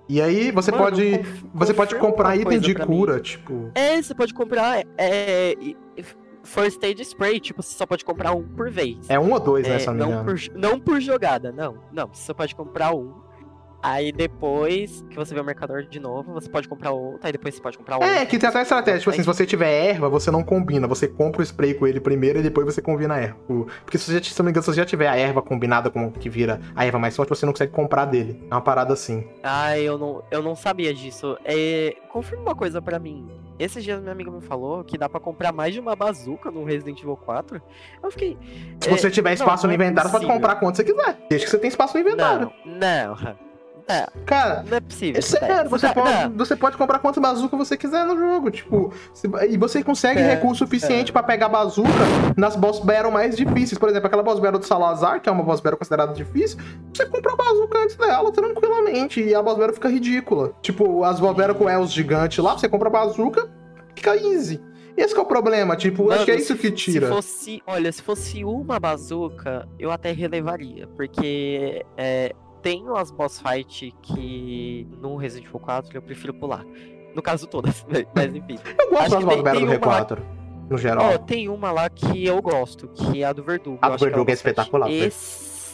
E 0.09 0.21
aí 0.21 0.51
você 0.51 0.71
Mano, 0.71 0.85
pode. 0.85 1.21
Você 1.55 1.73
pode 1.73 1.95
comprar 1.95 2.37
item 2.37 2.59
de 2.61 2.75
pra 2.75 2.85
mim. 2.87 2.97
cura, 2.97 3.21
tipo. 3.21 3.71
É, 3.75 4.03
você 4.03 4.15
pode 4.15 4.35
comprar. 4.35 4.83
É, 4.99 5.55
e- 5.59 5.77
First 6.45 6.83
Aid 6.83 7.01
Spray, 7.03 7.41
tipo, 7.41 7.62
você 7.62 7.77
só 7.77 7.87
pode 7.87 8.05
comprar 8.05 8.33
um 8.33 8.43
por 8.43 8.71
vez. 8.71 8.99
É 9.09 9.19
um 9.19 9.33
ou 9.33 9.41
dois, 9.41 9.66
né, 9.66 9.77
É, 9.77 9.79
se 9.79 9.89
eu 9.89 9.95
não 9.95 10.25
por, 10.25 10.37
não 10.55 10.81
por 10.81 11.01
jogada, 11.01 11.51
não. 11.51 11.79
Não, 11.93 12.09
você 12.12 12.23
só 12.27 12.35
pode 12.35 12.55
comprar 12.55 12.95
um. 12.95 13.25
Aí 13.83 14.12
depois 14.12 15.05
que 15.11 15.16
você 15.16 15.35
vê 15.35 15.41
o 15.43 15.45
mercador 15.45 15.83
de 15.83 16.01
novo, 16.01 16.33
você 16.33 16.49
pode 16.49 16.66
comprar 16.66 16.93
outro, 16.93 17.21
aí 17.23 17.31
depois 17.31 17.55
você 17.55 17.61
pode 17.61 17.77
comprar 17.77 17.97
outro. 17.97 18.09
É, 18.09 18.25
que 18.25 18.39
tem 18.39 18.49
até 18.49 18.62
estratégia. 18.62 19.01
Tipo 19.01 19.11
assim, 19.11 19.21
se 19.21 19.27
você 19.27 19.45
tiver 19.45 19.71
erva, 19.91 20.09
você 20.09 20.31
não 20.31 20.43
combina. 20.43 20.89
Você 20.89 21.07
compra 21.07 21.43
o 21.43 21.45
spray 21.45 21.75
com 21.75 21.87
ele 21.87 22.01
primeiro 22.01 22.39
e 22.39 22.43
depois 22.43 22.65
você 22.65 22.81
combina 22.81 23.12
a 23.12 23.19
erva. 23.19 23.37
Porque 23.85 23.99
se, 23.99 24.07
você 24.07 24.15
já, 24.15 24.23
se 24.23 24.39
não 24.39 24.47
me 24.47 24.53
engano, 24.53 24.62
se 24.62 24.71
você 24.73 24.81
já 24.81 24.87
tiver 24.87 25.07
a 25.07 25.16
erva 25.16 25.43
combinada 25.43 25.91
com 25.91 26.07
o 26.07 26.11
que 26.11 26.31
vira 26.31 26.62
a 26.75 26.87
erva 26.87 26.99
mais 26.99 27.15
forte, 27.15 27.29
você 27.29 27.45
não 27.45 27.53
consegue 27.53 27.73
comprar 27.73 28.07
dele. 28.07 28.43
É 28.51 28.55
uma 28.55 28.62
parada 28.62 28.95
assim. 28.95 29.29
Ah, 29.43 29.79
eu 29.79 29.99
não, 29.99 30.23
eu 30.31 30.43
não 30.43 30.57
sabia 30.57 30.95
disso. 30.95 31.37
É, 31.45 31.95
confirma 32.09 32.43
uma 32.43 32.55
coisa 32.55 32.81
pra 32.81 32.99
mim. 32.99 33.44
Esses 33.59 33.85
dias 33.85 34.01
minha 34.01 34.13
amiga 34.13 34.31
me 34.31 34.41
falou 34.41 34.83
que 34.83 34.99
dá 34.99 35.09
pra 35.09 35.21
comprar 35.21 35.53
mais 35.53 35.73
de 35.73 35.81
uma 35.81 35.95
bazuca 35.95 36.51
no 36.51 36.65
Resident 36.65 37.01
Evil 37.01 37.17
4. 37.17 37.63
Eu 38.03 38.11
fiquei. 38.11 38.37
Se 38.81 38.89
é, 38.89 38.97
você 38.97 39.11
tiver 39.11 39.31
não, 39.31 39.35
espaço 39.35 39.67
não 39.67 39.69
no 39.69 39.83
é 39.83 39.87
inventário, 39.87 40.11
você 40.11 40.19
pode 40.19 40.27
comprar 40.27 40.57
quanto 40.57 40.77
você 40.77 40.85
quiser. 40.85 41.19
Desde 41.29 41.47
que 41.47 41.51
você 41.51 41.59
tenha 41.59 41.69
espaço 41.69 41.95
no 41.95 42.01
inventário. 42.01 42.53
Não, 42.65 43.17
não. 43.17 43.54
Não, 43.86 44.24
Cara, 44.24 44.65
não 44.69 44.77
é 44.78 44.81
possível. 44.81 45.19
é 45.19 45.23
sério, 45.23 45.69
você 45.69 45.93
pode, 45.93 46.11
não. 46.28 46.36
você 46.39 46.56
pode 46.56 46.77
comprar 46.77 46.98
quantas 47.01 47.23
bazuca 47.23 47.55
você 47.56 47.77
quiser 47.77 48.05
no 48.06 48.16
jogo. 48.16 48.51
Tipo, 48.51 48.93
e 49.48 49.59
você 49.59 49.82
consegue 49.85 50.20
É, 50.20 50.35
recurso 50.35 50.65
suficiente 50.65 51.12
pra 51.12 51.23
pegar 51.23 51.48
bazuca 51.51 51.89
nas 52.36 52.56
boss 52.56 52.78
battle 52.81 53.12
mais 53.12 53.36
difíceis. 53.36 53.78
Por 53.78 53.89
exemplo, 53.90 54.06
aquela 54.06 54.23
boss 54.23 54.40
battle 54.40 54.59
do 54.59 54.65
Salazar, 54.66 55.20
que 55.20 55.28
é 55.28 55.32
uma 55.32 55.43
boss 55.43 55.61
battle 55.61 55.78
considerada 55.78 56.12
difícil, 56.15 56.59
você 56.93 57.05
compra 57.06 57.32
a 57.32 57.36
bazuca 57.36 57.78
antes 57.78 57.97
dela 57.97 58.32
tranquilamente. 58.32 59.20
E 59.23 59.35
a 59.35 59.43
boss 59.43 59.59
battle 59.59 59.74
fica 59.74 59.89
ridícula. 59.89 60.52
Tipo, 60.62 61.05
as 61.05 61.20
boss 61.20 61.36
battle 61.36 61.55
com 61.55 61.69
Els 61.69 61.93
gigante 61.93 62.40
lá, 62.40 62.56
você 62.56 62.69
compra 62.69 62.89
a 62.89 62.93
bazuca, 62.93 63.48
fica 63.94 64.16
easy. 64.16 64.62
Esse 64.97 65.12
que 65.12 65.19
é 65.19 65.23
o 65.24 65.27
problema, 65.27 65.74
tipo, 65.74 66.11
acho 66.12 66.24
que 66.24 66.31
é 66.31 66.35
Mano, 66.35 66.44
isso 66.44 66.56
que 66.56 66.70
tira. 66.70 67.09
Se 67.09 67.12
fosse, 67.12 67.62
olha, 67.66 67.90
se 67.90 68.01
fosse 68.01 68.44
uma 68.44 68.78
bazuca, 68.78 69.69
eu 69.77 69.90
até 69.90 70.12
relevaria, 70.12 70.86
porque 70.97 71.85
é, 71.97 72.32
tem 72.65 72.82
umas 72.82 73.11
boss 73.11 73.41
fight 73.41 73.95
que 74.03 74.89
no 75.01 75.16
Resident 75.16 75.47
Evil 75.47 75.61
4 75.61 75.97
eu 75.99 76.03
prefiro 76.03 76.32
pular. 76.32 76.65
No 77.15 77.20
caso 77.23 77.47
todas, 77.47 77.86
mas 78.16 78.35
enfim. 78.35 78.59
Eu 78.78 78.91
gosto 78.91 79.11
das 79.11 79.24
boss 79.24 79.43
battle 79.43 79.61
do 79.61 79.69
tem 79.69 79.78
uma 79.78 79.86
lá- 79.86 80.05
R4, 80.07 80.19
no 80.70 80.78
geral. 80.78 81.12
Ó, 81.15 81.19
tem 81.19 81.49
uma 81.51 81.70
lá 81.70 81.91
que 81.91 82.27
eu 82.27 82.41
gosto, 82.41 82.89
que 82.89 83.23
é 83.23 83.27
a 83.27 83.32
do 83.35 83.45
Verdugo. 83.45 83.78
A 83.82 83.91
do 83.91 83.99
que 83.99 84.05
Verdugo 84.05 84.31
é 84.31 84.35
espetacular, 84.35 84.89
velho. 84.89 85.12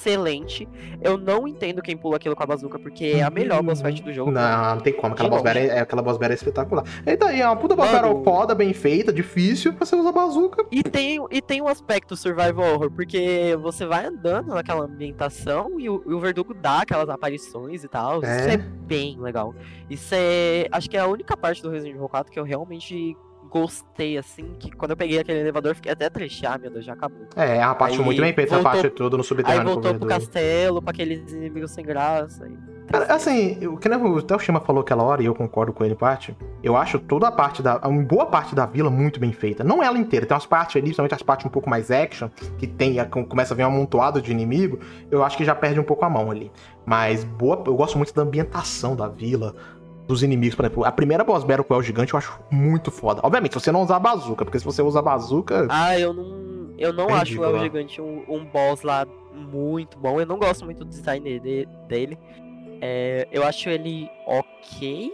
Excelente. 0.01 0.66
Eu 1.02 1.18
não 1.18 1.47
entendo 1.47 1.82
quem 1.82 1.97
pula 1.97 2.16
aquilo 2.16 2.35
com 2.35 2.43
a 2.43 2.47
bazuca, 2.47 2.78
porque 2.78 3.05
é 3.16 3.22
a 3.22 3.31
melhor 3.31 3.62
boss 3.62 3.82
fight 3.82 4.02
do 4.02 4.12
jogo. 4.12 4.31
Não, 4.31 4.74
não 4.74 4.81
tem 4.81 4.94
como. 4.94 5.12
Aquela 5.12 5.28
boss 5.28 5.43
battle 5.43 5.62
é, 5.62 5.81
aquela 5.81 6.02
boss 6.02 6.16
battle 6.16 6.32
é 6.32 6.35
espetacular. 6.35 6.85
E 7.06 7.16
daí, 7.16 7.40
é 7.40 7.47
uma 7.47 7.56
puta 7.56 7.77
boss 7.77 7.90
battle 7.90 8.24
foda, 8.24 8.55
bem 8.55 8.72
feita, 8.72 9.12
difícil, 9.12 9.72
você 9.72 9.94
usa 9.94 10.10
bazuca. 10.10 10.64
E 10.70 10.82
tem, 10.82 11.24
e 11.31 11.43
tem 11.43 11.60
um 11.60 11.68
aspecto 11.68 12.16
survival 12.16 12.74
horror, 12.74 12.90
porque 12.90 13.56
você 13.60 13.85
vai 13.85 14.06
andando 14.06 14.55
naquela 14.55 14.85
ambientação 14.85 15.78
e 15.78 15.89
o, 15.90 16.02
e 16.06 16.14
o 16.14 16.20
Verdugo 16.20 16.55
dá 16.55 16.81
aquelas 16.81 17.10
aparições 17.10 17.85
e 17.85 17.89
tal. 17.89 18.24
É. 18.24 18.40
Isso 18.40 18.48
é 18.48 18.56
bem 18.56 19.20
legal. 19.20 19.55
Isso 19.89 20.14
é. 20.14 20.66
Acho 20.72 20.89
que 20.89 20.97
é 20.97 21.01
a 21.01 21.06
única 21.06 21.36
parte 21.36 21.62
do 21.62 21.70
Resident 21.70 21.97
Evil 21.97 22.09
4 22.09 22.32
que 22.32 22.39
eu 22.39 22.44
realmente 22.44 23.16
gostei, 23.51 24.16
assim, 24.16 24.55
que 24.59 24.70
quando 24.70 24.93
eu 24.93 24.97
peguei 24.97 25.18
aquele 25.18 25.40
elevador, 25.40 25.74
fiquei 25.74 25.93
até 25.93 26.09
triste. 26.09 26.47
Ah, 26.47 26.56
meu 26.56 26.70
Deus, 26.70 26.85
já 26.85 26.93
acabou. 26.93 27.27
É, 27.36 27.59
é 27.59 27.66
uma 27.66 27.74
parte 27.74 27.98
Aí 27.98 28.05
muito 28.05 28.20
bem 28.20 28.32
feita, 28.32 28.55
essa 28.55 28.62
voltou- 28.62 28.81
parte 28.82 28.94
toda 28.97 29.16
no 29.16 29.22
Aí 29.22 29.27
subterrâneo 29.27 29.62
o 29.70 29.74
voltou 29.74 29.94
pro 29.94 30.09
castelo, 30.09 30.81
pra 30.81 30.90
aqueles 30.93 31.32
inimigos 31.32 31.72
sem 31.72 31.85
graça. 31.85 32.47
E... 32.48 32.81
Cara, 32.90 33.12
assim, 33.14 33.66
o 33.66 33.77
que 33.77 33.89
o 33.89 34.18
até 34.18 34.35
o 34.35 34.39
Shima 34.39 34.60
falou 34.60 34.81
aquela 34.82 35.02
hora, 35.05 35.22
e 35.22 35.27
eu 35.27 35.35
concordo 35.35 35.72
com 35.72 35.85
ele, 35.85 35.94
parte. 35.94 36.36
Eu 36.62 36.77
acho 36.77 36.98
toda 36.98 37.28
a 37.28 37.32
parte 37.32 37.62
da. 37.62 37.78
Uma 37.86 38.02
boa 38.02 38.27
parte 38.27 38.55
da 38.55 38.66
vila 38.66 38.90
muito 38.90 39.20
bem 39.20 39.32
feita. 39.32 39.62
Não 39.62 39.81
ela 39.82 39.97
inteira, 39.97 40.27
tem 40.27 40.35
umas 40.35 40.44
partes 40.47 40.74
ali, 40.77 40.85
principalmente 40.86 41.14
as 41.14 41.22
partes 41.22 41.47
um 41.47 41.51
pouco 41.51 41.70
mais 41.70 41.90
action, 41.90 42.28
que 42.59 42.66
tem, 42.66 42.98
a- 42.98 43.05
começa 43.06 43.55
a 43.55 43.56
vir 43.56 43.62
um 43.64 43.68
amontoado 43.68 44.20
de 44.20 44.32
inimigo, 44.32 44.81
eu 45.10 45.22
acho 45.22 45.36
que 45.36 45.44
já 45.44 45.55
perde 45.55 45.78
um 45.78 45.85
pouco 45.85 46.05
a 46.05 46.10
mão 46.10 46.31
ali. 46.31 46.51
Mas 46.85 47.22
boa, 47.22 47.62
eu 47.66 47.74
gosto 47.77 47.97
muito 47.97 48.12
da 48.12 48.22
ambientação 48.22 48.97
da 48.97 49.06
vila, 49.06 49.55
dos 50.10 50.22
inimigos, 50.22 50.54
por 50.54 50.64
exemplo. 50.64 50.84
A 50.84 50.92
primeira 50.92 51.24
boss 51.24 51.44
battle 51.44 51.64
com 51.64 51.74
o 51.74 51.76
El 51.78 51.82
Gigante 51.82 52.12
eu 52.12 52.18
acho 52.18 52.38
muito 52.50 52.90
foda. 52.90 53.20
Obviamente, 53.24 53.52
se 53.54 53.60
você 53.60 53.72
não 53.72 53.82
usar 53.82 53.96
a 53.96 54.00
bazuca, 54.00 54.44
porque 54.44 54.58
se 54.58 54.64
você 54.64 54.82
usa 54.82 54.98
a 54.98 55.02
bazuca. 55.02 55.66
Ah, 55.70 55.98
eu 55.98 56.12
não. 56.12 56.74
Eu 56.78 56.92
não 56.92 57.08
É 57.10 57.14
acho 57.14 57.40
o 57.40 57.44
El 57.44 57.52
ridículo, 57.52 57.62
Gigante 57.62 58.00
um, 58.00 58.24
um 58.28 58.44
boss 58.44 58.82
lá 58.82 59.06
muito 59.34 59.98
bom. 59.98 60.20
Eu 60.20 60.26
não 60.26 60.38
gosto 60.38 60.64
muito 60.64 60.84
do 60.84 60.88
design 60.90 61.38
de- 61.40 61.66
dele. 61.88 62.18
É, 62.80 63.28
eu 63.30 63.44
acho 63.44 63.68
ele 63.68 64.08
ok, 64.26 65.12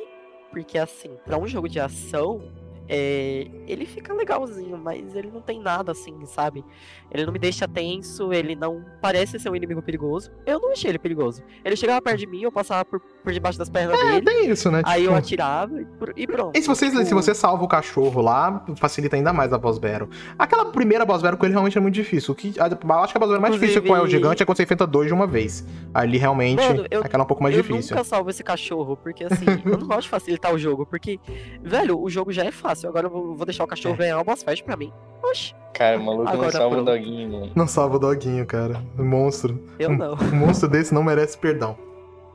porque 0.52 0.78
assim, 0.78 1.10
pra 1.24 1.36
um 1.36 1.46
jogo 1.46 1.68
de 1.68 1.80
ação, 1.80 2.42
é, 2.88 3.48
ele 3.66 3.84
fica 3.86 4.12
legalzinho, 4.14 4.76
mas 4.78 5.14
ele 5.14 5.30
não 5.32 5.40
tem 5.40 5.60
nada 5.60 5.92
assim, 5.92 6.14
sabe? 6.26 6.64
Ele 7.10 7.24
não 7.26 7.32
me 7.32 7.38
deixa 7.38 7.66
tenso, 7.68 8.32
ele 8.32 8.54
não 8.54 8.84
parece 9.00 9.38
ser 9.38 9.50
um 9.50 9.56
inimigo 9.56 9.82
perigoso. 9.82 10.30
Eu 10.44 10.58
não 10.60 10.72
achei 10.72 10.90
ele 10.90 10.98
perigoso. 10.98 11.42
Ele 11.64 11.76
chegava 11.76 12.00
perto 12.02 12.18
de 12.18 12.26
mim, 12.26 12.42
eu 12.42 12.52
passava 12.52 12.84
por, 12.84 13.00
por 13.00 13.32
debaixo 13.32 13.58
das 13.58 13.68
pernas 13.70 13.98
É, 13.98 14.20
dele, 14.20 14.22
tem 14.22 14.50
isso, 14.50 14.70
né? 14.70 14.82
aí 14.84 15.04
eu 15.04 15.10
Tipo, 15.10 15.18
atirava 15.18 15.80
e, 15.80 15.86
e 16.16 16.26
pronto. 16.26 16.56
E 16.56 16.62
se 16.62 16.68
você, 16.68 16.90
Tipo, 16.90 17.04
se 17.04 17.14
você 17.14 17.34
salva 17.34 17.64
o 17.64 17.68
cachorro 17.68 18.20
lá, 18.20 18.64
facilita 18.76 19.16
ainda 19.16 19.32
mais 19.32 19.52
a 19.52 19.58
boss 19.58 19.78
battle. 19.78 20.08
Aquela 20.38 20.66
primeira 20.66 21.04
boss 21.04 21.22
battle 21.22 21.38
com 21.38 21.46
ele 21.46 21.52
realmente 21.52 21.76
é 21.78 21.80
muito 21.80 21.94
difícil. 21.94 22.32
O 22.32 22.34
que, 22.36 22.54
a, 22.60 22.66
eu 22.68 22.92
acho 23.02 23.12
que 23.12 23.18
a 23.18 23.20
boss 23.20 23.28
battle 23.30 23.40
mais 23.40 23.54
difícil 23.54 23.82
com 23.82 23.88
o 23.88 23.96
Inclusive- 23.96 24.16
Gigante 24.18 24.42
é 24.42 24.46
quando 24.46 24.56
você 24.56 24.62
enfrenta 24.64 24.86
dois 24.86 25.08
de 25.08 25.14
uma 25.14 25.26
vez. 25.26 25.64
Ali 25.94 26.18
realmente, 26.18 26.62
Mano, 26.62 26.86
eu- 26.90 27.00
aquela 27.02 27.22
é 27.22 27.24
um 27.24 27.26
pouco 27.28 27.42
mais 27.42 27.54
eu 27.56 27.62
difícil. 27.62 27.94
nunca 27.96 28.04
salvo 28.04 28.30
esse 28.30 28.42
cachorro, 28.44 28.96
porque 28.96 29.24
assim, 29.24 29.44
eu 29.64 29.78
não 29.78 29.86
gosto 29.86 30.02
de 30.02 30.08
facilitar 30.08 30.52
o 30.54 30.58
jogo, 30.58 30.84
porque, 30.86 31.18
velho, 31.62 32.00
o 32.00 32.08
jogo 32.10 32.32
já 32.32 32.44
é 32.44 32.50
fácil, 32.50 32.75
agora 32.84 33.06
eu 33.06 33.34
vou, 33.36 33.44
deixar 33.46 33.64
o 33.64 33.66
cachorro 33.66 33.94
É. 33.94 33.98
ganhar 33.98 34.16
uma 34.18 34.24
boss 34.24 34.42
fight 34.42 34.62
pra 34.64 34.76
mim. 34.76 34.92
Oxi, 35.22 35.54
Cara, 35.72 35.98
o 35.98 36.04
maluco 36.04 36.24
não 36.24 36.32
Agora 36.32 36.50
salva 36.52 36.66
o 36.66 36.84
pronto. 36.84 36.86
doguinho, 36.98 37.32
mano. 37.32 37.52
Não 37.54 37.66
salva 37.66 37.96
o 37.96 37.98
doguinho, 37.98 38.44
cara. 38.46 38.82
Monstro. 38.96 39.62
eu 39.78 39.90
não. 39.90 40.14
Um 40.14 40.36
monstro 40.36 40.68
desse 40.68 40.92
não 40.94 41.02
merece 41.02 41.36
perdão. 41.38 41.76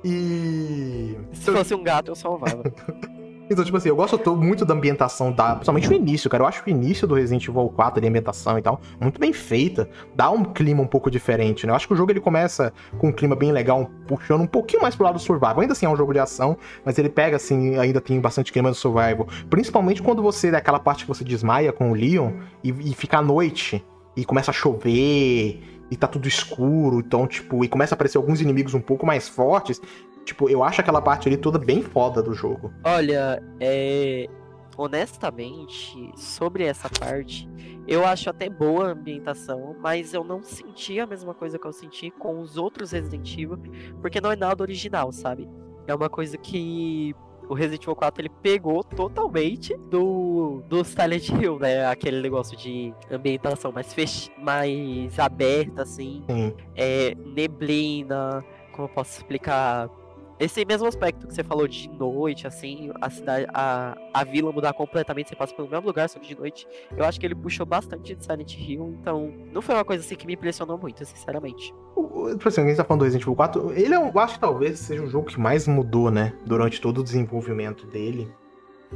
E. 0.03 1.15
Se 1.33 1.51
fosse 1.51 1.73
um 1.75 1.83
gato, 1.83 2.09
eu 2.11 2.15
salvava. 2.15 2.63
Então, 3.51 3.65
tipo 3.65 3.75
assim, 3.77 3.89
eu 3.89 3.95
gosto 3.95 4.17
to- 4.17 4.35
muito 4.35 4.63
da 4.65 4.73
ambientação, 4.73 5.31
da, 5.31 5.55
principalmente 5.55 5.89
o 5.89 5.93
início, 5.93 6.29
cara. 6.29 6.43
Eu 6.43 6.47
acho 6.47 6.63
o 6.65 6.69
início 6.69 7.05
do 7.07 7.15
Resident 7.15 7.47
Evil 7.47 7.67
4, 7.69 7.99
ali, 7.99 8.07
a 8.07 8.09
ambientação 8.09 8.57
e 8.57 8.61
tal, 8.61 8.79
muito 8.99 9.19
bem 9.19 9.33
feita. 9.33 9.89
Dá 10.15 10.29
um 10.29 10.43
clima 10.43 10.81
um 10.81 10.87
pouco 10.87 11.11
diferente, 11.11 11.65
né? 11.67 11.71
Eu 11.71 11.75
acho 11.75 11.87
que 11.87 11.93
o 11.93 11.97
jogo 11.97 12.11
ele 12.11 12.21
começa 12.21 12.71
com 12.97 13.09
um 13.09 13.11
clima 13.11 13.35
bem 13.35 13.51
legal, 13.51 13.89
puxando 14.07 14.41
um 14.41 14.47
pouquinho 14.47 14.81
mais 14.81 14.95
pro 14.95 15.03
lado 15.05 15.15
do 15.15 15.19
survival. 15.19 15.59
Ainda 15.59 15.73
assim 15.73 15.85
é 15.85 15.89
um 15.89 15.97
jogo 15.97 16.13
de 16.13 16.19
ação, 16.19 16.57
mas 16.85 16.97
ele 16.97 17.09
pega, 17.09 17.35
assim, 17.35 17.77
ainda 17.77 17.99
tem 17.99 18.19
bastante 18.21 18.51
clima 18.53 18.69
do 18.69 18.75
survival. 18.75 19.27
Principalmente 19.49 20.01
quando 20.01 20.21
você, 20.21 20.49
daquela 20.49 20.79
parte 20.79 21.03
que 21.03 21.07
você 21.09 21.23
desmaia 21.23 21.73
com 21.73 21.91
o 21.91 21.93
Leon 21.93 22.31
e, 22.63 22.69
e 22.69 22.93
fica 22.93 23.17
à 23.17 23.21
noite 23.21 23.83
e 24.15 24.23
começa 24.25 24.51
a 24.51 24.53
chover 24.53 25.61
e 25.89 25.95
tá 25.97 26.07
tudo 26.07 26.25
escuro, 26.25 26.99
então, 26.99 27.27
tipo, 27.27 27.65
e 27.65 27.67
começa 27.67 27.93
a 27.93 27.95
aparecer 27.95 28.17
alguns 28.17 28.39
inimigos 28.39 28.73
um 28.73 28.79
pouco 28.79 29.05
mais 29.05 29.27
fortes. 29.27 29.81
Tipo, 30.25 30.49
eu 30.49 30.63
acho 30.63 30.81
aquela 30.81 31.01
parte 31.01 31.27
ali 31.27 31.37
toda 31.37 31.57
bem 31.57 31.81
foda 31.81 32.21
do 32.21 32.33
jogo. 32.33 32.71
Olha, 32.83 33.41
é. 33.59 34.27
Honestamente, 34.77 36.11
sobre 36.15 36.63
essa 36.63 36.89
parte, 36.89 37.47
eu 37.85 38.05
acho 38.05 38.29
até 38.29 38.49
boa 38.49 38.87
a 38.87 38.91
ambientação, 38.91 39.75
mas 39.79 40.13
eu 40.13 40.23
não 40.23 40.41
senti 40.41 40.99
a 40.99 41.05
mesma 41.05 41.33
coisa 41.33 41.59
que 41.59 41.67
eu 41.67 41.73
senti 41.73 42.09
com 42.09 42.39
os 42.39 42.57
outros 42.57 42.91
Resident 42.91 43.31
Evil, 43.33 43.59
porque 44.01 44.21
não 44.21 44.31
é 44.31 44.35
nada 44.35 44.63
original, 44.63 45.11
sabe? 45.11 45.47
É 45.85 45.93
uma 45.93 46.09
coisa 46.09 46.37
que 46.37 47.13
o 47.49 47.53
Resident 47.53 47.83
Evil 47.83 47.95
4 47.97 48.21
ele 48.21 48.29
pegou 48.41 48.81
totalmente 48.81 49.75
do, 49.89 50.63
do 50.69 50.85
Silent 50.85 51.29
Hill, 51.29 51.59
né? 51.59 51.85
Aquele 51.85 52.21
negócio 52.21 52.55
de 52.55 52.93
ambientação 53.11 53.73
mais 53.73 53.93
fech... 53.93 54.31
mais 54.37 55.19
aberta, 55.19 55.81
assim. 55.81 56.23
Sim. 56.29 56.53
É, 56.75 57.13
neblina, 57.13 58.43
como 58.71 58.87
eu 58.87 58.93
posso 58.93 59.17
explicar? 59.17 59.89
Esse 60.41 60.65
mesmo 60.65 60.87
aspecto 60.87 61.27
que 61.27 61.35
você 61.35 61.43
falou 61.43 61.67
de 61.67 61.87
noite, 61.91 62.47
assim, 62.47 62.89
a 62.99 63.11
cidade, 63.11 63.45
a, 63.53 63.95
a 64.11 64.23
vila 64.23 64.51
mudar 64.51 64.73
completamente, 64.73 65.29
você 65.29 65.35
passa 65.35 65.53
pelo 65.53 65.69
mesmo 65.69 65.85
lugar, 65.85 66.09
só 66.09 66.17
que 66.17 66.29
de 66.29 66.35
noite. 66.39 66.67
Eu 66.97 67.05
acho 67.05 67.19
que 67.19 67.25
ele 67.27 67.35
puxou 67.35 67.63
bastante 67.63 68.15
de 68.15 68.25
Silent 68.25 68.55
Hill, 68.57 68.97
então 68.99 69.31
não 69.53 69.61
foi 69.61 69.75
uma 69.75 69.85
coisa 69.85 70.03
assim 70.03 70.15
que 70.15 70.25
me 70.25 70.33
impressionou 70.33 70.79
muito, 70.79 71.05
sinceramente. 71.05 71.71
O- 71.95 72.01
o- 72.33 72.37
assim, 72.43 72.61
a 72.61 72.65
gente 72.65 72.77
tá 72.77 72.83
falando 72.83 73.01
do 73.01 73.03
Resident 73.05 73.21
Evil 73.23 73.35
4, 73.35 73.71
ele 73.73 73.93
é 73.93 73.99
um, 73.99 74.07
eu 74.09 74.19
acho 74.19 74.33
que 74.33 74.39
talvez 74.39 74.79
seja 74.79 75.03
o 75.03 75.07
jogo 75.07 75.27
que 75.27 75.39
mais 75.39 75.67
mudou, 75.67 76.09
né? 76.09 76.33
Durante 76.43 76.81
todo 76.81 77.01
o 77.01 77.03
desenvolvimento 77.03 77.85
dele. 77.85 78.27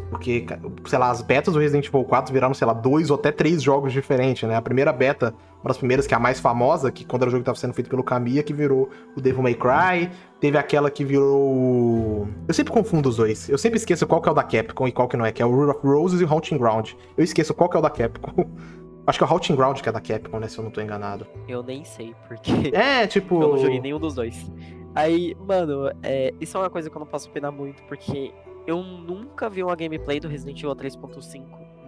Porque, 0.10 0.46
sei 0.88 1.00
lá, 1.00 1.10
as 1.10 1.22
betas 1.22 1.54
do 1.54 1.60
Resident 1.60 1.88
Evil 1.88 2.04
4 2.04 2.34
viraram, 2.34 2.54
sei 2.54 2.68
lá, 2.68 2.74
dois 2.74 3.10
ou 3.10 3.16
até 3.18 3.32
três 3.32 3.62
jogos 3.64 3.94
diferentes, 3.94 4.50
né? 4.50 4.56
A 4.56 4.62
primeira 4.62 4.92
beta, 4.92 5.34
uma 5.66 5.70
das 5.70 5.80
primeiras, 5.80 6.06
que 6.06 6.14
é 6.14 6.18
a 6.18 6.20
mais 6.20 6.40
famosa, 6.40 6.92
que 6.92 7.04
quando 7.04 7.24
era 7.24 7.30
o 7.30 7.32
jogo 7.32 7.42
que 7.42 7.46
tava 7.48 7.58
sendo 7.58 7.74
feito 7.74 7.90
pelo 7.90 8.04
Kamiya, 8.04 8.44
que 8.44 8.54
virou 8.54 8.88
o 9.18 9.20
Devil 9.20 9.42
May 9.42 9.56
Cry. 9.56 10.12
Teve 10.40 10.60
aquela 10.60 10.92
que 10.92 11.04
virou. 11.04 12.28
Eu 12.48 12.54
sempre 12.54 12.72
confundo 12.72 13.10
os 13.10 13.18
dois. 13.18 13.50
Eu 13.50 13.58
sempre 13.58 13.78
esqueço 13.78 14.06
qual 14.06 14.22
que 14.22 14.30
é 14.30 14.32
o 14.32 14.36
da 14.36 14.44
Capcom 14.44 14.88
e 14.88 14.92
qual 14.92 15.08
que 15.08 15.18
não 15.18 15.26
é, 15.26 15.32
que 15.32 15.42
é 15.42 15.46
o 15.46 15.50
Rule 15.50 15.72
of 15.72 15.80
Roses 15.84 16.22
e 16.22 16.24
o 16.24 16.32
Haunting 16.32 16.60
Ground. 16.60 16.92
Eu 17.18 17.24
esqueço 17.24 17.52
qual 17.56 17.68
que 17.68 17.76
é 17.76 17.80
o 17.80 17.82
da 17.82 17.90
Capcom. 17.90 18.46
Acho 19.08 19.18
que 19.18 19.24
é 19.24 19.28
o 19.28 19.32
Haunting 19.32 19.56
Ground 19.56 19.82
que 19.82 19.90
é 19.90 19.92
da 19.92 20.00
Capcom, 20.00 20.40
né? 20.40 20.48
Se 20.48 20.60
eu 20.60 20.64
não 20.64 20.70
tô 20.70 20.82
enganado. 20.82 21.26
Eu 21.48 21.64
nem 21.64 21.84
sei, 21.84 22.14
porque 22.28 22.52
É, 22.72 23.08
tipo. 23.08 23.42
eu 23.42 23.50
não 23.50 23.58
joguei 23.58 23.82
nenhum 23.82 24.00
dos 24.00 24.14
dois. 24.14 24.52
Aí, 24.94 25.36
mano, 25.40 25.90
é, 26.04 26.32
isso 26.40 26.56
é 26.58 26.60
uma 26.60 26.70
coisa 26.70 26.92
que 26.92 26.96
eu 26.96 27.00
não 27.00 27.08
posso 27.08 27.28
opinar 27.28 27.52
muito, 27.52 27.82
porque 27.84 28.32
eu 28.68 28.84
nunca 28.84 29.50
vi 29.50 29.64
uma 29.64 29.76
gameplay 29.76 30.20
do 30.20 30.28
Resident 30.28 30.60
Evil 30.60 30.76
3.5. 30.76 31.44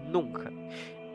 Nunca. 0.10 0.52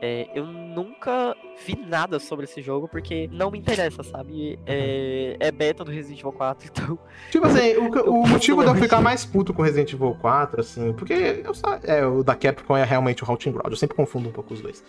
É, 0.05 0.29
eu 0.35 0.45
nunca 0.45 1.37
vi 1.65 1.77
nada 1.77 2.19
sobre 2.19 2.45
esse 2.45 2.61
jogo, 2.61 2.89
porque 2.89 3.31
não 3.33 3.53
me 3.53 3.59
interessa, 3.61 4.03
sabe? 4.03 4.59
É, 4.67 5.37
é 5.39 5.53
beta 5.53 5.85
do 5.85 5.93
Resident 5.93 6.19
Evil 6.19 6.33
4, 6.33 6.67
então. 6.73 6.99
Tipo 7.31 7.47
assim, 7.47 7.77
o, 7.77 7.97
Eu 7.97 8.13
o 8.13 8.27
motivo 8.27 8.65
de 8.65 8.69
eu 8.69 8.75
ficar 8.75 9.01
mais 9.01 9.25
puto 9.25 9.55
com 9.55 9.63
Resident 9.63 9.93
Evil 9.93 10.17
4, 10.21 10.61
assim, 10.61 10.93
porque 10.95 11.45
eu 11.45 11.53
é, 11.85 12.05
o 12.05 12.25
da 12.25 12.35
Capcom 12.35 12.77
é 12.77 12.83
realmente 12.83 13.23
o 13.23 13.31
Haunting 13.31 13.53
Ground, 13.53 13.71
eu 13.71 13.77
sempre 13.77 13.97
confundo 13.97 14.29
um 14.29 14.33
pouco 14.33 14.53
os 14.53 14.61
dois. 14.61 14.83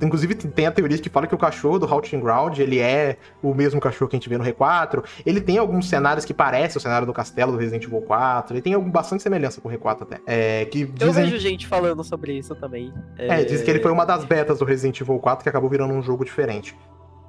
Inclusive, 0.00 0.36
tem 0.36 0.66
a 0.66 0.70
teoria 0.70 0.96
que 0.96 1.08
fala 1.08 1.26
que 1.26 1.34
o 1.34 1.38
cachorro 1.38 1.80
do 1.80 1.86
Haunting 1.86 2.20
Ground, 2.20 2.56
ele 2.58 2.78
é 2.78 3.16
o 3.42 3.52
mesmo 3.52 3.80
cachorro 3.80 4.08
que 4.08 4.14
a 4.14 4.18
gente 4.18 4.28
vê 4.28 4.38
no 4.38 4.44
R4, 4.44 5.02
ele 5.24 5.40
tem 5.40 5.58
alguns 5.58 5.88
cenários 5.88 6.24
que 6.24 6.32
parecem 6.32 6.78
o 6.78 6.80
cenário 6.80 7.04
do 7.04 7.12
castelo 7.12 7.50
do 7.50 7.58
Resident 7.58 7.82
Evil 7.82 8.00
4, 8.02 8.54
ele 8.54 8.62
tem 8.62 8.74
algum, 8.74 8.90
bastante 8.90 9.24
semelhança 9.24 9.60
com 9.60 9.68
o 9.68 9.72
R4 9.72 10.02
até. 10.02 10.20
É, 10.24 10.64
que 10.66 10.82
Eu 10.82 11.08
dizem... 11.08 11.24
vejo 11.24 11.38
gente 11.38 11.66
falando 11.66 12.04
sobre 12.04 12.38
isso 12.38 12.54
também. 12.54 12.92
É, 13.18 13.42
dizem 13.42 13.64
que 13.64 13.70
ele 13.70 13.80
foi 13.80 13.90
uma 13.90 14.04
das 14.04 14.24
betas 14.24 14.35
do 14.44 14.64
Resident 14.64 15.00
Evil 15.00 15.18
4 15.18 15.42
que 15.42 15.48
acabou 15.48 15.68
virando 15.68 15.94
um 15.94 16.02
jogo 16.02 16.24
diferente. 16.24 16.76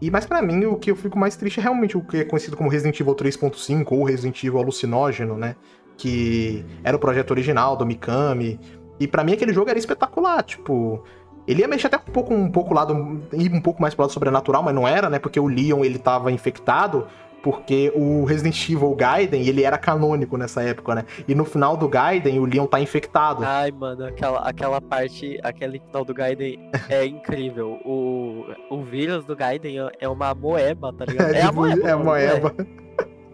E 0.01 0.11
mas 0.11 0.25
pra 0.25 0.41
mim 0.41 0.65
o 0.65 0.75
que 0.75 0.91
eu 0.91 0.95
fico 0.95 1.17
mais 1.17 1.35
triste 1.35 1.59
é 1.59 1.63
realmente 1.63 1.97
o 1.97 2.01
que 2.01 2.17
é 2.17 2.23
conhecido 2.23 2.55
como 2.55 2.69
Resident 2.69 2.99
Evil 2.99 3.15
3.5 3.15 3.87
ou 3.91 4.03
Resident 4.03 4.43
Evil 4.43 4.59
alucinógeno, 4.59 5.35
né? 5.35 5.55
Que 5.97 6.63
era 6.83 6.95
o 6.95 6.99
projeto 6.99 7.31
original 7.31 7.75
do 7.75 7.85
Mikami. 7.85 8.59
E 8.99 9.07
pra 9.07 9.23
mim 9.23 9.33
aquele 9.33 9.53
jogo 9.53 9.69
era 9.69 9.79
espetacular, 9.79 10.43
tipo, 10.43 11.03
ele 11.47 11.61
ia 11.61 11.67
mexer 11.67 11.87
até 11.87 11.97
um 11.97 12.11
pouco 12.11 12.33
um 12.33 12.51
pouco 12.51 12.73
lado 12.73 13.21
ir 13.33 13.51
um 13.51 13.61
pouco 13.61 13.81
mais 13.81 13.95
pro 13.95 14.03
lado 14.03 14.11
sobrenatural, 14.11 14.61
mas 14.61 14.75
não 14.75 14.87
era, 14.87 15.09
né? 15.09 15.17
Porque 15.17 15.39
o 15.39 15.47
Leon 15.47 15.83
ele 15.83 15.97
tava 15.97 16.31
infectado 16.31 17.07
porque 17.41 17.91
o 17.95 18.25
Resident 18.25 18.69
Evil 18.69 18.95
Gaiden, 18.95 19.47
ele 19.47 19.63
era 19.63 19.77
canônico 19.77 20.37
nessa 20.37 20.61
época, 20.61 20.95
né? 20.95 21.05
E 21.27 21.35
no 21.35 21.45
final 21.45 21.77
do 21.77 21.87
Gaiden, 21.87 22.39
o 22.39 22.45
Leon 22.45 22.65
tá 22.65 22.79
infectado. 22.79 23.43
Ai, 23.43 23.71
mano, 23.71 24.05
aquela, 24.05 24.39
aquela 24.39 24.81
parte, 24.81 25.39
aquele 25.43 25.79
final 25.79 26.03
do 26.03 26.13
Gaiden 26.13 26.69
é 26.89 27.05
incrível. 27.05 27.79
O, 27.85 28.45
o 28.69 28.83
vírus 28.83 29.25
do 29.25 29.35
Gaiden 29.35 29.79
é- 29.79 29.91
é 30.01 30.09
uma 30.09 30.33
moeba, 30.33 30.93
tá 30.93 31.05
ligado? 31.05 31.27
É, 31.37 31.41
a 31.41 31.47
tipo, 31.47 31.55
moeba. 31.55 31.87
é 31.87 31.91
a 31.91 31.91
é? 31.91 31.95
moeba. 31.95 32.55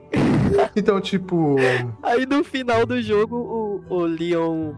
então, 0.76 1.00
tipo. 1.00 1.56
Aí 2.02 2.26
no 2.26 2.44
final 2.44 2.86
do 2.86 3.02
jogo, 3.02 3.36
o, 3.90 3.96
o 3.96 4.06
Leon 4.06 4.74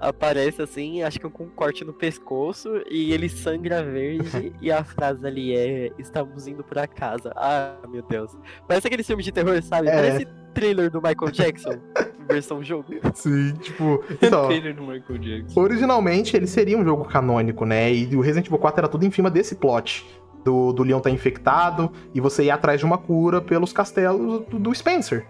aparece 0.00 0.62
assim, 0.62 1.02
acho 1.02 1.18
que 1.18 1.28
com 1.28 1.44
um 1.44 1.50
corte 1.50 1.84
no 1.84 1.92
pescoço, 1.92 2.82
e 2.90 3.12
ele 3.12 3.28
sangra 3.28 3.82
verde, 3.82 4.52
e 4.60 4.70
a 4.70 4.84
frase 4.84 5.26
ali 5.26 5.56
é: 5.56 5.90
Estamos 5.98 6.46
indo 6.46 6.64
pra 6.64 6.86
casa. 6.86 7.32
Ah, 7.36 7.76
meu 7.88 8.02
Deus. 8.02 8.36
Parece 8.66 8.86
aquele 8.86 9.02
filme 9.02 9.22
de 9.22 9.32
terror, 9.32 9.62
sabe? 9.62 9.88
É. 9.88 9.94
Parece 9.94 10.28
trailer 10.54 10.90
do 10.90 11.00
Michael 11.00 11.30
Jackson, 11.30 11.78
versão 12.28 12.62
jogo. 12.62 12.94
Sim, 13.14 13.54
tipo. 13.54 14.02
Então, 14.22 14.46
Trailer 14.48 14.74
do 14.74 14.82
Michael 14.82 15.18
Jackson. 15.18 15.60
originalmente 15.60 16.36
ele 16.36 16.46
seria 16.46 16.76
um 16.76 16.84
jogo 16.84 17.04
canônico, 17.04 17.64
né? 17.64 17.92
E 17.92 18.16
o 18.16 18.20
Resident 18.20 18.46
Evil 18.46 18.58
4 18.58 18.80
era 18.80 18.88
tudo 18.88 19.04
em 19.04 19.10
cima 19.10 19.30
desse 19.30 19.56
plot. 19.56 20.06
Do, 20.44 20.72
do 20.72 20.82
Leon 20.84 21.00
tá 21.00 21.10
infectado 21.10 21.92
e 22.14 22.20
você 22.20 22.44
ir 22.44 22.50
atrás 22.50 22.78
de 22.78 22.86
uma 22.86 22.96
cura 22.96 23.40
pelos 23.40 23.72
castelos 23.72 24.46
do, 24.46 24.58
do 24.58 24.74
Spencer. 24.74 25.26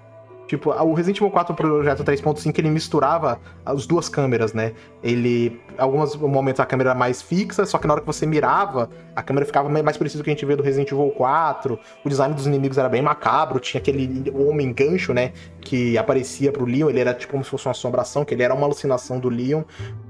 Tipo, 0.48 0.70
o 0.70 0.94
Resident 0.94 1.18
Evil 1.18 1.30
4 1.30 1.54
Projeto 1.54 2.02
3.5 2.02 2.58
ele 2.58 2.70
misturava 2.70 3.38
as 3.66 3.86
duas 3.86 4.08
câmeras, 4.08 4.54
né? 4.54 4.72
Ele. 5.02 5.60
Alguns 5.76 6.16
momentos 6.16 6.58
a 6.58 6.64
câmera 6.64 6.90
era 6.90 6.98
mais 6.98 7.20
fixa, 7.20 7.66
só 7.66 7.76
que 7.76 7.86
na 7.86 7.92
hora 7.92 8.00
que 8.00 8.06
você 8.06 8.24
mirava, 8.24 8.88
a 9.14 9.22
câmera 9.22 9.44
ficava 9.44 9.68
mais 9.68 9.98
parecido 9.98 10.20
com 10.20 10.22
o 10.22 10.24
que 10.24 10.30
a 10.30 10.32
gente 10.32 10.46
vê 10.46 10.56
do 10.56 10.62
Resident 10.62 10.90
Evil 10.90 11.10
4. 11.10 11.78
O 12.02 12.08
design 12.08 12.34
dos 12.34 12.46
inimigos 12.46 12.78
era 12.78 12.88
bem 12.88 13.02
macabro, 13.02 13.60
tinha 13.60 13.78
aquele 13.78 14.32
homem 14.34 14.72
gancho, 14.72 15.12
né? 15.12 15.32
Que 15.60 15.98
aparecia 15.98 16.50
pro 16.50 16.64
Leon, 16.64 16.88
ele 16.88 17.00
era 17.00 17.12
tipo 17.12 17.32
como 17.32 17.44
se 17.44 17.50
fosse 17.50 17.66
uma 17.66 17.72
assombração, 17.72 18.24
que 18.24 18.32
ele 18.32 18.42
era 18.42 18.54
uma 18.54 18.64
alucinação 18.64 19.20
do 19.20 19.28
Leon. 19.28 19.64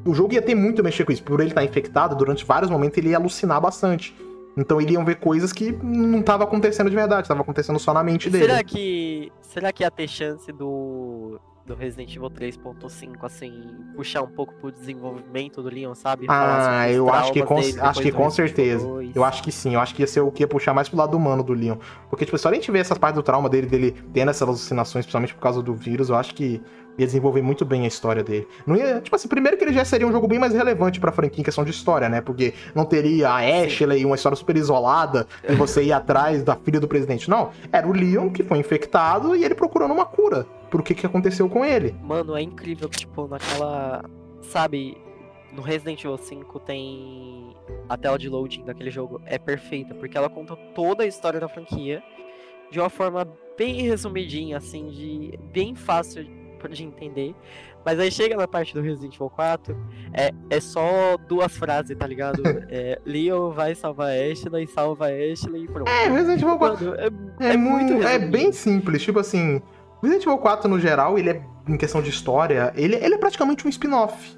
O 0.06 0.14
jogo 0.14 0.34
ia 0.34 0.40
ter 0.40 0.54
muito 0.54 0.80
a 0.80 0.84
mexer 0.84 1.04
com 1.04 1.10
isso. 1.10 1.24
Por 1.24 1.40
ele 1.40 1.50
estar 1.50 1.64
infectado, 1.64 2.14
durante 2.14 2.44
vários 2.44 2.70
momentos 2.70 2.96
ele 2.96 3.08
ia 3.08 3.16
alucinar 3.16 3.60
bastante. 3.60 4.14
Então 4.58 4.80
ele 4.80 4.92
iam 4.92 5.04
ver 5.04 5.16
coisas 5.16 5.52
que 5.52 5.72
não 5.82 6.20
tava 6.20 6.44
acontecendo 6.44 6.90
de 6.90 6.96
verdade, 6.96 7.28
tava 7.28 7.42
acontecendo 7.42 7.78
só 7.78 7.94
na 7.94 8.02
mente 8.02 8.28
dele. 8.28 8.44
Será 8.44 8.64
que. 8.64 9.32
Será 9.40 9.72
que 9.72 9.82
ia 9.84 9.90
ter 9.90 10.08
chance 10.08 10.50
do. 10.52 11.40
Do 11.64 11.74
Resident 11.74 12.16
Evil 12.16 12.30
3.5, 12.30 13.16
assim, 13.24 13.52
puxar 13.94 14.22
um 14.22 14.26
pouco 14.26 14.54
pro 14.54 14.72
desenvolvimento 14.72 15.62
do 15.62 15.68
Leon, 15.68 15.94
sabe? 15.94 16.24
Ah, 16.26 16.90
eu 16.90 17.12
acho 17.12 17.30
que 17.30 17.42
com, 17.42 17.58
acho 17.58 18.00
que 18.00 18.10
com 18.10 18.30
certeza. 18.30 18.86
2. 18.86 19.14
Eu 19.14 19.22
acho 19.22 19.42
que 19.42 19.52
sim, 19.52 19.74
eu 19.74 19.80
acho 19.80 19.94
que 19.94 20.00
ia 20.00 20.06
ser 20.06 20.22
o 20.22 20.32
que 20.32 20.42
ia 20.42 20.48
puxar 20.48 20.72
mais 20.72 20.88
pro 20.88 20.96
lado 20.96 21.14
humano 21.14 21.42
do 21.42 21.52
Leon. 21.52 21.76
Porque, 22.08 22.24
tipo, 22.24 22.38
só 22.38 22.48
a 22.48 22.54
gente 22.54 22.70
ver 22.70 22.78
essas 22.78 22.96
partes 22.96 23.16
do 23.16 23.22
trauma 23.22 23.50
dele, 23.50 23.66
dele 23.66 23.94
tendo 24.14 24.30
essas 24.30 24.48
alucinações, 24.48 25.04
principalmente 25.04 25.34
por 25.34 25.42
causa 25.42 25.62
do 25.62 25.74
vírus, 25.74 26.08
eu 26.08 26.16
acho 26.16 26.34
que 26.34 26.62
ia 26.98 27.06
desenvolver 27.06 27.40
muito 27.40 27.64
bem 27.64 27.84
a 27.84 27.86
história 27.86 28.22
dele. 28.24 28.48
Não 28.66 28.76
ia, 28.76 29.00
tipo 29.00 29.14
assim, 29.14 29.28
primeiro 29.28 29.56
que 29.56 29.64
ele 29.64 29.72
já 29.72 29.84
seria 29.84 30.06
um 30.06 30.12
jogo 30.12 30.26
bem 30.26 30.38
mais 30.38 30.52
relevante 30.52 30.98
pra 30.98 31.12
franquia 31.12 31.40
em 31.40 31.44
questão 31.44 31.64
de 31.64 31.70
história, 31.70 32.08
né? 32.08 32.20
Porque 32.20 32.52
não 32.74 32.84
teria 32.84 33.30
a 33.30 33.36
Ashley, 33.38 34.04
uma 34.04 34.16
história 34.16 34.36
super 34.36 34.56
isolada, 34.56 35.26
e 35.48 35.54
você 35.54 35.84
ir 35.84 35.92
atrás 35.92 36.42
da 36.42 36.56
filha 36.56 36.80
do 36.80 36.88
presidente. 36.88 37.30
Não, 37.30 37.50
era 37.72 37.86
o 37.86 37.92
Leon 37.92 38.30
que 38.30 38.42
foi 38.42 38.58
infectado 38.58 39.36
e 39.36 39.44
ele 39.44 39.54
procurando 39.54 39.94
uma 39.94 40.04
cura 40.04 40.44
pro 40.68 40.82
que, 40.82 40.94
que 40.94 41.06
aconteceu 41.06 41.48
com 41.48 41.64
ele. 41.64 41.94
Mano, 42.02 42.36
é 42.36 42.42
incrível 42.42 42.88
que, 42.88 42.98
tipo, 42.98 43.28
naquela. 43.28 44.04
Sabe, 44.42 44.96
no 45.52 45.62
Resident 45.62 46.02
Evil 46.04 46.18
5 46.18 46.58
tem. 46.60 47.54
A 47.88 47.96
tela 47.96 48.18
de 48.18 48.28
loading 48.28 48.64
daquele 48.64 48.90
jogo 48.90 49.20
é 49.24 49.38
perfeita, 49.38 49.94
porque 49.94 50.16
ela 50.16 50.28
conta 50.28 50.56
toda 50.74 51.04
a 51.04 51.06
história 51.06 51.38
da 51.38 51.48
franquia 51.48 52.02
de 52.70 52.78
uma 52.78 52.90
forma 52.90 53.26
bem 53.56 53.82
resumidinha, 53.82 54.58
assim, 54.58 54.88
de 54.88 55.38
bem 55.52 55.74
fácil 55.74 56.26
de 56.66 56.82
entender. 56.82 57.34
Mas 57.84 57.98
aí 58.00 58.10
chega 58.10 58.36
na 58.36 58.48
parte 58.48 58.74
do 58.74 58.80
Resident 58.80 59.14
Evil 59.14 59.30
4, 59.30 59.76
é, 60.12 60.30
é 60.50 60.60
só 60.60 61.16
duas 61.28 61.56
frases, 61.56 61.96
tá 61.96 62.06
ligado? 62.06 62.42
É, 62.70 62.98
Leon 63.06 63.50
vai 63.50 63.74
salvar 63.74 64.08
Ashley, 64.12 64.66
salva 64.66 65.06
Ashley 65.06 65.64
e 65.64 65.66
pronto. 65.68 65.88
É, 65.88 66.08
Resident 66.08 66.42
Evil 66.42 66.58
4 66.58 66.84
Mano, 66.86 66.96
é, 67.40 67.46
É, 67.48 67.52
é 67.52 67.56
muito 67.56 67.92
mu- 67.94 68.02
é 68.02 68.06
resumido. 68.12 68.32
bem 68.32 68.52
simples, 68.52 69.02
tipo 69.02 69.18
assim, 69.20 69.62
Resident 70.02 70.24
Evil 70.26 70.38
4 70.38 70.68
no 70.68 70.78
geral, 70.80 71.18
ele 71.18 71.30
é, 71.30 71.42
em 71.68 71.76
questão 71.76 72.02
de 72.02 72.10
história, 72.10 72.72
ele, 72.76 72.96
ele 72.96 73.14
é 73.14 73.18
praticamente 73.18 73.66
um 73.66 73.70
spin-off. 73.70 74.36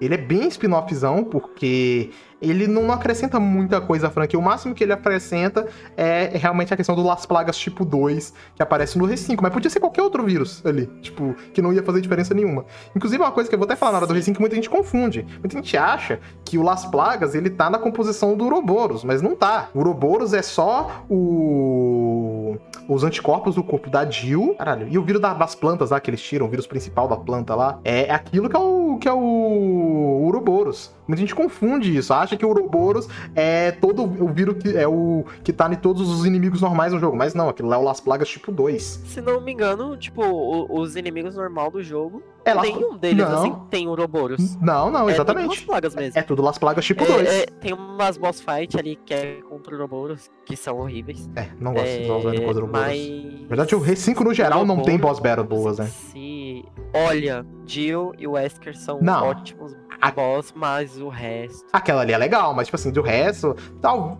Ele 0.00 0.14
é 0.14 0.18
bem 0.18 0.46
spin-offzão, 0.48 1.24
porque 1.24 2.10
ele 2.40 2.66
não 2.66 2.90
acrescenta 2.92 3.40
muita 3.40 3.80
coisa 3.80 4.06
à 4.06 4.10
franquia. 4.10 4.38
O 4.38 4.42
máximo 4.42 4.74
que 4.74 4.84
ele 4.84 4.92
acrescenta 4.92 5.66
é 5.96 6.30
realmente 6.34 6.72
a 6.72 6.76
questão 6.76 6.94
do 6.94 7.02
Las 7.02 7.26
Plagas 7.26 7.56
tipo 7.58 7.84
2, 7.84 8.32
que 8.54 8.62
aparece 8.62 8.96
no 8.98 9.06
R5. 9.06 9.38
Mas 9.42 9.52
podia 9.52 9.70
ser 9.70 9.80
qualquer 9.80 10.02
outro 10.02 10.22
vírus 10.24 10.64
ali, 10.64 10.86
tipo, 11.02 11.34
que 11.52 11.60
não 11.60 11.72
ia 11.72 11.82
fazer 11.82 12.00
diferença 12.00 12.34
nenhuma. 12.34 12.64
Inclusive, 12.94 13.22
uma 13.22 13.32
coisa 13.32 13.48
que 13.48 13.54
eu 13.54 13.58
vou 13.58 13.66
até 13.66 13.74
falar 13.76 13.92
na 13.92 13.98
hora 13.98 14.06
do 14.06 14.14
R5 14.14 14.34
que 14.34 14.40
muita 14.40 14.54
gente 14.54 14.70
confunde. 14.70 15.26
Muita 15.40 15.56
gente 15.56 15.76
acha 15.76 16.20
que 16.44 16.56
o 16.58 16.62
Las 16.62 16.84
Plagas, 16.86 17.34
ele 17.34 17.50
tá 17.50 17.68
na 17.68 17.78
composição 17.78 18.36
do 18.36 18.44
Uroboros, 18.46 19.02
mas 19.04 19.20
não 19.20 19.34
tá. 19.34 19.68
O 19.74 19.80
Uroboros 19.80 20.32
é 20.32 20.42
só 20.42 21.04
o... 21.08 22.56
os 22.88 23.04
anticorpos 23.04 23.54
do 23.54 23.62
corpo 23.62 23.90
da 23.90 24.08
Jill. 24.08 24.54
Caralho, 24.58 24.86
e 24.88 24.96
o 24.98 25.02
vírus 25.02 25.20
da- 25.20 25.34
das 25.34 25.54
plantas 25.54 25.90
lá 25.90 26.00
que 26.00 26.10
eles 26.10 26.20
tiram, 26.22 26.46
o 26.46 26.48
vírus 26.48 26.66
principal 26.66 27.08
da 27.08 27.16
planta 27.16 27.54
lá, 27.54 27.78
é 27.84 28.12
aquilo 28.12 28.48
que 28.48 28.56
é 28.56 28.58
o, 28.58 28.98
que 29.00 29.08
é 29.08 29.12
o 29.12 30.22
Uroboros. 30.26 30.96
Muita 31.08 31.20
gente 31.22 31.34
confunde 31.34 31.96
isso, 31.96 32.12
acha 32.12 32.36
que 32.36 32.44
o 32.44 32.50
Uroboros 32.50 33.08
é 33.34 33.72
todo 33.72 34.04
o 34.04 34.28
vírus 34.28 34.62
que 34.62 34.76
é 34.76 34.86
o 34.86 35.24
que 35.42 35.52
tá 35.52 35.66
em 35.72 35.74
todos 35.76 36.08
os 36.08 36.26
inimigos 36.26 36.60
normais 36.60 36.92
do 36.92 36.98
jogo, 37.00 37.16
mas 37.16 37.32
não, 37.34 37.48
aquilo 37.48 37.68
lá 37.68 37.76
é 37.76 37.78
o 37.78 37.82
Las 37.82 37.98
Plagas 37.98 38.28
tipo 38.28 38.52
2. 38.52 38.82
Se 39.06 39.20
não 39.22 39.40
me 39.40 39.50
engano, 39.52 39.96
tipo, 39.96 40.22
o- 40.22 40.78
os 40.80 40.94
inimigos 40.96 41.34
normal 41.34 41.70
do 41.70 41.82
jogo 41.82 42.22
É 42.44 42.54
Las- 42.54 42.66
Nenhum 42.66 42.96
deles, 42.96 43.28
Não. 43.28 43.38
assim, 43.38 43.54
tem 43.68 43.88
Ouroboros. 43.88 44.56
Não, 44.56 44.90
não, 44.90 45.06
É 45.08 45.12
exatamente. 45.12 45.46
duas 45.48 45.60
plagas 45.60 45.94
mesmo. 45.94 46.18
É 46.18 46.22
tudo 46.22 46.40
Las 46.40 46.56
Plagas 46.56 46.82
tipo 46.84 47.04
É, 47.04 47.06
2. 47.06 47.28
é, 47.28 47.46
tem 47.46 47.74
umas 47.74 48.16
boss 48.16 48.40
fight 48.40 48.78
ali 48.78 48.96
que 49.04 49.12
é 49.12 49.40
contra 49.50 49.74
Ouroboros, 49.74 50.30
que 50.46 50.56
são 50.56 50.78
horríveis. 50.78 51.28
É, 51.36 51.48
não 51.60 51.74
gosto 51.74 51.86
de 51.86 52.10
usar 52.10 52.34
É, 52.34 52.48
os 52.48 52.56
Ouroboros. 52.56 52.70
mas... 52.70 53.40
Na 53.42 53.48
verdade, 53.48 53.74
o 53.74 53.80
R5 53.80 54.20
no 54.24 54.32
geral 54.32 54.64
não 54.64 54.80
tem 54.80 54.96
boss 54.96 55.18
battle 55.18 55.44
boas, 55.46 55.78
né? 55.78 55.86
Se... 55.86 56.64
Olha, 56.94 57.44
Jill 57.66 58.12
e 58.18 58.26
o 58.26 58.30
Wesker 58.32 58.74
são 58.78 58.98
Não. 59.02 59.24
ótimos 59.26 59.76
A- 60.00 60.10
boss, 60.10 60.52
mas 60.54 61.00
o 61.00 61.08
resto... 61.08 61.66
Aquela 61.72 62.02
ali 62.02 62.12
é 62.12 62.18
legal, 62.18 62.54
mas, 62.54 62.66
tipo 62.66 62.76
assim, 62.76 62.90
do 62.90 63.02
resto, 63.02 63.54
tal, 63.80 64.16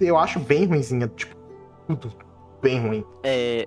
eu 0.00 0.16
acho 0.16 0.38
bem 0.40 0.64
ruinzinha. 0.66 1.08
Tipo, 1.08 1.34
tudo 1.86 2.14
bem 2.60 2.80
ruim. 2.80 3.04
É... 3.22 3.66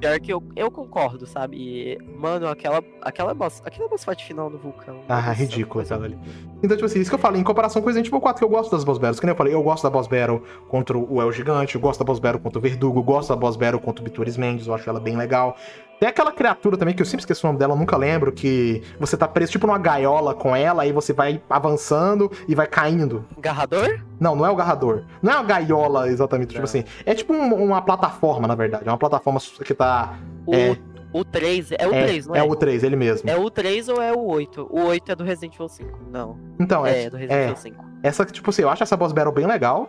Pior 0.00 0.20
que 0.20 0.32
eu, 0.32 0.42
eu 0.54 0.70
concordo, 0.70 1.26
sabe? 1.26 1.98
Mano, 2.16 2.46
aquela, 2.46 2.82
aquela 3.00 3.34
boss, 3.34 3.60
aquela 3.64 3.88
boss 3.88 4.04
fight 4.04 4.24
final 4.24 4.48
no 4.48 4.58
vulcão. 4.58 5.00
Ah, 5.08 5.18
ridículo 5.32 5.66
coisa 5.66 5.94
aquela 5.94 6.06
ali. 6.06 6.18
Então, 6.62 6.76
tipo 6.76 6.86
assim, 6.86 7.00
isso 7.00 7.10
que 7.10 7.14
eu 7.14 7.18
falei, 7.18 7.40
em 7.40 7.44
comparação 7.44 7.82
com 7.82 7.88
Resident 7.88 8.06
Evil 8.06 8.20
4, 8.20 8.38
que 8.38 8.44
eu 8.44 8.48
gosto 8.48 8.70
das 8.70 8.84
boss 8.84 8.98
battles. 8.98 9.18
Que 9.18 9.26
nem 9.26 9.32
eu 9.32 9.36
falei, 9.36 9.54
eu 9.54 9.62
gosto 9.62 9.82
da 9.82 9.90
boss 9.90 10.06
battle 10.06 10.42
contra 10.68 10.96
o 10.96 11.20
El 11.20 11.32
Gigante, 11.32 11.74
eu 11.74 11.80
gosto 11.80 11.98
da 11.98 12.04
boss 12.04 12.18
battle 12.20 12.40
contra 12.40 12.58
o 12.58 12.62
Verdugo, 12.62 13.00
eu 13.00 13.02
gosto 13.02 13.30
da 13.30 13.36
boss 13.36 13.56
battle 13.56 13.80
contra 13.80 14.02
o 14.02 14.04
Bitores 14.04 14.36
Mendes, 14.36 14.66
eu 14.66 14.74
acho 14.74 14.88
ela 14.88 15.00
bem 15.00 15.16
legal. 15.16 15.56
Tem 16.02 16.08
aquela 16.08 16.32
criatura 16.32 16.76
também, 16.76 16.96
que 16.96 17.00
eu 17.00 17.06
sempre 17.06 17.20
esqueço 17.20 17.46
o 17.46 17.48
nome 17.48 17.60
dela, 17.60 17.74
eu 17.74 17.78
nunca 17.78 17.96
lembro, 17.96 18.32
que 18.32 18.82
você 18.98 19.16
tá 19.16 19.28
preso 19.28 19.52
tipo 19.52 19.68
numa 19.68 19.78
gaiola 19.78 20.34
com 20.34 20.56
ela, 20.56 20.82
aí 20.82 20.90
você 20.90 21.12
vai 21.12 21.40
avançando 21.48 22.28
e 22.48 22.56
vai 22.56 22.66
caindo. 22.66 23.24
Garrador? 23.38 24.00
Não, 24.18 24.34
não 24.34 24.44
é 24.44 24.50
o 24.50 24.56
garrador. 24.56 25.04
Não 25.22 25.30
é 25.32 25.36
uma 25.36 25.44
gaiola 25.44 26.08
exatamente, 26.08 26.48
tipo 26.48 26.58
Não. 26.58 26.64
assim. 26.64 26.82
É 27.06 27.14
tipo 27.14 27.32
um- 27.32 27.54
uma 27.66 27.80
plataforma, 27.80 28.48
na 28.48 28.56
verdade. 28.56 28.82
É 28.84 28.90
uma 28.90 28.98
plataforma 28.98 29.38
que 29.64 29.72
tá. 29.74 30.18
O, 30.44 30.52
É. 30.52 30.76
o 31.12 31.24
3, 31.24 31.70
é 31.70 31.86
o 31.86 31.90
3, 31.90 32.26
não 32.26 32.34
é? 32.34 32.38
é 32.40 32.42
o 32.42 32.56
3, 32.56 32.82
ele 32.82 32.96
mesmo. 32.96 33.30
É 33.30 33.36
o 33.36 33.48
3 33.48 33.88
ou 33.88 34.02
é 34.02 34.12
o 34.12 34.24
8? 34.24 34.66
O 34.72 34.80
8 34.86 35.12
é 35.12 35.14
do 35.14 35.22
Resident 35.22 35.54
Evil 35.54 35.68
5. 35.68 36.00
Não. 36.10 36.36
Então, 36.58 36.84
é, 36.84 37.04
É, 37.04 37.10
do 37.10 37.16
Resident 37.16 37.38
é. 37.38 37.44
Evil 37.44 37.56
5. 37.56 37.84
Essa, 38.02 38.24
tipo 38.24 38.50
assim, 38.50 38.62
eu 38.62 38.70
acho 38.70 38.82
essa 38.82 38.96
boss 38.96 39.12
battle 39.12 39.32
bem 39.32 39.46
legal. 39.46 39.88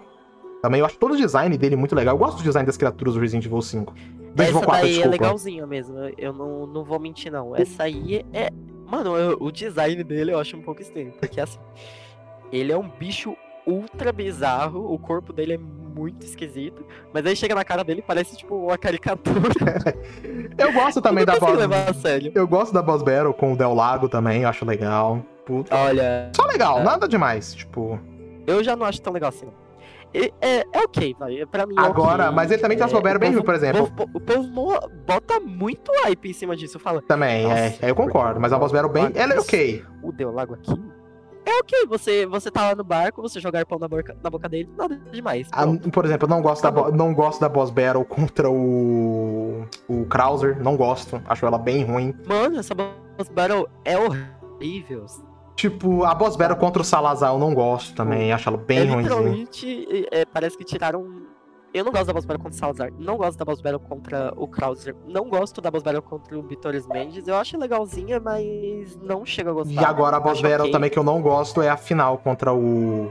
Também 0.62 0.80
eu 0.80 0.86
acho 0.86 0.96
todo 1.00 1.16
o 1.16 1.18
design 1.18 1.58
dele 1.58 1.76
muito 1.76 1.96
legal. 1.96 2.14
Eu 2.14 2.20
gosto 2.20 2.38
do 2.38 2.44
design 2.44 2.68
das 2.68 2.78
criaturas 2.78 3.16
do 3.16 3.20
Resident 3.20 3.46
Evil 3.48 3.64
5. 3.64 3.92
Essa 4.38 4.50
Evil 4.50 4.62
4, 4.62 4.82
daí 4.82 5.02
é 5.02 5.08
legalzinha 5.08 5.68
mesmo. 5.68 5.96
Eu 6.18 6.34
não, 6.34 6.66
não 6.68 6.84
vou 6.84 7.00
mentir, 7.00 7.32
não. 7.32 7.56
Essa 7.56 7.84
aí 7.84 8.26
é. 8.34 8.50
Mano, 8.90 9.16
eu- 9.16 9.38
o 9.40 9.52
design 9.52 10.04
dele 10.04 10.32
eu 10.34 10.40
acho 10.40 10.56
um 10.58 10.62
pouco 10.62 10.82
estranho. 10.82 11.12
Porque 11.20 11.40
assim. 11.40 11.60
Ele 12.52 12.72
é 12.72 12.78
um 12.78 12.88
bicho 12.88 13.36
ultra 13.66 14.12
bizarro. 14.12 14.92
O 14.94 15.00
corpo 15.00 15.34
dele 15.34 15.54
é 15.54 15.58
muito 15.58 16.26
esquisito. 16.26 16.86
Mas 17.14 17.26
aí 17.26 17.36
chega 17.36 17.56
na 17.56 17.64
cara 17.64 17.84
dele 17.84 18.00
e 18.00 18.04
parece 18.04 18.36
tipo 18.38 18.56
uma 18.56 18.78
caricatura. 18.78 19.50
Eu 20.58 20.72
gosto 20.74 21.02
também 21.02 21.22
eu 21.22 21.26
da 21.26 21.40
boss. 21.40 21.58
levar 21.58 21.90
a 21.90 21.94
sério. 21.94 22.32
Eu 22.36 22.48
gosto 22.48 22.72
da 22.74 22.82
boss 22.82 23.02
battle 23.02 23.34
com 23.34 23.54
o 23.54 23.58
Del 23.58 23.74
Lago 23.74 24.08
também, 24.08 24.44
eu 24.44 24.50
acho 24.50 24.64
legal. 24.66 25.24
Puta. 25.46 25.76
Olha, 25.76 26.32
Só 26.36 26.46
legal, 26.46 26.80
é. 26.80 26.84
nada 26.84 27.08
demais. 27.08 27.54
Tipo. 27.56 28.00
eu 28.46 28.64
já 28.64 28.76
não 28.76 28.86
acho 28.86 29.02
tão 29.02 29.12
legal 29.12 29.30
assim. 29.30 29.48
É, 30.14 30.32
é 30.60 30.66
ok, 30.84 31.16
vai. 31.18 31.46
Pra 31.46 31.66
mim 31.66 31.76
é 31.78 31.82
Agora, 31.82 32.26
ok. 32.26 32.36
mas 32.36 32.52
ele 32.52 32.62
também 32.62 32.78
tem 32.78 32.84
umas 32.86 32.92
É, 32.92 32.96
boss 32.96 33.04
battle 33.04 33.18
o 33.18 33.34
bem 33.34 33.44
por 33.44 33.56
exemplo. 33.56 33.84
O 33.84 33.92
povo, 33.92 34.12
o 34.14 34.22
povo 34.22 34.90
bota 35.08 35.40
muito 35.40 35.92
hype 36.04 36.30
em 36.30 36.34
cima 36.34 36.56
disso. 36.56 36.78
Fala, 36.80 37.02
Também, 37.02 37.52
é, 37.52 37.78
é, 37.82 37.90
eu 37.90 37.96
concordo. 37.96 38.40
Mas 38.40 38.54
a 38.54 38.60
boss 38.60 38.72
battle 38.72 38.92
bem. 38.92 39.12
Ela 39.16 39.34
é 39.34 39.40
ok. 39.40 39.84
o 40.04 40.12
Deu 40.12 40.32
Lago 40.32 40.54
aqui. 40.54 40.72
É 41.46 41.60
ok, 41.60 41.86
você, 41.88 42.26
você 42.26 42.50
tá 42.50 42.70
lá 42.70 42.76
no 42.76 42.86
barco, 42.86 43.22
você 43.22 43.38
jogar 43.38 43.66
pão 43.66 43.78
na 43.78 43.86
boca, 43.88 44.16
na 44.24 44.30
boca 44.30 44.48
dele, 44.48 44.70
nada 44.78 44.98
demais. 45.12 45.50
Por 45.92 46.06
exemplo, 46.06 46.26
eu 46.26 46.30
não 46.30 46.42
gosto, 46.42 46.62
da, 46.64 46.70
Acabou. 46.70 46.90
bo- 46.92 46.98
não 46.98 47.14
gosto 47.14 47.42
da 47.42 47.50
boss 47.50 47.70
battle 47.70 48.06
contra 48.06 48.50
o. 48.50 49.66
O 49.90 50.06
Krauser. 50.06 50.62
Não 50.64 50.78
gosto. 50.78 51.22
Acho 51.26 51.46
ela 51.46 51.58
bem 51.58 51.84
ruim. 51.84 52.14
Mano, 52.28 52.60
essa 52.60 52.74
boss 52.74 53.28
battle 53.34 53.68
é 53.84 53.98
horrível. 53.98 55.06
Tipo, 55.56 56.04
a 56.04 56.16
boss 56.16 56.36
battle 56.36 56.58
contra 56.58 56.82
o 56.82 56.86
Salazar 56.86 57.32
eu 57.32 57.40
não 57.40 57.54
gosto 57.54 57.96
também. 57.96 58.32
Acho 58.34 58.50
ela 58.50 58.58
bem 58.58 58.80
é 58.80 58.82
ruimzinha. 58.82 59.02
literalmente, 59.02 60.08
é, 60.12 60.26
parece 60.26 60.58
que 60.58 60.64
tiraram... 60.64 61.24
Eu 61.74 61.84
não 61.84 61.92
gosto 61.92 62.06
da 62.06 62.14
boss 62.14 62.26
battle 62.26 62.44
contra 62.44 62.56
o 62.56 62.60
Salazar, 62.60 62.92
não 63.00 63.18
gosto 63.18 63.40
da 63.40 63.46
boss 63.46 63.60
battle 63.60 63.80
contra 63.80 64.32
o 64.36 64.48
Krauser, 64.48 64.96
não 65.08 65.28
gosto 65.28 65.60
da 65.60 65.72
boss 65.72 65.82
battle 65.82 66.04
contra 66.04 66.38
o 66.38 66.44
Vitores 66.44 66.88
Mendes. 66.88 67.28
Eu 67.28 67.36
acho 67.36 67.58
legalzinha, 67.58 68.20
mas 68.20 68.96
não 68.98 69.26
chego 69.26 69.50
a 69.50 69.54
gostar. 69.54 69.82
E 69.82 69.84
agora 69.84 70.18
a 70.18 70.20
boss 70.20 70.40
battle 70.40 70.62
ok. 70.62 70.72
também 70.72 70.90
que 70.92 71.00
eu 71.00 71.04
não 71.04 71.20
gosto 71.20 71.64
é 71.64 71.70
a 71.70 71.78
final 71.78 72.20
contra 72.20 72.54
o. 72.54 73.10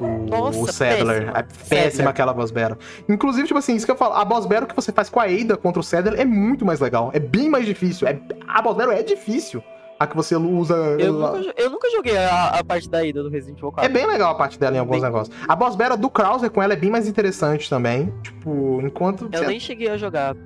O, 0.00 0.04
Nossa, 0.28 0.58
o 0.58 0.66
Sadler. 0.66 1.32
péssima. 1.32 1.38
É 1.38 1.42
péssima 1.42 1.90
Sadler. 1.90 2.08
aquela 2.08 2.34
boss 2.34 2.50
battle. 2.50 2.78
Inclusive, 3.08 3.46
tipo 3.46 3.58
assim, 3.58 3.76
isso 3.76 3.86
que 3.86 3.92
eu 3.92 3.96
falo, 3.96 4.14
a 4.14 4.24
boss 4.24 4.46
battle 4.46 4.66
que 4.66 4.74
você 4.74 4.90
faz 4.90 5.08
com 5.08 5.20
a 5.20 5.24
Ada 5.24 5.56
contra 5.56 5.78
o 5.78 5.82
Sadler 5.82 6.20
é 6.20 6.24
muito 6.24 6.64
mais 6.66 6.80
legal. 6.80 7.10
É 7.14 7.20
bem 7.20 7.48
mais 7.48 7.64
difícil. 7.66 8.08
É, 8.08 8.20
a 8.48 8.60
boss 8.62 8.76
battle 8.76 8.92
é 8.92 9.02
difícil. 9.04 9.62
A 9.98 10.06
que 10.06 10.14
você 10.14 10.36
usa. 10.36 10.74
Eu 10.98 11.12
nunca, 11.14 11.54
eu 11.56 11.70
nunca 11.70 11.90
joguei 11.90 12.16
a, 12.18 12.48
a 12.58 12.64
parte 12.64 12.88
da 12.88 13.02
ida 13.04 13.22
do 13.22 13.30
Resident 13.30 13.58
Evil 13.58 13.72
4. 13.72 13.90
É 13.90 13.92
bem 13.92 14.06
legal 14.06 14.30
a 14.30 14.34
parte 14.34 14.58
dela 14.58 14.76
em 14.76 14.78
alguns 14.78 14.96
Bem- 14.96 15.04
negócios. 15.04 15.34
A 15.48 15.56
boss 15.56 15.74
battle 15.74 15.96
do 15.96 16.10
Krauser 16.10 16.50
com 16.50 16.62
ela 16.62 16.74
é 16.74 16.76
bem 16.76 16.90
mais 16.90 17.08
interessante 17.08 17.68
também. 17.70 18.12
Tipo, 18.22 18.80
enquanto. 18.82 19.28
Eu 19.32 19.46
nem 19.46 19.58
cheguei 19.60 19.88
a 19.88 19.96
jogar. 19.96 20.36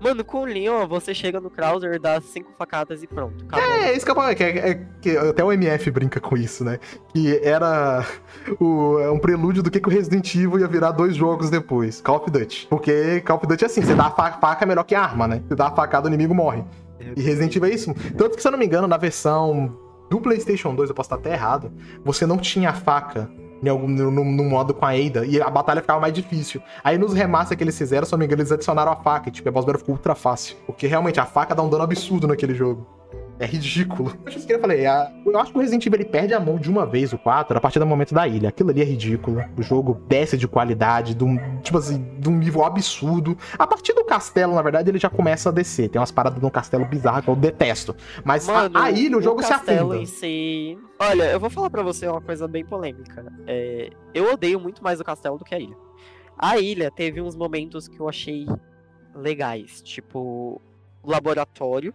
Mano, 0.00 0.24
com 0.24 0.38
o 0.38 0.44
Leon, 0.44 0.84
você 0.88 1.14
chega 1.14 1.40
no 1.40 1.48
Krauser, 1.48 2.00
dá 2.00 2.20
cinco 2.20 2.50
facadas 2.58 3.04
e 3.04 3.06
pronto. 3.06 3.44
Acabou. 3.44 3.64
É, 3.64 3.92
isso 3.96 4.04
que 4.04 4.10
eu 4.10 4.14
falo, 4.16 4.34
que, 4.34 4.42
é- 4.42 4.70
é- 4.70 4.80
que 5.00 5.16
até 5.16 5.44
o 5.44 5.52
MF 5.52 5.90
brinca 5.92 6.18
com 6.18 6.36
isso, 6.36 6.64
né? 6.64 6.80
Que 7.14 7.38
era 7.40 8.04
o, 8.60 8.98
é 8.98 9.08
um 9.12 9.18
prelúdio 9.20 9.62
do 9.62 9.70
que, 9.70 9.78
que 9.78 9.88
o 9.88 9.92
Resident 9.92 10.34
Evil 10.34 10.58
ia 10.58 10.66
virar 10.66 10.90
dois 10.90 11.14
jogos 11.14 11.50
depois. 11.50 12.00
Call 12.00 12.16
of 12.16 12.30
Duty. 12.32 12.66
Porque 12.68 13.20
Call 13.20 13.36
of 13.36 13.46
Duty 13.46 13.62
é 13.62 13.66
assim, 13.68 13.80
você 13.80 13.94
dá 13.94 14.06
a 14.06 14.10
fa- 14.10 14.32
faca 14.40 14.64
é 14.64 14.66
melhor 14.66 14.82
que 14.82 14.96
arma, 14.96 15.28
né? 15.28 15.40
Você 15.46 15.54
dá 15.54 15.68
a 15.68 15.70
facada, 15.70 16.06
o 16.06 16.08
inimigo 16.12 16.34
morre. 16.34 16.64
E 17.16 17.22
Resident 17.22 17.54
Evil 17.56 17.70
é 17.70 17.74
isso. 17.74 17.94
Tanto 18.16 18.36
que, 18.36 18.42
se 18.42 18.48
eu 18.48 18.52
não 18.52 18.58
me 18.58 18.66
engano, 18.66 18.86
na 18.86 18.96
versão 18.96 19.76
do 20.10 20.20
PlayStation 20.20 20.74
2, 20.74 20.90
eu 20.90 20.94
posso 20.94 21.06
estar 21.06 21.16
até 21.16 21.32
errado, 21.32 21.72
você 22.04 22.26
não 22.26 22.36
tinha 22.36 22.70
a 22.70 22.74
faca 22.74 23.30
em 23.62 23.68
algum, 23.68 23.86
no, 23.86 24.10
no 24.10 24.44
modo 24.44 24.74
com 24.74 24.84
a 24.84 24.90
Ada, 24.90 25.24
e 25.24 25.40
a 25.40 25.48
batalha 25.48 25.80
ficava 25.80 26.00
mais 26.00 26.12
difícil. 26.12 26.60
Aí 26.82 26.98
nos 26.98 27.14
remaster 27.14 27.56
que 27.56 27.62
eles 27.62 27.78
fizeram, 27.78 28.04
se 28.04 28.12
eu 28.12 28.16
não 28.16 28.20
me 28.20 28.26
engano, 28.26 28.42
eles 28.42 28.50
adicionaram 28.50 28.90
a 28.90 28.96
faca, 28.96 29.28
e 29.28 29.32
tipo, 29.32 29.48
a 29.48 29.52
boss 29.52 29.64
battle 29.64 29.78
ficou 29.78 29.94
ultra 29.94 30.14
fácil. 30.14 30.56
Porque 30.66 30.86
realmente 30.86 31.20
a 31.20 31.24
faca 31.24 31.54
dá 31.54 31.62
um 31.62 31.70
dano 31.70 31.84
absurdo 31.84 32.26
naquele 32.26 32.54
jogo. 32.54 32.86
É 33.38 33.46
ridículo. 33.46 34.12
Eu 34.24 34.28
acho 34.28 34.46
que 34.46 34.52
eu 34.52 34.60
falei, 34.60 34.86
a- 34.86 35.10
eu 35.26 35.38
acho 35.38 35.50
que 35.52 35.58
o 35.58 35.60
Resident 35.60 35.84
Evil 35.86 36.00
ele 36.00 36.08
perde 36.08 36.32
a 36.34 36.38
mão 36.38 36.56
de 36.58 36.70
uma 36.70 36.86
vez, 36.86 37.12
o 37.12 37.18
4, 37.18 37.56
a 37.56 37.60
partir 37.60 37.78
do 37.80 37.86
momento 37.86 38.14
da 38.14 38.28
ilha. 38.28 38.50
Aquilo 38.50 38.70
ali 38.70 38.80
é 38.82 38.84
ridículo. 38.84 39.42
O 39.58 39.62
jogo 39.62 39.94
desce 40.06 40.36
de 40.36 40.46
qualidade, 40.46 41.14
de 41.14 41.24
um, 41.24 41.36
tipo 41.60 41.78
assim, 41.78 42.04
de 42.20 42.28
um 42.28 42.36
nível 42.38 42.64
absurdo. 42.64 43.36
A 43.58 43.66
partir 43.66 43.94
do 43.94 44.04
castelo, 44.04 44.54
na 44.54 44.62
verdade, 44.62 44.90
ele 44.90 44.98
já 44.98 45.10
começa 45.10 45.48
a 45.48 45.52
descer. 45.52 45.88
Tem 45.88 45.98
umas 46.00 46.12
paradas 46.12 46.40
no 46.40 46.50
castelo 46.50 46.84
bizarras 46.84 47.24
que 47.24 47.30
eu 47.30 47.34
detesto. 47.36 47.96
Mas 48.24 48.48
a- 48.48 48.52
Mano, 48.52 48.78
a, 48.78 48.90
ilha, 48.90 49.18
o 49.18 49.22
jogo 49.22 49.42
se 49.42 49.48
castelo 49.48 49.90
afunda. 49.92 50.02
em 50.02 50.06
si... 50.06 50.78
Olha, 51.00 51.24
eu 51.32 51.40
vou 51.40 51.50
falar 51.50 51.68
pra 51.70 51.82
você 51.82 52.06
uma 52.06 52.20
coisa 52.20 52.46
bem 52.46 52.64
polêmica. 52.64 53.24
É, 53.46 53.90
eu 54.14 54.32
odeio 54.32 54.60
muito 54.60 54.84
mais 54.84 55.00
o 55.00 55.04
castelo 55.04 55.36
do 55.38 55.44
que 55.44 55.54
a 55.54 55.58
ilha. 55.58 55.76
A 56.38 56.58
ilha 56.58 56.90
teve 56.90 57.20
uns 57.20 57.34
momentos 57.34 57.88
que 57.88 57.98
eu 57.98 58.08
achei 58.08 58.46
legais, 59.14 59.80
tipo 59.82 60.60
o 61.02 61.10
laboratório 61.10 61.92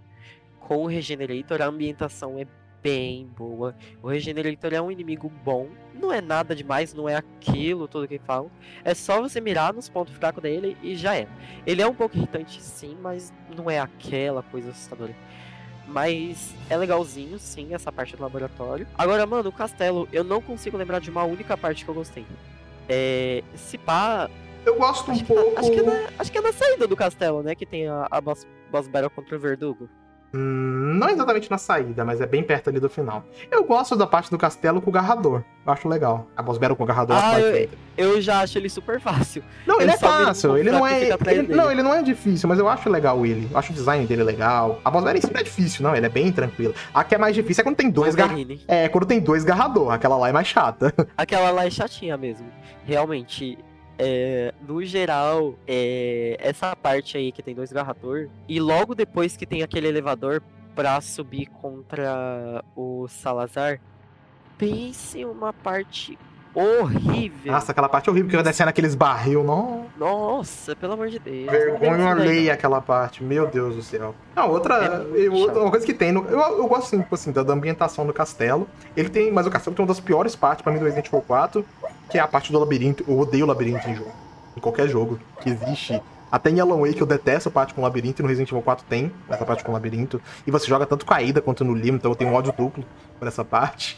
com 0.68 0.84
o 0.84 0.86
Regenerator, 0.86 1.62
a 1.62 1.66
ambientação 1.66 2.38
é 2.38 2.46
bem 2.84 3.26
boa. 3.26 3.74
O 4.04 4.10
Regenerator 4.10 4.74
é 4.74 4.82
um 4.82 4.92
inimigo 4.92 5.32
bom, 5.44 5.70
não 5.94 6.12
é 6.12 6.20
nada 6.20 6.54
demais, 6.54 6.94
não 6.94 7.08
é 7.08 7.16
aquilo 7.16 7.88
tudo 7.88 8.06
que 8.06 8.20
falam. 8.20 8.52
É 8.84 8.94
só 8.94 9.22
você 9.22 9.40
mirar 9.40 9.74
nos 9.74 9.88
pontos 9.88 10.14
fracos 10.16 10.44
dele 10.44 10.76
e 10.84 10.94
já 10.94 11.16
é. 11.16 11.26
Ele 11.66 11.82
é 11.82 11.88
um 11.88 11.94
pouco 11.94 12.18
irritante 12.18 12.62
sim, 12.62 12.98
mas 13.02 13.32
não 13.56 13.72
é 13.72 13.80
aquela 13.80 14.44
coisa 14.44 14.72
assustadora. 14.72 15.16
Mas 15.88 16.54
é 16.70 16.76
legalzinho, 16.76 17.40
sim, 17.40 17.74
essa 17.74 17.90
parte 17.90 18.18
do 18.18 18.22
laboratório. 18.22 18.86
Agora, 18.98 19.26
mano, 19.26 19.48
o 19.48 19.54
castelo, 19.54 20.06
eu 20.12 20.26
não 20.26 20.42
consigo 20.42 20.76
lembrar 20.76 21.00
de 21.00 21.10
uma 21.10 21.24
única 21.24 21.56
parte 21.56 21.86
que 21.86 21.90
eu 21.90 21.96
gostei. 21.96 22.26
É. 22.90 23.42
Se 23.56 23.78
pá. 23.78 24.30
Eu 24.66 24.76
gosto 24.76 25.12
um 25.12 25.14
Acho 25.14 25.24
que, 25.24 25.34
pouco. 25.34 25.58
acho, 25.58 25.72
que 25.72 25.80
é 25.80 25.84
na, 25.84 26.10
acho 26.20 26.30
que 26.30 26.38
é 26.38 26.42
na 26.42 26.52
saída 26.52 26.86
do 26.86 26.96
castelo, 26.98 27.42
né? 27.42 27.56
Que 27.56 27.66
tem 27.66 27.88
a, 27.88 28.06
a 28.12 28.20
boss, 28.20 28.46
boss 28.70 28.86
battle 28.90 29.10
contra 29.10 29.38
o 29.38 29.40
Verdugo. 29.40 29.90
Hum, 30.34 30.96
não 31.00 31.10
exatamente 31.10 31.50
na 31.50 31.58
saída, 31.58 32.04
mas 32.04 32.20
é 32.20 32.26
bem 32.28 32.44
perto 32.44 32.70
ali 32.70 32.80
do 32.80 32.90
final. 32.90 33.24
Eu 33.50 33.64
gosto 33.64 33.96
da 33.96 34.06
parte 34.06 34.30
do 34.30 34.38
castelo 34.38 34.82
com 34.82 34.90
o 34.90 34.94
garrador. 34.94 35.42
Eu 35.66 35.74
acho 35.74 35.88
legal. 35.88 36.28
A 36.36 36.42
boss 36.44 36.58
battle 36.58 36.76
com 36.76 36.84
o 36.84 36.86
garrador 36.86 37.16
Ah, 37.18 37.40
eu- 37.40 37.52
feita. 37.54 37.78
Eu 37.98 38.22
já 38.22 38.42
acho 38.42 38.58
ele 38.58 38.70
super 38.70 39.00
fácil. 39.00 39.42
Não, 39.66 39.76
ele 39.76 39.86
ele 39.86 39.92
é 39.94 39.98
fácil. 39.98 40.58
Ele 40.58 40.70
não 40.70 40.86
é. 40.86 41.10
ele- 41.28 41.56
não, 41.56 41.72
ele 41.72 41.82
não 41.82 41.94
é 41.94 42.04
difícil, 42.04 42.48
mas 42.48 42.60
eu 42.60 42.68
acho 42.70 42.90
legal 42.90 43.26
ele. 43.26 43.48
Eu 43.52 43.58
acho 43.58 43.72
o 43.72 43.76
design 43.76 44.06
dele 44.06 44.24
legal. 44.24 44.80
A 44.86 44.92
boss 44.92 45.04
battle 45.04 45.18
em 45.18 45.22
si 45.22 45.34
não 45.34 45.40
é 45.40 45.44
difícil, 45.44 45.84
não. 45.84 45.96
Ele 45.96 46.06
é 46.06 46.10
bem 46.10 46.32
tranquilo. 46.32 46.76
A 46.94 47.04
que 47.04 47.16
é 47.16 47.18
mais 47.18 47.34
difícil 47.34 47.62
é 47.62 47.64
quando 47.64 47.76
tem 47.78 47.90
dois 47.90 48.14
garradores. 48.14 48.62
É, 48.68 48.88
quando 48.90 49.06
tem 49.06 49.20
dois 49.20 49.44
garrador. 49.44 49.92
Aquela 49.92 50.18
lá 50.18 50.30
é 50.30 50.32
mais 50.34 50.48
chata. 50.48 50.94
Aquela 51.18 51.50
lá 51.52 51.66
é 51.66 51.70
chatinha 51.70 52.16
mesmo. 52.18 52.46
Realmente, 52.86 53.58
é, 53.98 54.54
no 54.68 54.84
geral, 54.86 55.58
é, 55.68 56.38
essa 56.40 56.76
parte 56.76 57.18
aí 57.18 57.32
que 57.32 57.42
tem 57.42 57.56
dois 57.56 57.72
garrador, 57.72 58.30
e 58.48 58.60
logo 58.60 58.94
depois 58.94 59.36
que 59.36 59.46
tem 59.46 59.64
aquele 59.64 59.88
elevador 59.88 60.42
pra 60.76 61.02
subir 61.02 61.48
contra 61.48 62.64
o 62.76 63.08
Salazar, 63.08 63.82
pense 64.58 65.26
uma 65.26 65.52
parte 65.52 66.18
horrível. 66.62 67.52
Nossa, 67.52 67.72
aquela 67.72 67.88
parte 67.90 68.10
horrível 68.10 68.30
que 68.30 68.36
vai 68.36 68.44
descendo 68.44 68.70
aqueles 68.70 68.96
barril, 68.96 69.44
não. 69.44 69.86
Nossa, 69.98 70.76
pelo 70.76 70.94
amor 70.94 71.08
de 71.10 71.20
Deus. 71.20 71.50
Vergonha 71.52 72.10
alheia 72.12 72.54
aquela 72.54 72.82
parte, 72.82 73.24
meu 73.24 73.48
Deus 73.48 73.76
do 73.76 73.82
céu. 73.84 74.16
Não, 74.36 74.50
outra. 74.50 75.06
É 75.16 75.20
eu- 75.28 75.34
uma 75.62 75.70
coisa 75.72 75.86
que 75.86 75.94
tem. 75.94 76.12
no- 76.12 76.26
eu, 76.26 76.40
eu 76.40 76.68
gosto 76.68 76.84
assim, 76.88 77.02
tipo 77.02 77.14
assim, 77.16 77.32
da, 77.32 77.44
da 77.44 77.54
ambientação 77.54 78.06
do 78.06 78.14
castelo. 78.14 78.68
Ele 78.96 79.10
tem. 79.10 79.32
Mas 79.32 79.46
o 79.46 79.50
castelo 79.52 79.76
tem 79.76 79.84
uma 79.84 79.88
das 79.88 80.00
piores 80.00 80.36
partes 80.36 80.62
pra 80.64 80.72
mim 80.72 80.80
do 80.80 80.86
Resident 80.86 81.08
Evil 81.08 81.22
4, 81.22 81.66
que 82.10 82.18
é 82.18 82.22
a 82.22 82.28
parte 82.28 82.52
do 82.52 82.60
labirinto. 82.60 83.04
Eu 83.08 83.20
odeio 83.20 83.46
labirinto 83.46 83.88
em 83.90 83.96
jogo. 83.96 84.12
Em 84.56 84.60
qualquer 84.60 84.88
jogo 84.88 85.20
que 85.42 85.50
existe. 85.50 86.02
Até 86.30 86.50
em 86.50 86.60
Alan 86.60 86.82
Wake 86.82 87.00
eu 87.00 87.08
detesto 87.08 87.48
a 87.48 87.52
parte 87.52 87.74
com 87.74 87.82
labirinto 87.82 88.22
e 88.22 88.24
no 88.24 88.28
Resident 88.28 88.50
Evil 88.52 88.62
4 88.62 88.86
tem 88.90 89.14
essa 89.30 89.46
parte 89.46 89.64
com 89.64 89.72
labirinto. 89.72 90.22
E 90.46 90.52
você 90.52 90.68
joga 90.68 90.86
tanto 90.86 91.06
com 91.06 91.14
a 91.14 91.22
Ida 91.22 91.42
quanto 91.42 91.64
no 91.64 91.74
Limo, 91.74 91.96
então 91.98 92.12
eu 92.12 92.16
tenho 92.16 92.32
um 92.32 92.34
ódio 92.34 92.52
duplo 92.52 92.84
por 93.18 93.28
essa 93.30 93.46
parte. 93.46 93.98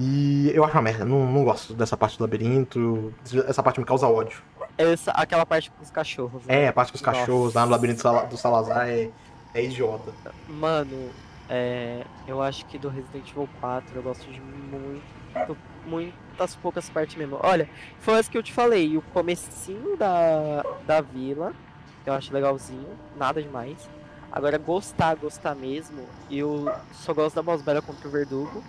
E 0.00 0.50
eu 0.54 0.64
acho 0.64 0.74
uma 0.74 0.82
merda, 0.82 1.04
não, 1.04 1.30
não 1.30 1.44
gosto 1.44 1.74
dessa 1.74 1.96
parte 1.96 2.16
do 2.18 2.22
labirinto. 2.22 3.12
Essa 3.46 3.62
parte 3.62 3.78
me 3.78 3.86
causa 3.86 4.06
ódio. 4.08 4.42
Essa, 4.78 5.10
aquela 5.12 5.44
parte 5.44 5.70
com 5.70 5.82
os 5.82 5.90
cachorros. 5.90 6.44
né? 6.46 6.62
É, 6.64 6.68
a 6.68 6.72
parte 6.72 6.92
com 6.92 6.96
os 6.96 7.02
cachorros 7.02 7.54
lá 7.54 7.64
no 7.66 7.72
labirinto 7.72 7.98
do 7.98 8.02
Sala- 8.02 8.24
do 8.26 8.36
Salazar 8.36 8.88
é, 8.88 9.10
é 9.54 9.64
idiota. 9.64 10.12
Mano, 10.48 11.10
é, 11.48 12.04
eu 12.26 12.40
acho 12.42 12.64
que 12.66 12.78
do 12.78 12.88
Resident 12.88 13.28
Evil 13.30 13.48
4 13.60 13.94
eu 13.96 14.02
gosto 14.02 14.30
de 14.32 14.40
muito, 14.40 15.56
muitas 15.86 16.56
poucas 16.56 16.88
partes 16.88 17.14
mesmo. 17.16 17.38
Olha, 17.42 17.68
foi 18.00 18.14
essa 18.14 18.30
que 18.30 18.38
eu 18.38 18.42
te 18.42 18.52
falei, 18.52 18.96
o 18.96 19.02
comecinho 19.02 19.96
da, 19.98 20.64
da 20.86 21.00
vila, 21.02 21.52
eu 22.06 22.14
acho 22.14 22.32
legalzinho, 22.32 22.88
nada 23.16 23.42
demais. 23.42 23.76
Agora, 24.32 24.56
gostar, 24.56 25.14
gostar 25.16 25.54
mesmo, 25.54 26.06
eu 26.30 26.72
só 26.92 27.12
gosto 27.12 27.34
da 27.36 27.42
boss 27.42 27.60
battle 27.60 27.82
contra 27.82 28.08
o 28.08 28.10
Verdugo, 28.10 28.64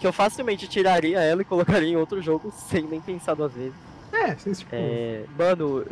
que 0.00 0.06
eu 0.06 0.12
facilmente 0.12 0.66
tiraria 0.66 1.20
ela 1.20 1.42
e 1.42 1.44
colocaria 1.44 1.88
em 1.88 1.96
outro 1.96 2.20
jogo 2.22 2.50
sem 2.50 2.82
nem 2.82 3.00
pensar 3.00 3.34
duas 3.34 3.52
vezes. 3.52 3.74
É, 4.12 4.34
sim, 4.36 4.52
tipo, 4.52 4.70
É, 4.74 5.24
mano, 5.38 5.84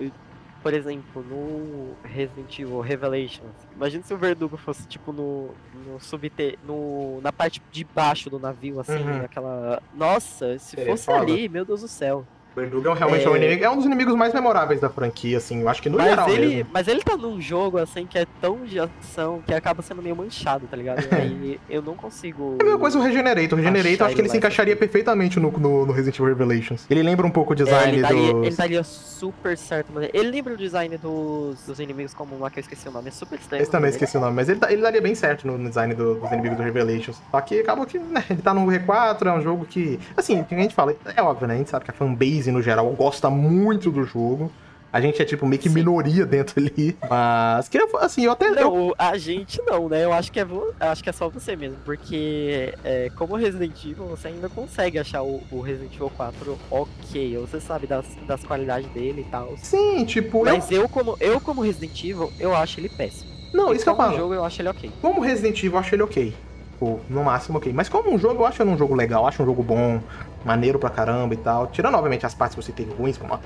por 0.62 0.74
exemplo, 0.74 1.22
no 1.22 1.94
Resident 2.02 2.58
Evil 2.58 2.80
Revelations, 2.80 3.52
imagina 3.76 4.02
se 4.02 4.12
o 4.12 4.18
Verdugo 4.18 4.56
fosse 4.56 4.86
tipo 4.88 5.12
no, 5.12 5.50
no 5.86 6.00
subte, 6.00 6.58
no 6.66 7.20
na 7.22 7.30
parte 7.32 7.62
de 7.70 7.84
baixo 7.84 8.28
do 8.28 8.38
navio, 8.38 8.80
assim, 8.80 8.98
Uhum. 8.98 9.24
aquela. 9.24 9.80
Nossa, 9.94 10.58
se 10.58 10.70
Seria 10.70 10.86
fosse 10.86 11.04
foda. 11.06 11.18
ali, 11.22 11.48
meu 11.48 11.64
Deus 11.64 11.82
do 11.82 11.88
céu. 11.88 12.26
Verdugo 12.58 12.88
é 12.88 12.94
realmente 12.94 13.26
é- 13.26 13.30
um 13.30 13.36
inimigo, 13.36 13.64
é 13.64 13.70
um 13.70 13.76
dos 13.76 13.84
inimigos 13.86 14.14
mais 14.14 14.32
memoráveis 14.34 14.80
da 14.80 14.88
franquia, 14.88 15.38
assim, 15.38 15.60
eu 15.62 15.68
acho 15.68 15.82
que 15.82 15.88
no 15.88 15.96
Mas 15.98 16.08
geral 16.08 16.28
ele, 16.30 16.46
mesmo. 16.56 16.70
mas 16.72 16.88
ele 16.88 17.02
tá 17.02 17.16
num 17.16 17.40
jogo 17.40 17.78
assim 17.78 18.06
que 18.06 18.18
é 18.18 18.26
tão 18.40 18.64
de 18.64 18.78
ação 18.80 19.42
que 19.46 19.52
acaba 19.54 19.82
sendo 19.82 20.02
meio 20.02 20.16
manchado, 20.16 20.66
tá 20.66 20.76
ligado? 20.76 21.06
Aí 21.12 21.58
eu 21.68 21.82
não 21.82 21.94
consigo. 21.94 22.56
É 22.58 22.62
a 22.62 22.64
mesma 22.64 22.78
coisa 22.80 22.98
o 22.98 23.02
Regenerator. 23.02 23.58
O 23.58 23.62
Regenerator, 23.62 24.06
acho 24.06 24.14
que 24.14 24.20
ele 24.20 24.28
se 24.28 24.36
encaixaria 24.36 24.74
assim. 24.74 24.78
perfeitamente 24.80 25.38
no, 25.40 25.50
no, 25.52 25.86
no 25.86 25.92
Resident 25.92 26.16
Evil 26.16 26.26
Revelations. 26.28 26.86
Ele 26.90 27.02
lembra 27.02 27.26
um 27.26 27.30
pouco 27.30 27.52
o 27.52 27.54
É, 27.54 27.56
design 27.56 27.92
ele, 27.92 28.02
daria, 28.02 28.32
dos... 28.32 28.46
ele 28.46 28.56
daria 28.56 28.84
super 28.84 29.56
certo, 29.56 29.92
mano. 29.92 30.08
Ele 30.12 30.30
lembra 30.30 30.54
o 30.54 30.56
design 30.56 30.96
dos, 30.98 31.64
dos 31.66 31.80
inimigos 31.80 32.14
como 32.14 32.38
lá 32.38 32.50
que 32.50 32.58
eu 32.58 32.62
esqueci 32.62 32.88
o 32.88 32.92
nome, 32.92 33.08
é 33.08 33.12
super 33.12 33.38
estranho. 33.38 33.62
Esse 33.62 33.70
também 33.70 33.90
esqueci 33.90 34.16
o 34.16 34.20
nome, 34.20 34.34
mas 34.34 34.48
ele, 34.48 34.60
ele 34.68 34.82
daria 34.82 35.00
bem 35.00 35.14
certo 35.14 35.46
no 35.46 35.58
design 35.68 35.94
do- 35.94 36.14
dos 36.16 36.30
inimigos 36.32 36.56
do 36.56 36.62
Revelations. 36.62 37.20
Só 37.30 37.40
que 37.40 37.60
acabou 37.60 37.86
que, 37.86 37.98
né, 37.98 38.24
ele 38.30 38.42
tá 38.42 38.52
no 38.54 38.66
R4, 38.66 39.26
é 39.26 39.32
um 39.32 39.40
jogo 39.40 39.64
que. 39.64 39.98
Assim, 40.16 40.40
o 40.40 40.44
que 40.44 40.54
a 40.54 40.58
gente 40.58 40.74
fala, 40.74 40.94
é 41.16 41.22
óbvio, 41.22 41.46
né? 41.48 41.54
A 41.54 41.58
gente 41.58 41.70
sabe 41.70 41.84
que 41.84 41.90
a 41.90 41.94
fanbase 41.94 42.47
no 42.50 42.62
geral 42.62 42.88
gosta 42.92 43.28
muito 43.30 43.90
do 43.90 44.04
jogo. 44.04 44.50
A 44.90 45.02
gente 45.02 45.20
é 45.20 45.24
tipo 45.26 45.46
meio 45.46 45.60
que 45.60 45.68
Sim. 45.68 45.74
minoria 45.74 46.24
dentro 46.26 46.54
ali. 46.58 46.96
Mas, 47.10 47.68
queria, 47.68 47.86
assim, 48.00 48.24
eu 48.24 48.32
até. 48.32 48.46
eu- 48.48 48.54
Não, 48.54 48.94
a 48.98 49.18
gente 49.18 49.60
não, 49.66 49.86
né? 49.86 50.02
Eu 50.02 50.14
acho 50.14 50.32
que 50.32 50.40
é, 50.40 50.44
vo- 50.46 50.72
acho 50.80 51.04
que 51.04 51.10
é 51.10 51.12
só 51.12 51.28
você 51.28 51.54
mesmo, 51.54 51.76
porque 51.84 52.72
é, 52.82 53.10
como 53.14 53.36
Resident 53.36 53.84
Evil, 53.84 54.06
você 54.06 54.28
ainda 54.28 54.48
consegue 54.48 54.98
achar 54.98 55.22
o, 55.22 55.42
o 55.50 55.60
Resident 55.60 55.94
Evil 55.94 56.10
4 56.16 56.58
ok, 56.70 57.36
você 57.36 57.60
sabe 57.60 57.86
das, 57.86 58.06
das 58.26 58.42
qualidades 58.44 58.90
dele 58.92 59.20
e 59.28 59.30
tal. 59.30 59.54
Sim, 59.58 60.06
tipo, 60.06 60.38
eu- 60.38 60.44
Mas 60.44 60.70
eu 60.70 60.88
como, 60.88 61.16
eu 61.20 61.38
como 61.38 61.60
Resident 61.60 62.02
Evil, 62.02 62.32
eu 62.40 62.56
acho 62.56 62.80
ele 62.80 62.88
péssimo. 62.88 63.30
Não, 63.52 63.74
isso 63.74 63.84
que 63.84 63.90
eu 63.90 63.94
como 63.94 64.08
falo. 64.08 64.18
jogo, 64.18 64.34
eu 64.34 64.44
acho 64.44 64.62
ele 64.62 64.68
ok. 64.70 64.90
Como 65.02 65.20
Resident 65.20 65.58
Evil, 65.58 65.72
eu 65.72 65.78
acho 65.78 65.94
ele 65.94 66.02
ok. 66.02 66.34
No 67.10 67.24
máximo 67.24 67.58
ok. 67.58 67.72
Mas 67.72 67.88
como 67.88 68.10
um 68.10 68.18
jogo, 68.18 68.42
eu 68.42 68.46
acho 68.46 68.62
ele 68.62 68.70
um 68.70 68.78
jogo 68.78 68.94
legal, 68.94 69.22
eu 69.24 69.28
acho 69.28 69.42
um 69.42 69.46
jogo 69.46 69.62
bom, 69.64 70.00
maneiro 70.44 70.78
pra 70.78 70.90
caramba 70.90 71.34
e 71.34 71.36
tal. 71.38 71.66
Tirando, 71.68 71.94
obviamente, 71.94 72.24
as 72.26 72.34
partes 72.34 72.56
que 72.56 72.62
você 72.62 72.72
teve 72.72 72.92
ruins, 72.92 73.16
como 73.18 73.38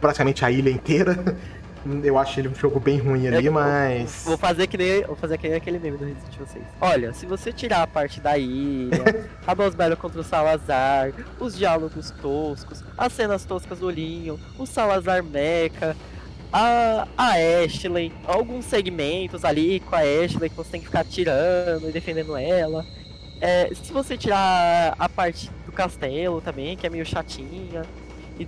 praticamente 0.00 0.44
a 0.44 0.50
ilha 0.50 0.70
inteira. 0.70 1.16
Eu 2.02 2.18
acho 2.18 2.40
ele 2.40 2.48
um 2.48 2.54
jogo 2.54 2.80
bem 2.80 2.98
ruim 2.98 3.28
ali, 3.28 3.46
Eu- 3.46 3.52
mas. 3.52 4.22
Vou 4.24 4.36
fazer 4.36 4.66
que 4.66 4.76
nem, 4.76 5.04
vou 5.04 5.14
fazer 5.14 5.38
que 5.38 5.46
nem 5.48 5.56
aquele 5.56 5.78
meme 5.78 5.96
do 5.96 6.04
Resident 6.04 6.34
Evil 6.34 6.46
6. 6.46 6.64
Olha, 6.80 7.12
se 7.14 7.24
você 7.24 7.52
tirar 7.52 7.82
a 7.82 7.86
parte 7.86 8.20
da 8.20 8.36
ilha, 8.36 9.26
a 9.46 9.54
boss 9.54 9.74
battle 9.76 9.96
contra 9.96 10.20
o 10.20 10.24
Salazar, 10.24 11.12
os 11.38 11.56
diálogos 11.56 12.10
toscos, 12.20 12.82
as 12.98 13.12
cenas 13.12 13.44
toscas 13.44 13.78
do 13.78 13.88
Linho, 13.88 14.38
o 14.58 14.66
Salazar 14.66 15.22
mecha, 15.22 15.96
a, 16.52 17.06
a 17.16 17.34
Ashley, 17.64 18.12
alguns 18.26 18.64
segmentos 18.64 19.44
ali 19.44 19.80
com 19.80 19.94
a 19.94 20.00
Ashley 20.00 20.50
que 20.50 20.56
você 20.56 20.70
tem 20.72 20.80
que 20.80 20.86
ficar 20.86 21.04
tirando 21.04 21.88
e 21.88 21.92
defendendo 21.92 22.36
ela. 22.36 22.84
É, 23.40 23.70
se 23.74 23.92
você 23.92 24.16
tirar 24.16 24.94
a 24.98 25.08
parte 25.08 25.50
do 25.66 25.72
castelo 25.72 26.40
também, 26.40 26.76
que 26.76 26.86
é 26.86 26.90
meio 26.90 27.06
chatinha. 27.06 27.82
e 28.38 28.46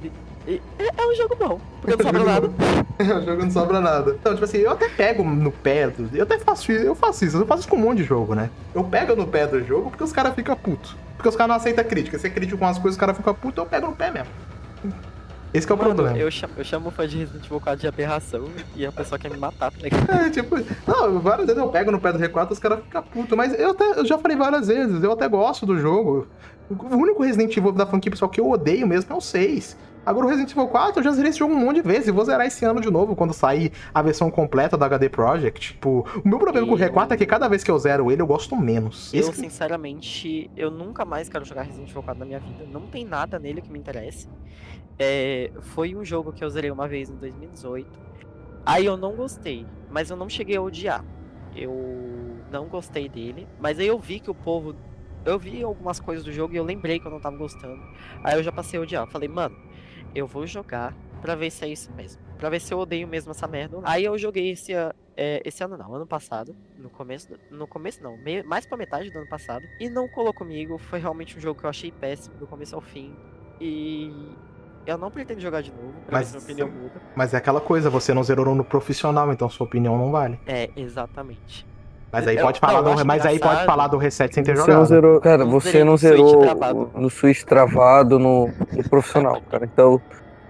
e- 0.49 0.61
é, 0.79 1.03
é 1.03 1.07
um 1.07 1.15
jogo 1.15 1.37
bom, 1.37 1.61
porque 1.83 2.03
não 2.03 2.11
sobra 2.11 2.25
nada. 2.25 2.49
o 2.49 3.25
jogo 3.25 3.43
não 3.45 3.51
sobra 3.51 3.81
nada. 3.81 4.17
Então, 4.19 4.33
tipo 4.33 4.45
assim, 4.45 4.59
eu 4.59 4.71
até 4.71 4.89
pego 4.89 5.23
no 5.23 5.53
pé, 5.53 5.89
do- 5.89 6.17
eu 6.17 6.23
até 6.23 6.39
faço 6.39 6.73
isso, 6.73 6.83
eu 6.85 6.95
faço 6.95 7.25
isso, 7.25 7.37
eu 7.37 7.47
faço 7.47 7.61
isso 7.61 7.69
com 7.69 7.77
um 7.77 7.81
monte 7.81 7.99
de 7.99 8.05
jogo, 8.05 8.35
né? 8.35 8.49
Eu 8.75 8.83
pego 8.85 9.15
no 9.15 9.27
pé 9.27 9.47
do 9.47 9.63
jogo 9.65 9.91
porque 9.91 10.03
os 10.03 10.13
caras 10.13 10.35
ficam 10.35 10.57
putos. 10.57 10.97
Porque 11.17 11.29
os 11.29 11.37
caras 11.37 11.49
não 11.51 11.57
aceitam 11.57 11.85
crítica. 11.85 12.19
Se 12.19 12.27
é 12.27 12.31
crítico 12.31 12.59
com 12.59 12.67
as 12.67 12.79
coisas, 12.79 12.97
os 12.97 13.01
caras 13.01 13.17
ficam 13.17 13.35
putos, 13.35 13.59
eu 13.59 13.67
pego 13.67 13.89
no 13.89 13.93
pé 13.95 14.11
mesmo. 14.11 14.29
Esse 15.53 15.71
é 15.71 15.75
o 15.75 15.79
Mano, 15.79 15.95
problema. 15.95 16.17
eu 16.17 16.31
chamo, 16.31 16.53
eu 16.57 16.65
chamo 16.65 16.89
o 16.89 16.91
fã 16.93 17.09
de 17.09 17.19
Resident 17.19 17.45
Evil 17.45 17.61
4 17.61 17.81
de 17.81 17.89
aberração 17.89 18.45
e 18.77 18.87
a 18.87 18.93
pessoa 18.93 19.19
quer 19.19 19.31
me 19.31 19.37
matar, 19.37 19.73
tá 19.73 19.79
ligado? 19.83 20.11
É, 20.11 20.31
tipo, 20.31 20.57
não, 20.87 21.19
várias 21.21 21.47
vezes 21.47 21.61
eu 21.61 21.69
pego 21.69 21.91
no 21.91 22.01
pé 22.01 22.13
do 22.13 22.19
R4 22.19 22.51
os 22.53 22.59
caras 22.59 22.81
ficam 22.85 23.03
putos, 23.03 23.37
mas 23.37 23.59
eu, 23.59 23.71
até, 23.71 23.99
eu 23.99 24.07
já 24.07 24.17
falei 24.19 24.37
várias 24.37 24.69
vezes, 24.69 25.03
eu 25.03 25.13
até 25.13 25.29
gosto 25.29 25.67
do 25.67 25.77
jogo. 25.79 26.27
O 26.69 26.97
único 26.97 27.23
Resident 27.25 27.57
Evil 27.57 27.73
da 27.73 27.85
franquia 27.85 28.13
pessoal 28.13 28.31
que 28.31 28.41
eu 28.41 28.49
odeio 28.49 28.87
mesmo 28.87 29.13
é 29.13 29.17
o 29.17 29.21
6. 29.21 29.77
Agora 30.07 30.25
o 30.25 30.29
Resident 30.29 30.53
Evil 30.53 30.69
4 30.69 31.01
eu 31.01 31.05
já 31.05 31.11
zerei 31.11 31.31
esse 31.31 31.39
jogo 31.39 31.53
um 31.53 31.59
monte 31.59 31.77
de 31.77 31.83
vezes 31.83 32.09
e 32.09 32.11
vou 32.11 32.25
zerar 32.25 32.47
esse 32.47 32.65
ano 32.65 32.81
de 32.81 32.91
novo 32.91 33.15
quando 33.15 33.35
sair 33.35 33.71
a 33.93 34.01
versão 34.01 34.31
completa 34.31 34.77
da 34.77 34.87
HD 34.87 35.09
Projekt. 35.09 35.73
Tipo, 35.73 36.07
o 36.25 36.29
meu 36.29 36.39
problema 36.39 36.67
com 36.67 36.75
o 36.75 36.79
R4 36.79 37.11
é 37.13 37.17
que 37.17 37.27
cada 37.27 37.49
vez 37.49 37.63
que 37.63 37.71
eu 37.71 37.79
zero 37.79 38.11
ele 38.11 38.23
eu 38.23 38.27
gosto 38.27 38.57
menos. 38.57 39.13
Eu, 39.13 39.21
Esse 39.21 39.35
sinceramente, 39.35 40.51
eu 40.57 40.71
nunca 40.71 41.05
mais 41.05 41.29
quero 41.29 41.45
jogar 41.45 41.63
Resident 41.63 41.91
Evil 41.91 42.03
4 42.03 42.19
na 42.21 42.25
minha 42.25 42.39
vida. 42.39 42.65
Não 42.73 42.83
tem 42.83 43.05
nada 43.05 43.39
nele 43.39 43.61
que 43.61 43.71
me 43.71 43.79
interesse. 43.79 44.27
É, 45.03 45.51
foi 45.61 45.95
um 45.97 46.05
jogo 46.05 46.31
que 46.31 46.45
eu 46.45 46.51
zerei 46.51 46.71
uma 46.71 46.87
vez 46.87 47.09
em 47.09 47.17
2018. 47.17 47.89
Aí 48.67 48.85
eu 48.85 48.99
não 48.99 49.17
gostei, 49.17 49.67
mas 49.91 50.11
eu 50.11 50.17
não 50.17 50.29
cheguei 50.29 50.57
a 50.59 50.61
odiar. 50.63 51.03
Eu 51.57 51.73
não 52.53 52.67
gostei 52.69 53.09
dele, 53.09 53.49
mas 53.59 53.79
aí 53.79 53.87
eu 53.87 53.99
vi 53.99 54.21
que 54.21 54.31
o 54.31 54.35
povo. 54.35 54.77
Eu 55.25 55.39
vi 55.39 55.63
algumas 55.63 55.99
coisas 55.99 56.23
do 56.25 56.31
jogo 56.31 56.53
e 56.55 56.59
eu 56.59 56.65
lembrei 56.65 57.01
que 57.01 57.07
eu 57.07 57.11
não 57.11 57.19
tava 57.19 57.37
gostando. 57.37 57.83
Aí 58.23 58.37
eu 58.39 58.43
já 58.43 58.53
passei 58.53 58.79
a 58.79 58.83
odiar. 58.83 59.07
Falei, 59.07 59.29
mano, 59.29 59.57
eu 60.15 60.27
vou 60.27 60.47
jogar 60.47 60.95
pra 61.23 61.35
ver 61.35 61.51
se 61.51 61.65
é 61.65 61.69
isso 61.69 61.91
mesmo. 61.93 62.21
Pra 62.39 62.51
ver 62.51 62.61
se 62.61 62.73
eu 62.73 62.79
odeio 62.79 63.09
mesmo 63.09 63.31
essa 63.31 63.47
merda. 63.49 63.79
Aí 63.85 64.05
eu 64.05 64.17
joguei 64.19 64.51
esse, 64.51 64.73
é, 64.75 64.93
esse 65.45 65.63
ano 65.65 65.77
não, 65.79 65.95
ano 65.95 66.07
passado. 66.07 66.55
No 66.79 66.89
começo, 66.91 67.29
no 67.51 67.67
começo 67.67 68.03
não, 68.03 68.17
meio- 68.19 68.47
mais 68.47 68.67
pra 68.67 68.77
metade 68.79 69.11
do 69.11 69.19
ano 69.19 69.29
passado. 69.29 69.65
E 69.79 69.89
não 69.91 70.07
colou 70.09 70.33
comigo. 70.33 70.77
Foi 70.79 70.99
realmente 70.99 71.37
um 71.37 71.41
jogo 71.41 71.59
que 71.59 71.65
eu 71.67 71.71
achei 71.71 71.91
péssimo 71.91 72.37
do 72.37 72.47
começo 72.47 72.75
ao 72.75 72.81
fim. 72.81 73.15
E 73.61 74.11
eu 74.87 74.99
não 74.99 75.11
pretendo 75.11 75.41
jogar 75.41 75.63
de 75.63 75.71
novo, 75.71 75.93
Mas- 76.11 76.31
minha 76.33 76.43
opinião 76.43 76.69
muda. 76.69 76.93
Mas 77.15 77.35
é 77.35 77.37
aquela 77.37 77.61
coisa, 77.61 77.89
você 77.91 78.13
não 78.15 78.23
zerou 78.23 78.55
no 78.55 78.65
profissional, 78.65 79.33
então 79.33 79.49
sua 79.49 79.67
opinião 79.67 79.97
não 79.99 80.11
vale. 80.11 80.39
É, 80.47 80.71
exatamente. 80.77 81.67
Mas 82.13 82.27
aí 82.27 82.37
Eu- 82.37 82.43
pode 82.45 82.59
falar 82.59 82.79
eu 82.91 82.97
do, 82.97 83.07
mas 83.07 83.25
aí 83.25 83.39
pode 83.39 83.65
falar 83.65 83.87
do 83.87 83.97
reset 83.97 84.35
sem 84.35 84.43
ter 84.43 84.57
Você 84.57 84.63
jogado. 84.63 84.79
não 84.79 84.85
zerou, 84.85 85.21
cara, 85.21 85.45
Não 85.45 85.51
você 85.53 85.85
não 85.85 85.93
no 85.93 85.99
Switch 85.99 86.17
zerou 86.17 86.41
travado. 86.41 86.91
no 86.95 87.11
Switch 87.11 87.43
travado 87.45 88.19
no, 88.19 88.49
no 88.73 88.89
profissional, 88.89 89.41
cara. 89.49 89.65
Então, 89.65 90.01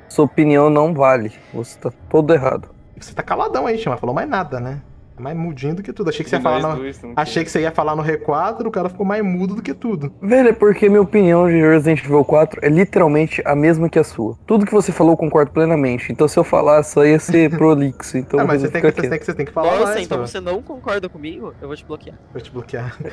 sua 0.09 0.25
opinião 0.25 0.71
não 0.71 0.95
vale. 0.95 1.33
Você 1.53 1.79
tá 1.79 1.91
todo 2.09 2.33
errado. 2.33 2.69
Você 2.99 3.13
tá 3.15 3.23
caladão 3.23 3.67
aí, 3.67 3.77
chama, 3.79 3.97
falou 3.99 4.15
mais 4.15 4.29
nada, 4.29 4.59
né? 4.59 4.81
É 5.21 5.23
mais 5.23 5.37
mudinho 5.37 5.75
do 5.75 5.83
que 5.83 5.93
tudo. 5.93 6.09
Achei 6.09 6.25
que 6.25 6.31
você 6.31 6.37
ia 6.37 6.41
falar 6.43 6.61
no... 6.61 6.77
dois 6.77 6.99
Achei 7.15 7.45
que 7.45 7.51
você 7.51 7.61
ia 7.61 7.71
falar 7.71 7.95
no 7.95 8.03
R4, 8.03 8.67
o 8.67 8.71
cara 8.71 8.89
ficou 8.89 9.05
mais 9.05 9.23
mudo 9.23 9.55
do 9.55 9.63
que 9.63 9.75
tudo. 9.75 10.11
Velho, 10.23 10.49
é 10.49 10.53
porque 10.55 10.89
minha 10.89 11.03
opinião 11.03 11.47
de 11.47 11.61
Resident 11.61 12.03
Evil 12.03 12.25
4 12.25 12.61
é 12.63 12.71
literalmente 12.71 13.43
a 13.45 13.55
mesma 13.55 13.91
que 13.91 13.99
a 13.99 14.05
sua. 14.05 14.39
Tudo 14.47 14.65
que 14.65 14.73
você 14.73 14.91
falou 14.91 15.13
eu 15.13 15.17
concordo 15.19 15.51
plenamente. 15.53 16.11
Então, 16.11 16.27
se 16.27 16.39
eu 16.39 16.45
falar, 16.45 16.83
só 16.85 17.05
ia 17.05 17.19
ser 17.19 17.51
prolixo. 17.55 18.17
Então, 18.17 18.41
ah, 18.41 18.45
mas 18.47 18.63
você 18.63 18.71
tem, 18.71 18.81
que, 18.81 18.91
você, 18.91 19.09
tem 19.09 19.19
que, 19.19 19.25
você 19.27 19.35
tem 19.35 19.45
que 19.47 19.53
falar 19.53 19.73
Nossa, 19.73 19.93
mais, 19.93 20.07
então 20.07 20.19
você 20.19 20.41
não 20.41 20.63
concorda 20.63 21.07
comigo? 21.07 21.53
Eu 21.61 21.69
vou 21.69 21.77
te 21.77 21.85
bloquear. 21.85 22.17
Vou 22.33 22.41
te 22.41 22.51
bloquear. 22.51 22.97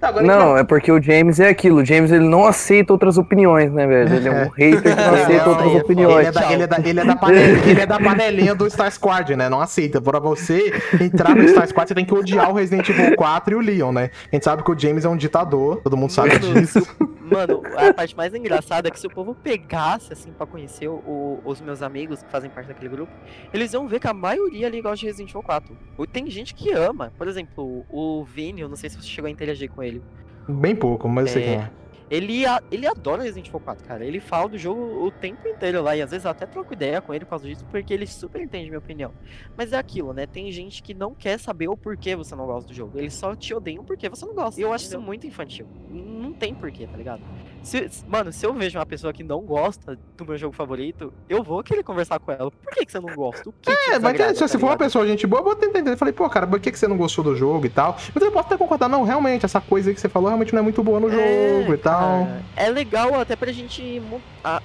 Tá, 0.00 0.10
Não, 0.22 0.56
é 0.56 0.64
porque 0.64 0.90
o 0.90 1.00
James 1.00 1.38
é 1.40 1.48
aquilo. 1.48 1.80
O 1.80 1.84
James 1.84 2.10
ele 2.10 2.28
não 2.28 2.44
aceita 2.46 2.92
outras 2.92 3.16
opiniões, 3.16 3.72
né, 3.72 3.86
velho? 3.86 4.14
Ele 4.14 4.28
é 4.28 4.32
um 4.32 4.48
hater 4.56 4.82
que 4.82 4.88
não 4.88 5.16
É, 5.16 5.22
aceita 5.22 5.44
não, 5.44 5.52
outras 5.52 5.72
é- 5.72 5.76
opiniões. 5.78 6.18
Ele 6.18 6.26
é, 6.26 6.32
da, 6.32 6.52
ele, 6.52 6.62
é 6.62 6.66
da, 6.66 6.78
ele, 6.78 7.00
é 7.00 7.04
da 7.04 7.16
panelinha, 7.16 7.70
ele 7.70 7.80
é 7.80 7.86
da 7.86 7.98
panelinha 7.98 8.54
do 8.54 8.68
Star 8.68 8.90
Squad, 8.90 9.36
né? 9.36 9.48
Não 9.48 9.60
aceita. 9.60 10.00
Pra 10.00 10.18
você 10.18 10.63
entrar 11.02 11.34
no 11.34 11.46
Star 11.48 11.66
Squad, 11.68 11.88
você 11.88 11.94
tem 11.94 12.04
que 12.04 12.14
odiar 12.14 12.50
o 12.50 12.54
Resident 12.54 12.88
Evil 12.88 13.16
4 13.16 13.54
e 13.54 13.56
o 13.56 13.60
Leon, 13.60 13.92
né? 13.92 14.10
A 14.32 14.36
gente 14.36 14.44
sabe 14.44 14.62
que 14.62 14.70
o 14.70 14.78
James 14.78 15.04
é 15.04 15.08
um 15.08 15.16
ditador, 15.16 15.80
todo 15.82 15.96
mundo 15.96 16.10
sabe 16.10 16.38
Mano, 16.38 16.54
disso. 16.60 16.96
Mano, 17.20 17.62
a 17.76 17.92
parte 17.94 18.16
mais 18.16 18.34
engraçada 18.34 18.88
é 18.88 18.90
que 18.90 19.00
se 19.00 19.06
o 19.06 19.10
povo 19.10 19.34
pegasse, 19.34 20.12
assim, 20.12 20.30
pra 20.32 20.46
conhecer 20.46 20.88
o- 20.88 21.40
os 21.44 21.60
meus 21.60 21.80
amigos 21.82 22.22
que 22.22 22.30
fazem 22.30 22.50
parte 22.50 22.66
daquele 22.68 22.88
grupo, 22.90 23.12
eles 23.52 23.72
iam 23.72 23.88
ver 23.88 23.98
que 24.00 24.06
a 24.06 24.12
maioria 24.14 24.66
ali 24.66 24.80
gosta 24.82 24.96
de 24.98 25.06
Resident 25.06 25.30
Evil 25.30 25.42
4. 25.42 25.76
O- 25.96 26.06
Tem 26.06 26.28
gente 26.30 26.54
que 26.54 26.70
ama. 26.72 27.12
Por 27.16 27.26
exemplo, 27.26 27.84
o 27.90 28.24
Vini, 28.24 28.60
eu 28.60 28.68
não 28.68 28.76
sei 28.76 28.88
se 28.90 28.96
você 29.00 29.08
chegou 29.08 29.26
a 29.28 29.30
interagir 29.30 29.70
com 29.70 29.82
ele. 29.82 30.02
Bem 30.48 30.76
pouco, 30.76 31.08
mas 31.08 31.26
eu 31.28 31.32
sei 31.32 31.42
É. 31.42 31.46
quem 31.46 31.54
é. 31.56 31.70
Ele, 32.14 32.46
a- 32.46 32.62
ele 32.70 32.86
adora 32.86 33.22
Resident 33.22 33.48
Evil 33.48 33.60
4, 33.60 33.84
cara. 33.86 34.04
Ele 34.04 34.20
fala 34.20 34.48
do 34.48 34.56
jogo 34.58 34.80
o 35.04 35.10
tempo 35.10 35.46
inteiro 35.48 35.82
lá. 35.82 35.96
E 35.96 36.02
às 36.02 36.10
vezes 36.10 36.24
eu 36.24 36.30
até 36.30 36.46
troco 36.46 36.72
ideia 36.72 37.00
com 37.00 37.12
ele 37.12 37.24
por 37.24 37.30
causa 37.30 37.46
disso, 37.48 37.64
porque 37.70 37.92
ele 37.92 38.06
super 38.06 38.40
entende 38.40 38.68
minha 38.68 38.78
opinião. 38.78 39.12
Mas 39.56 39.72
é 39.72 39.76
aquilo, 39.78 40.12
né? 40.12 40.26
Tem 40.26 40.50
gente 40.52 40.82
que 40.82 40.94
não 40.94 41.14
quer 41.14 41.38
saber 41.38 41.68
o 41.68 41.76
porquê 41.76 42.14
você 42.14 42.34
não 42.34 42.46
gosta 42.46 42.68
do 42.68 42.74
jogo. 42.74 42.98
Eles 42.98 43.14
só 43.14 43.34
te 43.34 43.52
odeiam 43.54 43.84
porque 43.84 44.08
você 44.08 44.24
não 44.26 44.34
gosta. 44.34 44.60
E 44.60 44.62
eu 44.62 44.72
acho 44.72 44.84
isso 44.86 45.00
muito 45.00 45.26
infantil. 45.26 45.66
Não 45.90 46.32
tem 46.32 46.54
porquê, 46.54 46.86
tá 46.86 46.96
ligado? 46.96 47.22
Se- 47.64 47.88
mano, 48.06 48.30
se 48.32 48.44
eu 48.46 48.52
vejo 48.52 48.78
uma 48.78 48.86
pessoa 48.86 49.12
que 49.12 49.24
não 49.24 49.40
gosta 49.40 49.98
do 50.16 50.24
meu 50.24 50.36
jogo 50.38 50.54
favorito, 50.54 51.12
eu 51.28 51.42
vou 51.42 51.62
querer 51.62 51.82
conversar 51.82 52.18
com 52.20 52.30
ela. 52.30 52.50
Por 52.50 52.72
que, 52.72 52.84
que 52.86 52.92
você 52.92 53.00
não 53.00 53.14
gosta? 53.14 53.48
O 53.48 53.52
que 53.60 53.70
É, 53.70 53.74
mas 53.98 54.12
desagrada, 54.12 54.34
se 54.34 54.52
tá 54.52 54.58
for 54.58 54.66
uma 54.66 54.76
pessoa 54.76 55.06
gente 55.06 55.26
boa, 55.26 55.40
eu 55.40 55.44
vou 55.44 55.56
tentar 55.56 55.78
entender. 55.80 55.94
Eu 55.94 55.98
falei, 55.98 56.12
pô, 56.14 56.28
cara, 56.28 56.46
por 56.46 56.60
que, 56.60 56.70
que 56.70 56.78
você 56.78 56.86
não 56.86 56.96
gostou 56.96 57.24
do 57.24 57.34
jogo 57.34 57.66
e 57.66 57.70
tal? 57.70 57.96
Mas 58.14 58.22
eu 58.22 58.30
posso 58.30 58.46
até 58.46 58.56
concordar, 58.56 58.88
não, 58.88 59.02
realmente, 59.02 59.44
essa 59.44 59.60
coisa 59.60 59.90
aí 59.90 59.94
que 59.94 60.00
você 60.00 60.08
falou 60.08 60.28
realmente 60.28 60.52
não 60.52 60.60
é 60.60 60.62
muito 60.62 60.82
boa 60.84 61.00
no 61.00 61.08
É, 61.10 61.60
jogo 61.62 61.74
e 61.74 61.78
tal. 61.78 62.28
É 62.54 62.68
legal 62.68 63.18
até 63.18 63.34
pra 63.34 63.50
gente 63.50 64.00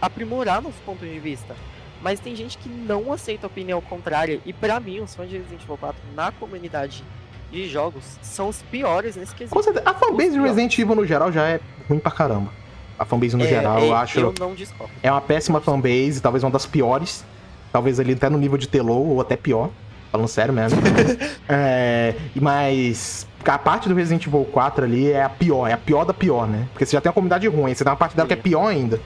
aprimorar 0.01 0.61
nosso 0.61 0.77
ponto 0.85 1.05
de 1.05 1.19
vista. 1.19 1.55
Mas 2.01 2.19
tem 2.19 2.35
gente 2.35 2.57
que 2.57 2.69
não 2.69 3.11
aceita 3.11 3.45
a 3.45 3.47
opinião 3.47 3.81
contrária. 3.81 4.39
E 4.45 4.53
pra 4.53 4.79
mim, 4.79 4.99
os 5.01 5.13
fãs 5.15 5.29
de 5.29 5.37
Resident 5.37 5.63
Evil 5.63 5.77
4 5.77 6.01
na 6.15 6.31
comunidade 6.31 7.03
de 7.51 7.67
jogos 7.67 8.03
são 8.21 8.47
os 8.49 8.61
piores 8.61 9.15
nesse 9.15 9.33
quesito. 9.35 9.55
Com 9.55 9.61
certeza. 9.63 9.83
A 9.89 9.93
fanbase 9.93 10.31
de 10.31 10.39
Resident 10.39 10.77
Evil 10.77 10.95
no 10.95 11.05
geral 11.05 11.31
já 11.31 11.47
é 11.47 11.59
ruim 11.89 11.99
pra 11.99 12.11
caramba. 12.11 12.51
A 12.99 13.05
fanbase 13.05 13.35
no 13.35 13.45
É, 13.45 13.47
geral, 13.47 13.79
é, 13.79 13.87
eu 13.87 13.95
acho. 13.95 14.19
Eu 14.19 14.33
não 14.37 14.53
discordo. 14.53 14.91
É 15.01 15.09
uma 15.09 15.21
péssima 15.21 15.61
fanbase, 15.61 16.19
talvez 16.21 16.43
uma 16.43 16.51
das 16.51 16.65
piores. 16.65 17.23
Talvez 17.71 17.99
ali 17.99 18.13
até 18.13 18.29
no 18.29 18.37
nível 18.37 18.57
de 18.57 18.67
Telou, 18.67 19.07
ou 19.07 19.21
até 19.21 19.37
pior. 19.37 19.69
Falando 20.11 20.27
sério 20.27 20.53
mesmo. 20.53 20.81
é, 21.47 22.15
mas 22.35 23.27
a 23.45 23.57
parte 23.57 23.87
do 23.87 23.95
Resident 23.95 24.25
Evil 24.25 24.43
4 24.51 24.83
ali 24.83 25.11
é 25.11 25.23
a 25.23 25.29
pior, 25.29 25.67
é 25.67 25.73
a 25.73 25.77
pior 25.77 26.03
da 26.03 26.13
pior, 26.13 26.47
né? 26.47 26.67
Porque 26.73 26.85
você 26.85 26.95
já 26.95 27.01
tem 27.01 27.09
uma 27.09 27.13
comunidade 27.13 27.47
ruim, 27.47 27.73
você 27.73 27.83
tem 27.83 27.91
uma 27.91 27.97
parte 27.97 28.15
dela 28.15 28.27
que 28.27 28.33
é 28.33 28.37
pior 28.37 28.67
ainda. 28.67 28.99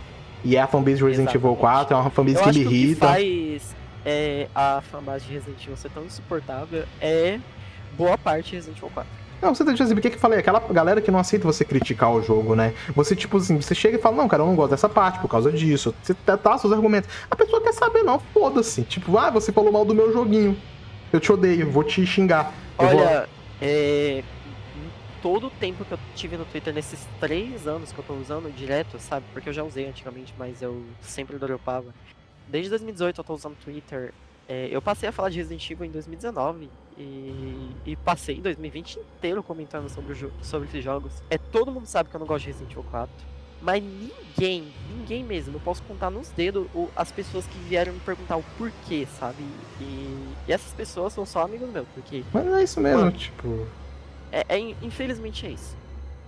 E 0.44 0.56
é 0.56 0.62
a 0.62 0.68
fanbase 0.68 0.98
de 0.98 1.04
Resident 1.04 1.34
Evil 1.36 1.52
Exatamente. 1.52 1.88
4, 1.88 1.94
é 1.94 2.00
uma 2.00 2.10
fanbase 2.10 2.38
Eu 2.38 2.44
que 2.44 2.50
me 2.50 2.54
que 2.54 2.66
o 2.66 2.70
que 2.70 2.76
irrita. 2.76 3.08
faz 3.08 3.76
é, 4.06 4.48
a 4.56 4.82
fanbase 4.92 5.26
de 5.26 5.34
Resident 5.34 5.62
Evil 5.64 5.78
ser 5.78 5.90
tão 5.92 6.04
insuportável 6.04 6.84
é 7.00 7.40
boa 7.98 8.18
parte 8.18 8.50
de 8.50 8.56
Resident 8.56 8.78
Evil 8.78 8.92
4. 8.94 9.23
Não, 9.44 9.54
você 9.54 9.64
deixa 9.66 9.84
assim, 9.84 9.94
porque 9.94 10.10
que 10.10 10.16
eu 10.16 10.20
falei? 10.22 10.40
Aquela 10.40 10.60
galera 10.60 11.02
que 11.02 11.12
não 11.12 11.20
aceita 11.20 11.46
você 11.46 11.66
criticar 11.66 12.10
o 12.14 12.22
jogo, 12.22 12.56
né? 12.56 12.74
Você, 12.96 13.14
tipo 13.14 13.36
assim, 13.38 13.60
você 13.60 13.76
chega 13.76 13.98
e 13.98 14.02
fala, 14.02 14.16
não, 14.16 14.28
cara, 14.28 14.42
eu 14.42 14.48
não 14.48 14.56
gosto 14.56 14.72
dessa 14.72 14.88
parte 14.88 15.20
por 15.20 15.28
causa 15.28 15.52
disso. 15.52 15.94
Você 16.02 16.14
tá 16.14 16.38
tá 16.38 16.58
seus 16.58 16.72
argumentos. 16.72 17.10
A 17.30 17.36
pessoa 17.36 17.62
quer 17.62 17.74
saber, 17.74 18.04
não, 18.04 18.20
foda-se. 18.20 18.84
Tipo, 18.84 19.18
ah, 19.18 19.30
você 19.30 19.52
falou 19.52 19.72
mal 19.72 19.84
do 19.84 19.94
meu 19.94 20.14
joguinho. 20.14 20.58
Eu 21.12 21.20
te 21.20 21.32
odeio, 21.32 21.70
vou 21.70 21.84
te 21.84 22.06
xingar. 22.06 22.54
Eu 22.80 22.88
vou- 22.88 23.02
Olha, 23.02 23.28
é, 23.62 24.20
em 24.78 25.22
todo 25.22 25.48
o 25.48 25.50
tempo 25.50 25.84
que 25.84 25.92
eu 25.92 26.00
tive 26.16 26.38
no 26.38 26.46
Twitter, 26.46 26.74
nesses 26.74 27.06
três 27.20 27.68
anos 27.68 27.92
que 27.92 28.00
eu 28.00 28.04
tô 28.06 28.14
usando 28.14 28.50
direto, 28.56 28.98
sabe? 28.98 29.26
Porque 29.34 29.50
eu 29.50 29.54
já 29.54 29.64
usei 29.64 29.86
antigamente, 29.88 30.34
mas 30.40 30.62
eu 30.62 30.82
sempre 31.02 31.38
dropava. 31.38 31.94
Desde 32.48 32.70
2018 32.70 33.20
eu 33.20 33.24
tô 33.26 33.34
usando 33.34 33.56
Twitter. 33.64 34.14
É, 34.54 34.68
eu 34.70 34.80
passei 34.84 35.10
a 35.10 35.12
falar 35.12 35.30
de 35.30 35.38
Resident 35.38 35.68
Evil 35.72 35.86
em 35.88 35.90
2019 35.90 36.70
e, 36.96 37.72
e 37.88 37.96
passei 37.96 38.40
2020 38.40 38.98
inteiro 39.00 39.42
comentando 39.42 39.90
sobre, 39.90 40.14
o 40.14 40.32
sobre 40.44 40.68
esses 40.68 40.84
jogos. 40.84 41.12
É, 41.32 41.40
todo 41.40 41.72
mundo 41.72 41.88
sabe 41.88 42.10
que 42.10 42.16
eu 42.16 42.20
não 42.20 42.28
gosto 42.28 42.42
de 42.46 42.52
Resident 42.52 42.72
Evil 42.72 42.86
4. 42.92 43.10
Mas 43.60 43.82
ninguém, 43.82 44.72
ninguém 44.96 45.24
mesmo, 45.24 45.56
eu 45.56 45.60
posso 45.60 45.82
contar 45.84 46.12
nos 46.12 46.30
dedos 46.30 46.68
o- 46.76 46.88
as 46.96 47.12
pessoas 47.12 47.48
que 47.48 47.58
vieram 47.68 47.94
me 47.94 48.00
perguntar 48.02 48.36
o 48.38 48.44
porquê, 48.58 49.08
sabe? 49.18 49.42
E, 49.82 49.84
e 50.48 50.52
essas 50.54 50.72
pessoas 50.74 51.14
são 51.14 51.26
só 51.26 51.44
amigos 51.46 51.68
meus, 51.72 51.88
porque 51.96 52.24
Mas 52.32 52.46
é 52.46 52.64
isso 52.64 52.80
mesmo, 52.80 53.00
Mano. 53.00 53.12
tipo. 53.14 53.66
é, 54.32 54.46
é 54.50 54.60
in- 54.60 54.76
infelizmente 54.84 55.48
é 55.48 55.50
isso. 55.52 55.76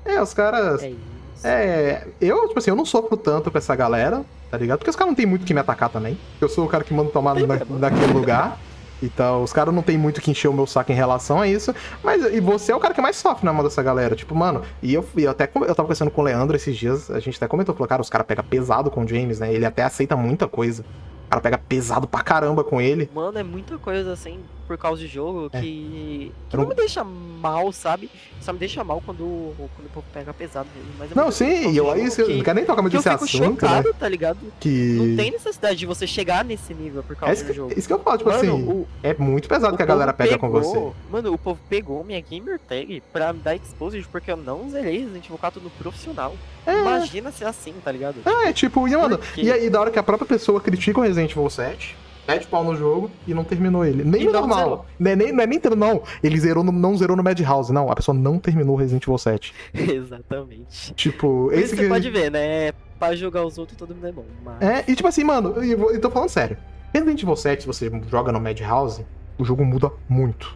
É, 0.03 0.19
os 0.19 0.34
caras. 0.34 0.81
É 0.81 0.89
isso. 0.91 1.45
É, 1.45 2.07
eu, 2.22 2.47
tipo 2.47 2.57
assim, 2.57 2.72
eu 2.72 2.76
não 2.76 2.85
sofro 2.85 3.18
tanto 3.18 3.52
com 3.52 3.57
essa 3.57 3.76
galera, 3.76 4.26
tá 4.57 4.61
ligado? 4.61 4.80
Porque 4.80 4.90
os 4.90 4.95
caras 4.95 5.11
não 5.11 5.15
tem 5.15 5.26
muito 5.26 5.45
que 5.45 5.53
me 5.53 5.60
atacar 5.60 5.90
também. 5.90 6.18
Eu 6.40 6.49
sou 6.49 6.65
o 6.65 6.68
cara 6.68 6.84
que 6.84 6.94
manda 6.94 7.10
tomar 7.10 7.36
na, 7.36 7.65
naquele 7.80 8.14
lugar. 8.14 8.57
Então, 9.03 9.44
os 9.44 9.52
caras 9.52 9.73
não 9.73 9.82
tem 9.82 9.98
muito 9.98 10.22
que 10.22 10.32
encher 10.32 10.48
o 10.48 10.53
meu 10.53 10.65
saco 10.65 10.91
em 10.91 10.95
relação 10.95 11.41
a 11.41 11.48
isso. 11.48 11.73
Mas, 12.03 12.23
e 12.26 12.40
você 12.40 12.72
é 12.72 12.76
o 12.76 12.80
cara 12.80 12.94
que 12.94 13.02
mais 13.02 13.15
sofre 13.18 13.45
na 13.45 13.52
mão 13.52 13.64
dessa 13.64 13.84
galera. 13.84 14.15
Tipo, 14.15 14.34
mano, 14.34 14.61
e 14.82 14.94
eu, 14.94 15.06
e 15.15 15.23
eu 15.23 15.32
até 15.32 15.44
eu 15.44 15.76
tava 15.76 15.84
conversando 15.84 16.10
com 16.10 16.22
o 16.22 16.23
Leandro 16.23 16.56
esses 16.56 16.76
dias, 16.76 17.11
a 17.11 17.19
gente 17.19 17.36
até 17.36 17.48
comentou, 17.48 17.76
falou, 17.76 17.88
cara, 17.88 18.02
os 18.02 18.10
caras 18.10 18.26
pegam 18.26 18.44
pesado 18.44 18.90
com 18.90 19.03
o 19.03 19.07
James, 19.07 19.40
né? 19.40 19.53
Ele 19.53 19.65
até 19.65 19.84
aceita 19.84 20.15
muita 20.15 20.48
coisa. 20.48 20.86
O 21.27 21.30
cara 21.30 21.41
pega 21.41 21.57
pesado 21.57 22.07
pra 22.07 22.22
caramba 22.22 22.64
com 22.64 22.80
ele. 22.80 23.10
Mano, 23.14 23.38
é 23.38 23.44
muita 23.44 23.77
coisa 23.77 24.14
assim 24.14 24.40
por 24.68 24.78
causa 24.78 25.02
de 25.02 25.08
jogo 25.08 25.50
É. 25.54 25.62
que, 25.62 26.32
que 26.50 26.58
não 26.58 26.68
me 26.68 26.76
deixa 26.76 27.04
mal, 27.04 27.72
sabe? 27.72 28.10
Só 28.42 28.52
me 28.54 28.60
deixa 28.60 28.84
mal 28.84 29.02
quando, 29.06 29.54
quando 29.58 29.88
o 29.88 29.90
povo 29.94 30.06
pega 30.14 30.34
pesado 30.34 30.68
mesmo. 30.76 30.92
Mas 31.00 31.12
é 31.12 31.16
Não, 31.16 31.32
sim, 31.32 31.76
eu, 31.76 31.88
eu 31.96 32.12
que, 32.12 32.34
não 32.36 32.44
quero 32.44 32.56
nem 32.56 32.66
tocar 32.66 32.82
muito 32.82 32.96
nesse 32.96 33.10
assunto, 33.10 33.28
chocado, 33.62 33.88
né? 33.90 33.96
tá 34.00 34.08
ligado? 34.10 34.38
Que. 34.60 34.70
Não 34.70 35.16
tem 35.16 35.32
necessidade 35.32 35.78
de 35.78 35.86
você 35.86 36.06
chegar 36.08 36.44
nesse 36.46 36.74
nível 36.74 37.02
por 37.04 37.14
É 37.14 37.20
causa 37.20 37.34
isso 37.34 37.44
do 37.44 37.48
que, 37.48 37.54
jogo. 37.54 37.74
isso 37.78 37.88
que 37.88 37.94
eu 37.94 38.00
falo, 38.00 38.18
tipo 38.18 38.30
Mano, 38.30 38.40
assim, 38.42 38.50
o, 38.64 38.88
é 39.02 39.14
muito 39.16 39.48
pesado 39.48 39.76
que 39.78 39.84
a 39.84 39.86
galera 39.86 40.14
pega 40.14 40.38
com 40.38 40.48
pegou- 40.52 40.62
você. 40.92 40.96
Mano, 41.12 41.34
o 41.34 41.38
povo 41.38 41.60
pegou 41.70 42.04
minha 42.04 42.20
gamer 42.22 42.60
tag 42.60 43.02
pra 43.14 43.34
me 43.34 43.40
dar 43.40 43.56
exposed 43.56 44.06
porque 44.12 44.32
eu 44.32 44.38
não 44.38 44.70
zerei 44.70 45.00
Resident 45.00 45.26
Evil 45.26 45.38
4 45.38 45.62
no 45.62 45.70
profissional. 45.72 46.36
É. 46.66 46.82
Imagina 46.82 47.32
ser 47.32 47.46
assim, 47.46 47.74
tá 47.84 47.92
ligado? 47.92 48.16
É, 48.26 48.52
tipo, 48.54 48.88
e, 48.88 48.96
mano, 48.98 49.20
e 49.38 49.52
aí 49.52 49.70
da 49.70 49.80
hora 49.80 49.92
que 49.92 50.00
a 50.00 50.04
própria 50.04 50.28
pessoa 50.28 50.60
critica 50.60 51.00
o 51.00 51.04
Resident 51.04 51.32
Evil 51.32 51.50
7, 51.50 51.96
mete 52.27 52.47
pau 52.47 52.64
no 52.64 52.76
jogo 52.76 53.10
e 53.27 53.34
não 53.34 53.43
terminou 53.43 53.85
ele. 53.85 54.03
Nem 54.03 54.22
E 54.22 54.26
no 54.26 54.31
não 54.31 54.39
normal. 54.41 54.57
zerou. 54.60 54.85
Não 54.99 55.11
é 55.11 55.15
nem, 55.15 55.31
não 55.31 55.43
é 55.43 55.47
nem 55.47 55.60
não. 55.77 56.02
Ele 56.23 56.39
zerou 56.39 56.64
no- 56.64 56.72
não 56.72 56.97
zerou 56.97 57.15
no 57.15 57.23
Madhouse, 57.23 57.72
não. 57.72 57.89
A 57.91 57.95
pessoa 57.95 58.15
não 58.18 58.39
terminou 58.39 58.76
Resident 58.76 59.03
Evil 59.03 59.18
7. 59.18 59.53
Exatamente. 59.73 60.93
Tipo, 60.93 61.47
Por 61.49 61.53
esse 61.53 61.64
isso 61.65 61.76
que... 61.76 61.81
você 61.84 61.89
pode 61.89 62.10
ver, 62.10 62.31
né? 62.31 62.72
Pra 62.99 63.15
jogar 63.15 63.45
os 63.45 63.57
outros 63.57 63.77
todo 63.77 63.93
mundo 63.93 64.07
é 64.07 64.11
bom. 64.11 64.26
Mas... 64.43 64.61
É, 64.61 64.84
e 64.88 64.95
tipo 64.95 65.07
assim, 65.07 65.23
mano, 65.23 65.49
eu, 65.64 65.91
eu 65.91 65.99
tô 66.02 66.10
falando 66.10 66.30
sério. 66.30 66.57
Resident 66.93 67.22
Evil 67.22 67.35
7, 67.35 67.61
se 67.61 67.68
você 67.68 67.91
joga 68.10 68.31
no 68.31 68.39
Madhouse, 68.39 69.06
o 69.38 69.43
jogo 69.43 69.65
muda 69.65 69.91
muito. 70.07 70.56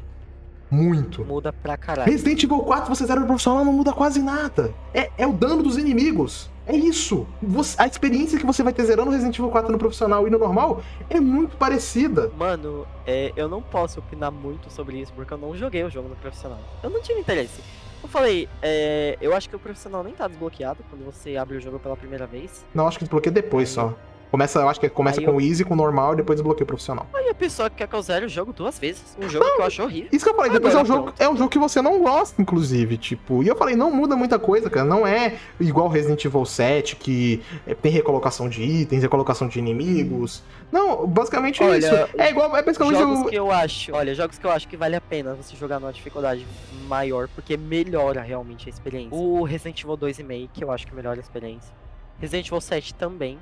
Muito. 0.69 1.25
Muda 1.25 1.51
pra 1.51 1.75
caralho. 1.77 2.09
Resident 2.11 2.43
Evil 2.43 2.59
4, 2.59 2.93
você 2.93 3.05
zera 3.05 3.19
no 3.19 3.25
profissional, 3.27 3.65
não 3.65 3.73
muda 3.73 3.91
quase 3.93 4.21
nada. 4.21 4.73
É, 4.93 5.09
é 5.17 5.25
o 5.27 5.33
dano 5.33 5.63
dos 5.63 5.77
inimigos. 5.77 6.49
É 6.67 6.75
isso. 6.75 7.25
Você- 7.41 7.75
a 7.81 7.87
experiência 7.87 8.37
que 8.37 8.45
você 8.45 8.61
vai 8.61 8.71
ter 8.71 8.83
zerando 8.85 9.09
Resident 9.09 9.35
Evil 9.39 9.49
4 9.49 9.71
no 9.71 9.79
profissional 9.79 10.27
e 10.27 10.29
no 10.29 10.37
normal 10.37 10.81
é 11.09 11.19
muito 11.19 11.57
parecida. 11.57 12.31
Mano, 12.37 12.85
é, 13.07 13.33
eu 13.35 13.49
não 13.49 13.61
posso 13.61 13.99
opinar 13.99 14.31
muito 14.31 14.71
sobre 14.71 14.99
isso 14.99 15.11
porque 15.13 15.33
eu 15.33 15.37
não 15.37 15.55
joguei 15.55 15.83
o 15.83 15.89
jogo 15.89 16.07
no 16.09 16.15
profissional. 16.15 16.59
Eu 16.83 16.91
não 16.91 17.01
tive 17.01 17.19
interesse. 17.19 17.59
Eu 18.01 18.07
falei, 18.07 18.47
é, 18.61 19.17
eu 19.19 19.35
acho 19.35 19.49
que 19.49 19.55
o 19.55 19.59
profissional 19.59 20.03
nem 20.03 20.13
tá 20.13 20.27
desbloqueado 20.27 20.79
quando 20.89 21.03
você 21.03 21.35
abre 21.35 21.57
o 21.57 21.59
jogo 21.59 21.79
pela 21.79 21.97
primeira 21.97 22.25
vez. 22.27 22.63
Não, 22.73 22.87
acho 22.87 22.97
que 22.99 23.03
desbloqueia 23.03 23.33
depois 23.33 23.67
só. 23.69 23.93
Começa, 24.31 24.59
eu 24.59 24.69
acho 24.69 24.79
que 24.79 24.87
começa 24.89 25.19
Aí 25.19 25.25
com 25.25 25.31
eu- 25.31 25.37
o 25.37 25.41
easy, 25.41 25.65
com 25.65 25.73
o 25.73 25.77
normal 25.77 26.13
e 26.13 26.17
depois 26.17 26.37
desbloqueia 26.37 26.63
o 26.63 26.67
profissional. 26.67 27.07
Aí 27.13 27.29
a 27.29 27.33
pessoa 27.33 27.67
quer 27.69 27.87
que 27.87 27.95
eu 27.95 28.01
zere 28.01 28.25
o 28.25 28.29
jogo 28.29 28.53
duas 28.53 28.77
vezes. 28.77 29.17
Um 29.19 29.27
jogo 29.27 29.43
que 29.43 29.61
eu 29.61 29.65
acho 29.65 29.81
horrível. 29.83 30.09
Isso 30.11 30.23
que 30.23 30.29
eu 30.31 30.35
falei, 30.35 30.51
depois 30.51 30.75
é 30.75 30.81
um, 30.81 30.85
jogo, 30.85 31.13
é 31.17 31.27
um 31.27 31.35
jogo 31.35 31.49
que 31.49 31.57
você 31.57 31.81
não 31.81 31.99
gosta, 31.99 32.39
inclusive, 32.39 32.95
tipo. 32.97 33.41
E 33.43 33.47
eu 33.47 33.55
falei, 33.55 33.75
não 33.75 33.89
muda 33.89 34.15
muita 34.15 34.37
coisa, 34.37 34.69
cara. 34.69 34.85
Não 34.85 35.05
é 35.07 35.37
igual 35.59 35.87
Resident 35.87 36.23
Evil 36.23 36.45
7, 36.45 36.95
que 36.95 37.41
é, 37.65 37.73
tem 37.73 37.91
recolocação 37.91 38.47
de 38.47 38.61
itens, 38.61 39.01
recolocação 39.01 39.47
de 39.47 39.57
inimigos. 39.57 40.43
Não, 40.71 41.07
basicamente 41.07 41.63
é 41.63 41.65
Olha, 41.65 41.77
isso. 41.79 42.09
É 42.15 42.29
igual, 42.29 42.55
é 42.55 42.61
basicamente 42.61 42.99
Jogos 42.99 43.19
o. 43.21 43.25
que 43.25 43.35
eu 43.35 43.51
acho, 43.51 43.91
olha, 43.95 44.13
jogos 44.13 44.37
que 44.37 44.45
eu 44.45 44.51
acho 44.51 44.67
que 44.67 44.77
vale 44.77 44.95
a 44.95 45.01
pena 45.01 45.33
você 45.33 45.55
jogar 45.55 45.79
numa 45.79 45.91
dificuldade 45.91 46.45
maior, 46.87 47.27
porque 47.33 47.57
melhora 47.57 48.21
realmente 48.21 48.67
a 48.67 48.69
experiência. 48.69 49.17
O 49.17 49.43
Resident 49.43 49.81
Evil 49.81 49.97
2 49.97 50.17
Remake, 50.19 50.61
eu 50.61 50.71
acho 50.71 50.85
que 50.85 50.93
melhora 50.93 51.19
a 51.19 51.21
experiência. 51.23 51.73
Resident 52.19 52.45
Evil 52.47 52.61
7 52.61 52.93
também. 52.93 53.39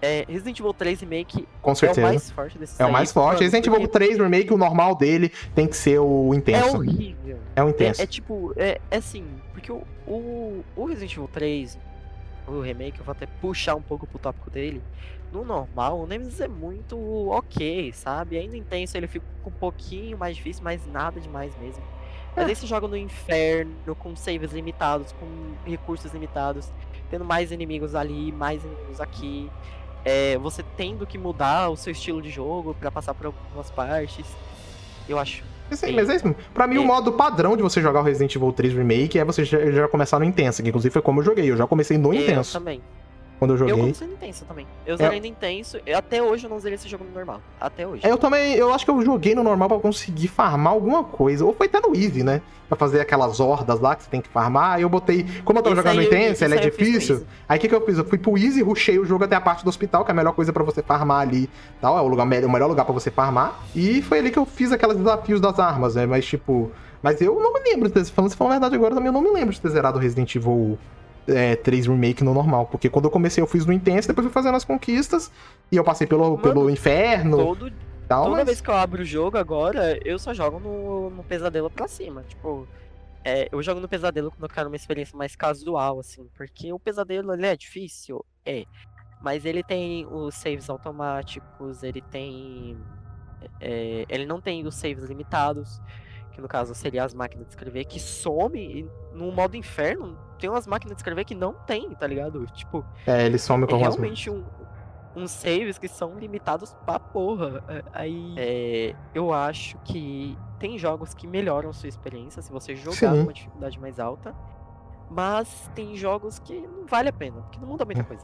É, 0.00 0.24
Resident 0.28 0.60
Evil 0.60 0.72
3 0.72 1.00
Remake 1.00 1.48
Com 1.60 1.70
é 1.70 1.72
o 1.72 1.76
certeza. 1.76 2.00
mais 2.06 2.30
forte 2.30 2.58
desses 2.58 2.78
É 2.78 2.84
o 2.84 2.86
aí, 2.86 2.92
mais 2.92 3.10
forte. 3.12 3.26
mano, 3.34 3.40
Resident 3.40 3.64
porque 3.64 3.76
Evil 3.76 3.88
3 3.88 4.18
Remake, 4.18 4.52
o 4.54 4.56
normal 4.58 4.94
dele 4.94 5.30
tem 5.54 5.66
que 5.66 5.76
ser 5.76 5.98
o 5.98 6.32
É 6.32 6.36
intenso. 6.36 6.76
horrível. 6.76 7.38
É 7.56 7.62
o 7.64 7.66
É, 7.66 7.70
intenso. 7.70 8.02
é 8.02 8.06
tipo, 8.06 8.52
é, 8.56 8.80
é 8.90 8.96
assim, 8.96 9.24
porque 9.52 9.72
o, 9.72 9.82
o, 10.06 10.64
o 10.76 10.84
Resident 10.84 11.12
Evil 11.14 11.28
3, 11.32 11.78
o 12.46 12.60
remake, 12.60 12.98
eu 13.00 13.04
vou 13.04 13.12
até 13.12 13.26
puxar 13.26 13.74
um 13.74 13.82
pouco 13.82 14.06
pro 14.06 14.18
tópico 14.18 14.50
dele. 14.50 14.80
No 15.32 15.44
normal, 15.44 15.98
o 16.00 16.06
Nemesis 16.06 16.40
é 16.40 16.48
muito 16.48 16.96
ok, 17.30 17.92
sabe? 17.92 18.38
Ainda 18.38 18.56
intenso, 18.56 18.96
ele 18.96 19.06
fica 19.06 19.26
um 19.44 19.50
pouquinho 19.50 20.16
mais 20.16 20.36
difícil, 20.36 20.62
mas 20.64 20.86
nada 20.86 21.20
demais 21.20 21.52
mesmo. 21.60 21.82
Mas 22.34 22.46
É. 22.46 22.48
aí 22.48 22.54
você 22.56 22.66
joga 22.66 22.86
no 22.88 22.96
inferno, 22.96 23.72
com 23.98 24.14
saves 24.16 24.52
limitados, 24.52 25.12
com 25.12 25.26
recursos 25.68 26.12
limitados, 26.14 26.70
tendo 27.10 27.24
mais 27.24 27.50
inimigos 27.52 27.94
ali, 27.94 28.32
mais 28.32 28.64
inimigos 28.64 29.00
aqui. 29.00 29.50
É, 30.08 30.38
você 30.38 30.64
tendo 30.76 31.06
que 31.06 31.18
mudar 31.18 31.68
o 31.68 31.76
seu 31.76 31.92
estilo 31.92 32.22
de 32.22 32.30
jogo 32.30 32.74
pra 32.74 32.90
passar 32.90 33.12
por 33.12 33.26
algumas 33.26 33.70
partes. 33.70 34.24
Eu 35.08 35.18
acho 35.18 35.44
Sim, 35.70 35.92
mas 35.92 36.08
é 36.08 36.16
isso. 36.16 36.34
Pra 36.54 36.66
mim, 36.66 36.78
o 36.78 36.84
modo 36.84 37.12
padrão 37.12 37.54
de 37.54 37.62
você 37.62 37.82
jogar 37.82 38.00
o 38.00 38.02
Resident 38.02 38.34
Evil 38.34 38.50
3 38.52 38.72
Remake 38.72 39.18
é 39.18 39.24
você 39.24 39.44
já, 39.44 39.70
já 39.70 39.86
começar 39.86 40.18
no 40.18 40.24
Intenso, 40.24 40.62
que 40.62 40.68
inclusive 40.70 40.90
foi 40.90 41.02
como 41.02 41.20
eu 41.20 41.24
joguei. 41.24 41.50
Eu 41.50 41.58
já 41.58 41.66
comecei 41.66 41.98
no 41.98 42.14
Eu 42.14 42.22
Intenso 42.22 42.54
também. 42.54 42.80
Quando 43.38 43.52
eu 43.52 43.54
Eu 43.54 43.58
joguei. 43.58 43.76
comecei 43.76 44.06
no 44.06 44.12
intenso 44.14 44.44
também. 44.44 44.66
Eu 44.86 44.96
zerei 44.96 45.20
no 45.20 45.26
intenso. 45.26 45.78
Até 45.96 46.22
hoje 46.22 46.44
eu 46.46 46.50
não 46.50 46.58
zerei 46.58 46.74
esse 46.76 46.88
jogo 46.88 47.04
no 47.04 47.10
normal. 47.12 47.40
Até 47.60 47.86
hoje. 47.86 48.04
É, 48.06 48.10
Eu 48.10 48.18
também, 48.18 48.54
eu 48.54 48.72
acho 48.72 48.84
que 48.84 48.90
eu 48.90 49.00
joguei 49.02 49.34
no 49.34 49.42
normal 49.42 49.68
pra 49.68 49.78
conseguir 49.78 50.28
farmar 50.28 50.72
alguma 50.72 51.04
coisa. 51.04 51.44
Ou 51.44 51.54
foi 51.54 51.66
até 51.66 51.80
no 51.80 51.94
Easy, 51.94 52.22
né? 52.22 52.42
Pra 52.68 52.76
fazer 52.76 53.00
aquelas 53.00 53.40
hordas 53.40 53.80
lá 53.80 53.96
que 53.96 54.02
você 54.02 54.10
tem 54.10 54.20
que 54.20 54.28
farmar. 54.28 54.74
Aí 54.76 54.82
eu 54.82 54.88
botei. 54.88 55.24
Como 55.44 55.58
eu 55.58 55.62
tava 55.62 55.74
jogando 55.76 55.96
no 55.96 56.02
eu- 56.02 56.12
esse 56.32 56.44
ele 56.44 56.54
é 56.54 56.58
eu 56.58 56.70
difícil. 56.70 57.24
Aí 57.48 57.56
o 57.56 57.60
que, 57.60 57.68
que 57.68 57.74
eu 57.74 57.84
fiz? 57.86 57.96
Eu 57.96 58.04
fui 58.04 58.18
pro 58.18 58.36
Easy, 58.36 58.62
rushei 58.62 58.98
o 58.98 59.06
jogo 59.06 59.24
até 59.24 59.36
a 59.36 59.40
parte 59.40 59.64
do 59.64 59.68
hospital, 59.68 60.04
que 60.04 60.10
é 60.10 60.12
a 60.12 60.14
melhor 60.16 60.32
coisa 60.32 60.52
pra 60.52 60.62
você 60.62 60.82
farmar 60.82 61.22
ali. 61.22 61.48
Tal, 61.80 61.96
é 61.96 62.02
o, 62.02 62.08
lugar, 62.08 62.24
o 62.24 62.26
melhor 62.28 62.66
lugar 62.66 62.84
pra 62.84 62.92
você 62.92 63.10
farmar. 63.10 63.58
E 63.74 64.02
foi 64.02 64.18
ali 64.18 64.30
que 64.30 64.38
eu 64.38 64.44
fiz 64.44 64.70
aqueles 64.72 64.96
desafios 64.96 65.40
das 65.40 65.58
armas, 65.58 65.94
né? 65.94 66.04
Mas 66.06 66.26
tipo. 66.26 66.70
Mas 67.02 67.20
eu 67.22 67.38
não 67.40 67.54
me 67.54 67.60
lembro 67.60 67.88
ter. 67.88 68.04
Falando, 68.06 68.30
se 68.32 68.36
for 68.36 68.46
a 68.46 68.50
verdade 68.50 68.74
agora, 68.74 68.92
também 68.92 69.06
eu 69.06 69.12
não 69.12 69.22
me 69.22 69.30
lembro 69.30 69.54
de 69.54 69.60
ter 69.60 69.68
zerado 69.70 69.98
Resident 70.00 70.34
Evil 70.34 70.76
é, 71.28 71.56
3 71.56 71.86
Remake 71.86 72.24
no 72.24 72.32
normal. 72.34 72.66
Porque 72.66 72.88
quando 72.88 73.04
eu 73.06 73.10
comecei, 73.10 73.42
eu 73.42 73.46
fiz 73.46 73.64
no 73.66 73.72
Intense, 73.72 74.08
depois 74.08 74.24
fui 74.26 74.32
fazendo 74.32 74.56
as 74.56 74.64
conquistas. 74.64 75.30
E 75.70 75.76
eu 75.76 75.84
passei 75.84 76.06
pelo, 76.06 76.38
pelo 76.38 76.68
inferno 76.70 77.36
Todo, 77.36 77.72
tal. 78.08 78.24
toda 78.24 78.36
mas- 78.36 78.46
vez 78.46 78.60
que 78.60 78.68
eu 78.70 78.74
abro 78.74 79.02
o 79.02 79.04
jogo 79.04 79.36
agora, 79.38 79.98
eu 80.04 80.18
só 80.18 80.32
jogo 80.34 80.58
no, 80.58 81.10
no 81.10 81.22
pesadelo 81.24 81.70
pra 81.70 81.86
cima. 81.88 82.24
Tipo, 82.28 82.66
é, 83.24 83.48
eu 83.52 83.62
jogo 83.62 83.80
no 83.80 83.88
pesadelo 83.88 84.30
quando 84.30 84.44
eu 84.44 84.48
quero 84.54 84.68
uma 84.68 84.76
experiência 84.76 85.16
mais 85.16 85.36
casual, 85.36 86.00
assim. 86.00 86.28
Porque 86.36 86.72
o 86.72 86.78
pesadelo, 86.78 87.32
ele 87.34 87.46
é 87.46 87.56
difícil? 87.56 88.24
É. 88.44 88.64
Mas 89.20 89.44
ele 89.44 89.62
tem 89.64 90.06
os 90.06 90.34
saves 90.36 90.70
automáticos, 90.70 91.82
ele 91.82 92.00
tem. 92.00 92.76
é, 93.60 94.06
ele 94.08 94.24
não 94.26 94.40
tem 94.40 94.64
os 94.66 94.74
saves 94.76 95.04
limitados, 95.04 95.80
que 96.38 96.42
no 96.42 96.46
caso 96.48 96.72
seria 96.72 97.02
as 97.04 97.12
máquinas 97.12 97.48
de 97.48 97.52
escrever, 97.52 97.84
que 97.84 97.98
some 97.98 98.58
e 98.60 98.88
no 99.12 99.32
modo 99.32 99.56
inferno 99.56 100.16
tem 100.38 100.48
umas 100.48 100.68
máquinas 100.68 100.94
de 100.94 101.00
escrever 101.00 101.24
que 101.24 101.34
não 101.34 101.52
tem, 101.52 101.90
tá 101.96 102.06
ligado? 102.06 102.46
Tipo, 102.52 102.84
É, 103.04 103.26
ele 103.26 103.38
some 103.38 103.66
com 103.66 103.74
é 103.74 103.78
realmente 103.80 104.30
um, 104.30 104.44
uns 105.16 105.32
saves 105.32 105.78
que 105.78 105.88
são 105.88 106.16
limitados 106.16 106.76
pra 106.86 107.00
porra. 107.00 107.64
É, 107.68 107.82
Aí 107.92 108.34
é, 108.38 108.94
eu 109.12 109.32
acho 109.32 109.76
que 109.78 110.38
tem 110.60 110.78
jogos 110.78 111.12
que 111.12 111.26
melhoram 111.26 111.72
sua 111.72 111.88
experiência 111.88 112.40
se 112.40 112.52
você 112.52 112.76
jogar 112.76 112.94
Sim. 112.94 113.08
com 113.08 113.22
uma 113.22 113.32
dificuldade 113.32 113.80
mais 113.80 113.98
alta. 113.98 114.32
Mas 115.10 115.70
tem 115.74 115.96
jogos 115.96 116.38
que 116.38 116.54
não 116.54 116.86
vale 116.86 117.08
a 117.08 117.12
pena, 117.12 117.36
que 117.50 117.60
não 117.60 117.68
muda 117.68 117.84
muita 117.84 118.04
coisa. 118.04 118.22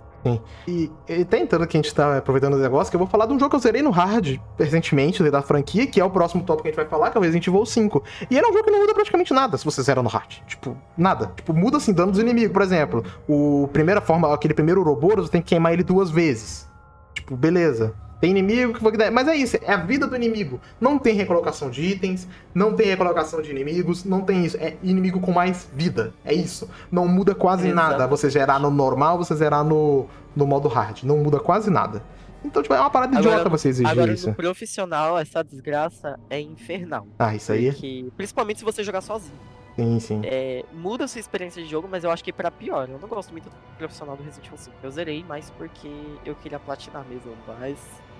E, 0.66 0.90
e 1.08 1.24
tentando 1.24 1.66
que 1.66 1.76
a 1.76 1.80
gente 1.82 1.94
tá 1.94 2.18
aproveitando 2.18 2.54
o 2.54 2.58
negócio, 2.58 2.90
que 2.90 2.96
eu 2.96 2.98
vou 2.98 3.08
falar 3.08 3.26
de 3.26 3.32
um 3.32 3.38
jogo 3.38 3.50
que 3.50 3.56
eu 3.56 3.60
zerei 3.60 3.82
no 3.82 3.90
hard 3.90 4.38
recentemente, 4.58 5.22
da 5.30 5.42
franquia, 5.42 5.86
que 5.86 6.00
é 6.00 6.04
o 6.04 6.10
próximo 6.10 6.42
tópico 6.42 6.62
que 6.62 6.68
a 6.68 6.70
gente 6.72 6.76
vai 6.76 6.86
falar, 6.86 7.10
que 7.10 7.16
é 7.16 7.20
o 7.20 7.22
Resident 7.22 7.46
Evil 7.46 7.64
5. 7.64 8.02
E 8.30 8.36
ele 8.36 8.46
é 8.46 8.50
um 8.50 8.52
jogo 8.52 8.64
que 8.64 8.70
não 8.70 8.80
muda 8.80 8.94
praticamente 8.94 9.32
nada 9.32 9.56
se 9.56 9.64
você 9.64 9.82
zera 9.82 10.02
no 10.02 10.08
hard. 10.08 10.30
Tipo, 10.46 10.76
nada. 10.96 11.32
Tipo, 11.36 11.52
muda 11.54 11.78
assim, 11.78 11.92
dano 11.92 12.12
dos 12.12 12.20
inimigos. 12.20 12.52
Por 12.52 12.62
exemplo, 12.62 13.04
o 13.28 13.68
primeira 13.72 14.00
forma, 14.00 14.32
aquele 14.32 14.54
primeiro 14.54 14.80
Ouroboros, 14.80 15.26
você 15.26 15.32
tem 15.32 15.42
que 15.42 15.48
queimar 15.48 15.72
ele 15.72 15.82
duas 15.82 16.10
vezes. 16.10 16.68
Tipo, 17.14 17.36
beleza. 17.36 17.94
Tem 18.24 18.30
inimigo 18.30 18.72
que 18.72 18.80
foi 18.80 18.90
que 18.90 18.96
der. 18.96 19.12
Mas 19.12 19.28
é 19.28 19.36
isso, 19.36 19.58
é 19.60 19.70
a 19.70 19.76
vida 19.76 20.06
do 20.06 20.16
inimigo. 20.16 20.58
Não 20.80 20.98
tem 20.98 21.14
recolocação 21.14 21.68
de 21.68 21.82
itens, 21.82 22.26
não 22.54 22.72
tem 22.74 22.86
recolocação 22.86 23.42
de 23.42 23.50
inimigos, 23.50 24.02
não 24.02 24.22
tem 24.22 24.46
isso. 24.46 24.56
É 24.56 24.78
inimigo 24.82 25.20
com 25.20 25.30
mais 25.30 25.68
vida. 25.74 26.14
É 26.24 26.32
isso. 26.32 26.66
Não 26.90 27.06
muda 27.06 27.34
quase 27.34 27.68
nada. 27.68 27.96
Exatamente. 27.96 28.10
Você 28.12 28.30
zerar 28.30 28.58
no 28.58 28.70
normal, 28.70 29.18
você 29.18 29.34
zerar 29.34 29.62
no, 29.62 30.06
no 30.34 30.46
modo 30.46 30.68
hard. 30.68 31.02
Não 31.02 31.18
muda 31.18 31.38
quase 31.38 31.68
nada. 31.68 32.02
Então, 32.42 32.62
tipo, 32.62 32.74
é 32.74 32.80
uma 32.80 32.88
parada 32.88 33.14
Agora, 33.18 33.34
idiota 33.34 33.50
você 33.50 33.68
exigir 33.68 33.92
Agora, 33.92 34.10
isso. 34.10 34.30
no 34.30 34.34
profissional, 34.34 35.18
essa 35.18 35.44
desgraça 35.44 36.18
é 36.30 36.40
infernal. 36.40 37.06
Ah, 37.18 37.34
isso 37.34 37.52
aí? 37.52 37.72
Porque, 37.72 38.06
principalmente 38.16 38.60
se 38.60 38.64
você 38.64 38.82
jogar 38.82 39.02
sozinho. 39.02 39.36
Sim, 39.76 40.00
sim. 40.00 40.22
É, 40.24 40.64
muda 40.72 41.04
a 41.04 41.08
sua 41.08 41.18
experiência 41.18 41.62
de 41.62 41.68
jogo, 41.68 41.88
mas 41.90 42.04
eu 42.04 42.10
acho 42.10 42.24
que 42.24 42.32
pra 42.32 42.50
pior. 42.50 42.88
Eu 42.88 42.98
não 42.98 43.08
gosto 43.08 43.32
muito 43.32 43.50
do 43.50 43.56
profissional 43.76 44.16
do 44.16 44.22
Resident 44.22 44.46
Evil 44.46 44.58
5. 44.58 44.76
Eu 44.82 44.90
zerei 44.90 45.24
mais 45.24 45.50
porque 45.50 45.90
eu 46.24 46.34
queria 46.36 46.58
platinar 46.58 47.04
mesmo, 47.06 47.32
mas 47.46 47.76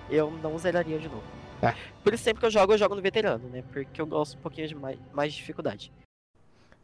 eu 0.09 0.31
não 0.41 0.57
zeraria 0.57 0.99
de 0.99 1.07
novo. 1.07 1.23
É. 1.61 1.73
Por 2.03 2.13
isso 2.13 2.23
sempre 2.23 2.39
que 2.39 2.45
eu 2.45 2.51
jogo, 2.51 2.73
eu 2.73 2.77
jogo 2.77 2.95
no 2.95 3.01
veterano, 3.01 3.47
né? 3.49 3.63
Porque 3.71 3.99
eu 3.99 4.05
gosto 4.05 4.37
um 4.37 4.41
pouquinho 4.41 4.67
de 4.67 4.75
mais, 4.75 4.97
mais 5.13 5.33
dificuldade. 5.33 5.91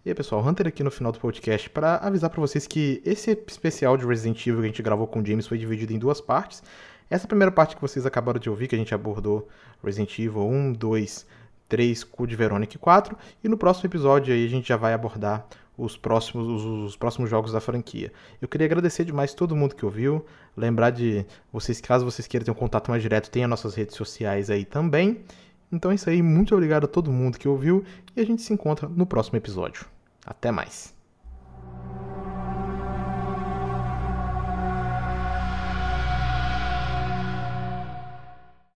E 0.03 0.09
aí, 0.09 0.15
pessoal, 0.15 0.43
Hunter 0.43 0.67
aqui 0.67 0.83
no 0.83 0.89
final 0.89 1.11
do 1.11 1.19
podcast 1.19 1.69
para 1.69 1.97
avisar 1.97 2.29
pra 2.31 2.41
vocês 2.41 2.65
que 2.65 3.01
esse 3.05 3.29
especial 3.47 3.95
de 3.97 4.05
Resident 4.05 4.41
Evil 4.47 4.61
que 4.61 4.65
a 4.65 4.67
gente 4.69 4.81
gravou 4.81 5.05
com 5.05 5.21
o 5.21 5.25
James 5.25 5.45
foi 5.45 5.59
dividido 5.59 5.93
em 5.93 5.99
duas 5.99 6.19
partes. 6.19 6.63
Essa 7.07 7.27
primeira 7.27 7.51
parte 7.51 7.75
que 7.75 7.81
vocês 7.81 8.05
acabaram 8.05 8.39
de 8.39 8.49
ouvir, 8.49 8.67
que 8.67 8.73
a 8.73 8.77
gente 8.77 8.95
abordou 8.95 9.47
Resident 9.83 10.17
Evil 10.17 10.47
1, 10.47 10.73
2, 10.73 11.27
3, 11.69 12.03
Code 12.05 12.35
Veronic 12.35 12.77
4, 12.77 13.15
e 13.43 13.47
no 13.47 13.57
próximo 13.57 13.87
episódio 13.87 14.33
aí 14.33 14.43
a 14.43 14.49
gente 14.49 14.67
já 14.67 14.75
vai 14.75 14.93
abordar 14.93 15.45
os 15.81 15.97
próximos, 15.97 16.47
os, 16.47 16.63
os 16.63 16.95
próximos 16.95 17.29
jogos 17.29 17.51
da 17.51 17.59
franquia. 17.59 18.13
Eu 18.39 18.47
queria 18.47 18.65
agradecer 18.65 19.03
demais 19.03 19.33
todo 19.33 19.55
mundo 19.55 19.75
que 19.75 19.83
ouviu, 19.83 20.23
lembrar 20.55 20.91
de 20.91 21.25
vocês, 21.51 21.81
caso 21.81 22.05
vocês 22.05 22.27
queiram 22.27 22.45
ter 22.45 22.51
um 22.51 22.55
contato 22.55 22.91
mais 22.91 23.01
direto, 23.01 23.31
tem 23.31 23.43
as 23.43 23.49
nossas 23.49 23.73
redes 23.73 23.95
sociais 23.95 24.49
aí 24.49 24.63
também. 24.63 25.23
Então 25.71 25.89
é 25.91 25.95
isso 25.95 26.09
aí, 26.09 26.21
muito 26.21 26.53
obrigado 26.53 26.83
a 26.83 26.87
todo 26.87 27.11
mundo 27.11 27.39
que 27.39 27.47
ouviu 27.47 27.83
e 28.15 28.21
a 28.21 28.25
gente 28.25 28.41
se 28.41 28.53
encontra 28.53 28.87
no 28.87 29.05
próximo 29.05 29.37
episódio. 29.37 29.85
Até 30.25 30.51
mais. 30.51 31.00